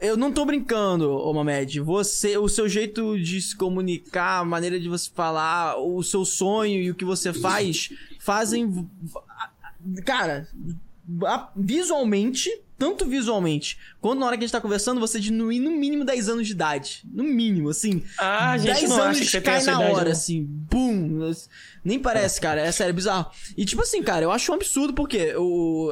Eu 0.00 0.16
não 0.16 0.32
tô 0.32 0.44
brincando, 0.44 1.08
ô 1.10 1.32
Mamed. 1.32 1.78
Você, 1.80 2.36
o 2.36 2.48
seu 2.48 2.68
jeito 2.68 3.16
de 3.20 3.40
se 3.40 3.54
comunicar, 3.54 4.40
a 4.40 4.44
maneira 4.44 4.80
de 4.80 4.88
você 4.88 5.08
falar, 5.14 5.76
o 5.78 6.02
seu 6.02 6.24
sonho 6.24 6.80
e 6.82 6.90
o 6.90 6.94
que 6.96 7.04
você 7.04 7.32
faz, 7.32 7.90
fazem. 8.18 8.88
Cara, 10.04 10.48
visualmente, 11.56 12.50
tanto 12.78 13.04
visualmente, 13.04 13.78
quanto 14.00 14.20
na 14.20 14.26
hora 14.26 14.36
que 14.36 14.44
a 14.44 14.46
gente 14.46 14.52
tá 14.52 14.60
conversando, 14.60 15.00
você 15.00 15.20
diminui 15.20 15.58
no 15.60 15.70
mínimo 15.70 16.04
10 16.04 16.28
anos 16.28 16.46
de 16.46 16.52
idade. 16.52 17.02
No 17.12 17.24
mínimo, 17.24 17.68
assim. 17.68 18.02
Ah, 18.18 18.56
gente 18.56 18.72
10 18.72 18.88
não 18.88 18.96
acha 18.96 19.04
anos 19.04 19.18
que 19.18 19.26
você 19.26 19.40
cai 19.40 19.62
na 19.62 19.72
idade, 19.74 19.92
hora, 19.92 20.04
não. 20.04 20.12
assim, 20.12 20.42
bum. 20.42 21.32
Nem 21.84 21.98
parece, 21.98 22.40
cara. 22.40 22.60
É 22.60 22.72
sério, 22.72 22.90
é 22.90 22.94
bizarro. 22.94 23.30
E 23.56 23.64
tipo 23.64 23.82
assim, 23.82 24.02
cara, 24.02 24.24
eu 24.24 24.30
acho 24.30 24.50
um 24.50 24.54
absurdo 24.54 24.94
porque 24.94 25.34
o, 25.36 25.90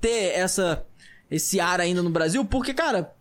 ter 0.00 0.32
essa, 0.34 0.84
esse 1.30 1.60
ar 1.60 1.80
ainda 1.80 2.02
no 2.02 2.10
Brasil, 2.10 2.44
porque, 2.44 2.74
cara, 2.74 3.14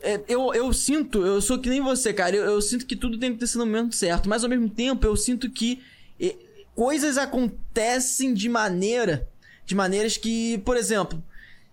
é, 0.00 0.20
eu, 0.28 0.52
eu 0.54 0.72
sinto, 0.72 1.24
eu 1.24 1.40
sou 1.40 1.58
que 1.58 1.68
nem 1.68 1.80
você, 1.80 2.12
cara. 2.12 2.34
Eu, 2.34 2.44
eu 2.44 2.60
sinto 2.60 2.86
que 2.86 2.96
tudo 2.96 3.18
tem 3.18 3.32
que 3.32 3.38
ter 3.38 3.46
sido 3.46 3.64
no 3.64 3.66
momento 3.66 3.94
certo, 3.94 4.28
mas 4.28 4.42
ao 4.42 4.50
mesmo 4.50 4.68
tempo 4.68 5.06
eu 5.06 5.16
sinto 5.16 5.48
que 5.50 5.80
coisas 6.74 7.16
acontecem 7.16 8.34
de 8.34 8.48
maneira. 8.48 9.28
De 9.66 9.74
maneiras 9.74 10.16
que, 10.16 10.58
por 10.58 10.76
exemplo, 10.76 11.22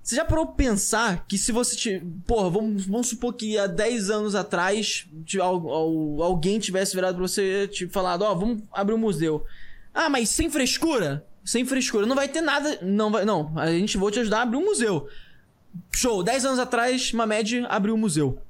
você 0.01 0.15
já 0.15 0.25
parou 0.25 0.47
pensar 0.47 1.25
que 1.27 1.37
se 1.37 1.51
você. 1.51 1.75
Te, 1.75 2.03
porra, 2.25 2.49
vamos, 2.49 2.85
vamos 2.85 3.07
supor 3.07 3.33
que 3.33 3.57
há 3.57 3.67
10 3.67 4.09
anos 4.09 4.33
atrás 4.35 5.05
te- 5.25 5.39
al- 5.39 5.69
al- 5.69 6.23
alguém 6.23 6.57
tivesse 6.59 6.95
virado 6.95 7.15
pra 7.17 7.27
você 7.27 7.63
e 7.63 7.67
te 7.67 7.87
falado: 7.87 8.23
Ó, 8.23 8.33
vamos 8.33 8.63
abrir 8.71 8.93
um 8.95 8.97
museu. 8.97 9.45
Ah, 9.93 10.09
mas 10.09 10.29
sem 10.29 10.49
frescura? 10.49 11.25
Sem 11.43 11.65
frescura. 11.65 12.05
Não 12.05 12.15
vai 12.15 12.27
ter 12.29 12.41
nada. 12.41 12.79
Não 12.81 13.11
vai. 13.11 13.25
Não, 13.25 13.51
a 13.57 13.67
gente 13.71 13.97
vou 13.97 14.09
te 14.09 14.19
ajudar 14.19 14.39
a 14.39 14.41
abrir 14.43 14.57
um 14.57 14.65
museu. 14.65 15.07
Show, 15.93 16.23
10 16.23 16.45
anos 16.45 16.59
atrás, 16.59 17.11
Mamed 17.11 17.65
abriu 17.69 17.93
um 17.93 17.97
museu. 17.97 18.41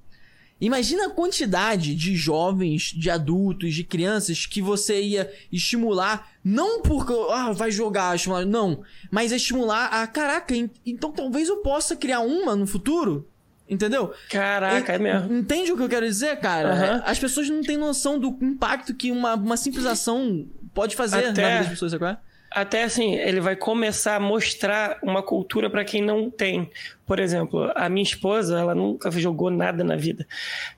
Imagina 0.62 1.08
a 1.08 1.10
quantidade 1.10 1.96
de 1.96 2.16
jovens, 2.16 2.94
de 2.96 3.10
adultos, 3.10 3.74
de 3.74 3.84
crianças 3.84 4.46
que 4.46 4.62
você 4.62 5.02
ia 5.02 5.34
estimular, 5.52 6.30
não 6.44 6.82
porque 6.84 7.12
ah, 7.32 7.52
vai 7.52 7.72
jogar, 7.72 8.16
estimular, 8.16 8.46
não, 8.46 8.84
mas 9.10 9.32
estimular 9.32 9.88
a 9.88 10.06
caraca, 10.06 10.56
en- 10.56 10.70
então 10.86 11.12
talvez 11.12 11.50
eu 11.50 11.58
possa 11.58 11.96
criar 11.96 12.20
uma 12.20 12.56
no 12.56 12.68
futuro, 12.68 13.28
entendeu? 13.68 14.14
caraca, 14.30 14.94
é 14.94 15.00
mesmo. 15.00 15.34
Entende 15.36 15.72
o 15.72 15.78
que 15.78 15.84
eu 15.84 15.90
quero 15.90 16.06
dizer, 16.06 16.38
cara? 16.40 16.72
Aham. 16.74 17.04
As 17.06 17.18
pessoas 17.18 17.50
não 17.50 17.62
têm 17.62 17.76
noção 17.78 18.20
do 18.20 18.38
impacto 18.42 18.94
que 18.94 19.12
uma, 19.12 19.34
uma 19.34 19.58
simples 19.58 19.86
ação 19.88 20.46
pode 20.76 20.96
fazer 20.96 21.26
Até- 21.26 21.42
na 21.42 21.48
vida 21.50 21.60
das 21.62 21.70
pessoas, 21.70 21.92
sabe 21.92 22.06
é? 22.06 22.18
Até 22.54 22.84
assim, 22.84 23.16
ele 23.16 23.40
vai 23.40 23.56
começar 23.56 24.18
a 24.18 24.20
mostrar 24.20 25.00
uma 25.02 25.24
cultura 25.24 25.70
para 25.70 25.86
quem 25.86 26.02
não 26.02 26.30
tem. 26.30 26.70
Por 27.06 27.18
exemplo, 27.18 27.72
a 27.76 27.88
minha 27.88 28.04
esposa, 28.04 28.60
ela 28.60 28.76
nunca 28.76 29.10
jogou 29.12 29.50
nada 29.50 29.86
na 29.86 29.96
vida. 29.96 30.28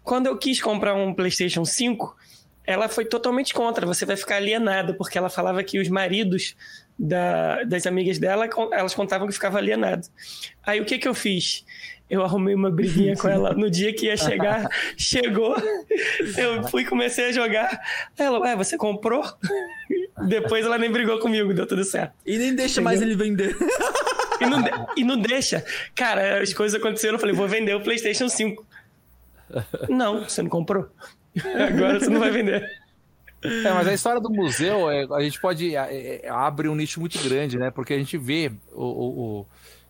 Quando 0.03 0.27
eu 0.27 0.37
quis 0.37 0.61
comprar 0.61 0.93
um 0.93 1.13
PlayStation 1.15 1.65
5, 1.65 2.15
ela 2.65 2.87
foi 2.87 3.05
totalmente 3.05 3.55
contra. 3.55 3.87
Você 3.87 4.05
vai 4.05 4.15
ficar 4.15 4.35
alienado, 4.35 4.93
porque 4.93 5.17
ela 5.17 5.29
falava 5.29 5.63
que 5.63 5.79
os 5.79 5.89
maridos 5.89 6.55
da- 6.97 7.63
das 7.63 7.87
amigas 7.87 8.19
dela, 8.19 8.47
elas 8.71 8.93
contavam 8.93 9.27
que 9.27 9.33
ficava 9.33 9.57
alienado. 9.57 10.07
Aí 10.63 10.79
o 10.79 10.85
que 10.85 10.99
que 10.99 11.07
eu 11.07 11.15
fiz? 11.15 11.65
Eu 12.09 12.23
arrumei 12.23 12.53
uma 12.53 12.69
briguinha 12.69 13.15
com 13.15 13.27
ela 13.27 13.53
no 13.53 13.69
dia 13.71 13.93
que 13.93 14.05
ia 14.05 14.15
chegar. 14.17 14.67
Chegou, 14.97 15.55
eu 16.37 16.63
fui 16.67 16.83
e 16.83 16.85
comecei 16.85 17.25
a 17.29 17.31
jogar. 17.31 17.79
Ela, 18.17 18.39
ué, 18.39 18.55
você 18.55 18.77
comprou? 18.77 19.23
Depois 20.27 20.65
ela 20.65 20.77
nem 20.77 20.91
brigou 20.91 21.17
comigo, 21.19 21.53
deu 21.53 21.65
tudo 21.65 21.83
certo. 21.83 22.13
E 22.25 22.37
nem 22.37 22.53
deixa 22.55 22.81
mais 22.81 23.01
ele 23.01 23.15
vender. 23.15 23.55
E 24.41 24.45
não, 24.45 24.61
de- 24.61 24.71
e 24.97 25.03
não 25.05 25.17
deixa. 25.17 25.63
Cara, 25.95 26.41
as 26.41 26.53
coisas 26.53 26.77
aconteceram, 26.77 27.15
eu 27.15 27.19
falei, 27.19 27.33
vou 27.33 27.47
vender 27.47 27.75
o 27.75 27.81
PlayStation 27.81 28.27
5. 28.27 28.65
Não, 29.87 30.23
você 30.27 30.41
não 30.41 30.49
comprou. 30.49 30.89
Agora 31.69 31.97
você 31.99 32.09
não 32.09 32.19
vai 32.19 32.29
vender. 32.31 32.69
É, 33.41 33.71
mas 33.71 33.87
a 33.87 33.93
história 33.93 34.19
do 34.19 34.29
museu, 34.29 34.89
é, 34.89 35.05
a 35.11 35.21
gente 35.21 35.39
pode. 35.39 35.73
é, 35.77 36.21
é, 36.25 36.29
abre 36.29 36.67
um 36.67 36.75
nicho 36.75 36.99
muito 36.99 37.17
grande, 37.23 37.57
né? 37.57 37.71
Porque 37.71 37.93
a 37.93 37.97
gente 37.97 38.17
vê 38.17 38.51
o. 38.73 38.83
o- 38.83 39.19
o, 39.41 39.45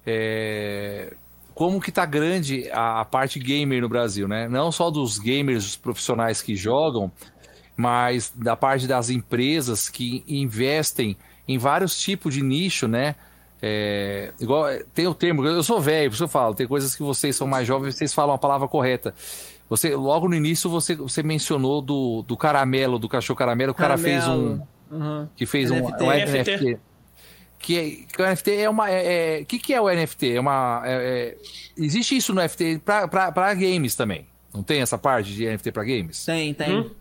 é, 0.05 1.13
como 1.53 1.79
que 1.81 1.91
tá 1.91 2.05
grande 2.05 2.69
a, 2.71 3.01
a 3.01 3.05
parte 3.05 3.39
gamer 3.39 3.81
no 3.81 3.89
Brasil, 3.89 4.27
né? 4.27 4.47
Não 4.47 4.71
só 4.71 4.89
dos 4.89 5.17
gamers 5.17 5.75
profissionais 5.75 6.41
que 6.41 6.55
jogam, 6.55 7.11
mas 7.75 8.31
da 8.35 8.55
parte 8.55 8.87
das 8.87 9.09
empresas 9.09 9.89
que 9.89 10.23
investem 10.27 11.17
em 11.47 11.57
vários 11.57 11.99
tipos 11.99 12.33
de 12.33 12.41
nicho, 12.41 12.87
né? 12.87 13.15
É, 13.61 14.33
igual 14.41 14.65
tem 14.93 15.07
o 15.07 15.13
termo, 15.13 15.45
eu 15.45 15.63
sou 15.63 15.79
velho, 15.79 16.09
por 16.09 16.15
isso 16.15 16.23
eu 16.25 16.27
falo, 16.27 16.53
tem 16.53 16.67
coisas 16.67 16.93
que 16.93 17.01
vocês 17.01 17.33
são 17.35 17.47
mais 17.47 17.65
jovens, 17.65 17.95
vocês 17.95 18.13
falam 18.13 18.35
a 18.35 18.37
palavra 18.37 18.67
correta. 18.67 19.13
Você 19.69 19.95
logo 19.95 20.27
no 20.27 20.35
início 20.35 20.69
você, 20.69 20.95
você 20.95 21.23
mencionou 21.23 21.81
do, 21.81 22.23
do 22.27 22.35
caramelo, 22.35 22.99
do 22.99 23.07
cachorro 23.07 23.37
caramelo, 23.37 23.71
o 23.71 23.75
cara 23.75 23.97
fez 23.97 24.27
um 24.27 24.59
Uhum. 24.91 25.27
que 25.35 25.45
fez 25.47 25.71
um, 25.71 25.77
NFT. 25.79 26.03
um 26.03 26.11
NFT. 26.11 26.51
NFT. 26.57 26.79
Que, 27.63 27.79
é- 27.79 27.89
que 28.13 28.21
o 28.21 28.25
NFT 28.25 28.51
é 28.57 28.69
uma. 28.69 28.91
É, 28.91 29.39
é- 29.39 29.43
que, 29.45 29.57
que 29.57 29.73
é 29.73 29.79
o 29.81 29.89
NFT? 29.89 30.35
É 30.35 30.39
uma. 30.39 30.81
é- 30.85 30.91
é- 30.93 31.37
existe 31.77 32.15
isso 32.17 32.33
no 32.33 32.41
NFT 32.41 32.81
para 32.83 33.53
games 33.53 33.95
também. 33.95 34.27
Não 34.53 34.61
tem 34.61 34.81
essa 34.81 34.97
parte 34.97 35.33
de 35.33 35.45
NFT 35.45 35.71
para 35.71 35.83
games? 35.83 36.25
Tem, 36.25 36.53
tem. 36.53 36.77
Hum? 36.77 36.91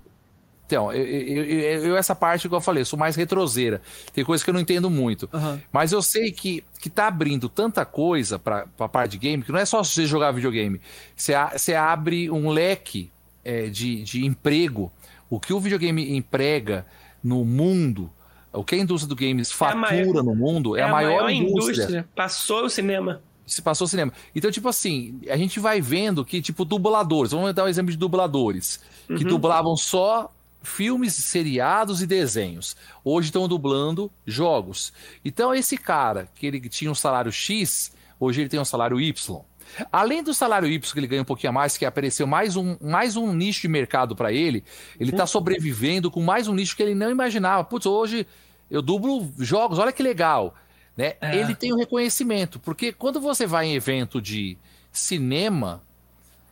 Então, 0.65 0.91
eu, 0.93 1.05
eu- 1.05 1.45
eu- 1.45 1.85
eu- 1.87 1.97
essa 1.97 2.15
parte 2.15 2.49
que 2.49 2.55
eu 2.55 2.61
falei, 2.61 2.81
eu 2.81 2.87
sou 2.87 2.99
mais 2.99 3.15
retroseira. 3.17 3.83
Tem 4.15 4.25
coisa 4.25 4.43
que 4.43 4.49
eu 4.49 4.55
não 4.55 4.61
entendo 4.61 4.89
muito. 4.89 5.29
Aham. 5.35 5.61
Mas 5.71 5.93
eu 5.93 6.01
sei 6.01 6.31
que, 6.33 6.65
que 6.81 6.89
tá 6.89 7.09
abrindo 7.09 7.49
tanta 7.49 7.85
coisa 7.85 8.39
pra, 8.39 8.67
pra 8.77 8.89
parte 8.89 9.11
de 9.13 9.19
game, 9.19 9.43
que 9.43 9.53
não 9.53 9.59
é 9.59 9.67
só 9.67 9.83
você 9.85 10.07
jogar 10.07 10.31
videogame. 10.33 10.81
Você, 11.15 11.35
a- 11.35 11.59
você 11.59 11.75
abre 11.75 12.31
um 12.31 12.49
leque 12.49 13.11
é, 13.45 13.67
de, 13.67 14.03
de 14.05 14.25
emprego. 14.25 14.91
O 15.29 15.39
que 15.41 15.53
o 15.53 15.59
videogame 15.61 16.17
emprega 16.17 16.87
no 17.23 17.45
mundo, 17.45 18.11
o 18.53 18.63
que 18.65 18.75
a 18.75 18.79
indústria 18.79 19.09
do 19.09 19.17
games 19.17 19.51
a 19.51 19.55
fatura 19.55 19.77
maior- 19.77 20.23
no 20.23 20.35
mundo, 20.35 20.77
é, 20.77 20.83
a 20.83 20.89
maior, 20.89 21.31
indústria 21.31 22.07
Passou 22.15 22.65
o 22.65 22.69
cinema. 22.71 23.21
se 23.47 23.61
passou 23.63 23.85
o 23.87 23.89
cinema. 23.89 24.13
Então, 24.35 24.51
tipo 24.51 24.69
assim, 24.69 25.21
a 25.29 25.37
gente 25.37 25.59
vai 25.61 25.81
vendo 25.81 26.25
que, 26.25 26.41
tipo, 26.41 26.65
dubladores, 26.65 27.33
vamos 27.33 27.53
dar 27.55 27.65
um 27.65 27.69
exemplo 27.69 27.91
de 27.91 27.97
dubladores, 27.99 28.81
que 29.07 29.25
dublavam 29.25 29.77
só 29.77 30.33
filmes, 30.63 31.15
seriados 31.15 32.01
e 32.03 32.07
desenhos. 32.07 32.77
Hoje 33.05 33.29
estão 33.29 33.49
dublando 33.49 34.11
jogos. 34.27 34.93
Então, 35.25 35.53
esse 35.55 35.77
cara, 35.77 36.29
que 36.35 36.47
ele 36.47 36.61
tinha 36.69 36.91
um 36.91 36.95
salário 36.95 37.33
X, 37.33 37.93
hoje 38.19 38.43
ele 38.43 38.49
tem 38.49 38.61
um 38.61 38.65
salário 38.65 39.01
Y. 39.01 39.41
Além 39.91 40.23
do 40.23 40.35
salário 40.35 40.69
Y 40.69 40.81
que 40.81 40.99
ele 40.99 41.07
ganha 41.07 41.23
um 41.23 41.27
pouquinho 41.27 41.51
a 41.51 41.53
mais, 41.53 41.77
que 41.77 41.85
apareceu 41.85 42.27
mais 42.27 42.57
um, 42.57 42.77
mais 42.81 43.17
um 43.17 43.33
nicho 43.33 43.63
de 43.63 43.69
mercado 43.69 44.15
para 44.15 44.33
ele, 44.33 44.65
ele 44.99 45.13
tá 45.13 45.27
sobrevivendo 45.27 46.11
com 46.11 46.23
mais 46.23 46.49
um 46.49 46.55
nicho 46.55 46.77
que 46.77 46.83
ele 46.83 46.95
não 46.95 47.11
imaginava. 47.11 47.65
Putz, 47.65 47.87
hoje 47.87 48.27
eu 48.71 48.83
dublo 48.83 49.33
jogos, 49.39 49.79
olha 49.79 49.93
que 49.93 50.03
legal. 50.03 50.55
Né? 50.97 51.15
É. 51.21 51.37
Ele 51.37 51.55
tem 51.55 51.73
o 51.73 51.77
reconhecimento, 51.77 52.59
porque 52.59 52.93
quando 52.93 53.21
você 53.21 53.47
vai 53.47 53.67
em 53.67 53.75
evento 53.75 54.21
de 54.21 54.59
cinema, 54.91 55.83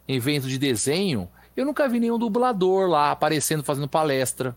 evento 0.09 0.48
de 0.48 0.59
desenho, 0.59 1.28
eu 1.56 1.66
nunca 1.66 1.88
vi 1.88 2.01
nenhum 2.01 2.18
dublador 2.18 2.88
lá 2.88 3.10
aparecendo, 3.10 3.62
fazendo 3.62 3.88
palestra. 3.88 4.56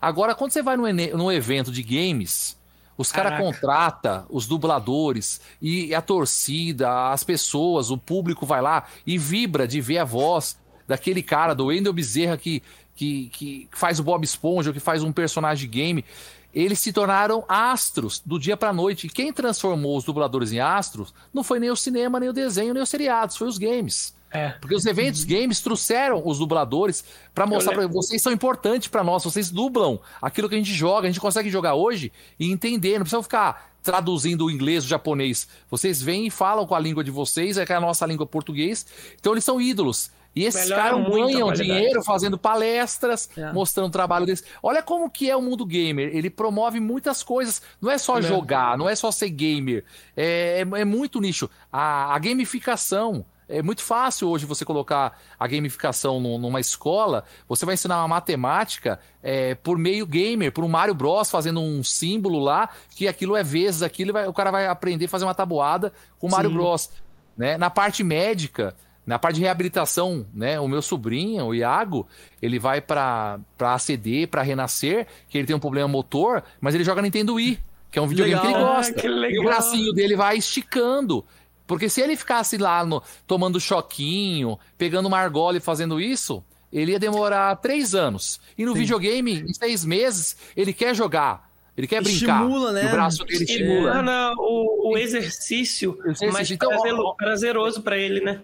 Agora, 0.00 0.34
quando 0.34 0.52
você 0.52 0.62
vai 0.62 0.76
num, 0.76 0.84
num 1.16 1.32
evento 1.32 1.72
de 1.72 1.82
games, 1.82 2.56
os 2.96 3.10
caras 3.10 3.32
Caraca. 3.32 3.52
contratam 3.52 4.26
os 4.30 4.46
dubladores 4.46 5.40
e 5.60 5.94
a 5.94 6.00
torcida, 6.00 7.10
as 7.10 7.24
pessoas, 7.24 7.90
o 7.90 7.98
público 7.98 8.46
vai 8.46 8.62
lá 8.62 8.84
e 9.06 9.18
vibra 9.18 9.66
de 9.66 9.80
ver 9.80 9.98
a 9.98 10.04
voz 10.04 10.56
daquele 10.86 11.22
cara, 11.22 11.54
do 11.54 11.66
Wendel 11.66 11.92
Bezerra, 11.92 12.36
que, 12.36 12.62
que, 12.94 13.28
que 13.30 13.68
faz 13.72 13.98
o 13.98 14.04
Bob 14.04 14.24
Esponja, 14.24 14.72
que 14.72 14.80
faz 14.80 15.02
um 15.02 15.12
personagem 15.12 15.68
de 15.68 15.76
game. 15.76 16.04
Eles 16.52 16.78
se 16.78 16.92
tornaram 16.92 17.44
astros 17.48 18.22
do 18.24 18.38
dia 18.38 18.56
pra 18.56 18.72
noite. 18.72 19.08
E 19.08 19.10
quem 19.10 19.32
transformou 19.32 19.96
os 19.96 20.04
dubladores 20.04 20.52
em 20.52 20.60
astros 20.60 21.12
não 21.32 21.42
foi 21.42 21.58
nem 21.58 21.70
o 21.70 21.76
cinema, 21.76 22.20
nem 22.20 22.28
o 22.28 22.32
desenho, 22.32 22.72
nem 22.72 22.82
os 22.82 22.88
seriados, 22.88 23.36
foi 23.36 23.48
os 23.48 23.58
games. 23.58 24.14
É. 24.34 24.48
Porque 24.60 24.74
os 24.74 24.84
eventos 24.84 25.24
games 25.24 25.60
trouxeram 25.60 26.20
os 26.26 26.38
dubladores 26.38 27.04
pra 27.34 27.46
mostrar 27.46 27.72
pra 27.74 27.86
vocês 27.86 28.20
são 28.20 28.32
importantes 28.32 28.88
pra 28.88 29.04
nós, 29.04 29.22
vocês 29.24 29.50
dublam 29.50 30.00
aquilo 30.20 30.48
que 30.48 30.56
a 30.56 30.58
gente 30.58 30.74
joga, 30.74 31.06
a 31.06 31.10
gente 31.10 31.20
consegue 31.20 31.48
jogar 31.48 31.74
hoje 31.74 32.12
e 32.38 32.50
entender, 32.50 32.94
não 32.98 33.02
precisa 33.04 33.22
ficar 33.22 33.72
traduzindo 33.82 34.46
o 34.46 34.50
inglês, 34.50 34.84
o 34.84 34.88
japonês. 34.88 35.46
Vocês 35.70 36.02
vêm 36.02 36.26
e 36.26 36.30
falam 36.30 36.66
com 36.66 36.74
a 36.74 36.80
língua 36.80 37.04
de 37.04 37.10
vocês, 37.10 37.56
é 37.58 37.64
que 37.64 37.72
é 37.72 37.76
a 37.76 37.80
nossa 37.80 38.04
língua 38.06 38.26
português. 38.26 38.84
Então 39.20 39.32
eles 39.32 39.44
são 39.44 39.60
ídolos. 39.60 40.10
E 40.36 40.44
esses 40.44 40.68
caras 40.68 41.06
ganham 41.08 41.52
dinheiro 41.52 42.02
fazendo 42.02 42.36
palestras, 42.36 43.28
É. 43.36 43.52
mostrando 43.52 43.86
o 43.86 43.90
trabalho 43.90 44.26
deles. 44.26 44.42
Olha 44.60 44.82
como 44.82 45.08
que 45.08 45.30
é 45.30 45.36
o 45.36 45.40
mundo 45.42 45.64
gamer. 45.64 46.10
Ele 46.12 46.28
promove 46.28 46.80
muitas 46.80 47.22
coisas. 47.22 47.62
Não 47.80 47.88
é 47.88 47.98
só 47.98 48.18
É. 48.18 48.22
jogar, 48.22 48.76
não 48.76 48.88
é 48.88 48.96
só 48.96 49.12
ser 49.12 49.28
gamer. 49.30 49.84
É, 50.16 50.64
é- 50.74 50.80
é 50.80 50.84
muito 50.84 51.20
nicho. 51.20 51.48
A, 51.72 52.12
a 52.14 52.18
gamificação. 52.18 53.24
É 53.48 53.62
muito 53.62 53.82
fácil 53.82 54.28
hoje 54.28 54.46
você 54.46 54.64
colocar 54.64 55.20
a 55.38 55.46
gamificação 55.46 56.18
nu- 56.20 56.38
numa 56.38 56.60
escola. 56.60 57.24
Você 57.48 57.64
vai 57.66 57.74
ensinar 57.74 57.98
uma 58.00 58.08
matemática 58.08 58.98
é, 59.22 59.54
por 59.54 59.76
meio 59.78 60.06
gamer, 60.06 60.50
por 60.52 60.64
um 60.64 60.68
Mario 60.68 60.94
Bros. 60.94 61.30
fazendo 61.30 61.60
um 61.60 61.82
símbolo 61.84 62.38
lá, 62.38 62.68
que 62.94 63.06
aquilo 63.08 63.36
é 63.36 63.42
vezes 63.42 63.82
aquilo, 63.82 64.12
vai- 64.12 64.26
o 64.26 64.32
cara 64.32 64.50
vai 64.50 64.66
aprender 64.66 65.04
a 65.04 65.08
fazer 65.08 65.24
uma 65.24 65.34
tabuada 65.34 65.92
com 66.18 66.26
o 66.26 66.30
Mario 66.30 66.50
Sim. 66.50 66.56
Bros. 66.56 66.90
Né? 67.36 67.58
Na 67.58 67.68
parte 67.68 68.02
médica, 68.04 68.74
na 69.06 69.18
parte 69.18 69.36
de 69.36 69.42
reabilitação, 69.42 70.24
né? 70.32 70.58
O 70.58 70.66
meu 70.66 70.80
sobrinho, 70.80 71.44
o 71.46 71.54
Iago, 71.54 72.06
ele 72.40 72.58
vai 72.58 72.80
pra 72.80 73.38
ACD, 73.60 74.26
pra 74.26 74.40
Renascer, 74.42 75.06
que 75.28 75.36
ele 75.36 75.46
tem 75.46 75.54
um 75.54 75.60
problema 75.60 75.86
motor, 75.88 76.42
mas 76.60 76.74
ele 76.74 76.84
joga 76.84 77.02
Nintendo 77.02 77.34
Wii, 77.34 77.58
que 77.90 77.98
é 77.98 78.02
um 78.02 78.06
videogame 78.06 78.40
que 78.40 78.46
ele 78.46 78.54
Legal. 78.56 78.74
gosta. 78.76 78.92
Ah, 78.96 79.00
que 79.02 79.06
E 79.06 79.10
o 79.10 79.14
legal. 79.14 79.44
bracinho 79.44 79.92
dele 79.92 80.16
vai 80.16 80.38
esticando. 80.38 81.24
Porque 81.66 81.88
se 81.88 82.00
ele 82.00 82.16
ficasse 82.16 82.56
lá 82.58 82.84
no- 82.84 83.02
tomando 83.26 83.60
choquinho, 83.60 84.58
pegando 84.76 85.06
uma 85.06 85.18
argola 85.18 85.56
e 85.56 85.60
fazendo 85.60 86.00
isso, 86.00 86.44
ele 86.72 86.92
ia 86.92 86.98
demorar 86.98 87.54
três 87.56 87.94
anos. 87.94 88.40
E 88.58 88.64
no 88.64 88.72
Sim. 88.72 88.80
videogame, 88.80 89.40
em 89.40 89.54
seis 89.54 89.84
meses, 89.84 90.36
ele 90.56 90.72
quer 90.72 90.94
jogar. 90.94 91.50
Ele 91.76 91.86
quer 91.86 92.02
brincar. 92.02 92.42
Estimula, 92.42 92.72
né? 92.72 92.86
O 92.86 92.90
braço 92.90 93.24
dele 93.24 93.44
estimula. 93.44 94.32
o, 94.38 94.92
o 94.92 94.98
exercício 94.98 95.98
Exercício. 96.04 96.32
mais 96.32 96.50
Então, 96.50 96.70
prazeroso 97.16 97.82
pra 97.82 97.96
ele, 97.96 98.20
né? 98.20 98.42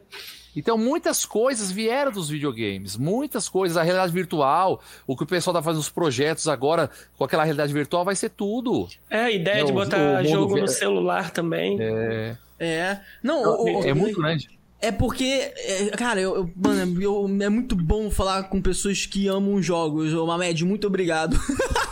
Então, 0.57 0.77
muitas 0.77 1.25
coisas 1.25 1.71
vieram 1.71 2.11
dos 2.11 2.29
videogames. 2.29 2.97
Muitas 2.97 3.49
coisas. 3.49 3.77
A 3.77 3.85
realidade 3.85 4.13
virtual, 4.13 4.81
o 5.07 5.17
que 5.17 5.23
o 5.23 5.27
pessoal 5.27 5.55
tá 5.55 5.63
fazendo 5.63 5.81
os 5.81 5.89
projetos 5.89 6.49
agora 6.49 6.91
com 7.17 7.23
aquela 7.23 7.45
realidade 7.45 7.73
virtual, 7.73 8.05
vai 8.05 8.17
ser 8.17 8.31
tudo. 8.31 8.89
É, 9.09 9.21
a 9.27 9.31
ideia 9.31 9.59
Não, 9.61 9.67
de 9.67 9.73
botar 9.73 10.25
jogo 10.25 10.57
no 10.59 10.67
celular 10.67 11.31
também. 11.31 11.77
É, 11.81 12.37
É. 12.61 12.99
Não, 13.23 13.43
o- 13.43 13.81
o- 13.81 13.85
é 13.85 13.93
muito 13.95 14.21
grande. 14.21 14.49
É 14.83 14.93
porque, 14.93 15.25
é, 15.25 15.91
cara, 15.97 16.21
eu, 16.21 16.37
eu- 16.37 16.51
mano, 16.57 17.03
eu- 17.03 17.27
é 17.43 17.49
muito 17.51 17.75
bom 17.75 18.11
falar 18.11 18.45
com 18.45 18.63
pessoas 18.63 19.05
que 19.07 19.27
amam 19.29 19.61
jogos. 19.63 20.13
Ô, 20.15 20.27
Mamed, 20.27 20.65
muito 20.65 20.87
obrigado. 20.87 21.37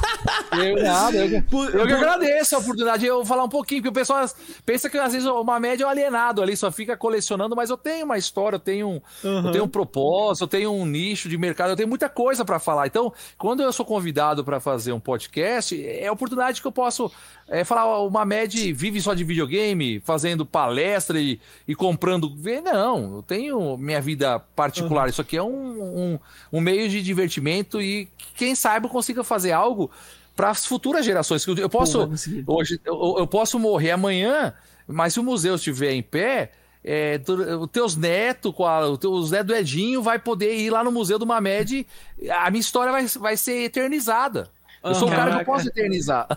Eu, 0.53 0.83
nada, 0.83 1.17
eu, 1.17 1.43
Por- 1.43 1.75
eu 1.75 1.87
que 1.87 1.93
agradeço 1.93 2.55
a 2.57 2.59
oportunidade 2.59 3.01
de 3.01 3.07
eu 3.07 3.25
falar 3.25 3.45
um 3.45 3.49
pouquinho, 3.49 3.81
porque 3.83 3.91
o 3.91 3.93
pessoal 4.01 4.25
pensa 4.65 4.89
que 4.91 4.99
às 4.99 5.13
vezes 5.13 5.27
uma 5.29 5.59
média 5.61 5.85
é 5.85 5.87
um 5.87 5.91
alienado 5.91 6.43
ali, 6.43 6.57
só 6.57 6.71
fica 6.71 6.97
colecionando, 6.97 7.55
mas 7.55 7.71
eu 7.71 7.77
tenho 7.77 8.05
uma 8.05 8.19
história, 8.19 8.57
eu 8.57 8.61
tenho, 8.61 8.89
um- 8.89 9.01
eu 9.47 9.53
tenho 9.53 9.65
um 9.65 9.69
propósito, 9.69 10.45
eu 10.45 10.49
tenho 10.49 10.73
um 10.73 10.85
nicho 10.87 11.29
de 11.29 11.37
mercado, 11.39 11.71
eu 11.71 11.77
tenho 11.77 11.89
muita 11.89 12.09
coisa 12.09 12.45
pra 12.45 12.59
falar. 12.59 12.87
Então, 12.87 13.13
quando 13.37 13.63
eu 13.63 13.73
sou 13.73 13.85
convidado 13.85 14.45
pra 14.45 14.61
fazer 14.61 14.93
um 14.93 15.01
podcast, 15.01 15.81
é 15.87 16.07
a 16.07 16.13
oportunidade 16.13 16.61
que 16.61 16.67
eu 16.67 16.73
posso 16.73 17.11
é, 17.49 17.65
falar, 17.65 18.01
uma 18.03 18.25
média 18.25 18.75
vive 18.75 19.01
só 19.01 19.15
de 19.15 19.25
videogame, 19.25 20.01
fazendo 20.01 20.45
palestra 20.45 21.19
e, 21.21 21.41
e 21.67 21.75
comprando. 21.75 22.31
Não, 22.63 23.17
eu 23.17 23.23
tenho 23.23 23.77
minha 23.77 24.01
vida 24.01 24.39
particular. 24.55 25.09
Isso 25.09 25.21
aqui 25.21 25.37
é 25.37 25.43
um, 25.43 25.83
um, 25.83 26.19
um 26.53 26.61
meio 26.61 26.89
de 26.89 27.01
divertimento 27.03 27.81
e 27.81 28.09
quem 28.37 28.55
sabe 28.55 28.87
eu 28.87 28.91
consiga 28.91 29.25
fazer 29.25 29.53
algo 29.53 29.91
para 30.39 30.51
as 30.51 30.65
futuras 30.65 31.05
gerações. 31.05 31.45
Eu- 31.49 31.69
posso 31.69 32.07
conseguir. 32.07 32.45
hoje 32.47 32.81
eu, 32.85 33.17
eu 33.19 33.27
posso 33.27 33.59
morrer 33.59 33.91
amanhã, 33.91 34.55
mas 34.87 35.15
se 35.15 35.19
o 35.19 35.23
museu 35.25 35.57
estiver 35.57 35.91
em 35.91 36.03
pé, 36.03 36.53
é, 36.85 37.19
tu- 37.19 37.35
os 37.35 37.69
teus 37.73 37.97
netos, 37.97 38.55
os 38.57 38.99
teus 38.99 39.31
netos 39.33 39.49
do 39.49 39.55
Edinho, 39.57 40.01
vai 40.01 40.17
poder 40.17 40.55
ir 40.57 40.71
lá 40.71 40.85
no 40.85 40.93
museu 40.93 41.19
do 41.19 41.27
Mamed. 41.27 41.85
A 42.31 42.49
minha 42.53 42.61
história 42.61 42.93
vai, 42.93 43.05
vai 43.09 43.37
ser 43.37 43.65
eternizada. 43.65 44.49
Eu 44.85 44.95
sou 44.95 45.09
um 45.09 45.11
cara 45.11 45.33
que 45.35 45.41
eu 45.41 45.45
posso 45.45 45.67
eternizar. 45.69 46.29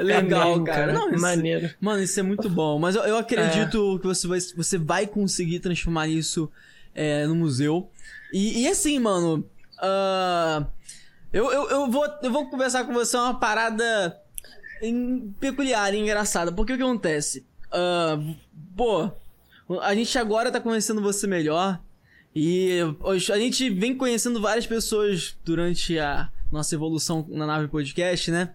Legal, 0.00 0.52
Amém, 0.52 0.64
cara. 0.64 0.92
Não, 0.92 1.10
isso- 1.10 1.20
Maneiro. 1.20 1.68
Mano, 1.80 2.00
isso 2.00 2.20
é 2.20 2.22
muito 2.22 2.48
bom. 2.48 2.78
Mas 2.78 2.94
eu, 2.94 3.02
eu 3.02 3.16
acredito 3.18 3.98
que 4.00 4.06
você 4.06 4.28
vai, 4.28 4.38
você 4.40 4.78
vai 4.78 5.04
conseguir 5.08 5.58
transformar 5.58 6.06
isso 6.06 6.48
é, 6.94 7.26
no 7.26 7.34
museu. 7.34 7.90
E, 8.32 8.62
e 8.62 8.68
assim, 8.68 9.00
mano. 9.00 9.44
ah, 9.80 10.64
eu, 11.32 11.50
eu, 11.52 11.68
eu, 11.70 11.90
vou, 11.90 12.06
eu 12.22 12.30
vou 12.32 12.48
conversar 12.48 12.84
com 12.84 12.92
você 12.92 13.16
uma 13.16 13.34
parada 13.38 14.18
em- 14.82 15.34
peculiar 15.40 15.92
e 15.94 15.98
engraçada. 15.98 16.52
Porque 16.52 16.72
o 16.72 16.76
que 16.76 16.82
acontece? 16.82 17.44
Ah, 17.70 18.18
pô, 18.76 19.10
a 19.82 19.94
gente 19.94 20.16
agora 20.18 20.50
tá 20.50 20.60
conhecendo 20.60 21.00
você 21.02 21.26
melhor. 21.26 21.78
E 22.34 22.78
hoje 23.00 23.32
a 23.32 23.38
gente 23.38 23.68
vem 23.70 23.96
conhecendo 23.96 24.40
várias 24.40 24.66
pessoas 24.66 25.36
durante 25.44 25.98
a 25.98 26.28
nossa 26.52 26.74
evolução 26.74 27.26
na 27.28 27.46
nave 27.46 27.68
podcast, 27.68 28.30
né? 28.30 28.50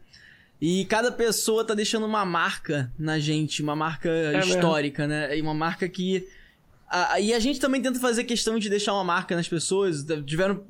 E 0.61 0.85
cada 0.85 1.11
pessoa 1.11 1.65
tá 1.65 1.73
deixando 1.73 2.05
uma 2.05 2.23
marca 2.23 2.91
na 2.97 3.19
gente, 3.19 3.61
uma 3.61 3.75
marca 3.75 4.09
mesmo. 4.09 4.53
histórica, 4.55 5.05
né? 5.05 5.37
E 5.37 5.41
uma 5.41 5.53
marca 5.53 5.89
que 5.89 6.25
a- 6.89 7.19
e 7.19 7.33
a 7.33 7.39
gente 7.39 7.59
também 7.59 7.81
tenta 7.81 7.99
fazer 7.99 8.23
questão 8.23 8.57
de 8.57 8.69
deixar 8.69 8.93
uma 8.93 9.03
marca 9.03 9.35
nas 9.35 9.47
pessoas. 9.47 10.05
Tiveram 10.25 10.63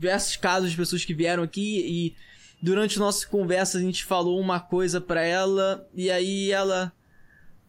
diversos 0.00 0.36
casos 0.36 0.70
de 0.70 0.76
pessoas 0.78 1.04
que 1.04 1.12
vieram 1.12 1.42
aqui 1.42 1.80
e 1.86 2.16
durante 2.62 2.98
nossa 2.98 3.26
conversa 3.26 3.76
a 3.76 3.80
gente 3.82 4.02
falou 4.04 4.40
uma 4.40 4.58
coisa 4.58 4.98
pra 5.00 5.22
ela 5.22 5.86
e 5.94 6.10
aí 6.10 6.50
ela. 6.50 6.90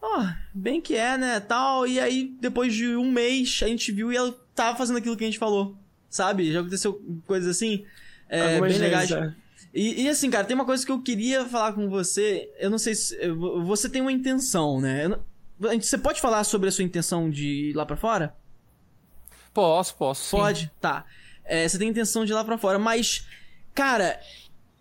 Ó, 0.02 0.26
bem 0.54 0.80
que 0.82 0.96
é, 0.96 1.18
né? 1.18 1.40
Tal. 1.42 1.86
E 1.86 2.00
aí, 2.00 2.34
depois 2.40 2.74
de 2.74 2.96
um 2.96 3.12
mês, 3.12 3.60
a 3.64 3.68
gente 3.68 3.92
viu 3.92 4.12
e 4.12 4.16
ela 4.16 4.32
tava 4.56 4.78
fazendo 4.78 4.98
aquilo 4.98 5.16
que 5.18 5.24
a 5.24 5.28
gente 5.28 5.38
falou. 5.38 5.78
Sabe? 6.10 6.52
Já 6.52 6.62
aconteceu 6.62 7.00
coisas 7.28 7.56
assim. 7.56 7.86
É, 8.28 8.54
Algumas 8.54 8.72
bem 8.72 8.82
legais. 8.82 9.12
é. 9.12 9.36
E, 9.74 10.04
e 10.04 10.10
assim, 10.10 10.30
cara, 10.32 10.44
tem 10.46 10.56
uma 10.56 10.66
coisa 10.66 10.86
que 10.86 10.92
eu 10.92 11.02
queria 11.02 11.46
falar 11.46 11.74
com 11.74 11.88
você. 11.90 12.50
Eu 12.60 12.70
não 12.70 12.78
sei 12.80 12.96
se. 12.96 13.16
Você 13.66 13.88
tem 13.90 14.02
uma 14.02 14.12
intenção, 14.12 14.80
né? 14.82 15.08
Não- 15.08 15.22
Você 15.80 15.98
pode 15.98 16.20
falar 16.20 16.44
sobre 16.46 16.70
a 16.70 16.72
sua 16.72 16.84
intenção 16.84 17.30
de 17.30 17.70
ir 17.70 17.74
lá 17.74 17.86
pra 17.86 17.96
fora? 17.96 18.36
Posso, 19.54 19.96
posso. 19.96 20.24
sim. 20.30 20.38
Pode? 20.38 20.72
Tá. 20.80 21.06
É, 21.52 21.68
você 21.68 21.78
tem 21.78 21.90
intenção 21.90 22.24
de 22.24 22.32
ir 22.32 22.34
lá 22.34 22.46
pra 22.46 22.58
fora, 22.58 22.80
mas. 22.80 23.28
Cara, 23.76 24.18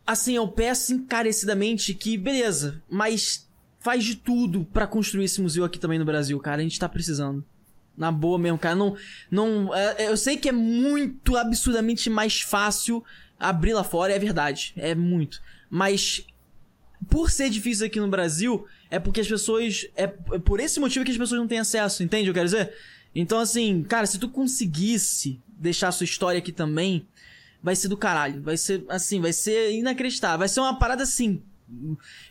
assim, 0.07 0.37
eu 0.37 0.47
peço 0.47 0.95
encarecidamente 0.95 1.93
que, 1.95 2.17
beleza, 2.17 2.81
mas 2.89 3.49
faz 3.81 4.05
de 4.05 4.15
tudo 4.15 4.65
pra 4.73 4.87
construir 4.87 5.25
esse 5.25 5.41
museu 5.41 5.65
aqui 5.65 5.81
também 5.81 5.99
no 5.99 6.05
Brasil, 6.05 6.39
cara. 6.39 6.61
A 6.61 6.63
gente 6.63 6.79
tá 6.79 6.89
precisando. 6.89 7.45
Na 7.97 8.13
boa 8.13 8.39
mesmo, 8.39 8.57
cara. 8.57 8.77
Não. 8.77 8.97
não 9.29 9.75
é- 9.75 10.09
eu 10.09 10.17
sei 10.17 10.37
que 10.37 10.49
é 10.49 10.53
muito 10.53 11.37
absurdamente 11.37 12.09
mais 12.09 12.41
fácil 12.41 13.05
abrir 13.39 13.73
lá 13.73 13.83
fora, 13.83 14.13
é 14.15 14.19
verdade. 14.19 14.73
É 14.77 14.95
muito. 14.95 15.43
Mas. 15.69 16.25
Por 17.09 17.33
ser 17.33 17.51
difícil 17.51 17.87
aqui 17.87 17.99
no 17.99 18.07
Brasil, 18.09 18.65
é 18.89 19.01
porque 19.01 19.21
as 19.21 19.27
pessoas. 19.29 19.89
É 19.97 20.05
é 20.05 20.39
por 20.39 20.61
esse 20.61 20.79
motivo 20.79 21.05
que 21.05 21.11
as 21.11 21.19
pessoas 21.19 21.41
não 21.41 21.49
têm 21.49 21.59
acesso, 21.59 22.05
entende? 22.05 22.29
Eu 22.29 22.35
quero 22.35 22.47
dizer? 22.47 22.73
Então, 23.13 23.41
assim, 23.41 23.83
cara, 23.83 24.07
se 24.07 24.21
tu 24.21 24.29
conseguisse 24.29 25.41
deixar 25.61 25.89
a 25.89 25.93
sua 25.93 26.05
história 26.05 26.39
aqui 26.39 26.51
também, 26.51 27.07
vai 27.63 27.77
ser 27.77 27.89
do 27.89 27.97
caralho. 27.97 28.43
Vai 28.43 28.57
ser, 28.57 28.85
assim, 28.89 29.21
vai 29.21 29.33
ser 29.33 29.73
inacreditável. 29.73 30.39
Vai 30.39 30.49
ser 30.49 30.61
uma 30.61 30.79
parada 30.79 31.03
assim. 31.03 31.43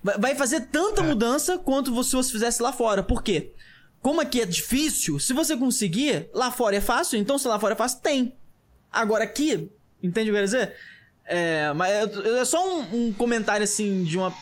Vai 0.03 0.35
fazer 0.35 0.61
tanta 0.67 1.01
mudança 1.01 1.57
quanto 1.57 1.93
você- 1.93 2.09
se 2.09 2.15
você 2.15 2.31
fizesse 2.31 2.61
lá 2.61 2.73
fora. 2.73 3.01
Por 3.03 3.23
quê? 3.23 3.51
Como 4.01 4.19
aqui 4.19 4.41
é 4.41 4.45
difícil, 4.45 5.19
se 5.19 5.31
você 5.33 5.55
conseguir, 5.55 6.29
lá 6.33 6.51
fora 6.51 6.75
é 6.75 6.81
fácil, 6.81 7.19
então 7.19 7.37
se 7.37 7.47
lá 7.47 7.59
fora 7.59 7.73
é 7.73 7.77
fácil, 7.77 7.99
tem. 8.01 8.33
Agora 8.91 9.23
aqui, 9.23 9.69
entende 10.01 10.29
o 10.29 10.33
que 10.33 10.39
eu 10.39 10.45
quero 10.45 10.45
dizer? 10.45 10.73
É, 11.25 11.71
mas 11.73 11.91
é, 11.91 12.39
é 12.39 12.45
só 12.45 12.65
um, 12.79 13.07
um 13.07 13.13
comentário 13.13 13.63
assim 13.63 14.03
de 14.03 14.17
uma, 14.17 14.33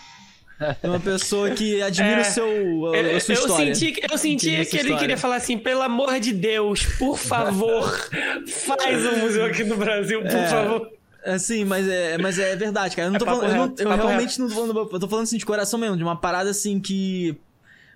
uma 0.83 0.99
pessoa 0.99 1.51
que 1.51 1.81
admira 1.81 2.17
É, 2.17 2.21
o 2.21 2.25
seu, 2.25 2.45
a, 2.45 2.97
Eu, 2.97 3.17
a 3.17 3.19
sua 3.19 3.35
eu 3.35 3.39
história. 3.41 3.75
senti, 3.75 3.91
que- 3.91 4.11
eu 4.13 4.17
senti 4.17 4.45
que 4.49 4.51
ele 4.55 4.61
história. 4.63 4.97
queria 4.97 5.17
falar 5.17 5.35
assim: 5.35 5.57
pelo 5.57 5.81
amor 5.81 6.19
de 6.19 6.33
Deus, 6.33 6.83
por 6.97 7.17
favor, 7.17 7.83
faz 8.47 9.05
um 9.05 9.17
museu 9.19 9.45
aqui 9.45 9.63
no 9.63 9.77
Brasil, 9.77 10.21
por 10.21 10.31
É. 10.31 10.47
favor. 10.47 10.91
Assim, 11.25 11.65
mas 11.65 11.87
é, 11.87 12.17
mas 12.17 12.39
é 12.39 12.55
verdade, 12.55 12.95
cara. 12.95 13.07
Eu 13.07 13.11
não 13.11 13.17
É 13.17 13.19
tô 13.19 13.25
falando. 13.25 13.43
Eu, 13.43 13.55
não- 13.55 13.67
reto, 13.67 13.81
eu 13.83 13.89
realmente 13.95 14.39
não 14.39 14.47
tô 14.47 14.55
falando. 14.55 14.89
Eu 14.91 14.99
tô 14.99 15.07
falando 15.09 15.23
assim 15.23 15.37
de 15.37 15.45
coração 15.45 15.77
mesmo, 15.77 15.97
de 15.97 16.03
uma 16.03 16.15
parada 16.15 16.49
assim 16.49 16.79
que. 16.79 17.35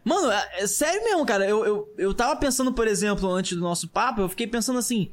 Mano, 0.04 0.32
é, 0.32 0.50
é 0.60 0.68
sério 0.68 1.04
mesmo, 1.04 1.26
cara. 1.26 1.48
Eu, 1.48 1.66
eu, 1.66 1.94
eu 1.98 2.14
tava 2.14 2.36
pensando, 2.36 2.74
por 2.74 2.88
exemplo, 2.88 3.32
antes 3.32 3.56
do 3.56 3.62
nosso 3.64 3.88
papo, 3.88 4.22
eu 4.22 4.30
fiquei 4.30 4.48
pensando 4.48 4.80
assim. 4.80 5.10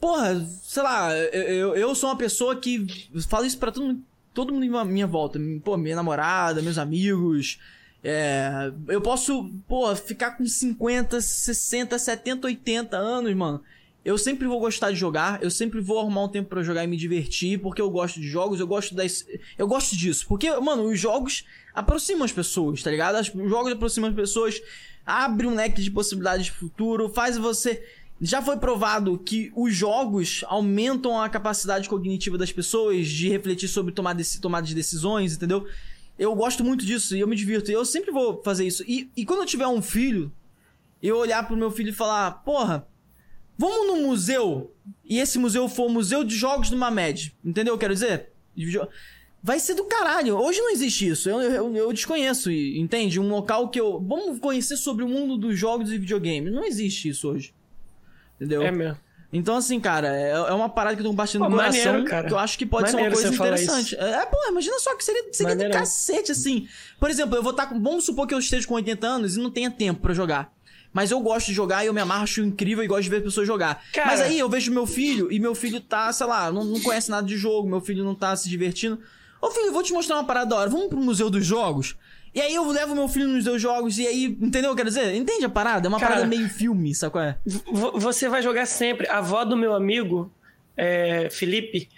Porra, 0.00 0.40
sei 0.62 0.82
lá, 0.82 1.12
eu, 1.16 1.42
eu, 1.42 1.76
eu 1.76 1.94
sou 1.94 2.08
uma 2.08 2.16
pessoa 2.16 2.54
que. 2.56 2.86
Falo 3.28 3.44
isso 3.44 3.58
pra 3.58 3.72
todo 3.72 3.84
mundo, 3.86 4.00
todo 4.38 4.54
mundo 4.54 4.78
à 4.78 4.84
minha 4.84 5.06
volta. 5.06 5.36
Pô, 5.64 5.76
minha 5.76 5.96
namorada, 5.96 6.62
meus 6.62 6.78
amigos. 6.78 7.58
É, 8.04 8.70
eu 8.86 9.00
posso, 9.00 9.50
pô, 9.66 9.92
ficar 9.96 10.36
com 10.36 10.46
50, 10.46 11.20
60, 11.20 11.98
70, 11.98 12.46
80 12.46 12.96
anos, 12.96 13.34
mano. 13.34 13.60
Eu 14.04 14.16
sempre 14.16 14.46
vou 14.46 14.60
gostar 14.60 14.92
de 14.92 14.96
jogar, 14.96 15.42
eu 15.42 15.50
sempre 15.50 15.80
vou 15.80 15.98
arrumar 15.98 16.22
um 16.22 16.28
tempo 16.28 16.48
pra 16.48 16.62
jogar 16.62 16.84
e 16.84 16.86
me 16.86 16.96
divertir, 16.96 17.58
porque 17.58 17.82
eu 17.82 17.90
gosto 17.90 18.20
de 18.20 18.28
jogos, 18.28 18.60
eu 18.60 18.66
gosto 18.68 18.94
das. 18.94 19.26
Eu 19.58 19.66
gosto 19.66 19.96
disso. 19.96 20.24
Porque, 20.28 20.48
mano, 20.60 20.84
os 20.84 21.00
jogos 21.00 21.44
aproximam 21.74 22.24
as 22.24 22.30
pessoas, 22.30 22.80
tá 22.80 22.92
ligado? 22.92 23.18
Os 23.18 23.50
jogos 23.50 23.72
aproximam 23.72 24.08
as 24.08 24.14
pessoas, 24.14 24.62
abre 25.04 25.48
um 25.48 25.54
leque 25.56 25.82
de 25.82 25.90
possibilidades 25.90 26.46
de 26.46 26.52
futuro, 26.52 27.08
faz 27.08 27.36
você. 27.36 27.84
Já 28.20 28.42
foi 28.42 28.56
provado 28.56 29.16
que 29.16 29.52
os 29.54 29.72
jogos 29.72 30.44
aumentam 30.48 31.20
a 31.20 31.28
capacidade 31.28 31.88
cognitiva 31.88 32.36
das 32.36 32.50
pessoas 32.50 33.06
de 33.06 33.28
refletir 33.28 33.68
sobre 33.68 33.92
tomar 33.92 34.14
de 34.14 34.74
decisões, 34.74 35.34
entendeu? 35.34 35.66
Eu 36.18 36.34
gosto 36.34 36.64
muito 36.64 36.84
disso 36.84 37.16
e 37.16 37.20
eu 37.20 37.28
me 37.28 37.36
divirto. 37.36 37.70
E 37.70 37.74
eu 37.74 37.84
sempre 37.84 38.10
vou 38.10 38.42
fazer 38.42 38.66
isso. 38.66 38.82
E, 38.88 39.08
e 39.16 39.24
quando 39.24 39.40
eu 39.40 39.46
tiver 39.46 39.68
um 39.68 39.80
filho, 39.80 40.32
eu 41.00 41.16
olhar 41.16 41.46
pro 41.46 41.56
meu 41.56 41.70
filho 41.70 41.90
e 41.90 41.94
falar: 41.94 42.42
Porra, 42.42 42.88
vamos 43.56 43.86
no 43.86 44.08
museu. 44.08 44.74
E 45.04 45.20
esse 45.20 45.38
museu 45.38 45.68
for 45.68 45.86
o 45.86 45.90
Museu 45.90 46.24
de 46.24 46.34
Jogos 46.34 46.70
do 46.70 46.76
Mamed. 46.76 47.36
Entendeu 47.44 47.74
o 47.74 47.78
que 47.78 47.84
eu 47.84 47.88
quero 47.88 47.94
dizer? 47.94 48.32
Vai 49.40 49.60
ser 49.60 49.74
do 49.74 49.84
caralho. 49.84 50.36
Hoje 50.36 50.58
não 50.58 50.70
existe 50.70 51.08
isso. 51.08 51.30
Eu, 51.30 51.40
eu, 51.40 51.76
eu 51.76 51.92
desconheço, 51.92 52.50
entende? 52.50 53.20
Um 53.20 53.28
local 53.28 53.68
que 53.68 53.80
eu. 53.80 54.00
Vamos 54.00 54.40
conhecer 54.40 54.76
sobre 54.76 55.04
o 55.04 55.08
mundo 55.08 55.36
dos 55.36 55.56
jogos 55.56 55.92
e 55.92 55.98
videogames. 55.98 56.52
Não 56.52 56.64
existe 56.64 57.10
isso 57.10 57.28
hoje. 57.28 57.54
Entendeu? 58.38 58.62
É 58.62 58.70
mesmo. 58.70 58.98
Então, 59.30 59.56
assim, 59.56 59.78
cara, 59.78 60.08
é, 60.16 60.30
é 60.30 60.52
uma 60.54 60.70
parada 60.70 60.96
que 60.96 61.02
eu 61.02 61.04
tô 61.04 61.10
compartilhando 61.10 61.44
Pô, 61.44 61.50
no 61.50 61.56
coração. 61.56 61.84
maneiro, 61.84 62.08
cara. 62.08 62.26
Que 62.28 62.32
eu 62.32 62.38
acho 62.38 62.56
que 62.56 62.64
pode 62.64 62.90
Maneiro 62.92 63.14
ser 63.14 63.28
uma 63.28 63.36
coisa 63.36 63.44
interessante. 63.44 63.94
É, 63.96 64.24
pô, 64.24 64.36
imagina 64.48 64.78
só 64.78 64.96
que 64.96 65.04
seria, 65.04 65.24
seria 65.32 65.54
do 65.54 65.70
cacete, 65.70 66.32
assim. 66.32 66.66
Por 66.98 67.10
exemplo, 67.10 67.36
eu 67.36 67.42
vou 67.42 67.50
estar 67.50 67.66
com. 67.66 67.78
Vamos 67.82 68.04
supor 68.06 68.26
que 68.26 68.32
eu 68.32 68.38
esteja 68.38 68.66
com 68.66 68.74
80 68.74 69.06
anos 69.06 69.36
e 69.36 69.40
não 69.40 69.50
tenha 69.50 69.70
tempo 69.70 70.00
pra 70.00 70.14
jogar. 70.14 70.50
Mas 70.94 71.10
eu 71.10 71.20
gosto 71.20 71.48
de 71.48 71.52
jogar 71.52 71.84
e 71.84 71.88
eu 71.88 71.92
me 71.92 72.00
amarro, 72.00 72.22
acho 72.22 72.40
incrível 72.40 72.82
e 72.82 72.86
gosto 72.86 73.02
de 73.02 73.10
ver 73.10 73.22
pessoas 73.22 73.46
jogar. 73.46 73.84
Cara- 73.92 74.06
Mas 74.06 74.22
aí 74.22 74.38
eu 74.38 74.48
vejo 74.48 74.72
meu 74.72 74.86
filho 74.86 75.30
e 75.30 75.38
meu 75.38 75.54
filho 75.54 75.78
tá, 75.78 76.10
sei 76.10 76.26
lá, 76.26 76.50
não, 76.50 76.64
não 76.64 76.80
conhece 76.80 77.10
nada 77.10 77.26
de 77.26 77.36
jogo, 77.36 77.68
meu 77.68 77.82
filho 77.82 78.02
não 78.02 78.14
tá 78.14 78.34
se 78.34 78.48
divertindo. 78.48 78.98
Ô 79.42 79.50
filho, 79.50 79.66
eu 79.66 79.72
vou 79.72 79.82
te 79.82 79.92
mostrar 79.92 80.16
uma 80.16 80.24
parada 80.24 80.46
da 80.48 80.56
hora, 80.56 80.70
vamos 80.70 80.88
pro 80.88 80.98
Museu 80.98 81.28
dos 81.28 81.44
Jogos? 81.44 81.94
E 82.34 82.40
aí 82.40 82.54
eu 82.54 82.66
levo 82.70 82.94
meu 82.94 83.08
filho 83.08 83.28
nos 83.28 83.44
meus 83.44 83.60
jogos 83.60 83.98
e 83.98 84.06
aí, 84.06 84.24
entendeu 84.40 84.70
o 84.70 84.74
que 84.76 84.82
eu 84.82 84.86
quero 84.86 84.88
dizer? 84.88 85.14
Entende 85.14 85.44
a 85.44 85.48
parada? 85.48 85.86
É 85.86 85.88
uma 85.88 85.98
Cara- 85.98 86.12
parada 86.14 86.28
meio 86.28 86.48
filme, 86.48 86.94
sabe 86.94 87.12
qual 87.12 87.24
é? 87.24 87.36
Você 87.94 88.28
vai 88.28 88.42
jogar 88.42 88.66
sempre. 88.66 89.08
A 89.08 89.18
avó 89.18 89.44
do 89.44 89.56
meu 89.56 89.74
amigo, 89.74 90.32
é, 90.76 91.28
Felipe, 91.30 91.88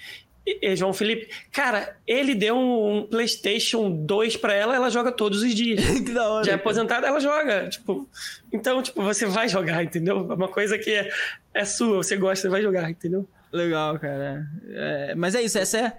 é, 0.62 0.74
João 0.74 0.92
Felipe, 0.92 1.28
cara, 1.52 1.96
ele 2.06 2.34
deu 2.34 2.56
um 2.56 3.06
PlayStation 3.08 3.90
2 3.90 4.36
pra 4.36 4.54
ela, 4.54 4.74
ela 4.74 4.90
joga 4.90 5.12
todos 5.12 5.42
os 5.42 5.54
dias. 5.54 5.84
que 6.00 6.12
da 6.12 6.28
hora. 6.28 6.44
Já 6.44 6.52
é 6.52 6.54
aposentada, 6.54 7.06
ela 7.06 7.20
joga. 7.20 7.68
Tipo, 7.68 8.08
então, 8.52 8.82
tipo, 8.82 9.02
você 9.02 9.26
vai 9.26 9.48
jogar, 9.48 9.82
entendeu? 9.84 10.26
É 10.30 10.34
uma 10.34 10.48
coisa 10.48 10.78
que 10.78 10.90
é, 10.90 11.10
é 11.54 11.64
sua, 11.64 11.98
você 11.98 12.16
gosta, 12.16 12.42
você 12.42 12.48
vai 12.48 12.62
jogar, 12.62 12.90
entendeu? 12.90 13.28
Legal, 13.52 13.98
cara. 13.98 14.46
É, 14.70 15.14
mas 15.14 15.34
é 15.34 15.42
isso, 15.42 15.58
essa 15.58 15.78
é 15.78 15.92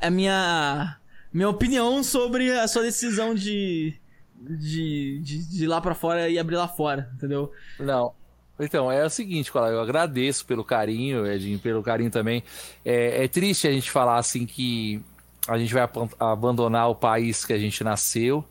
a 0.00 0.10
minha, 0.10 0.96
minha 1.34 1.48
opinião 1.48 2.02
sobre 2.02 2.50
a 2.52 2.66
sua 2.68 2.82
decisão 2.82 3.34
de, 3.34 3.94
de, 4.40 5.20
de, 5.20 5.44
de 5.50 5.64
ir 5.64 5.66
lá 5.66 5.80
pra 5.80 5.94
fora 5.94 6.28
e 6.30 6.38
abrir 6.38 6.56
lá 6.56 6.68
fora, 6.68 7.10
entendeu? 7.14 7.50
Não. 7.78 8.12
Então, 8.58 8.90
é 8.90 9.04
o 9.04 9.10
seguinte, 9.10 9.50
eu 9.52 9.80
agradeço 9.80 10.46
pelo 10.46 10.62
carinho, 10.64 11.26
Edinho, 11.26 11.58
pelo 11.58 11.82
carinho 11.82 12.10
também. 12.10 12.42
É, 12.84 13.24
é 13.24 13.28
triste 13.28 13.66
a 13.66 13.72
gente 13.72 13.90
falar 13.90 14.16
assim 14.16 14.46
que 14.46 15.02
a 15.48 15.58
gente 15.58 15.74
vai 15.74 15.82
abandonar 16.20 16.88
o 16.88 16.94
país 16.94 17.44
que 17.44 17.52
a 17.52 17.58
gente 17.58 17.82
nasceu. 17.82 18.44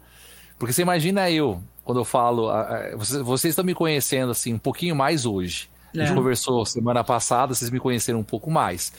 Porque 0.60 0.74
você 0.74 0.82
imagina 0.82 1.32
eu, 1.32 1.64
quando 1.86 2.02
eu 2.02 2.06
falo. 2.06 2.50
vocês 3.24 3.52
estão 3.52 3.64
me 3.64 3.74
conhecendo 3.74 4.32
assim 4.32 4.54
um 4.54 4.60
pouquinho 4.60 4.96
mais 4.96 5.26
hoje. 5.26 5.70
A 5.96 6.00
gente 6.00 6.12
É. 6.12 6.16
conversou 6.16 6.66
semana 6.66 7.04
passada, 7.04 7.54
vocês 7.54 7.70
me 7.72 7.80
conheceram 7.80 8.20
um 8.20 8.24
pouco 8.24 8.52
mais. 8.52 8.92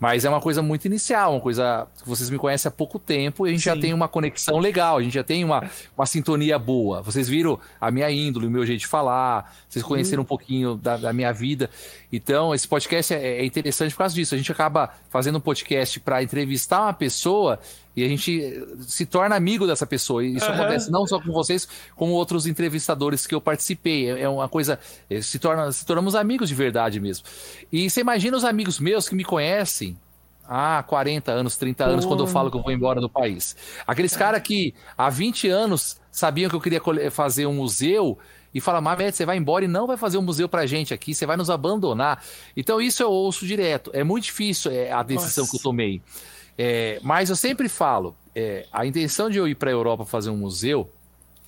Mas 0.00 0.24
é 0.24 0.30
uma 0.30 0.40
coisa 0.40 0.62
muito 0.62 0.86
inicial, 0.86 1.32
uma 1.34 1.40
coisa 1.40 1.86
que 2.02 2.08
vocês 2.08 2.30
me 2.30 2.38
conhecem 2.38 2.70
há 2.70 2.72
pouco 2.72 2.98
tempo 2.98 3.46
e 3.46 3.50
a 3.50 3.52
gente 3.52 3.62
já 3.62 3.74
Sim. 3.74 3.80
tem 3.80 3.94
uma 3.94 4.08
conexão 4.08 4.58
legal, 4.58 4.96
a 4.96 5.02
gente 5.02 5.12
já 5.12 5.22
tem 5.22 5.44
uma, 5.44 5.70
uma 5.94 6.06
sintonia 6.06 6.58
boa. 6.58 7.02
Vocês 7.02 7.28
viram 7.28 7.60
a 7.78 7.90
minha 7.90 8.10
índole, 8.10 8.46
o 8.46 8.50
meu 8.50 8.64
jeito 8.64 8.80
de 8.80 8.86
falar, 8.86 9.54
vocês 9.68 9.84
conheceram 9.84 10.22
um 10.22 10.26
pouquinho 10.26 10.74
da, 10.74 10.96
da 10.96 11.12
minha 11.12 11.30
vida. 11.32 11.68
Então, 12.10 12.54
esse 12.54 12.66
podcast 12.66 13.12
é, 13.12 13.40
é 13.40 13.44
interessante 13.44 13.92
por 13.92 13.98
causa 13.98 14.14
disso. 14.14 14.34
A 14.34 14.38
gente 14.38 14.50
acaba 14.50 14.90
fazendo 15.10 15.36
um 15.36 15.40
podcast 15.40 16.00
para 16.00 16.22
entrevistar 16.22 16.80
uma 16.80 16.94
pessoa 16.94 17.60
e 17.96 18.04
a 18.04 18.08
gente 18.08 18.42
eh, 18.42 18.64
se 18.86 19.04
torna 19.06 19.34
amigo 19.36 19.66
dessa 19.66 19.86
pessoa. 19.86 20.24
E 20.24 20.36
isso 20.36 20.46
Aham. 20.46 20.54
acontece 20.60 20.90
não 20.90 21.06
só 21.06 21.20
com 21.20 21.32
vocês, 21.32 21.66
como 21.96 22.12
outros 22.12 22.46
entrevistadores 22.46 23.26
que 23.26 23.34
eu 23.34 23.40
participei. 23.40 24.10
É 24.10 24.20
é 24.22 24.28
uma 24.28 24.48
coisa. 24.48 24.78
eh, 25.08 25.20
Se, 25.22 25.38
torna, 25.38 25.70
se 25.72 25.84
tornamos 25.84 26.14
amigos 26.14 26.48
de 26.48 26.54
verdade 26.54 27.00
mesmo. 27.00 27.24
E 27.72 27.88
você 27.90 28.00
imagina 28.00 28.36
os 28.36 28.44
amigos 28.44 28.78
meus 28.78 29.08
que 29.08 29.14
me 29.14 29.24
conhecem 29.24 29.96
há 30.48 30.82
40 30.82 31.30
anos, 31.32 31.56
30 31.56 31.84
anos, 31.84 32.04
quando 32.04 32.20
eu 32.20 32.26
falo 32.26 32.50
que 32.50 32.56
eu 32.56 32.62
vou 32.62 32.72
embora 32.72 33.00
do 33.00 33.08
país. 33.08 33.56
Aqueles 33.86 34.16
caras 34.16 34.42
que 34.42 34.74
há 34.98 35.08
20 35.08 35.48
anos 35.48 35.96
sabiam 36.10 36.50
que 36.50 36.56
eu 36.56 36.60
queria 36.60 36.80
fazer 37.10 37.46
um 37.46 37.54
museu. 37.54 38.18
E 38.52 38.60
fala, 38.60 38.80
Mamed, 38.80 39.14
você 39.16 39.24
vai 39.24 39.36
embora 39.36 39.64
e 39.64 39.68
não 39.68 39.86
vai 39.86 39.96
fazer 39.96 40.18
um 40.18 40.22
museu 40.22 40.48
pra 40.48 40.66
gente 40.66 40.92
aqui, 40.92 41.14
você 41.14 41.24
vai 41.24 41.36
nos 41.36 41.48
abandonar. 41.50 42.20
Então, 42.56 42.80
isso 42.80 43.00
eu 43.00 43.08
ouço 43.08 43.46
direto. 43.46 43.92
É 43.94 44.02
muito 44.02 44.24
difícil 44.24 44.72
é, 44.72 44.90
a 44.90 45.04
decisão 45.04 45.42
Nossa. 45.44 45.52
que 45.52 45.56
eu 45.58 45.62
tomei. 45.62 46.02
É, 46.62 47.00
mas 47.02 47.30
eu 47.30 47.36
sempre 47.36 47.70
falo, 47.70 48.14
é, 48.34 48.66
a 48.70 48.84
intenção 48.84 49.30
de 49.30 49.38
eu 49.38 49.48
ir 49.48 49.54
para 49.54 49.70
a 49.70 49.72
Europa 49.72 50.04
fazer 50.04 50.28
um 50.28 50.36
museu 50.36 50.90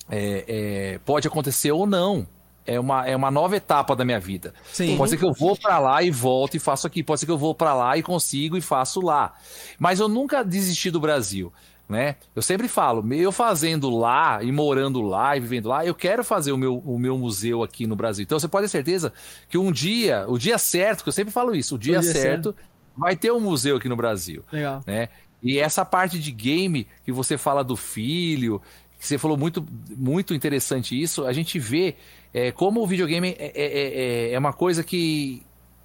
é, 0.09 0.43
é, 0.47 0.99
pode 1.05 1.27
acontecer 1.27 1.71
ou 1.71 1.85
não. 1.85 2.25
é 2.65 2.79
uma, 2.79 3.05
é 3.05 3.15
uma 3.15 3.29
nova 3.29 3.55
etapa 3.55 3.95
da 3.95 4.03
minha 4.03 4.19
vida. 4.19 4.55
Sim. 4.71 4.97
Pode 4.97 5.11
ser 5.11 5.17
que 5.17 5.25
eu 5.25 5.31
vou 5.31 5.55
para 5.55 5.77
lá 5.77 6.01
e 6.01 6.09
volto 6.09 6.55
e 6.55 6.59
faço 6.59 6.87
aqui. 6.87 7.03
Pode 7.03 7.19
ser 7.19 7.27
que 7.27 7.31
eu 7.31 7.37
vou 7.37 7.53
para 7.53 7.75
lá 7.75 7.95
e 7.95 8.01
consigo 8.01 8.57
e 8.57 8.61
faço 8.61 9.01
lá. 9.01 9.35
Mas 9.77 9.99
eu 9.99 10.07
nunca 10.07 10.43
desisti 10.43 10.89
do 10.89 10.99
Brasil. 10.99 11.53
Né? 11.87 12.15
Eu 12.35 12.41
sempre 12.41 12.67
falo, 12.67 13.05
eu 13.13 13.31
fazendo 13.31 13.89
lá 13.95 14.41
e 14.41 14.51
morando 14.51 14.99
lá 14.99 15.37
e 15.37 15.39
vivendo 15.39 15.67
lá, 15.67 15.85
eu 15.85 15.93
quero 15.93 16.23
fazer 16.23 16.51
o 16.51 16.57
meu, 16.57 16.77
o 16.79 16.97
meu 16.97 17.15
museu 17.19 17.61
aqui 17.61 17.85
no 17.85 17.95
Brasil. 17.95 18.23
Então 18.23 18.39
você 18.39 18.47
pode 18.47 18.65
ter 18.65 18.71
certeza 18.71 19.13
que 19.47 19.59
um 19.59 19.71
dia, 19.71 20.25
o 20.27 20.39
dia 20.39 20.57
certo, 20.57 21.03
que 21.03 21.09
eu 21.09 21.13
sempre 21.13 21.31
falo 21.31 21.53
isso, 21.53 21.75
o 21.75 21.77
dia, 21.77 21.99
O 21.99 22.01
dia 22.01 22.11
certo, 22.11 22.55
vai 22.97 23.15
ter 23.15 23.31
um 23.31 23.39
museu 23.39 23.77
aqui 23.77 23.89
no 23.89 23.95
Brasil. 23.95 24.43
Legal. 24.51 24.81
Né? 24.85 25.09
E 25.41 25.59
essa 25.59 25.83
parte 25.83 26.19
de 26.19 26.31
game 26.31 26.87
que 27.03 27.11
você 27.11 27.37
fala 27.37 27.63
do 27.63 27.75
filho, 27.75 28.61
que 28.99 29.05
você 29.05 29.17
falou 29.17 29.37
muito, 29.37 29.65
muito 29.95 30.33
interessante 30.33 30.99
isso, 30.99 31.25
a 31.25 31.33
gente 31.33 31.59
vê 31.59 31.95
é, 32.33 32.51
como 32.51 32.81
o 32.81 32.87
videogame 32.87 33.35
é, 33.37 33.51
é, 33.53 34.29
é, 34.29 34.31
é 34.31 34.39
uma 34.39 34.53
coisa 34.53 34.83
que, 34.83 35.43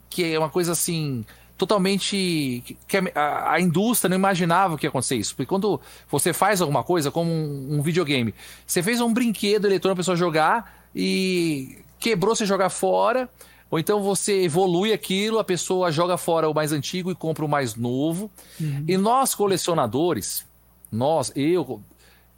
que 0.09 0.33
é 0.33 0.39
uma 0.39 0.49
coisa 0.49 0.73
assim 0.73 1.25
totalmente 1.59 2.63
que 2.87 2.97
a, 3.17 3.55
a, 3.55 3.61
indústria 3.61 4.09
não 4.09 4.17
imaginava 4.17 4.79
que 4.79 4.87
ia 4.87 4.89
acontecer 4.89 5.17
isso. 5.17 5.35
Porque 5.35 5.49
quando 5.49 5.81
você 6.09 6.33
faz 6.33 6.61
alguma 6.61 6.85
coisa, 6.85 7.11
como 7.11 7.29
um, 7.29 7.79
um 7.79 7.83
videogame, 7.83 8.33
você 8.65 8.81
fez 8.81 9.01
um 9.01 9.13
brinquedo 9.13 9.67
eletrônico 9.67 9.97
para 9.97 10.03
pessoa 10.03 10.17
jogar 10.17 10.87
e 10.95 11.79
quebrou, 11.99 12.37
você 12.37 12.47
jogar 12.47 12.71
fora. 12.71 13.29
Ou 13.71 13.79
então 13.79 14.03
você 14.03 14.45
evolui 14.45 14.93
aquilo, 14.93 15.39
a 15.39 15.45
pessoa 15.45 15.93
joga 15.93 16.17
fora 16.17 16.49
o 16.49 16.55
mais 16.55 16.73
antigo 16.73 17.11
e 17.11 17.15
compra 17.15 17.45
o 17.45 17.49
mais 17.49 17.75
novo. 17.75 18.31
Uhum. 18.61 18.85
E 18.89 18.97
nós, 18.97 19.35
colecionadores, 19.35 20.47
nós, 20.91 21.31
eu, 21.37 21.83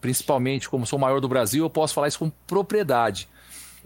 principalmente 0.01 0.69
como 0.69 0.87
sou 0.87 0.99
o 0.99 1.03
maior 1.03 1.21
do 1.21 1.29
Brasil, 1.29 1.65
eu 1.65 1.71
posso 1.71 1.95
falar 1.95 2.09
isso 2.09 2.19
com 2.19 2.31
propriedade. 2.47 3.29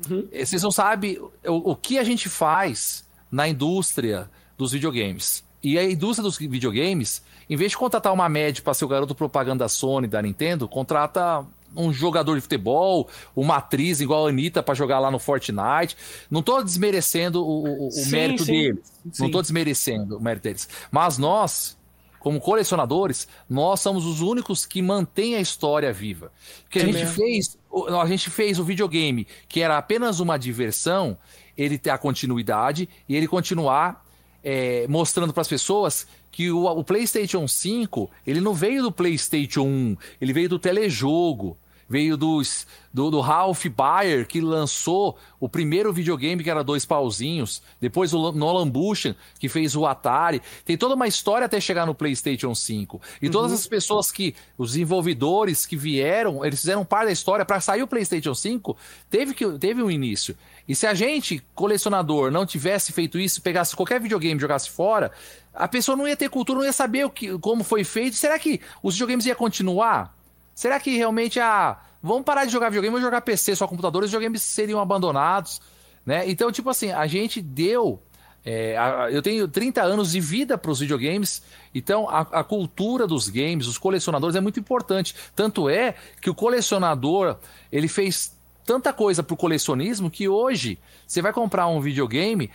Uhum. 0.09 0.27
Vocês 0.33 0.63
não 0.63 0.71
sabem 0.71 1.19
o, 1.19 1.73
o 1.73 1.77
que 1.77 1.99
a 1.99 2.05
gente 2.05 2.29
faz 2.29 3.05
na 3.31 3.47
indústria 3.47 4.31
dos 4.57 4.73
videogames. 4.73 5.45
E 5.63 5.79
a 5.79 5.85
indústria 5.85 6.23
dos 6.23 6.39
videogames, 6.39 7.23
em 7.49 7.57
vez 7.57 7.73
de 7.73 7.77
contratar 7.77 8.13
uma 8.13 8.29
média 8.29 8.63
para 8.63 8.75
ser 8.75 8.85
o 8.85 8.89
garoto 8.89 9.15
propaganda 9.15 9.65
da 9.65 9.69
Sony, 9.69 10.07
da 10.07 10.21
Nintendo, 10.21 10.69
contrata 10.69 11.45
um 11.77 11.93
jogador 11.93 12.35
de 12.35 12.41
futebol, 12.41 13.09
uma 13.35 13.57
atriz 13.57 14.01
igual 14.01 14.27
a 14.27 14.29
Anitta 14.29 14.63
para 14.63 14.75
jogar 14.75 14.99
lá 14.99 15.11
no 15.11 15.19
Fortnite. 15.19 15.97
Não 16.31 16.43
tô 16.43 16.63
desmerecendo 16.63 17.45
o, 17.45 17.65
o, 17.65 17.89
o 17.89 17.91
sim, 17.91 18.11
mérito 18.11 18.45
sim. 18.45 18.53
deles. 18.53 18.93
Sim. 19.13 19.23
Não 19.23 19.31
tô 19.31 19.43
desmerecendo 19.43 20.17
o 20.17 20.21
mérito 20.21 20.45
deles. 20.45 20.69
Mas 20.91 21.19
nós, 21.19 21.77
como 22.19 22.41
colecionadores, 22.41 23.29
nós 23.49 23.81
somos 23.81 24.05
os 24.07 24.21
únicos 24.21 24.65
que 24.65 24.81
mantêm 24.81 25.37
a 25.37 25.41
história 25.41 25.93
viva. 25.93 26.33
Porque 26.63 26.79
a 26.79 26.85
gente 26.85 27.07
fez, 27.07 27.59
a 28.01 28.07
gente 28.07 28.31
fez 28.31 28.59
o 28.59 28.65
videogame, 28.65 29.27
que 29.49 29.61
era 29.61 29.77
apenas 29.79 30.21
uma 30.21 30.37
diversão, 30.37 31.19
ele 31.57 31.79
ter 31.79 31.91
a 31.91 31.99
continuidade 31.99 32.89
e 33.09 33.17
ele 33.17 33.29
continuar 33.29 34.05
é, 34.45 34.87
mostrando 34.89 35.33
para 35.33 35.41
as 35.41 35.49
pessoas 35.49 36.07
que 36.31 36.51
o, 36.51 36.65
o, 36.65 36.85
PlayStation 36.85 37.49
5 37.49 38.11
ele 38.27 38.41
não 38.41 38.53
veio 38.53 38.83
do 38.83 38.93
PlayStation 38.93 39.63
1, 39.63 39.97
ele 40.21 40.33
veio 40.33 40.49
do 40.49 40.59
telejogo 40.59 41.57
veio 41.95 42.17
dos, 42.17 42.67
do, 42.93 43.09
do 43.09 43.21
Ralph 43.21 43.67
Baer, 43.67 44.27
que 44.27 44.41
lançou 44.41 45.17
o 45.39 45.49
primeiro 45.49 45.93
videogame 45.93 46.43
que 46.43 46.51
era 46.51 46.65
dois 46.65 46.85
pauzinhos, 46.85 47.63
depois 47.81 48.13
o 48.13 48.33
Nolan 48.33 48.69
Bushnell, 48.69 49.15
que 49.39 49.49
fez 49.49 49.77
o 49.77 49.87
Atari. 49.87 50.43
Tem 50.65 50.77
toda 50.77 50.97
uma 50.97 51.07
história 51.07 51.45
até 51.45 51.61
chegar 51.61 51.87
no 51.87 51.95
PlayStation 51.95 52.53
5. 52.53 53.01
E 53.23 53.27
uhum. 53.27 53.33
todas 53.33 53.53
as 53.53 53.65
pessoas 53.69 54.11
que, 54.11 54.35
os 54.59 54.73
desenvolvedores 54.73 55.65
que 55.65 55.77
vieram, 55.77 56.45
eles 56.45 56.59
fizeram 56.63 56.85
parte 56.85 57.07
da 57.07 57.13
história 57.13 57.45
para 57.45 57.61
sair 57.61 57.85
o 57.85 57.87
PlayStation 57.87 58.35
5, 58.35 58.77
teve, 59.09 59.33
que, 59.33 59.49
teve 59.57 59.81
um 59.81 59.89
início. 59.89 60.37
E 60.67 60.75
se 60.75 60.89
a 60.89 60.95
gente, 60.95 61.41
colecionador, 61.55 62.33
não 62.33 62.45
tivesse 62.45 62.91
feito 62.91 63.21
isso, 63.21 63.41
pegasse 63.41 63.77
qualquer 63.77 64.01
videogame 64.01 64.37
e 64.37 64.41
jogasse 64.41 64.69
fora, 64.69 65.13
a 65.55 65.69
pessoa 65.69 65.97
não 65.97 66.09
ia 66.09 66.17
ter 66.17 66.29
cultura, 66.29 66.59
não 66.59 66.67
ia 66.67 66.73
saber 66.73 67.07
o 67.07 67.11
que, 67.11 67.39
como 67.39 67.63
foi 67.63 67.85
feito. 67.85 68.17
Será 68.17 68.37
que 68.37 68.61
os 68.83 68.95
videogames 68.95 69.27
iam 69.27 69.37
continuar? 69.37 70.13
Será 70.55 70.79
que 70.79 70.97
realmente 70.97 71.41
ah, 71.41 71.79
vamos 72.03 72.25
parar 72.25 72.45
de 72.45 72.53
jogar 72.53 72.69
videogame, 72.69 72.93
vamos 72.93 73.05
jogar 73.05 73.21
PC, 73.21 73.57
só 73.57 73.67
computadores, 73.67 74.11
videogames 74.11 74.43
seriam 74.43 74.81
abandonados, 74.81 75.61
né? 76.05 76.29
Então, 76.29 76.53
tipo 76.53 76.71
assim, 76.71 76.93
a 76.93 77.07
gente 77.07 77.41
deu 77.41 78.01
é, 78.45 78.77
a, 78.77 79.11
eu 79.11 79.23
tenho 79.23 79.49
30 79.49 79.83
anos 79.83 80.13
de 80.13 80.21
vida 80.21 80.59
para 80.59 80.71
os 80.71 80.81
videogames, 80.81 81.43
então 81.75 82.09
a, 82.11 82.21
a, 82.21 82.45
cultura 82.45 83.07
dos 83.07 83.29
games, 83.29 83.67
os 83.67 83.79
colecionadores 83.79 84.37
é 84.37 84.41
muito 84.41 84.61
importante. 84.61 85.15
Tanto 85.35 85.69
é 85.69 85.95
que 86.21 86.29
o 86.29 86.35
colecionador 86.35 87.39
ele 87.73 87.89
fez 87.89 88.37
tanta 88.67 88.93
coisa 88.93 89.23
para 89.23 89.33
o 89.33 89.37
colecionismo 89.37 90.11
que 90.11 90.29
hoje 90.29 90.79
você 91.07 91.23
vai 91.23 91.33
comprar 91.33 91.67
um 91.69 91.81
videogame, 91.81 92.51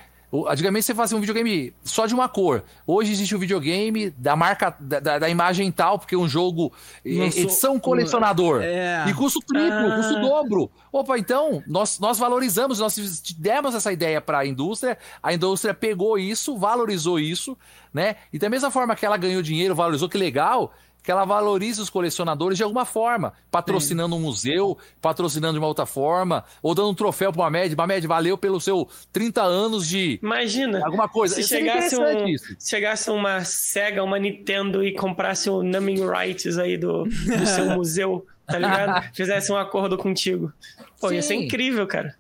Antigamente 0.48 0.86
você 0.86 0.94
fazia 0.94 1.18
um 1.18 1.20
videogame 1.20 1.74
só 1.84 2.06
de 2.06 2.14
uma 2.14 2.30
cor. 2.30 2.64
Hoje 2.86 3.12
existe 3.12 3.36
um 3.36 3.40
videogame 3.40 4.12
da 4.12 4.36
marca, 4.36 4.76
da, 4.80 5.18
da, 5.18 5.28
imagem 5.28 5.72
tal, 5.72 5.98
porque 5.98 6.14
é 6.14 6.18
um 6.18 6.28
jogo 6.28 6.72
Nossa, 7.04 7.40
edição 7.40 7.80
colecionador. 7.80 8.62
É. 8.62 9.06
E 9.08 9.14
custa 9.14 9.40
o 9.40 9.42
triplo, 9.42 9.92
ah. 9.92 9.96
custa 9.96 10.14
o 10.14 10.22
dobro. 10.22 10.70
Opa, 10.92 11.18
então, 11.18 11.64
nós, 11.66 12.00
nós 12.00 12.20
valorizamos, 12.20 12.80
nós 12.80 12.96
demos 13.38 13.74
essa 13.74 13.92
ideia 13.92 14.22
para 14.22 14.40
a 14.40 14.46
indústria, 14.46 15.00
a 15.22 15.34
indústria 15.34 15.74
pegou 15.74 16.18
isso, 16.18 16.56
valorizou 16.56 17.20
isso, 17.20 17.58
né? 17.92 18.16
E 18.32 18.38
da 18.38 18.50
mesma 18.50 18.70
forma 18.70 18.96
que 18.96 19.06
ela 19.06 19.18
ganhou 19.18 19.42
dinheiro, 19.42 19.74
valorizou, 19.74 20.08
que 20.08 20.18
legal, 20.18 20.72
que 21.04 21.12
ela 21.12 21.26
valorize 21.26 21.82
os 21.82 21.90
colecionadores 21.90 22.58
de 22.58 22.64
alguma 22.64 22.86
forma, 22.86 23.34
patrocinando 23.50 24.16
Sim. 24.16 24.22
um 24.22 24.26
museu, 24.26 24.78
patrocinando 25.02 25.54
de 25.54 25.60
uma 25.60 25.68
outra 25.68 25.86
forma, 25.86 26.44
ou 26.62 26.76
dando 26.76 26.90
um 26.90 26.94
troféu 26.94 27.32
para 27.32 27.42
uma 27.42 27.50
Mamed, 27.50 27.76
Mamed, 27.76 28.08
valeu 28.08 28.38
pelo 28.38 28.60
seu 28.60 28.88
30 29.12 29.42
anos 29.42 29.88
de 29.88 30.20
Imagina, 30.22 30.86
alguma 30.86 31.10
coisa. 31.10 31.36
Se 31.36 31.44
chegasse, 31.44 31.96
um, 31.98 32.36
chegasse 32.60 33.10
uma 33.10 33.44
Sega, 33.44 34.04
uma 34.04 34.20
Nintendo 34.20 34.84
e 34.84 34.94
comprasse 34.94 35.50
o 35.50 35.64
naming 35.64 36.06
rights 36.06 36.58
aí 36.58 36.78
do, 36.78 37.04
do 37.04 37.46
seu 37.46 37.66
museu, 37.76 38.26
tá 38.46 38.58
ligado? 38.58 39.04
Fizesse 39.14 39.52
um 39.52 39.58
acordo 39.58 39.98
contigo. 39.98 40.54
Pô, 41.00 41.10
Sim. 41.10 41.16
ia 41.16 41.22
ser 41.22 41.36
incrível, 41.36 41.88
cara. 41.88 42.16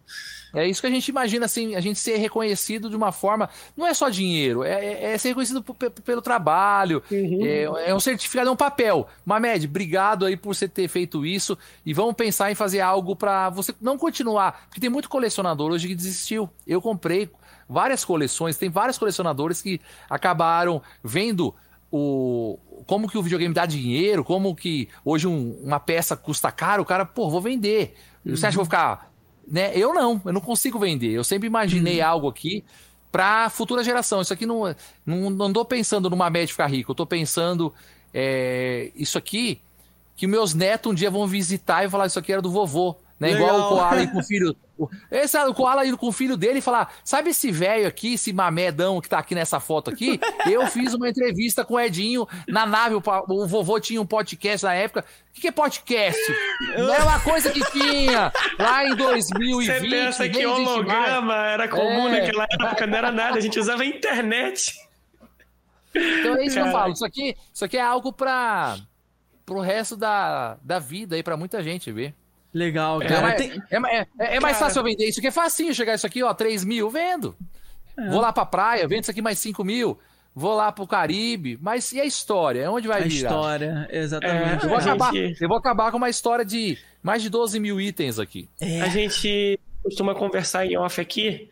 É 0.54 0.68
isso 0.68 0.82
que 0.82 0.88
a 0.88 0.90
gente 0.90 1.08
imagina, 1.08 1.46
assim, 1.46 1.76
a 1.76 1.80
gente 1.80 2.00
ser 2.00 2.18
reconhecido 2.18 2.90
de 2.90 2.96
uma 2.96 3.12
forma. 3.12 3.50
Não 3.78 3.86
é 3.86 3.94
só 3.94 4.10
dinheiro, 4.10 4.64
é, 4.64 4.84
é, 4.84 5.14
é 5.14 5.18
ser 5.18 5.30
reconhecido 5.30 5.64
pelo 6.04 6.22
trabalho, 6.22 7.04
uhum. 7.12 7.46
é, 7.46 7.90
é, 7.90 7.96
um 7.96 8.00
certificado, 8.00 8.50
é 8.50 8.52
um 8.52 8.56
papel. 8.56 9.08
Mamed, 9.26 9.68
obrigado 9.68 10.26
aí 10.26 10.36
por 10.36 10.56
você 10.56 10.68
ter 10.68 10.88
feito 10.88 11.26
isso 11.26 11.58
e 11.86 11.94
vamos 11.94 12.16
pensar 12.16 12.52
em 12.52 12.56
fazer 12.56 12.82
algo 12.82 13.16
para 13.16 13.50
você 13.50 13.74
não 13.80 13.98
continuar. 13.98 14.66
Porque 14.66 14.82
tem 14.82 14.90
muito 14.90 15.10
colecionador 15.10 15.72
hoje 15.72 15.88
que 15.88 15.96
desistiu. 15.96 16.50
Eu 16.66 16.82
comprei 16.82 17.30
várias 17.68 18.04
coleções, 18.04 18.58
tem 18.58 18.70
vários 18.70 18.98
colecionadores 18.98 19.62
que 19.62 19.80
acabaram 20.10 20.82
vendo 21.04 21.54
o 21.92 22.58
como 22.86 23.08
que 23.08 23.18
o 23.18 23.22
videogame 23.22 23.54
dá 23.54 23.66
dinheiro, 23.66 24.24
como 24.24 24.56
que 24.56 24.90
hoje 25.04 25.28
um, 25.28 25.52
uma 25.64 25.80
peça 25.80 26.16
custa 26.16 26.52
caro, 26.52 26.82
o 26.82 26.86
cara, 26.86 27.06
pô, 27.06 27.30
vou 27.30 27.42
vender. 27.42 27.96
Uhum. 28.26 28.36
Você 28.36 28.48
acha 28.48 28.56
que 28.56 28.60
eu 28.60 28.66
vou 28.66 28.66
ficar 28.66 29.09
né? 29.50 29.72
Eu 29.76 29.94
não, 29.94 30.22
eu 30.26 30.34
não 30.34 30.42
consigo 30.42 30.78
vender. 30.80 31.12
Eu 31.12 31.24
sempre 31.24 31.48
imaginei 31.48 32.00
uhum. 32.02 32.08
algo 32.08 32.28
aqui 32.30 32.64
para 33.12 33.50
futura 33.50 33.84
geração. 33.84 34.22
Isso 34.22 34.34
aqui 34.34 34.46
não, 34.46 34.76
não, 35.06 35.30
não 35.30 35.54
tô 35.54 35.66
pensando 35.66 36.10
numa 36.10 36.30
média 36.30 36.48
ficar 36.48 36.68
rico. 36.68 36.92
Eu 36.92 36.96
tô 36.96 37.06
pensando 37.06 37.74
é, 38.14 38.92
isso 38.96 39.18
aqui 39.18 39.60
que 40.16 40.28
meus 40.28 40.54
netos 40.54 40.92
um 40.92 40.96
dia 40.96 41.10
vão 41.10 41.26
visitar 41.26 41.86
e 41.86 41.90
falar 41.90 42.08
isso 42.08 42.20
aqui 42.20 42.32
era 42.32 42.42
do 42.42 42.52
vovô. 42.52 42.96
Né? 43.20 43.32
Igual 43.32 43.60
o 43.60 43.70
Koala 43.70 44.08
com 44.08 44.20
o 44.20 44.24
filho. 44.24 44.56
Esse 45.12 45.38
o 45.38 45.54
Koala 45.54 45.86
indo 45.86 45.98
com 45.98 46.08
o 46.08 46.12
filho 46.12 46.38
dele 46.38 46.60
e 46.60 46.62
falar: 46.62 46.94
sabe 47.04 47.32
esse 47.32 47.52
velho 47.52 47.88
aqui, 47.88 48.14
esse 48.14 48.32
mamedão 48.32 49.02
que 49.02 49.10
tá 49.10 49.20
aqui 49.20 49.36
nessa 49.36 49.60
foto 49.60 49.90
aqui? 49.90 50.20
Eu 50.50 50.68
fiz 50.68 50.94
uma 50.94 51.10
entrevista 51.10 51.66
com 51.66 51.74
o 51.74 51.80
Edinho 51.80 52.28
na 52.48 52.66
nave. 52.66 52.96
O, 52.96 53.02
o 53.30 53.48
vovô 53.48 53.80
tinha 53.80 54.02
um 54.02 54.06
podcast 54.06 54.66
na 54.66 54.74
época. 54.74 55.06
O 55.30 55.34
que, 55.34 55.42
que 55.42 55.48
é 55.48 55.52
podcast? 55.52 56.22
Não 56.78 56.94
é 56.94 57.00
uma 57.04 57.20
coisa 57.20 57.52
que 57.52 57.64
tinha 57.72 58.32
lá 58.58 58.86
em 58.86 58.96
2020. 58.96 59.66
Você 59.66 59.90
pensa 59.90 60.30
que 60.30 60.46
holograma 60.46 61.36
era 61.36 61.68
comum 61.68 62.08
é. 62.10 62.22
naquela 62.22 62.48
época, 62.50 62.88
não 62.88 62.98
era 62.98 63.12
nada, 63.12 63.38
a 63.38 63.42
gente 63.42 63.60
usava 63.60 63.84
a 63.84 63.86
internet. 63.86 64.74
Então 65.96 66.36
é 66.36 66.46
isso 66.46 66.56
que 66.56 66.62
eu 66.62 66.72
falo. 66.72 66.94
Isso 66.94 67.06
aqui, 67.06 67.36
isso 67.54 67.66
aqui 67.66 67.78
é 67.78 67.82
algo 67.82 68.14
para 68.14 68.78
pro 69.46 69.62
resto 69.62 69.98
da, 69.98 70.58
da 70.62 70.78
vida 70.78 71.16
aí, 71.16 71.24
para 71.24 71.36
muita 71.36 71.64
gente 71.64 71.92
ver. 71.92 72.14
Legal, 72.54 73.02
é, 73.02 73.08
cara. 73.08 73.30
É, 73.30 73.34
tem... 73.34 73.64
é, 73.70 73.78
é, 73.78 74.08
é 74.18 74.40
mais 74.40 74.58
cara... 74.58 74.66
fácil 74.68 74.80
eu 74.80 74.84
vender 74.84 75.08
isso, 75.08 75.22
que 75.22 75.28
é 75.28 75.32
facinho 75.32 75.74
chegar 75.74 75.96
isso 75.96 76.08
aqui, 76.08 76.24
ó, 76.24 76.34
3 76.34 76.64
mil, 76.64 76.90
vendo. 76.90 77.36
É. 77.98 78.10
Vou 78.10 78.22
lá 78.22 78.34
pra 78.34 78.46
praia, 78.46 78.88
vendo 78.88 79.04
isso 79.04 79.12
aqui 79.12 79.22
mais 79.22 79.38
5 79.40 79.64
mil. 79.64 80.00
Vou 80.34 80.56
lá 80.56 80.72
pro 80.72 80.88
Caribe, 80.88 81.58
mas 81.62 81.92
e 81.92 82.00
a 82.00 82.06
história? 82.06 82.72
Onde 82.72 82.88
vai 82.88 83.02
a 83.02 83.06
virar? 83.06 83.30
A 83.30 83.34
história, 83.34 83.90
exatamente. 83.92 84.64
eu, 84.64 84.70
vou 84.70 84.78
acabar, 84.78 85.14
gente... 85.14 85.42
eu 85.42 85.48
vou 85.48 85.58
acabar 85.58 85.92
com 85.92 85.98
uma 85.98 86.10
história 86.10 86.46
de 86.46 86.78
mais 87.04 87.22
de 87.22 87.30
12 87.30 87.60
mil 87.60 87.82
itens 87.82 88.20
aqui. 88.20 88.48
A 88.82 88.88
gente 88.88 89.60
costuma 89.84 90.14
conversar 90.16 90.66
em 90.66 90.78
off 90.78 91.02
aqui, 91.02 91.50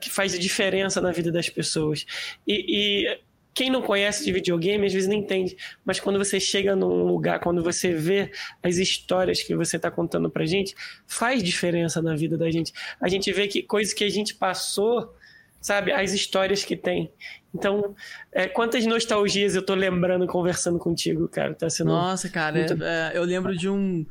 que 0.00 0.08
faz 0.08 0.38
diferença 0.38 1.00
na 1.00 1.10
vida 1.12 1.30
das 1.30 1.50
pessoas. 1.50 2.06
E, 2.46 2.64
e 3.04 3.18
quem 3.54 3.68
não 3.70 3.82
conhece 3.82 4.24
de 4.24 4.32
videogame 4.32 4.86
às 4.86 4.92
vezes 4.92 5.08
não 5.08 5.16
entende, 5.16 5.56
mas 5.84 6.00
quando 6.00 6.18
você 6.18 6.40
chega 6.40 6.74
num 6.74 7.04
lugar, 7.04 7.38
quando 7.40 7.62
você 7.62 7.92
vê 7.92 8.30
as 8.62 8.76
histórias 8.76 9.42
que 9.42 9.54
você 9.54 9.76
está 9.76 9.90
contando 9.90 10.30
pra 10.30 10.44
gente, 10.46 10.74
faz 11.06 11.42
diferença 11.42 12.00
na 12.00 12.14
vida 12.16 12.36
da 12.38 12.50
gente. 12.50 12.72
A 13.00 13.08
gente 13.08 13.30
vê 13.32 13.46
que 13.48 13.62
coisas 13.62 13.92
que 13.92 14.04
a 14.04 14.08
gente 14.10 14.34
passou, 14.34 15.14
sabe, 15.60 15.92
as 15.92 16.12
histórias 16.12 16.64
que 16.64 16.76
tem. 16.76 17.10
Então, 17.54 17.94
é, 18.32 18.48
quantas 18.48 18.86
nostalgias 18.86 19.54
eu 19.54 19.62
tô 19.64 19.74
lembrando 19.74 20.26
conversando 20.26 20.78
contigo, 20.78 21.28
cara, 21.28 21.54
tá 21.54 21.68
sendo 21.68 21.88
Nossa, 21.92 22.28
cara, 22.30 22.56
muito- 22.56 22.82
é- 22.82 23.12
é, 23.14 23.18
eu 23.18 23.22
lembro 23.24 23.54
de 23.56 23.68
um. 23.68 24.06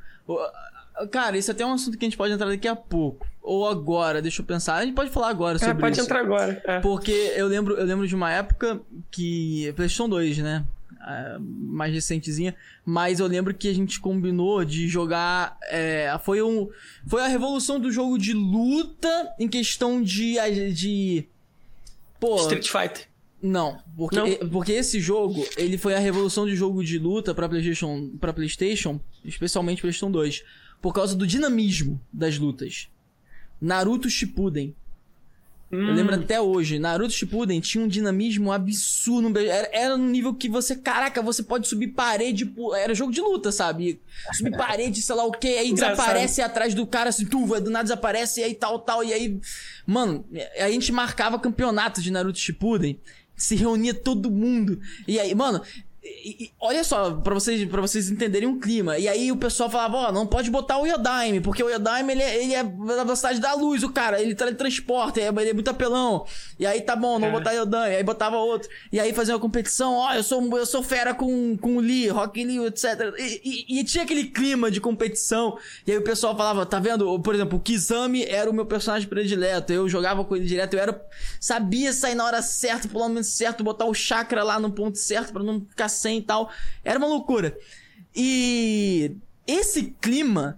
Cara, 1.12 1.38
isso 1.38 1.50
até 1.52 1.64
é 1.64 1.66
um 1.66 1.74
assunto 1.74 1.98
que 1.98 2.06
a 2.06 2.08
gente 2.08 2.18
pode 2.18 2.34
entrar 2.34 2.48
daqui 2.48 2.68
a 2.68 2.76
pouco. 2.76 3.26
Ou 3.42 3.68
agora, 3.68 4.22
deixa 4.22 4.42
eu 4.42 4.46
pensar. 4.46 4.76
A 4.76 4.86
gente 4.86 4.94
pode 4.94 5.10
falar 5.10 5.30
agora 5.30 5.58
É, 5.58 5.60
sobre 5.60 5.80
pode 5.82 5.96
isso. 5.96 6.06
entrar 6.06 6.20
agora. 6.20 6.62
é. 6.66 6.80
Porque 6.80 7.12
eu 7.36 7.48
lembro, 7.48 7.76
eu 7.76 7.86
lembro 7.86 8.08
de 8.08 8.14
uma 8.16 8.32
época 8.32 8.80
que. 9.10 9.74
PlayStation 9.76 10.08
2, 10.10 10.38
né? 10.40 10.64
Mais 11.40 11.92
recentezinha. 11.94 12.56
Mas 12.86 13.20
eu 13.20 13.26
lembro 13.26 13.54
que 13.54 13.68
a 13.68 13.74
gente 13.74 14.00
combinou 14.00 14.64
de 14.64 14.88
jogar. 14.88 15.58
é, 15.64 16.16
foi 16.24 16.42
um. 16.44 16.70
Foi 17.08 17.24
a 17.24 17.28
revolução 17.28 17.80
do 17.80 17.92
jogo 17.92 18.18
de 18.20 18.34
luta 18.34 19.34
em 19.40 19.48
questão 19.48 20.02
de. 20.02 20.36
de 20.74 21.26
pô. 22.20 22.36
Street 22.38 22.68
Fighter. 22.70 23.08
Não, 23.44 23.80
porque, 23.98 24.16
Não? 24.40 24.50
porque 24.50 24.72
esse 24.72 25.00
jogo, 25.00 25.44
ele 25.58 25.76
foi 25.76 25.96
a 25.96 26.00
revolução 26.00 26.46
de 26.46 26.56
jogo 26.56 26.84
de 26.84 27.00
luta 27.00 27.34
pra 27.34 27.50
PlayStation, 27.50 28.12
pra 28.20 28.32
PlayStation, 28.32 29.00
especialmente 29.26 29.82
PlayStation 29.82 30.12
2, 30.12 30.44
por 30.82 30.94
causa 30.94 31.16
do 31.16 31.28
dinamismo 31.28 32.02
das 32.12 32.38
lutas. 32.38 32.90
Naruto 33.62 34.10
Shippuden. 34.10 34.76
Eu 35.72 35.80
Hum. 35.80 35.94
lembro 35.94 36.16
até 36.16 36.42
hoje, 36.42 36.78
Naruto 36.80 37.14
Shippuden 37.14 37.62
tinha 37.62 37.82
um 37.82 37.88
dinamismo 37.88 38.52
absurdo, 38.52 39.40
era, 39.40 39.70
era 39.72 39.96
no 39.98 40.06
nível 40.06 40.34
que 40.34 40.50
você, 40.50 40.76
caraca, 40.76 41.22
você 41.22 41.42
pode 41.42 41.66
subir 41.66 41.90
parede, 41.90 42.54
era 42.78 42.94
jogo 42.94 43.14
de 43.14 43.22
luta, 43.22 43.54
sabe? 43.54 44.02
Subir 44.34 44.58
parede, 44.58 45.02
sei 45.02 45.16
lá 45.16 45.24
o 45.24 45.32
que, 45.32 45.48
aí 45.48 45.70
Engraçado. 45.70 45.96
desaparece 45.96 46.42
atrás 46.42 46.74
do 46.74 46.86
cara, 46.86 47.08
assim, 47.10 47.26
tu, 47.26 47.46
do 47.62 47.70
nada 47.70 47.84
desaparece, 47.84 48.42
e 48.42 48.44
aí 48.44 48.54
tal, 48.54 48.80
tal, 48.80 49.02
e 49.02 49.14
aí, 49.14 49.40
mano, 49.88 50.26
a 50.60 50.70
gente 50.70 50.92
marcava 50.92 51.40
campeonato 51.40 52.02
de 52.02 52.12
Naruto 52.12 52.38
Shippuden, 52.40 53.00
se 53.34 53.56
reunia 53.56 53.94
todo 53.94 54.30
mundo, 54.30 54.78
e 55.08 55.22
aí, 55.22 55.34
mano, 55.34 55.62
e- 56.04 56.44
e- 56.46 56.52
olha 56.60 56.84
só, 56.84 57.12
pra 57.12 57.34
vocês, 57.34 57.64
pra 57.70 57.80
vocês 57.82 58.10
entenderem 58.10 58.48
o 58.50 58.60
clima. 58.60 58.98
E 58.98 59.08
aí 59.08 59.32
o 59.32 59.38
pessoal 59.38 59.70
falava, 59.70 59.98
ó, 59.98 60.12
não 60.12 60.26
pode 60.26 60.50
botar 60.50 60.78
o 60.80 60.86
Yodaime, 60.88 61.40
porque 61.42 61.64
o 61.64 61.70
Yodaime, 61.70 62.14
ele 62.14 62.24
é, 62.24 62.44
ele 62.44 62.54
é 62.56 62.64
da 62.64 63.04
velocidade 63.04 63.40
da 63.40 63.54
luz, 63.54 63.84
o 63.84 63.90
cara, 63.92 64.22
ele 64.22 64.34
teletransporta, 64.34 65.20
ele 65.20 65.50
é 65.50 65.54
muito 65.54 65.70
apelão. 65.70 66.26
E 66.60 66.66
aí 66.66 66.82
tá 66.82 66.96
bom, 66.96 67.20
não 67.20 67.28
É. 67.28 67.32
vou 67.32 67.40
botar 67.40 67.52
Yodaime, 67.54 67.96
aí 67.98 68.04
botava 68.04 68.38
outro. 68.38 68.68
E 68.92 69.00
aí 69.00 69.14
fazia 69.14 69.34
uma 69.36 69.40
competição, 69.40 69.94
ó, 69.94 70.14
eu 70.14 70.24
sou, 70.24 70.58
eu 70.58 70.66
sou 70.66 70.82
fera 70.82 71.14
com, 71.14 71.56
com 71.58 71.78
o 71.78 71.80
Lee, 71.80 72.08
Rock 72.10 72.44
Lee, 72.44 72.66
etc. 72.66 73.14
E, 73.20 73.42
e- 73.70 73.80
e 73.80 73.84
tinha 73.84 74.04
aquele 74.04 74.24
clima 74.26 74.72
de 74.72 74.82
competição. 74.82 75.58
E 75.86 75.92
aí 75.92 75.98
o 75.98 76.04
pessoal 76.04 76.36
falava, 76.36 76.66
tá 76.66 76.80
vendo? 76.80 77.20
Por 77.20 77.36
exemplo, 77.36 77.58
o 77.60 77.62
Kizami 77.62 78.24
era 78.26 78.50
o 78.50 78.54
meu 78.54 78.66
personagem 78.66 79.08
predileto, 79.08 79.72
eu 79.72 79.88
jogava 79.88 80.24
com 80.26 80.36
ele 80.36 80.46
direto, 80.46 80.74
eu 80.74 80.80
era, 80.80 81.06
sabia 81.40 81.94
sair 81.94 82.16
na 82.16 82.26
hora 82.26 82.42
certa, 82.42 82.88
pular 82.88 83.04
no 83.06 83.10
momento 83.10 83.26
certo, 83.28 83.64
botar 83.64 83.86
o 83.86 83.94
chakra 83.94 84.44
lá 84.44 84.60
no 84.60 84.72
ponto 84.72 84.98
certo 84.98 85.32
pra 85.34 85.44
não 85.44 85.62
ficar 85.62 85.91
sem 85.92 86.20
e 86.20 86.22
tal. 86.22 86.52
Era 86.84 86.98
uma 87.00 87.08
loucura. 87.08 87.58
E 88.16 89.12
esse 89.48 89.96
clima 90.02 90.58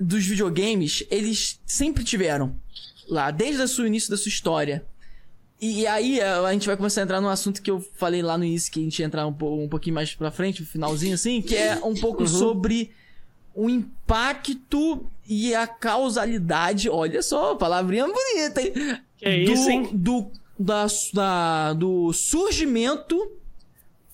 dos 0.00 0.24
videogames, 0.24 1.04
eles 1.10 1.60
sempre 1.66 2.02
tiveram 2.04 2.56
lá, 3.08 3.30
desde 3.30 3.80
o 3.82 3.86
início 3.86 4.10
da 4.10 4.16
sua 4.16 4.28
história. 4.28 4.84
E 5.60 5.86
aí 5.86 6.20
eh, 6.20 6.24
a 6.26 6.52
gente 6.52 6.66
vai 6.66 6.76
começar 6.76 7.00
a 7.00 7.04
entrar 7.04 7.20
num 7.20 7.28
assunto 7.28 7.62
que 7.62 7.70
eu 7.70 7.80
falei 7.96 8.22
lá 8.22 8.36
no 8.36 8.44
início, 8.44 8.72
que 8.72 8.80
a 8.80 8.82
gente 8.82 8.98
ia 8.98 9.06
entrar 9.06 9.26
um, 9.26 9.32
po- 9.32 9.62
um 9.62 9.68
pouquinho 9.68 9.94
mais 9.94 10.14
pra 10.14 10.30
frente, 10.30 10.60
no 10.62 10.66
finalzinho 10.66 11.14
assim, 11.14 11.40
que 11.40 11.54
é 11.56 11.76
um 11.84 11.94
pouco 11.94 12.22
sobre 12.26 12.90
o 13.54 13.70
impacto 13.70 15.06
e 15.28 15.54
a 15.54 15.66
causalidade. 15.66 16.88
Olha 16.90 17.22
só, 17.22 17.54
palavrinha 17.54 18.04
bonita, 18.06 18.60
hein? 18.60 18.72
Que 19.16 19.24
é 19.26 19.38
isso, 19.38 19.70
hein? 19.70 19.88
Do, 19.92 20.30
da, 20.58 20.86
da- 21.12 21.72
do 21.72 22.12
surgimento 22.12 23.16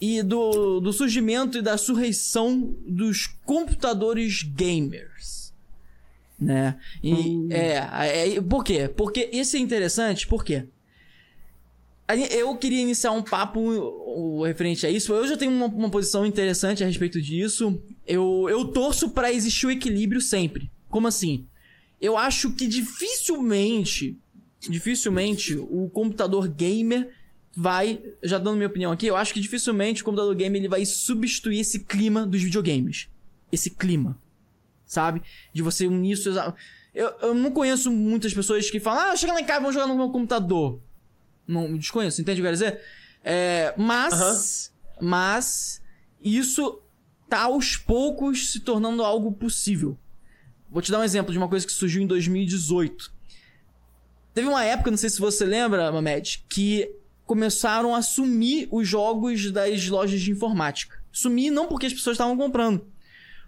e 0.01 0.22
do, 0.22 0.81
do 0.81 0.93
surgimento 0.93 1.59
e 1.59 1.62
da 1.62 1.77
surreição 1.77 2.74
dos 2.86 3.27
computadores 3.44 4.43
gamers. 4.43 5.52
Né? 6.39 6.78
E, 7.02 7.12
Hum. 7.12 7.48
é, 7.51 8.36
é, 8.36 8.40
por 8.40 8.64
quê? 8.64 8.89
Porque 8.89 9.28
isso 9.31 9.56
é 9.56 9.60
interessante, 9.60 10.27
por 10.27 10.43
quê? 10.44 10.64
Eu 12.31 12.56
queria 12.56 12.81
iniciar 12.81 13.12
um 13.12 13.22
papo 13.22 14.43
referente 14.43 14.85
a 14.85 14.90
isso. 14.90 15.12
Eu 15.12 15.28
já 15.28 15.36
tenho 15.36 15.52
uma, 15.52 15.66
uma 15.66 15.89
posição 15.90 16.27
interessante 16.27 16.82
a 16.82 16.86
respeito 16.86 17.22
disso. 17.22 17.81
Eu, 18.05 18.48
eu 18.51 18.64
torço 18.64 19.10
pra 19.10 19.32
existir 19.32 19.66
o 19.66 19.70
equilíbrio 19.70 20.20
sempre. 20.20 20.68
Como 20.89 21.06
assim? 21.06 21.47
Eu 22.01 22.16
acho 22.16 22.51
que 22.52 22.66
dificilmente, 22.66 24.18
dificilmente 24.59 25.55
o 25.56 25.89
computador 25.90 26.48
gamer 26.48 27.10
vai, 27.55 28.01
já 28.22 28.39
dando 28.39 28.56
minha 28.56 28.68
opinião 28.68 28.93
aqui, 28.93 29.06
eu 29.06 29.16
acho 29.16 29.35
que 29.35 29.40
dificilmente 29.40 30.02
o 30.02 30.05
computador 30.05 30.35
gamer 30.35 30.60
ele 30.60 30.68
vai 30.68 30.85
substituir 30.85 31.60
esse 31.60 31.81
clima 31.81 32.27
dos 32.27 32.43
videogames. 32.43 33.09
Esse 33.51 33.70
clima. 33.70 34.18
Sabe? 34.86 35.22
De 35.52 35.62
você 35.62 35.86
unir 35.86 36.16
seus. 36.16 36.36
Eu, 36.94 37.09
eu 37.22 37.35
não 37.35 37.51
conheço 37.51 37.90
muitas 37.90 38.35
pessoas 38.35 38.70
que 38.70 38.81
falam, 38.81 39.10
ah, 39.10 39.16
chega 39.16 39.32
lá 39.32 39.40
em 39.40 39.44
casa, 39.44 39.60
vamos 39.60 39.74
jogar 39.74 39.86
no 39.86 39.97
meu 39.97 40.10
computador. 40.10 40.81
Não 41.47 41.77
desconheço, 41.77 42.20
entende 42.20 42.40
o 42.40 42.44
que 42.44 42.48
eu 42.48 42.56
quero 42.56 42.70
dizer? 42.70 42.81
É, 43.24 43.74
mas. 43.77 44.72
Mas. 45.01 45.81
Isso 46.22 46.82
tá 47.28 47.43
aos 47.43 47.77
poucos 47.77 48.52
se 48.52 48.60
tornando 48.60 49.02
algo 49.02 49.32
possível. 49.32 49.97
Vou 50.70 50.82
te 50.82 50.93
dar 50.93 51.01
um 51.01 51.05
exemplo 51.05 51.32
de 51.32 51.39
uma 51.39 51.48
coisa 51.48 51.66
que 51.66 51.72
surgiu 51.72 52.02
em 52.02 52.06
2018. 52.06 53.12
Teve 54.35 54.48
uma 54.48 54.64
época, 54.64 54.90
não 54.90 54.98
sei 54.98 55.09
se 55.09 55.18
você 55.18 55.44
lembra, 55.44 55.90
Mamed, 55.90 56.44
que 56.48 56.99
começaram 57.31 57.94
a 57.94 58.02
sumir 58.02 58.66
os 58.73 58.89
jogos 58.89 59.52
das 59.52 59.86
lojas 59.86 60.20
de 60.20 60.32
informática. 60.32 61.01
Sumir 61.12 61.48
não 61.52 61.69
porque 61.69 61.86
as 61.86 61.93
pessoas 61.93 62.15
estavam 62.15 62.36
comprando. 62.36 62.85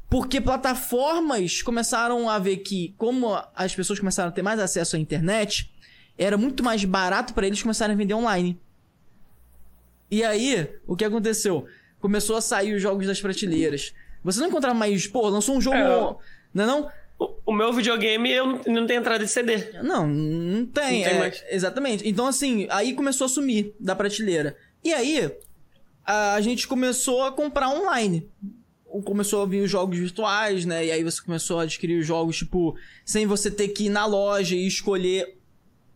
Porque 0.09 0.41
plataformas 0.41 1.63
começaram 1.63 2.31
a 2.31 2.39
ver 2.39 2.59
que, 2.59 2.95
como 2.97 3.37
as 3.57 3.75
pessoas 3.75 3.99
começaram 3.99 4.29
a 4.29 4.33
ter 4.33 4.41
mais 4.41 4.61
acesso 4.61 4.95
à 4.95 5.01
internet, 5.01 5.69
era 6.17 6.37
muito 6.37 6.63
mais 6.63 6.85
barato 6.85 7.35
para 7.35 7.45
eles 7.45 7.61
começarem 7.61 7.95
a 7.95 7.99
vender 7.99 8.15
online. 8.15 8.57
E 10.09 10.23
aí, 10.23 10.71
o 10.87 10.95
que 10.95 11.05
aconteceu? 11.05 11.67
Começou 11.99 12.37
a 12.37 12.41
sair 12.41 12.75
os 12.75 12.81
jogos 12.81 13.09
das 13.09 13.21
prateleiras. 13.21 13.93
Você 14.23 14.39
não 14.39 14.47
encontrava 14.47 14.79
mais, 14.79 15.09
pô, 15.09 15.29
lançou 15.29 15.57
um 15.57 15.61
jogo. 15.61 15.77
É. 15.77 16.17
Não 16.55 16.63
é 16.63 16.67
não? 16.69 16.89
O, 17.19 17.53
meu 17.53 17.73
videogame 17.73 18.31
eu 18.31 18.47
não, 18.47 18.61
não 18.67 18.87
tenho 18.87 19.01
entrada 19.01 19.25
de 19.25 19.31
CD. 19.31 19.73
Não, 19.83 20.07
não 20.07 20.67
tem. 20.67 21.01
Não 21.01 21.09
tem 21.09 21.17
é, 21.17 21.19
mais. 21.19 21.45
Exatamente. 21.51 22.09
Então, 22.09 22.27
assim, 22.27 22.67
aí 22.71 22.95
começou 22.95 23.27
a 23.27 23.29
sumir 23.29 23.75
da 23.79 23.95
prateleira. 23.95 24.57
E 24.83 24.93
aí, 24.93 25.31
a 26.05 26.41
gente 26.41 26.67
começou 26.67 27.23
a 27.23 27.33
comprar 27.33 27.69
online. 27.69 28.29
Começou 29.05 29.43
a 29.43 29.47
vir 29.47 29.63
os 29.63 29.71
jogos 29.71 29.99
virtuais, 29.99 30.65
né? 30.65 30.87
E 30.87 30.93
aí 30.93 31.03
você 31.03 31.23
começou 31.23 31.61
a 31.61 31.63
adquirir 31.63 32.01
os 32.01 32.07
jogos, 32.07 32.37
tipo, 32.37 32.77
sem 33.05 33.27
você 33.27 33.51
ter 33.51 33.69
que 33.69 33.85
ir 33.85 33.89
na 33.89 34.05
loja 34.05 34.55
e 34.55 34.67
escolher. 34.67 35.39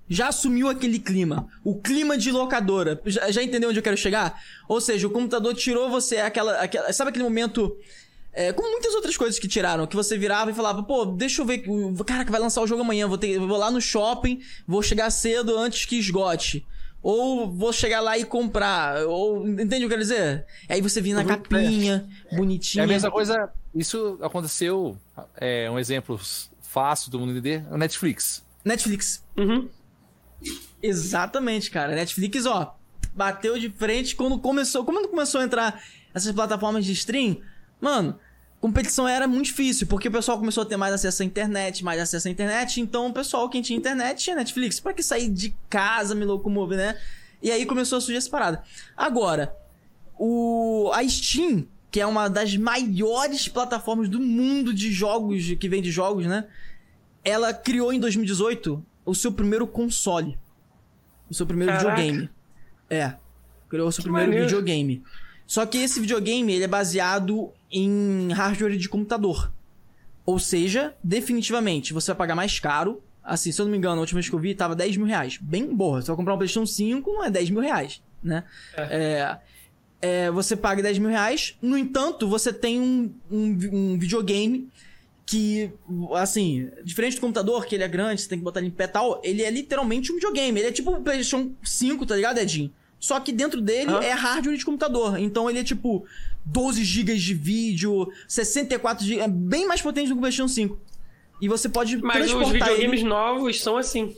Já 0.09 0.29
assumiu 0.29 0.69
aquele 0.69 0.99
clima. 0.99 1.49
O 1.65 1.75
clima 1.75 2.17
de 2.17 2.31
locadora. 2.31 3.01
Já, 3.05 3.31
já 3.31 3.43
entendeu 3.43 3.71
onde 3.71 3.79
eu 3.79 3.83
quero 3.83 3.97
chegar? 3.97 4.41
Ou 4.69 4.81
seja, 4.81 5.07
o 5.07 5.11
computador 5.11 5.55
tirou 5.55 5.91
você 5.91 6.19
aquela. 6.19 6.61
aquela 6.61 6.93
sabe 6.93 7.11
aquele 7.11 7.25
momento. 7.25 7.77
É, 8.39 8.53
como 8.53 8.71
muitas 8.71 8.93
outras 8.93 9.17
coisas 9.17 9.39
que 9.39 9.49
tiraram, 9.49 9.87
que 9.87 9.97
você 9.97 10.19
virava 10.19 10.51
e 10.51 10.55
falava, 10.55 10.83
pô, 10.83 11.07
deixa 11.07 11.41
eu 11.41 11.47
ver, 11.47 11.65
caraca, 12.05 12.31
vai 12.31 12.39
lançar 12.39 12.61
o 12.61 12.67
jogo 12.67 12.83
amanhã, 12.83 13.09
vou, 13.09 13.17
ter, 13.17 13.39
vou 13.39 13.57
lá 13.57 13.71
no 13.71 13.81
shopping, 13.81 14.43
vou 14.69 14.83
chegar 14.83 15.09
cedo 15.11 15.57
antes 15.57 15.87
que 15.87 15.99
esgote. 15.99 16.67
Ou 17.03 17.51
vou 17.51 17.73
chegar 17.73 18.01
lá 18.01 18.19
e 18.19 18.27
comprar, 18.27 19.07
ou, 19.07 19.49
entende 19.49 19.77
o 19.77 19.79
que 19.79 19.85
eu 19.85 19.89
quero 19.89 20.03
dizer? 20.03 20.45
Aí 20.69 20.83
você 20.83 21.01
vinha 21.01 21.17
na 21.17 21.25
capinha, 21.25 22.07
É 22.31 22.37
bonitinha. 22.37 22.85
a 22.85 22.87
mesma 22.87 23.11
coisa, 23.11 23.51
isso 23.75 24.19
aconteceu, 24.21 24.99
é 25.39 25.71
um 25.71 25.79
exemplo 25.79 26.21
fácil 26.61 27.11
do 27.11 27.19
mundo 27.19 27.33
entender, 27.33 27.65
o 27.71 27.79
Netflix. 27.79 28.45
Netflix. 28.63 29.25
Uhum. 29.35 29.67
Exatamente, 30.83 31.71
cara. 31.71 31.95
Netflix, 31.95 32.45
ó, 32.45 32.77
bateu 33.15 33.59
de 33.59 33.71
frente 33.71 34.15
quando 34.15 34.39
começou. 34.39 34.85
Quando 34.85 35.09
começou 35.09 35.41
a 35.41 35.45
entrar 35.45 35.83
essas 36.15 36.33
plataformas 36.33 36.85
de 36.85 36.93
stream, 36.93 37.41
mano, 37.81 38.19
competição 38.67 39.07
era 39.07 39.29
muito 39.29 39.47
difícil, 39.47 39.87
porque 39.87 40.09
o 40.09 40.11
pessoal 40.11 40.39
começou 40.39 40.65
a 40.65 40.67
ter 40.67 40.77
mais 40.77 40.93
acesso 40.93 41.23
à 41.23 41.25
internet, 41.25 41.85
mais 41.85 42.01
acesso 42.01 42.27
à 42.27 42.31
internet, 42.31 42.81
então 42.81 43.07
o 43.07 43.13
pessoal, 43.13 43.49
quem 43.49 43.63
tinha 43.63 43.79
internet, 43.79 44.25
tinha 44.25 44.35
Netflix. 44.35 44.81
Pra 44.81 44.93
que 44.93 45.05
sair 45.05 45.29
de 45.29 45.55
casa, 45.71 46.17
me 46.17 46.25
locomover, 46.25 46.77
né? 46.77 46.99
E 47.41 47.49
aí 47.53 47.65
começou 47.65 47.99
a 47.99 48.01
surgir 48.01 48.17
essa 48.17 48.29
parada. 48.29 48.65
Agora, 48.97 49.55
o 50.19 50.91
a 50.93 51.09
Steam, 51.09 51.69
que 51.93 52.01
é 52.01 52.07
uma 52.07 52.29
das 52.29 52.57
maiores 52.57 53.47
plataformas 53.47 54.09
do 54.09 54.19
mundo 54.19 54.75
de 54.75 54.91
jogos, 54.91 55.55
que 55.61 55.69
vende 55.69 55.93
jogos, 55.93 56.27
né? 56.27 56.49
Ela 57.23 57.55
criou 57.55 57.93
em 57.93 58.01
2018 58.01 58.85
o 59.05 59.15
seu 59.15 59.31
primeiro 59.31 59.65
console. 59.69 60.37
O 61.31 61.35
seu 61.35 61.47
primeiro 61.47 61.73
Caraca. 61.73 62.03
videogame. 62.03 62.31
É. 62.91 63.15
Criou 63.69 63.93
seu 63.93 64.03
primeiro 64.03 64.27
maneiro. 64.27 64.49
videogame. 64.49 65.05
Só 65.47 65.65
que 65.65 65.79
esse 65.79 66.01
videogame, 66.01 66.53
ele 66.53 66.65
é 66.65 66.69
baseado 66.69 67.53
em 67.71 68.33
hardware 68.33 68.77
de 68.77 68.89
computador. 68.89 69.53
Ou 70.25 70.39
seja, 70.39 70.95
definitivamente, 71.03 71.93
você 71.93 72.09
vai 72.09 72.17
pagar 72.17 72.35
mais 72.35 72.59
caro. 72.59 73.03
Assim, 73.23 73.51
se 73.51 73.61
eu 73.61 73.65
não 73.65 73.73
me 73.73 73.79
engano, 73.79 73.97
a 73.97 74.01
última 74.01 74.19
vez 74.19 74.29
que 74.29 74.35
eu 74.35 74.39
vi, 74.39 74.55
tava 74.55 74.75
10 74.75 74.97
mil 74.97 75.07
reais. 75.07 75.39
Bem 75.41 75.75
boa. 75.75 76.01
Você 76.01 76.09
vai 76.09 76.17
comprar 76.17 76.35
um 76.35 76.39
PlayStation 76.39 76.67
5, 76.67 77.13
não 77.13 77.25
é 77.25 77.31
10 77.31 77.51
mil 77.51 77.61
reais, 77.61 78.03
né? 78.23 78.45
É, 78.77 79.39
é, 80.01 80.31
você 80.31 80.57
paga 80.57 80.83
10 80.83 80.99
mil 80.99 81.11
reais. 81.11 81.57
No 81.63 81.77
entanto, 81.77 82.29
você 82.29 82.53
tem 82.53 82.81
um, 82.81 83.13
um, 83.31 83.59
um 83.73 83.99
videogame 83.99 84.69
que, 85.25 85.73
assim, 86.15 86.71
diferente 86.85 87.17
do 87.17 87.21
computador, 87.21 87.67
que 87.67 87.75
ele 87.75 87.83
é 87.83 87.89
grande, 87.89 88.23
você 88.23 88.29
tem 88.29 88.39
que 88.39 88.45
botar 88.45 88.61
ele 88.61 88.69
em 88.69 88.73
pé 88.73 88.85
e 88.85 88.89
tal, 88.89 89.21
ele 89.25 89.43
é 89.43 89.51
literalmente 89.51 90.13
um 90.13 90.15
videogame. 90.15 90.61
Ele 90.61 90.69
é 90.69 90.73
tipo 90.73 90.93
o 90.93 91.01
PlayStation 91.01 91.51
5, 91.65 92.07
tá 92.07 92.15
ligado, 92.15 92.39
Edinho? 92.39 92.73
Só 92.99 93.19
que 93.21 93.33
dentro 93.33 93.61
dele 93.61 93.91
Hã? 93.91 94.01
é 94.03 94.13
hardware 94.13 94.57
de 94.57 94.65
computador. 94.65 95.19
Então 95.19 95.51
ele 95.51 95.59
é 95.59 95.65
tipo 95.65 96.07
12 96.47 96.85
GB 96.85 97.17
de 97.17 97.35
vídeo, 97.35 98.09
64 98.29 99.05
GB, 99.05 99.21
é 99.21 99.29
bem 99.29 99.67
mais 99.67 99.83
potente 99.83 100.09
do 100.09 100.15
que 100.15 100.19
o 100.19 100.21
PlayStation 100.21 100.49
5. 100.49 100.79
E 101.43 101.49
você 101.49 101.69
pode 101.69 101.97
Mas 101.99 102.25
os 102.27 102.31
transportar 102.33 102.69
videogames 102.71 103.01
ele 103.01 103.09
novos 103.09 103.61
são 103.61 103.77
assim. 103.77 104.17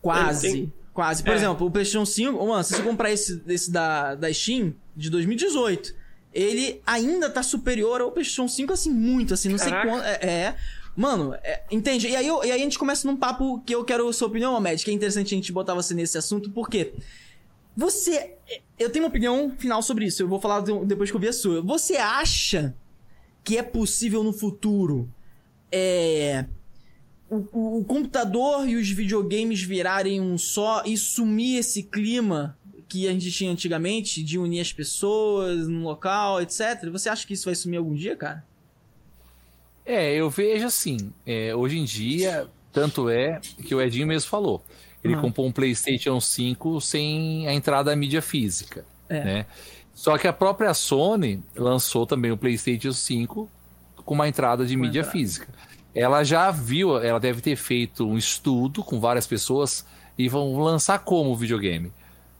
quase, 0.00 0.50
tem- 0.52 0.72
quase. 0.92 1.22
Por 1.22 1.32
É. 1.32 1.36
exemplo, 1.36 1.66
o 1.66 1.70
PlayStation 1.70 2.04
5, 2.06 2.46
mano, 2.46 2.64
se 2.64 2.74
você 2.74 2.82
comprar 2.82 3.10
esse, 3.12 3.42
esse 3.46 3.70
da, 3.70 4.14
da 4.14 4.32
Steam 4.32 4.74
de 4.96 5.10
2018, 5.10 5.94
ele 6.32 6.80
ainda 6.86 7.28
tá 7.30 7.42
superior 7.42 8.00
ao 8.00 8.10
PlayStation 8.10 8.48
5 8.48 8.72
assim 8.72 8.90
muito, 8.90 9.34
assim, 9.34 9.48
não 9.48 9.58
sei 9.58 9.70
Caraca. 9.70 9.88
quanto, 9.90 10.04
é, 10.04 10.18
é. 10.22 10.56
Mano, 10.96 11.32
é, 11.44 11.62
entende? 11.70 12.08
E 12.08 12.16
aí, 12.16 12.26
eu- 12.26 12.42
e 12.44 12.50
aí 12.50 12.60
a 12.60 12.64
gente 12.64 12.76
começa 12.78 13.06
num 13.06 13.16
papo 13.16 13.60
que 13.64 13.72
eu 13.74 13.84
quero 13.84 14.08
a 14.08 14.12
sua 14.12 14.26
opinião, 14.26 14.56
Ahmed, 14.56 14.84
que 14.84 14.90
é 14.90 14.94
interessante 14.94 15.32
a 15.34 15.36
gente 15.36 15.52
botar 15.52 15.72
você 15.74 15.94
nesse 15.94 16.18
assunto, 16.18 16.50
porque 16.50 16.92
você. 17.78 18.34
Eu 18.78 18.90
tenho 18.90 19.04
uma 19.04 19.08
opinião 19.08 19.52
final 19.56 19.80
sobre 19.82 20.04
isso, 20.06 20.22
eu 20.22 20.28
vou 20.28 20.40
falar 20.40 20.60
de- 20.60 20.84
depois 20.84 21.10
que 21.10 21.16
eu 21.16 21.20
vi 21.20 21.28
a 21.28 21.32
sua. 21.32 21.62
Você 21.62 21.96
acha 21.96 22.74
que 23.44 23.56
é 23.56 23.62
possível 23.62 24.22
no 24.24 24.32
futuro 24.32 25.08
é, 25.70 26.44
o, 27.30 27.36
o- 27.52 27.78
o 27.80 27.84
computador 27.84 28.68
e 28.68 28.74
os 28.76 28.88
videogames 28.90 29.62
virarem 29.62 30.20
um 30.20 30.36
só 30.38 30.82
e 30.84 30.96
sumir 30.96 31.58
esse 31.58 31.82
clima 31.82 32.58
que 32.88 33.06
a 33.06 33.12
gente 33.12 33.30
tinha 33.30 33.50
antigamente 33.52 34.22
de 34.22 34.38
unir 34.38 34.60
as 34.60 34.72
pessoas 34.72 35.68
num 35.68 35.84
local, 35.84 36.40
etc. 36.40 36.88
Você 36.90 37.08
acha 37.10 37.26
que 37.26 37.34
isso 37.34 37.44
vai 37.44 37.54
sumir 37.54 37.76
algum 37.76 37.94
dia, 37.94 38.16
cara? 38.16 38.42
É, 39.84 40.14
eu 40.14 40.28
vejo 40.30 40.66
assim, 40.66 41.12
é, 41.26 41.54
hoje 41.54 41.78
em 41.78 41.84
dia, 41.84 42.46
tanto 42.72 43.08
é 43.08 43.40
que 43.66 43.74
o 43.74 43.80
Edinho 43.80 44.06
mesmo 44.06 44.28
falou. 44.30 44.62
Ele 45.02 45.14
Uhum. 45.14 45.22
comprou 45.22 45.46
um 45.46 45.52
PlayStation 45.52 46.20
5 46.20 46.80
sem 46.80 47.46
a 47.48 47.52
entrada 47.54 47.90
da 47.90 47.96
mídia 47.96 48.20
física, 48.20 48.84
É. 49.08 49.24
né? 49.24 49.46
Só 49.94 50.16
que 50.16 50.28
a 50.28 50.32
própria 50.32 50.72
Sony 50.74 51.42
lançou 51.56 52.06
também 52.06 52.30
o 52.30 52.36
PlayStation 52.36 52.92
5 52.92 53.50
com 54.04 54.14
uma 54.14 54.28
entrada 54.28 54.64
de 54.64 54.74
Com 54.76 54.82
mídia 54.82 55.00
entrada. 55.00 55.12
física. 55.18 55.48
Ela 55.94 56.22
já 56.22 56.50
viu, 56.50 56.98
ela 57.02 57.18
deve 57.18 57.40
ter 57.40 57.56
feito 57.56 58.06
um 58.06 58.16
estudo 58.16 58.84
com 58.84 59.00
várias 59.00 59.26
pessoas 59.26 59.84
e 60.16 60.28
vão 60.28 60.56
lançar 60.58 61.00
como 61.00 61.30
o 61.30 61.36
videogame. 61.36 61.92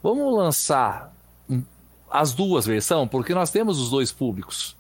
Vamos 0.02 0.32
lançar 0.36 1.12
as 2.10 2.32
duas 2.32 2.64
versões, 2.66 3.08
porque 3.10 3.34
nós 3.34 3.50
temos 3.50 3.78
os 3.80 3.90
dois 3.90 4.10
públicos 4.12 4.76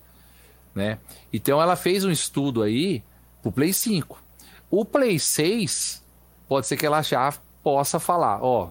né? 0.74 0.98
Então 1.32 1.60
ela 1.60 1.74
fez 1.74 2.04
um 2.04 2.10
estudo 2.10 2.62
aí 2.62 3.02
pro 3.42 3.50
Play 3.50 3.72
5. 3.72 4.22
O 4.70 4.84
Play 4.84 5.18
6 5.18 6.04
pode 6.46 6.68
ser 6.68 6.76
que 6.76 6.86
ela 6.86 7.02
já 7.02 7.32
possa 7.68 7.98
falar, 8.00 8.42
ó, 8.42 8.70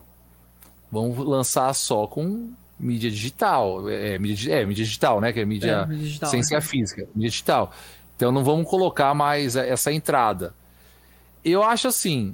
vamos 0.92 1.18
lançar 1.20 1.72
só 1.74 2.08
com 2.08 2.50
mídia 2.80 3.12
digital, 3.12 3.88
é, 3.90 4.18
mídia, 4.18 4.36
di- 4.36 4.52
é, 4.52 4.66
mídia 4.66 4.84
digital, 4.86 5.22
né? 5.22 5.32
Que 5.32 5.42
é 5.42 5.46
mídia, 5.46 5.72
É, 5.72 5.86
mídia 5.86 6.04
digital, 6.04 6.30
sem 6.30 6.40
né? 6.40 6.62
física, 6.62 7.02
mídia 7.14 7.30
digital. 7.30 7.72
Então 8.16 8.32
não 8.32 8.44
vamos 8.44 8.68
colocar 8.68 9.14
mais 9.14 9.56
essa 9.56 9.92
entrada. 9.92 10.54
Eu 11.46 11.62
acho 11.64 11.88
assim, 11.88 12.34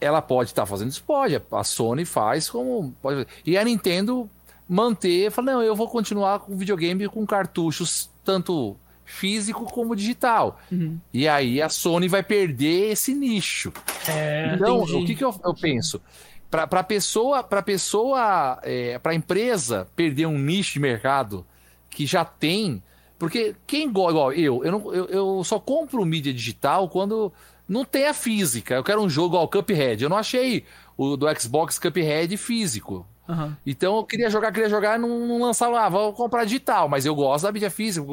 ela 0.00 0.20
pode 0.20 0.50
estar 0.50 0.66
fazendo 0.66 0.90
isso, 0.90 1.02
pode. 1.04 1.40
A 1.52 1.64
Sony 1.64 2.04
faz 2.04 2.50
como 2.50 2.92
pode. 3.00 3.26
E 3.44 3.56
a 3.56 3.64
Nintendo 3.64 4.28
manter, 4.68 5.30
fala, 5.30 5.52
não, 5.52 5.62
eu 5.62 5.76
vou 5.76 5.88
continuar 5.88 6.40
com 6.40 6.56
videogame 6.56 7.08
com 7.08 7.24
cartuchos 7.24 8.10
tanto 8.24 8.76
físico 9.06 9.64
como 9.64 9.96
digital. 9.96 10.60
Uhum. 10.70 10.98
E 11.14 11.26
aí 11.26 11.62
a 11.62 11.68
Sony 11.68 12.08
vai 12.08 12.22
perder 12.22 12.90
esse 12.90 13.14
nicho. 13.14 13.72
É. 14.08 14.52
Então, 14.54 14.82
entendi. 14.82 14.96
o 14.96 15.06
que, 15.06 15.14
que 15.14 15.24
eu, 15.24 15.34
eu 15.42 15.54
penso? 15.54 16.02
Para 16.50 16.64
a 16.64 16.84
pessoa, 16.84 17.42
para 17.42 17.62
pessoa, 17.62 18.58
é, 18.62 18.98
para 18.98 19.12
a 19.12 19.14
empresa 19.14 19.86
perder 19.96 20.26
um 20.26 20.38
nicho 20.38 20.74
de 20.74 20.80
mercado 20.80 21.46
que 21.88 22.04
já 22.04 22.24
tem, 22.24 22.82
porque 23.18 23.54
quem 23.66 23.90
gosta, 23.90 24.10
igual 24.12 24.32
eu, 24.32 24.64
eu, 24.64 24.72
não, 24.72 24.94
eu, 24.94 25.06
eu 25.06 25.44
só 25.44 25.58
compro 25.58 26.04
mídia 26.04 26.32
digital 26.32 26.88
quando 26.88 27.32
não 27.68 27.84
tem 27.84 28.06
a 28.06 28.14
física. 28.14 28.74
Eu 28.74 28.84
quero 28.84 29.02
um 29.02 29.08
jogo 29.08 29.36
ao 29.36 29.48
Cuphead. 29.48 30.02
Eu 30.02 30.10
não 30.10 30.16
achei 30.16 30.64
o 30.96 31.16
do 31.16 31.26
Xbox 31.40 31.78
Cuphead 31.78 32.36
físico. 32.36 33.06
Aham. 33.28 33.56
Então 33.66 33.96
eu 33.96 34.04
queria 34.04 34.30
jogar, 34.30 34.52
queria 34.52 34.68
jogar, 34.68 34.98
não, 34.98 35.08
não 35.26 35.40
lançava, 35.42 35.80
ah, 35.80 35.88
vou 35.88 36.12
comprar 36.12 36.44
digital, 36.44 36.88
mas 36.88 37.04
eu 37.04 37.14
gosto 37.14 37.44
da 37.44 37.52
mídia 37.52 37.70
física. 37.70 38.06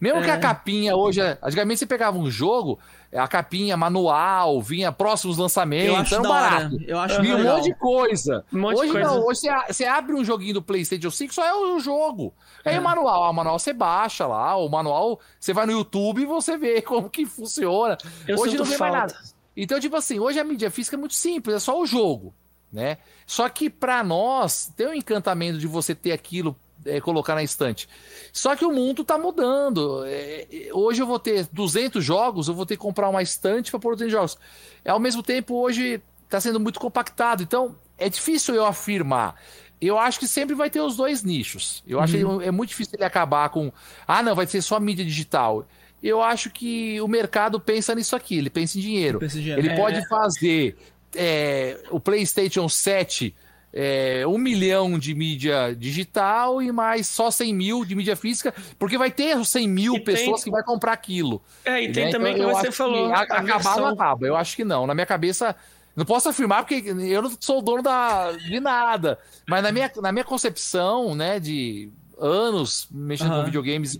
Mesmo 0.00 0.22
que 0.22 0.28
É. 0.28 0.32
a 0.32 0.38
capinha 0.38 0.96
hoje, 0.96 1.20
antigamente 1.42 1.78
você 1.78 1.86
pegava 1.86 2.18
um 2.18 2.28
jogo, 2.30 2.78
a 3.14 3.28
capinha 3.28 3.76
manual, 3.76 4.60
vinha 4.60 4.90
próximos 4.90 5.38
lançamentos, 5.38 6.10
era 6.12 6.22
barato. 6.22 6.76
Eu 6.86 6.98
acho 6.98 7.22
Vinha 7.22 7.36
um 7.36 7.44
monte 7.44 7.64
de 7.64 7.74
coisa. 7.76 8.44
Um 8.52 8.58
monte 8.60 8.74
de 8.74 8.80
hoje 8.82 8.92
coisa. 8.92 9.08
não, 9.08 9.24
hoje 9.24 9.40
você, 9.40 9.72
você 9.72 9.84
abre 9.84 10.14
um 10.16 10.24
joguinho 10.24 10.54
do 10.54 10.62
PlayStation 10.62 11.10
5, 11.10 11.32
só 11.32 11.44
é 11.44 11.54
o 11.54 11.78
jogo. 11.78 12.34
Aí 12.64 12.76
o 12.78 12.82
manual, 12.82 13.24
ah, 13.24 13.30
o 13.30 13.32
manual 13.32 13.58
você 13.58 13.72
baixa 13.72 14.26
lá, 14.26 14.56
o 14.56 14.68
manual 14.68 15.20
você 15.38 15.52
vai 15.52 15.64
no 15.66 15.72
YouTube 15.72 16.22
e 16.22 16.26
você 16.26 16.58
vê 16.58 16.82
como 16.82 17.08
que 17.08 17.24
funciona. 17.24 17.96
Eu 18.26 18.36
hoje 18.38 18.56
não 18.56 18.64
vem 18.64 18.78
mais 18.78 18.92
nada. 18.92 19.14
Então, 19.56 19.80
tipo 19.80 19.96
assim, 19.96 20.18
hoje 20.18 20.38
a 20.38 20.44
mídia 20.44 20.70
física 20.70 20.96
é 20.96 20.98
muito 20.98 21.14
simples, 21.14 21.56
é 21.56 21.58
só 21.58 21.80
o 21.80 21.86
jogo, 21.86 22.34
né? 22.76 22.98
Só 23.26 23.48
que 23.48 23.70
pra 23.70 24.04
nós, 24.04 24.70
tem 24.76 24.86
um 24.88 24.92
encantamento 24.94 25.58
de 25.58 25.66
você 25.66 25.94
ter 25.94 26.12
aquilo, 26.12 26.54
é, 26.84 27.00
colocar 27.00 27.34
na 27.34 27.42
estante. 27.42 27.88
Só 28.32 28.54
que 28.54 28.64
o 28.66 28.70
mundo 28.70 29.02
tá 29.02 29.16
mudando. 29.16 30.04
É, 30.04 30.46
é, 30.52 30.68
hoje 30.74 31.00
eu 31.02 31.06
vou 31.06 31.18
ter 31.18 31.48
200 31.50 32.04
jogos, 32.04 32.48
eu 32.48 32.54
vou 32.54 32.66
ter 32.66 32.76
que 32.76 32.82
comprar 32.82 33.08
uma 33.08 33.22
estante 33.22 33.70
para 33.70 33.80
pôr 33.80 33.94
200 33.94 34.12
jogos. 34.12 34.38
É, 34.84 34.90
ao 34.90 35.00
mesmo 35.00 35.22
tempo, 35.22 35.54
hoje 35.54 36.00
tá 36.28 36.38
sendo 36.38 36.60
muito 36.60 36.78
compactado. 36.78 37.42
Então, 37.42 37.74
é 37.96 38.10
difícil 38.10 38.54
eu 38.54 38.66
afirmar. 38.66 39.34
Eu 39.80 39.98
acho 39.98 40.18
que 40.18 40.28
sempre 40.28 40.54
vai 40.54 40.68
ter 40.68 40.80
os 40.80 40.96
dois 40.96 41.22
nichos. 41.22 41.82
Eu 41.86 41.98
acho 41.98 42.12
que 42.14 42.44
é 42.46 42.50
muito 42.50 42.70
difícil 42.70 42.92
ele 42.96 43.04
acabar 43.04 43.48
com. 43.48 43.72
Ah, 44.06 44.22
não, 44.22 44.34
vai 44.34 44.46
ser 44.46 44.60
só 44.62 44.78
mídia 44.78 45.04
digital. 45.04 45.66
Eu 46.02 46.22
acho 46.22 46.50
que 46.50 47.00
o 47.00 47.08
mercado 47.08 47.58
pensa 47.58 47.94
nisso 47.94 48.14
aqui, 48.14 48.36
ele 48.36 48.50
pensa 48.50 48.78
em 48.78 48.80
dinheiro. 48.82 49.18
Pensa 49.18 49.38
em 49.38 49.40
dinheiro. 49.40 49.60
Ele 49.62 49.70
É. 49.70 49.76
pode 49.76 50.06
fazer 50.08 50.76
é, 51.16 51.80
o 51.90 51.98
PlayStation 52.00 52.68
7 52.68 53.34
é, 53.72 54.24
um 54.26 54.38
milhão 54.38 54.98
de 54.98 55.14
mídia 55.14 55.74
digital 55.78 56.62
e 56.62 56.72
mais 56.72 57.06
só 57.06 57.30
100 57.30 57.54
mil 57.54 57.84
de 57.84 57.94
mídia 57.94 58.16
física, 58.16 58.54
porque 58.78 58.96
vai 58.96 59.10
ter 59.10 59.44
100 59.44 59.68
mil 59.68 59.94
E 59.96 60.00
tem- 60.00 60.14
pessoas 60.14 60.42
que 60.42 60.50
vai 60.50 60.62
comprar 60.62 60.92
aquilo. 60.92 61.42
É, 61.64 61.82
e 61.82 61.92
tem 61.92 62.06
né? 62.06 62.10
também 62.10 62.34
Então, 62.34 62.48
que 62.48 62.54
você 62.54 62.72
falou. 62.72 63.12
a- 63.12 63.18
a 63.18 63.22
acabar 63.22 63.44
versão- 63.44 63.78
não 63.80 63.88
acaba. 63.88 64.26
Eu 64.26 64.36
acho 64.36 64.56
que 64.56 64.64
não. 64.64 64.86
Na 64.86 64.94
minha 64.94 65.06
cabeça. 65.06 65.54
Não 65.94 66.04
posso 66.04 66.28
afirmar 66.28 66.62
porque 66.62 66.82
eu 66.90 67.22
não 67.22 67.32
sou 67.40 67.58
o 67.60 67.62
dono 67.62 67.82
da, 67.82 68.32
de 68.32 68.60
nada. 68.60 69.18
Mas 69.48 69.62
na 69.62 69.72
minha, 69.72 69.90
na 70.02 70.12
minha 70.12 70.24
concepção, 70.26 71.14
né, 71.14 71.40
de 71.40 71.88
anos 72.18 72.86
mexendo 72.90 73.28
Aham. 73.32 73.40
com 73.40 73.44
videogames, 73.46 73.98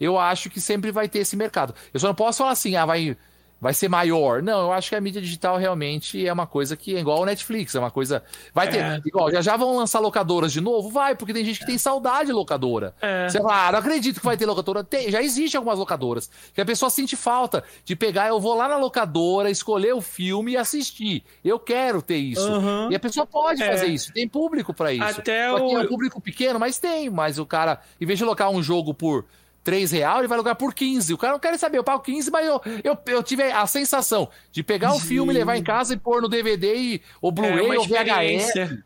eu 0.00 0.18
acho 0.18 0.50
que 0.50 0.60
sempre 0.60 0.90
vai 0.90 1.08
ter 1.08 1.20
esse 1.20 1.36
mercado. 1.36 1.72
Eu 1.94 2.00
só 2.00 2.08
não 2.08 2.14
posso 2.16 2.38
falar 2.38 2.50
assim, 2.50 2.74
ah, 2.74 2.84
vai, 2.84 3.16
vai 3.60 3.74
ser 3.74 3.88
maior. 3.88 4.42
Não, 4.42 4.62
eu 4.62 4.72
acho 4.72 4.88
que 4.88 4.96
a 4.96 5.00
mídia 5.00 5.20
digital 5.20 5.56
realmente 5.58 6.26
é 6.26 6.32
uma 6.32 6.46
coisa 6.46 6.76
que 6.76 6.96
é 6.96 7.00
igual 7.00 7.18
ao 7.18 7.26
Netflix, 7.26 7.74
é 7.74 7.78
uma 7.78 7.90
coisa. 7.90 8.22
Vai 8.54 8.68
ter. 8.70 8.78
É. 8.78 9.00
Igual, 9.04 9.30
já 9.30 9.40
já 9.42 9.56
vão 9.56 9.76
lançar 9.76 9.98
locadoras 10.00 10.52
de 10.52 10.60
novo? 10.60 10.88
Vai, 10.90 11.14
porque 11.14 11.32
tem 11.34 11.44
gente 11.44 11.60
que 11.60 11.66
tem 11.66 11.76
saudade 11.78 12.26
de 12.26 12.32
locadora. 12.32 12.94
É. 13.00 13.28
Você 13.28 13.38
fala, 13.38 13.68
ah, 13.68 13.72
não 13.72 13.78
acredito 13.80 14.18
que 14.20 14.24
vai 14.26 14.36
ter 14.36 14.46
locadora. 14.46 14.82
Tem, 14.82 15.10
já 15.10 15.22
existe 15.22 15.56
algumas 15.56 15.78
locadoras. 15.78 16.30
Que 16.54 16.60
a 16.60 16.64
pessoa 16.64 16.88
sente 16.90 17.16
falta 17.16 17.62
de 17.84 17.94
pegar, 17.94 18.28
eu 18.28 18.40
vou 18.40 18.54
lá 18.54 18.68
na 18.68 18.76
locadora, 18.76 19.50
escolher 19.50 19.92
o 19.94 20.00
filme 20.00 20.52
e 20.52 20.56
assistir. 20.56 21.22
Eu 21.44 21.58
quero 21.58 22.00
ter 22.00 22.16
isso. 22.16 22.46
Aham. 22.48 22.88
E 22.90 22.94
a 22.94 23.00
pessoa 23.00 23.26
pode 23.26 23.62
É. 23.62 23.70
fazer 23.70 23.86
isso. 23.88 24.12
Tem 24.12 24.26
público 24.28 24.72
pra 24.72 24.92
isso. 24.92 25.04
Até 25.20 25.52
o- 25.52 25.78
é 25.78 25.82
um 25.82 25.86
público 25.86 26.20
pequeno, 26.20 26.58
mas 26.58 26.78
tem. 26.78 27.10
Mas 27.10 27.38
o 27.38 27.44
cara, 27.46 27.80
em 28.00 28.06
vez 28.06 28.18
de 28.18 28.24
locar 28.24 28.48
um 28.50 28.62
jogo 28.62 28.94
por 28.94 29.24
3 29.70 29.92
real, 29.92 30.18
ele 30.18 30.26
vai 30.26 30.36
logar 30.36 30.56
por 30.56 30.74
15. 30.74 31.14
O 31.14 31.18
cara 31.18 31.34
não 31.34 31.38
quer 31.38 31.56
saber, 31.56 31.78
eu 31.78 31.84
pago 31.84 32.02
15, 32.02 32.28
mas 32.28 32.44
eu, 32.44 32.60
eu, 32.82 32.98
eu 33.06 33.22
tive 33.22 33.44
a 33.44 33.64
sensação 33.68 34.28
de 34.50 34.64
pegar 34.64 34.92
o 34.94 34.98
filme, 34.98 35.32
levar 35.32 35.56
em 35.56 35.62
casa 35.62 35.94
e 35.94 35.96
pôr 35.96 36.20
no 36.20 36.28
DVD 36.28 36.74
e, 36.74 37.02
ou 37.22 37.30
É 37.30 37.34
Blu-ray 37.34 37.66
uma 37.66 37.76
ou 37.76 37.86
VHS 37.86 38.82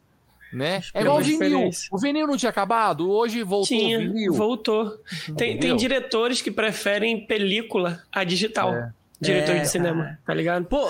né? 0.53 0.83
É 0.93 0.99
É 0.99 1.01
igual 1.01 1.19
o 1.19 1.23
vinil. 1.23 1.71
O 1.91 1.99
vinil 1.99 2.27
não 2.27 2.37
tinha 2.37 2.51
acabado, 2.51 3.11
hoje 3.11 3.43
voltou 3.43 3.67
Tinha, 3.77 3.99
o 3.99 4.03
vinil. 4.03 4.35
voltou. 4.35 4.99
Tem, 5.39 5.59
tem 5.59 5.75
diretores 5.75 6.43
que 6.43 6.51
preferem 6.51 7.27
película 7.27 8.03
a 8.13 8.23
digital. 8.23 8.75
É. 8.75 8.93
diretor 9.25 9.57
É, 9.57 9.59
de 9.61 9.69
cinema, 9.69 10.05
cara. 10.05 10.19
tá 10.27 10.35
ligado? 10.35 10.65
Pô, 10.67 10.87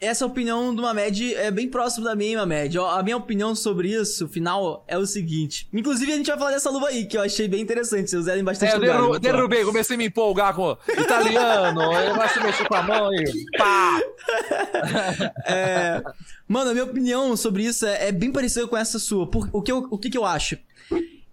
essa 0.00 0.24
opinião 0.24 0.74
do 0.74 0.82
Mamed 0.82 1.34
é 1.34 1.50
bem 1.50 1.68
próximo 1.68 2.04
da 2.04 2.14
minha, 2.14 2.38
Mamed. 2.38 2.78
A 2.78 3.02
minha 3.02 3.16
opinião 3.16 3.54
sobre 3.54 3.88
isso, 3.90 4.26
final, 4.28 4.84
é 4.88 4.96
o 4.96 5.04
seguinte. 5.06 5.68
Inclusive, 5.72 6.12
a 6.12 6.16
gente 6.16 6.26
vai 6.28 6.38
falar 6.38 6.50
dessa 6.52 6.70
luva 6.70 6.88
aí, 6.88 7.04
que 7.06 7.16
eu 7.16 7.22
achei 7.22 7.46
bem 7.48 7.60
interessante. 7.60 8.08
Vocês 8.10 8.22
usarem 8.22 8.42
bastante 8.44 8.70
É, 8.72 8.74
eu 8.76 8.80
lugar, 8.80 8.92
derru- 8.94 9.06
falar. 9.08 9.18
derrubei, 9.18 9.64
comecei 9.64 9.94
a 9.94 9.98
me 9.98 10.06
empolgar 10.06 10.54
com 10.54 10.76
italiano, 10.98 11.82
eu 11.92 12.14
gosto 12.14 12.38
de 12.38 12.46
mexer 12.46 12.66
com 12.68 12.74
a 12.74 12.82
mão 12.82 13.10
e 13.12 13.24
pá! 13.58 14.00
É, 15.46 16.02
mano, 16.46 16.70
a 16.70 16.72
minha 16.72 16.84
opinião 16.84 17.36
sobre 17.36 17.64
isso 17.64 17.86
é, 17.86 18.08
é 18.08 18.12
bem 18.12 18.30
parecida 18.32 18.66
com 18.66 18.76
essa 18.76 18.98
sua. 18.98 19.26
Por, 19.28 19.48
o, 19.52 19.62
que 19.62 19.72
eu, 19.72 19.86
o 19.90 19.98
que, 19.98 20.10
que 20.10 20.18
eu 20.18 20.24
acho? 20.24 20.56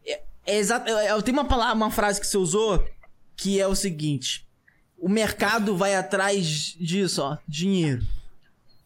É, 0.06 0.22
é 0.46 0.58
exato. 0.58 0.90
Eu, 0.90 0.98
eu 0.98 1.22
tenho 1.22 1.38
uma 1.38 1.46
palavra, 1.46 1.76
uma 1.76 1.92
frase 1.92 2.20
que 2.20 2.28
você 2.28 2.38
usou 2.38 2.84
que 3.36 3.60
é 3.60 3.68
o 3.68 3.76
seguinte: 3.76 4.47
o 4.98 5.08
mercado 5.08 5.76
vai 5.78 5.96
atrás 5.96 6.76
disso, 6.80 7.22
ó, 7.22 7.38
dinheiro. 7.48 8.06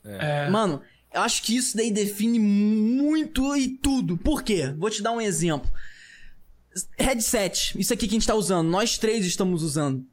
É. 0.04 0.50
Mano, 0.50 0.82
eu 1.14 1.22
acho 1.22 1.42
que 1.44 1.56
isso 1.56 1.76
daí 1.76 1.92
define 1.92 2.40
muito 2.40 3.56
e 3.56 3.70
tudo. 3.70 4.18
Por 4.18 4.44
quê? 4.44 4.74
Vou 4.78 4.90
te 4.90 5.02
dar 5.02 5.12
um 5.12 5.22
exemplo. 5.22 5.70
Headset, 6.98 7.78
isso 7.78 7.94
aqui 7.94 8.08
que 8.08 8.16
a 8.16 8.18
gente 8.20 8.28
tá 8.28 8.36
usando, 8.36 8.70
nós 8.70 8.98
três 8.98 9.26
estamos 9.26 9.62
usando. 9.62 10.06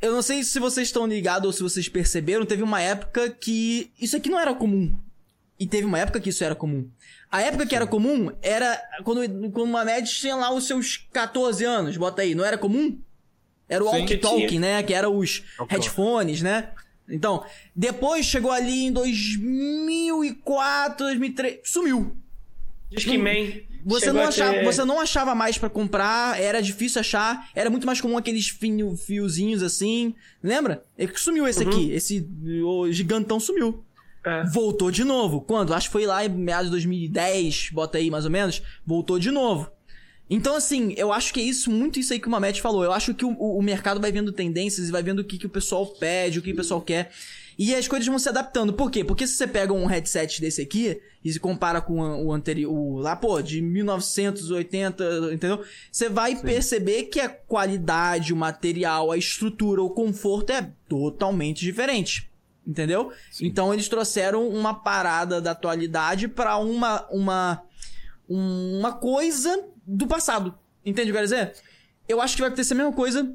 Eu 0.00 0.12
não 0.12 0.22
sei 0.22 0.44
se 0.44 0.58
vocês 0.58 0.88
estão 0.88 1.06
ligados 1.06 1.46
ou 1.46 1.52
se 1.52 1.62
vocês 1.62 1.88
perceberam, 1.88 2.44
teve 2.44 2.62
uma 2.62 2.80
época 2.80 3.30
que 3.30 3.90
isso 3.98 4.16
aqui 4.16 4.28
não 4.28 4.38
era 4.38 4.54
comum. 4.54 4.94
E 5.58 5.66
teve 5.66 5.86
uma 5.86 5.98
época 5.98 6.20
que 6.20 6.30
isso 6.30 6.44
era 6.44 6.54
comum. 6.54 6.88
A 7.30 7.40
época 7.40 7.66
que 7.66 7.74
era 7.74 7.86
comum 7.86 8.30
era 8.42 8.80
quando, 9.02 9.20
quando 9.50 9.68
uma 9.68 9.84
média 9.84 10.12
tinha 10.12 10.36
lá 10.36 10.52
os 10.52 10.66
seus 10.66 10.96
14 11.12 11.64
anos, 11.64 11.96
bota 11.96 12.22
aí, 12.22 12.34
não 12.34 12.44
era 12.44 12.58
comum? 12.58 12.98
Era 13.68 13.84
o 13.84 14.06
que 14.06 14.16
tinha. 14.18 14.60
né? 14.60 14.82
Que 14.82 14.92
era 14.94 15.08
os 15.08 15.42
headphones, 15.68 16.42
né? 16.42 16.70
Então, 17.08 17.44
depois 17.76 18.24
chegou 18.26 18.50
ali 18.50 18.84
em 18.86 18.92
2004, 18.92 21.04
2003, 21.06 21.60
sumiu. 21.64 22.16
Discman. 22.90 23.62
Você 23.86 24.06
chegou 24.06 24.20
não, 24.20 24.26
a 24.26 24.28
achava, 24.28 24.52
ter- 24.54 24.64
você 24.64 24.84
não 24.84 25.00
achava 25.00 25.34
mais 25.34 25.58
pra 25.58 25.68
comprar, 25.68 26.40
era 26.40 26.62
difícil 26.62 27.00
achar, 27.00 27.50
era 27.54 27.68
muito 27.68 27.86
mais 27.86 28.00
comum 28.00 28.16
aqueles 28.16 28.48
fio, 28.48 28.96
fiozinhos 28.96 29.62
assim. 29.62 30.14
Lembra? 30.42 30.84
É 30.96 31.06
que 31.06 31.20
sumiu 31.20 31.46
esse 31.46 31.62
aqui, 31.62 31.90
esse 31.92 32.26
o 32.64 32.90
gigantão 32.90 33.38
sumiu. 33.38 33.84
É. 34.24 34.44
Voltou 34.46 34.90
de 34.90 35.04
novo. 35.04 35.42
Quando? 35.42 35.74
Acho 35.74 35.88
que 35.88 35.92
foi 35.92 36.06
lá 36.06 36.24
em 36.24 36.30
meados 36.30 36.66
de 36.66 36.70
2010, 36.70 37.68
bota 37.72 37.98
aí 37.98 38.10
mais 38.10 38.24
ou 38.24 38.30
menos. 38.30 38.62
Voltou 38.86 39.18
de 39.18 39.30
novo. 39.30 39.70
Então, 40.28 40.56
assim, 40.56 40.94
eu 40.96 41.12
acho 41.12 41.32
que 41.34 41.40
é 41.40 41.42
isso, 41.42 41.70
muito 41.70 41.98
isso 41.98 42.12
aí 42.12 42.18
que 42.18 42.26
o 42.26 42.30
Mamet 42.30 42.60
falou. 42.60 42.82
Eu 42.82 42.92
acho 42.92 43.12
que 43.14 43.24
o, 43.24 43.30
o- 43.30 43.62
mercado 43.62 44.00
vai 44.00 44.10
vendo 44.10 44.32
tendências 44.32 44.88
e 44.88 44.92
vai 44.92 45.02
vendo 45.02 45.18
o 45.18 45.24
que, 45.24 45.36
que 45.38 45.46
o 45.46 45.50
pessoal 45.50 45.86
pede, 45.86 46.38
o 46.38 46.42
que 46.42 46.52
o 46.52 46.56
pessoal 46.56 46.80
quer. 46.80 47.10
E 47.58 47.74
as 47.74 47.86
coisas 47.86 48.08
vão 48.08 48.18
se 48.18 48.28
adaptando. 48.28 48.72
Por 48.72 48.90
quê? 48.90 49.04
Porque 49.04 49.26
se 49.26 49.34
você 49.36 49.46
pega 49.46 49.72
um 49.72 49.84
headset 49.86 50.40
desse 50.40 50.60
aqui 50.62 50.98
e 51.24 51.32
se 51.32 51.38
compara 51.38 51.80
com 51.80 52.00
o 52.24 52.32
anterior, 52.32 52.72
o 52.72 52.96
lá, 52.98 53.14
pô, 53.14 53.40
de 53.40 53.60
1980, 53.62 55.30
entendeu? 55.32 55.62
Você 55.92 56.08
vai 56.08 56.34
perceber 56.36 57.04
que 57.04 57.20
a 57.20 57.28
qualidade, 57.28 58.32
o 58.32 58.36
material, 58.36 59.12
a 59.12 59.16
estrutura, 59.16 59.82
o 59.82 59.90
conforto 59.90 60.50
é 60.50 60.70
totalmente 60.88 61.60
diferente. 61.60 62.28
Entendeu? 62.66 63.12
Então 63.42 63.74
eles 63.74 63.88
trouxeram 63.88 64.48
uma 64.48 64.72
parada 64.72 65.38
da 65.38 65.50
atualidade 65.50 66.28
pra 66.28 66.56
uma 66.56 67.06
uma 67.10 67.62
uma 68.26 68.92
coisa 68.92 69.62
do 69.86 70.06
passado. 70.06 70.54
Entende 70.84 71.10
o 71.10 71.14
que 71.14 71.18
eu 71.18 71.26
quero 71.26 71.26
dizer? 71.26 71.54
Eu 72.08 72.20
acho 72.20 72.34
que 72.34 72.40
vai 72.42 72.48
acontecer 72.48 72.74
a 72.74 72.76
mesma 72.76 72.92
coisa 72.92 73.34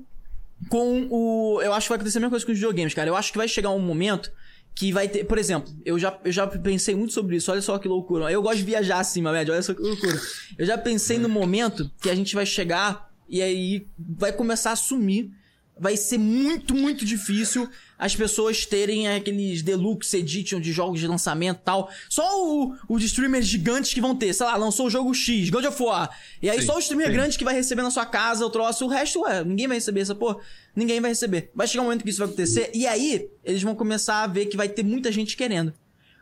com 0.70 1.08
o. 1.10 1.62
Eu 1.62 1.74
acho 1.74 1.86
que 1.86 1.90
vai 1.90 1.96
acontecer 1.98 2.18
a 2.18 2.22
mesma 2.22 2.32
coisa 2.32 2.46
com 2.46 2.52
os 2.52 2.58
videogames, 2.58 2.94
cara. 2.94 3.10
Eu 3.10 3.16
acho 3.16 3.32
que 3.32 3.38
vai 3.38 3.48
chegar 3.48 3.70
um 3.72 3.80
momento 3.80 4.32
que 4.76 4.92
vai 4.92 5.08
ter. 5.08 5.24
Por 5.24 5.38
exemplo, 5.38 5.74
eu 5.86 5.98
já, 5.98 6.18
eu 6.24 6.32
já 6.32 6.46
pensei 6.48 6.96
muito 6.96 7.14
sobre 7.14 7.36
isso. 7.38 7.52
Olha 7.52 7.62
só 7.62 7.78
que 7.78 7.88
loucura. 7.88 8.32
Eu 8.32 8.42
gosto 8.42 8.58
de 8.58 8.64
viajar 8.64 9.00
assim, 9.00 9.22
média. 9.22 9.54
Olha 9.54 9.62
só 9.62 9.74
que 9.74 9.82
loucura. 9.82 10.20
Eu 10.58 10.66
já 10.66 10.78
pensei 10.78 11.18
no 11.18 11.30
momento 11.30 11.90
que 12.02 12.10
a 12.10 12.16
gente 12.16 12.36
vai 12.36 12.46
chegar 12.46 13.10
e 13.28 13.42
aí 13.42 13.88
vai 13.98 14.32
começar 14.32 14.72
a 14.72 14.76
sumir. 14.76 15.32
Vai 15.78 15.96
ser 15.96 16.18
muito, 16.18 16.76
muito 16.76 17.06
difícil 17.06 17.70
as 18.00 18.16
pessoas 18.16 18.66
terem 18.66 19.10
aqueles 19.10 19.62
deluxe 19.62 20.16
edition 20.16 20.62
de 20.62 20.72
jogos 20.72 21.02
de 21.02 21.06
lançamento 21.08 21.58
e 21.58 21.64
tal. 21.64 21.92
Só 22.08 22.24
o, 22.42 22.74
os 22.88 23.04
streamers 23.04 23.46
gigantes 23.46 23.94
que 23.94 24.00
vão 24.00 24.16
ter. 24.16 24.34
Sei 24.34 24.46
lá, 24.46 24.56
lançou 24.56 24.88
o 24.88 24.90
jogo 24.90 25.14
X, 25.14 25.50
God 25.50 25.66
of 25.66 25.84
War. 25.84 26.10
E 26.42 26.50
aí 26.50 26.62
Sim, 26.62 26.68
só 26.68 26.78
o 26.78 26.80
streamer 26.80 27.08
sim. 27.08 27.14
grande 27.14 27.38
que 27.38 27.44
vai 27.44 27.54
receber 27.54 27.82
na 27.82 27.92
sua 27.92 28.06
casa 28.06 28.46
o 28.46 28.50
troço. 28.50 28.86
O 28.86 28.88
resto, 28.88 29.20
ué, 29.24 29.44
ninguém 29.44 29.68
vai 29.68 29.76
receber 29.76 30.00
essa 30.00 30.16
porra. 30.16 30.38
Ninguém 30.74 31.02
vai 31.02 31.12
receber. 31.12 31.52
Vai 31.54 31.68
chegar 31.68 31.82
um 31.82 31.86
momento 31.88 32.04
que 32.04 32.10
isso 32.10 32.20
vai 32.20 32.28
acontecer. 32.30 32.72
E 32.74 32.88
aí, 32.88 33.30
eles 33.44 33.62
vão 33.62 33.76
começar 33.76 34.24
a 34.24 34.28
ver 34.28 34.46
que 34.46 34.56
vai 34.56 34.70
ter 34.70 34.84
muita 34.84 35.12
gente 35.12 35.36
querendo. 35.36 35.74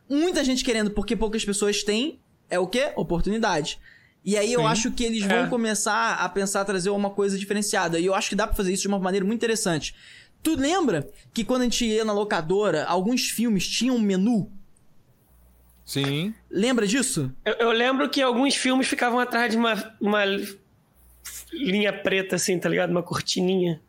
Muita 0.10 0.44
gente 0.44 0.64
querendo, 0.64 0.90
porque 0.90 1.16
poucas 1.16 1.46
pessoas 1.46 1.84
têm. 1.84 2.20
É 2.50 2.58
o 2.58 2.66
quê? 2.66 2.92
Oportunidade. 2.96 3.78
E 4.26 4.36
aí 4.36 4.52
eu 4.52 4.62
Sim. 4.62 4.66
acho 4.66 4.92
que 4.92 5.04
eles 5.04 5.24
vão 5.24 5.46
É. 5.46 5.48
começar 5.48 6.16
a 6.16 6.28
pensar 6.28 6.66
trazer 6.66 6.90
uma 6.90 7.10
coisa 7.12 7.38
diferenciada. 7.38 8.00
E 8.00 8.06
eu 8.06 8.16
acho 8.16 8.30
que 8.30 8.36
dá 8.36 8.48
pra 8.48 8.56
fazer 8.56 8.74
isso 8.74 8.82
de 8.82 8.88
uma 8.88 9.00
maneira 9.00 9.26
muito 9.26 9.38
interessante. 9.40 9.94
Tu 10.44 10.56
lembra 10.56 11.10
que 11.34 11.44
quando 11.44 11.62
a 11.62 11.64
gente 11.66 11.86
ia 11.86 12.06
na 12.06 12.14
locadora, 12.14 12.86
alguns 12.86 13.30
filmes 13.30 13.68
tinham 13.68 13.96
um 13.96 14.00
menu? 14.02 14.52
Sim. 15.86 16.34
Lembra 16.50 16.86
disso? 16.88 17.32
Eu, 17.46 17.54
eu 17.56 17.72
lembro 17.72 18.10
que 18.10 18.22
alguns 18.22 18.56
filmes 18.56 18.88
ficavam 18.88 19.20
atrás 19.20 19.52
de 19.52 19.58
uma, 19.58 19.96
uma 20.02 20.24
linha 21.52 21.94
preta, 21.94 22.36
assim, 22.36 22.60
tá 22.60 22.68
ligado? 22.70 22.92
Uma 22.92 23.04
cortininha. 23.04 23.82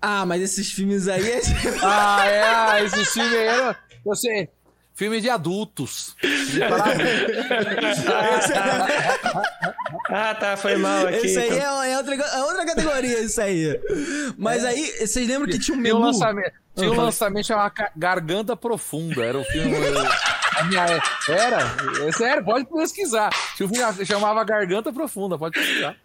Ah, 0.00 0.24
mas 0.24 0.40
esses 0.42 0.72
filmes 0.72 1.08
aí. 1.08 1.28
é- 1.28 1.40
Ah, 1.82 2.26
é, 2.26 2.42
ah, 2.42 2.82
esse 2.84 3.04
filme 3.04 3.36
aí 3.36 3.46
era. 3.46 3.78
Você. 4.04 4.48
Filme 5.00 5.18
de 5.18 5.30
adultos. 5.30 6.14
Ah, 10.12 10.34
tá, 10.34 10.56
foi 10.56 10.76
mal 10.76 11.06
aqui. 11.06 11.26
Esse 11.26 11.38
aí 11.38 11.48
então. 11.56 11.82
é, 11.82 11.92
é 11.92 11.96
outra, 11.96 12.14
é 12.14 12.42
outra 12.42 12.66
categoria, 12.66 13.20
isso 13.20 13.40
aí. 13.40 13.80
Mas 14.36 14.64
aí, 14.64 15.06
vocês 15.06 15.26
lembram 15.26 15.48
que 15.48 15.58
tinha 15.58 15.76
um 15.76 15.82
Tinha 15.82 15.94
um 15.94 15.98
menu? 16.00 16.06
lançamento, 16.06 16.52
tinha 16.76 16.90
um 16.90 16.94
fala. 16.94 17.04
lançamento 17.06 17.46
chamado 17.46 17.72
Garganta 17.96 18.56
Profunda. 18.56 19.24
Era 19.24 19.38
o 19.38 19.44
filme. 19.44 19.72
é- 19.76 21.32
Era? 21.32 21.58
É 22.06 22.12
sério, 22.12 22.44
pode 22.44 22.66
pesquisar. 22.66 23.30
Tinha 23.56 23.66
um 23.68 23.72
filme 23.74 24.04
chamava 24.06 24.42
Garganta 24.44 24.92
Profunda, 24.92 25.38
pode 25.38 25.58
pesquisar. 25.58 25.96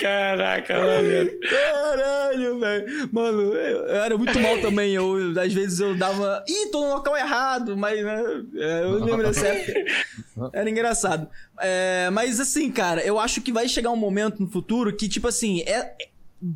Caraca, 0.00 0.74
mano. 0.78 1.30
Caralho, 1.50 2.58
velho. 2.58 3.08
Mano, 3.12 3.40
eu, 3.54 3.86
eu 3.86 3.96
era 3.96 4.16
muito 4.18 4.38
mal 4.40 4.58
também. 4.60 4.92
Eu, 4.94 5.38
às 5.40 5.52
vezes 5.52 5.78
eu 5.80 5.96
dava. 5.96 6.44
Ih, 6.48 6.70
tô 6.70 6.80
no 6.82 6.94
local 6.94 7.16
errado, 7.16 7.76
mas 7.76 8.02
né, 8.04 8.22
é, 8.56 8.82
eu 8.84 9.04
lembro 9.04 9.22
dessa 9.26 9.46
época. 9.46 9.84
Era 10.52 10.68
engraçado. 10.68 11.28
É, 11.60 12.10
mas 12.10 12.40
assim, 12.40 12.70
cara, 12.72 13.00
eu 13.06 13.18
acho 13.20 13.40
que 13.40 13.52
vai 13.52 13.68
chegar 13.68 13.90
um 13.90 13.96
momento 13.96 14.40
no 14.40 14.48
futuro 14.50 14.94
que, 14.96 15.08
tipo 15.08 15.28
assim, 15.28 15.60
é. 15.62 15.78
é- 16.00 16.08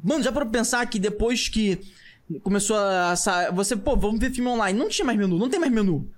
Mano, 0.04 0.22
já 0.22 0.30
para 0.30 0.44
pensar 0.44 0.84
que 0.86 0.98
depois 0.98 1.48
que 1.48 1.78
começou 2.42 2.76
a. 2.76 3.14
sa- 3.16 3.50
Você, 3.52 3.74
pô, 3.76 3.96
vamos 3.96 4.20
ver 4.20 4.30
filme 4.32 4.50
online. 4.50 4.78
Não 4.78 4.88
tinha 4.88 5.04
mais 5.04 5.16
menu, 5.16 5.38
não 5.38 5.48
tem 5.48 5.58
mais 5.60 5.72
menu. 5.72 6.10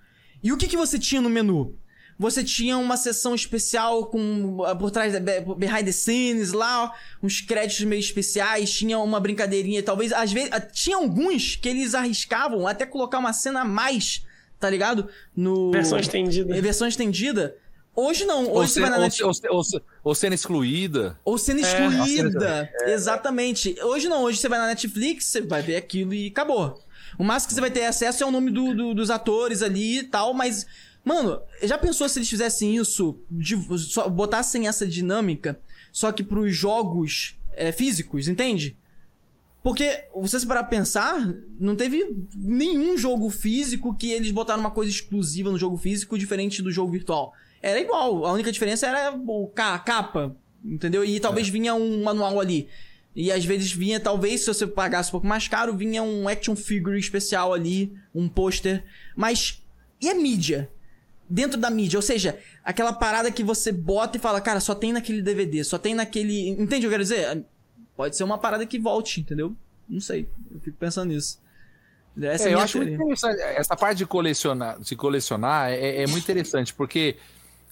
E 0.42 0.50
o 0.52 0.56
que, 0.56 0.66
que 0.66 0.76
você 0.76 0.98
tinha 0.98 1.20
no 1.20 1.28
menu? 1.28 1.76
Você 2.20 2.44
tinha 2.44 2.76
uma 2.76 2.98
sessão 2.98 3.34
especial 3.34 4.04
com 4.04 4.62
ah, 4.66 4.76
por 4.76 4.90
trás 4.90 5.14
behind 5.56 5.86
the 5.86 5.90
scenes 5.92 6.52
lá, 6.52 6.92
uns 7.22 7.40
créditos 7.40 7.82
meio 7.86 7.98
especiais, 8.00 8.70
tinha 8.70 8.98
uma 8.98 9.18
brincadeirinha, 9.18 9.82
talvez 9.82 10.12
às 10.12 10.30
vezes 10.30 10.50
ah, 10.52 10.60
tinha 10.60 10.98
alguns 10.98 11.56
que 11.56 11.66
eles 11.66 11.94
arriscavam 11.94 12.66
até 12.66 12.84
colocar 12.84 13.18
uma 13.18 13.32
cena 13.32 13.62
a 13.62 13.64
mais, 13.64 14.22
tá 14.58 14.68
ligado? 14.68 15.08
No 15.34 15.70
Versão 15.70 15.98
estendida. 15.98 16.54
É, 16.54 16.60
versão 16.60 16.86
estendida. 16.86 17.56
Hoje 17.96 18.26
não, 18.26 18.42
hoje 18.42 18.50
Ou, 18.52 18.66
você 18.68 18.80
vai 18.80 18.90
na 18.90 18.98
Netflix. 18.98 19.40
ou, 19.50 19.56
ou, 19.56 19.64
ou 20.04 20.14
cena 20.14 20.34
excluída. 20.34 21.18
Ou 21.24 21.38
sendo 21.38 21.60
É, 21.60 21.62
excluída. 21.62 22.70
Exatamente. 22.84 23.74
Hoje 23.82 24.08
não, 24.08 24.22
hoje 24.24 24.38
você 24.38 24.48
vai 24.48 24.58
na 24.58 24.66
Netflix, 24.66 25.24
você 25.24 25.40
vai 25.40 25.62
ver 25.62 25.76
aquilo 25.76 26.12
e 26.12 26.28
acabou. 26.28 26.78
O 27.18 27.24
máximo 27.24 27.48
que 27.48 27.54
você 27.54 27.60
vai 27.60 27.70
ter 27.70 27.84
acesso 27.86 28.22
é 28.22 28.26
o 28.26 28.30
nome 28.30 28.50
do- 28.50 28.74
do- 28.74 28.94
dos 28.94 29.10
atores 29.10 29.62
ali 29.62 29.98
e 29.98 30.02
tal, 30.04 30.34
mas. 30.34 30.66
Mano, 31.04 31.40
já 31.62 31.78
pensou 31.78 32.08
se 32.08 32.18
eles 32.18 32.28
fizessem 32.28 32.76
isso, 32.76 33.18
de, 33.30 33.56
só 33.78 34.08
botassem 34.08 34.68
essa 34.68 34.86
dinâmica, 34.86 35.60
só 35.90 36.12
que 36.12 36.22
pros 36.22 36.54
jogos 36.54 37.38
é, 37.52 37.72
físicos, 37.72 38.28
entende? 38.28 38.76
Porque, 39.62 40.04
você 40.14 40.40
se 40.40 40.46
parar 40.46 40.62
pra 40.62 40.70
pensar, 40.70 41.34
não 41.58 41.76
teve 41.76 42.16
nenhum 42.34 42.96
jogo 42.96 43.28
físico 43.28 43.94
que 43.94 44.10
eles 44.10 44.30
botaram 44.30 44.60
uma 44.60 44.70
coisa 44.70 44.90
exclusiva 44.90 45.50
no 45.50 45.58
jogo 45.58 45.76
físico 45.76 46.18
diferente 46.18 46.62
do 46.62 46.72
jogo 46.72 46.92
virtual. 46.92 47.34
Era 47.62 47.78
igual, 47.78 48.24
a 48.24 48.32
única 48.32 48.50
diferença 48.50 48.86
era 48.86 49.14
a 49.56 49.78
capa, 49.78 50.34
entendeu? 50.64 51.04
E 51.04 51.20
talvez 51.20 51.48
vinha 51.48 51.74
um 51.74 52.02
manual 52.02 52.40
ali. 52.40 52.68
E 53.14 53.30
às 53.30 53.44
vezes 53.44 53.70
vinha, 53.72 54.00
talvez, 54.00 54.40
se 54.40 54.46
você 54.46 54.66
pagasse 54.66 55.10
um 55.10 55.12
pouco 55.12 55.26
mais 55.26 55.46
caro, 55.46 55.76
vinha 55.76 56.02
um 56.02 56.26
action 56.26 56.56
figure 56.56 56.98
especial 56.98 57.52
ali, 57.52 57.92
um 58.14 58.28
pôster. 58.28 58.84
Mas, 59.14 59.62
e 60.00 60.08
a 60.08 60.14
mídia? 60.14 60.70
Dentro 61.32 61.60
da 61.60 61.70
mídia, 61.70 61.96
ou 61.96 62.02
seja, 62.02 62.38
aquela 62.64 62.92
parada 62.92 63.30
que 63.30 63.44
você 63.44 63.70
bota 63.70 64.16
e 64.16 64.20
fala, 64.20 64.40
cara, 64.40 64.58
só 64.58 64.74
tem 64.74 64.92
naquele 64.92 65.22
DVD, 65.22 65.62
só 65.62 65.78
tem 65.78 65.94
naquele. 65.94 66.48
Entende 66.48 66.78
o 66.78 66.80
que 66.80 66.86
eu 66.86 66.90
quero 66.90 67.02
dizer? 67.04 67.44
Pode 67.96 68.16
ser 68.16 68.24
uma 68.24 68.36
parada 68.36 68.66
que 68.66 68.78
volte, 68.78 69.20
entendeu? 69.20 69.54
Não 69.88 70.00
sei. 70.00 70.28
Eu 70.52 70.58
fico 70.60 70.76
pensando 70.76 71.10
nisso. 71.10 71.38
Essa 72.20 72.48
é, 72.48 72.52
É, 72.52 72.54
eu 72.54 72.58
acho 72.58 72.78
muito 72.78 72.92
interessante. 72.94 73.40
Essa 73.40 73.76
parte 73.76 73.98
de 73.98 74.06
colecionar, 74.06 74.80
de 74.80 74.96
colecionar 74.96 75.70
é, 75.70 76.02
é 76.02 76.06
muito 76.06 76.24
interessante, 76.24 76.74
porque, 76.74 77.16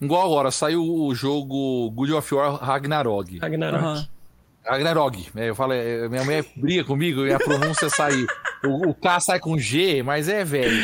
igual 0.00 0.24
agora, 0.26 0.50
saiu 0.50 0.84
o 0.84 1.14
jogo 1.14 1.90
Good 1.90 2.12
of 2.12 2.34
War 2.34 2.54
Ragnarok. 2.62 3.38
Ragnarok. 3.38 3.84
Aham. 3.84 4.08
Ragnarok. 4.64 5.28
É, 5.34 5.48
eu 5.48 5.54
falo, 5.54 5.72
é, 5.72 6.08
minha 6.08 6.24
mãe 6.24 6.44
briga 6.54 6.84
comigo 6.84 7.26
e 7.26 7.32
a 7.32 7.38
pronúncia 7.38 7.88
sai. 7.90 8.26
O, 8.64 8.90
o 8.90 8.94
K 8.94 9.20
sai 9.20 9.40
com 9.40 9.58
G, 9.58 10.02
mas 10.02 10.28
é 10.28 10.44
velho. 10.44 10.76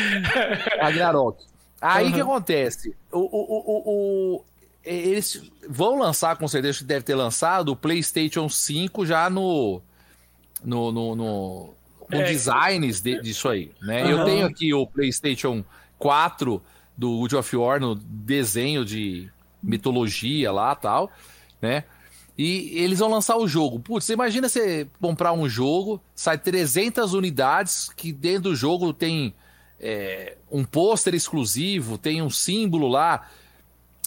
Ragnarok. 0.81 1.43
Aí 1.81 2.09
o 2.09 2.13
que 2.13 2.21
acontece? 2.21 2.95
O, 3.11 3.19
o, 3.19 3.25
o, 3.27 4.35
o- 4.37 4.45
eles 4.83 5.41
vão 5.67 5.97
lançar, 5.99 6.35
com 6.37 6.47
certeza, 6.47 6.79
que 6.79 6.83
deve 6.83 7.03
ter 7.03 7.15
lançado 7.15 7.69
o 7.69 7.75
PlayStation 7.75 8.47
5 8.49 9.05
já 9.05 9.29
no. 9.29 9.81
no, 10.63 10.91
no, 10.91 11.15
no- 11.15 11.73
com 11.99 12.15
É. 12.15 12.23
designs 12.23 13.01
de- 13.01 13.19
disso 13.21 13.49
aí. 13.49 13.71
Né? 13.81 14.03
Eu 14.11 14.17
Aham. 14.17 14.25
tenho 14.25 14.45
aqui 14.45 14.73
o 14.73 14.85
PlayStation 14.85 15.63
4 15.97 16.61
do 16.95 17.17
God 17.19 17.33
of 17.33 17.55
War 17.57 17.79
no 17.79 17.95
desenho 17.95 18.85
de 18.85 19.29
mitologia 19.61 20.51
lá 20.51 20.73
tal, 20.75 21.11
né? 21.61 21.83
E 22.37 22.77
eles 22.77 22.99
vão 22.99 23.09
lançar 23.09 23.37
o 23.37 23.47
jogo. 23.47 23.79
Putz, 23.79 24.05
você 24.05 24.13
imagina 24.13 24.47
você 24.49 24.87
comprar 25.01 25.31
um 25.33 25.47
jogo, 25.49 26.01
sai 26.13 26.37
300 26.37 27.13
unidades, 27.13 27.89
que 27.95 28.11
dentro 28.11 28.43
do 28.51 28.55
jogo 28.55 28.93
tem 28.93 29.33
é, 29.79 30.37
um 30.51 30.63
pôster 30.63 31.13
exclusivo, 31.13 31.97
tem 31.97 32.21
um 32.21 32.29
símbolo 32.29 32.87
lá. 32.87 33.27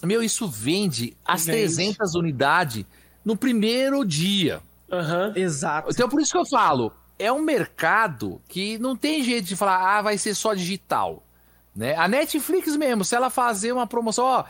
Meu, 0.02 0.22
isso 0.22 0.48
vende 0.48 1.16
as 1.24 1.46
Vende. 1.46 1.58
300 1.58 2.14
unidades 2.14 2.84
no 3.24 3.36
primeiro 3.36 4.04
dia. 4.04 4.60
Aham. 4.90 5.32
Exato. 5.36 5.90
Então, 5.90 6.08
por 6.08 6.20
isso 6.20 6.32
que 6.32 6.38
eu 6.38 6.46
falo, 6.46 6.92
é 7.18 7.30
um 7.32 7.42
mercado 7.42 8.40
que 8.48 8.78
não 8.78 8.96
tem 8.96 9.22
jeito 9.22 9.46
de 9.46 9.56
falar, 9.56 9.98
ah, 9.98 10.02
vai 10.02 10.16
ser 10.16 10.34
só 10.34 10.54
digital. 10.54 11.22
Né? 11.74 11.94
A 11.96 12.08
Netflix 12.08 12.74
mesmo, 12.76 13.04
se 13.04 13.14
ela 13.14 13.30
fazer 13.30 13.72
uma 13.72 13.86
promoção, 13.86 14.24
ó, 14.24 14.44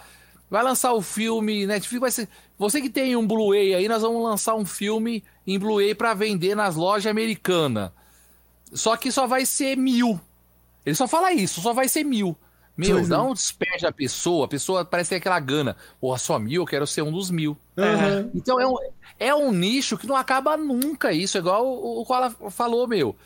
vai 0.51 0.63
lançar 0.63 0.93
o 0.93 1.03
filme, 1.03 1.67
Netflix 1.67 2.01
vai 2.01 2.11
ser. 2.11 2.29
Você 2.59 2.81
que 2.81 2.91
tem 2.91 3.17
um 3.17 3.27
Blu-ray 3.27 3.75
aí, 3.75 3.89
nós 3.89 4.03
vamos 4.03 4.23
lançar 4.23 4.55
um 4.55 4.65
filme 4.65 5.23
em 5.47 5.59
Blu-ray 5.59 5.95
para 5.95 6.15
vender 6.15 6.55
nas 6.55 6.75
lojas 6.77 7.07
americanas. 7.11 7.91
Só 8.73 8.97
que 8.97 9.11
só 9.11 9.27
vai 9.27 9.47
ser 9.47 9.77
mil. 9.77 10.21
Ele 10.89 10.95
só 10.97 11.07
fala 11.07 11.33
isso, 11.33 11.61
só 11.61 11.73
vai 11.73 11.89
ser 11.89 12.05
mil. 12.05 12.37
Meu, 12.77 12.93
Pois 12.97 13.09
não 13.09 13.35
despede 13.35 13.85
a 13.87 13.91
pessoa, 13.93 14.45
a 14.45 14.49
pessoa 14.49 14.85
parece 14.85 15.11
ter 15.11 15.17
aquela 15.17 15.41
gana. 15.41 15.77
Porra, 16.01 16.17
só 16.17 16.39
mil, 16.39 16.63
eu 16.63 16.67
quero 16.67 16.87
ser 16.87 17.03
um 17.03 17.11
dos 17.11 17.29
mil. 17.31 17.57
Aham. 17.77 18.31
Então 18.35 18.61
é 18.61 18.67
um, 18.69 18.77
é 19.19 19.35
um 19.35 19.51
nicho 19.53 19.99
que 19.99 20.07
não 20.07 20.15
acaba 20.15 20.57
nunca 20.57 21.13
isso, 21.13 21.37
é 21.37 21.41
igual 21.41 21.67
o, 21.67 22.01
o 22.01 22.05
Koala 22.05 22.31
falou, 22.51 22.87
meu. 22.87 23.17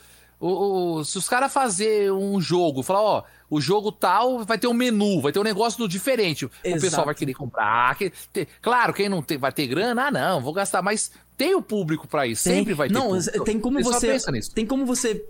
O, 0.40 0.96
o- 0.98 1.04
se 1.04 1.18
os 1.18 1.28
caras 1.28 1.52
fazer 1.52 2.10
um 2.12 2.40
jogo, 2.40 2.82
falar, 2.82 3.00
ó, 3.02 3.22
o 3.50 3.60
jogo 3.60 3.92
tal 3.92 4.42
vai 4.44 4.58
ter 4.58 4.66
um 4.66 4.72
menu, 4.74 5.20
vai 5.20 5.30
ter 5.30 5.38
um 5.38 5.42
negócio 5.44 5.78
do 5.78 5.86
diferente. 5.86 6.46
O 6.46 6.50
Exato. 6.64 6.80
pessoal 6.80 7.04
vai 7.04 7.14
querer 7.14 7.34
comprar. 7.34 7.94
que- 7.96 8.10
te- 8.32 8.48
claro, 8.62 8.92
quem 8.94 9.08
não 9.08 9.22
tem, 9.22 9.36
vai 9.38 9.52
ter 9.52 9.66
grana, 9.68 10.06
ah, 10.06 10.10
não, 10.10 10.40
vou 10.40 10.52
gastar, 10.54 10.80
mas 10.82 11.12
tem 11.46 11.54
o 11.54 11.62
público 11.62 12.06
pra 12.08 12.26
isso, 12.26 12.44
Tem- 12.44 12.56
sempre 12.56 12.74
vai 12.74 12.88
ter. 12.88 12.94
Não, 12.94 13.08
público. 13.10 13.44
tem 13.44 13.58
como 13.60 13.82
só 13.84 13.92
você. 13.92 14.06
pensa 14.08 14.30
nisso. 14.32 14.50
Tem 14.54 14.66
como 14.66 14.84
você. 14.86 15.24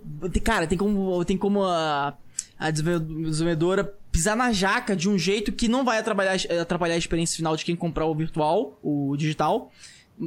Cara, 0.44 0.66
tem 0.66 0.76
como, 0.78 1.24
tem 1.24 1.36
como 1.36 1.64
a, 1.64 2.16
a 2.58 2.70
desenvol- 2.70 2.98
desenvolvedora 3.00 3.94
pisar 4.10 4.36
na 4.36 4.52
jaca 4.52 4.94
de 4.94 5.08
um 5.08 5.16
jeito 5.18 5.50
que 5.52 5.68
não 5.68 5.84
vai 5.84 5.98
atrapalhar, 5.98 6.36
atrapalhar 6.60 6.94
a 6.94 6.98
experiência 6.98 7.36
final 7.36 7.56
de 7.56 7.64
quem 7.64 7.74
comprar 7.74 8.06
o 8.06 8.14
virtual, 8.14 8.78
o 8.82 9.16
digital. 9.16 9.72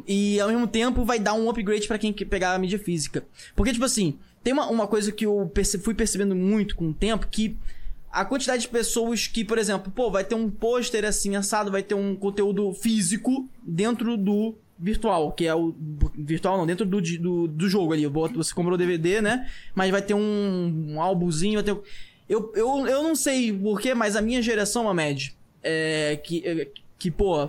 E 0.08 0.40
ao 0.40 0.50
mesmo 0.50 0.68
tempo 0.68 1.06
vai 1.06 1.20
dar 1.20 1.36
um 1.36 1.50
upgrade 1.50 1.88
pra 1.88 1.98
quem 2.00 2.12
quer 2.12 2.26
pegar 2.26 2.54
a 2.54 2.60
mídia 2.60 2.80
física. 2.80 3.24
Porque, 3.56 3.72
tipo 3.72 3.86
assim, 3.86 4.18
tem 4.44 4.52
uma, 4.52 4.68
uma 4.68 4.88
coisa 4.88 5.12
que 5.12 5.26
eu 5.26 5.50
perce- 5.54 5.78
fui 5.78 5.94
percebendo 5.94 6.36
muito 6.36 6.76
com 6.76 6.90
o 6.90 6.94
tempo 6.94 7.28
que. 7.30 7.56
A 8.12 8.24
quantidade 8.24 8.62
de 8.62 8.70
pessoas 8.70 9.28
que, 9.28 9.44
por 9.44 9.58
exemplo, 9.58 9.92
pô, 9.94 10.10
vai 10.10 10.24
ter 10.24 10.36
um 10.36 10.50
pôster 10.50 11.04
assim 11.04 11.36
assado, 11.36 11.70
vai 11.70 11.84
ter 11.84 11.96
um 11.96 12.16
conteúdo 12.16 12.74
físico 12.74 13.46
dentro 13.62 14.16
do 14.16 14.56
virtual, 14.78 15.32
que 15.32 15.46
é 15.46 15.56
o 15.56 15.74
virtual 16.18 16.58
não, 16.58 16.66
dentro 16.66 16.86
do, 16.86 17.02
do, 17.02 17.48
do 17.48 17.70
jogo 17.70 17.94
ali. 17.94 18.06
Você 18.08 18.54
comprou 18.54 18.76
o 18.76 18.78
DVD, 18.78 19.22
né? 19.22 19.50
Mas 19.74 19.92
vai 19.92 20.02
ter 20.02 20.14
um, 20.14 20.86
um 20.90 21.02
álbumzinho, 21.02 21.62
vai 21.62 21.64
ter. 21.64 21.80
Eu, 22.28 22.52
eu, 22.56 22.88
eu 22.88 23.04
não 23.04 23.16
sei 23.16 23.54
porquê, 23.54 23.94
mas 23.94 24.16
a 24.16 24.22
minha 24.22 24.42
geração, 24.42 24.90
Ahmed, 24.90 25.36
é 25.64 26.20
que, 26.24 26.46
é, 26.46 26.68
que, 26.98 27.12
pô, 27.12 27.48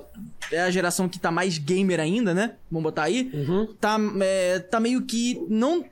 é 0.52 0.60
a 0.60 0.70
geração 0.70 1.08
que 1.08 1.18
tá 1.18 1.30
mais 1.30 1.58
gamer 1.58 1.98
ainda, 1.98 2.34
né? 2.34 2.54
Vamos 2.70 2.84
botar 2.84 3.04
aí. 3.04 3.30
Uhum. 3.32 3.74
Tá, 3.80 3.96
é, 4.20 4.58
tá 4.58 4.78
meio 4.78 5.02
que 5.02 5.42
não. 5.48 5.84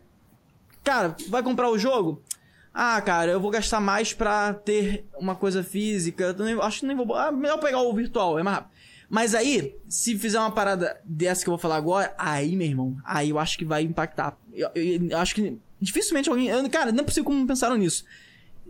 Cara, 0.82 1.16
vai 1.28 1.42
comprar 1.42 1.70
o 1.70 1.78
jogo? 1.78 2.22
Ah, 2.72 3.00
cara, 3.00 3.30
eu 3.30 3.40
vou 3.40 3.50
gastar 3.50 3.80
mais 3.80 4.12
pra 4.12 4.52
ter 4.52 5.04
uma 5.18 5.34
coisa 5.36 5.62
física. 5.62 6.32
Nem- 6.34 6.60
acho 6.60 6.80
que 6.80 6.86
nem 6.86 6.96
vou. 6.96 7.14
Ah, 7.14 7.30
melhor 7.32 7.58
pegar 7.58 7.80
o 7.80 7.94
virtual, 7.94 8.38
é 8.38 8.42
mais 8.42 8.56
rápido. 8.56 8.73
Mas 9.14 9.32
aí, 9.32 9.76
se 9.88 10.18
fizer 10.18 10.40
uma 10.40 10.50
parada 10.50 11.00
dessa 11.04 11.44
que 11.44 11.48
eu 11.48 11.52
vou 11.52 11.58
falar 11.58 11.76
agora, 11.76 12.12
aí, 12.18 12.56
meu 12.56 12.66
irmão, 12.66 12.96
aí 13.04 13.30
eu 13.30 13.38
acho 13.38 13.56
que 13.56 13.64
vai 13.64 13.84
impactar. 13.84 14.36
Eu, 14.52 14.68
eu- 14.74 15.08
eu 15.08 15.18
acho 15.18 15.36
que 15.36 15.56
dificilmente 15.80 16.28
alguém. 16.28 16.48
eu- 16.48 16.68
cara, 16.68 16.90
não 16.90 16.98
é 16.98 17.04
possível 17.04 17.24
como 17.24 17.46
pensaram 17.46 17.76
nisso. 17.76 18.04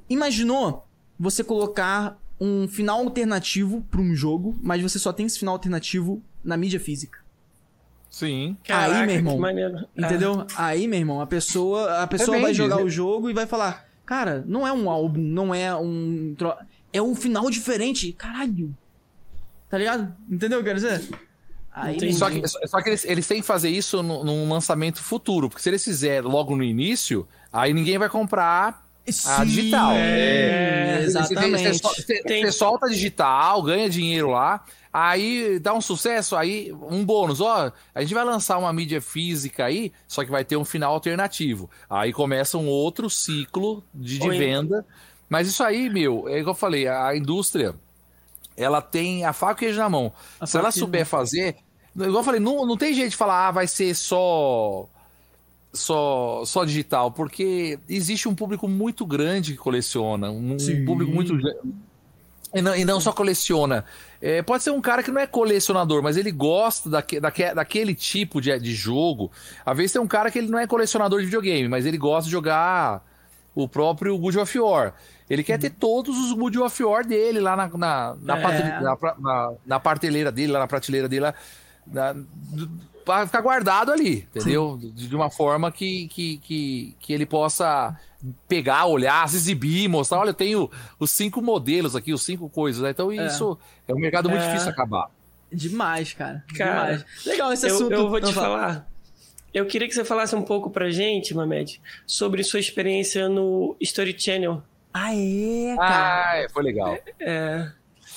Imaginou 0.07 0.87
você 1.19 1.43
colocar 1.43 2.21
um 2.39 2.69
final 2.69 2.99
alternativo 2.99 3.81
pra 3.91 4.03
um 4.03 4.15
jogo, 4.15 4.59
mas 4.63 4.83
você 4.83 4.99
só 4.99 5.15
tem 5.15 5.25
esse 5.25 5.39
final 5.39 5.55
alternativo 5.55 6.23
na 6.45 6.59
mídia 6.59 6.79
física. 6.79 7.21
Sim. 8.11 8.57
Caraca, 8.65 9.01
aí, 9.01 9.07
meu 9.07 9.15
irmão. 9.17 9.35
que 9.37 9.41
maneiro. 9.41 9.89
Entendeu? 9.97 10.47
Aí, 10.59 10.87
meu 10.87 10.99
irmão, 10.99 11.21
a 11.23 11.27
pessoa, 11.27 12.03
a 12.03 12.07
pessoa 12.07 12.37
vai 12.37 12.47
vende, 12.53 12.59
jogar 12.59 12.85
o 12.85 12.91
jogo 12.91 13.31
e 13.31 13.33
vai 13.33 13.47
falar: 13.47 13.89
Cara, 14.05 14.45
não 14.47 14.67
é 14.67 14.73
um 14.75 14.91
álbum, 14.91 15.23
não 15.23 15.55
é 15.55 15.75
um. 15.75 16.35
tro- 16.37 16.55
É 16.93 17.01
um 17.01 17.15
final 17.15 17.49
diferente. 17.51 18.13
Caralho. 18.13 18.77
Tá 19.75 19.79
ligado? 19.79 20.15
Entendeu 20.31 20.61
o 20.61 20.63
que 20.63 20.71
eu 20.71 20.75
quero 20.77 20.89
dizer? 20.89 21.19
Aí. 21.73 22.13
Só 22.15 22.31
que, 22.31 22.41
só 22.47 22.81
que 22.81 22.91
eles, 22.91 23.05
eles 23.05 23.27
têm 23.27 23.41
que 23.41 23.47
fazer 23.47 23.71
isso 23.71 24.05
no- 24.05 24.23
num 24.23 24.49
lançamento 24.49 25.03
futuro, 25.03 25.49
porque 25.49 25.61
se 25.61 25.69
eles 25.69 25.83
fizerem 25.85 26.31
logo 26.31 26.55
no 26.55 26.63
início, 26.63 27.27
aí 27.53 27.75
ninguém 27.75 27.99
vai 27.99 28.09
comprar 28.09 28.85
a 29.05 29.13
Sim, 29.13 29.45
digital. 29.47 29.91
É, 29.97 30.99
Você- 31.01 31.05
exatamente. 31.07 31.79
Você, 31.81 32.23
você- 32.23 32.53
solta 32.53 32.87
digital, 32.89 33.61
ganha 33.65 33.91
dinheiro 33.91 34.31
lá, 34.31 34.63
aí 34.93 35.59
dá 35.59 35.75
um 35.75 35.81
sucesso, 35.81 36.37
aí 36.37 36.73
um 36.73 37.05
bônus, 37.05 37.41
ó, 37.41 37.73
a 37.93 38.01
gente 38.01 38.15
vai 38.15 38.25
lançar 38.25 38.57
uma 38.59 38.73
mídia 38.73 39.01
física 39.01 39.65
aí, 39.65 39.91
só 40.07 40.25
que 40.25 40.31
vai 40.31 40.45
ter 40.45 40.57
um 40.57 40.65
final 40.65 40.95
alternativo. 40.95 41.69
Aí 41.91 42.13
começa 42.13 42.57
um 42.57 42.69
outro 42.69 43.11
ciclo 43.11 43.83
de, 43.93 44.21
de 44.21 44.29
venda. 44.31 44.87
Mas 45.29 45.49
isso 45.49 45.65
aí, 45.65 45.91
meu, 45.91 46.29
é 46.29 46.39
igual 46.39 46.55
eu 46.55 46.59
falei, 46.59 46.87
a 46.87 47.17
indústria, 47.17 47.75
ela 48.57 48.81
tem 48.81 49.25
a 49.25 49.33
faca 49.33 49.53
e 49.53 49.55
o 49.55 49.59
queijo 49.67 49.81
na 49.81 49.89
mão. 49.89 50.13
A 50.41 50.47
Se 50.47 50.57
ela 50.57 50.71
souber 50.71 51.07
fazer, 51.07 51.57
igual 51.95 52.17
eu 52.17 52.25
falei, 52.25 52.41
não, 52.41 52.67
não 52.67 52.77
tem 52.77 52.95
jeito 52.95 53.11
de 53.11 53.17
falar, 53.17 53.49
ah, 53.49 53.51
vai 53.51 53.67
ser 53.67 53.95
só 53.95 54.89
só, 55.75 56.45
só 56.47 56.65
digital, 56.65 57.11
porque 57.11 57.79
existe 57.89 58.29
um 58.29 58.35
público 58.35 58.69
muito 58.69 59.05
grande 59.05 59.53
que 59.53 59.59
coleciona, 59.59 60.31
um, 60.31 60.59
Sim. 60.59 60.85
público 60.85 61.13
muito. 61.13 61.37
E 62.55 62.63
não, 62.63 62.77
e 62.77 62.85
não 62.85 63.01
só 63.01 63.13
coleciona. 63.13 63.85
É, 64.23 64.41
pode 64.41 64.63
ser 64.63 64.71
um 64.71 64.81
cara 64.81 65.03
que 65.03 65.11
não 65.11 65.21
é 65.21 65.27
colecionador, 65.27 66.03
mas 66.03 66.17
ele 66.17 66.31
gosta 66.31 66.89
daque, 66.89 67.19
daque, 67.19 67.53
daquele 67.53 67.95
tipo 67.97 68.41
de, 68.41 68.57
de 68.61 68.73
jogo. 68.73 69.31
Às 69.67 69.77
vezes 69.77 69.93
tem 69.93 70.01
um 70.01 70.07
cara 70.07 70.31
que 70.31 70.39
ele 70.39 70.49
não 70.49 70.59
é 70.59 70.67
colecionador 70.67 71.19
de 71.19 71.27
videogame, 71.27 71.69
mas 71.69 71.85
ele 71.85 71.99
gosta 71.99 72.27
de 72.27 72.31
jogar 72.31 73.05
o 73.55 73.69
próprio 73.69 74.17
God 74.19 74.37
of 74.37 74.59
War. 74.59 74.95
Ele 75.31 75.43
quer 75.43 75.59
ter 75.59 75.71
todos 75.71 76.17
os 76.19 76.33
God 76.33 76.57
of 76.57 76.83
War 76.85 77.05
dele 77.07 77.41
lá 77.41 77.57
na, 77.57 77.69
na, 77.69 78.17
na, 78.21 78.37
É. 78.39 78.41
pratele- 78.41 78.71
na, 78.83 78.97
na- 79.19 79.53
na 79.67 79.81
prateleira 79.81 80.31
dele, 80.33 80.53
lá 80.53 80.59
na 80.61 80.67
prateleira 80.67 81.09
dele, 81.09 81.21
lá, 81.21 81.35
na, 81.87 82.13
do- 82.13 82.71
pra 83.05 83.27
ficar 83.27 83.41
guardado 83.43 83.93
ali, 83.93 84.27
entendeu? 84.35 84.79
De, 84.81 85.09
de 85.09 85.15
uma 85.17 85.31
forma 85.31 85.71
que, 85.71 86.09
que, 86.09 86.39
que, 86.39 86.97
que 86.99 87.13
ele 87.13 87.27
possa 87.27 87.95
pegar, 88.49 88.87
olhar, 88.87 89.29
se 89.29 89.37
exibir, 89.37 89.89
mostrar, 89.89 90.19
olha, 90.21 90.31
eu 90.31 90.35
tenho 90.35 90.71
os 90.99 91.11
cinco 91.11 91.43
modelos 91.43 91.95
aqui, 91.95 92.13
os 92.15 92.23
cinco 92.23 92.49
coisas, 92.49 92.81
né? 92.83 92.91
Então 92.91 93.13
isso 93.13 93.59
é, 93.87 93.93
um 93.95 93.99
mercado 93.99 94.29
muito 94.31 94.43
É. 94.43 94.47
difícil 94.49 94.71
acabar. 94.71 95.09
Demais, 95.53 96.13
cara. 96.15 96.43
Cara, 96.57 96.97
Demais. 96.97 97.05
Legal 97.27 97.53
esse 97.53 97.69
Eu, 97.69 97.75
assunto. 97.75 97.93
eu 97.93 98.09
vou 98.11 98.19
te 98.21 98.25
Não, 98.27 98.33
fala. 98.33 98.47
falar. 98.59 98.89
Eu 99.55 99.65
queria 99.67 99.87
que 99.87 99.95
você 99.95 100.05
falasse 100.05 100.35
um 100.35 100.43
pouco 100.43 100.69
pra 100.69 100.91
gente, 100.91 101.33
Mamed, 101.33 101.81
sobre 102.05 102.43
sua 102.43 102.59
experiência 102.59 103.29
no 103.29 103.77
Story 103.81 104.15
Channel. 104.19 104.61
Ah, 104.93 105.15
é, 105.15 105.77
cara. 105.77 106.31
Ah, 106.31 106.37
é, 106.39 106.49
foi 106.49 106.63
legal. 106.65 106.99
É, 107.21 107.69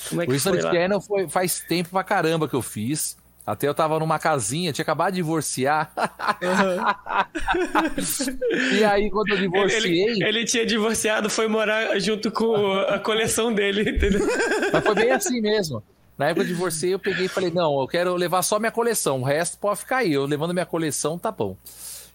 como 0.09 0.21
é 0.21 0.25
que 0.25 0.31
O 0.31 0.35
History 0.35 0.61
foi? 0.61 0.71
Channel 0.71 0.99
foi, 0.99 1.29
faz 1.29 1.59
tempo 1.59 1.89
pra 1.89 2.03
caramba 2.03 2.49
que 2.49 2.55
eu 2.55 2.61
fiz. 2.63 3.15
Até 3.45 3.67
eu 3.67 3.73
tava 3.73 3.97
numa 3.97 4.19
casinha, 4.19 4.73
tinha 4.73 4.83
acabado 4.83 5.11
de 5.11 5.17
divorciar. 5.17 5.93
e 8.77 8.83
aí, 8.83 9.09
quando 9.09 9.29
eu 9.29 9.37
divorciei, 9.37 10.03
Ele, 10.03 10.25
ele 10.25 10.45
tinha 10.45 10.65
divorciado, 10.65 11.29
foi 11.29 11.47
morar 11.47 11.97
junto 11.97 12.29
com 12.29 12.73
a 12.73 12.99
coleção 12.99 13.53
dele, 13.53 13.89
entendeu? 13.89 14.27
mas 14.73 14.83
foi 14.83 14.95
bem 14.95 15.11
assim 15.11 15.39
mesmo. 15.39 15.81
Na 16.17 16.27
época 16.27 16.41
eu 16.41 16.47
divorciei, 16.47 16.93
eu 16.93 16.99
peguei 16.99 17.25
e 17.25 17.29
falei: 17.29 17.51
não, 17.51 17.79
eu 17.79 17.87
quero 17.87 18.15
levar 18.15 18.41
só 18.41 18.59
minha 18.59 18.71
coleção, 18.71 19.21
o 19.21 19.23
resto 19.23 19.57
pode 19.57 19.79
ficar 19.79 19.97
aí. 19.97 20.13
Eu 20.13 20.25
levando 20.25 20.53
minha 20.53 20.65
coleção, 20.65 21.17
tá 21.17 21.31
bom. 21.31 21.55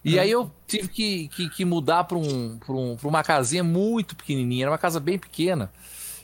E 0.05 0.19
aí 0.19 0.31
eu 0.31 0.51
tive 0.67 0.89
que, 0.89 1.29
que, 1.29 1.49
que 1.49 1.65
mudar 1.65 2.05
pra, 2.05 2.19
um, 2.19 2.59
pra, 2.59 2.75
um, 2.75 2.97
pra 2.97 3.09
uma 3.09 3.23
casinha 3.23 3.63
muito 3.63 4.17
pequenininha, 4.17 4.65
era 4.65 4.71
uma 4.71 4.79
casa 4.79 4.99
bem 4.99 5.17
pequena. 5.17 5.71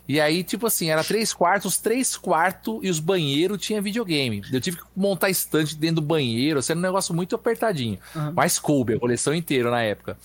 E 0.08 0.18
aí, 0.20 0.42
tipo 0.42 0.66
assim, 0.66 0.88
era 0.88 1.04
três 1.04 1.34
quartos, 1.34 1.76
três 1.76 2.16
quartos 2.16 2.80
e 2.82 2.88
os 2.88 2.98
banheiros 2.98 3.60
tinha 3.60 3.80
videogame. 3.80 4.42
Eu 4.50 4.60
tive 4.60 4.78
que 4.78 4.84
montar 4.96 5.28
estante 5.28 5.76
dentro 5.76 5.96
do 5.96 6.02
banheiro, 6.02 6.62
sendo 6.62 6.78
um 6.78 6.82
negócio 6.82 7.14
muito 7.14 7.36
apertadinho. 7.36 7.98
Uhum. 8.16 8.32
Mas 8.34 8.58
coube, 8.58 8.94
a 8.94 8.98
coleção 8.98 9.34
inteira 9.34 9.70
na 9.70 9.82
época, 9.82 10.16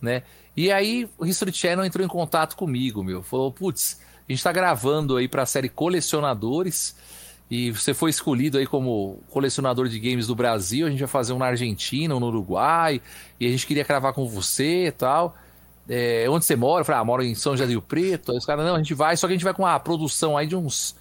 né? 0.00 0.22
E 0.54 0.70
aí 0.70 1.08
o 1.16 1.24
History 1.24 1.52
Channel 1.52 1.86
entrou 1.86 2.04
em 2.04 2.08
contato 2.08 2.54
comigo, 2.54 3.02
meu. 3.02 3.22
Falou, 3.22 3.50
putz, 3.50 3.98
a 4.28 4.32
gente 4.32 4.42
tá 4.42 4.52
gravando 4.52 5.16
aí 5.16 5.28
pra 5.28 5.44
série 5.44 5.68
Colecionadores 5.68 6.96
e 7.50 7.70
você 7.70 7.92
foi 7.92 8.10
escolhido 8.10 8.56
aí 8.56 8.66
como 8.66 9.22
colecionador 9.30 9.86
de 9.88 9.98
games 9.98 10.26
do 10.26 10.34
Brasil. 10.34 10.86
A 10.86 10.90
gente 10.90 11.00
vai 11.00 11.08
fazer 11.08 11.32
um 11.32 11.38
na 11.38 11.46
Argentina, 11.46 12.14
um 12.14 12.20
no 12.20 12.28
Uruguai, 12.28 13.00
e 13.38 13.46
a 13.46 13.50
gente 13.50 13.66
queria 13.66 13.84
gravar 13.84 14.12
com 14.12 14.26
você 14.26 14.86
e 14.86 14.92
tal. 14.92 15.36
É, 15.86 16.26
onde 16.30 16.46
você 16.46 16.56
mora? 16.56 16.80
Eu 16.80 16.84
falei, 16.84 17.02
ah, 17.02 17.04
moro 17.04 17.22
em 17.22 17.34
São 17.34 17.52
José 17.52 17.66
do 17.66 17.70
Rio 17.70 17.82
Preto. 17.82 18.32
Aí 18.32 18.38
os 18.38 18.46
caras, 18.46 18.64
não, 18.64 18.74
a 18.74 18.78
gente 18.78 18.94
vai, 18.94 19.16
só 19.16 19.26
que 19.26 19.34
a 19.34 19.36
gente 19.36 19.44
vai 19.44 19.52
com 19.52 19.62
uma 19.62 19.78
produção 19.78 20.36
aí 20.38 20.46
de 20.46 20.56
uns 20.56 20.96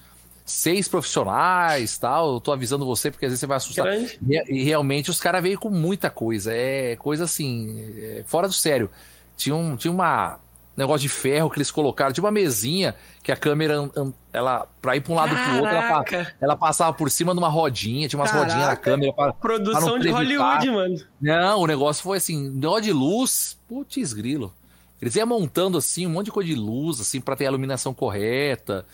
seis 0.46 0.90
profissionais 0.90 1.98
tal. 1.98 2.34
Eu 2.34 2.42
tô 2.42 2.52
avisando 2.52 2.86
você, 2.86 3.10
porque 3.10 3.26
às 3.26 3.32
vezes 3.32 3.40
você 3.40 3.48
vai 3.48 3.58
assustar. 3.58 3.86
Grande. 3.86 4.20
E, 4.28 4.60
e 4.60 4.64
realmente 4.64 5.10
os 5.10 5.22
caras 5.22 5.42
veio 5.42 5.58
com 5.58 5.70
muita 5.70 6.10
coisa. 6.10 6.54
É 6.54 6.98
coisa 6.98 7.24
assim, 7.24 7.90
é, 7.98 8.24
fora 8.28 8.48
do 8.48 8.54
sério. 8.54 8.90
Tinha, 9.38 9.56
um, 9.56 9.78
tinha 9.78 9.92
uma 9.92 10.40
negócio 10.76 11.02
de 11.02 11.10
ferro 11.10 11.50
que 11.50 11.58
eles 11.58 11.70
colocaram, 11.72 12.12
tinha 12.12 12.24
uma 12.24 12.32
mesinha 12.32 12.96
que 13.22 13.32
a 13.32 13.36
câmera, 13.38 13.90
ela, 14.32 14.68
pra 14.82 14.96
ir 14.96 15.02
pra 15.02 15.14
um 15.14 15.16
lado 15.16 15.30
pro 15.36 15.54
outro, 15.58 15.68
ela, 15.70 15.82
Caraca. 16.04 16.36
ela 16.42 16.56
passava 16.56 16.94
por 16.94 17.10
cima 17.12 17.32
de 17.34 17.40
uma 17.40 17.50
rodinha, 17.50 18.08
tinha 18.08 18.20
umas 18.20 18.32
Caraca. 18.32 18.50
rodinhas 18.52 18.70
na 18.70 18.76
câmera. 18.76 19.14
Pra, 19.14 19.34
Produção 19.34 19.92
pra 19.94 20.00
de 20.00 20.10
Hollywood, 20.10 20.70
mano. 20.72 20.96
não, 21.22 21.60
o 21.62 21.68
negócio 21.68 22.02
foi 22.04 22.18
assim, 22.18 22.50
negócio 22.50 22.82
de 22.84 22.94
luz, 22.94 23.58
putz 23.68 24.14
grilo. 24.14 24.54
Eles 25.02 25.16
iam 25.16 25.28
montando 25.28 25.78
assim 25.78 26.08
um 26.08 26.10
monte 26.10 26.26
de 26.28 26.32
coisa 26.32 26.50
de 26.50 26.56
luz, 26.56 27.02
assim, 27.02 27.20
pra 27.20 27.36
ter 27.36 27.46
a 27.46 27.50
iluminação 27.50 27.94
correta. 27.94 28.86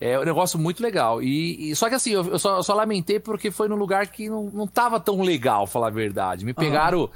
É 0.00 0.18
um 0.18 0.24
negócio 0.24 0.58
muito 0.58 0.82
legal. 0.82 1.22
E, 1.22 1.70
e- 1.70 1.76
só 1.76 1.88
que 1.88 1.94
assim, 1.94 2.10
eu, 2.10 2.24
eu 2.32 2.38
só, 2.38 2.56
eu 2.56 2.62
só 2.62 2.74
lamentei 2.74 3.18
porque 3.18 3.50
foi 3.50 3.66
num 3.68 3.76
lugar 3.76 4.06
que 4.08 4.28
não, 4.28 4.44
não 4.52 4.66
tava 4.66 5.00
tão 5.00 5.22
legal, 5.22 5.66
falar 5.66 5.86
a 5.86 5.90
verdade. 5.90 6.44
Me 6.44 6.52
pegaram 6.52 7.08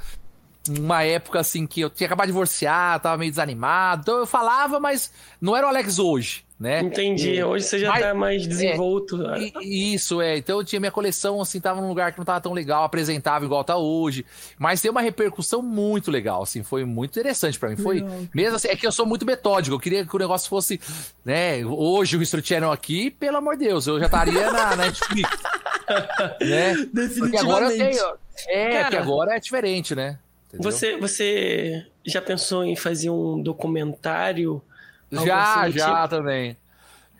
uma 0.69 1.03
época 1.03 1.39
assim 1.39 1.65
que 1.67 1.81
eu 1.81 1.89
tinha 1.89 2.07
acabado 2.07 2.27
de 2.27 2.31
divorciar, 2.33 2.99
tava 2.99 3.17
meio 3.17 3.31
desanimado. 3.31 4.01
Então 4.03 4.17
eu 4.19 4.25
falava, 4.25 4.79
mas 4.79 5.11
não 5.41 5.55
era 5.55 5.65
o 5.65 5.69
Alex 5.69 5.99
hoje, 5.99 6.45
né? 6.59 6.81
Entendi. 6.81 7.41
Hoje 7.43 7.65
você 7.65 7.79
já 7.79 7.89
Mas- 7.89 8.01
tá 8.03 8.13
mais 8.13 8.45
desenvolto. 8.47 9.17
E- 9.37 9.53
e 9.61 9.93
isso, 9.93 10.21
é. 10.21 10.37
Então 10.37 10.57
eu 10.59 10.63
tinha 10.63 10.79
minha 10.79 10.91
coleção, 10.91 11.41
assim, 11.41 11.59
tava 11.59 11.81
num 11.81 11.87
lugar 11.87 12.11
que 12.11 12.17
não 12.17 12.25
tava 12.25 12.41
tão 12.41 12.53
legal, 12.53 12.83
apresentável 12.83 13.45
igual 13.45 13.63
tá 13.63 13.77
hoje. 13.77 14.25
Mas 14.57 14.81
tem 14.81 14.91
uma 14.91 15.01
repercussão 15.01 15.61
muito 15.61 16.11
legal, 16.11 16.43
assim, 16.43 16.61
foi 16.63 16.85
muito 16.85 17.11
interessante 17.11 17.57
pra 17.59 17.69
mim. 17.69 17.75
Foi 17.77 18.03
mesmo 18.33 18.55
assim, 18.55 18.67
é 18.67 18.75
que 18.75 18.85
eu 18.85 18.91
sou 18.91 19.05
muito 19.05 19.25
metódico, 19.25 19.75
eu 19.75 19.79
queria 19.79 20.05
que 20.05 20.15
o 20.15 20.19
negócio 20.19 20.49
fosse, 20.49 20.79
né? 21.25 21.65
Hoje 21.65 22.17
o 22.17 22.21
History 22.21 22.45
Channel 22.45 22.71
aqui, 22.71 23.09
pelo 23.11 23.37
amor 23.37 23.57
de 23.57 23.65
Deus, 23.65 23.87
eu 23.87 23.99
já 23.99 24.05
estaria 24.07 24.51
na 24.51 24.75
Netflix. 24.75 25.29
né? 26.41 26.75
Porque 27.17 27.37
agora 27.37 27.65
eu 27.65 27.69
Definitivamente. 27.69 27.97
tenho. 27.97 28.29
É, 28.47 28.69
Cara, 28.71 28.89
que 28.89 28.95
agora 28.95 29.35
é 29.35 29.39
diferente, 29.39 29.93
né? 29.95 30.17
Entendeu? 30.49 30.71
Você, 30.71 30.97
você 30.97 31.85
já 32.05 32.21
pensou 32.21 32.63
em 32.63 32.75
fazer 32.75 33.09
um 33.09 33.41
documentário? 33.41 34.61
Já, 35.11 35.61
assim 35.63 35.71
do 35.71 35.77
já 35.77 35.95
tipo? 36.03 36.09
também. 36.09 36.57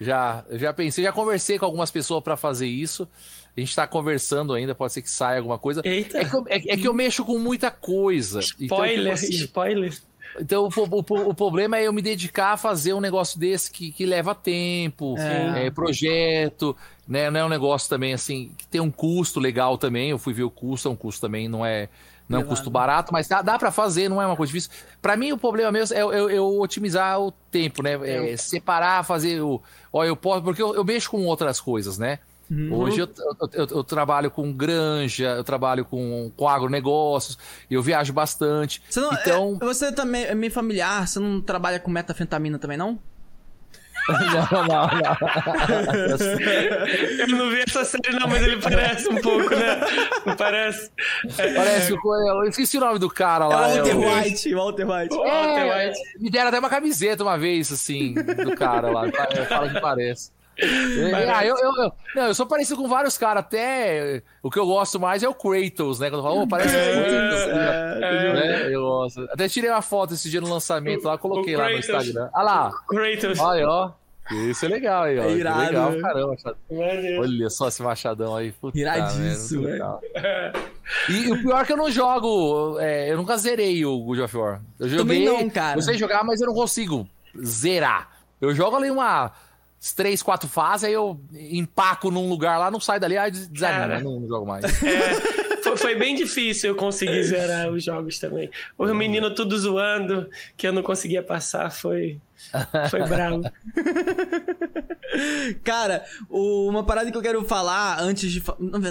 Já, 0.01 0.45
já 0.51 0.73
pensei, 0.73 1.03
já 1.03 1.11
conversei 1.11 1.59
com 1.59 1.65
algumas 1.65 1.91
pessoas 1.91 2.23
pra 2.23 2.37
fazer 2.37 2.67
isso. 2.67 3.07
A 3.55 3.59
gente 3.59 3.75
tá 3.75 3.85
conversando 3.85 4.53
ainda, 4.53 4.73
pode 4.73 4.93
ser 4.93 5.01
que 5.01 5.09
saia 5.09 5.37
alguma 5.39 5.57
coisa. 5.59 5.81
Eita. 5.83 6.19
É 6.19 6.25
que, 6.25 6.35
eu, 6.35 6.45
é, 6.47 6.55
é 6.55 6.77
que 6.77 6.87
eu 6.87 6.93
mexo 6.93 7.25
com 7.25 7.37
muita 7.37 7.69
coisa. 7.69 8.39
Spoiler, 8.39 8.63
Então, 8.67 8.85
tipo 8.85 9.09
assim, 9.11 9.29
spoiler. 9.33 9.97
então 10.39 10.63
o, 10.69 10.95
o 10.95 11.29
o 11.29 11.33
problema 11.33 11.77
é 11.77 11.85
eu 11.87 11.91
me 11.91 12.01
dedicar 12.01 12.53
a 12.53 12.57
fazer 12.57 12.93
um 12.93 13.01
negócio 13.01 13.37
desse 13.37 13.69
que, 13.69 13.91
que 13.91 14.05
leva 14.05 14.33
tempo, 14.33 15.15
É. 15.17 15.65
é, 15.65 15.71
projeto, 15.71 16.77
né? 17.05 17.29
Não 17.29 17.39
é 17.41 17.45
um 17.45 17.49
negócio 17.49 17.89
também 17.89 18.13
assim, 18.13 18.51
que 18.57 18.65
tem 18.67 18.79
um 18.79 18.91
custo 18.91 19.39
legal 19.39 19.77
também. 19.77 20.11
Eu 20.11 20.17
fui 20.19 20.33
ver 20.33 20.43
o 20.43 20.49
custo, 20.51 20.87
é 20.87 20.91
um 20.91 20.95
custo 20.95 21.19
também, 21.19 21.49
não 21.49 21.65
é, 21.65 21.89
não 22.29 22.39
é 22.39 22.43
um 22.43 22.45
custo 22.47 22.69
barato, 22.69 23.11
mas 23.11 23.27
dá, 23.27 23.41
dá 23.41 23.57
para 23.59 23.71
fazer, 23.71 24.07
não 24.07 24.21
é 24.21 24.25
uma 24.25 24.35
coisa 24.35 24.53
difícil. 24.53 24.71
Para 25.01 25.17
mim, 25.17 25.31
o 25.31 25.37
problema 25.37 25.71
mesmo 25.71 25.97
é 25.97 26.01
eu, 26.01 26.13
eu- 26.13 26.29
eu 26.29 26.59
otimizar 26.61 27.19
o 27.19 27.31
tempo, 27.51 27.81
né? 27.83 27.93
É, 27.93 28.37
separar, 28.37 29.03
fazer 29.03 29.41
o. 29.41 29.61
Ó, 29.91 30.05
eu 30.05 30.15
posso, 30.15 30.43
porque 30.43 30.61
eu, 30.61 30.75
eu 30.75 30.83
mexo 30.85 31.09
com 31.09 31.25
outras 31.25 31.59
coisas, 31.59 31.97
né? 31.97 32.19
Hoje 32.71 33.01
eu, 33.01 33.09
eu- 33.53 33.67
eu- 33.67 33.83
trabalho 33.83 34.31
com 34.31 34.51
granja, 34.51 35.35
eu 35.35 35.43
trabalho 35.43 35.85
com, 35.85 36.31
com 36.35 36.47
agronegócios, 36.49 37.37
eu 37.69 37.79
viajo 37.81 38.11
bastante. 38.11 38.81
Você, 38.89 38.99
não, 38.99 39.13
então. 39.13 39.57
é, 39.61 39.65
você 39.65 39.91
também 39.91 40.23
é 40.23 40.33
meio 40.33 40.51
familiar, 40.51 41.07
você 41.07 41.19
não 41.19 41.39
trabalha 41.41 41.79
com 41.79 41.91
metafetamina 41.91 42.57
também, 42.57 42.75
não? 42.77 42.97
Não, 44.07 44.63
não, 44.67 44.87
não. 44.87 44.89
Eu 47.19 47.27
não 47.27 47.49
vi 47.49 47.61
essa 47.67 47.83
série, 47.85 48.17
não, 48.19 48.27
mas 48.27 48.41
ele 48.43 48.57
parece 48.57 49.07
um 49.09 49.21
pouco, 49.21 49.55
né? 49.55 49.79
Parece? 50.37 50.91
É, 51.37 51.53
Parece 51.53 51.87
que 51.97 52.07
eu, 52.07 52.13
eu 52.43 52.43
esqueci 52.49 52.77
o 52.77 52.81
nome 52.81 52.99
do 52.99 53.09
cara 53.09 53.45
É 53.45 53.47
lá. 53.47 53.67
Walter 53.67 53.91
eu- 53.91 53.99
White, 53.99 54.53
Walter 54.55 54.85
White. 54.89 55.15
o 55.15 55.25
É, 55.25 55.29
Walter 55.29 55.87
White. 55.87 55.99
me 56.19 56.29
deram 56.29 56.47
até 56.49 56.59
uma 56.59 56.69
camiseta 56.69 57.23
uma 57.23 57.37
vez, 57.37 57.71
assim, 57.71 58.13
do 58.13 58.55
cara 58.55 58.89
lá. 58.89 59.03
Fala 59.47 59.69
que 59.69 59.79
parece. 59.79 60.31
É, 60.61 61.29
ah, 61.29 61.45
eu, 61.45 61.57
eu, 61.57 61.71
eu- 61.83 61.91
não, 62.15 62.27
eu 62.27 62.35
sou 62.35 62.45
parecido 62.45 62.81
com 62.81 62.87
vários 62.87 63.17
caras, 63.17 63.43
até 63.43 64.21
o 64.43 64.49
que 64.51 64.59
eu 64.59 64.65
gosto 64.65 64.99
mais 64.99 65.23
é 65.23 65.29
o 65.29 65.33
Kratos, 65.33 65.99
né? 65.99 66.09
Quando 66.09 66.19
eu 66.19 66.23
falo, 66.23 66.41
oh, 66.41 66.47
parece 66.47 66.75
o 66.75 66.79
Kratos. 66.79 67.41
É, 68.03 68.33
né? 68.33 68.75
Eu 68.75 68.81
gosto. 68.81 69.27
Até 69.31 69.47
tirei 69.47 69.69
uma 69.69 69.81
foto 69.81 70.13
esse 70.13 70.29
dia 70.29 70.41
no 70.41 70.49
lançamento 70.49 71.05
lá, 71.05 71.17
coloquei 71.17 71.55
lá 71.55 71.69
no. 71.69 71.77
Instagram. 71.77 72.29
Olha 72.33 72.43
lá, 72.43 72.71
Kratos. 72.87 73.39
olha, 73.39 73.67
ó. 73.69 73.91
Isso 74.31 74.63
é 74.65 74.67
legal 74.69 75.03
aí, 75.03 75.17
ó. 75.17 75.23
É 75.23 75.31
irado, 75.31 75.59
legal, 75.65 75.91
né? 75.91 76.01
caramba. 76.01 76.35
Olha 77.19 77.49
só 77.49 77.67
esse 77.67 77.81
machadão 77.81 78.35
aí. 78.35 78.51
Puta 78.51 78.77
Iradíssimo, 78.77 79.63
legal. 79.63 79.99
E 81.09 81.31
o 81.31 81.41
pior 81.41 81.61
é 81.61 81.65
que 81.65 81.73
eu 81.73 81.77
não 81.77 81.89
jogo. 81.89 82.77
é, 82.79 83.11
eu 83.11 83.17
nunca 83.17 83.37
zerei 83.37 83.83
o 83.85 83.97
God 84.03 84.19
of 84.19 84.37
War. 84.37 84.61
Eu 84.79 84.87
joguei. 84.87 85.23
Também 85.23 85.25
não, 85.25 85.49
cara. 85.49 85.79
Eu 85.79 85.81
sei 85.81 85.97
jogar, 85.97 86.23
mas 86.23 86.39
eu 86.41 86.45
não 86.47 86.53
consigo 86.53 87.07
zerar. 87.43 88.07
Eu 88.39 88.53
jogo 88.53 88.75
ali 88.77 88.91
uma. 88.91 89.31
Três, 89.95 90.21
quatro 90.21 90.49
fases, 90.49 90.83
aí 90.85 90.93
eu 90.93 91.19
empaco 91.33 92.11
num 92.11 92.27
lugar 92.27 92.57
lá, 92.59 92.69
não 92.69 92.81
saio 92.81 92.99
dali, 92.99 93.17
aí 93.17 93.31
des- 93.31 93.47
desanimo, 93.47 93.79
Cara. 93.79 93.99
não, 94.01 94.19
não 94.19 94.27
jogo 94.27 94.45
mais. 94.45 94.65
É, 94.83 95.55
foi, 95.63 95.77
foi 95.77 95.95
bem 95.95 96.15
difícil 96.15 96.71
eu 96.71 96.75
conseguir 96.75 97.23
zerar 97.23 97.69
os 97.71 97.81
jogos 97.83 98.19
também. 98.19 98.49
O 98.77 98.85
menino 98.93 99.33
tudo 99.33 99.57
zoando, 99.57 100.29
que 100.57 100.67
eu 100.67 100.73
não 100.73 100.83
conseguia 100.83 101.23
passar, 101.23 101.71
foi, 101.71 102.19
foi 102.89 103.07
bravo. 103.07 103.41
Cara, 105.63 106.03
o- 106.29 106.67
uma 106.67 106.83
parada 106.83 107.09
que 107.11 107.17
eu 107.17 107.21
quero 107.21 107.43
falar 107.45 107.99
antes 108.01 108.29
de. 108.31 108.43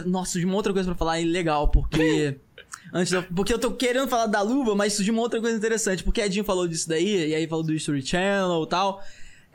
Nossa, 0.06 0.38
de 0.38 0.44
uma 0.46 0.54
outra 0.54 0.72
coisa 0.72 0.88
pra 0.88 0.96
falar 0.98 1.20
e 1.20 1.24
legal, 1.24 1.68
porque. 1.68 2.36
Antes 2.90 3.12
da- 3.12 3.20
porque 3.20 3.52
eu 3.52 3.58
tô 3.58 3.72
querendo 3.72 4.08
falar 4.08 4.24
da 4.26 4.40
luva, 4.40 4.74
mas 4.74 4.94
surgiu 4.94 5.12
uma 5.12 5.20
outra 5.20 5.38
coisa 5.42 5.54
interessante. 5.54 6.02
Porque 6.02 6.22
a 6.22 6.26
Edinho 6.26 6.42
falou 6.42 6.66
disso 6.66 6.88
daí, 6.88 7.28
e 7.28 7.34
aí 7.34 7.46
falou 7.46 7.62
do 7.62 7.74
History 7.74 8.00
Channel 8.00 8.62
e 8.64 8.66
tal. 8.66 9.02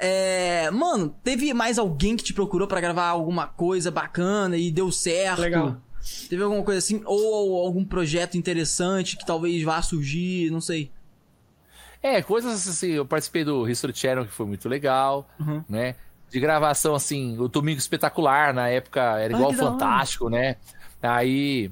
É. 0.06 0.69
Mano, 0.72 1.15
teve 1.23 1.53
mais 1.53 1.77
alguém 1.80 2.15
que 2.17 2.23
te 2.23 2.33
procurou 2.33 2.67
pra 2.67 2.82
gravar 2.82 3.07
alguma 3.07 3.48
coisa 3.48 3.90
bacana 3.90 4.57
e 4.57 4.69
deu 4.72 4.91
certo? 4.91 5.40
Legal. 5.41 5.77
Teve 6.30 6.43
alguma 6.43 6.64
coisa 6.64 6.80
assim? 6.80 7.01
Ou 7.06 7.65
algum 7.65 7.85
projeto 7.85 8.38
interessante 8.38 9.15
que 9.15 9.25
talvez 9.25 9.64
vá 9.64 9.82
surgir, 9.82 10.51
não 10.51 10.59
sei. 10.59 10.91
É, 12.01 12.22
coisas 12.22 12.67
assim, 12.67 12.90
eu 12.91 13.06
participei 13.06 13.45
do 13.45 13.67
History 13.69 13.93
Channel, 13.95 14.25
que 14.25 14.32
foi 14.33 14.45
muito 14.45 14.67
legal, 14.67 15.25
Uhum. 15.40 15.64
né? 15.69 15.95
De 16.30 16.40
gravação, 16.40 16.93
assim, 16.95 17.38
o 17.40 17.48
Domingo 17.48 17.77
Espetacular, 17.80 18.53
na 18.53 18.67
época, 18.67 19.01
era 19.19 19.32
igual 19.33 19.49
hora. 19.49 19.57
Fantástico, 19.57 20.30
né? 20.30 20.57
Aí, 21.01 21.72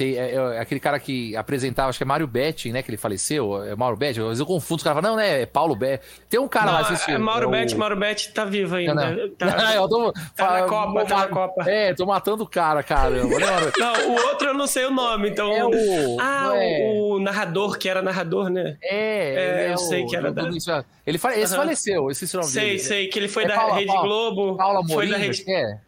tem, 0.00 0.16
é, 0.16 0.34
é, 0.34 0.58
aquele 0.60 0.80
cara 0.80 0.98
que 0.98 1.36
apresentava, 1.36 1.90
acho 1.90 1.98
que 1.98 2.02
é 2.04 2.06
Mário 2.06 2.26
Betting, 2.26 2.72
né? 2.72 2.82
Que 2.82 2.88
ele 2.90 2.96
faleceu, 2.96 3.62
é 3.62 3.76
Mauro 3.76 3.96
Betting, 3.98 4.20
às 4.20 4.26
vezes 4.28 4.40
eu 4.40 4.46
confundo, 4.46 4.78
os 4.78 4.82
caras 4.82 5.02
falam, 5.02 5.10
não, 5.16 5.22
né? 5.22 5.42
É 5.42 5.46
Paulo 5.46 5.76
Betting. 5.76 6.02
Tem 6.30 6.40
um 6.40 6.48
cara 6.48 6.66
Não, 6.66 6.72
lá, 6.72 6.80
assistindo. 6.80 7.16
é 7.16 7.18
Mauro 7.18 7.48
o- 7.48 7.50
Betti, 7.50 7.74
Mauro 7.76 7.96
Betti 7.96 8.32
tá 8.32 8.46
vivo 8.46 8.76
ainda. 8.76 8.94
Não, 8.94 9.10
não. 9.14 9.28
Tá- 9.34 9.46
eu 9.76 9.86
tô, 9.88 10.12
Tá 10.34 10.60
na 10.60 10.62
Copa, 10.62 11.04
tá 11.04 11.16
na 11.18 11.26
Copa. 11.28 11.70
É, 11.70 11.92
tô 11.92 12.06
matando 12.06 12.44
o 12.44 12.46
cara, 12.48 12.82
caramba. 12.82 13.28
Não, 13.78 14.08
o 14.10 14.26
outro 14.28 14.48
eu 14.48 14.54
não 14.54 14.66
sei 14.66 14.86
o 14.86 14.90
nome, 14.90 15.28
então. 15.30 15.52
É 15.52 15.64
o- 15.66 15.70
Ah, 16.18 16.52
é? 16.56 16.80
o, 16.94 17.16
o 17.16 17.20
narrador, 17.20 17.76
que 17.76 17.88
era 17.88 18.00
narrador, 18.00 18.48
né? 18.48 18.78
É, 18.82 19.66
É, 19.66 19.72
eu 19.72 19.76
sei 19.78 20.04
o- 20.04 20.06
que 20.06 20.16
era 20.16 20.32
da- 20.32 20.44
Ele 20.44 20.56
esse 20.56 21.20
Aham. 21.26 21.56
faleceu, 21.62 22.04
eu 22.04 22.10
esqueci 22.10 22.36
o 22.36 22.40
nome 22.40 22.50
Sei, 22.52 22.64
dele. 22.64 22.78
sei, 22.78 23.06
que 23.08 23.18
ele 23.18 23.28
foi 23.28 23.44
É 23.44 23.48
da 23.48 23.54
Paula- 23.54 23.74
Rede 23.74 23.86
Paula- 23.86 24.02
Globo. 24.02 24.56
Paula 24.56 24.80
foi 24.86 24.94
Morim, 24.94 25.10
da 25.10 25.16
acho 25.16 25.26
Rede. 25.26 25.52
é? 25.52 25.78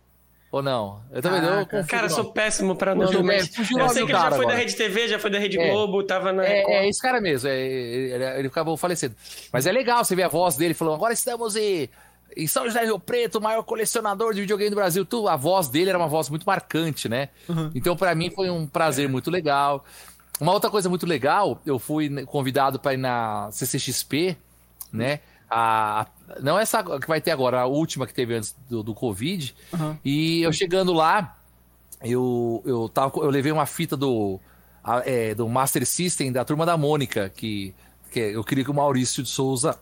Ou 0.52 0.62
não? 0.62 1.00
Eu 1.10 1.22
também 1.22 1.40
Caraca. 1.40 1.78
não 1.78 1.86
Cara, 1.86 2.08
sou 2.10 2.26
péssimo 2.30 2.76
pra 2.76 2.94
nome, 2.94 3.06
Fugiu- 3.06 3.24
mas 3.24 3.44
é, 3.48 3.52
fugiu 3.56 3.78
o 3.78 3.80
eu 3.80 3.88
sei 3.88 4.04
que 4.04 4.12
ele 4.12 4.18
já 4.20 4.28
foi 4.28 4.30
da 4.30 4.36
agora. 4.44 4.56
Rede 4.58 4.76
TV, 4.76 5.08
já 5.08 5.18
foi 5.18 5.30
da 5.30 5.38
Rede 5.38 5.58
É. 5.58 5.70
Globo, 5.70 6.02
tava 6.02 6.30
na 6.30 6.44
É, 6.44 6.62
é 6.62 6.88
esse 6.88 7.00
cara 7.00 7.22
mesmo, 7.22 7.48
é, 7.48 7.58
ele, 7.58 8.22
ele 8.40 8.48
acabou 8.48 8.76
falecendo. 8.76 9.16
Mas 9.50 9.66
é 9.66 9.72
legal 9.72 10.04
você 10.04 10.14
ver 10.14 10.24
a 10.24 10.28
voz 10.28 10.54
dele 10.54 10.74
falando: 10.74 10.94
agora 10.96 11.14
estamos 11.14 11.56
em, 11.56 11.88
em 12.36 12.46
São 12.46 12.66
José 12.66 12.80
do 12.80 12.84
Rio 12.86 13.00
Preto, 13.00 13.38
o 13.38 13.40
maior 13.40 13.62
colecionador 13.62 14.34
de 14.34 14.42
videogame 14.42 14.68
do 14.68 14.76
Brasil. 14.76 15.06
Tu, 15.06 15.26
a 15.26 15.36
voz 15.36 15.68
dele 15.68 15.88
era 15.88 15.98
uma 15.98 16.06
voz 16.08 16.28
muito 16.28 16.44
marcante, 16.44 17.08
né? 17.08 17.30
Então, 17.74 17.96
pra 17.96 18.14
mim, 18.14 18.30
foi 18.30 18.50
um 18.50 18.66
prazer 18.66 19.08
muito 19.08 19.30
legal. 19.30 19.82
uma 20.38 20.52
outra 20.52 20.68
coisa 20.68 20.86
muito 20.90 21.06
legal, 21.06 21.62
eu 21.64 21.78
fui 21.78 22.26
convidado 22.26 22.78
para 22.78 22.92
ir 22.92 22.98
na 22.98 23.48
CCXP, 23.52 24.36
né? 24.92 25.20
A, 25.48 26.06
não 26.40 26.58
essa 26.58 26.82
que 26.82 27.08
vai 27.08 27.20
ter 27.20 27.30
agora, 27.30 27.60
a 27.60 27.66
última 27.66 28.06
que 28.06 28.14
teve 28.14 28.34
antes 28.34 28.54
do, 28.68 28.82
do 28.82 28.94
Covid. 28.94 29.54
Uhum. 29.72 29.96
E 30.04 30.42
eu 30.42 30.52
chegando 30.52 30.92
lá, 30.92 31.36
eu, 32.02 32.62
eu, 32.64 32.88
tava, 32.88 33.12
eu 33.16 33.30
levei 33.30 33.52
uma 33.52 33.66
fita 33.66 33.96
do, 33.96 34.40
a, 34.82 35.02
é, 35.04 35.34
do 35.34 35.48
Master 35.48 35.86
System 35.86 36.32
da 36.32 36.44
turma 36.44 36.66
da 36.66 36.76
Mônica, 36.76 37.28
que, 37.28 37.74
que 38.10 38.20
eu 38.20 38.44
queria 38.44 38.64
que 38.64 38.70
o 38.70 38.74
Maurício 38.74 39.22
de 39.22 39.28
Souza 39.28 39.78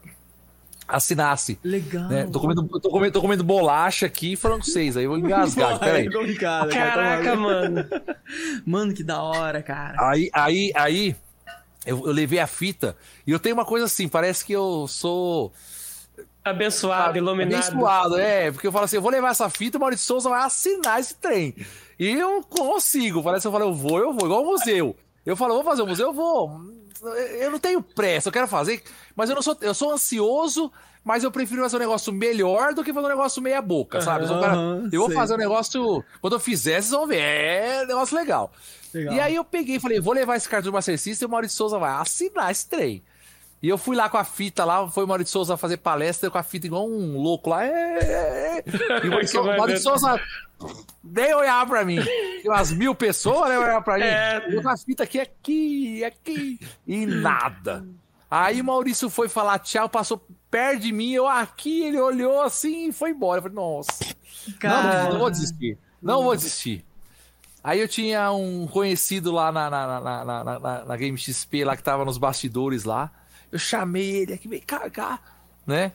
assinasse. 0.91 1.59
Legal. 1.63 2.09
Né? 2.09 2.29
Tô, 2.31 2.41
comendo, 2.41 2.67
tô, 2.81 2.91
comendo, 2.91 3.13
tô 3.13 3.21
comendo 3.21 3.45
bolacha 3.45 4.07
aqui 4.07 4.37
falando 4.37 4.61
com 4.61 4.67
vocês, 4.67 4.97
aí 4.97 5.05
eu 5.05 5.11
vou 5.11 5.19
engasgar. 5.19 5.79
Peraí. 5.81 6.07
É 6.07 6.35
Caraca, 6.35 7.37
mano. 7.37 7.87
Mano, 8.65 8.95
que 8.95 9.03
da 9.03 9.23
hora, 9.23 9.63
cara. 9.63 9.97
Aí, 10.09 10.31
aí, 10.33 10.71
aí, 10.75 11.17
eu, 11.85 12.07
eu 12.07 12.13
levei 12.13 12.39
a 12.39 12.47
fita 12.47 12.97
e 13.27 13.33
eu 13.33 13.39
tenho 13.39 13.55
uma 13.55 13.65
coisa 13.65 13.87
assim, 13.87 14.09
parece 14.09 14.45
que 14.45 14.53
eu 14.53 14.87
sou. 14.87 15.53
Abençoado, 16.45 17.19
iluminado. 17.19 17.63
Abençoado, 17.69 18.19
é, 18.19 18.51
porque 18.51 18.67
eu 18.67 18.73
falo 18.73 18.85
assim, 18.87 18.97
eu 18.97 19.03
vou 19.03 19.11
levar 19.11 19.31
essa 19.31 19.49
fita, 19.51 19.77
o 19.77 19.81
Maurício 19.81 20.07
Souza 20.07 20.29
vai 20.29 20.43
assinar 20.43 20.99
esse 21.01 21.15
trem. 21.17 21.55
E 21.99 22.11
eu 22.13 22.43
consigo, 22.43 23.23
parece 23.23 23.43
que 23.43 23.49
eu 23.49 23.53
falo, 23.53 23.65
eu 23.67 23.75
vou, 23.75 23.99
eu 23.99 24.13
vou, 24.15 24.27
igual 24.27 24.43
o 24.43 24.47
museu. 24.47 24.97
Eu 25.25 25.37
falo, 25.37 25.55
vou 25.55 25.65
fazer 25.65 25.83
o 25.83 25.87
museu, 25.87 26.09
eu 26.09 26.13
vou. 26.15 26.51
Eu 27.39 27.51
não 27.51 27.59
tenho 27.59 27.83
pressa, 27.83 28.29
eu 28.29 28.33
quero 28.33 28.47
fazer, 28.49 28.83
mas 29.15 29.29
eu 29.29 29.35
não 29.35 29.43
sou, 29.43 29.57
eu 29.61 29.75
sou 29.75 29.93
ansioso, 29.93 30.71
mas 31.05 31.25
eu 31.25 31.31
prefiro 31.31 31.63
fazer 31.63 31.77
um 31.77 31.81
negócio 31.81 32.13
melhor 32.13 32.75
do 32.75 32.83
que 32.85 32.93
fazer 32.93 33.07
um 33.07 33.11
negócio 33.11 33.41
meia 33.43 33.61
boca, 33.63 34.01
sabe? 34.01 34.25
Eu, 34.25 34.29
sou 34.29 34.37
um 34.37 34.41
cara- 34.41 34.57
eu 34.93 35.01
vou 35.01 35.11
fazer 35.11 35.35
um 35.35 35.39
negócio, 35.39 36.05
quando 36.21 36.35
eu 36.35 36.41
fizer, 36.41 36.81
vocês 36.81 36.91
vão 36.91 37.07
ver, 37.07 37.21
é 37.21 37.83
um 37.85 37.87
negócio 37.87 38.17
legal. 38.17 38.53
Legal. 38.93 39.15
E 39.15 39.21
aí 39.21 39.35
eu 39.35 39.45
peguei 39.45 39.77
e 39.77 39.81
falei, 39.81 40.01
vou 40.01 40.13
levar 40.13 40.37
esse 40.37 40.49
cartão 40.49 40.71
do 40.71 40.75
Master 40.75 40.99
System 40.99 41.27
e 41.27 41.29
o 41.29 41.31
Maurício 41.31 41.57
Souza 41.57 41.79
vai 41.79 41.91
assinar 41.93 42.51
esse 42.51 42.69
trem. 42.69 43.03
E 43.63 43.69
eu 43.69 43.77
fui 43.77 43.95
lá 43.95 44.09
com 44.09 44.17
a 44.17 44.25
fita 44.25 44.65
lá, 44.65 44.89
foi 44.89 45.05
o 45.05 45.07
Maurício 45.09 45.33
Souza 45.33 45.55
fazer 45.57 45.77
palestra 45.77 46.31
com 46.31 46.39
a 46.39 46.43
fita 46.43 46.67
igual 46.67 46.89
um 46.89 47.19
louco 47.21 47.51
lá. 47.51 47.63
É, 47.65 47.69
é, 47.71 48.65
é. 48.65 48.65
E 49.05 49.09
o 49.09 49.11
Maurício, 49.11 49.83
Souza 49.85 50.19
nem 51.05 51.35
olhar 51.35 51.67
pra 51.67 51.85
mim. 51.85 51.99
Tinha 52.41 52.53
umas 52.53 52.73
mil 52.73 52.95
pessoas, 52.95 53.51
né? 53.51 53.59
Olhar 53.59 53.83
pra 53.83 53.97
mim. 53.99 54.05
É. 54.05 54.47
Eu 54.49 54.63
com 54.63 54.69
a 54.71 54.77
fita 54.79 55.03
aqui, 55.03 55.21
aqui, 55.21 56.05
aqui. 56.05 56.59
E 56.87 57.05
nada. 57.05 57.85
Aí 58.31 58.61
o 58.61 58.65
Maurício 58.65 59.11
foi 59.11 59.29
falar 59.29 59.59
tchau, 59.59 59.89
passou 59.91 60.25
perto 60.51 60.81
de 60.81 60.93
mim, 60.93 61.13
eu 61.13 61.27
aqui, 61.29 61.83
ele 61.85 61.99
olhou 62.01 62.41
assim 62.43 62.89
e 62.89 62.93
foi 62.93 63.11
embora. 63.11 63.39
Eu 63.39 63.43
falei, 63.43 63.57
nossa. 63.57 63.91
Cara. 64.59 65.11
Não, 65.11 65.19
vou 65.19 65.31
desistir. 65.31 65.79
Não 66.01 66.23
vou 66.23 66.35
desistir. 66.35 66.85
Aí 67.63 67.79
eu 67.79 67.87
tinha 67.89 68.33
um 68.33 68.67
conhecido 68.67 69.31
lá 69.33 69.53
na, 69.53 69.69
na, 69.69 69.87
na, 69.87 70.01
na, 70.25 70.45
na- 70.45 70.59
na- 70.59 70.85
na 70.87 70.97
Game 70.97 71.19
XP, 71.19 71.63
lá 71.65 71.77
que 71.77 71.83
tava 71.83 72.07
nos 72.07 72.17
bastidores 72.17 72.85
lá. 72.85 73.11
Eu 73.53 73.59
chamei 73.59 74.17
ele 74.23 74.33
aqui, 74.35 74.47
vem 74.49 74.61
cá, 74.61 74.89
cá, 74.91 75.19
né? 75.67 75.93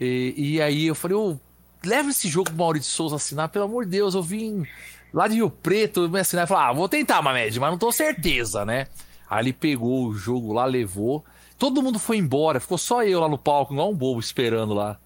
E, 0.00 0.34
e 0.36 0.62
aí 0.62 0.86
eu 0.86 0.94
falei, 0.94 1.16
ô, 1.16 1.36
leva 1.84 2.10
esse 2.10 2.28
jogo 2.28 2.50
pro 2.50 2.58
Maurício 2.58 2.90
Souza 2.92 3.16
assinar, 3.16 3.48
pelo 3.48 3.64
amor 3.66 3.84
de 3.84 3.90
Deus, 3.90 4.14
eu 4.14 4.22
vim 4.22 4.66
lá 5.12 5.26
de 5.28 5.34
Rio 5.34 5.50
Preto 5.50 6.08
me 6.08 6.20
assinar. 6.20 6.44
Eu 6.44 6.48
falei, 6.48 6.64
ah, 6.64 6.72
vou 6.72 6.88
tentar, 6.88 7.20
Mamed, 7.20 7.58
mas 7.60 7.70
não 7.70 7.78
tô 7.78 7.90
certeza, 7.92 8.64
né? 8.64 8.86
Aí 9.28 9.44
ele 9.44 9.52
pegou 9.52 10.06
o 10.06 10.14
jogo 10.14 10.52
lá, 10.52 10.64
levou. 10.64 11.24
Todo 11.58 11.82
mundo 11.82 11.98
foi 11.98 12.16
embora, 12.16 12.60
ficou 12.60 12.78
só 12.78 13.02
eu 13.02 13.20
lá 13.20 13.28
no 13.28 13.36
palco, 13.36 13.72
igual 13.74 13.90
um 13.90 13.96
bobo 13.96 14.20
esperando 14.20 14.72
lá. 14.72 14.98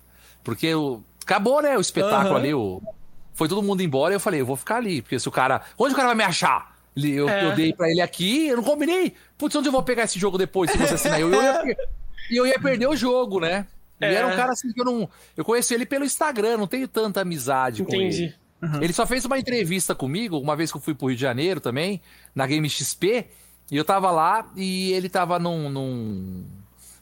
Porque 0.45 0.75
o- 0.75 1.03
acabou, 1.23 1.63
né, 1.63 1.77
o 1.77 1.81
espetáculo 1.81 2.29
Aham. 2.35 2.37
ali, 2.37 2.55
o, 2.55 2.83
foi 3.35 3.49
todo 3.49 3.63
mundo 3.63 3.83
embora 3.83 4.13
e 4.13 4.17
eu 4.17 4.21
falei, 4.21 4.41
eu 4.43 4.47
vou 4.47 4.57
ficar 4.57 4.77
ali, 4.77 5.01
porque 5.03 5.19
se 5.19 5.29
o 5.29 5.33
cara. 5.33 5.63
Onde 5.79 5.95
o 5.95 5.97
cara 5.97 6.09
vai 6.09 6.17
me 6.17 6.25
achar? 6.25 6.72
Ele- 6.97 7.13
Eu, 7.13 7.29
É. 7.29 7.47
eu 7.47 7.55
dei 7.55 7.73
pra 7.73 7.89
ele 7.91 8.01
aqui, 8.01 8.49
eu 8.49 8.57
não 8.57 8.65
combinei. 8.65 9.15
Putz, 9.39 9.55
onde 9.57 9.69
eu 9.69 9.73
vou 9.73 9.83
pegar 9.83 10.05
esse 10.05 10.19
jogo 10.19 10.37
depois 10.39 10.71
se 10.71 10.77
você 10.79 10.95
assinar? 10.95 11.21
Eu, 11.21 11.33
eu 11.33 11.43
ia, 11.43 11.77
e 12.31 12.37
eu 12.37 12.47
ia 12.47 12.59
perder 12.61 12.87
o 12.89 12.97
jogo, 12.97 13.41
né? 13.41 13.67
E 14.01 14.05
É. 14.05 14.15
era 14.15 14.27
um 14.27 14.37
cara 14.37 14.53
assim 14.53 14.73
que 14.73 14.81
eu 14.81 14.85
não. 14.85 15.09
Eu 15.37 15.45
conheci 15.45 15.73
ele 15.75 15.87
pelo 15.87 16.05
Instagram, 16.05 16.57
não 16.59 16.67
tenho 16.67 16.87
tanta 16.89 17.21
amizade 17.21 17.85
com 17.85 17.95
ele. 17.95 18.07
Entendi. 18.07 18.35
Ele 18.81 18.93
só 18.93 19.05
fez 19.07 19.25
uma 19.25 19.39
entrevista 19.39 19.93
comigo, 19.95 20.39
uma 20.39 20.55
vez 20.55 20.71
que 20.71 20.77
eu 20.77 20.81
fui 20.81 20.95
pro 20.95 21.09
Rio 21.09 21.17
de 21.17 21.23
Janeiro 21.23 21.61
também, 21.61 22.01
na 22.33 22.47
Game 22.47 22.69
XP, 22.71 23.27
e 23.71 23.77
eu 23.77 23.85
tava 23.85 24.11
lá 24.13 24.49
e 24.57 24.93
ele 24.93 25.09
tava 25.09 25.37
num, 25.39 25.69
num, 25.69 26.45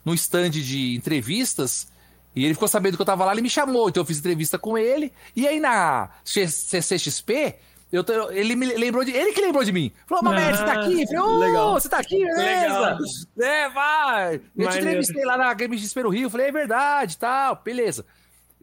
num 0.03 0.13
stand 0.15 0.49
de 0.49 0.95
entrevistas, 0.95 1.87
e 2.35 2.45
ele 2.45 2.55
ficou 2.55 2.67
sabendo 2.67 2.95
que 2.95 3.01
eu 3.01 3.05
tava 3.05 3.25
lá, 3.25 3.31
ele 3.33 3.43
me 3.43 3.49
chamou, 3.49 3.89
então 3.89 4.01
eu 4.01 4.05
fiz 4.07 4.17
entrevista 4.17 4.57
com 4.57 4.75
ele, 4.75 5.13
e 5.35 5.47
aí 5.47 5.59
na 5.59 6.09
C- 6.25 6.47
CCXP, 6.47 7.53
eu, 7.91 8.03
tô- 8.03 8.31
ele 8.31 8.55
me 8.55 8.65
lembrou 8.73 9.03
de. 9.03 9.11
Ele 9.11 9.33
que 9.33 9.41
lembrou 9.41 9.63
de 9.63 9.71
mim. 9.71 9.91
Falou, 10.07 10.23
Mamed, 10.23 10.57
você 10.57 10.65
tá 10.65 10.73
aqui? 10.81 11.01
Eu 11.01 11.07
falei, 11.07 11.21
ô, 11.21 11.37
Legal. 11.39 11.73
você 11.73 11.89
tá 11.89 11.97
aqui, 11.99 12.23
beleza? 12.25 12.97
Legal. 12.97 12.97
É, 13.39 13.69
vai. 13.69 14.41
Eu 14.57 14.69
te 14.69 14.77
entrevistei 14.79 15.25
lá 15.25 15.37
na 15.37 15.53
Game 15.53 15.77
XP 15.77 16.03
no 16.03 16.09
Rio, 16.09 16.29
falei, 16.29 16.47
é 16.47 16.51
verdade, 16.51 17.17
tal, 17.17 17.55
beleza. 17.63 18.05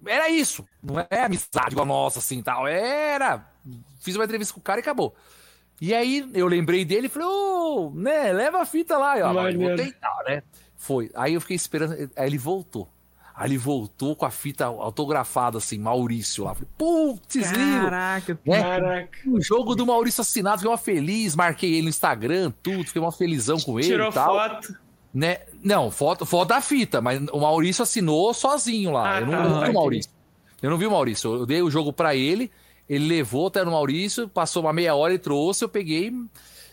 Era 0.07 0.29
isso. 0.31 0.65
Não 0.83 1.01
é 1.11 1.25
amizade 1.25 1.73
igual 1.73 1.85
a 1.85 1.89
nossa, 1.89 2.21
assim, 2.21 2.43
tal. 2.43 2.67
Era. 2.67 3.45
Fiz 4.01 4.15
uma 4.15 4.25
entrevista 4.25 4.55
com 4.55 4.61
o 4.61 4.63
cara 4.63 4.79
e 4.81 4.83
acabou. 4.83 5.15
E 5.81 5.95
aí 5.95 6.29
eu 6.35 6.47
lembrei 6.47 6.85
dele 6.85 7.07
e 7.07 7.11
falei, 7.11 7.29
ô, 7.29 7.93
né, 7.95 8.33
leva 8.33 8.61
a 8.63 8.67
fita 8.67 8.97
lá. 8.97 9.19
E, 9.19 9.23
ó, 9.23 9.33
vou 9.33 9.77
tentar, 9.77 10.23
né? 10.27 10.43
Foi. 10.77 11.11
Aí 11.15 11.35
eu 11.35 11.41
fiquei 11.41 11.57
esperando. 11.57 11.93
Aí 12.17 12.27
ele 12.27 12.39
voltou. 12.39 12.89
Aí 13.39 13.49
ele 13.51 13.57
voltou 13.57 14.17
com 14.17 14.27
a 14.27 14.31
fita 14.31 14.65
autografada, 14.65 15.59
assim, 15.59 15.79
Maurício 15.79 16.43
lá. 16.43 16.55
Falei, 16.55 16.69
putz, 16.77 17.37
lindo. 17.37 17.83
Caraca, 17.85 18.39
Né? 18.45 18.61
Caraca. 18.63 19.19
O 19.29 19.41
jogo 19.41 19.77
do 19.77 19.87
Maurício 19.87 20.23
assinado, 20.23 20.59
fiquei 20.59 20.71
uma 20.73 20.77
feliz, 20.77 21.37
marquei 21.37 21.75
ele 21.75 21.83
no 21.83 21.89
Instagram, 21.89 22.53
tudo, 22.61 22.85
fiquei 22.85 23.01
uma 23.01 23.13
felizão 23.13 23.57
com 23.61 23.79
ele 23.79 23.91
Tirou 23.91 24.11
e 24.11 24.13
tal. 24.13 24.35
foto. 24.37 24.75
Né? 25.15 25.39
Não, 25.63 25.89
foto, 25.89 26.27
foto 26.27 26.49
da 26.49 26.61
fita, 26.61 27.01
mas 27.01 27.21
o 27.33 27.39
Maurício 27.39 27.85
assinou 27.85 28.35
sozinho 28.35 28.91
lá. 28.91 29.15
Ah, 29.17 29.21
eu 29.21 29.27
não, 29.27 29.33
tá, 29.33 29.39
eu 29.45 29.49
não 29.51 29.61
vi 29.63 29.71
o 29.71 29.75
Maurício. 29.75 30.11
Eu 30.61 30.71
não 30.71 30.79
vi 30.79 30.87
o 30.87 30.91
Maurício. 30.91 31.35
Eu 31.35 31.47
dei 31.47 31.63
o 31.63 31.71
jogo 31.71 31.93
pra 31.93 32.17
ele, 32.17 32.51
ele 32.89 33.07
levou 33.07 33.47
até 33.47 33.65
no 33.65 33.71
Maurício, 33.71 34.29
passou 34.29 34.63
uma 34.65 34.73
meia 34.73 34.97
hora 34.97 35.15
e 35.15 35.19
trouxe, 35.19 35.63
eu 35.65 35.69
peguei. 35.69 36.13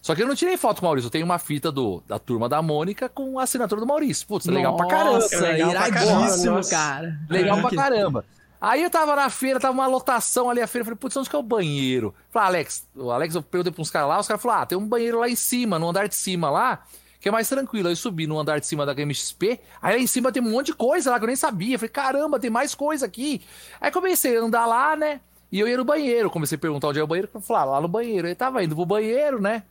Só 0.05 0.13
que 0.13 0.21
eu 0.21 0.27
não 0.27 0.35
tirei 0.35 0.55
foto 0.55 0.81
com 0.81 0.85
o 0.85 0.89
Maurício, 0.89 1.07
eu 1.07 1.11
tenho 1.11 1.25
uma 1.25 1.39
fita 1.39 1.71
do, 1.71 2.03
da 2.07 2.19
turma 2.19 2.47
da 2.47 2.61
Mônica 2.61 3.09
com 3.09 3.39
a 3.39 3.41
assinatura 3.41 3.81
do 3.81 3.87
Maurício. 3.87 4.27
Putz, 4.27 4.45
legal 4.45 4.77
pra 4.77 4.85
caramba. 4.85 5.13
Nossa, 5.13 5.39
legal 5.39 5.71
pra 5.71 5.87
iradíssimo, 5.87 6.21
caramba, 6.21 6.51
nossa. 6.57 6.69
cara. 6.69 7.19
Legal 7.27 7.59
pra 7.59 7.69
Que- 7.71 7.75
caramba. 7.75 8.25
Aí 8.61 8.83
eu 8.83 8.89
tava 8.91 9.15
na 9.15 9.27
feira, 9.31 9.59
tava 9.59 9.73
uma 9.73 9.87
lotação 9.87 10.47
ali 10.47 10.61
a 10.61 10.67
feira. 10.67 10.83
eu 10.83 10.85
Falei, 10.85 10.99
putz, 10.99 11.17
onde 11.17 11.27
que 11.27 11.35
é 11.35 11.39
o 11.39 11.41
banheiro? 11.41 12.13
Falei, 12.29 12.47
Alex, 12.59 12.87
o 12.95 13.09
Alex, 13.09 13.33
eu 13.33 13.41
perguntei 13.41 13.73
pra 13.73 13.81
uns 13.81 13.89
caras 13.89 14.07
lá, 14.09 14.19
os 14.19 14.27
caras 14.27 14.43
falaram, 14.43 14.61
ah, 14.61 14.65
tem 14.67 14.77
um 14.77 14.87
banheiro 14.87 15.17
lá 15.21 15.27
em 15.27 15.35
cima, 15.35 15.79
no 15.79 15.89
andar 15.89 16.07
de 16.07 16.13
cima 16.13 16.51
lá, 16.51 16.83
que 17.19 17.27
é 17.27 17.31
mais 17.31 17.49
tranquilo. 17.49 17.87
Aí 17.87 17.93
eu 17.93 17.97
subi 17.97 18.27
no 18.27 18.39
andar 18.39 18.59
de 18.59 18.67
cima 18.67 18.85
da 18.85 18.93
Game 18.93 19.11
XP, 19.11 19.59
aí 19.81 19.95
lá 19.95 19.99
em 19.99 20.05
cima 20.05 20.31
tem 20.31 20.39
um 20.43 20.51
monte 20.51 20.67
de 20.67 20.73
coisa 20.73 21.09
lá 21.09 21.17
que 21.17 21.23
eu 21.23 21.27
nem 21.29 21.35
sabia. 21.35 21.79
Falei, 21.79 21.89
caramba, 21.89 22.39
tem 22.39 22.51
mais 22.51 22.75
coisa 22.75 23.07
aqui. 23.07 23.41
Aí 23.81 23.89
comecei 23.89 24.37
a 24.37 24.41
andar 24.41 24.67
lá, 24.67 24.95
né? 24.95 25.19
E 25.51 25.59
eu 25.59 25.67
ia 25.67 25.77
no 25.77 25.83
banheiro. 25.83 26.29
Comecei 26.29 26.57
a 26.57 26.59
perguntar 26.59 26.89
onde 26.89 26.99
é 26.99 27.03
o 27.03 27.07
banheiro. 27.07 27.27
Eu 27.33 27.41
falei, 27.41 27.63
ah, 27.63 27.65
lá 27.65 27.81
no 27.81 27.87
banheiro. 27.87 28.27
Aí 28.27 28.35
tava 28.35 28.63
indo 28.63 28.75
pro 28.75 28.85
banheiro, 28.85 29.41
né? 29.41 29.63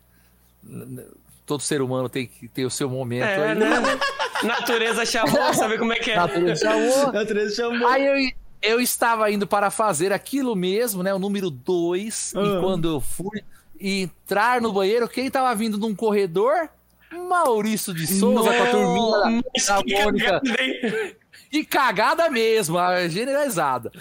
Todo 1.47 1.61
ser 1.63 1.83
humano 1.83 2.09
tem 2.09 2.27
que 2.27 2.49
ter 2.49 2.65
o 2.65 2.71
seu 2.71 2.89
momento 2.89 3.25
É, 3.25 3.51
aí. 3.53 3.59
né? 3.59 3.69
Natureza 4.43 5.05
chamou, 5.07 5.53
sabe 5.55 5.79
como 5.79 5.93
é 5.93 5.97
que 5.97 6.11
é? 6.11 6.17
Natureza 6.17 6.65
chamou. 6.65 7.09
A 7.21 7.27
Teresa 7.27 7.55
chamou. 7.57 7.89
Aí 7.89 8.07
eu, 8.07 8.33
eu 8.63 8.81
estava 8.81 9.31
indo 9.31 9.47
para 9.47 9.71
fazer 9.71 10.13
aquilo 10.13 10.57
mesmo, 10.57 11.03
né? 11.03 11.13
O 11.15 11.19
número 11.19 11.51
2. 11.51 12.33
Ah. 12.37 12.41
E 12.41 12.61
quando 12.61 12.89
eu 12.89 13.01
fui 13.01 13.43
entrar 13.79 14.61
no 14.61 14.73
banheiro, 14.73 15.09
quem 15.09 15.27
estava 15.27 15.55
vindo 15.55 15.77
num 15.79 15.95
corredor? 15.95 16.69
Maurício 17.13 17.95
de 17.95 18.07
Souza 18.07 18.53
com 18.53 18.63
a 18.63 18.71
turminha 18.71 19.43
da, 19.67 20.05
Mônica. 20.05 20.41
cagada? 20.41 21.17
Que 21.51 21.65
cagada 21.65 22.31
mesmo, 22.31 22.77
generalizada. 23.09 23.93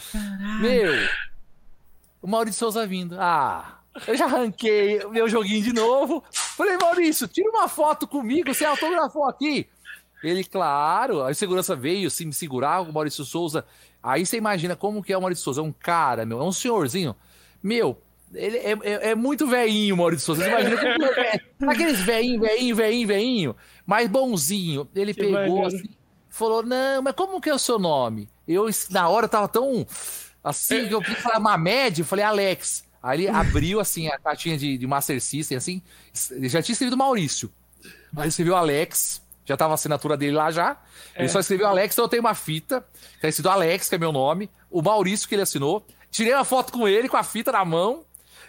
Meu, 0.59 0.91
o 2.21 2.27
Maurício 2.27 2.57
Souza 2.59 2.87
vindo. 2.87 3.15
Ah, 3.19 3.79
eu 4.07 4.15
já 4.15 4.25
arranquei 4.25 5.05
meu 5.07 5.27
joguinho 5.29 5.63
de 5.63 5.73
novo. 5.73 6.23
Falei, 6.31 6.77
Maurício, 6.77 7.27
tira 7.27 7.49
uma 7.49 7.67
foto 7.67 8.07
comigo, 8.07 8.53
você 8.53 8.65
autografou 8.65 9.25
aqui. 9.25 9.67
Ele, 10.23 10.43
claro, 10.43 11.23
aí 11.23 11.31
a 11.31 11.35
segurança 11.35 11.75
veio 11.75 12.07
assim, 12.07 12.25
me 12.25 12.33
segurar, 12.33 12.81
o 12.81 12.93
Maurício 12.93 13.25
Souza. 13.25 13.65
Aí 14.01 14.25
você 14.25 14.37
imagina 14.37 14.75
como 14.75 15.03
que 15.03 15.11
é 15.11 15.17
o 15.17 15.21
Maurício 15.21 15.43
Souza. 15.43 15.59
É 15.61 15.63
um 15.63 15.71
cara, 15.73 16.25
meu, 16.25 16.39
é 16.39 16.43
um 16.43 16.51
senhorzinho. 16.51 17.13
Meu, 17.61 18.01
ele 18.33 18.57
é, 18.57 18.71
é- 18.71 19.09
é 19.11 19.15
muito 19.15 19.45
veinho, 19.45 19.95
o 19.95 19.97
Maurício 19.97 20.25
Souza. 20.25 20.43
Você 20.43 20.49
imagina 20.49 20.77
como 20.77 21.05
é. 21.05 21.39
Aqueles 21.73 21.99
veinho, 22.01 22.39
veinho, 22.41 22.75
veinho, 22.75 23.07
veinho, 23.07 23.55
mas 23.85 24.07
bonzinho. 24.07 24.87
Ele 24.95 25.13
Que 25.13 25.21
pegou 25.23 25.65
assim, 25.65 25.89
falou: 26.29 26.63
Não, 26.63 27.01
mas 27.01 27.13
como 27.15 27.39
que 27.41 27.49
é 27.49 27.53
o 27.53 27.59
seu 27.59 27.77
nome? 27.77 28.29
Eu, 28.47 28.65
na 28.89 29.07
hora, 29.09 29.27
tava 29.27 29.47
tão 29.49 29.85
assim 30.43 30.87
que 30.87 30.93
eu 30.93 31.01
quis 31.01 31.17
falar 31.19 31.39
Mamed, 31.39 31.99
eu 32.01 32.05
falei 32.05 32.23
Alex. 32.25 32.85
Aí 33.03 33.19
ele 33.19 33.27
abriu 33.27 33.81
assim 33.81 34.07
a 34.07 34.17
caixinha 34.17 34.57
de, 34.57 34.77
de 34.77 34.87
Master 34.87 35.21
System, 35.21 35.57
assim, 35.57 35.81
já 36.43 36.61
tinha 36.61 36.71
escrevido 36.71 36.95
Maurício. 36.95 37.51
Aí 38.15 38.29
escreveu 38.29 38.55
Alex, 38.55 39.21
já 39.43 39.57
tava 39.57 39.73
a 39.73 39.75
assinatura 39.75 40.15
dele 40.15 40.31
lá 40.31 40.49
já. 40.51 40.77
Ele 41.13 41.27
só 41.27 41.41
escreveu 41.41 41.67
Alex, 41.67 41.93
então 41.93 42.05
eu 42.05 42.09
tenho 42.09 42.21
uma 42.23 42.33
fita, 42.33 42.79
tá 43.21 43.27
escrito 43.27 43.49
Alex, 43.49 43.89
que 43.89 43.95
é 43.95 43.97
meu 43.97 44.13
nome, 44.13 44.49
o 44.71 44.81
Maurício 44.81 45.27
que 45.27 45.35
ele 45.35 45.41
assinou. 45.41 45.85
Tirei 46.09 46.33
uma 46.33 46.45
foto 46.45 46.71
com 46.71 46.87
ele, 46.87 47.09
com 47.09 47.17
a 47.17 47.23
fita 47.23 47.51
na 47.51 47.65
mão. 47.65 48.05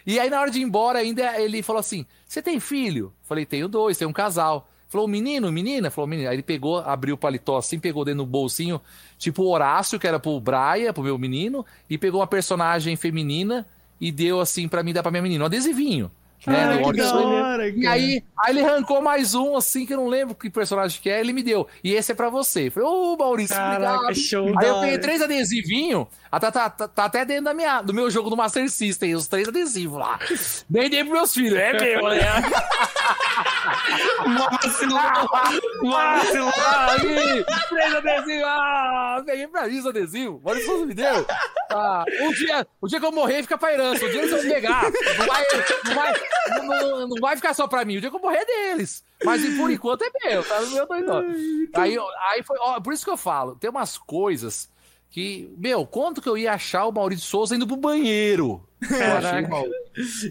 E 0.07 0.20
aí, 0.20 0.31
na 0.31 0.41
hora 0.41 0.50
de 0.50 0.60
ir 0.60 0.62
embora, 0.62 1.00
ainda 1.00 1.41
ele 1.41 1.62
falou 1.62 1.81
assim: 1.81 2.07
Você 2.28 2.41
tem 2.42 2.60
filho? 2.60 3.12
Falei, 3.23 3.44
tenho 3.44 3.66
dois, 3.66 3.97
tem 3.97 4.07
um 4.07 4.12
casal. 4.12 4.68
Falou, 4.86 5.08
menino, 5.08 5.50
menina? 5.50 5.91
Falou, 5.91 6.07
menina. 6.07 6.28
Aí 6.31 6.36
ele 6.36 6.42
pegou, 6.42 6.78
abriu 6.78 7.16
o 7.16 7.18
paletó 7.18 7.57
assim, 7.57 7.81
pegou 7.81 8.05
dentro 8.05 8.23
do 8.23 8.26
bolsinho, 8.26 8.81
tipo 9.18 9.42
o 9.42 9.49
Horácio, 9.49 9.99
que 9.99 10.07
era 10.07 10.20
pro 10.20 10.39
Braia, 10.39 10.92
pro 10.92 11.02
meu 11.02 11.18
menino, 11.18 11.66
e 11.91 11.99
pegou 11.99 12.20
uma 12.20 12.26
personagem 12.26 12.94
feminina 12.94 13.66
e 14.00 14.10
deu 14.10 14.40
assim 14.40 14.68
para 14.68 14.82
mim, 14.82 14.92
dar 14.92 15.02
pra 15.02 15.10
minha 15.10 15.23
menina, 15.23 15.44
um 15.44 15.47
adesivinho. 15.47 16.10
Né, 16.47 16.81
Ah, 16.82 16.92
que 16.92 16.97
da 16.98 17.16
hora, 17.16 17.68
e 17.68 17.86
aí, 17.86 18.23
aí 18.39 18.50
ele 18.56 18.62
arrancou 18.64 19.00
mais 19.00 19.34
um, 19.34 19.56
assim, 19.56 19.86
que 19.86 19.94
eu 19.94 19.97
não 19.98 20.08
lembro 20.08 20.34
que 20.34 20.50
personagem 20.50 21.00
que 21.00 21.08
é, 21.08 21.20
ele 21.20 21.32
me 21.32 21.42
deu. 21.42 21.66
E 21.82 21.94
esse 21.94 22.12
é 22.12 22.14
pra 22.14 22.28
você. 22.28 22.70
Falei, 22.70 22.89
ô, 22.89 23.16
Maurício, 23.16 23.56
Caraca, 23.56 23.94
obrigado. 23.94 24.14
show. 24.16 24.52
Aí 24.58 24.68
eu 24.68 24.81
peguei 24.81 24.98
três 24.98 25.23
adesivinhos, 25.23 26.06
ah, 26.31 26.39
tá, 26.40 26.52
tá, 26.52 26.68
tá, 26.70 26.89
tá 26.89 27.05
até 27.06 27.24
dentro 27.24 27.44
da 27.44 27.55
minha, 27.55 27.81
do 27.81 27.94
meu 27.94 28.10
jogo 28.10 28.28
do 28.28 28.36
Master 28.36 28.68
System, 28.70 29.14
os 29.14 29.26
três 29.26 29.48
adesivos 29.48 29.98
lá. 29.98 30.18
Nem 30.68 30.90
dei 30.90 31.00
pros 31.05 31.12
meus 31.14 31.32
filhos, 31.34 31.58
é 31.58 31.73
meu, 31.73 32.08
né? 32.08 32.20
Vacilão! 34.24 35.28
Vacilão! 35.82 36.52
Aí, 36.89 37.44
três 37.68 37.94
adesivos, 37.94 38.44
ah, 38.47 39.23
peguei 39.24 39.47
pra 39.48 39.66
mim 39.66 39.78
os 39.78 39.86
adesivos, 39.86 40.40
olha 40.44 40.64
só 40.64 40.78
me 40.84 40.94
deu. 40.94 41.26
Ah, 41.70 42.05
um 42.20 42.32
dia, 42.32 42.66
o 42.81 42.86
dia 42.89 43.00
que 43.00 43.06
eu 43.06 43.12
morrer 43.12 43.42
fica 43.42 43.58
pra 43.58 43.73
herança, 43.73 44.05
o 44.05 44.10
dia 44.10 44.26
que 44.26 44.34
eu 44.34 44.40
pegar, 44.42 44.82
não 44.84 45.26
vai, 45.26 45.44
não 45.84 45.94
vai, 45.94 46.12
não, 46.62 47.08
não- 47.08 47.20
vai 47.20 47.36
ficar 47.36 47.54
só 47.54 47.66
pra 47.66 47.84
mim, 47.84 47.96
o 47.96 48.00
dia 48.00 48.10
que 48.10 48.16
eu 48.16 48.20
morrer 48.20 48.38
é 48.38 48.44
deles. 48.44 49.04
Mas 49.24 49.42
por 49.56 49.70
enquanto 49.70 50.02
é 50.02 50.10
meu, 50.28 50.44
tá 50.44 50.60
no 50.60 50.70
meu 50.70 50.86
doidão. 50.86 51.22
Aí, 51.74 51.96
aí 52.30 52.42
foi, 52.42 52.56
ó, 52.60 52.80
por 52.80 52.92
isso 52.92 53.04
que 53.04 53.10
eu 53.10 53.16
falo, 53.16 53.56
tem 53.56 53.70
umas 53.70 53.96
coisas 53.96 54.68
que, 55.10 55.52
meu, 55.56 55.86
quanto 55.86 56.20
que 56.20 56.28
eu 56.28 56.36
ia 56.36 56.52
achar 56.52 56.86
o 56.86 56.92
Maurício 56.92 57.24
Souza 57.26 57.54
indo 57.56 57.66
pro 57.66 57.76
banheiro? 57.76 58.66
Eu 58.82 58.96
achei, 58.96 59.42
Caraca. 59.46 59.64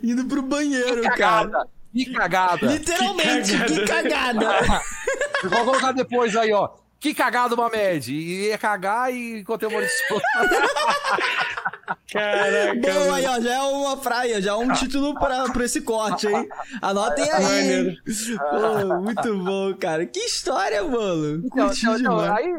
Indo 0.04 0.26
pro 0.26 0.42
banheiro, 0.42 1.02
Que 1.02 1.08
cara. 1.10 1.18
cagada, 1.50 1.70
que 1.94 2.06
cagada. 2.14 2.66
Literalmente, 2.68 3.58
que 3.66 3.86
cagada. 3.86 4.50
Eu 5.44 5.50
Vou 5.50 5.66
colocar 5.66 5.92
depois 5.92 6.36
aí, 6.36 6.52
ó. 6.54 6.70
Que 7.04 7.14
cagada 7.14 7.54
uma 7.54 7.70
média. 7.70 8.14
E 8.14 8.48
ia 8.48 8.58
cagar 8.58 9.14
e 9.14 9.42
encontrei 9.42 9.68
o 9.68 9.74
Maurício 9.74 10.08
Souza. 10.08 10.24
Caraca. 12.10 12.80
Bom, 12.80 13.14
aí, 13.14 13.26
ó, 13.26 13.42
já 13.42 13.56
é 13.56 13.62
uma 13.62 13.98
praia, 13.98 14.42
já 14.42 14.52
é 14.52 14.56
um 14.56 14.72
título 14.72 15.14
pra, 15.20 15.50
pra 15.50 15.66
esse 15.66 15.82
corte, 15.82 16.28
hein? 16.28 16.48
Anotem 16.82 17.30
aí. 17.30 17.98
Pô, 18.40 19.02
muito 19.02 19.38
bom, 19.38 19.74
cara. 19.76 20.06
Que 20.06 20.22
história, 20.22 20.82
mano. 20.82 21.44
Então, 21.46 21.68
Curti 21.68 21.82
então, 21.82 22.00
então, 22.00 22.18
demais. 22.20 22.38
aí, 22.38 22.58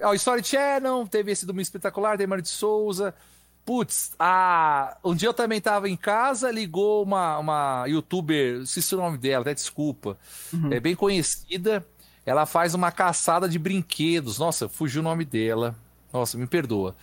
ó, 0.00 0.14
Story 0.14 0.44
Channel, 0.44 1.04
teve 1.08 1.32
esse 1.32 1.44
do 1.44 1.48
Domingo 1.48 1.62
Espetacular, 1.62 2.16
tem 2.16 2.24
Mário 2.24 2.42
de 2.42 2.50
Souza. 2.50 3.12
Putz, 3.64 4.12
a... 4.16 4.96
um 5.04 5.12
dia 5.12 5.28
eu 5.28 5.34
também 5.34 5.60
tava 5.60 5.88
em 5.88 5.96
casa, 5.96 6.52
ligou 6.52 7.02
uma, 7.02 7.38
uma 7.38 7.84
youtuber, 7.88 8.60
esqueci 8.62 8.94
o 8.94 8.98
nome 8.98 9.18
dela, 9.18 9.42
até 9.42 9.54
desculpa, 9.54 10.16
é 10.70 10.78
bem 10.78 10.94
conhecida. 10.94 11.84
Ela 12.24 12.46
faz 12.46 12.74
uma 12.74 12.90
caçada 12.92 13.48
de 13.48 13.58
brinquedos. 13.58 14.38
Nossa, 14.38 14.68
fugiu 14.68 15.00
o 15.00 15.04
nome 15.04 15.24
dela. 15.24 15.74
Nossa, 16.12 16.36
me 16.38 16.46
perdoa. 16.46 16.94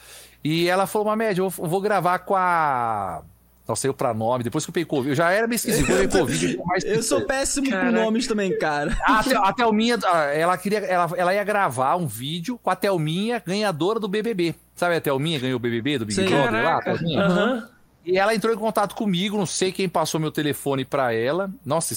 E 0.43 0.67
ela 0.69 0.87
falou, 0.87 1.07
Mamed, 1.07 1.39
eu 1.39 1.49
vou- 1.49 1.65
eu 1.65 1.69
vou 1.69 1.81
gravar 1.81 2.19
com 2.19 2.35
a. 2.35 3.21
Nossa, 3.67 3.85
eu 3.85 3.93
pra 3.93 4.13
nome, 4.15 4.43
depois 4.43 4.65
que 4.65 4.69
eu 4.69 4.73
peguei 4.73 4.85
Covid. 4.85 5.09
Eu 5.09 5.15
já 5.15 5.29
era 5.31 5.45
meio 5.45 5.57
esquisito, 5.57 5.87
eu 5.91 5.97
peguei 5.97 6.19
Covid. 6.19 6.55
eu 6.57 6.65
mais 6.65 6.83
Eu 6.83 7.03
sou 7.03 7.21
péssimo 7.21 7.69
com 7.69 7.91
nomes 7.91 8.25
também, 8.25 8.57
cara. 8.57 8.97
a, 9.05 9.23
Tel- 9.23 9.43
a 9.45 9.53
Thelminha, 9.53 9.99
ah, 10.05 10.23
ela 10.33 10.57
queria, 10.57 10.79
ela, 10.79 11.07
ela 11.15 11.33
ia 11.35 11.43
gravar 11.43 11.95
um 11.95 12.07
vídeo 12.07 12.57
com 12.63 12.69
a 12.71 12.75
Thelminha, 12.75 13.43
ganhadora 13.45 13.99
do 13.99 14.07
BBB. 14.07 14.55
Sabe 14.73 14.95
a 14.95 15.01
Thelminha 15.01 15.37
ganhou 15.39 15.57
o 15.57 15.59
BBB 15.59 15.99
do 15.99 16.05
Big. 16.05 16.19
Brother 16.23 16.51
lá? 16.51 16.77
a 16.77 16.81
Caraca. 16.81 16.97
Thelminha? 16.97 17.21
Aham. 17.21 17.69
E 18.05 18.17
ela 18.17 18.33
entrou 18.33 18.51
em 18.53 18.57
contato 18.57 18.95
comigo, 18.95 19.37
não 19.37 19.45
sei 19.45 19.71
quem 19.71 19.87
passou 19.87 20.19
meu 20.19 20.31
telefone 20.31 20.83
pra 20.83 21.13
ela. 21.13 21.51
Nossa, 21.63 21.93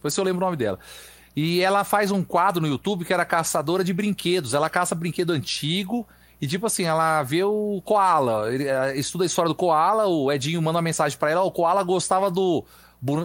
foi 0.00 0.10
se 0.10 0.18
eu 0.18 0.24
lembro 0.24 0.42
o 0.42 0.46
nome 0.46 0.56
dela. 0.56 0.78
E 1.36 1.60
ela 1.60 1.84
faz 1.84 2.10
um 2.10 2.24
quadro 2.24 2.62
no 2.62 2.66
YouTube 2.66 3.04
que 3.04 3.12
era 3.12 3.24
caçadora 3.24 3.84
de 3.84 3.92
brinquedos. 3.92 4.54
Ela 4.54 4.70
caça 4.70 4.94
brinquedo 4.94 5.30
antigo 5.30 6.08
e, 6.40 6.46
tipo 6.46 6.66
assim, 6.66 6.84
ela 6.84 7.22
vê 7.22 7.44
o 7.44 7.82
Koala. 7.84 8.50
Eh, 8.52 8.96
estuda 8.96 9.24
a 9.24 9.26
história 9.26 9.50
do 9.50 9.54
Koala. 9.54 10.06
O 10.06 10.32
Edinho 10.32 10.62
manda 10.62 10.78
uma 10.78 10.82
mensagem 10.82 11.18
pra 11.18 11.30
ela: 11.30 11.42
o 11.42 11.50
Koala 11.50 11.82
gostava 11.82 12.30
do 12.30 12.64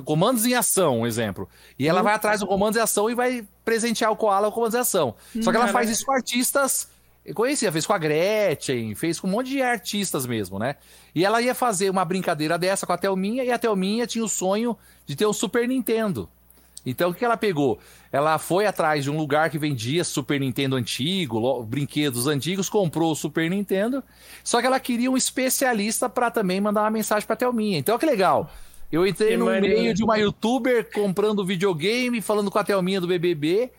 Comandos 0.03 0.45
em 0.45 0.53
Ação, 0.53 0.99
um 0.99 1.07
exemplo. 1.07 1.47
E 1.79 1.87
ela 1.87 2.01
vai 2.01 2.13
atrás 2.13 2.41
do 2.41 2.47
Comandos 2.47 2.77
em 2.77 2.81
Ação 2.81 3.09
e 3.09 3.15
vai 3.15 3.47
presentear 3.63 4.11
o 4.11 4.17
Koala 4.17 4.49
com 4.49 4.55
Comandos 4.55 4.75
em 4.75 4.79
Ação. 4.79 5.15
Só 5.41 5.49
que 5.49 5.57
ela 5.57 5.69
faz 5.69 5.89
isso 5.89 6.05
com 6.05 6.11
artistas 6.11 6.89
conhecia, 7.35 7.71
fez 7.71 7.85
com 7.85 7.93
a 7.93 7.99
Gretchen, 7.99 8.95
fez 8.95 9.19
com 9.19 9.27
um 9.27 9.29
monte 9.31 9.51
de 9.51 9.61
artistas 9.61 10.25
mesmo, 10.25 10.57
né? 10.57 10.75
E 11.13 11.23
ela 11.23 11.41
ia 11.41 11.53
fazer 11.53 11.89
uma 11.89 12.03
brincadeira 12.03 12.57
dessa 12.57 12.87
com 12.87 12.93
a 12.93 12.97
Thelminha, 12.97 13.43
e 13.43 13.51
a 13.51 13.59
Thelminha 13.59 14.07
tinha 14.07 14.25
o 14.25 14.27
sonho 14.27 14.75
de 15.05 15.15
ter 15.15 15.27
um 15.27 15.33
Super 15.33 15.67
Nintendo. 15.67 16.27
Então 16.85 17.11
o 17.11 17.13
que 17.13 17.23
ela 17.23 17.37
pegou? 17.37 17.79
Ela 18.11 18.37
foi 18.37 18.65
atrás 18.65 19.03
de 19.03 19.11
um 19.11 19.17
lugar 19.17 19.49
que 19.49 19.57
vendia 19.57 20.03
Super 20.03 20.39
Nintendo 20.39 20.75
antigo, 20.75 21.63
brinquedos 21.63 22.27
antigos, 22.27 22.69
comprou 22.69 23.11
o 23.11 23.15
Super 23.15 23.49
Nintendo, 23.49 24.03
só 24.43 24.59
que 24.59 24.67
ela 24.67 24.79
queria 24.79 25.09
um 25.11 25.15
especialista 25.17 26.09
para 26.09 26.31
também 26.31 26.59
mandar 26.59 26.81
uma 26.81 26.89
mensagem 26.91 27.25
para 27.27 27.35
Thelminha. 27.35 27.77
Então 27.77 27.97
que 27.97 28.05
legal. 28.05 28.51
Eu 28.91 29.07
entrei 29.07 29.29
Que 29.31 29.37
no 29.37 29.45
maneiro. 29.45 29.79
meio 29.79 29.93
de 29.93 30.03
uma 30.03 30.17
youtuber 30.17 30.89
comprando 30.91 31.45
videogame, 31.45 32.19
falando 32.19 32.51
com 32.51 32.59
a 32.59 32.63
Thelminha 32.63 32.99
do 32.99 33.07
BBB, 33.07 33.71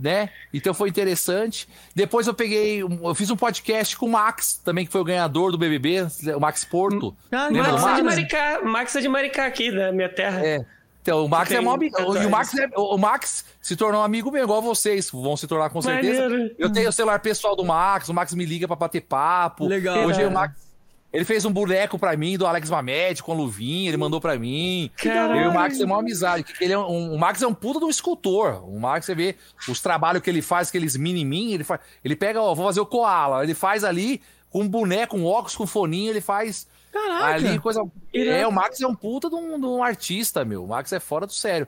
né? 0.00 0.30
Então 0.52 0.72
foi 0.74 0.88
interessante. 0.88 1.68
Depois 1.94 2.26
eu 2.26 2.34
peguei, 2.34 2.82
eu 2.82 3.14
fiz 3.14 3.30
um 3.30 3.36
podcast 3.36 3.96
com 3.96 4.06
o 4.06 4.10
Max, 4.10 4.54
também 4.64 4.84
que 4.86 4.90
foi 4.90 5.00
o 5.00 5.04
ganhador 5.04 5.52
do 5.52 5.58
BBB, 5.58 6.06
o 6.36 6.40
Max 6.40 6.64
Porto. 6.64 7.14
Ah, 7.30 7.48
Lembra 7.48 7.72
do 7.72 7.80
Max 7.80 7.84
é 7.84 7.96
de 7.96 8.02
Max? 8.02 8.16
Maricá. 8.16 8.60
Max 8.64 8.96
é 8.96 9.00
de 9.00 9.08
Maricá 9.08 9.46
aqui, 9.46 9.70
da 9.70 9.92
minha 9.92 10.08
terra. 10.08 10.44
É. 10.44 10.64
Então, 11.02 11.24
o 11.24 11.28
Max 11.28 11.48
Tem 11.48 11.58
é 11.58 11.60
mó 11.60 11.74
amigo. 11.74 11.96
E 12.16 12.26
o 12.26 12.30
Max, 12.30 12.54
é- 12.54 12.68
o 12.76 12.98
Max 12.98 13.44
se 13.62 13.76
tornou 13.76 14.00
um 14.00 14.04
amigo 14.04 14.30
meu, 14.30 14.42
igual 14.44 14.60
vocês. 14.60 15.10
Vão 15.10 15.36
se 15.36 15.46
tornar 15.46 15.70
com 15.70 15.80
certeza. 15.80 16.28
Maneiro. 16.28 16.54
Eu 16.58 16.70
tenho 16.72 16.88
o 16.88 16.92
celular 16.92 17.18
pessoal 17.20 17.56
do 17.56 17.64
Max, 17.64 18.08
o 18.08 18.14
Max 18.14 18.34
me 18.34 18.44
liga 18.44 18.66
pra 18.66 18.76
bater 18.76 19.00
papo. 19.02 19.66
Legal. 19.66 20.04
Hoje 20.06 20.18
Cara. 20.18 20.28
o 20.28 20.32
Max. 20.32 20.68
Ele 21.10 21.24
fez 21.24 21.46
um 21.46 21.50
boneco 21.50 21.98
pra 21.98 22.14
mim 22.18 22.36
do 22.36 22.46
Alex 22.46 22.68
Mamed 22.68 23.22
com 23.22 23.32
a 23.32 23.34
luvinha, 23.34 23.88
ele 23.88 23.96
mandou 23.96 24.20
pra 24.20 24.38
mim. 24.38 24.90
Caralho. 25.02 25.40
Eu 25.40 25.44
e 25.44 25.48
o 25.48 25.54
Max 25.54 25.78
temos 25.78 25.90
uma 25.94 26.00
amizade. 26.00 26.44
Ele 26.60 26.74
é 26.74 26.78
um, 26.78 27.14
o 27.14 27.18
Max 27.18 27.40
é 27.40 27.46
um 27.46 27.54
puta 27.54 27.78
de 27.78 27.86
um 27.86 27.88
escultor. 27.88 28.62
O 28.68 28.78
Max, 28.78 29.06
você 29.06 29.14
vê 29.14 29.34
os 29.66 29.80
trabalhos 29.80 30.22
que 30.22 30.28
ele 30.28 30.42
faz, 30.42 30.68
aqueles 30.68 30.96
mini-min, 30.98 31.54
ele 31.54 31.64
faz. 31.64 31.80
Ele 32.04 32.14
pega, 32.14 32.42
ó, 32.42 32.54
vou 32.54 32.66
fazer 32.66 32.80
o 32.80 32.86
koala. 32.86 33.42
Ele 33.42 33.54
faz 33.54 33.84
ali 33.84 34.20
com 34.50 34.60
um 34.60 34.68
boneco, 34.68 35.16
um 35.16 35.24
óculos 35.24 35.56
com 35.56 35.66
foninho, 35.66 36.10
ele 36.10 36.20
faz. 36.20 36.66
Caraca. 36.92 37.34
Ali, 37.34 37.58
coisa. 37.58 37.82
É, 38.12 38.46
o 38.46 38.52
Max 38.52 38.80
é 38.80 38.86
um 38.86 38.94
puta 38.94 39.28
de 39.28 39.34
um, 39.34 39.60
de 39.60 39.66
um 39.66 39.82
artista, 39.82 40.44
meu. 40.44 40.64
O 40.64 40.68
Max 40.68 40.92
é 40.92 41.00
fora 41.00 41.26
do 41.26 41.32
sério. 41.32 41.66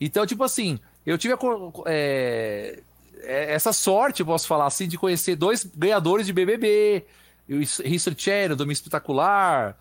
Então, 0.00 0.26
tipo 0.26 0.44
assim, 0.44 0.78
eu 1.04 1.18
tive 1.18 1.34
a, 1.34 1.38
é, 1.86 2.80
é, 3.22 3.52
essa 3.52 3.72
sorte, 3.72 4.24
posso 4.24 4.46
falar 4.46 4.66
assim, 4.66 4.86
de 4.86 4.98
conhecer 4.98 5.36
dois 5.36 5.64
ganhadores 5.64 6.26
de 6.26 6.32
BBB, 6.32 7.04
o 7.48 7.54
History 7.56 8.16
Channel, 8.16 8.56
Domingo 8.56 8.72
Espetacular. 8.72 9.76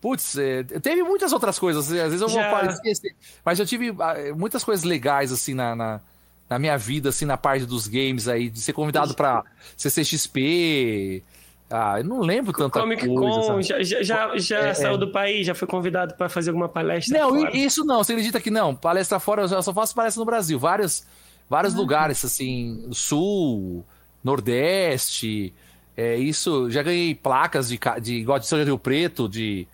Putz, 0.00 0.38
é, 0.38 0.62
teve 0.62 1.02
muitas 1.02 1.32
outras 1.32 1.58
coisas, 1.58 1.90
às 1.90 2.12
vezes 2.12 2.20
eu 2.20 2.28
vou 2.28 2.66
de 2.66 2.74
esquecer. 2.74 3.16
Mas 3.44 3.58
eu 3.58 3.66
tive 3.66 3.88
ah, 3.98 4.14
muitas 4.36 4.62
coisas 4.62 4.84
legais, 4.84 5.32
assim, 5.32 5.54
na, 5.54 5.74
na, 5.74 6.00
na 6.48 6.58
minha 6.58 6.78
vida, 6.78 7.08
assim, 7.08 7.24
na 7.24 7.36
parte 7.36 7.66
dos 7.66 7.88
games 7.88 8.28
aí, 8.28 8.48
de 8.48 8.60
ser 8.60 8.72
convidado 8.72 9.14
pra 9.14 9.42
CCXP. 9.76 11.24
Ah, 11.70 11.96
eu 11.98 12.04
não 12.04 12.20
lembro 12.20 12.52
tanta 12.52 12.80
Comic 12.80 13.06
coisa. 13.06 13.20
Con, 13.20 13.42
sabe? 13.42 13.62
já, 13.62 14.02
já, 14.02 14.36
já, 14.38 14.58
É, 14.60 14.74
saiu 14.74 14.94
é. 14.94 14.98
do 14.98 15.10
país, 15.12 15.46
já 15.46 15.54
foi 15.54 15.68
convidado 15.68 16.14
para 16.14 16.28
fazer 16.28 16.48
alguma 16.50 16.68
palestra. 16.68 17.18
Não, 17.18 17.28
fora. 17.30 17.54
isso 17.56 17.84
não, 17.84 18.02
você 18.02 18.12
acredita 18.12 18.40
que 18.40 18.50
não? 18.50 18.74
Palestra 18.74 19.20
fora, 19.20 19.42
eu 19.42 19.62
só 19.62 19.74
faço 19.74 19.94
palestra 19.94 20.18
no 20.20 20.24
Brasil. 20.24 20.58
Vários, 20.58 21.06
vários 21.48 21.74
lugares, 21.74 22.24
assim, 22.24 22.88
Sul, 22.92 23.84
Nordeste. 24.24 25.52
É, 25.96 26.16
isso, 26.16 26.70
já 26.70 26.82
ganhei 26.82 27.14
placas 27.14 27.68
de, 27.68 27.78
de 28.00 28.14
igual 28.14 28.38
de 28.38 28.46
São 28.46 28.62
Rio 28.62 28.78
Preto, 28.78 29.28
de, 29.28 29.66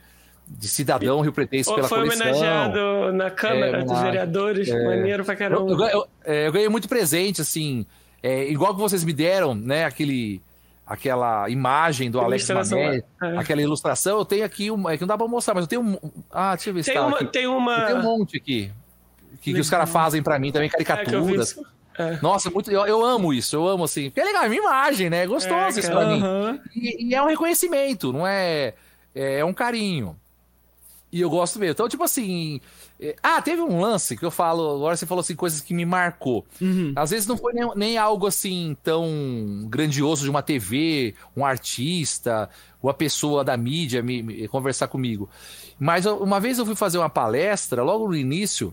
de 0.48 0.68
cidadão 0.68 1.20
Rio 1.20 1.32
Pretense 1.32 1.68
Ou 1.68 1.76
pela 1.76 1.88
foi 1.88 1.98
coleção. 2.00 2.26
homenageado 2.26 3.12
na 3.12 3.30
Câmara 3.30 3.78
É, 3.80 3.84
dos. 3.84 4.00
Vereadores, 4.00 4.68
maneiro 4.70 5.22
pra 5.24 5.34
Eu, 5.34 5.38
caramba. 5.38 5.70
eu, 5.70 5.88
eu- 5.88 6.06
é, 6.24 6.46
eu 6.46 6.52
ganhei 6.52 6.68
muito 6.68 6.88
presente, 6.88 7.40
assim, 7.42 7.84
é, 8.22 8.48
igual 8.50 8.74
que 8.74 8.80
vocês 8.80 9.04
me 9.04 9.12
deram, 9.12 9.54
né? 9.54 9.84
Aquele, 9.84 10.40
aquela 10.86 11.48
imagem 11.48 12.10
do 12.10 12.20
Alex 12.20 12.48
Mamed, 12.48 13.04
é. 13.22 13.38
aquela 13.38 13.62
ilustração. 13.62 14.18
Eu 14.18 14.24
tenho 14.24 14.44
aqui 14.44 14.70
uma, 14.70 14.92
é 14.92 14.96
que 14.96 15.02
não 15.02 15.08
dá 15.08 15.16
pra 15.16 15.26
mostrar, 15.26 15.54
mas 15.54 15.64
eu 15.64 15.68
tenho 15.68 15.82
um. 15.82 15.98
Ah, 16.30 16.54
deixa 16.54 16.70
eu 16.70 16.74
ver 16.74 16.82
se 16.82 16.92
Tem 16.92 17.00
tá 17.00 17.06
uma, 17.06 17.16
aqui. 17.16 17.26
tem 17.26 17.46
uma. 17.46 17.86
tenho 17.86 17.98
um 17.98 18.02
monte 18.02 18.36
aqui. 18.36 18.72
Que, 19.40 19.52
que 19.52 19.60
os 19.60 19.68
caras 19.68 19.90
fazem 19.90 20.22
pra 20.22 20.38
mim 20.38 20.52
também, 20.52 20.68
É, 20.68 20.84
caricaturas. 20.84 21.58
É. 21.98 22.18
Nossa, 22.20 22.50
muito, 22.50 22.70
eu, 22.70 22.84
eu 22.86 23.04
amo 23.04 23.32
isso, 23.32 23.54
eu 23.54 23.68
amo 23.68 23.84
assim. 23.84 24.10
Porque 24.10 24.20
é 24.20 24.24
legal, 24.24 24.44
é 24.44 24.48
minha 24.48 24.60
imagem, 24.60 25.08
né? 25.10 25.22
É 25.22 25.26
gostoso 25.26 25.54
É, 25.54 25.68
isso 25.68 25.90
pra 25.90 26.06
mim. 26.06 26.20
Aham. 26.20 26.60
E, 26.74 27.08
e 27.10 27.14
é 27.14 27.22
um 27.22 27.26
reconhecimento, 27.26 28.12
não 28.12 28.26
é. 28.26 28.74
É 29.14 29.44
um 29.44 29.52
carinho. 29.54 30.16
E 31.12 31.20
eu 31.20 31.30
gosto 31.30 31.58
mesmo. 31.58 31.72
Então, 31.72 31.88
tipo 31.88 32.02
assim. 32.02 32.60
É- 33.08 33.16
Ah, 33.22 33.40
teve 33.42 33.60
um 33.62 33.80
lance 33.80 34.16
que 34.16 34.24
eu 34.24 34.30
falo. 34.30 34.76
Agora 34.76 34.96
você 34.96 35.06
falou 35.06 35.20
assim, 35.20 35.34
coisas 35.36 35.60
que 35.60 35.74
me 35.74 35.84
marcou. 35.84 36.44
Às 36.96 37.10
vezes 37.10 37.26
não 37.26 37.36
foi 37.36 37.52
nem, 37.52 37.68
nem 37.76 37.98
algo 37.98 38.26
assim 38.26 38.76
tão 38.82 39.66
grandioso 39.68 40.24
de 40.24 40.30
uma 40.30 40.42
TV, 40.42 41.14
um 41.36 41.44
artista, 41.44 42.48
uma 42.82 42.94
pessoa 42.94 43.44
da 43.44 43.56
mídia 43.56 44.02
me, 44.02 44.22
me- 44.22 44.48
conversar 44.48 44.88
comigo. 44.88 45.28
Mas 45.78 46.06
uma 46.06 46.38
vez 46.40 46.58
eu 46.58 46.66
fui 46.66 46.74
fazer 46.76 46.98
uma 46.98 47.10
palestra, 47.10 47.82
logo 47.82 48.06
no 48.08 48.14
início, 48.16 48.72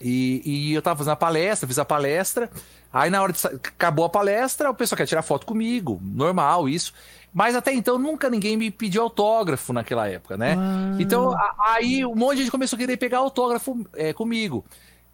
e, 0.00 0.42
e 0.44 0.72
eu 0.74 0.82
tava 0.82 0.98
fazendo 0.98 1.12
a 1.12 1.16
palestra, 1.16 1.66
fiz 1.66 1.78
a 1.78 1.84
palestra. 1.84 2.50
Aí 2.92 3.08
na 3.10 3.22
hora 3.22 3.32
de 3.32 3.46
acabou 3.46 4.04
a 4.04 4.08
palestra, 4.08 4.70
o 4.70 4.74
pessoal 4.74 4.96
quer 4.96 5.06
tirar 5.06 5.22
foto 5.22 5.46
comigo, 5.46 6.00
normal 6.02 6.68
isso. 6.68 6.92
Mas 7.32 7.56
até 7.56 7.72
então 7.72 7.98
nunca 7.98 8.28
ninguém 8.28 8.56
me 8.56 8.70
pediu 8.70 9.02
autógrafo 9.02 9.72
naquela 9.72 10.06
época, 10.08 10.36
né? 10.36 10.54
Então 10.98 11.32
a- 11.32 11.54
aí 11.74 12.04
um 12.04 12.14
monte 12.14 12.36
de 12.36 12.42
gente 12.42 12.50
começou 12.50 12.76
a 12.76 12.80
querer 12.80 12.96
pegar 12.98 13.18
autógrafo 13.18 13.86
é, 13.94 14.12
comigo. 14.12 14.64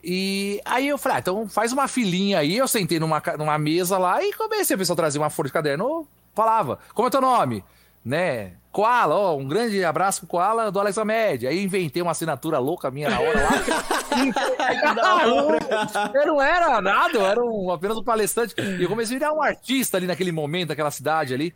E 0.03 0.61
aí 0.65 0.89
eu 0.89 0.99
falei, 0.99 1.19
ah, 1.19 1.21
então 1.21 1.49
faz 1.49 1.73
uma 1.73 1.87
filinha 1.89 2.39
aí. 2.39 2.57
Eu 2.57 2.67
sentei 2.69 2.99
numa, 2.99 3.23
numa 3.39 3.59
mesa 3.59 3.99
lá 3.99 4.23
e 4.23 4.33
comecei 4.33 4.75
a 4.75 4.79
pessoa 4.79 4.97
trazer 4.97 5.19
uma 5.19 5.31
folha 5.31 5.49
de 5.49 5.53
caderno. 5.53 5.85
Eu 5.85 6.09
falava, 6.35 6.79
como 6.95 7.09
é 7.09 7.11
teu 7.11 7.21
nome? 7.21 7.65
Né? 8.05 8.53
Koala, 8.71 9.15
ó, 9.15 9.37
um 9.37 9.47
grande 9.47 9.85
abraço 9.85 10.21
pro 10.21 10.29
Koala 10.29 10.71
do 10.71 10.79
Alex 10.81 10.97
Amed. 10.99 11.47
Aí 11.47 11.63
inventei 11.65 12.01
uma 12.01 12.13
assinatura 12.13 12.59
louca 12.59 12.91
minha 12.91 13.11
na 13.11 13.21
hora 13.21 13.43
lá. 13.43 13.51
eu 16.15 16.27
não 16.27 16.41
era 16.41 16.81
nada, 16.81 17.19
eu 17.19 17.27
era 17.27 17.45
um, 17.45 17.71
apenas 17.71 17.97
um 17.97 18.03
palestrante. 18.03 18.55
E 18.59 18.83
eu 18.83 18.89
comecei 18.89 19.17
a 19.17 19.19
virar 19.19 19.33
um 19.33 19.43
artista 19.43 19.97
ali 19.97 20.07
naquele 20.07 20.33
momento, 20.33 20.71
naquela 20.71 20.91
cidade 20.91 21.35
ali. 21.35 21.53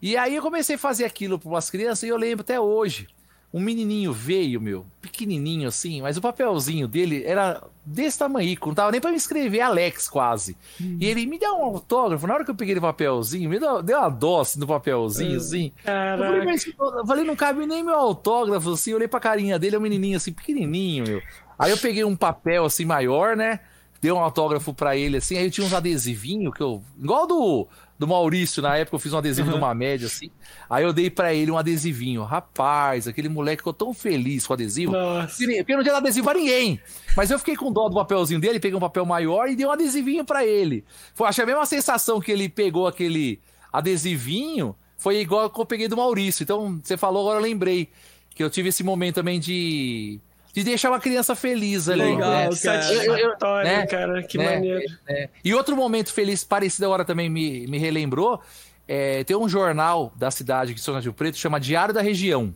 E 0.00 0.16
aí 0.16 0.34
eu 0.34 0.42
comecei 0.42 0.76
a 0.76 0.78
fazer 0.78 1.04
aquilo 1.04 1.38
para 1.38 1.48
umas 1.48 1.70
crianças 1.70 2.04
e 2.04 2.08
eu 2.08 2.16
lembro 2.16 2.42
até 2.42 2.58
hoje. 2.58 3.08
Um 3.52 3.58
menininho 3.58 4.12
veio, 4.12 4.60
meu, 4.60 4.86
pequenininho 5.02 5.66
assim, 5.66 6.00
mas 6.00 6.16
o 6.16 6.20
papelzinho 6.20 6.86
dele 6.86 7.24
era 7.24 7.60
desse 7.84 8.16
tamanho, 8.16 8.56
não 8.64 8.74
tava 8.74 8.92
nem 8.92 9.00
para 9.00 9.10
me 9.10 9.16
escrever 9.16 9.60
Alex 9.60 10.08
quase. 10.08 10.56
E 11.00 11.04
ele 11.04 11.26
me 11.26 11.36
deu 11.36 11.54
um 11.56 11.64
autógrafo, 11.64 12.28
na 12.28 12.34
hora 12.34 12.44
que 12.44 12.50
eu 12.52 12.54
peguei 12.54 12.76
o 12.76 12.80
papelzinho, 12.80 13.50
me 13.50 13.58
deu, 13.58 13.82
deu 13.82 13.98
uma 13.98 14.08
dó 14.08 14.42
assim, 14.42 14.60
no 14.60 14.68
papelzinho, 14.68 15.36
assim. 15.36 15.72
Eu 15.84 16.18
falei, 16.24 16.44
mas, 16.44 16.66
eu 16.66 17.06
falei, 17.06 17.24
não 17.24 17.34
cabe 17.34 17.66
nem 17.66 17.82
meu 17.82 17.96
autógrafo, 17.96 18.70
assim, 18.70 18.92
eu 18.92 18.98
olhei 18.98 19.08
pra 19.08 19.18
carinha 19.18 19.58
dele, 19.58 19.74
é 19.74 19.78
um 19.80 19.82
menininho 19.82 20.16
assim, 20.16 20.32
pequenininho, 20.32 21.04
meu. 21.08 21.22
Aí 21.58 21.72
eu 21.72 21.78
peguei 21.78 22.04
um 22.04 22.14
papel 22.14 22.64
assim 22.64 22.84
maior, 22.84 23.36
né? 23.36 23.58
Dei 24.00 24.12
um 24.12 24.18
autógrafo 24.20 24.72
pra 24.72 24.96
ele, 24.96 25.16
assim, 25.16 25.36
aí 25.36 25.46
eu 25.46 25.50
tinha 25.50 25.66
uns 25.66 25.74
adesivinhos 25.74 26.54
que 26.54 26.62
eu. 26.62 26.80
Igual 27.02 27.26
do, 27.26 27.68
do 28.00 28.08
Maurício, 28.08 28.62
na 28.62 28.78
época 28.78 28.96
eu 28.96 28.98
fiz 28.98 29.12
um 29.12 29.18
adesivo 29.18 29.50
de 29.50 29.58
uma 29.58 29.74
média, 29.74 30.06
assim. 30.06 30.30
Aí 30.70 30.82
eu 30.82 30.90
dei 30.90 31.10
pra 31.10 31.34
ele 31.34 31.50
um 31.50 31.58
adesivinho. 31.58 32.24
Rapaz, 32.24 33.06
aquele 33.06 33.28
moleque 33.28 33.58
ficou 33.58 33.74
tão 33.74 33.92
feliz 33.92 34.46
com 34.46 34.54
o 34.54 34.54
adesivo. 34.54 34.92
Nossa. 34.92 35.36
Porque 35.58 35.76
não 35.76 35.82
tinha 35.82 35.94
adesivo 35.94 36.24
pra 36.24 36.38
ninguém. 36.38 36.80
Mas 37.14 37.30
eu 37.30 37.38
fiquei 37.38 37.54
com 37.54 37.70
dó 37.70 37.90
do 37.90 37.96
papelzinho 37.96 38.40
dele, 38.40 38.58
peguei 38.58 38.74
um 38.74 38.80
papel 38.80 39.04
maior 39.04 39.50
e 39.50 39.54
dei 39.54 39.66
um 39.66 39.70
adesivinho 39.70 40.24
pra 40.24 40.46
ele. 40.46 40.82
Foi, 41.12 41.28
achei 41.28 41.44
a 41.44 41.46
mesma 41.46 41.66
sensação 41.66 42.22
que 42.22 42.32
ele 42.32 42.48
pegou 42.48 42.86
aquele 42.86 43.38
adesivinho, 43.70 44.74
foi 44.96 45.18
igual 45.18 45.50
que 45.50 45.60
eu 45.60 45.66
peguei 45.66 45.86
do 45.86 45.98
Maurício. 45.98 46.42
Então, 46.42 46.80
você 46.82 46.96
falou, 46.96 47.28
agora 47.28 47.38
eu 47.38 47.42
lembrei. 47.42 47.90
Que 48.34 48.42
eu 48.42 48.48
tive 48.48 48.70
esse 48.70 48.82
momento 48.82 49.16
também 49.16 49.38
de. 49.38 50.18
De 50.52 50.64
deixar 50.64 50.90
uma 50.90 51.00
criança 51.00 51.34
feliz 51.34 51.88
ali. 51.88 52.02
Legal, 52.02 52.30
né? 52.30 52.42
cara. 52.42 52.82
Satisfatório, 52.82 53.70
né? 53.70 53.86
cara. 53.86 54.22
Que 54.22 54.38
né? 54.38 54.54
maneiro. 54.54 54.84
É. 55.08 55.28
E 55.44 55.54
outro 55.54 55.76
momento 55.76 56.12
feliz, 56.12 56.42
parecido 56.42 56.86
agora 56.86 57.04
também 57.04 57.30
me, 57.30 57.66
me 57.66 57.78
relembrou, 57.78 58.40
é, 58.88 59.22
tem 59.22 59.36
um 59.36 59.48
jornal 59.48 60.12
da 60.16 60.30
cidade 60.30 60.74
que 60.74 60.80
São 60.80 60.98
Rio 60.98 61.12
Preto, 61.12 61.38
chama 61.38 61.60
Diário 61.60 61.94
da 61.94 62.02
Região. 62.02 62.52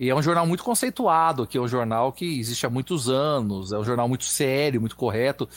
E 0.00 0.10
é 0.10 0.14
um 0.14 0.22
jornal 0.22 0.44
muito 0.44 0.64
conceituado, 0.64 1.46
que 1.46 1.56
é 1.56 1.60
um 1.60 1.68
jornal 1.68 2.12
que 2.12 2.40
existe 2.40 2.66
há 2.66 2.70
muitos 2.70 3.08
anos, 3.08 3.72
é 3.72 3.78
um 3.78 3.84
jornal 3.84 4.08
muito 4.08 4.24
sério, 4.24 4.80
muito 4.80 4.96
correto. 4.96 5.48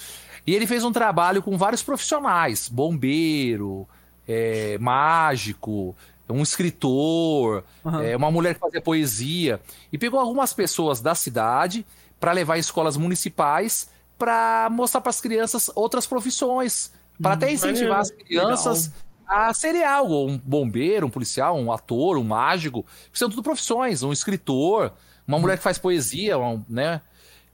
E 0.45 0.53
ele 0.53 0.67
fez 0.67 0.83
um 0.83 0.91
trabalho 0.91 1.41
com 1.41 1.57
vários 1.57 1.81
profissionais, 1.81 2.69
bombeiro, 2.69 3.87
é, 4.27 4.77
mágico, 4.77 5.95
um 6.33 6.41
escritor, 6.41 7.63
Aham. 7.85 8.03
é, 8.03 8.15
uma 8.15 8.31
mulher 8.31 8.55
que 8.55 8.59
fazia 8.59 8.81
poesia. 8.81 9.61
E 9.91 9.97
pegou 9.97 10.19
algumas 10.19 10.53
pessoas 10.53 11.01
da 11.01 11.13
cidade 11.13 11.85
para 12.19 12.31
levar 12.31 12.57
em 12.57 12.59
escolas 12.59 12.97
municipais 12.97 13.89
para 14.17 14.69
mostrar 14.71 15.01
para 15.01 15.09
as 15.09 15.21
crianças 15.21 15.69
outras 15.75 16.07
profissões, 16.07 16.91
para 17.21 17.33
até 17.33 17.51
incentivar 17.51 17.99
as 17.99 18.11
crianças 18.11 18.91
a 19.27 19.53
serem 19.53 19.83
algo, 19.83 20.27
um 20.27 20.37
bombeiro, 20.37 21.07
um 21.07 21.09
policial, 21.09 21.57
um 21.57 21.71
ator, 21.71 22.17
um 22.17 22.23
mágico, 22.23 22.85
são 23.11 23.29
tudo 23.29 23.41
profissões, 23.41 24.03
um 24.03 24.13
escritor, 24.13 24.93
uma 25.27 25.39
mulher 25.39 25.57
que 25.57 25.63
faz 25.63 25.77
poesia, 25.77 26.37
um, 26.37 26.63
né? 26.69 27.01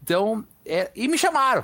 Então, 0.04 0.44
é, 0.66 0.92
e 0.96 1.08
me 1.08 1.18
chamaram. 1.18 1.64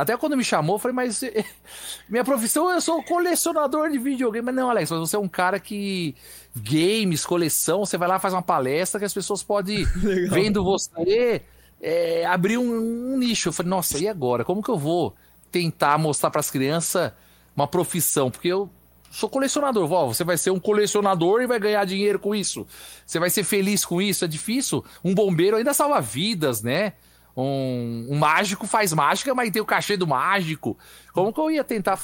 Até 0.00 0.16
quando 0.16 0.36
me 0.36 0.44
chamou, 0.44 0.76
eu 0.76 0.78
falei, 0.78 0.94
mas 0.94 1.22
eh, 1.22 1.44
minha 2.08 2.24
profissão, 2.24 2.70
eu 2.70 2.80
sou 2.80 3.02
colecionador 3.02 3.90
de 3.90 3.98
videogame. 3.98 4.46
Mas 4.46 4.54
não, 4.54 4.70
Alex, 4.70 4.90
mas 4.90 5.00
você 5.00 5.16
é 5.16 5.18
um 5.18 5.28
cara 5.28 5.58
que. 5.60 6.14
Games, 6.56 7.26
coleção, 7.26 7.84
você 7.84 7.98
vai 7.98 8.08
lá, 8.08 8.18
faz 8.18 8.32
uma 8.32 8.42
palestra 8.42 9.00
que 9.00 9.04
as 9.04 9.14
pessoas 9.14 9.42
podem, 9.42 9.84
vendo 10.30 10.62
você, 10.62 11.42
é, 11.80 12.24
abrir 12.26 12.58
um, 12.58 13.14
um 13.14 13.18
nicho. 13.18 13.48
Eu 13.48 13.52
falei, 13.52 13.70
nossa, 13.70 13.98
e 13.98 14.08
agora? 14.08 14.44
Como 14.44 14.62
que 14.62 14.70
eu 14.70 14.78
vou 14.78 15.14
tentar 15.50 15.98
mostrar 15.98 16.30
para 16.30 16.40
as 16.40 16.50
crianças 16.50 17.12
uma 17.56 17.66
profissão? 17.66 18.30
Porque 18.30 18.48
eu 18.48 18.70
sou 19.10 19.28
colecionador. 19.28 19.86
Vó, 19.86 20.06
você 20.06 20.24
vai 20.24 20.36
ser 20.36 20.50
um 20.50 20.58
colecionador 20.58 21.40
e 21.42 21.46
vai 21.46 21.58
ganhar 21.58 21.84
dinheiro 21.84 22.18
com 22.18 22.34
isso. 22.34 22.66
Você 23.06 23.18
vai 23.18 23.30
ser 23.30 23.44
feliz 23.44 23.84
com 23.84 24.02
isso. 24.02 24.24
É 24.24 24.28
difícil. 24.28 24.84
Um 25.04 25.14
bombeiro 25.14 25.56
ainda 25.56 25.72
salva 25.72 26.00
vidas, 26.00 26.62
né? 26.62 26.94
Um, 27.36 28.06
um 28.10 28.18
mágico 28.18 28.66
faz 28.66 28.92
mágica, 28.92 29.34
mas 29.34 29.50
tem 29.50 29.60
o 29.60 29.66
cachê 29.66 29.96
do 29.96 30.06
mágico. 30.06 30.78
Como 31.12 31.32
que 31.32 31.40
eu 31.40 31.50
ia 31.50 31.64
tentar 31.64 31.98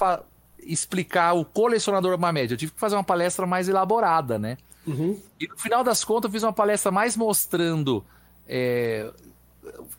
explicar 0.59 1.35
o 1.35 1.45
colecionador 1.45 2.15
uma 2.17 2.33
média? 2.33 2.55
Eu 2.55 2.59
tive 2.59 2.73
que 2.73 2.81
fazer 2.81 2.97
uma 2.97 3.05
palestra 3.05 3.47
mais 3.47 3.69
elaborada, 3.69 4.39
né? 4.39 4.57
E 5.39 5.47
no 5.47 5.57
final 5.57 5.85
das 5.85 6.03
contas, 6.03 6.29
eu 6.29 6.33
fiz 6.33 6.43
uma 6.43 6.53
palestra 6.53 6.91
mais 6.91 7.17
mostrando 7.17 8.05
é, 8.49 9.09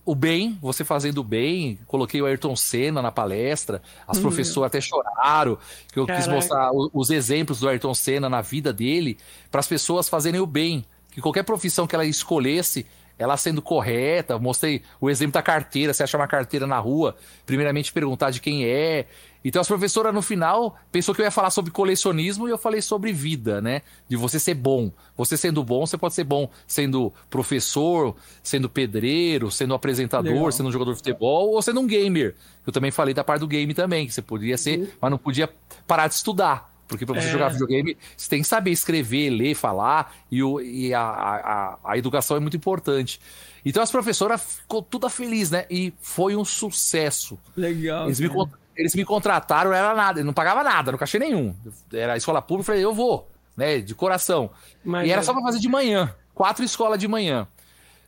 o 0.03 0.13
bem, 0.13 0.57
você 0.61 0.83
fazendo 0.83 1.19
o 1.19 1.23
bem. 1.23 1.79
Coloquei 1.87 2.21
o 2.21 2.25
Ayrton 2.25 2.55
Senna 2.57 3.01
na 3.01 3.11
palestra, 3.11 3.81
as 4.05 4.19
professoras 4.19 4.67
até 4.67 4.81
choraram, 4.81 5.57
que 5.93 5.99
eu 5.99 6.05
quis 6.05 6.15
Caraca. 6.25 6.33
mostrar 6.33 6.71
o- 6.73 6.89
os 6.93 7.09
exemplos 7.09 7.59
do 7.61 7.69
Ayrton 7.69 7.93
Senna 7.93 8.27
na 8.27 8.41
vida 8.41 8.73
dele, 8.73 9.17
para 9.49 9.59
as 9.59 9.67
pessoas 9.67 10.09
fazerem 10.09 10.41
o 10.41 10.45
bem. 10.45 10.83
Que 11.11 11.21
qualquer 11.21 11.43
profissão 11.43 11.85
que 11.87 11.95
ela 11.95 12.05
escolhesse, 12.05 12.85
ela 13.21 13.37
sendo 13.37 13.61
correta, 13.61 14.39
mostrei 14.39 14.81
o 14.99 15.07
exemplo 15.07 15.33
da 15.33 15.43
carteira, 15.43 15.93
você 15.93 16.01
achar 16.01 16.17
uma 16.17 16.27
carteira 16.27 16.65
na 16.65 16.79
rua, 16.79 17.15
primeiramente 17.45 17.93
perguntar 17.93 18.31
de 18.31 18.41
quem 18.41 18.65
é. 18.65 19.05
Então 19.45 19.61
as 19.61 19.67
professoras 19.67 20.11
no 20.11 20.23
final 20.23 20.75
pensou 20.91 21.13
que 21.13 21.21
eu 21.21 21.25
ia 21.25 21.29
falar 21.29 21.51
sobre 21.51 21.69
colecionismo 21.69 22.47
e 22.47 22.51
eu 22.51 22.57
falei 22.57 22.81
sobre 22.81 23.13
vida, 23.13 23.61
né? 23.61 23.83
De 24.09 24.15
você 24.15 24.39
ser 24.39 24.55
bom. 24.55 24.91
Você 25.15 25.37
sendo 25.37 25.63
bom, 25.63 25.85
você 25.85 25.99
pode 25.99 26.15
ser 26.15 26.23
bom 26.23 26.49
sendo 26.65 27.13
professor, 27.29 28.15
sendo 28.41 28.67
pedreiro, 28.67 29.51
sendo 29.51 29.75
apresentador, 29.75 30.33
Legal. 30.33 30.51
sendo 30.51 30.69
um 30.69 30.71
jogador 30.71 30.93
de 30.93 30.97
futebol 30.97 31.51
ou 31.51 31.61
sendo 31.61 31.79
um 31.79 31.85
gamer. 31.85 32.35
Eu 32.65 32.73
também 32.73 32.89
falei 32.89 33.13
da 33.13 33.23
parte 33.23 33.41
do 33.41 33.47
game 33.47 33.71
também, 33.75 34.07
que 34.07 34.13
você 34.13 34.21
podia 34.21 34.57
ser, 34.57 34.95
mas 34.99 35.11
não 35.11 35.17
podia 35.19 35.47
parar 35.85 36.07
de 36.07 36.15
estudar. 36.15 36.70
Porque 36.91 37.05
pra 37.05 37.19
você 37.21 37.29
É. 37.29 37.31
jogar 37.31 37.49
videogame, 37.49 37.97
você 38.17 38.29
tem 38.29 38.41
que 38.41 38.47
saber 38.47 38.71
escrever, 38.71 39.29
ler, 39.29 39.55
falar, 39.55 40.13
e, 40.29 40.43
o, 40.43 40.59
e 40.59 40.93
a, 40.93 41.01
a, 41.01 41.77
a- 41.85 41.97
educação 41.97 42.35
é 42.35 42.39
muito 42.39 42.57
importante. 42.57 43.19
Então 43.63 43.81
as 43.81 43.89
professoras 43.89 44.57
ficou 44.57 44.81
toda 44.81 45.09
feliz, 45.09 45.49
né? 45.49 45.65
E 45.69 45.93
foi 46.01 46.35
um 46.35 46.43
sucesso. 46.43 47.39
Legal. 47.55 48.05
Eles 48.07 48.19
me, 48.19 48.29
eles 48.75 48.93
me 48.93 49.05
contrataram, 49.05 49.69
não 49.71 49.77
era 49.77 49.95
nada, 49.95 50.21
não 50.23 50.33
pagava 50.33 50.63
nada, 50.63 50.91
não 50.91 50.99
cachê 50.99 51.17
nenhum. 51.17 51.55
Era 51.93 52.17
escola 52.17 52.41
pública, 52.41 52.63
eu 52.63 52.65
falei, 52.65 52.83
eu 52.85 52.93
vou, 52.93 53.29
né? 53.55 53.79
De 53.79 53.95
coração. 53.95 54.49
Mas 54.83 55.07
e 55.07 55.11
era 55.11 55.21
é- 55.21 55.23
só 55.23 55.31
pra 55.33 55.41
fazer 55.43 55.59
de 55.59 55.69
manhã. 55.69 56.13
Quatro 56.35 56.65
escolas 56.65 56.99
de 56.99 57.07
manhã. 57.07 57.47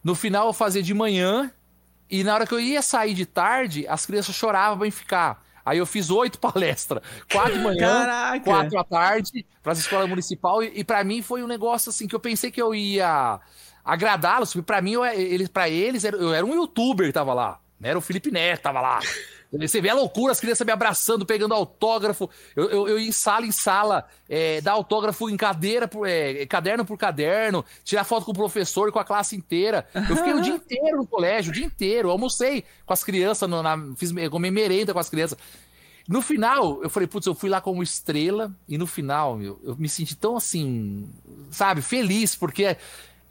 No 0.03 0.13
final 0.13 0.47
eu 0.47 0.53
fazia 0.53 0.83
de 0.83 0.93
manhã, 0.93 1.49
e 2.09 2.23
na 2.23 2.33
hora 2.33 2.45
que 2.45 2.53
eu 2.53 2.59
ia 2.59 2.81
sair 2.81 3.13
de 3.13 3.25
tarde, 3.25 3.87
as 3.87 4.05
crianças 4.05 4.35
choravam 4.35 4.77
pra 4.77 4.85
mim 4.85 4.91
ficar. 4.91 5.41
Aí 5.65 5.77
eu 5.77 5.85
fiz 5.85 6.09
oito 6.09 6.39
palestras. 6.39 7.01
Quatro 7.31 7.53
de 7.53 7.59
manhã, 7.59 8.05
Caraca. 8.05 8.39
quatro 8.43 8.79
à 8.79 8.83
tarde, 8.83 9.45
para 9.61 9.71
as 9.71 9.79
escolas 9.79 10.09
municipal. 10.09 10.63
E, 10.63 10.71
e 10.75 10.83
para 10.83 11.03
mim 11.03 11.21
foi 11.21 11.43
um 11.43 11.47
negócio 11.47 11.89
assim 11.89 12.07
que 12.07 12.15
eu 12.15 12.19
pensei 12.19 12.51
que 12.51 12.61
eu 12.61 12.73
ia 12.75 13.39
agradá-los. 13.83 14.53
porque 14.53 14.65
Pra 14.65 14.81
mim, 14.81 14.93
eu, 14.93 15.05
eles, 15.05 15.47
pra 15.47 15.69
eles, 15.69 16.03
eu 16.03 16.33
era 16.33 16.45
um 16.45 16.53
youtuber 16.53 17.07
que 17.07 17.13
tava 17.13 17.33
lá. 17.33 17.59
Não 17.79 17.89
era 17.89 17.97
o 17.97 18.01
Felipe 18.01 18.31
Neto 18.31 18.57
que 18.57 18.63
tava 18.63 18.81
lá. 18.81 18.99
Você 19.59 19.79
vê 19.79 19.89
a 19.89 19.93
loucura, 19.93 20.31
as 20.31 20.39
crianças 20.39 20.65
me 20.65 20.73
abraçando, 20.73 21.25
pegando 21.25 21.53
autógrafo. 21.53 22.29
Eu, 22.55 22.69
eu, 22.69 22.87
eu 22.87 22.99
ia 22.99 23.07
em 23.07 23.11
sala 23.11 23.45
em 23.45 23.51
sala, 23.51 24.05
é, 24.27 24.59
dar 24.61 24.71
autógrafo 24.71 25.29
em 25.29 25.37
cadeira, 25.37 25.87
por, 25.87 26.07
é, 26.07 26.45
caderno 26.47 26.83
por 26.83 26.97
caderno, 26.97 27.63
tirar 27.83 28.03
foto 28.03 28.25
com 28.25 28.31
o 28.31 28.35
professor 28.35 28.89
e 28.89 28.91
com 28.91 28.99
a 28.99 29.05
classe 29.05 29.35
inteira. 29.35 29.87
Eu 29.93 30.15
fiquei 30.15 30.33
o 30.33 30.41
dia 30.41 30.55
inteiro 30.55 30.97
no 30.97 31.07
colégio, 31.07 31.51
o 31.51 31.53
dia 31.53 31.65
inteiro. 31.65 32.07
Eu 32.07 32.11
almocei 32.11 32.63
com 32.85 32.93
as 32.93 33.03
crianças, 33.03 33.47
no, 33.47 33.61
na, 33.61 33.77
fiz 33.95 34.11
comi 34.29 34.49
merenda 34.49 34.91
com 34.91 34.99
as 34.99 35.09
crianças. 35.09 35.37
No 36.07 36.21
final, 36.21 36.83
eu 36.83 36.89
falei, 36.89 37.07
putz, 37.07 37.27
eu 37.27 37.35
fui 37.35 37.49
lá 37.49 37.61
como 37.61 37.81
estrela, 37.81 38.53
e 38.67 38.77
no 38.77 38.85
final, 38.85 39.37
meu, 39.37 39.59
eu 39.63 39.75
me 39.77 39.87
senti 39.87 40.15
tão 40.15 40.35
assim, 40.35 41.09
sabe, 41.49 41.81
feliz, 41.81 42.35
porque 42.35 42.75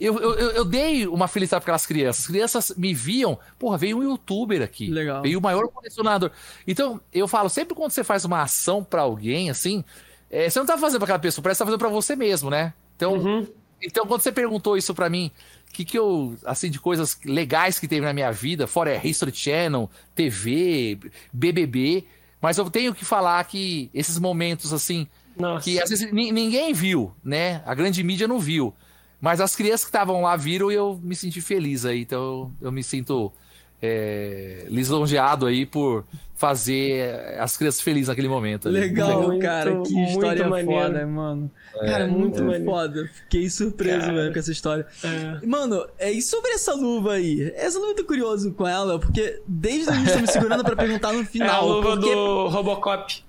eu, 0.04 0.18
eu, 0.20 0.50
eu- 0.50 0.64
dei 0.64 1.06
uma 1.06 1.28
felicidade 1.28 1.62
para 1.64 1.72
aquelas 1.74 1.86
crianças. 1.86 2.24
As 2.24 2.26
crianças 2.30 2.72
me 2.76 2.92
viam, 2.94 3.38
porra, 3.58 3.78
veio 3.78 3.98
um 3.98 4.02
youtuber 4.02 4.62
aqui. 4.62 4.88
Legal. 4.88 5.22
Veio 5.22 5.38
o 5.38 5.42
maior 5.42 5.68
colecionador. 5.68 6.30
Então, 6.66 7.00
eu 7.12 7.28
falo, 7.28 7.48
sempre 7.48 7.74
quando 7.74 7.90
você 7.92 8.02
faz 8.04 8.24
uma 8.24 8.42
ação 8.42 8.82
pra 8.82 9.02
alguém, 9.02 9.50
assim, 9.50 9.84
é, 10.30 10.48
você 10.50 10.58
não 10.58 10.66
tá 10.66 10.76
fazendo 10.78 10.98
pra 10.98 11.04
aquela 11.04 11.18
pessoa, 11.18 11.42
parece 11.42 11.58
que 11.58 11.60
tá 11.60 11.66
fazendo 11.66 11.78
pra 11.78 11.88
você 11.88 12.16
mesmo, 12.16 12.50
né? 12.50 12.72
Então, 12.96 13.14
Uhum. 13.14 13.46
então 13.82 14.06
quando 14.06 14.20
você 14.22 14.32
perguntou 14.32 14.76
isso 14.76 14.94
pra 14.94 15.08
mim, 15.10 15.30
o 15.68 15.72
que, 15.72 15.84
que 15.84 15.98
eu, 15.98 16.36
assim, 16.44 16.70
de 16.70 16.78
coisas 16.80 17.18
legais 17.24 17.78
que 17.78 17.86
teve 17.88 18.04
na 18.04 18.12
minha 18.12 18.30
vida, 18.32 18.66
fora 18.66 18.90
é 18.90 19.00
History 19.06 19.32
Channel, 19.34 19.90
TV, 20.14 20.98
BBB, 21.32 22.04
mas 22.40 22.58
eu 22.58 22.68
tenho 22.70 22.94
que 22.94 23.04
falar 23.04 23.42
que 23.44 23.90
esses 23.94 24.18
momentos, 24.18 24.72
assim, 24.72 25.06
Nossa. 25.36 25.64
que 25.64 25.80
às 25.80 25.90
vezes 25.90 26.12
ni- 26.12 26.32
ninguém 26.32 26.72
viu, 26.72 27.12
né? 27.24 27.62
A 27.66 27.74
grande 27.74 28.02
mídia 28.02 28.26
não 28.28 28.38
viu. 28.38 28.74
Mas 29.22 29.40
as 29.40 29.54
crianças 29.54 29.82
que 29.84 29.88
estavam 29.88 30.20
lá 30.22 30.34
viram 30.36 30.70
e 30.70 30.74
eu 30.74 31.00
me 31.00 31.14
senti 31.14 31.40
feliz 31.40 31.86
aí. 31.86 32.00
Então 32.00 32.52
eu, 32.60 32.72
me 32.72 32.82
sinto 32.82 33.32
é, 33.80 34.66
lisonjeado 34.68 35.46
aí 35.46 35.64
por 35.64 36.04
fazer 36.34 37.36
as 37.38 37.56
crianças 37.56 37.80
felizes 37.80 38.08
naquele 38.08 38.28
momento. 38.28 38.66
ali. 38.68 38.80
Legal, 38.80 39.22
Muito, 39.22 39.40
cara. 39.42 39.80
Que 39.82 40.04
história 40.06 40.48
maneiro. 40.48 40.72
foda, 40.82 41.06
mano. 41.06 41.50
cara, 41.72 42.08
muito, 42.08 42.42
muito 42.42 42.64
foda. 42.64 43.08
Fiquei 43.14 43.48
surpreso, 43.48 44.00
Cara. 44.00 44.12
velho, 44.12 44.32
com 44.32 44.38
essa 44.40 44.50
história. 44.50 44.86
É. 45.04 45.46
Mano, 45.46 45.86
é, 46.00 46.10
e 46.10 46.20
sobre 46.20 46.50
essa 46.50 46.74
luva 46.74 47.12
aí? 47.12 47.52
Essa 47.54 47.78
luva 47.78 47.92
eu 47.92 47.96
tô 47.96 48.04
curioso 48.04 48.52
com 48.54 48.66
ela, 48.66 48.98
porque 48.98 49.40
desde 49.46 49.88
o 49.90 49.94
início 49.94 50.10
eu 50.10 50.14
tô 50.16 50.20
me 50.22 50.26
segurando 50.32 50.64
pra 50.64 50.74
perguntar 50.74 51.12
no 51.12 51.20
É 51.20 51.22
a 51.22 51.26
final. 51.26 51.68
luva 51.68 51.90
porque 51.92 52.12
do 52.12 52.48
Robocop. 52.48 53.22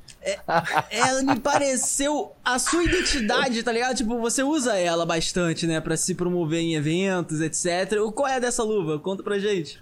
Ela 0.89 1.21
me 1.23 1.39
pareceu 1.39 2.31
a 2.43 2.57
sua 2.59 2.83
identidade, 2.83 3.61
tá 3.63 3.71
ligado? 3.71 3.95
Tipo, 3.95 4.19
você 4.19 4.43
usa 4.43 4.75
ela 4.77 5.05
bastante, 5.05 5.67
né? 5.67 5.79
Pra 5.81 5.97
se 5.97 6.15
promover 6.15 6.59
em 6.61 6.75
eventos, 6.75 7.41
etc. 7.41 7.99
O- 8.01 8.11
Qual 8.11 8.27
é 8.27 8.39
dessa 8.39 8.63
luva? 8.63 8.99
Conta 8.99 9.21
pra 9.23 9.37
gente. 9.39 9.79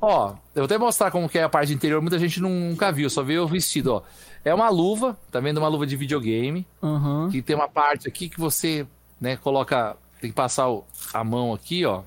Ó, 0.00 0.30
eu 0.54 0.62
vou 0.62 0.64
até 0.64 0.76
mostrar 0.76 1.10
como 1.10 1.28
que 1.28 1.38
é 1.38 1.42
a 1.44 1.48
parte 1.48 1.72
interior. 1.72 2.00
Muita 2.02 2.18
gente 2.18 2.40
nunca 2.40 2.92
viu, 2.92 3.08
só 3.08 3.22
viu 3.22 3.42
o 3.44 3.48
vestido, 3.48 3.92
ó. 3.94 4.02
É 4.44 4.52
uma 4.52 4.68
luva, 4.68 5.16
tá 5.30 5.40
vendo? 5.40 5.58
Uma 5.58 5.68
luva 5.68 5.86
de 5.86 5.96
videogame. 5.96 6.66
Aham. 6.82 7.30
Que 7.30 7.40
tem 7.40 7.56
uma 7.56 7.68
parte 7.68 8.06
aqui 8.06 8.28
que 8.28 8.38
você, 8.38 8.86
né, 9.20 9.36
coloca. 9.36 9.96
Tem 10.20 10.30
que 10.30 10.36
passar 10.36 10.68
o- 10.68 10.84
a 11.12 11.24
mão 11.24 11.52
aqui, 11.54 11.84
ó. 11.86 12.02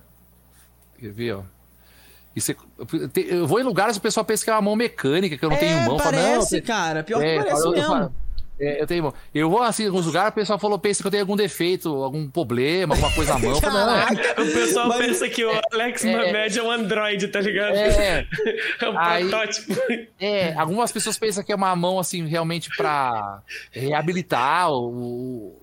Quer 0.99 1.11
ver, 1.11 1.33
ó? 1.35 1.41
E 2.37 2.41
você, 2.41 2.55
eu 3.15 3.47
vou 3.47 3.59
em 3.59 3.63
lugares 3.63 3.93
que 3.93 3.99
o 3.99 4.03
pessoal 4.03 4.23
pensa 4.23 4.43
que 4.43 4.49
é 4.51 4.53
uma 4.53 4.61
mão 4.61 4.75
mecânica, 4.75 5.35
que 5.35 5.43
eu 5.43 5.49
não 5.49 5.57
tenho 5.57 5.81
mão. 5.81 5.97
Fala, 5.97 6.11
não, 6.11 6.21
parece, 6.33 6.57
eu 6.57 6.61
cara. 6.63 7.03
Pior 7.03 7.19
É, 7.23 7.37
que 7.39 7.43
parece 7.45 7.65
eu 7.65 7.71
mesmo. 7.71 7.87
falo- 7.87 8.13
é, 8.59 8.81
eu 8.81 8.87
tenho. 8.87 9.13
Eu 9.33 9.49
vou 9.49 9.61
assim 9.63 9.83
em 9.83 9.87
alguns 9.87 10.05
lugares, 10.07 10.29
o 10.31 10.33
pessoal 10.33 10.57
falou, 10.59 10.77
pensa 10.79 11.01
que 11.01 11.07
eu 11.07 11.11
tenho 11.11 11.23
algum 11.23 11.35
defeito, 11.35 11.89
algum 12.03 12.27
problema, 12.29 12.93
alguma 12.95 13.11
coisa 13.13 13.33
na 13.33 13.39
mão. 13.39 13.49
Eu 13.55 13.61
não, 13.61 13.71
Caraca. 13.71 14.41
O 14.41 14.45
pessoal 14.51 14.87
Mas- 14.87 14.97
pensa 15.05 15.29
que 15.29 15.45
o 15.45 15.61
Alex 15.73 16.05
É. 16.05 16.15
Mamed 16.15 16.59
é 16.59 16.63
um 16.63 16.71
android, 16.71 17.27
tá 17.27 17.39
ligado? 17.39 17.75
É, 17.75 18.25
É 18.81 18.89
um 18.89 18.97
Aí- 18.99 19.27
protótipo. 19.29 19.75
é, 20.19 20.53
algumas 20.53 20.91
pessoas 20.91 21.17
pensam 21.17 21.43
que 21.43 21.51
é 21.51 21.55
uma 21.55 21.75
mão 21.75 21.97
assim, 21.99 22.25
realmente 22.27 22.69
pra 22.77 23.41
reabilitar 23.71 24.71
o, 24.71 25.55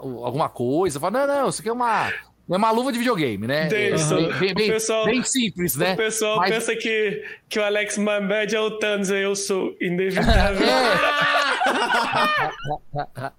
o- 0.00 0.24
alguma 0.24 0.48
coisa. 0.48 0.98
Fala, 1.00 1.26
não, 1.26 1.42
não, 1.42 1.48
isso 1.48 1.60
aqui 1.60 1.68
é 1.68 1.72
uma, 1.72 2.12
é 2.48 2.56
uma 2.56 2.70
luva 2.70 2.92
de 2.92 2.98
videogame, 2.98 3.46
né? 3.46 3.66
É, 3.66 3.90
Davidson, 3.90 4.38
bem, 4.38 4.54
bem, 4.54 4.70
pessoal- 4.70 5.04
bem 5.04 5.22
simples, 5.22 5.76
né? 5.76 5.94
O 5.94 5.96
pessoal 5.96 6.36
Mas- 6.38 6.50
pensa 6.50 6.76
que, 6.76 7.24
que 7.48 7.58
o 7.58 7.64
Alex 7.64 7.98
Mamed 7.98 8.54
é 8.54 8.60
o 8.60 8.70
Thanos, 8.78 9.10
e 9.10 9.18
eu 9.20 9.34
sou 9.34 9.74
inevitável. 9.80 10.66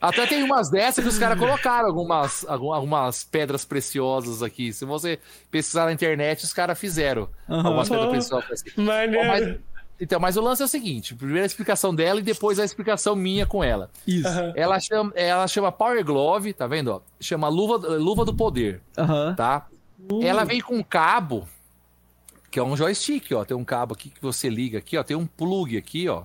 Até 0.00 0.26
tem 0.26 0.42
umas 0.42 0.68
dessas 0.70 1.02
que 1.04 1.08
os 1.08 1.18
caras 1.18 1.38
colocaram 1.38 1.86
algumas, 1.88 2.44
algum- 2.48 2.72
algumas 2.72 3.22
pedras 3.24 3.64
preciosas 3.64 4.42
aqui. 4.42 4.72
Se 4.72 4.84
você 4.84 5.18
pesquisar 5.50 5.84
na 5.84 5.92
internet, 5.92 6.44
os 6.44 6.52
caras 6.52 6.78
fizeram 6.78 7.28
Aham. 7.48 7.66
algumas 7.66 7.88
pedras 7.88 8.10
preciosas. 8.10 8.64
Maneiro. 8.76 9.26
mas- 9.28 9.71
então, 10.02 10.18
mas 10.20 10.36
o 10.36 10.40
lance 10.42 10.60
é 10.62 10.64
o 10.64 10.68
seguinte: 10.68 11.14
primeiro 11.14 11.42
a 11.42 11.46
explicação 11.46 11.94
dela 11.94 12.20
e 12.20 12.22
depois 12.22 12.58
a 12.58 12.64
explicação 12.64 13.14
minha 13.14 13.46
com 13.46 13.62
ela. 13.62 13.90
Isso. 14.06 14.26
Aham. 14.28 14.52
Ela 14.56 14.80
chama, 14.80 15.12
ela 15.14 15.46
chama 15.46 15.70
Power 15.70 16.04
Glove, 16.04 16.52
tá 16.52 16.66
vendo? 16.66 16.88
ó? 16.88 17.00
Chama 17.20 17.48
luva, 17.48 17.76
luva 17.96 18.24
do 18.24 18.34
poder, 18.34 18.80
Aham. 18.98 19.34
tá? 19.34 19.66
Ela 20.22 20.44
vem 20.44 20.60
com 20.60 20.76
um 20.76 20.82
cabo, 20.82 21.46
que 22.50 22.58
é 22.58 22.62
um 22.62 22.76
joystick, 22.76 23.30
ó. 23.32 23.44
Tem 23.44 23.56
um 23.56 23.64
cabo 23.64 23.94
aqui 23.94 24.10
que 24.10 24.20
você 24.20 24.48
liga 24.48 24.78
aqui, 24.78 24.96
ó. 24.98 25.02
Tem 25.04 25.16
um 25.16 25.26
plug 25.26 25.76
aqui, 25.76 26.08
ó. 26.08 26.24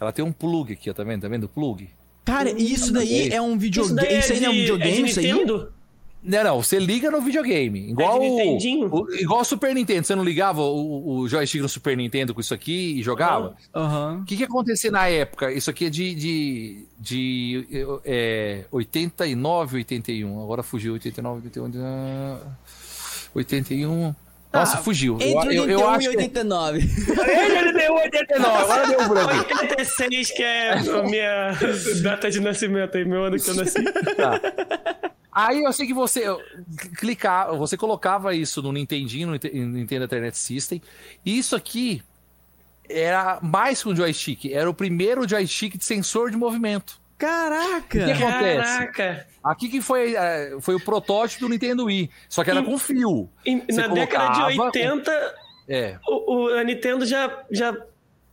Ela 0.00 0.10
tem 0.10 0.24
um 0.24 0.32
plug 0.32 0.72
aqui, 0.72 0.88
ó. 0.90 0.94
Tá 0.94 1.04
vendo? 1.04 1.22
Tá 1.22 1.28
vendo 1.28 1.44
o 1.44 1.48
plug? 1.48 1.88
Cara, 2.24 2.50
isso 2.50 2.92
daí 2.92 3.28
é 3.32 3.40
um 3.42 3.50
Isso 3.50 3.58
videogame. 3.58 3.96
daí 4.00 4.14
é 4.14 4.18
Isso 4.20 4.32
aí 4.32 4.44
é 4.44 4.48
um 4.48 4.52
é 4.52 4.56
videogame, 4.56 5.02
de 5.02 5.10
isso 5.10 5.20
aí? 5.20 5.26
Não, 6.22 6.44
não, 6.44 6.62
você 6.62 6.78
liga 6.78 7.10
no 7.10 7.20
videogame. 7.20 7.90
Igual 7.90 8.22
é 8.22 8.26
o, 8.28 9.14
igual 9.14 9.44
Super 9.44 9.74
Nintendo. 9.74 10.06
Você 10.06 10.14
não 10.14 10.22
ligava 10.22 10.62
o, 10.62 11.18
o, 11.18 11.28
joystick 11.28 11.60
no 11.60 11.68
Super 11.68 11.96
Nintendo 11.96 12.32
com 12.32 12.40
isso 12.40 12.54
aqui 12.54 12.98
e 12.98 13.02
jogava? 13.02 13.56
O 13.74 13.80
uhum. 13.80 14.24
que, 14.24 14.36
que 14.36 14.44
acontecia 14.44 14.90
na 14.90 15.08
época? 15.08 15.52
Isso 15.52 15.68
aqui 15.68 15.86
é 15.86 15.90
de, 15.90 16.14
de, 16.14 16.86
de 16.98 17.66
é, 18.04 18.64
89, 18.70 19.78
81. 19.78 20.42
Agora 20.42 20.62
fugiu, 20.62 20.92
89, 20.92 21.42
81. 21.46 22.38
81. 23.34 24.14
Tá. 24.52 24.58
Nossa, 24.60 24.76
fugiu. 24.78 25.14
Entre 25.18 25.56
eu, 25.56 25.62
81 25.62 25.70
eu, 25.70 25.80
eu 25.80 25.88
acho 25.88 26.04
e 26.04 26.08
89. 26.10 26.78
Que... 26.86 27.20
É- 27.20 27.46
Entre 27.46 27.88
81 27.88 27.98
e 27.98 28.02
89, 28.02 28.62
agora 28.62 28.86
deu 28.86 29.00
um 29.00 29.08
branco. 29.08 29.54
86, 29.62 30.30
que 30.30 30.42
é 30.42 30.72
a 30.72 31.02
minha 31.04 31.52
data 32.04 32.30
de 32.30 32.38
nascimento 32.38 32.96
aí, 32.98 33.04
meu 33.06 33.24
ano 33.24 33.38
que 33.38 33.48
eu 33.48 33.54
nasci. 33.54 33.82
Tá. 33.82 34.40
Aí 35.32 35.62
eu 35.62 35.72
sei 35.72 35.86
que 35.86 35.94
você 35.94 36.24
clicar, 36.98 37.56
você 37.56 37.78
colocava 37.78 38.34
isso 38.34 38.60
no 38.60 38.70
Nintendinho, 38.70 39.28
no 39.28 39.32
Nintendo 39.34 40.04
Internet 40.04 40.36
System, 40.36 40.82
e 41.24 41.38
isso 41.38 41.56
aqui 41.56 42.02
era 42.90 43.38
mais 43.40 43.82
que 43.82 43.88
um 43.88 43.96
joystick, 43.96 44.52
era 44.52 44.68
o 44.68 44.74
primeiro 44.74 45.26
joystick 45.26 45.78
de 45.78 45.84
sensor 45.86 46.30
de 46.30 46.36
movimento. 46.36 47.00
Caraca! 47.16 48.02
O 48.02 48.04
que 48.04 48.12
acontece? 48.12 48.78
Caraca! 48.92 49.26
Aqui 49.42 49.68
que 49.68 49.80
foi, 49.80 50.14
eh, 50.14 50.56
foi 50.60 50.74
o 50.74 50.80
protótipo 50.80 51.40
do 51.40 51.48
Nintendo 51.48 51.86
Wii, 51.86 52.08
só 52.28 52.44
que 52.44 52.50
era 52.50 52.62
com 52.62 52.78
fio. 52.78 53.28
Em- 53.44 53.64
na 53.70 53.88
década 53.88 54.28
de 54.34 54.56
colocava- 54.56 54.62
80, 54.66 55.34
É. 55.68 55.98
o, 56.06 56.34
o- 56.34 56.48
a 56.54 56.62
Nintendo 56.62 57.04
já, 57.04 57.44
já 57.50 57.76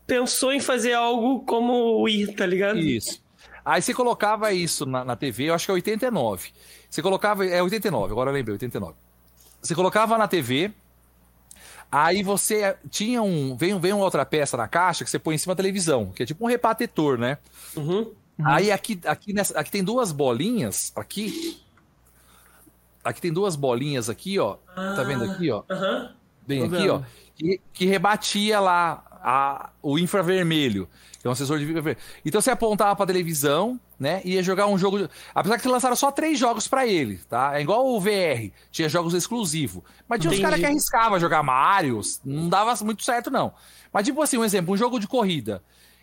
pensou 0.05 0.53
em 0.53 0.59
fazer 0.59 0.93
algo 0.93 1.41
como 1.45 1.73
o 1.73 2.01
Wii, 2.03 2.33
tá 2.35 2.45
ligado? 2.45 2.77
Isso. 2.79 3.21
Aí 3.65 3.81
você 3.81 3.93
colocava 3.93 4.51
isso 4.53 4.85
na, 4.85 5.03
na 5.03 5.15
TV, 5.15 5.45
eu 5.49 5.53
acho 5.53 5.65
que 5.65 5.71
é 5.71 5.73
89. 5.75 6.49
Você 6.89 7.01
colocava. 7.01 7.45
É 7.45 7.61
89, 7.61 8.11
agora 8.11 8.29
eu 8.29 8.33
lembrei, 8.33 8.53
89. 8.53 8.95
Você 9.61 9.75
colocava 9.75 10.17
na 10.17 10.27
TV. 10.27 10.71
Aí 11.91 12.21
você 12.23 12.75
tinha 12.89 13.21
um. 13.21 13.55
Vem, 13.57 13.79
vem 13.79 13.93
uma 13.93 14.03
outra 14.05 14.25
peça 14.25 14.55
na 14.55 14.67
caixa 14.67 15.03
que 15.03 15.09
você 15.09 15.17
põe 15.19 15.35
em 15.35 15.38
cima 15.38 15.53
da 15.55 15.57
televisão, 15.63 16.11
que 16.11 16.23
é 16.23 16.25
tipo 16.25 16.43
um 16.45 16.47
repatetor, 16.47 17.17
né? 17.17 17.38
Uhum. 17.75 18.11
Aí 18.43 18.72
aqui, 18.72 19.00
aqui, 19.06 19.34
nessa, 19.34 19.59
aqui 19.59 19.69
tem 19.72 19.84
duas 19.84 20.11
bolinhas. 20.11 20.92
Aqui. 20.95 21.61
Aqui 23.03 23.22
tem 23.22 23.32
duas 23.34 23.56
bolinhas 23.56 24.09
aqui, 24.09 24.40
ó. 24.40 24.58
Tá 24.76 25.03
vendo 25.03 25.24
aqui, 25.24 25.50
ó? 25.51 25.64
Aham. 25.69 26.14
Bem 26.48 26.59
Tô 26.59 26.66
aqui, 26.66 26.76
vendo. 26.84 26.93
ó. 26.93 27.01
Que, 27.35 27.61
que 27.74 27.85
rebatia 27.85 28.59
lá 28.59 29.03
a- 29.24 29.69
o 29.82 29.98
infravermelho. 29.98 30.88
Que 31.22 31.27
é 31.27 31.30
um 31.30 31.35
sensor 31.35 31.58
de 31.59 31.66
infravermelho. 31.66 31.98
Então 32.26 32.42
você 32.42 32.51
apontava 32.51 32.95
pra 32.95 33.06
televisão, 33.06 33.80
né? 34.00 34.22
E 34.26 34.34
ia 34.34 34.43
jogar 34.43 34.68
um 34.68 34.77
jogo. 34.77 35.00
de- 35.00 35.09
Apesar 35.34 35.58
que 35.59 35.68
lançaram 35.68 35.95
só 35.95 36.11
três 36.11 36.38
jogos 36.38 36.68
pra 36.68 36.85
ele, 36.85 37.18
tá? 37.30 37.58
É 37.58 37.61
igual 37.61 37.88
o 37.88 38.00
VR. 38.00 38.51
Tinha 38.72 38.90
jogos 38.90 39.14
exclusivos. 39.14 39.84
Mas 40.08 40.19
tinha 40.19 40.30
uns 40.32 40.34
Entendi. 40.35 40.43
caras 40.43 40.59
que 40.59 40.66
arriscavam 40.66 41.19
jogar 41.19 41.42
Mario. 41.43 42.01
Não 42.26 42.50
dava 42.50 42.74
muito 42.84 43.03
certo, 43.03 43.30
não. 43.32 43.53
Mas, 43.92 44.06
tipo 44.06 44.22
assim, 44.22 44.38
um 44.38 44.43
exemplo: 44.45 44.74
um 44.74 44.77
jogo 44.77 45.00
de 45.00 45.08
corrida. 45.08 45.61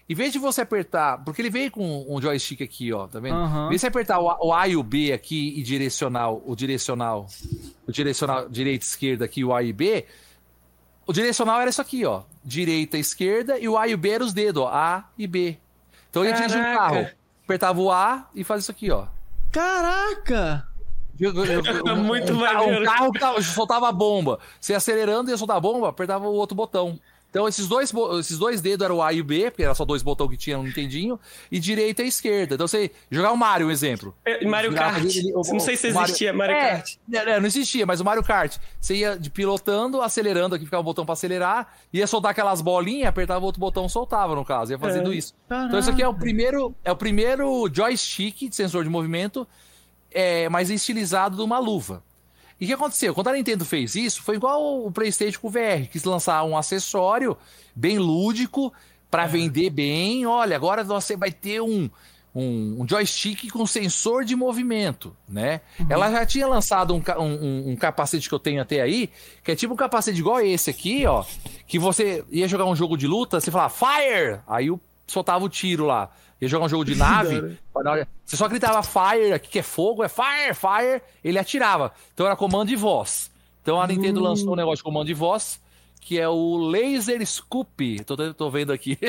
Em 0.09 0.15
vez 0.15 0.33
de 0.33 0.39
você 0.39 0.61
apertar. 0.61 1.25
Porque 1.25 1.43
ele 1.43 1.51
veio 1.51 1.71
com 1.71 2.07
um 2.09 2.21
joystick 2.23 2.63
aqui, 2.63 2.93
ó, 2.93 3.07
tá 3.09 3.19
vendo? 3.19 3.35
Aham. 3.37 3.67
Em 3.67 3.69
vez 3.71 3.81
de 3.81 3.81
você 3.81 3.87
apertar 3.89 4.21
o 4.21 4.31
A, 4.31 4.39
o 4.41 4.55
A 4.55 4.69
e 4.69 4.77
o 4.77 4.83
B 4.83 5.13
aqui 5.13 5.53
e 5.59 5.63
direcional, 5.63 6.43
o 6.47 6.55
direcional. 6.55 7.27
O 7.87 7.93
direcional 7.93 8.49
direita 8.49 8.85
e 8.85 8.89
esquerda 8.89 9.25
aqui, 9.25 9.45
o 9.45 9.53
A 9.53 9.63
e 9.63 9.73
B. 9.73 10.07
O 11.07 11.13
direcional 11.13 11.61
era 11.61 11.71
isso 11.71 11.81
aqui, 11.81 12.05
ó. 12.05 12.23
Direita, 12.45 12.97
esquerda, 12.99 13.59
e 13.59 13.69
o 13.69 13.77
A 13.77 13.87
e 13.89 13.95
o 13.95 13.99
B 13.99 14.11
eram 14.11 14.27
os 14.27 14.33
dedos, 14.33 14.63
ó. 14.63 14.69
A 14.69 15.05
e 15.19 15.27
B. 15.27 15.59
Então 16.11 16.25
ele 16.25 16.35
tinha 16.35 16.49
de 16.49 16.57
um 16.57 16.63
carro. 16.63 17.07
Apertava 17.45 17.81
o 17.81 17.91
A 17.93 18.29
e 18.35 18.43
fazia 18.45 18.61
isso 18.61 18.71
aqui, 18.71 18.91
ó. 18.91 19.07
Caraca! 19.53 20.69
Muito 21.19 22.33
um, 22.33 22.37
maneiro. 22.37 22.83
um 22.83 22.85
carro 22.85 23.11
que 23.13 23.19
tava- 23.19 23.41
soltava 23.43 23.89
a 23.89 23.93
bomba. 23.93 24.39
Você 24.61 24.75
acelerando 24.75 25.31
ia 25.31 25.37
soltar 25.37 25.57
a 25.57 25.61
bomba, 25.61 25.89
apertava 25.89 26.29
o 26.29 26.33
outro 26.35 26.55
botão. 26.55 26.99
Então 27.37 27.47
esses 27.47 27.69
dois, 27.69 27.93
esses 28.19 28.39
dois 28.39 28.63
dedos 28.63 28.83
eram 28.83 28.97
o 28.97 29.03
A 29.03 29.13
e 29.13 29.21
o 29.21 29.25
B, 29.25 29.51
porque 29.51 29.63
era 29.63 29.75
só 29.75 29.85
dois 29.85 30.03
botões 30.03 30.31
que 30.31 30.39
tinha 30.39 30.57
no 30.57 30.63
Nintendinho, 30.63 31.21
e 31.53 31.59
direita 31.59 32.03
e 32.03 32.09
esquerda. 32.09 32.55
Então 32.55 32.67
você 32.67 32.91
jogar 33.11 33.31
o 33.31 33.37
Mario, 33.37 33.67
um 33.67 33.71
exemplo. 33.71 34.17
É, 34.25 34.43
Mario 34.47 34.73
Kart. 34.73 35.05
o- 35.35 35.43
não 35.53 35.61
sei 35.61 35.77
se 35.77 35.91
o 35.91 35.93
Mario- 35.95 36.07
existia 36.09 36.33
Mario 36.33 36.57
É, 36.57 36.71
Kart. 36.71 36.95
é, 37.13 37.39
não 37.39 37.47
existia, 37.47 37.85
mas 37.85 38.01
o 38.01 38.05
Mario 38.07 38.23
Kart, 38.25 38.57
você 38.81 38.95
ia 38.97 39.21
pilotando, 39.35 40.01
acelerando 40.01 40.55
aqui, 40.55 40.65
ficava 40.65 40.81
o 40.81 40.85
botão 40.85 41.05
pra 41.05 41.13
acelerar, 41.13 41.75
ia 41.93 42.07
soltar 42.07 42.31
aquelas 42.31 42.63
bolinhas, 42.63 43.09
apertava 43.09 43.41
o 43.41 43.45
outro 43.45 43.61
botão, 43.61 43.87
soltava 43.87 44.35
no 44.35 44.43
caso, 44.43 44.73
ia 44.73 44.79
fazendo 44.79 45.13
É. 45.13 45.17
isso. 45.17 45.35
Então 45.45 45.79
isso 45.79 45.91
aqui 45.91 46.03
é 46.03 46.09
o 46.09 46.15
primeiro, 46.15 46.75
é 46.83 46.91
o 46.91 46.97
primeiro 46.97 47.69
joystick 47.71 48.49
de 48.49 48.57
sensor 48.57 48.83
de 48.83 48.89
movimento, 48.89 49.47
é, 50.11 50.49
mas 50.49 50.71
estilizado 50.71 51.37
de 51.37 51.43
uma 51.43 51.59
luva. 51.59 52.03
E 52.61 52.65
o 52.65 52.69
que 52.69 52.75
aconteceu? 52.75 53.15
Quando 53.15 53.29
a 53.29 53.33
Nintendo 53.33 53.65
fez 53.65 53.95
isso, 53.95 54.23
foi 54.23 54.37
igual 54.37 54.85
o 54.85 54.91
PlayStation 54.91 55.41
com 55.41 55.49
o 55.49 55.51
VR, 55.51 55.89
quis 55.91 56.05
lançar 56.05 56.43
um 56.45 56.57
acessório 56.57 57.37
bem 57.75 57.99
lúdico 57.99 58.73
para 59.11 59.25
é. 59.25 59.29
vender 59.29 59.71
bem. 59.71 60.27
Olha, 60.27 60.57
agora 60.57 60.83
você 60.83 61.17
vai 61.17 61.31
ter 61.31 61.61
um, 61.61 61.91
um, 62.35 62.83
um 62.83 62.89
joystick 62.89 63.51
com 63.51 63.67
sensor 63.67 64.25
de 64.25 64.35
movimento, 64.35 65.15
né? 65.29 65.61
Uhum. 65.79 65.87
Ela 65.91 66.11
já 66.11 66.25
tinha 66.25 66.47
lançado 66.47 66.95
um, 66.95 67.03
um, 67.19 67.71
um, 67.73 67.77
capacete 67.77 68.29
que 68.29 68.35
eu 68.35 68.39
tenho 68.39 68.63
até 68.63 68.81
aí, 68.81 69.11
que 69.45 69.53
é 69.53 69.57
tipo 69.57 69.75
um 69.75 69.77
capacete 69.77 70.19
igual 70.19 70.41
esse 70.41 70.71
aqui, 70.71 71.07
ó, 71.07 71.25
que 71.67 71.79
você 71.79 72.25
ia 72.31 72.49
jogar 72.49 72.65
um 72.65 72.77
jogo 72.77 72.97
de 72.97 73.07
luta, 73.07 73.39
você 73.39 73.51
falava 73.51 73.75
fire, 73.75 74.41
aí 74.47 74.69
soltava 75.07 75.45
o 75.45 75.49
tiro 75.49 75.85
lá 75.85 76.11
ia 76.41 76.49
jogar 76.49 76.67
um 76.67 76.69
jogo 76.69 76.85
de 76.85 76.95
nave, 76.95 77.59
você 78.25 78.37
só 78.37 78.49
gritava 78.49 78.83
fire, 78.83 79.33
aqui 79.33 79.49
que 79.49 79.59
é 79.59 79.63
fogo, 79.63 80.05
é 80.05 80.09
fire, 80.09 80.55
fire, 80.55 81.03
ele 81.25 81.39
atirava. 81.39 81.93
Então 82.13 82.27
era 82.27 82.37
comando 82.37 82.69
de 82.69 82.77
voz. 82.77 83.31
Então 83.63 83.81
a 83.81 83.87
Nintendo 83.87 84.21
lançou 84.21 84.53
um 84.53 84.57
negócio 84.57 84.79
de 84.79 84.83
comando 84.85 85.07
de 85.07 85.15
voz, 85.15 85.61
que 86.01 86.19
é 86.21 86.29
o 86.29 86.57
Laser 86.57 87.25
Scoop. 87.27 88.05
Tô, 88.05 88.35
tô 88.35 88.51
vendo 88.51 88.73
aqui. 88.73 88.99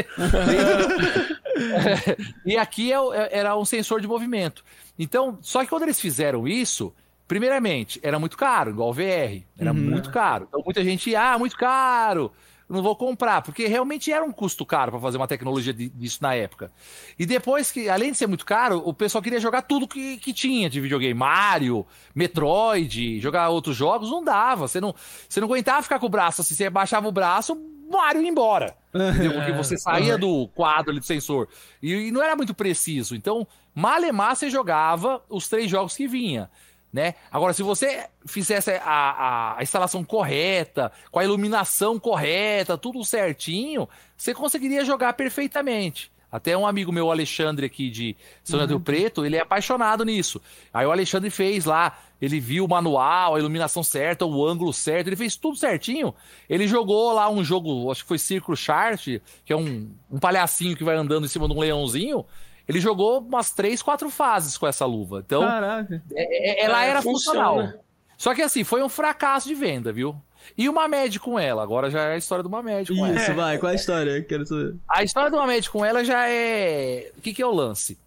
e 2.45 2.57
aqui 2.57 2.93
é, 2.93 2.95
é, 2.95 3.39
era 3.39 3.57
um 3.57 3.65
sensor 3.65 3.99
de 3.99 4.07
movimento. 4.07 4.63
Então, 4.97 5.37
só 5.41 5.63
que 5.63 5.69
quando 5.69 5.83
eles 5.83 5.99
fizeram 5.99 6.47
isso, 6.47 6.93
primeiramente, 7.27 7.99
era 8.01 8.17
muito 8.17 8.37
caro, 8.37 8.71
igual 8.71 8.89
o 8.89 8.93
VR. 8.93 9.43
Era 9.59 9.71
uhum. 9.71 9.77
muito 9.77 10.09
caro. 10.11 10.45
Então 10.47 10.61
muita 10.63 10.83
gente, 10.83 11.15
ah, 11.15 11.37
muito 11.37 11.57
caro 11.57 12.31
não 12.69 12.81
vou 12.81 12.95
comprar, 12.95 13.41
porque 13.41 13.65
realmente 13.67 14.11
era 14.11 14.23
um 14.23 14.31
custo 14.31 14.65
caro 14.65 14.91
para 14.91 14.99
fazer 14.99 15.17
uma 15.17 15.27
tecnologia 15.27 15.73
disso 15.73 16.19
na 16.21 16.35
época. 16.35 16.71
E 17.17 17.25
depois 17.25 17.71
que, 17.71 17.87
além 17.89 18.11
de 18.11 18.17
ser 18.17 18.27
muito 18.27 18.45
caro, 18.45 18.81
o 18.85 18.93
pessoal 18.93 19.21
queria 19.21 19.39
jogar 19.39 19.61
tudo 19.61 19.87
que, 19.87 20.17
que 20.17 20.33
tinha 20.33 20.69
de 20.69 20.81
videogame, 20.81 21.13
Mario, 21.13 21.85
Metroid, 22.13 23.19
jogar 23.21 23.49
outros 23.49 23.75
jogos, 23.75 24.11
não 24.11 24.23
dava. 24.23 24.67
Você 24.67 24.81
não, 24.81 24.93
você 25.27 25.39
não 25.39 25.47
aguentava 25.47 25.81
ficar 25.81 25.99
com 25.99 26.07
o 26.07 26.09
braço 26.09 26.41
assim, 26.41 26.55
você 26.55 26.69
baixava 26.69 27.07
o 27.07 27.11
braço, 27.11 27.55
Mario 27.89 28.21
ia 28.21 28.29
embora. 28.29 28.75
Entendeu? 28.93 29.33
Porque 29.33 29.53
você 29.53 29.77
saía 29.79 30.17
do 30.17 30.47
quadro 30.49 30.91
ali 30.91 30.99
do 30.99 31.05
sensor. 31.05 31.47
E, 31.81 31.93
e 31.93 32.11
não 32.11 32.21
era 32.21 32.35
muito 32.35 32.53
preciso. 32.53 33.15
Então, 33.15 33.47
malemar 33.73 34.35
você 34.35 34.49
jogava 34.49 35.23
os 35.29 35.47
três 35.47 35.69
jogos 35.69 35.95
que 35.95 36.05
vinha 36.05 36.49
né? 36.91 37.15
Agora, 37.31 37.53
se 37.53 37.63
você 37.63 38.07
fizesse 38.25 38.71
a, 38.71 38.81
a, 38.83 39.59
a, 39.59 39.63
instalação 39.63 40.03
correta, 40.03 40.91
com 41.11 41.19
a 41.19 41.23
iluminação 41.23 41.99
correta, 41.99 42.77
tudo 42.77 43.03
certinho, 43.03 43.87
você 44.15 44.33
conseguiria 44.33 44.85
jogar 44.85 45.13
perfeitamente. 45.13 46.11
Até 46.29 46.57
um 46.57 46.67
amigo 46.67 46.91
meu, 46.91 47.09
Alexandre, 47.09 47.65
aqui 47.65 47.89
de 47.89 48.15
São 48.43 48.59
uhum. 48.59 48.67
do 48.67 48.79
Preto, 48.79 49.25
ele 49.25 49.37
é 49.37 49.41
apaixonado 49.41 50.03
nisso. 50.03 50.41
Aí 50.73 50.85
o 50.85 50.91
Alexandre 50.91 51.29
fez 51.29 51.63
lá, 51.63 51.97
ele 52.21 52.39
viu 52.39 52.65
o 52.65 52.67
manual, 52.67 53.35
a 53.35 53.39
iluminação 53.39 53.81
certa, 53.81 54.25
o 54.25 54.45
ângulo 54.45 54.73
certo, 54.73 55.07
ele 55.07 55.15
fez 55.15 55.37
tudo 55.37 55.55
certinho. 55.55 56.13
Ele 56.49 56.67
jogou 56.67 57.13
lá 57.13 57.29
um 57.29 57.43
jogo, 57.43 57.89
acho 57.89 58.01
que 58.01 58.07
foi 58.09 58.17
Círculo 58.17 58.57
Chart, 58.57 59.01
que 59.45 59.53
é 59.53 59.55
um, 59.55 59.89
um 60.11 60.19
palhacinho 60.19 60.75
que 60.75 60.83
vai 60.83 60.97
andando 60.97 61.25
em 61.25 61.29
cima 61.29 61.47
de 61.47 61.53
um 61.53 61.59
leãozinho. 61.59 62.25
Ele 62.67 62.79
jogou 62.79 63.19
umas 63.19 63.51
três, 63.51 63.81
quatro 63.81 64.09
fases 64.09 64.57
com 64.57 64.67
essa 64.67 64.85
luva. 64.85 65.23
Então, 65.25 65.41
Caraca. 65.41 66.03
É, 66.13 66.61
é, 66.61 66.65
ela 66.65 66.85
é, 66.85 66.89
era 66.89 67.01
funciona. 67.01 67.45
funcional. 67.45 67.83
Só 68.17 68.33
que 68.35 68.41
assim, 68.41 68.63
foi 68.63 68.83
um 68.83 68.89
fracasso 68.89 69.47
de 69.47 69.55
venda, 69.55 69.93
viu? 69.93 70.15
E 70.57 70.67
uma 70.67 70.87
média 70.87 71.19
com 71.19 71.37
ela. 71.39 71.63
Agora 71.63 71.89
já 71.89 72.01
é 72.01 72.13
a 72.13 72.17
história 72.17 72.43
de 72.43 72.47
uma 72.47 72.61
média 72.61 72.95
com 72.95 73.07
Isso, 73.07 73.31
ela. 73.31 73.33
vai. 73.33 73.57
Qual 73.57 73.69
é 73.69 73.73
a 73.73 73.75
história? 73.75 74.21
Quero 74.23 74.45
saber. 74.45 74.75
A 74.89 75.03
história 75.03 75.29
de 75.29 75.35
uma 75.35 75.47
média 75.47 75.69
com 75.69 75.85
ela 75.85 76.03
já 76.03 76.27
é. 76.29 77.11
O 77.17 77.21
que, 77.21 77.33
que 77.33 77.41
é 77.41 77.45
o 77.45 77.51
lance? 77.53 77.97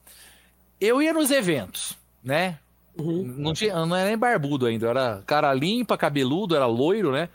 Eu 0.81 1.01
ia 1.03 1.13
nos 1.13 1.31
eventos, 1.31 1.97
né? 2.23 2.59
Uhum. 2.99 3.23
Não, 3.37 3.53
tinha, 3.53 3.75
não 3.87 3.95
era 3.95 4.09
nem 4.09 4.19
barbudo 4.19 4.67
ainda. 4.67 4.87
Eu 4.87 4.91
era 4.91 5.23
cara 5.27 5.53
limpa, 5.55 5.97
cabeludo, 5.97 6.57
era 6.57 6.67
loiro, 6.67 7.13
né? 7.13 7.29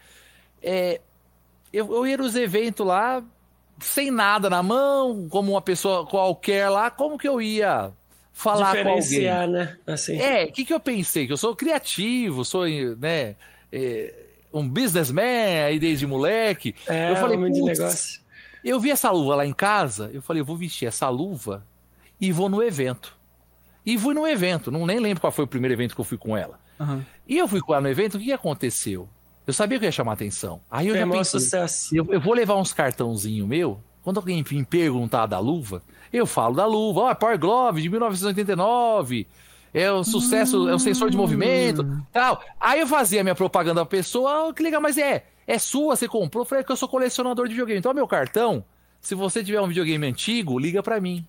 É, 0.61 0.99
eu, 1.71 1.93
eu 1.93 2.07
ia 2.07 2.17
nos 2.17 2.35
eventos 2.35 2.85
lá, 2.85 3.23
sem 3.79 4.11
nada 4.11 4.49
na 4.49 4.63
mão, 4.63 5.27
como 5.29 5.51
uma 5.51 5.61
pessoa 5.61 6.05
qualquer 6.05 6.69
lá, 6.69 6.89
como 6.89 7.17
que 7.17 7.27
eu 7.27 7.41
ia 7.41 7.91
falar 8.33 8.83
com 8.83 8.89
alguém? 8.89 9.03
né? 9.47 9.77
Assim. 9.87 10.17
É, 10.17 10.45
o 10.45 10.51
que, 10.51 10.65
que 10.65 10.73
eu 10.73 10.79
pensei? 10.79 11.25
Que 11.25 11.33
eu 11.33 11.37
sou 11.37 11.55
criativo, 11.55 12.43
sou, 12.43 12.65
né, 12.67 13.35
é, 13.71 14.13
um 14.53 14.67
businessman 14.67 15.63
aí 15.65 15.79
desde 15.79 16.05
moleque. 16.07 16.75
É, 16.87 17.11
eu 17.11 17.15
falei, 17.17 17.37
de 17.51 17.61
negócio. 17.61 18.21
Eu 18.63 18.79
vi 18.79 18.91
essa 18.91 19.11
luva 19.11 19.35
lá 19.35 19.45
em 19.45 19.53
casa, 19.53 20.09
eu 20.13 20.21
falei, 20.21 20.41
eu 20.41 20.45
vou 20.45 20.57
vestir 20.57 20.87
essa 20.87 21.07
luva 21.09 21.65
e 22.19 22.31
vou 22.31 22.49
no 22.49 22.63
evento. 22.63 23.15
E 23.85 23.97
fui 23.97 24.15
no 24.15 24.27
evento, 24.27 24.71
não 24.71 24.85
nem 24.85 24.99
lembro 24.99 25.21
qual 25.21 25.31
foi 25.31 25.45
o 25.45 25.47
primeiro 25.47 25.73
evento 25.73 25.93
que 25.93 26.01
eu 26.01 26.05
fui 26.05 26.17
com 26.17 26.35
ela. 26.35 26.59
Uhum. 26.79 27.03
E 27.27 27.37
eu 27.37 27.47
fui 27.47 27.61
com 27.61 27.73
ela 27.73 27.83
no 27.83 27.89
evento, 27.89 28.17
o 28.17 28.19
que 28.19 28.33
aconteceu? 28.33 29.07
Eu 29.45 29.53
sabia 29.53 29.79
que 29.79 29.85
ia 29.85 29.91
chamar 29.91 30.13
atenção. 30.13 30.61
Aí 30.69 30.87
eu 30.87 30.93
Foi 30.93 30.99
já 31.01 31.07
pensei, 31.07 31.39
sucesso. 31.39 31.95
Eu, 31.95 32.07
eu, 32.09 32.19
vou 32.19 32.33
levar 32.33 32.55
uns 32.55 32.73
cartãozinho 32.73 33.45
meu. 33.45 33.79
Quando 34.03 34.17
alguém 34.17 34.43
me 34.49 34.65
perguntar 34.65 35.25
da 35.25 35.39
luva, 35.39 35.81
eu 36.11 36.25
falo 36.25 36.55
da 36.55 36.65
luva. 36.65 37.01
Ó, 37.01 37.11
oh, 37.11 37.15
Power 37.15 37.39
Glove 37.39 37.81
de 37.81 37.89
1989. 37.89 39.27
É 39.73 39.91
um 39.91 40.03
sucesso, 40.03 40.65
hum. 40.65 40.69
é 40.69 40.75
um 40.75 40.79
sensor 40.79 41.09
de 41.09 41.17
movimento, 41.17 41.83
hum. 41.83 42.01
tal. 42.11 42.41
Aí 42.59 42.79
eu 42.79 42.87
fazia 42.87 43.23
minha 43.23 43.35
propaganda 43.35 43.85
pra 43.85 43.97
pessoa, 43.97 44.53
que 44.53 44.63
liga, 44.63 44.79
mas 44.79 44.97
é, 44.97 45.25
é 45.45 45.59
sua, 45.59 45.95
você 45.95 46.07
comprou? 46.07 46.43
Eu 46.43 46.47
falei 46.47 46.63
que 46.63 46.71
eu 46.71 46.77
sou 46.77 46.87
colecionador 46.87 47.45
de 47.47 47.53
videogame. 47.53 47.79
Então, 47.79 47.93
meu 47.93 48.07
cartão, 48.07 48.63
se 49.01 49.13
você 49.13 49.43
tiver 49.43 49.59
um 49.59 49.67
videogame 49.67 50.07
antigo, 50.07 50.57
liga 50.57 50.81
para 50.81 50.99
mim. 51.01 51.27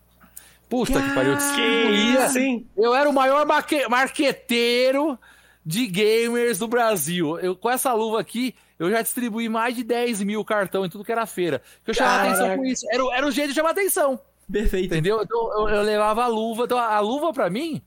Puta 0.68 1.00
que, 1.00 1.08
que 1.08 1.14
pariu, 1.14 1.32
eu. 1.32 2.28
Sim. 2.28 2.66
Eu 2.76 2.94
era 2.94 3.08
o 3.08 3.12
maior 3.12 3.46
marqueteiro 3.88 5.18
de 5.66 5.84
gamers 5.88 6.60
do 6.60 6.68
Brasil. 6.68 7.40
Eu, 7.40 7.56
com 7.56 7.68
essa 7.68 7.92
luva 7.92 8.20
aqui, 8.20 8.54
eu 8.78 8.88
já 8.88 9.02
distribuí 9.02 9.48
mais 9.48 9.74
de 9.74 9.82
10 9.82 10.22
mil 10.22 10.44
cartão 10.44 10.86
em 10.86 10.88
tudo 10.88 11.04
que 11.04 11.10
era 11.10 11.26
feira. 11.26 11.60
Que 11.84 11.90
eu 11.90 11.94
chamava 11.94 12.18
Caraca. 12.18 12.36
atenção 12.36 12.56
com 12.56 12.64
isso. 12.64 12.86
Era, 12.88 13.16
era 13.16 13.26
um 13.26 13.32
jeito 13.32 13.48
de 13.48 13.54
chamar 13.54 13.70
atenção. 13.70 14.20
Perfeito. 14.50 14.86
Entendeu? 14.86 15.20
Então, 15.20 15.50
eu, 15.58 15.68
eu, 15.68 15.82
levava 15.82 16.22
a 16.22 16.28
luva. 16.28 16.64
Então, 16.64 16.78
a 16.78 17.00
luva 17.00 17.32
para 17.32 17.50
mim 17.50 17.82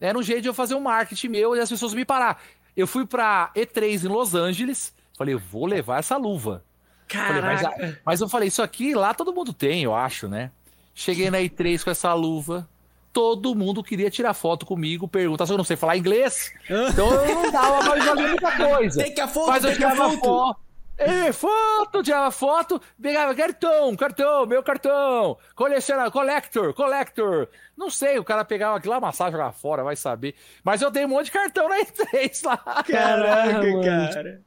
era 0.00 0.16
um 0.16 0.22
jeito 0.22 0.42
de 0.42 0.48
eu 0.48 0.54
fazer 0.54 0.76
um 0.76 0.80
marketing 0.80 1.28
meu 1.28 1.56
e 1.56 1.60
as 1.60 1.68
pessoas 1.68 1.92
me 1.92 2.04
parar. 2.04 2.40
Eu 2.76 2.86
fui 2.86 3.04
pra 3.04 3.50
E3 3.56 4.04
em 4.04 4.08
Los 4.08 4.36
Angeles. 4.36 4.94
Falei, 5.18 5.34
eu 5.34 5.38
vou 5.40 5.66
levar 5.66 5.98
essa 5.98 6.16
luva. 6.16 6.64
Caraca. 7.08 7.58
Falei, 7.58 7.88
mas, 7.88 7.98
mas 8.04 8.20
eu 8.20 8.28
falei, 8.28 8.46
isso 8.46 8.62
aqui 8.62 8.94
lá 8.94 9.12
todo 9.12 9.34
mundo 9.34 9.52
tem, 9.52 9.82
eu 9.82 9.94
acho, 9.94 10.28
né? 10.28 10.52
Cheguei 10.94 11.30
na 11.30 11.38
E3 11.38 11.82
com 11.82 11.90
essa 11.90 12.14
luva 12.14 12.68
todo 13.14 13.54
mundo 13.54 13.82
queria 13.82 14.10
tirar 14.10 14.34
foto 14.34 14.66
comigo, 14.66 15.06
perguntar 15.06 15.46
se 15.46 15.52
eu 15.52 15.56
não 15.56 15.64
sei 15.64 15.76
falar 15.76 15.96
inglês. 15.96 16.52
Então 16.92 17.08
eu 17.24 17.34
não 17.36 17.50
dava 17.50 17.82
mais 17.84 18.04
fazer 18.04 18.28
muita 18.28 18.56
coisa. 18.56 19.02
Tem 19.02 19.14
que 19.14 19.20
a 19.20 19.28
foto, 19.28 19.48
Mas 19.48 19.64
eu 19.64 19.72
tirava 19.72 20.10
foto. 20.10 20.20
foto. 20.20 20.60
É, 20.96 21.32
foto, 21.32 22.02
tirava 22.02 22.30
foto, 22.30 22.80
pegava 23.00 23.34
cartão, 23.34 23.96
cartão, 23.96 24.46
meu 24.46 24.62
cartão, 24.62 25.36
coleciona, 25.54 26.10
collector, 26.10 26.72
collector. 26.72 27.48
Não 27.76 27.90
sei, 27.90 28.18
o 28.18 28.24
cara 28.24 28.44
pegava 28.44 28.76
aquilo 28.76 28.94
lá, 28.94 29.00
massagem, 29.00 29.32
jogava 29.32 29.52
fora, 29.52 29.82
vai 29.82 29.96
saber. 29.96 30.34
Mas 30.62 30.82
eu 30.82 30.90
dei 30.90 31.04
um 31.04 31.08
monte 31.08 31.26
de 31.26 31.32
cartão 31.32 31.68
na 31.68 31.80
E3 31.80 32.46
lá. 32.46 32.56
Caraca, 32.84 33.82
cara. 33.84 34.42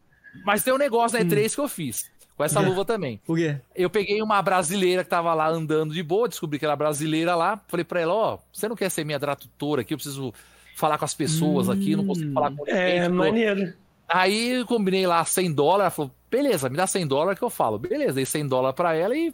Mas 0.46 0.64
tem 0.64 0.74
um 0.74 0.78
negócio 0.78 1.18
na 1.18 1.26
E3 1.26 1.52
hum. 1.52 1.56
que 1.56 1.62
eu 1.62 1.68
fiz. 1.68 2.10
Com 2.38 2.44
essa 2.44 2.60
luva 2.60 2.86
também. 2.86 3.20
Por 3.26 3.36
quê? 3.36 3.58
Eu 3.76 3.90
peguei 3.90 4.22
uma 4.22 4.40
brasileira 4.44 5.04
que 5.04 5.10
tava 5.10 5.34
lá 5.34 5.50
andando 5.50 5.92
de 5.92 6.04
boa, 6.04 6.30
descobri 6.30 6.60
que 6.60 6.66
era 6.66 6.76
brasileira 6.76 7.36
lá. 7.36 7.60
Falei 7.68 7.84
pra 7.84 8.00
ela: 8.00 8.14
Ó, 8.14 8.36
oh, 8.36 8.40
você 8.54 8.70
não 8.70 8.76
quer 8.76 8.92
ser 8.92 9.04
minha 9.04 9.20
tradutora 9.20 9.82
aqui? 9.82 9.96
Eu 9.96 9.98
preciso 9.98 10.32
falar 10.76 11.00
com 11.00 11.06
as 11.06 11.16
pessoas 11.16 11.68
hum, 11.68 11.72
aqui, 11.72 11.96
não 11.96 12.06
consigo 12.06 12.32
falar 12.34 12.52
com 12.52 12.64
ninguém. 12.64 12.76
É, 12.76 13.10
maneiro. 13.10 13.74
Aí 14.08 14.64
combinei 14.66 15.08
lá 15.08 15.26
100 15.26 15.52
dólares. 15.52 15.82
Ela 15.82 15.90
falou: 15.90 16.12
beleza, 16.30 16.70
me 16.70 16.78
dá 16.78 16.86
100 16.86 17.08
dólares 17.08 17.40
que 17.40 17.44
eu 17.44 17.50
falo. 17.50 17.80
Beleza, 17.80 18.14
dei 18.14 18.26
100 18.26 18.48
dólares 18.48 18.76
pra 18.76 18.94
ela 18.94 19.18
e 19.18 19.34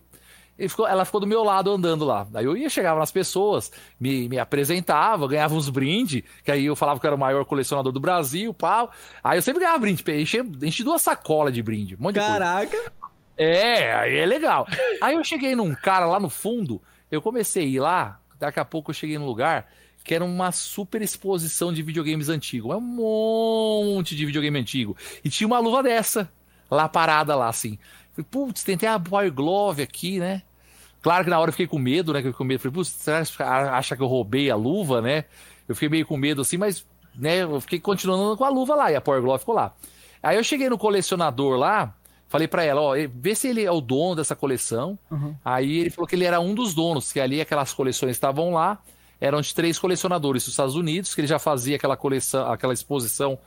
Ficou, 0.58 0.88
ela 0.88 1.04
ficou 1.04 1.20
do 1.20 1.26
meu 1.26 1.44
lado 1.44 1.72
andando 1.72 2.06
lá. 2.06 2.28
Aí 2.34 2.46
eu 2.46 2.56
ia, 2.56 2.70
chegava 2.70 3.00
nas 3.00 3.12
pessoas, 3.12 3.72
me, 4.00 4.30
me 4.30 4.38
apresentava, 4.38 5.28
ganhava 5.28 5.56
uns 5.56 5.68
brindes, 5.68 6.22
que 6.44 6.52
aí 6.52 6.66
eu 6.66 6.76
falava 6.76 7.00
que 7.00 7.06
eu 7.06 7.10
era 7.10 7.16
o 7.16 7.20
maior 7.20 7.44
colecionador 7.44 7.92
do 7.92 8.00
Brasil, 8.00 8.54
pau. 8.54 8.92
Aí 9.24 9.38
eu 9.38 9.42
sempre 9.42 9.62
ganhava 9.62 9.80
brinde, 9.80 10.04
enchi, 10.12 10.38
enchi 10.62 10.84
duas 10.84 11.02
sacolas 11.02 11.54
de 11.54 11.64
brinde. 11.64 11.96
Um 11.96 12.04
monte 12.04 12.16
Caraca! 12.16 12.66
De 12.66 12.78
coisa. 12.78 12.92
É, 13.36 13.94
aí 13.96 14.18
é 14.18 14.26
legal. 14.26 14.68
Aí 15.02 15.16
eu 15.16 15.24
cheguei 15.24 15.56
num 15.56 15.74
cara 15.74 16.06
lá 16.06 16.20
no 16.20 16.30
fundo, 16.30 16.82
eu 17.12 17.22
comecei 17.22 17.64
a 17.64 17.68
ir 17.68 17.80
lá, 17.80 18.20
daqui 18.40 18.60
a 18.60 18.66
pouco 18.66 18.92
eu 18.92 18.96
cheguei 18.96 19.18
num 19.18 19.26
lugar 19.26 19.68
que 20.04 20.14
era 20.14 20.24
uma 20.24 20.52
super 20.52 21.02
exposição 21.02 21.72
de 21.72 21.82
videogames 21.82 22.30
antigos. 22.30 22.72
É 22.74 22.76
um 22.76 22.82
monte 22.82 24.16
de 24.16 24.26
videogame 24.26 24.60
antigo. 24.60 24.98
E 25.24 25.30
tinha 25.30 25.48
uma 25.48 25.60
luva 25.60 25.82
dessa, 25.82 26.30
lá 26.70 26.90
parada 26.90 27.36
lá, 27.36 27.48
assim. 27.48 27.80
Falei, 28.14 28.28
putz, 28.30 28.64
tentei 28.64 28.88
a 28.88 29.00
Power 29.00 29.32
Glove 29.32 29.82
aqui, 29.82 30.20
né? 30.20 30.42
Claro 31.02 31.24
que 31.24 31.30
na 31.30 31.40
hora 31.40 31.50
eu 31.50 31.54
fiquei 31.54 31.68
com 31.68 31.80
medo, 31.80 32.14
né? 32.14 32.20
Eu 32.20 32.24
fiquei 32.24 32.38
com 32.38 32.44
medo. 32.44 32.60
Falei, 32.60 32.74
putz, 32.74 33.06
que 33.36 33.44
acha 33.44 33.96
que 33.96 34.02
eu 34.02 34.08
roubei 34.08 34.50
a 34.50 34.56
luva, 34.56 35.02
né? 35.02 35.26
Eu 35.68 35.76
fiquei 35.76 35.90
meio 35.90 36.06
com 36.06 36.16
medo 36.16 36.42
assim, 36.42 36.58
mas, 36.58 36.86
né? 37.16 37.44
Eu 37.44 37.60
fiquei 37.60 37.80
continuando 37.80 38.38
com 38.38 38.46
a 38.46 38.50
luva 38.50 38.76
lá 38.76 38.92
e 38.92 38.96
a 38.96 39.02
Power 39.02 39.22
Glove 39.22 39.40
ficou 39.40 39.56
lá. 39.56 39.74
Aí 40.22 40.38
eu 40.38 40.44
cheguei 40.44 40.70
no 40.70 40.78
colecionador 40.78 41.58
lá, 41.58 41.94
Falei 42.34 42.48
para 42.48 42.64
ela, 42.64 42.82
ó, 42.82 42.96
vê 43.14 43.36
se 43.36 43.48
ele 43.48 43.64
é 43.64 43.72
o 43.72 43.80
dono 43.80 44.16
dessa 44.16 44.36
coleção. 44.36 44.98
Uhum. 45.12 45.36
Aí 45.46 45.78
ele 45.82 45.92
falou 45.92 46.08
que 46.08 46.16
ele 46.16 46.26
era 46.26 46.40
um 46.40 46.56
dos 46.56 46.74
donos, 46.74 47.14
que 47.14 47.20
ali 47.20 47.40
aquelas 47.40 47.72
coleções 47.72 48.14
estavam 48.14 48.54
lá, 48.54 48.80
eram 49.22 49.40
de 49.40 49.54
três 49.54 49.78
colecionadores 49.78 50.44
dos 50.44 50.52
Estados 50.52 50.74
Unidos, 50.74 51.14
que 51.14 51.22
ele 51.22 51.28
já 51.28 51.38
fazia 51.38 51.76
aquela 51.76 51.96
coleção, 51.96 52.52
aquela 52.52 52.74
exposição 52.74 53.38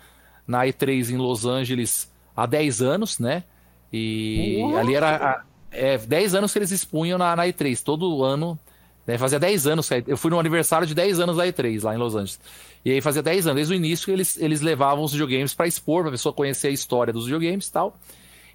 na 0.46 0.64
E3 0.66 1.10
em 1.10 1.16
Los 1.16 1.44
Angeles 1.44 2.08
há 2.36 2.46
10 2.46 2.80
anos, 2.80 3.18
né? 3.18 3.42
E 3.96 4.76
ali 4.76 4.94
era. 4.94 5.16
a- 5.16 5.42
é, 5.70 5.98
10 5.98 6.34
anos 6.34 6.52
que 6.52 6.58
eles 6.58 6.70
expunham 6.70 7.18
na, 7.18 7.34
na 7.36 7.44
E3, 7.46 7.82
todo 7.82 8.22
ano. 8.24 8.58
Né, 9.06 9.16
fazia 9.18 9.38
10 9.38 9.66
anos, 9.68 9.88
que- 9.88 10.02
eu 10.06 10.16
fui 10.16 10.30
no 10.32 10.38
aniversário 10.40 10.84
de 10.86 10.92
10 10.94 11.20
anos 11.20 11.36
da 11.36 11.46
E3 11.46 11.82
lá 11.84 11.94
em 11.94 11.98
Los 11.98 12.14
Angeles. 12.16 12.40
E 12.84 12.90
aí 12.90 13.00
fazia 13.00 13.22
10 13.22 13.46
anos, 13.46 13.56
desde 13.56 13.72
o 13.72 13.76
início 13.76 14.12
eles, 14.12 14.36
eles 14.36 14.60
levavam 14.60 15.04
os 15.04 15.12
videogames 15.12 15.54
pra 15.54 15.66
expor, 15.66 16.02
pra 16.02 16.10
pessoa 16.10 16.32
conhecer 16.32 16.68
a 16.68 16.70
história 16.70 17.12
dos 17.12 17.24
videogames 17.26 17.68
e 17.68 17.72
tal. 17.72 17.96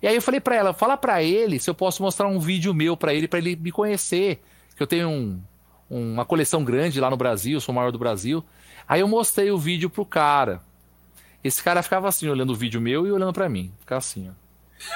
E 0.02 0.08
aí 0.08 0.16
eu 0.16 0.22
falei 0.22 0.42
pra 0.42 0.56
ela, 0.56 0.74
fala 0.74 0.98
pra 0.98 1.24
ele 1.24 1.58
se 1.60 1.70
eu 1.70 1.74
posso 1.76 2.02
mostrar 2.04 2.28
um 2.28 2.38
vídeo 2.40 2.74
meu 2.74 2.98
pra 2.98 3.14
ele, 3.14 3.28
pra 3.30 3.40
ele 3.40 3.56
me 3.56 3.72
conhecer. 3.72 4.42
Que 4.76 4.84
eu 4.84 4.88
tenho 4.88 5.08
um- 5.10 5.40
uma 5.90 6.26
coleção 6.26 6.64
grande 6.66 7.00
lá 7.00 7.10
no 7.10 7.16
Brasil, 7.18 7.62
sou 7.62 7.72
o 7.72 7.76
maior 7.76 7.92
do 7.92 8.00
Brasil. 8.00 8.44
Aí 8.88 9.00
eu 9.02 9.08
mostrei 9.08 9.52
o 9.52 9.58
vídeo 9.58 9.90
pro 9.90 10.06
cara. 10.06 10.60
Esse 11.44 11.64
cara 11.64 11.82
ficava 11.82 12.08
assim, 12.10 12.28
olhando 12.28 12.52
o 12.52 12.56
vídeo 12.56 12.82
meu 12.82 13.08
e 13.08 13.12
olhando 13.12 13.32
pra 13.34 13.48
mim. 13.48 13.72
Ficava 13.80 14.00
assim, 14.00 14.28
ó. 14.30 14.41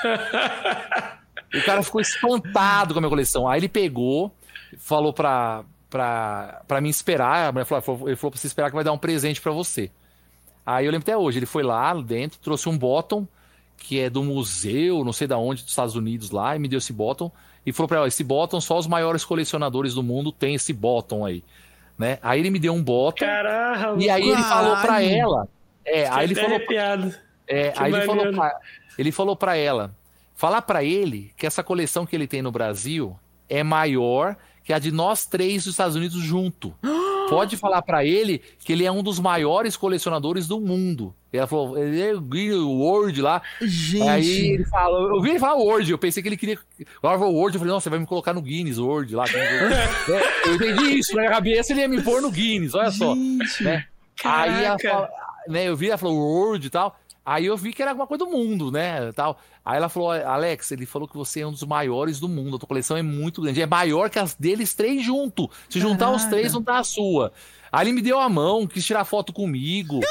o 1.53 1.65
cara 1.65 1.83
ficou 1.83 2.01
espantado 2.01 2.93
com 2.93 2.99
a 2.99 3.01
minha 3.01 3.09
coleção. 3.09 3.47
Aí 3.47 3.59
ele 3.59 3.69
pegou, 3.69 4.33
falou 4.77 5.13
pra, 5.13 5.63
pra, 5.89 6.61
pra 6.67 6.81
mim 6.81 6.89
esperar. 6.89 7.49
A 7.49 7.51
mulher 7.51 7.65
falou, 7.65 8.07
ele 8.07 8.15
falou 8.15 8.31
pra 8.31 8.39
você 8.39 8.47
esperar 8.47 8.69
que 8.69 8.75
vai 8.75 8.83
dar 8.83 8.91
um 8.93 8.97
presente 8.97 9.41
pra 9.41 9.51
você. 9.51 9.91
Aí 10.65 10.85
eu 10.85 10.91
lembro 10.91 11.05
até 11.05 11.15
hoje, 11.15 11.37
ele 11.37 11.45
foi 11.45 11.61
lá 11.61 11.93
dentro, 11.93 12.39
trouxe 12.39 12.67
um 12.67 12.77
bottom, 12.77 13.27
que 13.77 13.99
é 13.99 14.09
do 14.09 14.23
museu, 14.23 15.03
não 15.03 15.13
sei 15.13 15.27
da 15.27 15.37
onde, 15.37 15.61
dos 15.61 15.71
Estados 15.71 15.95
Unidos 15.95 16.31
lá, 16.31 16.55
e 16.55 16.59
me 16.59 16.67
deu 16.67 16.79
esse 16.79 16.91
bottom. 16.91 17.31
E 17.65 17.71
falou 17.71 17.87
pra 17.87 17.97
ela, 17.97 18.07
esse 18.07 18.23
bottom, 18.23 18.59
só 18.59 18.77
os 18.77 18.87
maiores 18.87 19.23
colecionadores 19.23 19.93
do 19.93 20.01
mundo 20.01 20.31
têm 20.31 20.55
esse 20.55 20.73
bottom 20.73 21.23
aí. 21.25 21.43
Né? 21.97 22.17
Aí 22.21 22.39
ele 22.39 22.49
me 22.49 22.59
deu 22.59 22.73
um 22.73 22.83
bottom, 22.83 23.25
e 23.99 24.09
aí 24.09 24.27
ele 24.27 24.43
falou 24.43 24.75
pra 24.77 25.03
ela. 25.03 25.47
É, 25.85 26.07
aí 26.09 26.25
ele 26.25 26.35
falou, 26.35 26.55
arrepiado. 26.55 27.13
É, 27.47 27.73
aí 27.77 27.91
ele 27.93 28.05
falou, 28.05 28.31
pra, 28.33 28.59
ele 28.97 29.11
falou 29.11 29.35
pra 29.35 29.55
ela, 29.57 29.95
falar 30.35 30.61
pra 30.61 30.83
ele 30.83 31.31
que 31.37 31.45
essa 31.45 31.63
coleção 31.63 32.05
que 32.05 32.15
ele 32.15 32.27
tem 32.27 32.41
no 32.41 32.51
Brasil 32.51 33.17
é 33.49 33.63
maior 33.63 34.35
que 34.63 34.73
a 34.73 34.79
de 34.79 34.91
nós 34.91 35.25
três 35.27 35.63
dos 35.63 35.73
Estados 35.73 35.95
Unidos 35.95 36.21
junto. 36.21 36.73
Pode 37.29 37.57
falar 37.57 37.81
pra 37.81 38.05
ele 38.05 38.39
que 38.59 38.71
ele 38.71 38.85
é 38.85 38.91
um 38.91 39.01
dos 39.01 39.19
maiores 39.19 39.75
colecionadores 39.75 40.47
do 40.47 40.59
mundo. 40.59 41.13
E 41.33 41.37
ela 41.37 41.47
falou, 41.47 41.75
ele 41.75 41.99
é 41.99 42.13
o 42.13 42.69
Word 42.69 43.19
lá. 43.19 43.41
Gente. 43.61 44.07
Aí 44.07 44.51
ele 44.51 44.65
falou, 44.65 45.15
eu 45.15 45.21
vi 45.23 45.31
ele 45.31 45.39
falar 45.39 45.55
Word, 45.55 45.89
eu 45.91 45.97
pensei 45.97 46.21
que 46.21 46.29
ele 46.29 46.37
queria. 46.37 46.57
Agora 46.97 47.17
falou 47.17 47.33
Word, 47.33 47.55
eu 47.55 47.59
falei, 47.59 47.73
nossa, 47.73 47.85
você 47.85 47.89
vai 47.89 47.97
me 47.97 48.05
colocar 48.05 48.31
no 48.31 48.41
Guinness, 48.43 48.77
Word 48.77 49.15
lá. 49.15 49.25
É, 50.07 50.49
eu 50.49 50.55
entendi 50.55 50.99
isso, 50.99 51.15
na 51.15 51.21
minha 51.23 51.31
cabeça 51.33 51.73
ele 51.73 51.81
ia 51.81 51.87
me 51.87 52.01
pôr 52.01 52.21
no 52.21 52.29
Guinness, 52.29 52.75
olha 52.75 52.91
só. 52.91 53.15
Gente. 53.15 53.63
né? 53.63 53.85
Aí 54.23 54.63
ela 54.63 54.77
fala- 54.79 55.09
né, 55.47 55.67
eu 55.67 55.75
vi, 55.75 55.89
ela 55.89 55.97
falou 55.97 56.15
Word 56.17 56.67
e 56.67 56.69
tal. 56.69 56.95
Aí 57.25 57.47
eu 57.47 57.57
vi 57.57 57.73
que 57.73 57.81
era 57.81 57.91
alguma 57.91 58.05
coisa 58.05 58.23
do 58.23 58.29
mundo, 58.31 58.71
né? 58.71 59.11
Tal. 59.13 59.39
Aí 59.65 59.77
ela 59.77 59.89
falou, 59.89 60.11
Alex, 60.11 60.71
ele 60.71 60.85
falou 60.85 61.07
que 61.07 61.17
você 61.17 61.39
é 61.41 61.47
um 61.47 61.51
dos 61.51 61.63
maiores 61.63 62.19
do 62.19 62.29
mundo. 62.29 62.55
A 62.55 62.59
tua 62.59 62.67
coleção 62.67 62.95
é 62.95 63.01
muito 63.01 63.41
grande. 63.41 63.59
É 63.61 63.65
maior 63.65 64.09
que 64.11 64.19
as 64.19 64.35
deles 64.35 64.75
três 64.75 65.03
junto. 65.03 65.49
Se 65.67 65.79
juntar 65.79 66.11
os 66.11 66.17
Caraca. 66.17 66.29
três, 66.35 66.53
não 66.53 66.61
tá 66.61 66.77
a 66.77 66.83
sua. 66.83 67.31
Aí 67.71 67.85
ele 67.87 67.93
me 67.93 68.01
deu 68.01 68.19
a 68.19 68.29
mão, 68.29 68.67
quis 68.67 68.85
tirar 68.85 69.03
foto 69.05 69.33
comigo. 69.33 70.01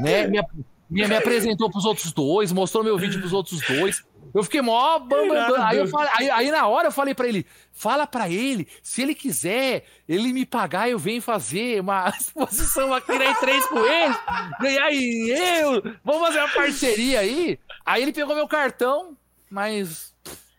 Né? 0.00 0.26
Me, 0.28 0.38
ap- 0.38 0.50
me, 0.88 1.06
me 1.06 1.14
apresentou 1.14 1.70
pros 1.70 1.84
outros 1.84 2.10
dois, 2.12 2.50
mostrou 2.52 2.82
meu 2.82 2.96
vídeo 2.96 3.20
pros 3.20 3.34
outros 3.34 3.60
dois. 3.68 4.02
Eu 4.34 4.42
fiquei 4.42 4.62
mó 4.62 4.98
bam, 4.98 5.28
bam, 5.28 5.48
bam. 5.48 5.64
Aí, 5.66 5.86
falei- 5.88 6.12
aí, 6.16 6.30
aí 6.30 6.50
na 6.50 6.66
hora 6.66 6.88
eu 6.88 6.92
falei 6.92 7.14
pra 7.14 7.28
ele: 7.28 7.46
fala 7.72 8.06
pra 8.06 8.28
ele, 8.28 8.66
se 8.82 9.02
ele 9.02 9.14
quiser, 9.14 9.84
ele 10.08 10.32
me 10.32 10.46
pagar, 10.46 10.88
eu 10.88 10.98
venho 10.98 11.20
fazer 11.20 11.80
uma 11.80 12.08
exposição 12.18 12.92
aqui 12.94 13.12
na 13.18 13.24
E3 13.34 13.62
com 13.68 13.78
ele, 13.78 14.14
ganhar 14.60 14.92
eu, 14.92 15.82
vamos 16.04 16.26
fazer 16.26 16.38
uma 16.38 16.48
parceria 16.48 17.20
aí. 17.20 17.58
Aí 17.84 18.02
ele 18.02 18.12
pegou 18.12 18.34
meu 18.34 18.48
cartão, 18.48 19.16
mas 19.50 20.11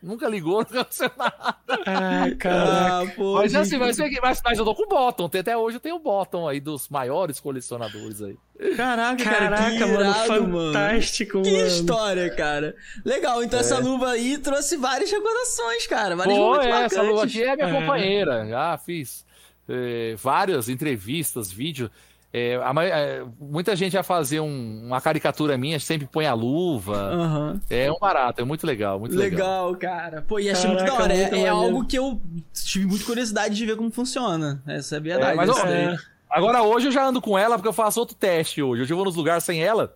nunca 0.04 0.28
ligou, 0.28 0.66
não 0.70 0.82
aconteceu 0.82 1.10
nada. 1.18 1.56
Ai, 1.86 2.36
caraca. 2.36 3.10
Ah, 3.10 3.14
pô, 3.16 3.36
Mas 3.36 3.56
assim, 3.56 3.78
mas, 3.78 3.98
mas, 3.98 4.42
mas 4.44 4.60
eu 4.60 4.66
tô 4.66 4.76
com 4.76 4.84
o 4.84 4.88
bottom, 4.88 5.26
até- 5.26 5.56
hoje 5.58 5.78
eu 5.78 5.82
tenho 5.82 5.96
o 5.96 6.00
bottom 6.00 6.48
aí 6.48 6.60
dos 6.60 6.90
maiores 6.90 7.40
colecionadores 7.40 8.22
aí. 8.22 8.36
Caraca, 8.76 9.24
cara, 9.24 9.38
Caraca, 9.50 9.72
que 9.72 9.80
mano, 9.80 10.02
irado, 10.02 10.48
mano. 10.48 10.74
fantástico, 10.74 11.42
Que 11.42 11.52
mano. 11.52 11.68
história, 11.68 12.30
cara. 12.36 12.76
Legal, 13.04 13.44
então 13.44 13.60
essa 13.60 13.80
luva 13.80 14.12
aí 14.12 14.38
trouxe 14.38 14.78
várias 14.78 15.10
recordações, 15.12 15.88
cara. 15.88 16.16
Vários 16.16 16.38
Pô, 16.38 16.60
é, 16.62 16.84
essa 16.84 17.02
lua 17.02 17.24
aqui 17.24 17.42
é 17.42 17.56
minha 17.56 17.70
É. 17.70 17.74
companheira. 17.82 18.46
Já 18.48 18.78
fiz 18.78 19.26
é, 19.68 20.16
várias 20.22 20.70
entrevistas, 20.70 21.52
vídeos. 21.52 21.90
É, 22.36 22.56
a 22.64 22.74
ma- 22.74 22.84
é, 22.84 23.24
muita 23.40 23.76
gente 23.76 23.94
vai 23.94 24.02
fazer 24.02 24.40
um- 24.40 24.88
uma 24.88 25.00
caricatura 25.00 25.56
minha, 25.56 25.80
sempre 25.80 26.08
põe 26.12 26.26
a 26.26 26.34
luva. 26.34 26.98
Aham. 26.98 27.62
É 27.70 27.92
um 27.92 28.00
barato, 28.00 28.42
é 28.42 28.44
muito 28.44 28.66
legal, 28.66 29.00
muito 29.00 29.16
legal. 29.16 29.70
Legal, 29.72 29.76
cara. 29.76 30.22
Pô, 30.24 30.40
e 30.40 30.50
achei 30.50 30.68
muito 30.68 30.80
da 30.80 30.86
Caraca, 30.88 31.04
hora. 31.04 31.14
É, 31.14 31.42
é 31.44 31.48
algo 31.48 31.86
que 31.86 31.96
eu 31.96 32.20
tive 32.52 32.88
muita 32.88 33.06
curiosidade 33.06 33.56
de 33.56 33.64
ver 33.68 33.76
como 33.76 33.92
funciona. 33.92 34.64
Essa 34.66 34.96
é 34.96 34.98
a 34.98 35.02
verdade. 35.02 35.32
É, 35.34 35.36
mas, 35.36 35.50
ó. 35.50 35.60
É. 35.68 35.96
Agora 36.28 36.64
hoje 36.64 36.88
eu 36.88 36.92
já 36.92 37.06
ando 37.06 37.22
com 37.22 37.38
ela 37.38 37.56
porque 37.56 37.68
eu 37.70 37.74
faço 37.74 38.00
outro 38.00 38.16
teste 38.16 38.64
hoje. 38.64 38.82
Hoje 38.82 38.92
eu 38.92 38.98
vou 38.98 39.06
nos 39.06 39.16
lugares 39.16 39.44
sem 39.44 39.64
ela 39.64 39.96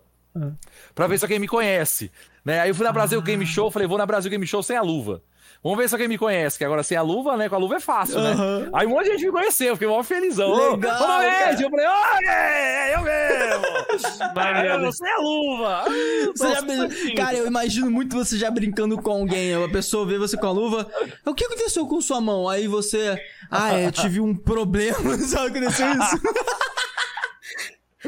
pra 0.93 1.07
ver 1.07 1.17
se 1.17 1.25
alguém 1.25 1.39
me 1.39 1.47
conhece. 1.47 2.11
Né? 2.45 2.59
Aí 2.59 2.69
eu 2.69 2.75
fui 2.75 2.85
na 2.85 2.91
Brasil 2.93 3.19
Game 3.23 3.43
Show, 3.47 3.71
falei, 3.71 3.87
vou 3.87 3.97
na 3.97 4.05
Brasil 4.05 4.29
Game 4.29 4.45
Show 4.45 4.61
sem 4.61 4.77
a 4.77 4.81
luva. 4.83 5.23
Vamos 5.63 5.77
ver 5.79 5.89
se 5.89 5.95
alguém 5.95 6.07
me 6.07 6.17
conhece, 6.17 6.57
que 6.57 6.63
agora 6.63 6.83
sem 6.83 6.95
a 6.97 7.01
luva, 7.01 7.35
né? 7.35 7.49
Com 7.49 7.55
a 7.55 7.57
luva 7.57 7.75
é 7.75 7.79
fácil, 7.79 8.19
né? 8.21 8.35
Aí 8.73 8.85
um 8.87 8.91
monte 8.91 9.05
de 9.05 9.11
gente 9.13 9.25
me 9.25 9.31
conheceu, 9.31 9.75
fiquei 9.75 9.87
mó 9.87 10.01
felizão. 10.03 10.53
Legal, 10.53 10.95
ô, 10.95 11.07
cara. 11.07 11.61
Eu 11.61 11.69
falei, 11.69 11.85
olha, 11.85 12.29
é 12.31 12.95
eu 12.95 13.01
mesmo! 13.01 13.67
Eu 14.87 14.91
sem 14.93 15.11
a 15.11 15.17
luva! 15.17 15.83
Ah, 15.85 15.89
Você 16.35 16.53
já 16.53 16.61
brin- 16.61 17.15
Cara, 17.15 17.37
eu 17.37 17.47
imagino 17.47 17.89
muito 17.91 18.15
você 18.15 18.37
já 18.37 18.49
brincando 18.51 19.01
com 19.01 19.11
alguém. 19.11 19.53
A 19.61 19.67
pessoa 19.69 20.05
vê 20.05 20.17
você 20.17 20.37
com 20.37 20.45
a 20.47 20.51
luva. 20.51 20.87
O 21.25 21.33
que 21.33 21.43
aconteceu 21.45 21.85
com 21.87 21.99
sua 21.99 22.21
mão? 22.21 22.47
Aí 22.47 22.67
você. 22.67 23.19
Ah, 23.49 23.73
é, 23.77 23.87
eu 23.87 23.91
tive 23.91 24.19
um 24.19 24.35
problema. 24.35 25.17
Sabe 25.27 25.49
o 25.49 25.53
que 25.53 25.57
aconteceu 25.59 25.87
isso? 25.91 26.21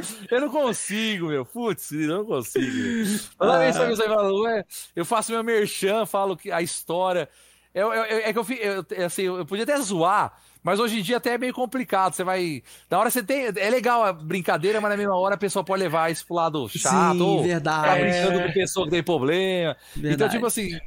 Eu 0.32 0.42
não 0.42 0.50
consigo, 0.50 1.28
meu. 1.28 1.46
Putz, 1.46 1.92
eu 1.92 2.08
não 2.20 2.26
consigo. 2.26 3.20
Toda 3.38 3.60
vez 3.60 3.78
que 3.78 3.86
você 3.88 4.04
fala, 4.08 4.66
eu 4.96 5.06
faço 5.06 5.32
meu 5.32 5.44
merchan, 5.44 6.06
falo 6.06 6.36
que 6.38 6.52
a 6.52 6.62
história. 6.62 7.28
Eu, 7.74 7.94
eu- 7.94 8.04
eu- 8.06 8.18
é 8.20 8.34
que 8.34 8.40
eu, 8.40 8.44
fi- 8.44 8.60
eu, 8.62 8.86
é 8.92 9.04
assim, 9.06 9.24
eu 9.24 9.46
podia 9.46 9.64
até 9.64 9.78
zoar, 9.80 10.34
mas 10.64 10.80
hoje 10.80 11.00
em 11.00 11.04
dia 11.04 11.18
até 11.18 11.36
é 11.36 11.38
meio 11.38 11.54
complicado. 11.54 12.14
Você 12.14 12.24
vai. 12.24 12.64
Na 12.90 13.00
hora 13.00 13.10
você 13.12 13.22
tem. 13.24 13.46
É 13.56 13.70
legal 13.70 14.04
a 14.04 14.12
brincadeira, 14.12 14.82
mas 14.82 14.90
na 14.92 14.98
mesma 14.98 15.16
hora 15.18 15.36
a 15.36 15.38
pessoa 15.38 15.64
pode 15.64 15.82
levar 15.84 16.12
isso 16.12 16.26
pro 16.26 16.36
lado 16.36 16.68
chato. 16.70 17.14
Sim, 17.18 17.22
ou 17.22 17.44
verdade. 17.44 17.88
Tá 17.88 17.96
brincando 17.96 18.48
com 18.48 18.54
pessoa 18.54 18.86
que 18.86 18.92
tem 18.92 19.04
problema. 19.04 19.78
Então, 19.92 20.02
Verdade. 20.10 20.34
tipo 20.34 20.46
assim. 20.46 20.80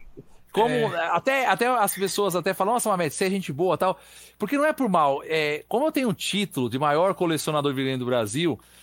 Como 0.52 0.94
até, 1.10 1.46
até 1.46 1.66
as 1.66 1.94
pessoas 1.94 2.36
até 2.36 2.52
falam, 2.52 2.74
nossa, 2.74 2.86
Mamed, 2.90 3.14
você 3.14 3.24
é 3.24 3.30
gente 3.30 3.50
boa 3.50 3.78
tal. 3.78 3.98
Porque 4.38 4.58
não 4.58 4.66
é 4.66 4.72
por 4.74 4.86
mal. 4.86 5.22
É, 5.24 5.64
como 5.66 5.86
eu 5.86 5.90
tenho 5.92 6.10
um 6.10 6.12
título 6.12 6.68
de 6.68 6.78
maior 6.78 7.14
colecionador 7.14 7.72
de 7.72 7.76
videogame 7.76 7.98
do 7.98 8.04
Brasil, 8.04 8.60
é, 8.60 8.81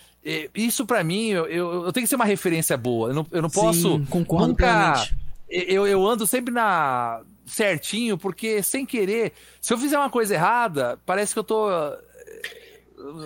isso 0.54 0.84
pra 0.84 1.02
mim, 1.02 1.28
eu, 1.28 1.46
eu, 1.46 1.84
eu 1.86 1.92
tenho 1.92 2.04
que 2.04 2.08
ser 2.08 2.16
uma 2.16 2.24
referência 2.24 2.76
boa. 2.76 3.10
Eu 3.10 3.14
não, 3.14 3.26
eu 3.30 3.42
não 3.42 3.50
posso. 3.50 3.98
Sim, 3.98 4.04
concordo 4.06 4.48
nunca, 4.48 4.66
plenamente. 4.66 5.16
eu, 5.48 5.86
eu 5.86 6.06
ando 6.06 6.26
sempre 6.26 6.52
na 6.52 7.22
certinho, 7.46 8.16
porque 8.16 8.62
sem 8.62 8.86
querer, 8.86 9.32
se 9.60 9.72
eu 9.72 9.78
fizer 9.78 9.98
uma 9.98 10.10
coisa 10.10 10.34
errada, 10.34 10.98
parece 11.04 11.32
que 11.32 11.38
eu 11.38 11.44
tô 11.44 11.68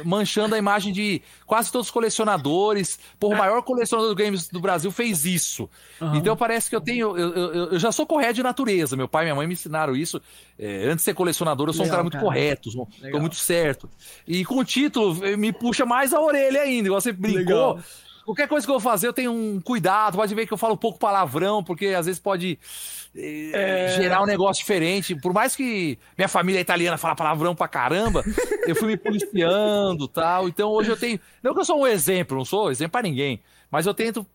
manchando 0.04 0.54
a 0.54 0.58
imagem 0.58 0.92
de 0.92 1.22
quase 1.46 1.70
todos 1.70 1.88
os 1.88 1.90
colecionadores. 1.90 2.98
Por 3.18 3.32
o 3.32 3.36
maior 3.36 3.62
colecionador 3.62 4.14
de 4.14 4.22
games 4.22 4.48
do 4.48 4.60
Brasil 4.60 4.90
fez 4.90 5.24
isso. 5.24 5.68
Então 6.14 6.36
parece 6.36 6.68
que 6.70 6.76
eu 6.76 6.80
tenho. 6.80 7.16
Eu, 7.16 7.34
eu, 7.34 7.72
eu 7.72 7.78
já 7.78 7.90
sou 7.92 8.06
correto 8.06 8.34
de 8.34 8.42
natureza. 8.42 8.96
Meu 8.96 9.08
pai 9.08 9.24
e 9.24 9.26
minha 9.26 9.34
mãe 9.34 9.46
me 9.46 9.54
ensinaram 9.54 9.94
isso. 9.96 10.20
É, 10.58 10.84
antes 10.84 10.98
de 10.98 11.02
ser 11.02 11.14
colecionador, 11.14 11.68
eu 11.68 11.72
sou 11.72 11.82
um 11.82 11.84
Legal, 11.84 11.92
cara 11.96 12.02
muito 12.04 12.12
cara. 12.14 12.24
correto, 12.24 12.70
sou, 12.70 12.88
tô 13.10 13.18
muito 13.18 13.36
certo. 13.36 13.88
E 14.26 14.44
com 14.44 14.58
o 14.58 14.64
título, 14.64 15.14
me 15.36 15.52
puxa 15.52 15.84
mais 15.84 16.12
a 16.12 16.20
orelha 16.20 16.60
ainda. 16.62 16.88
Igual 16.88 17.00
você 17.00 17.12
brincou. 17.12 17.40
Legal. 17.40 17.78
Qualquer 18.24 18.48
coisa 18.48 18.66
que 18.66 18.70
eu 18.70 18.80
vou 18.80 18.90
fazer, 18.90 19.06
eu 19.06 19.12
tenho 19.12 19.30
um 19.30 19.60
cuidado. 19.60 20.16
Pode 20.16 20.34
ver 20.34 20.46
que 20.46 20.52
eu 20.52 20.56
falo 20.56 20.74
um 20.74 20.78
pouco 20.78 20.98
palavrão, 20.98 21.62
porque 21.62 21.88
às 21.88 22.06
vezes 22.06 22.18
pode 22.18 22.58
eh, 23.14 23.94
gerar 23.96 24.22
um 24.22 24.26
negócio 24.26 24.62
diferente. 24.62 25.14
Por 25.14 25.34
mais 25.34 25.54
que 25.54 25.98
minha 26.16 26.28
família 26.28 26.60
italiana 26.60 26.96
fala 26.96 27.14
palavrão 27.14 27.54
pra 27.54 27.68
caramba, 27.68 28.24
eu 28.66 28.74
fui 28.74 28.88
me 28.88 28.96
policiando 28.96 30.08
tal. 30.08 30.48
Então 30.48 30.70
hoje 30.70 30.90
eu 30.90 30.96
tenho. 30.96 31.20
Não 31.42 31.52
que 31.52 31.60
eu 31.60 31.64
sou 31.64 31.82
um 31.82 31.86
exemplo, 31.86 32.36
não 32.36 32.44
sou 32.44 32.70
exemplo 32.70 32.92
pra 32.92 33.02
ninguém, 33.02 33.42
mas 33.70 33.84
eu 33.84 33.92
tento 33.92 34.26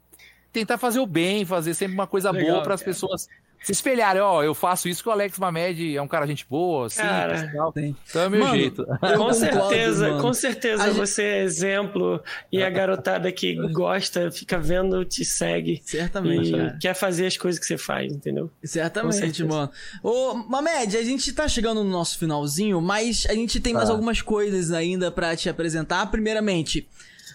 tentar 0.53 0.77
fazer 0.77 0.99
o 0.99 1.05
bem, 1.07 1.43
fazer 1.45 1.73
sempre 1.73 1.95
uma 1.95 2.07
coisa 2.07 2.31
Legal, 2.31 2.51
boa 2.51 2.63
para 2.63 2.75
as 2.75 2.83
pessoas 2.83 3.27
se 3.61 3.71
espelharem. 3.71 4.21
Ó, 4.21 4.41
eu 4.43 4.53
faço 4.53 4.87
isso 4.87 5.03
que 5.03 5.09
o 5.09 5.11
Alex 5.11 5.37
Mamed 5.37 5.95
é 5.97 6.01
um 6.01 6.07
cara 6.07 6.25
gente 6.25 6.45
boa, 6.49 6.89
simples 6.89 7.09
Cara, 7.09 7.51
tal. 7.53 7.71
Tem. 7.73 7.95
Então 8.09 8.21
é 8.21 8.27
o 8.27 8.29
meu 8.31 8.39
Mano, 8.39 8.55
jeito. 8.55 8.85
Com 8.87 8.95
concordo, 8.99 9.33
certeza, 9.33 10.07
mano. 10.09 10.21
com 10.21 10.33
certeza 10.33 10.83
A 10.83 10.87
gente- 10.87 10.97
você 10.97 11.23
é 11.23 11.43
exemplo 11.43 12.21
e 12.51 12.63
a 12.63 12.69
garotada 12.69 13.31
que 13.31 13.55
gosta, 13.73 14.31
fica 14.31 14.57
vendo, 14.57 15.03
te 15.05 15.23
segue 15.25 15.81
Certamente, 15.83 16.49
e 16.49 16.51
cara. 16.57 16.77
quer 16.79 16.93
fazer 16.93 17.25
as 17.27 17.37
coisas 17.37 17.59
que 17.59 17.65
você 17.65 17.77
faz, 17.77 18.11
entendeu? 18.13 18.49
Certamente, 18.63 19.43
mano. 19.43 19.69
Ô, 20.03 20.33
Mamed, 20.35 20.95
a 20.97 21.03
gente 21.03 21.31
tá 21.33 21.47
chegando 21.47 21.83
no 21.83 21.89
nosso 21.89 22.17
finalzinho, 22.17 22.79
mas 22.81 23.25
a 23.29 23.33
gente 23.33 23.59
tem 23.59 23.73
mais 23.73 23.87
Tá. 23.87 23.93
algumas 23.93 24.21
coisas 24.21 24.71
ainda 24.71 25.11
pra 25.11 25.35
te 25.35 25.49
apresentar. 25.49 26.05
Primeiramente, 26.11 26.87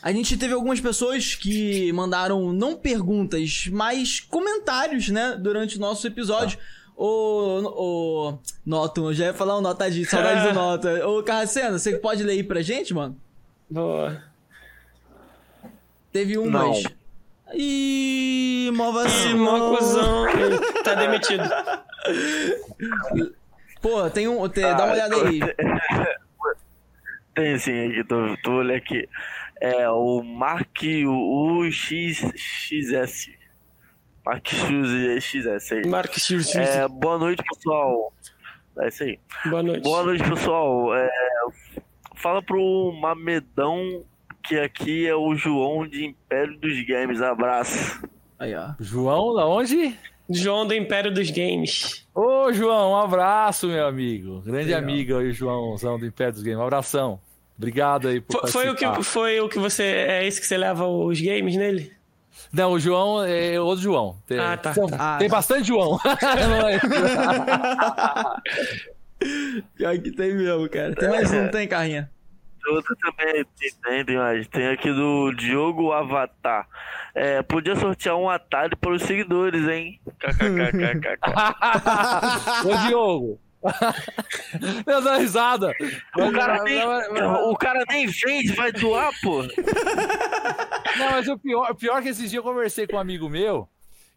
A 0.04 0.12
gente 0.12 0.36
teve 0.36 0.52
algumas 0.52 0.82
pessoas 0.82 1.34
que 1.34 1.90
mandaram 1.94 2.52
não 2.52 2.76
perguntas, 2.76 3.68
mas 3.72 4.20
comentários, 4.20 5.08
né, 5.08 5.34
durante 5.40 5.78
o 5.78 5.80
nosso 5.80 6.06
episódio. 6.06 6.58
Ô, 6.94 7.62
ô, 7.74 8.38
Noto, 8.66 9.08
eu 9.08 9.14
já 9.14 9.24
ia 9.24 9.32
falar 9.32 9.56
o 9.56 9.62
Notadinho, 9.62 10.04
saudade 10.04 10.46
do 10.46 10.52
Nota. 10.60 11.08
Ô, 11.08 11.22
Carracena, 11.22 11.78
você 11.78 11.96
pode 11.96 12.22
ler 12.22 12.32
aí 12.32 12.44
pra 12.44 12.60
gente, 12.60 12.92
mano? 12.92 13.16
Boa. 13.70 14.22
Teve 16.12 16.36
um, 16.36 16.50
Não. 16.50 16.68
mas... 16.68 16.84
Ih, 17.54 18.70
mó 18.74 18.92
Mó 18.92 18.92
vacilão. 18.92 19.74
cuzão. 19.74 20.26
Tá 20.84 20.94
demitido. 20.96 21.44
Pô, 23.80 24.10
tem 24.10 24.28
um... 24.28 24.46
Tem, 24.50 24.64
dá 24.64 24.84
uma 24.84 24.92
olhada 24.92 25.16
aí. 25.16 25.40
Tem 27.34 27.58
sim 27.58 27.88
aqui, 27.90 28.04
tô, 28.04 28.36
tô 28.44 28.52
olhando 28.52 28.76
aqui. 28.76 29.08
É 29.64 29.88
o 29.88 30.22
Mark 30.22 30.82
UXXS. 31.62 32.20
Mark 34.26 34.46
UXXS 34.46 35.72
aí. 35.72 35.86
Mark 35.86 36.12
Schultz. 36.18 36.54
É, 36.54 36.86
boa 36.86 37.18
noite, 37.18 37.42
pessoal. 37.42 38.12
É 38.78 38.88
isso 38.88 39.04
aí. 39.04 39.18
Boa 39.46 39.62
noite. 39.62 39.82
Boa 39.82 40.02
noite, 40.04 40.22
pessoal. 40.22 40.94
É, 40.94 41.10
fala 42.16 42.42
pro 42.42 42.92
Mamedão 43.00 44.04
que 44.42 44.58
aqui 44.58 45.06
é 45.06 45.14
o 45.14 45.34
João 45.34 45.88
de 45.88 46.04
Império 46.04 46.58
dos 46.58 46.84
Games. 46.86 47.22
Abraço. 47.22 48.06
Aí, 48.38 48.54
ó. 48.54 48.74
João, 48.78 49.34
da 49.34 49.46
onde? 49.46 49.96
João 50.28 50.66
do 50.66 50.74
Império 50.74 51.12
dos 51.12 51.30
Games. 51.30 52.06
Ô, 52.14 52.52
João, 52.52 52.92
um 52.92 52.96
abraço, 52.96 53.66
meu 53.66 53.86
amigo. 53.86 54.42
Grande 54.42 54.66
Legal. 54.66 54.82
amigo 54.82 55.16
aí, 55.16 55.32
Joãozão 55.32 55.98
do 55.98 56.04
Império 56.04 56.34
dos 56.34 56.42
Games. 56.42 56.58
Um 56.58 56.62
abração. 56.64 57.18
Obrigado 57.56 58.08
aí 58.08 58.20
por 58.20 58.40
Foi, 58.42 58.50
foi 58.50 58.68
o 58.70 58.74
que, 58.74 59.02
foi 59.04 59.40
o 59.40 59.48
que 59.48 59.58
você. 59.58 59.82
É 59.84 60.26
esse 60.26 60.40
que 60.40 60.46
você 60.46 60.56
leva 60.56 60.86
os 60.86 61.20
games 61.20 61.56
nele? 61.56 61.92
Não, 62.52 62.72
o 62.72 62.80
João 62.80 63.22
é 63.24 63.60
outro 63.60 63.82
João. 63.82 64.16
Tem, 64.26 64.38
Ah, 64.38 64.56
tá, 64.56 64.74
são- 64.74 64.86
tá. 64.88 65.18
tem 65.18 65.28
bastante 65.28 65.68
João. 65.68 65.98
É- 66.04 66.80
Pior 69.76 69.98
que 69.98 70.10
tem 70.12 70.34
mesmo, 70.34 70.68
cara. 70.68 70.94
Tem 70.94 71.08
mais 71.08 71.32
um, 71.32 71.48
tem, 71.48 71.66
Carrinha? 71.68 72.10
Outra 72.66 72.96
também 72.96 73.44
tem, 73.58 73.70
tem, 73.82 74.04
tem 74.04 74.16
mais. 74.16 74.48
Tem 74.48 74.68
aqui 74.68 74.90
do 74.90 75.32
Diogo 75.32 75.92
Avatar. 75.92 76.66
É, 77.14 77.42
podia 77.42 77.76
sortear 77.76 78.16
um 78.16 78.28
Atari 78.28 78.74
para 78.74 78.90
os 78.92 79.02
seguidores, 79.02 79.68
hein? 79.68 80.00
KKKKK. 80.18 81.18
Ô, 82.66 82.86
Diogo. 82.88 83.38
Meu, 84.86 85.00
dá 85.02 85.16
risada. 85.16 85.72
O 86.16 86.32
cara, 86.32 86.62
nem, 86.62 86.78
Não, 86.78 86.86
mas- 87.32 87.46
o 87.48 87.56
cara 87.56 87.84
nem 87.88 88.06
vende, 88.06 88.52
vai 88.52 88.70
doar, 88.72 89.10
pô. 89.22 89.42
Não, 90.96 91.10
mas 91.10 91.28
o 91.28 91.38
pior, 91.38 91.74
pior 91.74 91.98
é 91.98 92.02
que 92.02 92.08
esses 92.08 92.30
dias 92.30 92.34
eu 92.34 92.42
conversei 92.42 92.86
com 92.86 92.96
um 92.96 93.00
amigo 93.00 93.28
meu 93.28 93.68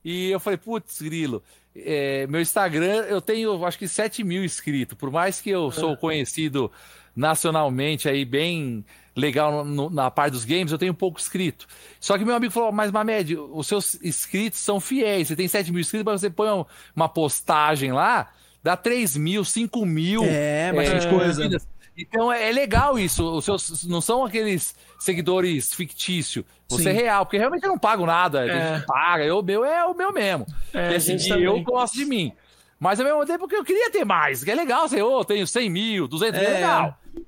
e 0.03 0.29
eu 0.29 0.39
falei, 0.39 0.57
putz, 0.57 1.01
grilo, 1.01 1.43
é, 1.75 2.27
meu 2.27 2.39
Instagram, 2.41 3.05
eu 3.07 3.19
tenho 3.21 3.65
acho 3.65 3.77
que 3.79 3.87
7 3.87 4.23
mil 4.23 4.43
inscritos, 4.43 4.97
por 4.97 5.11
mais 5.11 5.41
que 5.41 5.49
eu 5.49 5.71
sou 5.71 5.97
conhecido 5.97 6.71
nacionalmente 7.15 8.07
aí, 8.07 8.23
bem 8.23 8.85
legal 9.15 9.65
no- 9.65 9.89
na 9.89 10.11
parte 10.11 10.33
dos 10.33 10.45
games, 10.45 10.71
eu 10.71 10.77
tenho 10.77 10.93
pouco 10.93 11.19
inscrito. 11.19 11.65
Só 11.99 12.15
que 12.17 12.23
meu 12.23 12.35
amigo 12.35 12.53
falou, 12.53 12.71
mas 12.71 12.91
Mamed, 12.91 13.35
os 13.35 13.65
seus 13.65 13.95
inscritos 14.03 14.59
são 14.59 14.79
fiéis, 14.79 15.27
você 15.27 15.35
tem 15.35 15.47
7 15.47 15.71
mil 15.71 15.81
inscritos, 15.81 16.05
mas 16.05 16.21
você 16.21 16.29
põe 16.29 16.49
um- 16.51 16.65
uma 16.95 17.09
postagem 17.09 17.91
lá, 17.91 18.29
dá 18.67 18.77
3 18.77 19.17
mil, 19.17 19.43
5 19.43 19.85
mil. 19.85 20.23
É, 20.25 20.71
bastante 20.73 21.07
coisa. 21.07 21.41
curtidas. 21.41 21.67
Então 21.97 22.31
é, 22.31 22.49
é 22.49 22.51
legal 22.51 22.99
isso. 22.99 23.23
Os 23.37 23.43
seus 23.45 23.83
não 23.87 24.01
são 24.01 24.23
aqueles 24.23 24.75
seguidores 24.99 25.73
fictícios. 25.73 26.45
Você 26.69 26.83
Sim. 26.83 26.89
é 26.89 26.91
real, 26.91 27.25
porque 27.25 27.37
realmente 27.37 27.63
eu 27.63 27.69
não 27.69 27.79
pago 27.79 28.05
nada. 28.05 28.41
A 28.41 28.45
É. 28.47 28.75
gente 28.77 28.85
paga. 28.85 29.23
Eu, 29.23 29.39
o 29.39 29.43
meu 29.43 29.65
é 29.65 29.83
o 29.85 29.95
meu 29.95 30.11
mesmo. 30.13 30.45
É, 30.73 30.91
E, 30.91 30.93
a 30.93 30.97
assim, 30.97 31.17
eu 31.41 31.59
gosto 31.63 31.95
de 31.95 32.05
mim. 32.05 32.31
Mas 32.79 32.99
ao 32.99 33.05
mesmo 33.05 33.25
tempo 33.25 33.47
que 33.47 33.55
eu 33.55 33.63
queria 33.63 33.89
ter 33.89 34.05
mais. 34.05 34.43
Que 34.43 34.51
é 34.51 34.55
legal, 34.55 34.87
você, 34.87 35.01
ô, 35.01 35.25
tenho 35.25 35.47
100 35.47 35.69
mil, 35.69 36.07
200 36.07 36.39
mil, 36.39 36.49
É. 36.49 36.53
legal. 36.53 36.83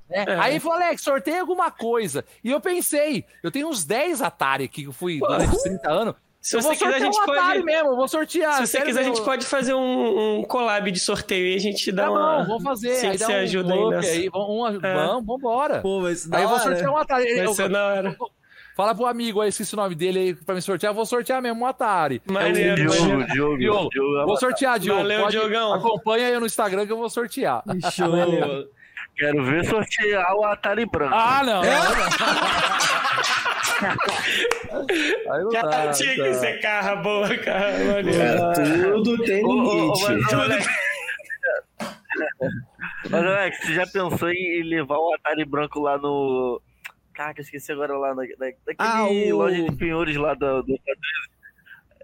né? 0.08 0.24
É. 0.28 0.36
Aí 0.36 0.52
ele 0.54 0.60
falou, 0.60 0.78
Alex, 0.78 1.02
sorteia 1.02 1.42
alguma 1.42 1.72
coisa. 1.72 2.24
E 2.44 2.52
eu 2.52 2.62
pensei, 2.62 3.26
eu 3.42 3.50
tenho 3.50 3.68
uns 3.68 3.84
10 3.84 4.22
Atari 4.22 4.66
aqui 4.66 4.84
que 4.84 4.88
eu 4.88 4.94
fui 4.94 5.18
durante 5.20 5.56
os 5.56 5.64
30 5.64 5.90
anos. 5.90 6.16
Se 6.42 6.56
eu 6.56 6.62
você 6.62 6.68
vou 6.70 6.78
quiser, 6.78 6.96
a 6.96 7.00
gente 7.00 7.18
um 7.18 7.22
Atari 7.24 7.38
pode. 7.60 7.64
mesmo, 7.64 7.90
eu 7.90 7.96
vou 7.98 8.08
sortear. 8.08 8.54
Se 8.54 8.68
você 8.68 8.82
quiser, 8.82 9.02
a 9.02 9.04
gente 9.04 9.22
pode 9.22 9.46
fazer 9.46 9.74
um, 9.74 10.40
um 10.40 10.44
collab 10.44 10.90
de 10.90 11.00
sorteio 11.00 11.48
e 11.48 11.56
a 11.56 11.60
gente 11.60 11.92
dá 11.92 12.04
Tá 12.04 12.12
uma. 12.12 12.38
bom, 12.40 12.46
vamos 12.48 12.64
fazer. 12.64 12.94
Se 12.96 13.08
aí 13.08 13.18
você 13.18 13.26
dá 13.28 13.34
um 13.34 13.38
ajuda 13.42 13.74
aí 13.74 13.90
nessa. 13.90 14.12
aí, 14.12 14.30
vamos, 14.30 14.50
um, 14.50 14.68
É. 14.86 14.94
vamos, 14.96 15.26
vambora. 15.26 15.82
Pô, 15.82 16.02
da 16.28 16.38
Aí 16.38 16.44
eu 16.44 16.50
vou 16.50 16.60
sortear 16.60 16.92
um 16.92 16.98
Atari. 16.98 17.36
Vai 17.36 17.46
Eu- 17.46 17.54
ser 17.54 17.70
da 17.70 17.88
hora. 17.88 18.18
Fala 18.78 18.96
pro 18.96 19.06
amigo 19.08 19.42
aí, 19.42 19.50
esqueci 19.50 19.74
o 19.74 19.78
nome 19.78 19.94
dele 19.94 20.20
aí 20.20 20.34
pra 20.34 20.56
me 20.56 20.62
sortear. 20.62 20.92
Eu 20.92 20.96
vou 20.96 21.06
sortear 21.06 21.42
mesmo 21.42 21.60
um 21.62 21.66
Atari. 21.66 22.22
Maneiro, 22.26 22.76
Diogo. 22.76 23.26
Diogo, 23.26 23.58
Diogo, 23.58 23.90
Diogo 23.90 24.26
vou 24.26 24.38
sortear, 24.38 24.80
Diogo. 24.80 25.02
Valeu, 25.02 25.20
Pode- 25.24 25.32
Diogão. 25.38 25.74
Acompanha 25.74 26.30
eu 26.30 26.40
no 26.40 26.46
Instagram 26.46 26.86
que 26.86 26.92
eu 26.94 26.98
vou 26.98 27.10
sortear. 27.10 27.62
Show. 27.92 28.08
Quero 29.18 29.44
ver 29.44 29.66
sortear 29.66 30.34
o 30.34 30.46
Atari 30.46 30.86
branco. 30.86 31.14
Ah, 31.14 31.44
não. 31.44 31.62
É? 31.62 31.70
Aí 35.32 35.44
não 35.44 35.50
dá, 35.50 35.92
Tinha 35.92 36.16
tá. 36.18 36.24
que 36.24 36.34
ser 36.36 36.60
carra 36.62 36.96
boa, 36.98 37.38
cara. 37.38 37.72
Maneiro. 37.80 38.18
Cara, 38.20 38.54
tudo 38.94 39.24
tem 39.24 39.44
Ô, 39.46 39.50
ô, 39.50 39.52
ô, 39.92 39.94
limite. 39.96 40.04
mas, 40.04 40.34
Alex, 40.34 40.68
Mas, 43.10 43.14
Alex, 43.24 43.58
você 43.66 43.74
já 43.74 43.88
pensou 43.88 44.30
em 44.32 44.64
levar 44.64 44.98
o 44.98 45.14
Atari 45.16 45.46
branco 45.46 45.80
lá 45.80 45.98
no. 45.98 46.62
Caraca, 47.14 47.42
esqueci 47.42 47.72
agora 47.72 47.98
lá 47.98 48.10
na, 48.16 48.24
na, 48.24 48.28
naquele 48.46 48.76
Ah, 48.78 49.06
o- 49.06 49.38
loja 49.38 49.62
de 49.64 49.72
penhores 49.76 50.16
lá 50.16 50.34
do. 50.34 50.62
do 50.64 50.80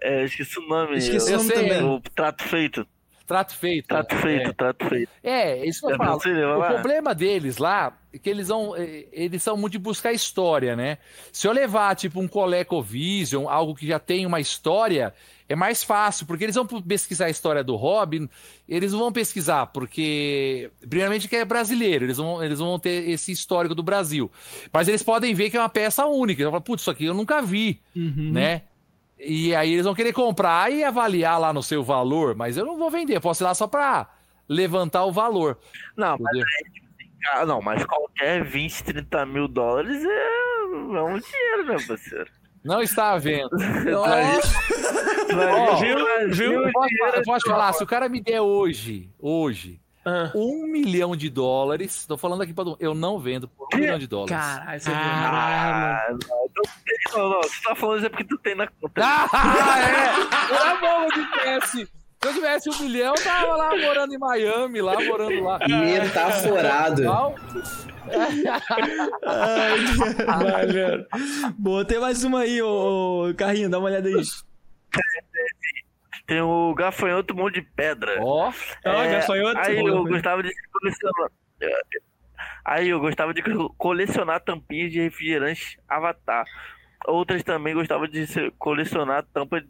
é, 0.02 0.24
esqueci 0.24 0.58
o 0.58 0.62
nome. 0.68 0.96
Esqueci 0.98 1.32
o 1.32 1.34
o, 1.34 1.38
nome 1.38 1.52
também. 1.52 1.82
o 1.82 2.00
Trato 2.14 2.42
Feito. 2.44 2.86
Trato 3.26 3.54
feito. 3.54 3.86
Trato 3.88 4.14
É. 4.14 4.18
feito, 4.22 4.54
trato 4.54 4.88
feito. 4.88 5.10
É, 5.22 5.66
isso 5.66 5.86
que 5.86 5.92
eu 5.92 5.96
falo. 5.96 6.20
O 6.24 6.58
lá? 6.58 6.72
problema 6.74 7.14
deles 7.14 7.58
lá 7.58 7.92
é 8.12 8.18
que 8.18 8.30
eles 8.30 8.48
vão. 8.48 8.76
eh, 8.76 9.06
Eles 9.12 9.42
são 9.42 9.56
muito 9.56 9.72
de 9.72 9.78
buscar 9.78 10.12
história, 10.12 10.76
né? 10.76 10.98
Se 11.32 11.46
eu 11.48 11.52
levar, 11.52 11.94
tipo, 11.96 12.20
um 12.20 12.28
ColecoVision, 12.28 13.48
algo 13.48 13.74
que 13.74 13.86
já 13.86 13.98
tem 13.98 14.24
uma 14.26 14.40
história, 14.40 15.12
é 15.48 15.54
mais 15.56 15.82
fácil, 15.84 16.26
porque 16.26 16.44
eles 16.44 16.54
vão 16.56 16.66
pesquisar 16.66 17.26
a 17.26 17.30
história 17.30 17.62
do 17.64 17.76
Robin, 17.76 18.28
eles 18.68 18.92
não 18.92 18.98
vão 19.00 19.12
pesquisar, 19.12 19.66
porque. 19.66 20.70
Primeiramente 20.88 21.28
que 21.28 21.36
é 21.36 21.44
brasileiro, 21.44 22.04
eles 22.04 22.16
vão, 22.18 22.42
eles 22.42 22.58
vão 22.58 22.78
ter 22.78 23.08
esse 23.10 23.32
histórico 23.32 23.74
do 23.74 23.82
Brasil. 23.82 24.30
Mas 24.72 24.88
eles 24.88 25.02
podem 25.02 25.34
ver 25.34 25.50
que 25.50 25.56
é 25.56 25.60
uma 25.60 25.68
peça 25.68 26.06
única. 26.06 26.40
Eles 26.42 26.44
vão 26.50 26.52
falar, 26.52 26.60
putz, 26.64 26.82
isso 26.82 26.90
aqui 26.90 27.04
eu 27.06 27.14
nunca 27.14 27.42
vi, 27.42 27.80
Uhum. 27.94 28.30
né? 28.32 28.62
E 29.18 29.54
aí 29.54 29.72
eles 29.72 29.84
vão 29.84 29.94
querer 29.94 30.12
comprar 30.12 30.70
e 30.70 30.84
avaliar 30.84 31.40
lá 31.40 31.52
no 31.52 31.62
seu 31.62 31.82
valor, 31.82 32.34
mas 32.34 32.56
eu 32.56 32.66
não 32.66 32.76
vou 32.76 32.90
vender, 32.90 33.16
eu 33.16 33.20
posso 33.20 33.42
ir 33.42 33.46
lá 33.46 33.54
só 33.54 33.66
pra 33.66 34.08
levantar 34.48 35.04
o 35.04 35.12
valor. 35.12 35.58
Não, 35.96 36.16
mas, 36.18 36.44
ah, 37.32 37.46
não, 37.46 37.60
mas 37.62 37.84
qualquer 37.84 38.44
20, 38.44 38.84
30 38.84 39.26
mil 39.26 39.48
dólares 39.48 40.04
é, 40.04 40.08
é 40.08 41.02
um 41.02 41.18
dinheiro, 41.18 41.66
né, 41.66 41.76
parceiro? 41.86 42.30
Não 42.62 42.82
está 42.82 43.12
à 43.12 43.18
venda. 43.18 43.48
Ó, 43.96 45.76
viu? 45.76 45.96
Viu? 46.30 46.62
Eu 46.64 46.72
posso, 46.72 46.94
eu 47.14 47.22
posso 47.22 47.46
falar, 47.46 47.72
se 47.72 47.82
o 47.82 47.86
cara 47.86 48.08
me 48.08 48.20
der 48.20 48.40
hoje, 48.40 49.08
hoje, 49.18 49.80
Ah. 50.04 50.30
um 50.34 50.66
milhão 50.66 51.16
de 51.16 51.30
dólares, 51.30 52.04
tô 52.06 52.16
falando 52.16 52.42
aqui 52.42 52.52
mundo, 52.56 52.76
eu 52.80 52.94
não 52.94 53.18
vendo 53.18 53.48
por 53.48 53.68
um 53.72 53.78
milhão 53.78 53.98
de 53.98 54.06
dólares. 54.06 54.36
Caralho, 54.36 54.80
você 54.80 54.90
é. 54.90 54.94
Ah, 54.94 56.08
não, 57.12 57.30
não, 57.30 57.42
você 57.42 57.62
tá 57.62 57.74
falando 57.74 57.96
isso 57.98 58.06
é 58.06 58.08
porque 58.08 58.24
tu 58.24 58.38
tem 58.38 58.54
na 58.54 58.66
conta. 58.66 59.02
Ah, 59.02 59.28
é! 60.50 60.54
Era 60.54 60.74
bom 60.76 61.06
de 61.08 61.30
tivesse. 61.32 61.86
Se 61.86 62.28
eu 62.28 62.34
tivesse 62.34 62.70
um 62.70 62.78
milhão, 62.80 63.14
eu 63.14 63.22
tava 63.22 63.56
lá 63.56 63.76
morando 63.76 64.14
em 64.14 64.18
Miami, 64.18 64.80
lá 64.80 64.94
morando 65.00 65.44
lá. 65.44 65.58
Metaforado. 65.68 67.04
Tal. 67.04 67.34
Maneiro. 70.42 71.06
Boa, 71.58 71.84
tem 71.84 72.00
mais 72.00 72.24
uma 72.24 72.40
aí, 72.40 72.62
ô, 72.62 73.28
ô 73.28 73.34
Carrinho, 73.34 73.68
dá 73.68 73.78
uma 73.78 73.88
olhada 73.88 74.08
aí. 74.08 74.14
Tem 76.26 76.40
o 76.40 76.74
gafanhoto 76.74 77.36
mão 77.36 77.50
de 77.50 77.62
pedra. 77.62 78.16
Ó, 78.20 78.50
Ó, 78.84 79.02
É, 79.02 79.12
gafanhoto. 79.12 79.58
Aí 79.60 79.78
eu 79.78 80.04
gostava 80.04 80.42
de 80.42 80.52
colecionar. 80.72 81.30
Aí 82.64 82.88
eu 82.88 82.98
gostava 82.98 83.32
de 83.32 83.42
colecionar 83.76 84.40
tampinhas 84.40 84.90
de 84.90 85.00
refrigerante 85.00 85.78
Avatar. 85.88 86.44
Outras 87.06 87.42
também 87.42 87.74
gostava 87.74 88.08
de 88.08 88.26
colecionar 88.58 89.24
tampa 89.32 89.62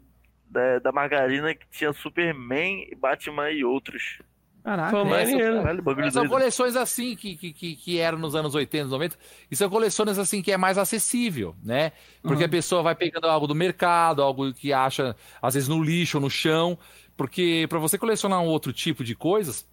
da, 0.49 0.79
da 0.79 0.91
margarina 0.91 1.53
que 1.53 1.67
tinha 1.69 1.93
Superman, 1.93 2.89
Batman 2.99 3.51
e 3.51 3.63
outros. 3.63 4.19
Caraca. 4.63 4.91
Pô, 4.91 5.05
maneiro. 5.05 5.61
Caralho, 5.61 5.81
bagulho 5.81 6.11
são 6.11 6.27
coleções 6.27 6.75
assim 6.75 7.15
que, 7.15 7.37
que, 7.37 7.53
que, 7.53 7.75
que 7.75 7.99
eram 7.99 8.17
nos 8.17 8.35
anos 8.35 8.53
80, 8.53 8.89
90, 8.89 9.17
e 9.49 9.55
são 9.55 9.69
coleções 9.69 10.17
assim 10.17 10.41
que 10.41 10.51
é 10.51 10.57
mais 10.57 10.77
acessível, 10.77 11.55
né? 11.63 11.93
Porque 12.21 12.43
a 12.43 12.49
pessoa 12.49 12.83
vai 12.83 12.93
pegando 12.93 13.27
algo 13.27 13.47
do 13.47 13.55
mercado, 13.55 14.21
algo 14.21 14.53
que 14.53 14.73
acha, 14.73 15.15
às 15.41 15.53
vezes, 15.53 15.69
no 15.69 15.81
lixo 15.81 16.17
ou 16.17 16.21
no 16.21 16.29
chão, 16.29 16.77
porque 17.15 17.65
para 17.69 17.79
você 17.79 17.97
colecionar 17.97 18.41
um 18.41 18.47
outro 18.47 18.73
tipo 18.73 19.05
de 19.05 19.15
coisas, 19.15 19.65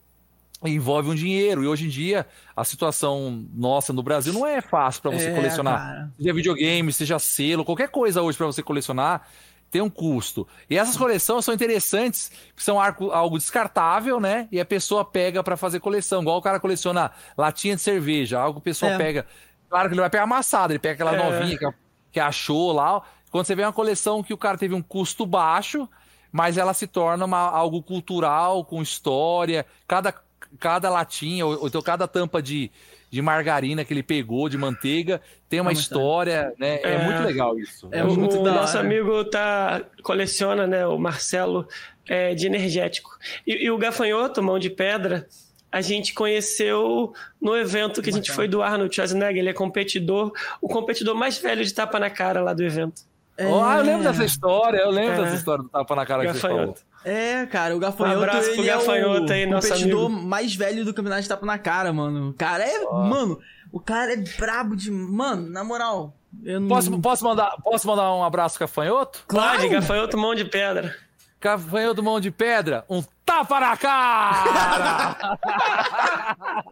envolve 0.65 1.11
um 1.11 1.15
dinheiro. 1.15 1.63
E 1.63 1.67
hoje 1.67 1.87
em 1.87 1.89
dia, 1.89 2.27
a 2.57 2.65
situação 2.65 3.45
nossa 3.53 3.93
no 3.93 4.03
Brasil 4.03 4.33
não 4.33 4.47
é 4.47 4.61
fácil 4.61 5.03
para 5.03 5.11
você 5.13 5.29
É, 5.29 5.35
colecionar. 5.35 5.79
cara. 5.79 6.11
Seja 6.17 6.33
videogame, 6.35 6.93
seja 6.93 7.19
selo, 7.19 7.65
qualquer 7.65 7.89
coisa 7.89 8.23
hoje 8.23 8.37
para 8.39 8.47
você 8.47 8.63
colecionar 8.63 9.27
tem 9.71 9.83
um 9.83 9.91
custo. 9.91 10.47
E 10.71 10.79
essas 10.79 10.97
coleções 10.97 11.45
são 11.45 11.53
interessantes, 11.53 12.31
são 12.57 12.79
algo 12.81 13.39
descartável, 13.39 14.21
né? 14.21 14.47
E 14.53 14.61
a 14.61 14.65
pessoa 14.65 15.05
pega 15.05 15.43
para 15.43 15.57
fazer 15.57 15.81
coleção, 15.81 16.23
igual 16.23 16.39
o 16.39 16.43
cara 16.43 16.61
coleciona 16.61 17.11
latinha 17.37 17.75
de 17.75 17.83
cerveja, 17.83 18.39
algo 18.41 18.61
que 18.61 18.61
o 18.61 18.63
pessoal 18.63 18.93
É. 18.93 18.97
pega. 18.99 19.27
Claro 19.69 19.89
que 19.89 19.95
ele 19.95 20.01
vai 20.01 20.11
pegar 20.11 20.23
amassado, 20.25 20.73
ele 20.73 20.79
pega 20.79 20.95
aquela 21.05 21.17
É. 21.21 21.31
novinha 21.41 21.59
que, 21.59 21.67
que 22.13 22.21
achou 22.21 22.71
lá. 22.73 23.03
Quando 23.33 23.45
você 23.47 23.57
vê 23.57 23.65
uma 23.65 23.73
coleção 23.73 24.23
que 24.23 24.33
o 24.33 24.39
cara 24.39 24.57
teve 24.57 24.75
um 24.77 24.83
custo 24.83 25.27
baixo, 25.27 25.89
mas 26.31 26.57
ela 26.57 26.73
se 26.73 26.87
torna 26.87 27.25
uma- 27.25 27.51
algo 27.51 27.83
cultural, 27.83 28.65
com 28.65 28.81
história. 28.81 29.67
Cada, 29.89 30.15
cada 30.59 30.89
latinha, 30.91 31.45
ou, 31.47 31.61
ou 31.61 31.67
então 31.69 31.81
cada 31.83 32.07
tampa 32.09 32.41
de, 32.43 32.71
de 33.11 33.21
margarina 33.23 33.85
que 33.85 33.93
ele 33.93 34.03
pegou, 34.03 34.49
de 34.49 34.57
manteiga, 34.59 35.21
tem 35.49 35.61
uma 35.61 35.71
É 35.71 35.75
história, 35.75 36.53
né? 36.59 36.81
É, 36.83 36.93
É. 36.95 37.05
muito 37.05 37.23
legal 37.23 37.59
isso. 37.59 37.89
É 37.93 38.03
o 38.05 38.13
muito 38.15 38.41
o 38.41 38.43
da 38.45 38.53
nosso 38.53 38.77
hora. 38.77 38.87
amigo 38.87 39.25
tá 39.25 39.83
coleciona, 40.03 40.67
né, 40.67 40.87
o 40.87 40.99
Marcelo, 40.99 41.67
é, 42.09 42.35
de 42.35 42.47
energético. 42.47 43.11
E, 43.47 43.65
e 43.67 43.71
o 43.71 43.79
Gafanhoto, 43.79 44.43
Mão 44.43 44.59
de 44.59 44.69
Pedra, 44.71 45.27
a 45.73 45.81
gente 45.81 46.15
conheceu 46.15 47.13
no 47.41 47.57
evento 47.57 48.01
que 48.01 48.11
a 48.11 48.13
gente 48.13 48.31
foi 48.31 48.47
do 48.47 48.63
Arnold 48.63 48.95
Schwarzenegger. 48.95 49.39
Ele 49.39 49.49
é 49.49 49.53
competidor, 49.53 50.31
o 50.61 50.69
competidor 50.69 51.15
mais 51.17 51.39
velho 51.39 51.65
de 51.65 51.75
tapa 51.75 51.99
na 51.99 52.11
cara 52.11 52.41
lá 52.41 52.53
do 52.53 52.63
evento. 52.63 53.03
Oh, 53.41 53.61
ah, 53.65 53.79
eu 53.79 53.83
lembro 53.85 54.05
dessa 54.05 54.25
história, 54.25 54.79
eu 54.79 54.91
lembro 54.91 55.15
É. 55.15 55.25
dessa 55.25 55.35
história 55.35 55.65
do 55.65 55.69
tapa 55.69 55.97
na 55.97 56.07
cara 56.07 56.25
que 56.25 56.33
você 56.35 56.39
falou. 56.39 56.77
Gafanhoto. 57.05 57.09
É, 57.09 57.47
cara, 57.47 57.77
o 57.77 57.79
Gafanhoto, 57.79 58.19
Um 58.19 58.23
abraço 58.23 58.51
pro 58.51 58.61
ele 58.61 58.67
Gafanhoto 58.67 59.33
é 59.33 59.37
o 59.37 59.39
aí, 59.39 59.47
nosso 59.47 59.69
competidor 59.69 60.07
amigo. 60.07 60.23
mais 60.27 60.55
velho 60.55 60.85
do 60.85 60.95
campeonato 60.95 61.23
de 61.23 61.29
tapa 61.29 61.47
na 61.47 61.59
cara, 61.59 61.93
mano. 61.93 62.31
O 62.31 62.35
cara 62.35 62.65
é, 62.65 62.79
mano, 62.85 63.39
o 63.73 63.81
cara 63.81 64.13
é 64.13 64.17
brabo 64.17 64.75
de, 64.77 64.91
mano, 64.91 65.49
na 65.51 65.63
moral. 65.65 66.15
Eu 66.43 66.61
não... 66.61 66.69
Posso, 66.69 67.01
posso, 67.01 67.25
mandar, 67.25 67.57
posso 67.63 67.87
mandar 67.87 68.13
um 68.15 68.25
abraço 68.25 68.59
Cafanhoto? 68.59 69.23
Claro. 69.29 69.59
Pode, 69.61 69.69
Gafanhoto, 69.69 70.19
Mão 70.19 70.35
de 70.35 70.45
Pedra. 70.45 70.95
Cafanhoto 71.41 72.03
mão 72.03 72.19
de 72.21 72.31
pedra, 72.31 72.87
um 72.89 73.05
tapa 73.23 73.61
na 73.61 73.77
cara! 73.77 75.37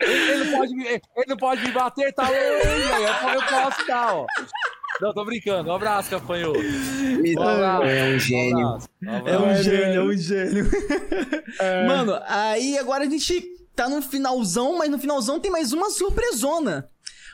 ele, 0.00 0.44
não 0.44 0.58
pode, 0.58 0.74
me- 0.74 0.86
ele 0.88 1.02
não 1.28 1.36
pode 1.36 1.62
me 1.62 1.70
bater, 1.70 2.14
tá 2.14 2.26
aí 2.26 2.34
eu, 2.34 3.34
eu 3.34 3.42
posso 3.42 3.86
dar, 3.86 4.14
ó. 4.14 4.26
Não, 5.00 5.12
tô 5.14 5.24
brincando. 5.24 5.70
Um 5.70 5.74
abraço, 5.74 6.10
Cafanhoto. 6.10 6.58
Um 6.60 7.42
abraço. 7.42 7.84
É 7.84 8.14
um 8.14 8.18
gênio. 8.18 8.68
um 9.02 9.08
É 9.10 9.16
abraço. 9.16 9.44
um 9.60 9.62
gênio, 9.62 9.94
é 9.94 10.02
um 10.04 10.16
gênio. 10.16 10.70
Mano, 11.86 12.18
aí 12.26 12.78
agora 12.78 13.04
a 13.04 13.08
gente 13.08 13.42
tá 13.74 13.88
no 13.88 14.02
finalzão, 14.02 14.76
mas 14.78 14.90
no 14.90 14.98
finalzão 14.98 15.40
tem 15.40 15.50
mais 15.50 15.72
uma 15.72 15.90
surpresona. 15.90 16.88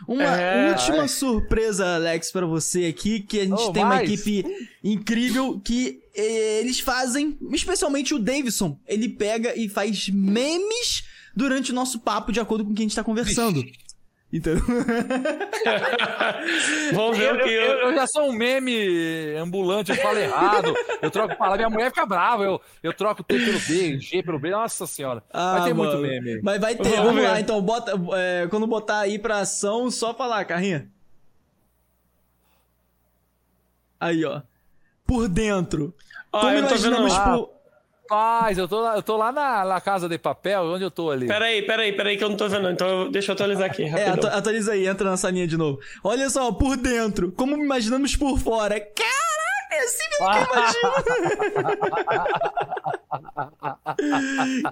Uma 0.07 0.23
É, 0.25 0.71
última 0.73 1.03
ai. 1.03 1.09
surpresa, 1.09 1.95
Alex, 1.95 2.31
pra 2.31 2.45
você 2.45 2.85
aqui, 2.85 3.21
que 3.21 3.41
a 3.41 3.45
gente 3.45 3.55
Oh, 3.63 3.73
tem 3.73 3.83
uma 3.83 3.95
mais? 3.97 4.11
equipe 4.11 4.45
incrível 4.85 5.59
que 5.65 6.01
eh, 6.15 6.61
eles 6.61 6.79
fazem, 6.81 7.37
especialmente 7.51 8.13
o 8.15 8.19
Davidson, 8.19 8.79
ele 8.87 9.09
pega 9.09 9.57
e 9.59 9.69
faz 9.71 10.11
memes 10.11 11.05
durante 11.35 11.73
o 11.73 11.75
nosso 11.75 11.99
papo 12.01 12.31
de 12.31 12.39
acordo 12.39 12.63
com 12.65 12.73
o 12.73 12.75
que 12.75 12.83
a 12.83 12.85
gente 12.85 12.95
tá 12.95 13.03
conversando. 13.03 13.65
Então, 14.33 14.55
Vamos 16.93 17.17
ver 17.17 17.29
Eu, 17.31 17.35
o 17.35 17.39
que 17.39 17.45
eu- 17.49 17.63
eu... 17.63 17.79
eu 17.91 17.95
já 17.95 18.07
sou 18.09 18.29
um 18.29 18.33
meme 18.33 19.37
ambulante, 19.37 19.93
eu 19.93 19.97
falo 19.99 20.19
errado, 20.19 20.75
eu 21.01 21.11
troco 21.13 21.37
palavra, 21.37 21.59
minha 21.59 21.71
mulher 21.71 21.91
fica 21.91 22.05
brava, 22.05 22.43
eu, 22.43 22.61
eu 22.83 22.93
troco 22.93 23.23
T 23.23 23.39
pelo 23.39 23.59
B, 23.61 24.01
G 24.01 24.23
pelo 24.25 24.39
B, 24.39 24.51
nossa 24.51 24.85
senhora. 24.87 25.23
Ah, 25.33 25.59
Vai 25.59 25.69
ter 25.69 25.75
mano. 25.75 25.91
muito 25.91 26.03
meme. 26.03 26.41
Mas 26.43 26.61
vai 26.61 26.75
ter, 26.75 26.83
Vamos 26.97 27.05
vamos, 27.07 27.23
lá. 27.23 27.41
Então, 27.41 27.63
bota, 27.63 27.93
é, 28.15 28.49
quando 28.49 28.67
botar 28.67 28.99
aí 29.01 29.17
pra 29.19 29.39
ação, 29.39 29.91
só 29.93 30.13
falar, 30.13 30.45
carrinha. 30.45 30.89
Aí, 34.01 34.25
ó. 34.25 34.43
Por 35.07 35.29
dentro. 35.29 35.95
Ó, 36.33 36.41
Como 36.41 36.53
eu 36.53 36.67
tô 36.69 36.75
vendo 36.75 36.97
imaginamos 36.97 37.47
não. 38.09 38.09
por... 38.09 38.17
Paz, 38.17 38.59
eu 38.59 38.69
tô, 38.69 38.81
lá- 38.81 38.97
eu 38.97 39.03
tô 39.03 39.17
lá 39.17 39.33
na, 39.33 39.65
na 39.65 39.81
casa 39.81 40.09
de 40.09 40.19
papel, 40.19 40.63
onde 40.65 40.85
eu 40.85 40.91
tô 40.91 41.11
ali. 41.11 41.27
Peraí, 41.27 41.63
peraí, 41.63 41.93
peraí, 41.93 42.17
que 42.17 42.25
eu 42.25 42.29
não 42.29 42.37
tô 42.37 42.49
vendo. 42.49 42.71
Então 42.71 42.89
eu- 42.89 43.11
deixa 43.11 43.33
eu 43.33 43.35
atualizar 43.35 43.67
aqui, 43.67 43.83
É, 43.85 43.89
rapidão. 43.89 44.15
atu- 44.15 44.27
atualiza 44.29 44.73
aí, 44.73 44.87
entra 44.87 45.11
na 45.11 45.17
salinha 45.17 45.47
de 45.47 45.57
novo. 45.57 45.81
Olha 46.05 46.29
só, 46.31 46.51
por 46.53 46.77
dentro. 46.77 47.33
Como 47.33 47.57
imaginamos 47.57 48.15
por 48.17 48.39
fora. 48.39 48.79
Caraca, 48.81 49.73
é 49.73 49.79
assim 49.81 50.05
mesmo 50.11 50.33
que 50.33 50.39
eu 50.39 50.45
imagino. 50.55 50.93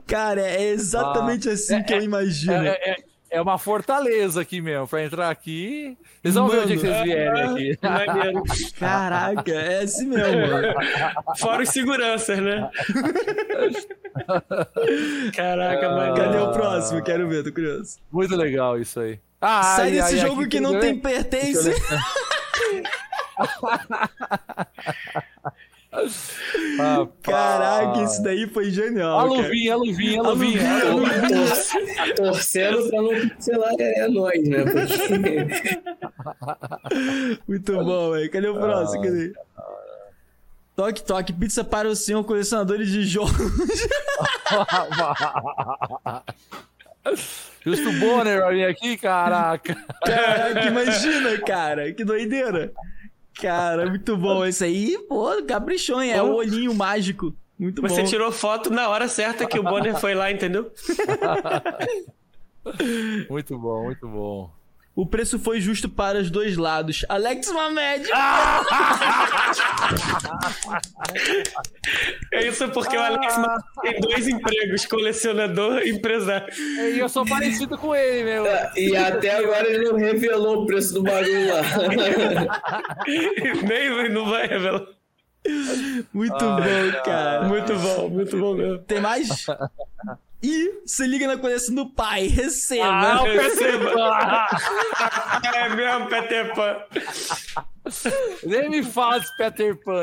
Cara, 0.07 0.41
é 0.41 0.63
exatamente 0.71 1.49
assim 1.49 1.83
que 1.83 1.93
eu 1.93 2.03
imagino. 2.03 2.65
É, 2.65 2.69
é- 2.69 2.91
é 2.91 2.97
uma 3.41 3.59
fortaleza 3.59 4.41
aqui 4.41 4.61
mesmo, 4.61 4.87
pra 4.87 5.03
entrar 5.05 5.31
aqui. 5.31 5.97
Vocês 6.23 6.35
vão 6.35 6.49
ver 6.49 6.57
o 6.57 6.61
Mano. 6.61 6.67
dia 6.69 6.77
que 6.77 6.83
vocês 6.87 7.03
vierem 7.03 7.43
aqui. 7.43 7.79
Maneiro. 7.83 8.43
Caraca, 8.79 9.53
é 9.53 9.83
assim 9.83 10.07
mesmo, 10.07 10.47
mano. 10.49 10.75
Fora 11.39 11.63
os 11.63 11.69
seguranças, 11.69 12.39
né? 12.39 12.71
Caraca, 15.35 15.89
mano. 15.91 16.15
Cadê 16.15 16.39
o 16.39 16.53
próximo? 16.53 17.03
Quero 17.03 17.29
ver, 17.29 17.45
tô 17.45 17.53
curioso. 17.53 17.99
Muito 18.11 18.35
legal 18.37 18.79
isso 18.79 19.01
aí. 19.01 19.19
Ah, 19.41 19.63
Sai 19.77 19.87
ai, 19.87 19.91
desse 19.93 20.15
ai, 20.15 20.21
jogo 20.21 20.41
aqui 20.43 20.51
que 20.51 20.61
não 20.61 20.79
tem 20.81 20.99
pertence. 20.99 21.71
Ah, 26.81 27.07
Caraca, 27.23 28.03
isso 28.03 28.23
daí 28.23 28.47
foi 28.49 28.71
genial. 28.71 29.19
A 29.21 29.25
luvinha, 29.25 29.75
a 29.75 29.77
luvinha, 29.77 30.23
a 30.23 30.27
A 30.27 30.31
luvinha. 30.31 30.63
luvinha, 30.63 30.91
a 30.91 30.95
luvinha. 30.95 31.31
Tor- 32.17 32.33
Torcendo 32.33 32.89
pra 32.91 33.03
não 33.03 33.11
pincelar 33.11 33.75
é 33.79 34.09
nós, 34.09 34.49
né? 34.49 34.65
Porque 34.65 35.81
Muito 37.47 37.73
bom, 37.85 38.11
velho. 38.13 38.31
Cadê 38.31 38.49
o 38.49 38.55
próximo? 38.55 39.03
Cadê? 39.05 39.33
Toque, 40.77 41.05
toque, 41.05 41.33
pizza 41.33 41.63
para 41.63 41.87
o 41.89 41.95
senhor 41.95 42.25
colecionador 42.25 42.79
de 42.79 43.05
jogos. 43.05 43.31
Justo 47.65 47.93
Bonner 48.01 48.41
pra 48.41 48.51
mim 48.53 48.65
aqui, 48.65 48.97
caraca. 48.97 49.77
Caraca, 50.05 50.67
imagina, 50.67 51.39
cara. 51.47 51.93
Que 51.93 52.05
doideira. 52.05 52.73
Cara, 53.41 53.87
muito 53.87 54.17
bom. 54.17 54.45
Esse 54.45 54.65
aí, 54.65 54.99
pô, 55.09 55.43
caprichou, 55.47 56.03
hein? 56.03 56.13
É 56.13 56.23
o 56.23 56.35
olhinho 56.35 56.75
mágico. 56.75 57.35
Muito 57.59 57.83
Você 57.83 58.03
bom. 58.03 58.09
tirou 58.09 58.33
foto 58.33 58.71
na 58.71 58.89
hora 58.89 59.09
certa 59.09 59.47
que 59.47 59.59
o 59.59 59.63
Bonner 59.63 59.99
foi 59.99 60.15
lá, 60.15 60.31
entendeu? 60.31 60.71
Muito 63.29 63.59
bom, 63.59 63.85
muito 63.85 64.09
bom. 64.09 64.51
O 64.97 65.05
preço 65.05 65.41
foi 65.41 65.61
justo 65.61 65.89
para 65.89 66.21
os 66.21 66.31
dois 66.31 66.57
lados. 66.57 67.05
Alex 67.09 67.51
Mamed. 67.51 68.09
É 72.33 72.47
isso 72.47 72.69
porque 72.69 72.97
o 72.97 73.03
Alex 73.03 73.35
tem 73.83 74.01
dois 74.01 74.29
empregos, 74.29 74.87
colecionador 74.87 75.83
e 75.83 75.91
empresário. 75.91 76.47
E 76.95 76.99
eu 76.99 77.09
sou 77.09 77.27
parecido 77.27 77.77
com 77.77 77.93
ele, 77.95 78.23
meu. 78.23 78.45
E 78.77 78.97
até 78.97 79.37
agora 79.37 79.69
ele 79.69 79.85
não 79.91 79.97
revelou 79.97 80.63
o 80.63 80.67
preço 80.67 80.95
do 80.95 81.03
bagulho 81.03 81.49
lá. 81.53 81.63
Nem 83.67 84.11
não 84.11 84.31
vai 84.31 84.47
revelar. 84.47 84.87
Muito 86.13 86.39
bom, 86.39 87.03
cara. 87.05 87.49
Muito 87.49 87.75
bom, 87.77 88.09
muito 88.09 88.39
bom 88.39 88.55
mesmo. 88.55 88.79
Tem 88.79 89.01
mais? 89.01 89.45
E 90.47 90.83
se 90.85 91.07
liga 91.07 91.27
na 91.27 91.39
coleção 91.39 91.75
do 91.75 91.87
pai. 91.89 92.27
Receba. 92.27 92.85
Ah, 92.87 93.23
Receba. 93.23 94.47
É 95.55 95.69
mesmo, 95.71 96.07
Peter 96.09 96.55
Pan. 96.55 96.77
Nem 98.45 98.69
me 98.71 98.83
fala 98.83 99.19
desse 99.21 99.37
Peter 99.37 99.77
Pan. 99.85 100.03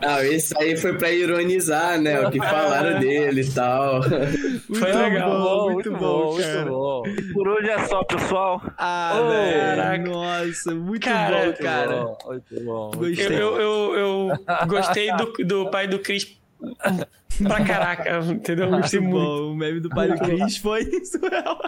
Não, 0.00 0.22
esse 0.22 0.54
aí 0.58 0.76
foi 0.76 0.96
pra 0.96 1.10
ironizar, 1.10 2.00
né? 2.00 2.20
O 2.20 2.30
que 2.30 2.38
falaram 2.38 2.98
dele 3.00 3.42
e 3.42 3.50
tal. 3.52 4.00
Muito 4.00 4.74
Foi 4.78 4.92
legal. 4.92 5.30
bom, 5.30 5.72
muito, 5.72 5.90
bom, 5.92 6.36
cara. 6.38 6.54
muito 6.64 6.70
bom. 6.70 7.02
Por 7.34 7.48
hoje 7.48 7.70
é 7.70 7.78
só, 7.86 8.02
pessoal. 8.04 8.62
Ah, 8.78 9.18
Oh, 9.20 9.28
velho. 9.28 10.10
Nossa, 10.10 10.74
muito 10.74 11.04
Cara, 11.04 11.46
bom, 11.46 11.52
cara. 11.62 11.96
Muito 12.04 12.24
bom, 12.24 12.28
muito 12.28 12.64
bom. 12.64 12.90
Gostei. 12.96 13.26
Eu, 13.26 13.60
eu, 13.60 13.94
eu, 13.94 14.32
eu 14.60 14.66
gostei 14.66 15.12
do, 15.16 15.32
do 15.44 15.70
pai 15.70 15.86
do 15.86 15.98
Chris 15.98 16.24
pra 17.42 17.64
caraca, 17.64 18.18
entendeu? 18.20 18.66
Eu 18.66 18.78
Gostei 18.78 19.00
Muito 19.00 19.14
muito. 19.14 19.26
bom. 19.26 19.52
O 19.52 19.56
meme 19.56 19.80
do 19.80 19.88
pai 19.88 20.08
do 20.08 20.18
Chris 20.18 20.56
foi 20.58 20.84
surreal. 21.04 21.58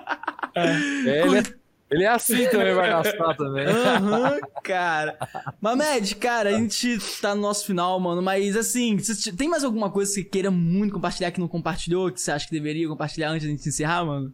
É, 0.54 1.26
ele, 1.26 1.38
é, 1.38 1.42
ele 1.90 2.04
é 2.04 2.08
assim 2.08 2.46
também, 2.48 2.74
vai 2.74 2.88
gastar 2.90 3.34
também. 3.36 3.66
Aham, 3.66 4.38
cara. 4.62 5.18
Mamed, 5.60 6.16
cara, 6.16 6.50
a 6.50 6.52
gente 6.52 6.98
tá 7.20 7.34
no 7.34 7.42
nosso 7.42 7.66
final, 7.66 7.98
mano, 7.98 8.22
mas 8.22 8.56
assim, 8.56 8.96
tem 9.36 9.48
mais 9.48 9.64
alguma 9.64 9.90
coisa 9.90 10.10
que 10.10 10.14
você 10.20 10.24
queira 10.24 10.50
muito 10.50 10.94
compartilhar 10.94 11.30
que 11.30 11.40
não 11.40 11.48
compartilhou, 11.48 12.10
que 12.10 12.20
você 12.20 12.30
acha 12.30 12.46
que 12.46 12.52
deveria 12.52 12.88
compartilhar 12.88 13.30
antes 13.30 13.46
da 13.46 13.50
gente 13.50 13.68
encerrar, 13.68 14.04
mano? 14.04 14.32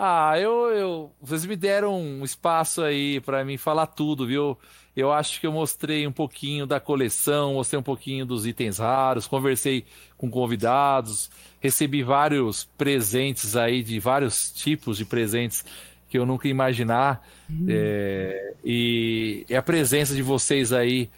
Ah, 0.00 0.38
eu, 0.38 0.52
eu. 0.70 1.12
Vocês 1.20 1.44
me 1.44 1.56
deram 1.56 2.00
um 2.00 2.24
espaço 2.24 2.82
aí 2.82 3.20
pra 3.20 3.44
mim 3.44 3.56
falar 3.56 3.88
tudo, 3.88 4.28
viu? 4.28 4.56
Eu 4.98 5.12
acho 5.12 5.40
que 5.40 5.46
eu 5.46 5.52
mostrei 5.52 6.08
um 6.08 6.12
pouquinho 6.12 6.66
da 6.66 6.80
coleção, 6.80 7.54
mostrei 7.54 7.78
um 7.78 7.84
pouquinho 7.84 8.26
dos 8.26 8.44
itens 8.44 8.78
raros, 8.78 9.28
conversei 9.28 9.84
com 10.16 10.28
convidados, 10.28 11.30
recebi 11.60 12.02
vários 12.02 12.64
presentes 12.76 13.54
aí, 13.54 13.80
de 13.80 14.00
vários 14.00 14.50
tipos 14.50 14.98
de 14.98 15.04
presentes 15.04 15.64
que 16.08 16.18
eu 16.18 16.26
nunca 16.26 16.48
ia 16.48 16.50
imaginar. 16.50 17.24
Hum. 17.48 17.66
É, 17.68 18.54
e, 18.64 19.46
e, 19.48 19.54
a 19.54 19.62
presença 19.62 20.16
de 20.16 20.22
vocês 20.22 20.72
aí, 20.72 21.08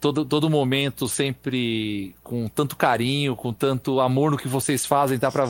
todo, 0.00 0.24
todo 0.24 0.48
momento, 0.48 1.06
sempre 1.06 2.14
com 2.22 2.48
tanto 2.48 2.74
carinho, 2.74 3.36
com 3.36 3.52
tanto 3.52 4.00
amor 4.00 4.30
no 4.30 4.38
que 4.38 4.48
vocês 4.48 4.86
fazem, 4.86 5.18
tá 5.18 5.30
pra, 5.30 5.46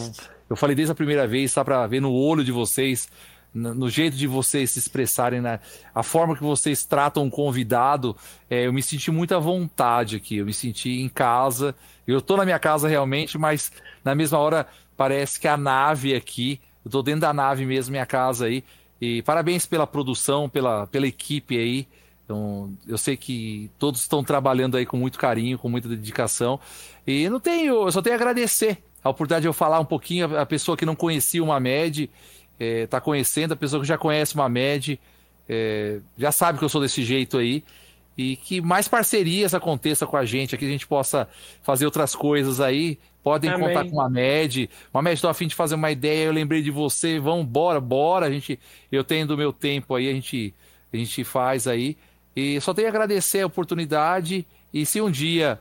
eu 0.51 0.57
falei 0.57 0.75
desde 0.75 0.91
a 0.91 0.97
primeira 0.97 1.25
vez, 1.25 1.55
tá 1.55 1.65
para 1.65 1.87
ver 1.87 2.01
no 2.01 2.13
olho 2.13 2.43
de 2.43 2.51
vocês, 2.51 3.09
no, 3.57 3.89
jeito 3.89 4.17
de 4.17 4.27
vocês 4.27 4.71
se 4.71 4.79
expressarem, 4.79 5.41
na, 5.41 5.59
a 5.95 6.03
forma 6.03 6.37
que 6.37 6.43
vocês 6.43 6.85
tratam 6.85 7.25
um 7.25 7.31
convidado, 7.31 8.15
é, 8.51 8.67
eu 8.67 8.73
me 8.73 8.83
senti 8.83 9.11
muita 9.11 9.41
vontade 9.41 10.17
aqui, 10.17 10.37
eu 10.37 10.47
me 10.47 10.53
senti 10.53 11.01
em 11.01 11.09
casa. 11.09 11.75
Eu 12.07 12.21
tô 12.21 12.37
na 12.37 12.45
minha 12.45 12.59
casa 12.59 12.87
realmente, 12.87 13.39
mas 13.39 13.73
na 14.05 14.15
mesma 14.15 14.39
hora 14.39 14.67
parece 14.97 15.41
que 15.41 15.49
a 15.49 15.57
nave 15.57 16.15
aqui, 16.15 16.61
eu 16.85 16.91
tô 16.91 17.03
dentro 17.03 17.23
da 17.23 17.33
nave 17.33 17.65
mesmo, 17.65 17.93
minha 17.93 18.07
casa 18.07 18.47
aí, 18.47 18.63
e 19.01 19.23
parabéns 19.23 19.65
pela 19.65 19.87
produção, 19.87 20.49
pela, 20.49 20.87
pela 20.87 21.07
equipe 21.07 21.59
aí. 21.59 21.89
Então, 22.25 22.73
eu 22.87 22.99
sei 22.99 23.17
que 23.17 23.71
todos 23.79 24.01
estão 24.01 24.23
trabalhando 24.23 24.77
aí 24.77 24.85
com 24.85 24.97
muito 24.97 25.19
carinho, 25.19 25.59
com 25.59 25.69
muita 25.69 25.89
dedicação. 25.89 26.61
E 27.07 27.29
não 27.29 27.41
tenho, 27.41 27.87
eu 27.87 27.93
só 27.93 28.03
tenho 28.03 28.15
a 28.15 28.19
agradecer 28.19 28.79
a 29.03 29.11
oportunidade 29.11 29.43
de 29.43 29.49
eu 29.49 29.53
falar 29.53 29.79
um 29.79 29.85
pouquinho. 29.85 30.37
A 30.37 30.45
pessoa 30.45 30.77
que 30.77 30.85
não 30.85 30.97
conhecia 30.97 31.43
uma 31.43 31.61
MED, 31.61 32.11
é, 32.59 32.87
conhecendo, 33.01 33.53
a 33.53 33.57
pessoa 33.57 33.81
que 33.81 33.89
já 33.89 33.99
conhece 33.99 34.35
uma 34.35 34.49
MED, 34.49 35.01
é, 35.49 36.01
já 36.17 36.33
sabe 36.33 36.59
que 36.59 36.65
eu 36.65 36.69
sou 36.69 36.81
desse 36.81 37.03
jeito 37.05 37.39
aí. 37.39 37.65
E 38.19 38.35
que 38.37 38.63
mais 38.63 38.89
parcerias 38.89 39.53
aconteçam 39.53 40.09
com 40.09 40.17
a 40.17 40.25
gente, 40.25 40.55
aqui 40.55 40.65
a 40.65 40.71
gente 40.71 40.87
possa 40.87 41.29
fazer 41.63 41.85
outras 41.85 42.15
coisas 42.15 42.63
aí, 42.63 42.99
Podem 43.27 43.51
Amém. 43.51 43.67
contar 43.67 43.91
com 43.91 44.01
a 44.01 44.09
MED. 44.09 44.71
Uma 44.95 45.03
MED, 45.03 45.17
estou 45.17 45.29
afim 45.29 45.49
de 45.49 45.55
fazer 45.57 45.75
uma 45.75 45.91
ideia, 45.91 46.27
eu 46.27 46.33
lembrei 46.33 46.63
de 46.63 46.71
você, 46.71 47.19
vamos, 47.19 47.45
bora, 47.45 47.81
bora. 47.81 48.27
A 48.27 48.31
gente, 48.31 48.57
eu 48.93 49.03
tenho 49.03 49.27
do 49.27 49.37
meu 49.37 49.53
tempo 49.53 49.97
aí, 49.97 50.09
a 50.09 50.13
gente, 50.13 50.55
a 50.93 50.97
gente 50.97 51.25
faz 51.25 51.67
aí. 51.67 51.97
E 52.37 52.61
só 52.61 52.73
tenho 52.73 52.87
a 52.87 52.91
agradecer 52.91 53.41
a 53.41 53.47
oportunidade. 53.49 54.47
E 54.73 54.87
se 54.87 55.01
um 55.01 55.11
dia 55.11 55.61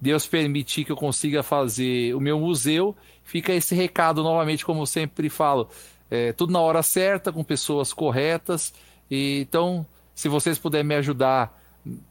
Deus 0.00 0.26
permitir 0.26 0.84
que 0.84 0.90
eu 0.90 0.96
consiga 0.96 1.44
fazer 1.44 2.12
o 2.16 2.20
meu 2.20 2.40
museu, 2.40 2.96
fica 3.22 3.52
esse 3.52 3.76
recado 3.76 4.20
novamente, 4.24 4.64
como 4.64 4.84
sempre 4.84 5.28
falo. 5.28 5.70
É, 6.14 6.32
tudo 6.32 6.52
na 6.52 6.60
hora 6.60 6.82
certa, 6.82 7.32
com 7.32 7.42
pessoas 7.42 7.92
corretas. 7.92 8.72
E, 9.10 9.40
então, 9.40 9.84
se 10.14 10.28
vocês 10.28 10.58
puderem 10.58 10.86
me 10.86 10.94
ajudar, 10.94 11.60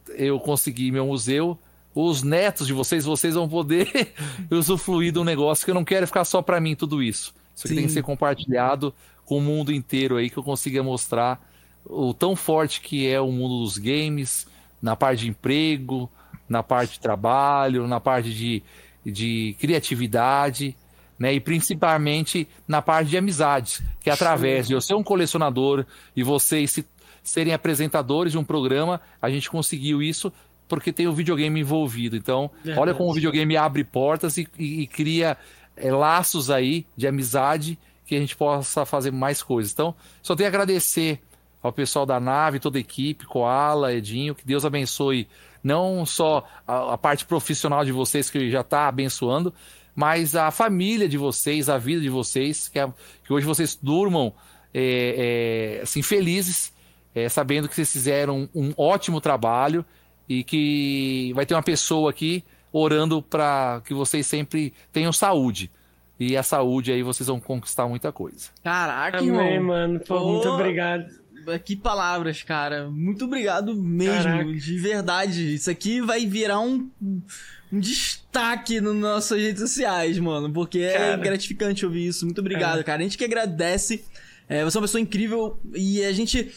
eu 0.09 0.39
conseguir 0.39 0.91
meu 0.91 1.05
museu, 1.05 1.57
os 1.95 2.21
netos 2.21 2.67
de 2.67 2.73
vocês, 2.73 3.05
vocês 3.05 3.35
vão 3.35 3.47
poder 3.47 4.13
usufruir 4.51 5.13
do 5.13 5.23
negócio, 5.23 5.63
que 5.63 5.71
eu 5.71 5.75
não 5.75 5.85
quero 5.85 6.05
ficar 6.05 6.25
só 6.25 6.41
para 6.41 6.59
mim 6.59 6.75
tudo 6.75 7.01
isso. 7.01 7.33
Isso 7.55 7.67
aqui 7.67 7.75
tem 7.75 7.85
que 7.85 7.93
ser 7.93 8.03
compartilhado 8.03 8.93
com 9.25 9.37
o 9.37 9.41
mundo 9.41 9.71
inteiro 9.71 10.17
aí, 10.17 10.29
que 10.29 10.37
eu 10.37 10.43
consiga 10.43 10.83
mostrar 10.83 11.41
o 11.85 12.13
tão 12.13 12.35
forte 12.35 12.81
que 12.81 13.07
é 13.07 13.21
o 13.21 13.31
mundo 13.31 13.59
dos 13.59 13.77
games, 13.77 14.47
na 14.81 14.95
parte 14.95 15.21
de 15.21 15.29
emprego, 15.29 16.09
na 16.49 16.61
parte 16.61 16.93
de 16.93 16.99
trabalho, 16.99 17.87
na 17.87 17.99
parte 17.99 18.33
de, 18.33 18.61
de 19.05 19.55
criatividade, 19.59 20.75
né? 21.23 21.33
E 21.33 21.39
principalmente 21.39 22.45
na 22.67 22.81
parte 22.81 23.09
de 23.11 23.17
amizades, 23.17 23.81
que 24.01 24.09
é 24.09 24.13
através 24.13 24.67
de 24.67 24.73
eu 24.73 24.81
ser 24.81 24.93
um 24.93 25.01
colecionador 25.01 25.85
e 26.13 26.21
vocês 26.21 26.69
se, 26.69 26.85
serem 27.23 27.53
apresentadores 27.53 28.33
de 28.33 28.37
um 28.37 28.43
programa, 28.43 28.99
a 29.21 29.29
gente 29.29 29.49
conseguiu 29.49 30.03
isso 30.03 30.33
porque 30.67 30.91
tem 30.91 31.07
o 31.07 31.13
videogame 31.13 31.61
envolvido. 31.61 32.17
Então, 32.17 32.51
Verdade. 32.61 32.77
olha 32.77 32.93
como 32.93 33.09
o 33.09 33.13
videogame 33.13 33.55
abre 33.55 33.85
portas 33.85 34.37
e, 34.37 34.45
e, 34.59 34.81
e 34.81 34.87
cria 34.87 35.37
é, 35.77 35.93
laços 35.93 36.51
aí 36.51 36.85
de 36.97 37.07
amizade 37.07 37.79
que 38.05 38.15
a 38.15 38.19
gente 38.19 38.35
possa 38.35 38.85
fazer 38.85 39.11
mais 39.11 39.41
coisas. 39.41 39.71
Então, 39.71 39.95
só 40.21 40.35
tenho 40.35 40.47
a 40.47 40.51
agradecer 40.51 41.21
ao 41.61 41.71
pessoal 41.71 42.05
da 42.05 42.19
nave, 42.19 42.59
toda 42.59 42.77
a 42.77 42.81
equipe, 42.81 43.25
Koala, 43.25 43.93
Edinho, 43.93 44.35
que 44.35 44.45
Deus 44.45 44.65
abençoe 44.65 45.25
não 45.63 46.05
só 46.05 46.45
a, 46.67 46.95
a 46.95 46.97
parte 46.97 47.25
profissional 47.25 47.85
de 47.85 47.93
vocês 47.93 48.29
que 48.29 48.51
já 48.51 48.59
está 48.59 48.89
abençoando, 48.89 49.53
mas 49.95 50.35
a 50.35 50.49
família 50.51 51.07
de 51.07 51.17
vocês, 51.17 51.69
a 51.69 51.77
vida 51.77 52.01
de 52.01 52.09
vocês, 52.09 52.67
que, 52.67 52.79
é, 52.79 52.91
que 53.25 53.31
hoje 53.31 53.45
vocês 53.45 53.77
durmam 53.81 54.33
é, 54.73 55.77
é, 55.77 55.81
assim, 55.83 56.01
felizes, 56.01 56.73
é, 57.13 57.29
sabendo 57.29 57.69
que 57.69 57.75
vocês 57.75 57.91
fizeram 57.91 58.49
um, 58.53 58.69
um 58.69 58.73
ótimo 58.75 59.21
trabalho 59.21 59.85
e 60.27 60.43
que 60.43 61.31
vai 61.33 61.45
ter 61.45 61.53
uma 61.53 61.61
pessoa 61.61 62.09
aqui 62.09 62.43
orando 62.71 63.21
para 63.21 63.81
que 63.85 63.93
vocês 63.93 64.25
sempre 64.25 64.73
tenham 64.91 65.13
saúde. 65.13 65.69
E 66.19 66.35
a 66.35 66.43
saúde 66.43 66.91
aí 66.91 67.03
vocês 67.03 67.27
vão 67.27 67.39
conquistar 67.39 67.87
muita 67.87 68.11
coisa. 68.11 68.49
Caraca, 68.63 69.19
Amém, 69.19 69.53
irmão. 69.53 69.67
mano. 69.67 69.99
Pô, 69.99 70.19
Pô, 70.19 70.31
muito 70.31 70.47
obrigado. 70.47 71.05
Que 71.65 71.75
palavras, 71.75 72.41
cara. 72.41 72.89
Muito 72.89 73.25
obrigado 73.25 73.75
mesmo, 73.75 74.23
Caraca. 74.23 74.53
de 74.53 74.79
verdade. 74.79 75.53
Isso 75.53 75.69
aqui 75.69 76.01
vai 76.01 76.25
virar 76.25 76.61
um, 76.61 76.89
um 77.73 77.79
destaque 77.79 78.79
nas 78.79 78.93
nossas 78.93 79.41
redes 79.41 79.61
sociais, 79.61 80.19
mano. 80.19 80.53
Porque 80.53 80.79
é 80.79 80.93
cara. 80.93 81.05
é 81.13 81.17
gratificante 81.17 81.85
ouvir 81.85 82.07
isso. 82.07 82.25
Muito 82.25 82.39
obrigado, 82.39 82.79
é. 82.79 82.83
cara. 82.83 82.99
A 82.99 83.03
gente 83.03 83.17
que 83.17 83.25
agradece. 83.25 84.05
É, 84.47 84.63
você 84.63 84.77
é 84.77 84.79
uma 84.79 84.87
pessoa 84.87 85.01
incrível 85.01 85.57
e 85.73 86.03
a 86.03 86.11
gente 86.11 86.51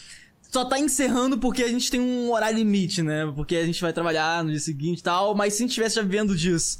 só 0.51 0.63
tá 0.63 0.79
encerrando 0.79 1.37
porque 1.37 1.63
a 1.63 1.67
gente 1.67 1.89
tem 1.89 1.99
um 1.99 2.31
horário 2.31 2.57
limite, 2.57 3.01
né? 3.01 3.31
Porque 3.35 3.55
a 3.55 3.65
gente 3.65 3.81
vai 3.81 3.91
trabalhar 3.91 4.43
no 4.43 4.51
dia 4.51 4.59
seguinte 4.59 4.99
e 4.99 5.03
tal, 5.03 5.33
mas 5.33 5.53
se 5.53 5.59
a 5.59 5.63
gente 5.63 5.69
estivesse 5.71 5.95
já 5.95 6.03
vendo 6.03 6.35
disso 6.35 6.79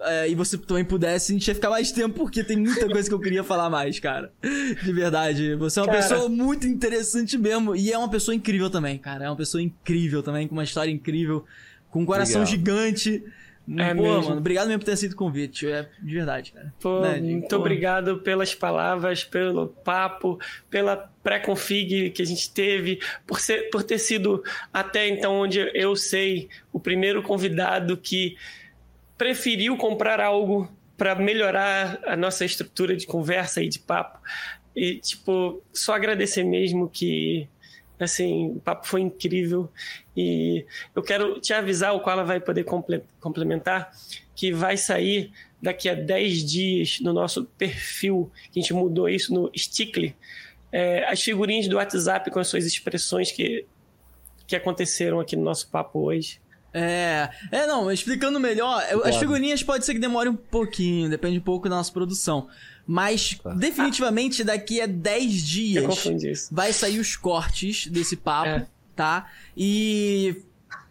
é, 0.00 0.28
e 0.28 0.34
você 0.34 0.58
também 0.58 0.84
pudesse, 0.84 1.32
a 1.32 1.34
gente 1.34 1.46
ia 1.46 1.54
ficar 1.54 1.70
mais 1.70 1.92
tempo 1.92 2.14
porque 2.14 2.42
tem 2.42 2.56
muita 2.56 2.88
coisa 2.88 3.08
que 3.08 3.14
eu 3.14 3.20
queria 3.20 3.44
falar 3.44 3.70
mais, 3.70 3.98
cara. 3.98 4.32
De 4.42 4.92
verdade. 4.92 5.54
Você 5.54 5.78
é 5.78 5.82
uma 5.82 5.92
cara... 5.92 6.02
pessoa 6.02 6.28
muito 6.28 6.66
interessante 6.66 7.38
mesmo 7.38 7.74
e 7.74 7.92
é 7.92 7.96
uma 7.96 8.10
pessoa 8.10 8.34
incrível 8.34 8.68
também, 8.68 8.98
cara. 8.98 9.26
É 9.26 9.30
uma 9.30 9.36
pessoa 9.36 9.62
incrível 9.62 10.22
também, 10.22 10.48
com 10.48 10.54
uma 10.54 10.64
história 10.64 10.90
incrível, 10.90 11.44
com 11.90 12.02
um 12.02 12.06
coração 12.06 12.42
Legal. 12.42 12.50
gigante. 12.50 13.22
É 13.78 13.94
Pô, 13.94 14.02
mesmo. 14.02 14.22
mano, 14.24 14.38
obrigado 14.38 14.66
mesmo 14.66 14.80
por 14.80 14.86
ter 14.86 14.96
sido 14.96 15.14
convite. 15.14 15.70
É 15.70 15.88
de 16.02 16.14
verdade, 16.14 16.52
cara. 16.52 16.74
Pô, 16.80 17.00
né? 17.00 17.20
Muito 17.20 17.48
Pô. 17.48 17.56
obrigado 17.56 18.18
pelas 18.18 18.54
palavras, 18.54 19.22
pelo 19.22 19.68
papo, 19.68 20.40
pela 20.68 20.96
pré-config 21.22 22.10
que 22.10 22.22
a 22.22 22.24
gente 22.24 22.50
teve, 22.50 23.00
por, 23.26 23.38
ser, 23.40 23.70
por 23.70 23.82
ter 23.82 23.98
sido 23.98 24.42
até 24.72 25.06
então 25.08 25.34
onde 25.34 25.70
eu 25.74 25.94
sei 25.94 26.48
o 26.72 26.80
primeiro 26.80 27.22
convidado 27.22 27.96
que 27.96 28.36
preferiu 29.16 29.76
comprar 29.76 30.20
algo 30.20 30.70
para 30.96 31.14
melhorar 31.14 32.00
a 32.06 32.16
nossa 32.16 32.44
estrutura 32.44 32.96
de 32.96 33.06
conversa 33.06 33.62
e 33.62 33.68
de 33.68 33.78
papo. 33.78 34.18
E, 34.74 34.96
tipo, 34.96 35.62
só 35.72 35.94
agradecer 35.94 36.44
mesmo 36.44 36.88
que 36.88 37.48
Assim, 38.00 38.52
o 38.56 38.60
papo 38.60 38.86
foi 38.86 39.02
incrível 39.02 39.68
e 40.16 40.64
eu 40.94 41.02
quero 41.02 41.38
te 41.38 41.52
avisar, 41.52 41.94
o 41.94 42.00
qual 42.00 42.14
ela 42.14 42.24
vai 42.24 42.40
poder 42.40 42.64
complementar, 43.20 43.92
que 44.34 44.52
vai 44.52 44.76
sair 44.76 45.30
daqui 45.60 45.88
a 45.88 45.94
10 45.94 46.44
dias 46.44 47.00
no 47.00 47.12
nosso 47.12 47.44
perfil, 47.44 48.30
que 48.50 48.58
a 48.58 48.62
gente 48.62 48.72
mudou 48.72 49.08
isso 49.08 49.34
no 49.34 49.50
Stickly, 49.56 50.16
é, 50.72 51.04
as 51.04 51.20
figurinhas 51.20 51.68
do 51.68 51.76
WhatsApp 51.76 52.30
com 52.30 52.38
as 52.38 52.48
suas 52.48 52.64
expressões 52.64 53.30
que, 53.30 53.66
que 54.46 54.56
aconteceram 54.56 55.20
aqui 55.20 55.36
no 55.36 55.42
nosso 55.42 55.68
papo 55.68 55.98
hoje. 56.00 56.40
É, 56.72 57.28
é 57.50 57.66
não, 57.66 57.90
explicando 57.90 58.38
melhor, 58.38 58.82
as 59.04 59.16
figurinhas 59.16 59.62
pode 59.62 59.84
ser 59.84 59.92
que 59.92 59.98
demore 59.98 60.28
um 60.28 60.36
pouquinho, 60.36 61.10
depende 61.10 61.38
um 61.38 61.42
pouco 61.42 61.68
da 61.68 61.76
nossa 61.76 61.92
produção. 61.92 62.48
Mas 62.86 63.34
tá. 63.34 63.54
definitivamente 63.54 64.42
daqui 64.42 64.80
a 64.80 64.86
10 64.86 65.32
dias 65.42 66.48
vai 66.50 66.72
sair 66.72 66.98
os 66.98 67.16
cortes 67.16 67.86
desse 67.86 68.16
papo, 68.16 68.48
é. 68.48 68.66
tá? 68.96 69.30
E 69.56 70.42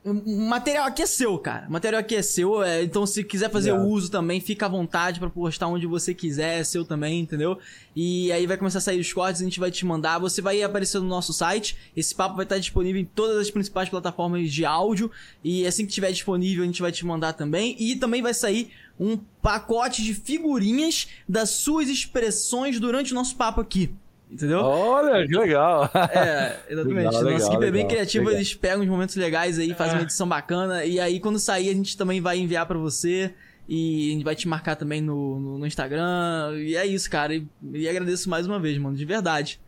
o 0.04 0.14
material 0.14 0.86
aqui 0.86 1.02
é 1.02 1.06
seu, 1.06 1.38
cara. 1.38 1.68
O 1.68 1.72
material 1.72 2.00
aqui 2.00 2.16
é 2.16 2.22
seu, 2.22 2.64
é, 2.64 2.84
então 2.84 3.06
se 3.06 3.22
quiser 3.24 3.50
fazer 3.52 3.74
o 3.74 3.84
uso 3.84 4.10
também, 4.10 4.40
fica 4.40 4.66
à 4.66 4.70
vontade 4.70 5.20
para 5.20 5.30
postar 5.30 5.68
onde 5.68 5.86
você 5.86 6.14
quiser, 6.14 6.60
é 6.60 6.64
seu 6.64 6.86
também, 6.86 7.20
entendeu? 7.20 7.60
E 7.94 8.32
aí 8.32 8.48
vai 8.48 8.56
começar 8.56 8.78
a 8.78 8.82
sair 8.82 9.00
os 9.00 9.12
cortes, 9.12 9.42
a 9.42 9.44
gente 9.44 9.60
vai 9.60 9.70
te 9.70 9.86
mandar, 9.86 10.18
você 10.18 10.42
vai 10.42 10.64
aparecer 10.64 11.00
no 11.00 11.08
nosso 11.08 11.34
site. 11.34 11.76
Esse 11.96 12.16
papo 12.16 12.36
vai 12.36 12.46
estar 12.46 12.58
disponível 12.58 13.02
em 13.02 13.06
todas 13.06 13.38
as 13.38 13.52
principais 13.52 13.90
plataformas 13.90 14.50
de 14.50 14.64
áudio 14.64 15.12
e 15.44 15.68
assim 15.68 15.84
que 15.84 15.90
estiver 15.90 16.12
disponível 16.12 16.64
a 16.64 16.66
gente 16.66 16.82
vai 16.82 16.92
te 16.92 17.06
mandar 17.06 17.34
também. 17.34 17.76
E 17.78 17.96
também 17.98 18.22
vai 18.22 18.34
sair 18.34 18.72
um 19.00 19.18
pacote 19.42 20.04
de 20.04 20.14
figurinhas 20.14 21.08
das 21.28 21.52
suas 21.52 21.88
expressões 21.88 22.80
durante 22.80 23.14
o 23.14 23.16
nosso 23.16 23.36
papo 23.36 23.62
aqui. 23.62 23.92
Entendeu? 24.30 24.60
Olha, 24.60 25.26
que 25.26 25.36
legal. 25.36 25.90
É, 26.14 26.60
exatamente. 26.70 27.06
Legal, 27.06 27.24
Nossa 27.24 27.48
equipe 27.48 27.66
é 27.66 27.72
bem 27.72 27.88
criativa, 27.88 28.32
eles 28.32 28.54
pegam 28.54 28.82
os 28.82 28.88
momentos 28.88 29.16
legais 29.16 29.58
aí, 29.58 29.74
fazem 29.74 29.96
uma 29.96 30.04
edição 30.04 30.28
bacana. 30.28 30.86
E 30.86 31.00
aí, 31.00 31.20
quando 31.20 31.40
sair, 31.40 31.70
a 31.70 31.74
gente 31.74 31.98
também 31.98 32.22
vai 32.22 32.38
enviar 32.38 32.66
para 32.68 32.78
você. 32.78 33.34
E 33.68 34.10
a 34.10 34.14
gente 34.14 34.24
vai 34.24 34.36
te 34.36 34.48
marcar 34.48 34.76
também 34.76 35.00
no, 35.00 35.40
no, 35.40 35.58
no 35.60 35.66
Instagram. 35.66 36.54
E 36.58 36.76
é 36.76 36.86
isso, 36.86 37.10
cara. 37.10 37.36
E, 37.36 37.48
e, 37.74 37.88
agradeço 37.88 38.30
mais 38.30 38.46
uma 38.46 38.60
vez, 38.60 38.78
mano. 38.78 38.96
De 38.96 39.06
verdade. 39.06 39.60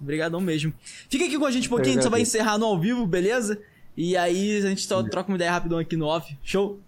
Obrigadão 0.00 0.40
mesmo. 0.40 0.72
Fica 1.08 1.24
aqui 1.24 1.38
com 1.38 1.46
a 1.46 1.50
gente 1.50 1.66
um 1.66 1.70
pouquinho, 1.70 1.92
a 1.92 1.94
gente 1.94 2.04
só 2.04 2.10
vai 2.10 2.20
encerrar 2.20 2.58
no 2.58 2.66
ao 2.66 2.78
vivo, 2.78 3.06
beleza? 3.06 3.58
E 3.96 4.16
aí 4.16 4.58
a 4.58 4.68
gente 4.68 4.86
troca 4.86 5.28
uma 5.28 5.36
ideia 5.36 5.50
rapidão 5.50 5.78
aqui 5.78 5.96
no 5.96 6.06
off. 6.06 6.36
Show? 6.42 6.78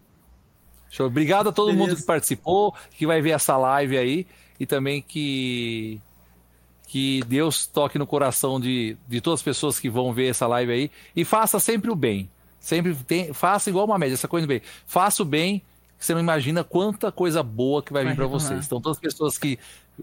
Show. 0.90 1.06
Obrigado 1.06 1.48
a 1.48 1.52
todo 1.52 1.66
Beleza. 1.68 1.88
mundo 1.88 1.96
que 1.96 2.02
participou, 2.04 2.74
que 2.90 3.06
vai 3.06 3.22
ver 3.22 3.30
essa 3.30 3.56
live 3.56 3.96
aí. 3.96 4.26
E 4.58 4.66
também 4.66 5.00
que. 5.00 6.00
Que 6.86 7.22
Deus 7.28 7.66
toque 7.68 7.98
no 7.98 8.06
coração 8.06 8.58
de, 8.58 8.96
de 9.06 9.20
todas 9.20 9.38
as 9.40 9.44
pessoas 9.44 9.78
que 9.78 9.88
vão 9.88 10.12
ver 10.12 10.26
essa 10.30 10.46
live 10.48 10.72
aí. 10.72 10.90
E 11.14 11.24
faça 11.24 11.60
sempre 11.60 11.88
o 11.88 11.94
bem. 11.94 12.28
Sempre 12.58 12.94
tem, 12.96 13.32
faça 13.32 13.70
igual 13.70 13.86
uma 13.86 13.96
média, 13.96 14.14
essa 14.14 14.26
coisa 14.26 14.44
do 14.44 14.48
bem. 14.50 14.60
Faça 14.86 15.22
o 15.22 15.24
bem, 15.24 15.62
que 15.96 16.04
você 16.04 16.12
não 16.14 16.20
imagina 16.20 16.64
quanta 16.64 17.12
coisa 17.12 17.44
boa 17.44 17.80
que 17.80 17.92
vai, 17.92 18.02
Vai 18.02 18.12
vir 18.12 18.16
para 18.16 18.26
vocês. 18.26 18.66
Então, 18.66 18.80
todas 18.80 18.98
as 18.98 19.00
pessoas 19.00 19.38
que, 19.38 19.56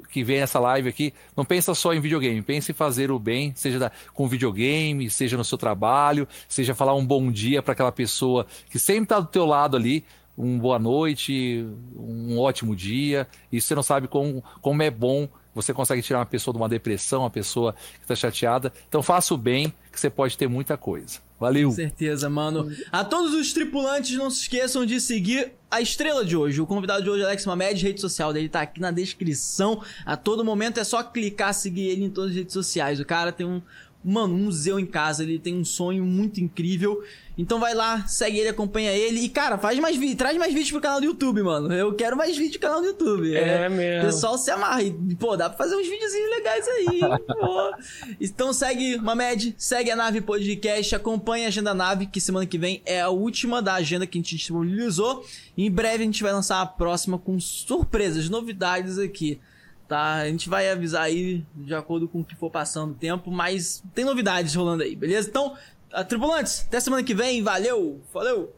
que 0.10 0.24
veem 0.24 0.40
essa 0.40 0.60
live 0.62 0.88
aqui, 0.88 1.14
não 1.36 1.44
pensa 1.44 1.76
só 1.76 1.94
em 1.94 2.00
videogame, 2.00 2.42
pense 2.42 2.72
em 2.72 2.74
fazer 2.76 3.12
o 3.12 3.20
bem, 3.20 3.52
seja 3.54 3.78
da- 3.80 3.92
com 4.14 4.26
videogame, 4.28 5.10
seja 5.10 5.36
no 5.36 5.44
seu 5.44 5.58
trabalho, 5.58 6.26
seja 6.48 6.74
falar 6.74 6.96
um 6.96 7.06
bom 7.06 7.30
dia 7.30 7.62
para 7.62 7.74
aquela 7.74 7.92
pessoa 7.92 8.48
que 8.70 8.80
sempre 8.80 9.04
está 9.04 9.20
do 9.20 9.28
teu 9.28 9.46
lado 9.46 9.76
ali, 9.76 10.06
um 10.38 10.60
boa 10.60 10.78
noite, 10.78 11.66
um 11.96 12.38
ótimo 12.38 12.76
dia. 12.76 13.28
E 13.52 13.60
você 13.60 13.74
não 13.74 13.84
sabe 13.84 14.08
como, 14.08 14.44
como 14.62 14.84
é 14.84 14.92
bom. 14.92 15.28
Você 15.56 15.74
consegue 15.74 16.04
tirar 16.04 16.20
uma 16.20 16.26
pessoa 16.26 16.54
de 16.54 16.60
uma 16.60 16.70
depressão, 16.70 17.22
uma 17.22 17.32
pessoa 17.32 17.74
que 17.96 18.04
está 18.04 18.16
chateada. 18.16 18.72
Então 18.88 19.02
faça 19.02 19.34
o 19.34 19.38
bem, 19.38 19.74
que 19.92 20.00
você 20.00 20.10
pode 20.10 20.38
ter 20.38 20.48
muita 20.48 20.78
coisa. 20.78 21.20
Valeu! 21.40 21.70
Com 21.70 21.76
certeza, 21.76 22.30
mano. 22.30 22.72
A 22.92 23.04
todos 23.04 23.34
os 23.34 23.54
tripulantes, 23.54 24.18
não 24.18 24.30
se 24.30 24.42
esqueçam 24.42 24.86
de 24.86 25.00
seguir 25.00 25.52
a 25.70 25.82
estrela 25.82 26.26
de 26.26 26.36
hoje. 26.36 26.62
O 26.62 26.66
convidado 26.66 27.04
de 27.04 27.10
hoje, 27.10 27.24
Alex 27.24 27.46
Mamed, 27.46 27.84
rede 27.84 28.02
social 28.02 28.34
dele 28.34 28.50
tá 28.50 28.62
aqui 28.62 28.80
na 28.80 28.90
descrição. 28.90 29.82
A 30.06 30.18
todo 30.18 30.44
momento 30.44 30.80
é 30.80 30.84
só 30.84 31.04
clicar, 31.04 31.54
seguir 31.54 31.90
ele 31.90 32.06
em 32.06 32.10
todas 32.10 32.32
as 32.32 32.38
redes 32.38 32.54
sociais. 32.54 33.00
O 33.00 33.06
cara 33.06 33.32
tem 33.32 33.46
um, 33.46 33.62
mano, 34.08 34.34
um 34.34 34.46
museu 34.46 34.80
em 34.80 34.86
casa, 34.86 35.24
ele 35.24 35.38
tem 35.38 35.56
um 35.56 35.66
sonho 35.66 36.06
muito 36.06 36.40
incrível. 36.40 37.04
Então 37.38 37.60
vai 37.60 37.76
lá, 37.76 38.08
segue 38.08 38.40
ele, 38.40 38.50
acompanha 38.50 38.92
ele. 38.92 39.20
E, 39.20 39.30
cara, 39.30 39.58
faz 39.58 39.78
mais 39.78 39.96
vídeos, 39.96 40.18
traz 40.18 40.36
mais 40.38 40.52
vídeos 40.52 40.72
pro 40.72 40.82
canal 40.82 41.00
do 41.00 41.06
YouTube, 41.06 41.44
mano. 41.44 41.72
Eu 41.72 41.94
quero 41.94 42.18
mais 42.18 42.36
vídeos 42.36 42.58
pro 42.58 42.68
canal 42.68 42.82
do 42.82 42.88
YouTube. 42.88 43.36
É 43.36 43.70
mesmo. 43.70 44.02
O 44.02 44.06
pessoal 44.06 44.38
se 44.38 44.50
amarra. 44.50 44.82
E, 44.82 44.92
pô, 45.16 45.38
dá 45.38 45.48
pra 45.50 45.58
fazer 45.58 45.76
uns 45.76 45.88
videozinhos 45.88 46.30
legais 46.32 46.68
aí, 46.68 47.00
pô. 47.28 47.72
Então 48.20 48.52
segue 48.52 48.98
Mamed, 48.98 49.54
segue 49.58 49.92
a 49.92 49.96
Nave 49.96 50.22
Podcast, 50.22 50.96
acompanha 50.96 51.46
a 51.46 51.48
Agenda 51.50 51.74
Nave, 51.74 52.08
que 52.08 52.20
semana 52.20 52.46
que 52.46 52.58
vem 52.58 52.82
é 52.86 53.02
a 53.02 53.10
última 53.10 53.62
da 53.62 53.76
agenda 53.76 54.08
que 54.08 54.18
a 54.18 54.22
gente 54.22 54.36
disponibilizou. 54.36 55.24
E 55.56 55.66
em 55.66 55.72
breve 55.72 56.04
a 56.04 56.06
gente 56.06 56.24
vai 56.24 56.34
lançar 56.34 56.62
a 56.62 56.66
próxima 56.66 57.20
com 57.20 57.40
surpresas, 57.40 58.30
novidades 58.30 58.98
aqui. 58.98 59.40
Tá? 59.88 60.16
A 60.16 60.28
gente 60.28 60.50
vai 60.50 60.70
avisar 60.70 61.04
aí 61.04 61.46
de 61.56 61.74
acordo 61.74 62.08
com 62.08 62.20
o 62.20 62.26
que 62.26 62.36
for 62.36 62.52
passando 62.52 62.92
o 62.92 62.96
tempo, 62.96 63.32
mas 63.32 63.82
tem 63.94 64.04
novidades 64.04 64.54
rolando 64.54 64.84
aí, 64.84 64.96
beleza? 64.96 65.30
Então, 65.30 65.56
ah, 65.94 66.04
tripulantes, 66.04 66.66
até 66.68 66.80
semana 66.80 67.04
que 67.04 67.14
vem, 67.14 67.42
valeu, 67.42 68.02
falou! 68.12 68.57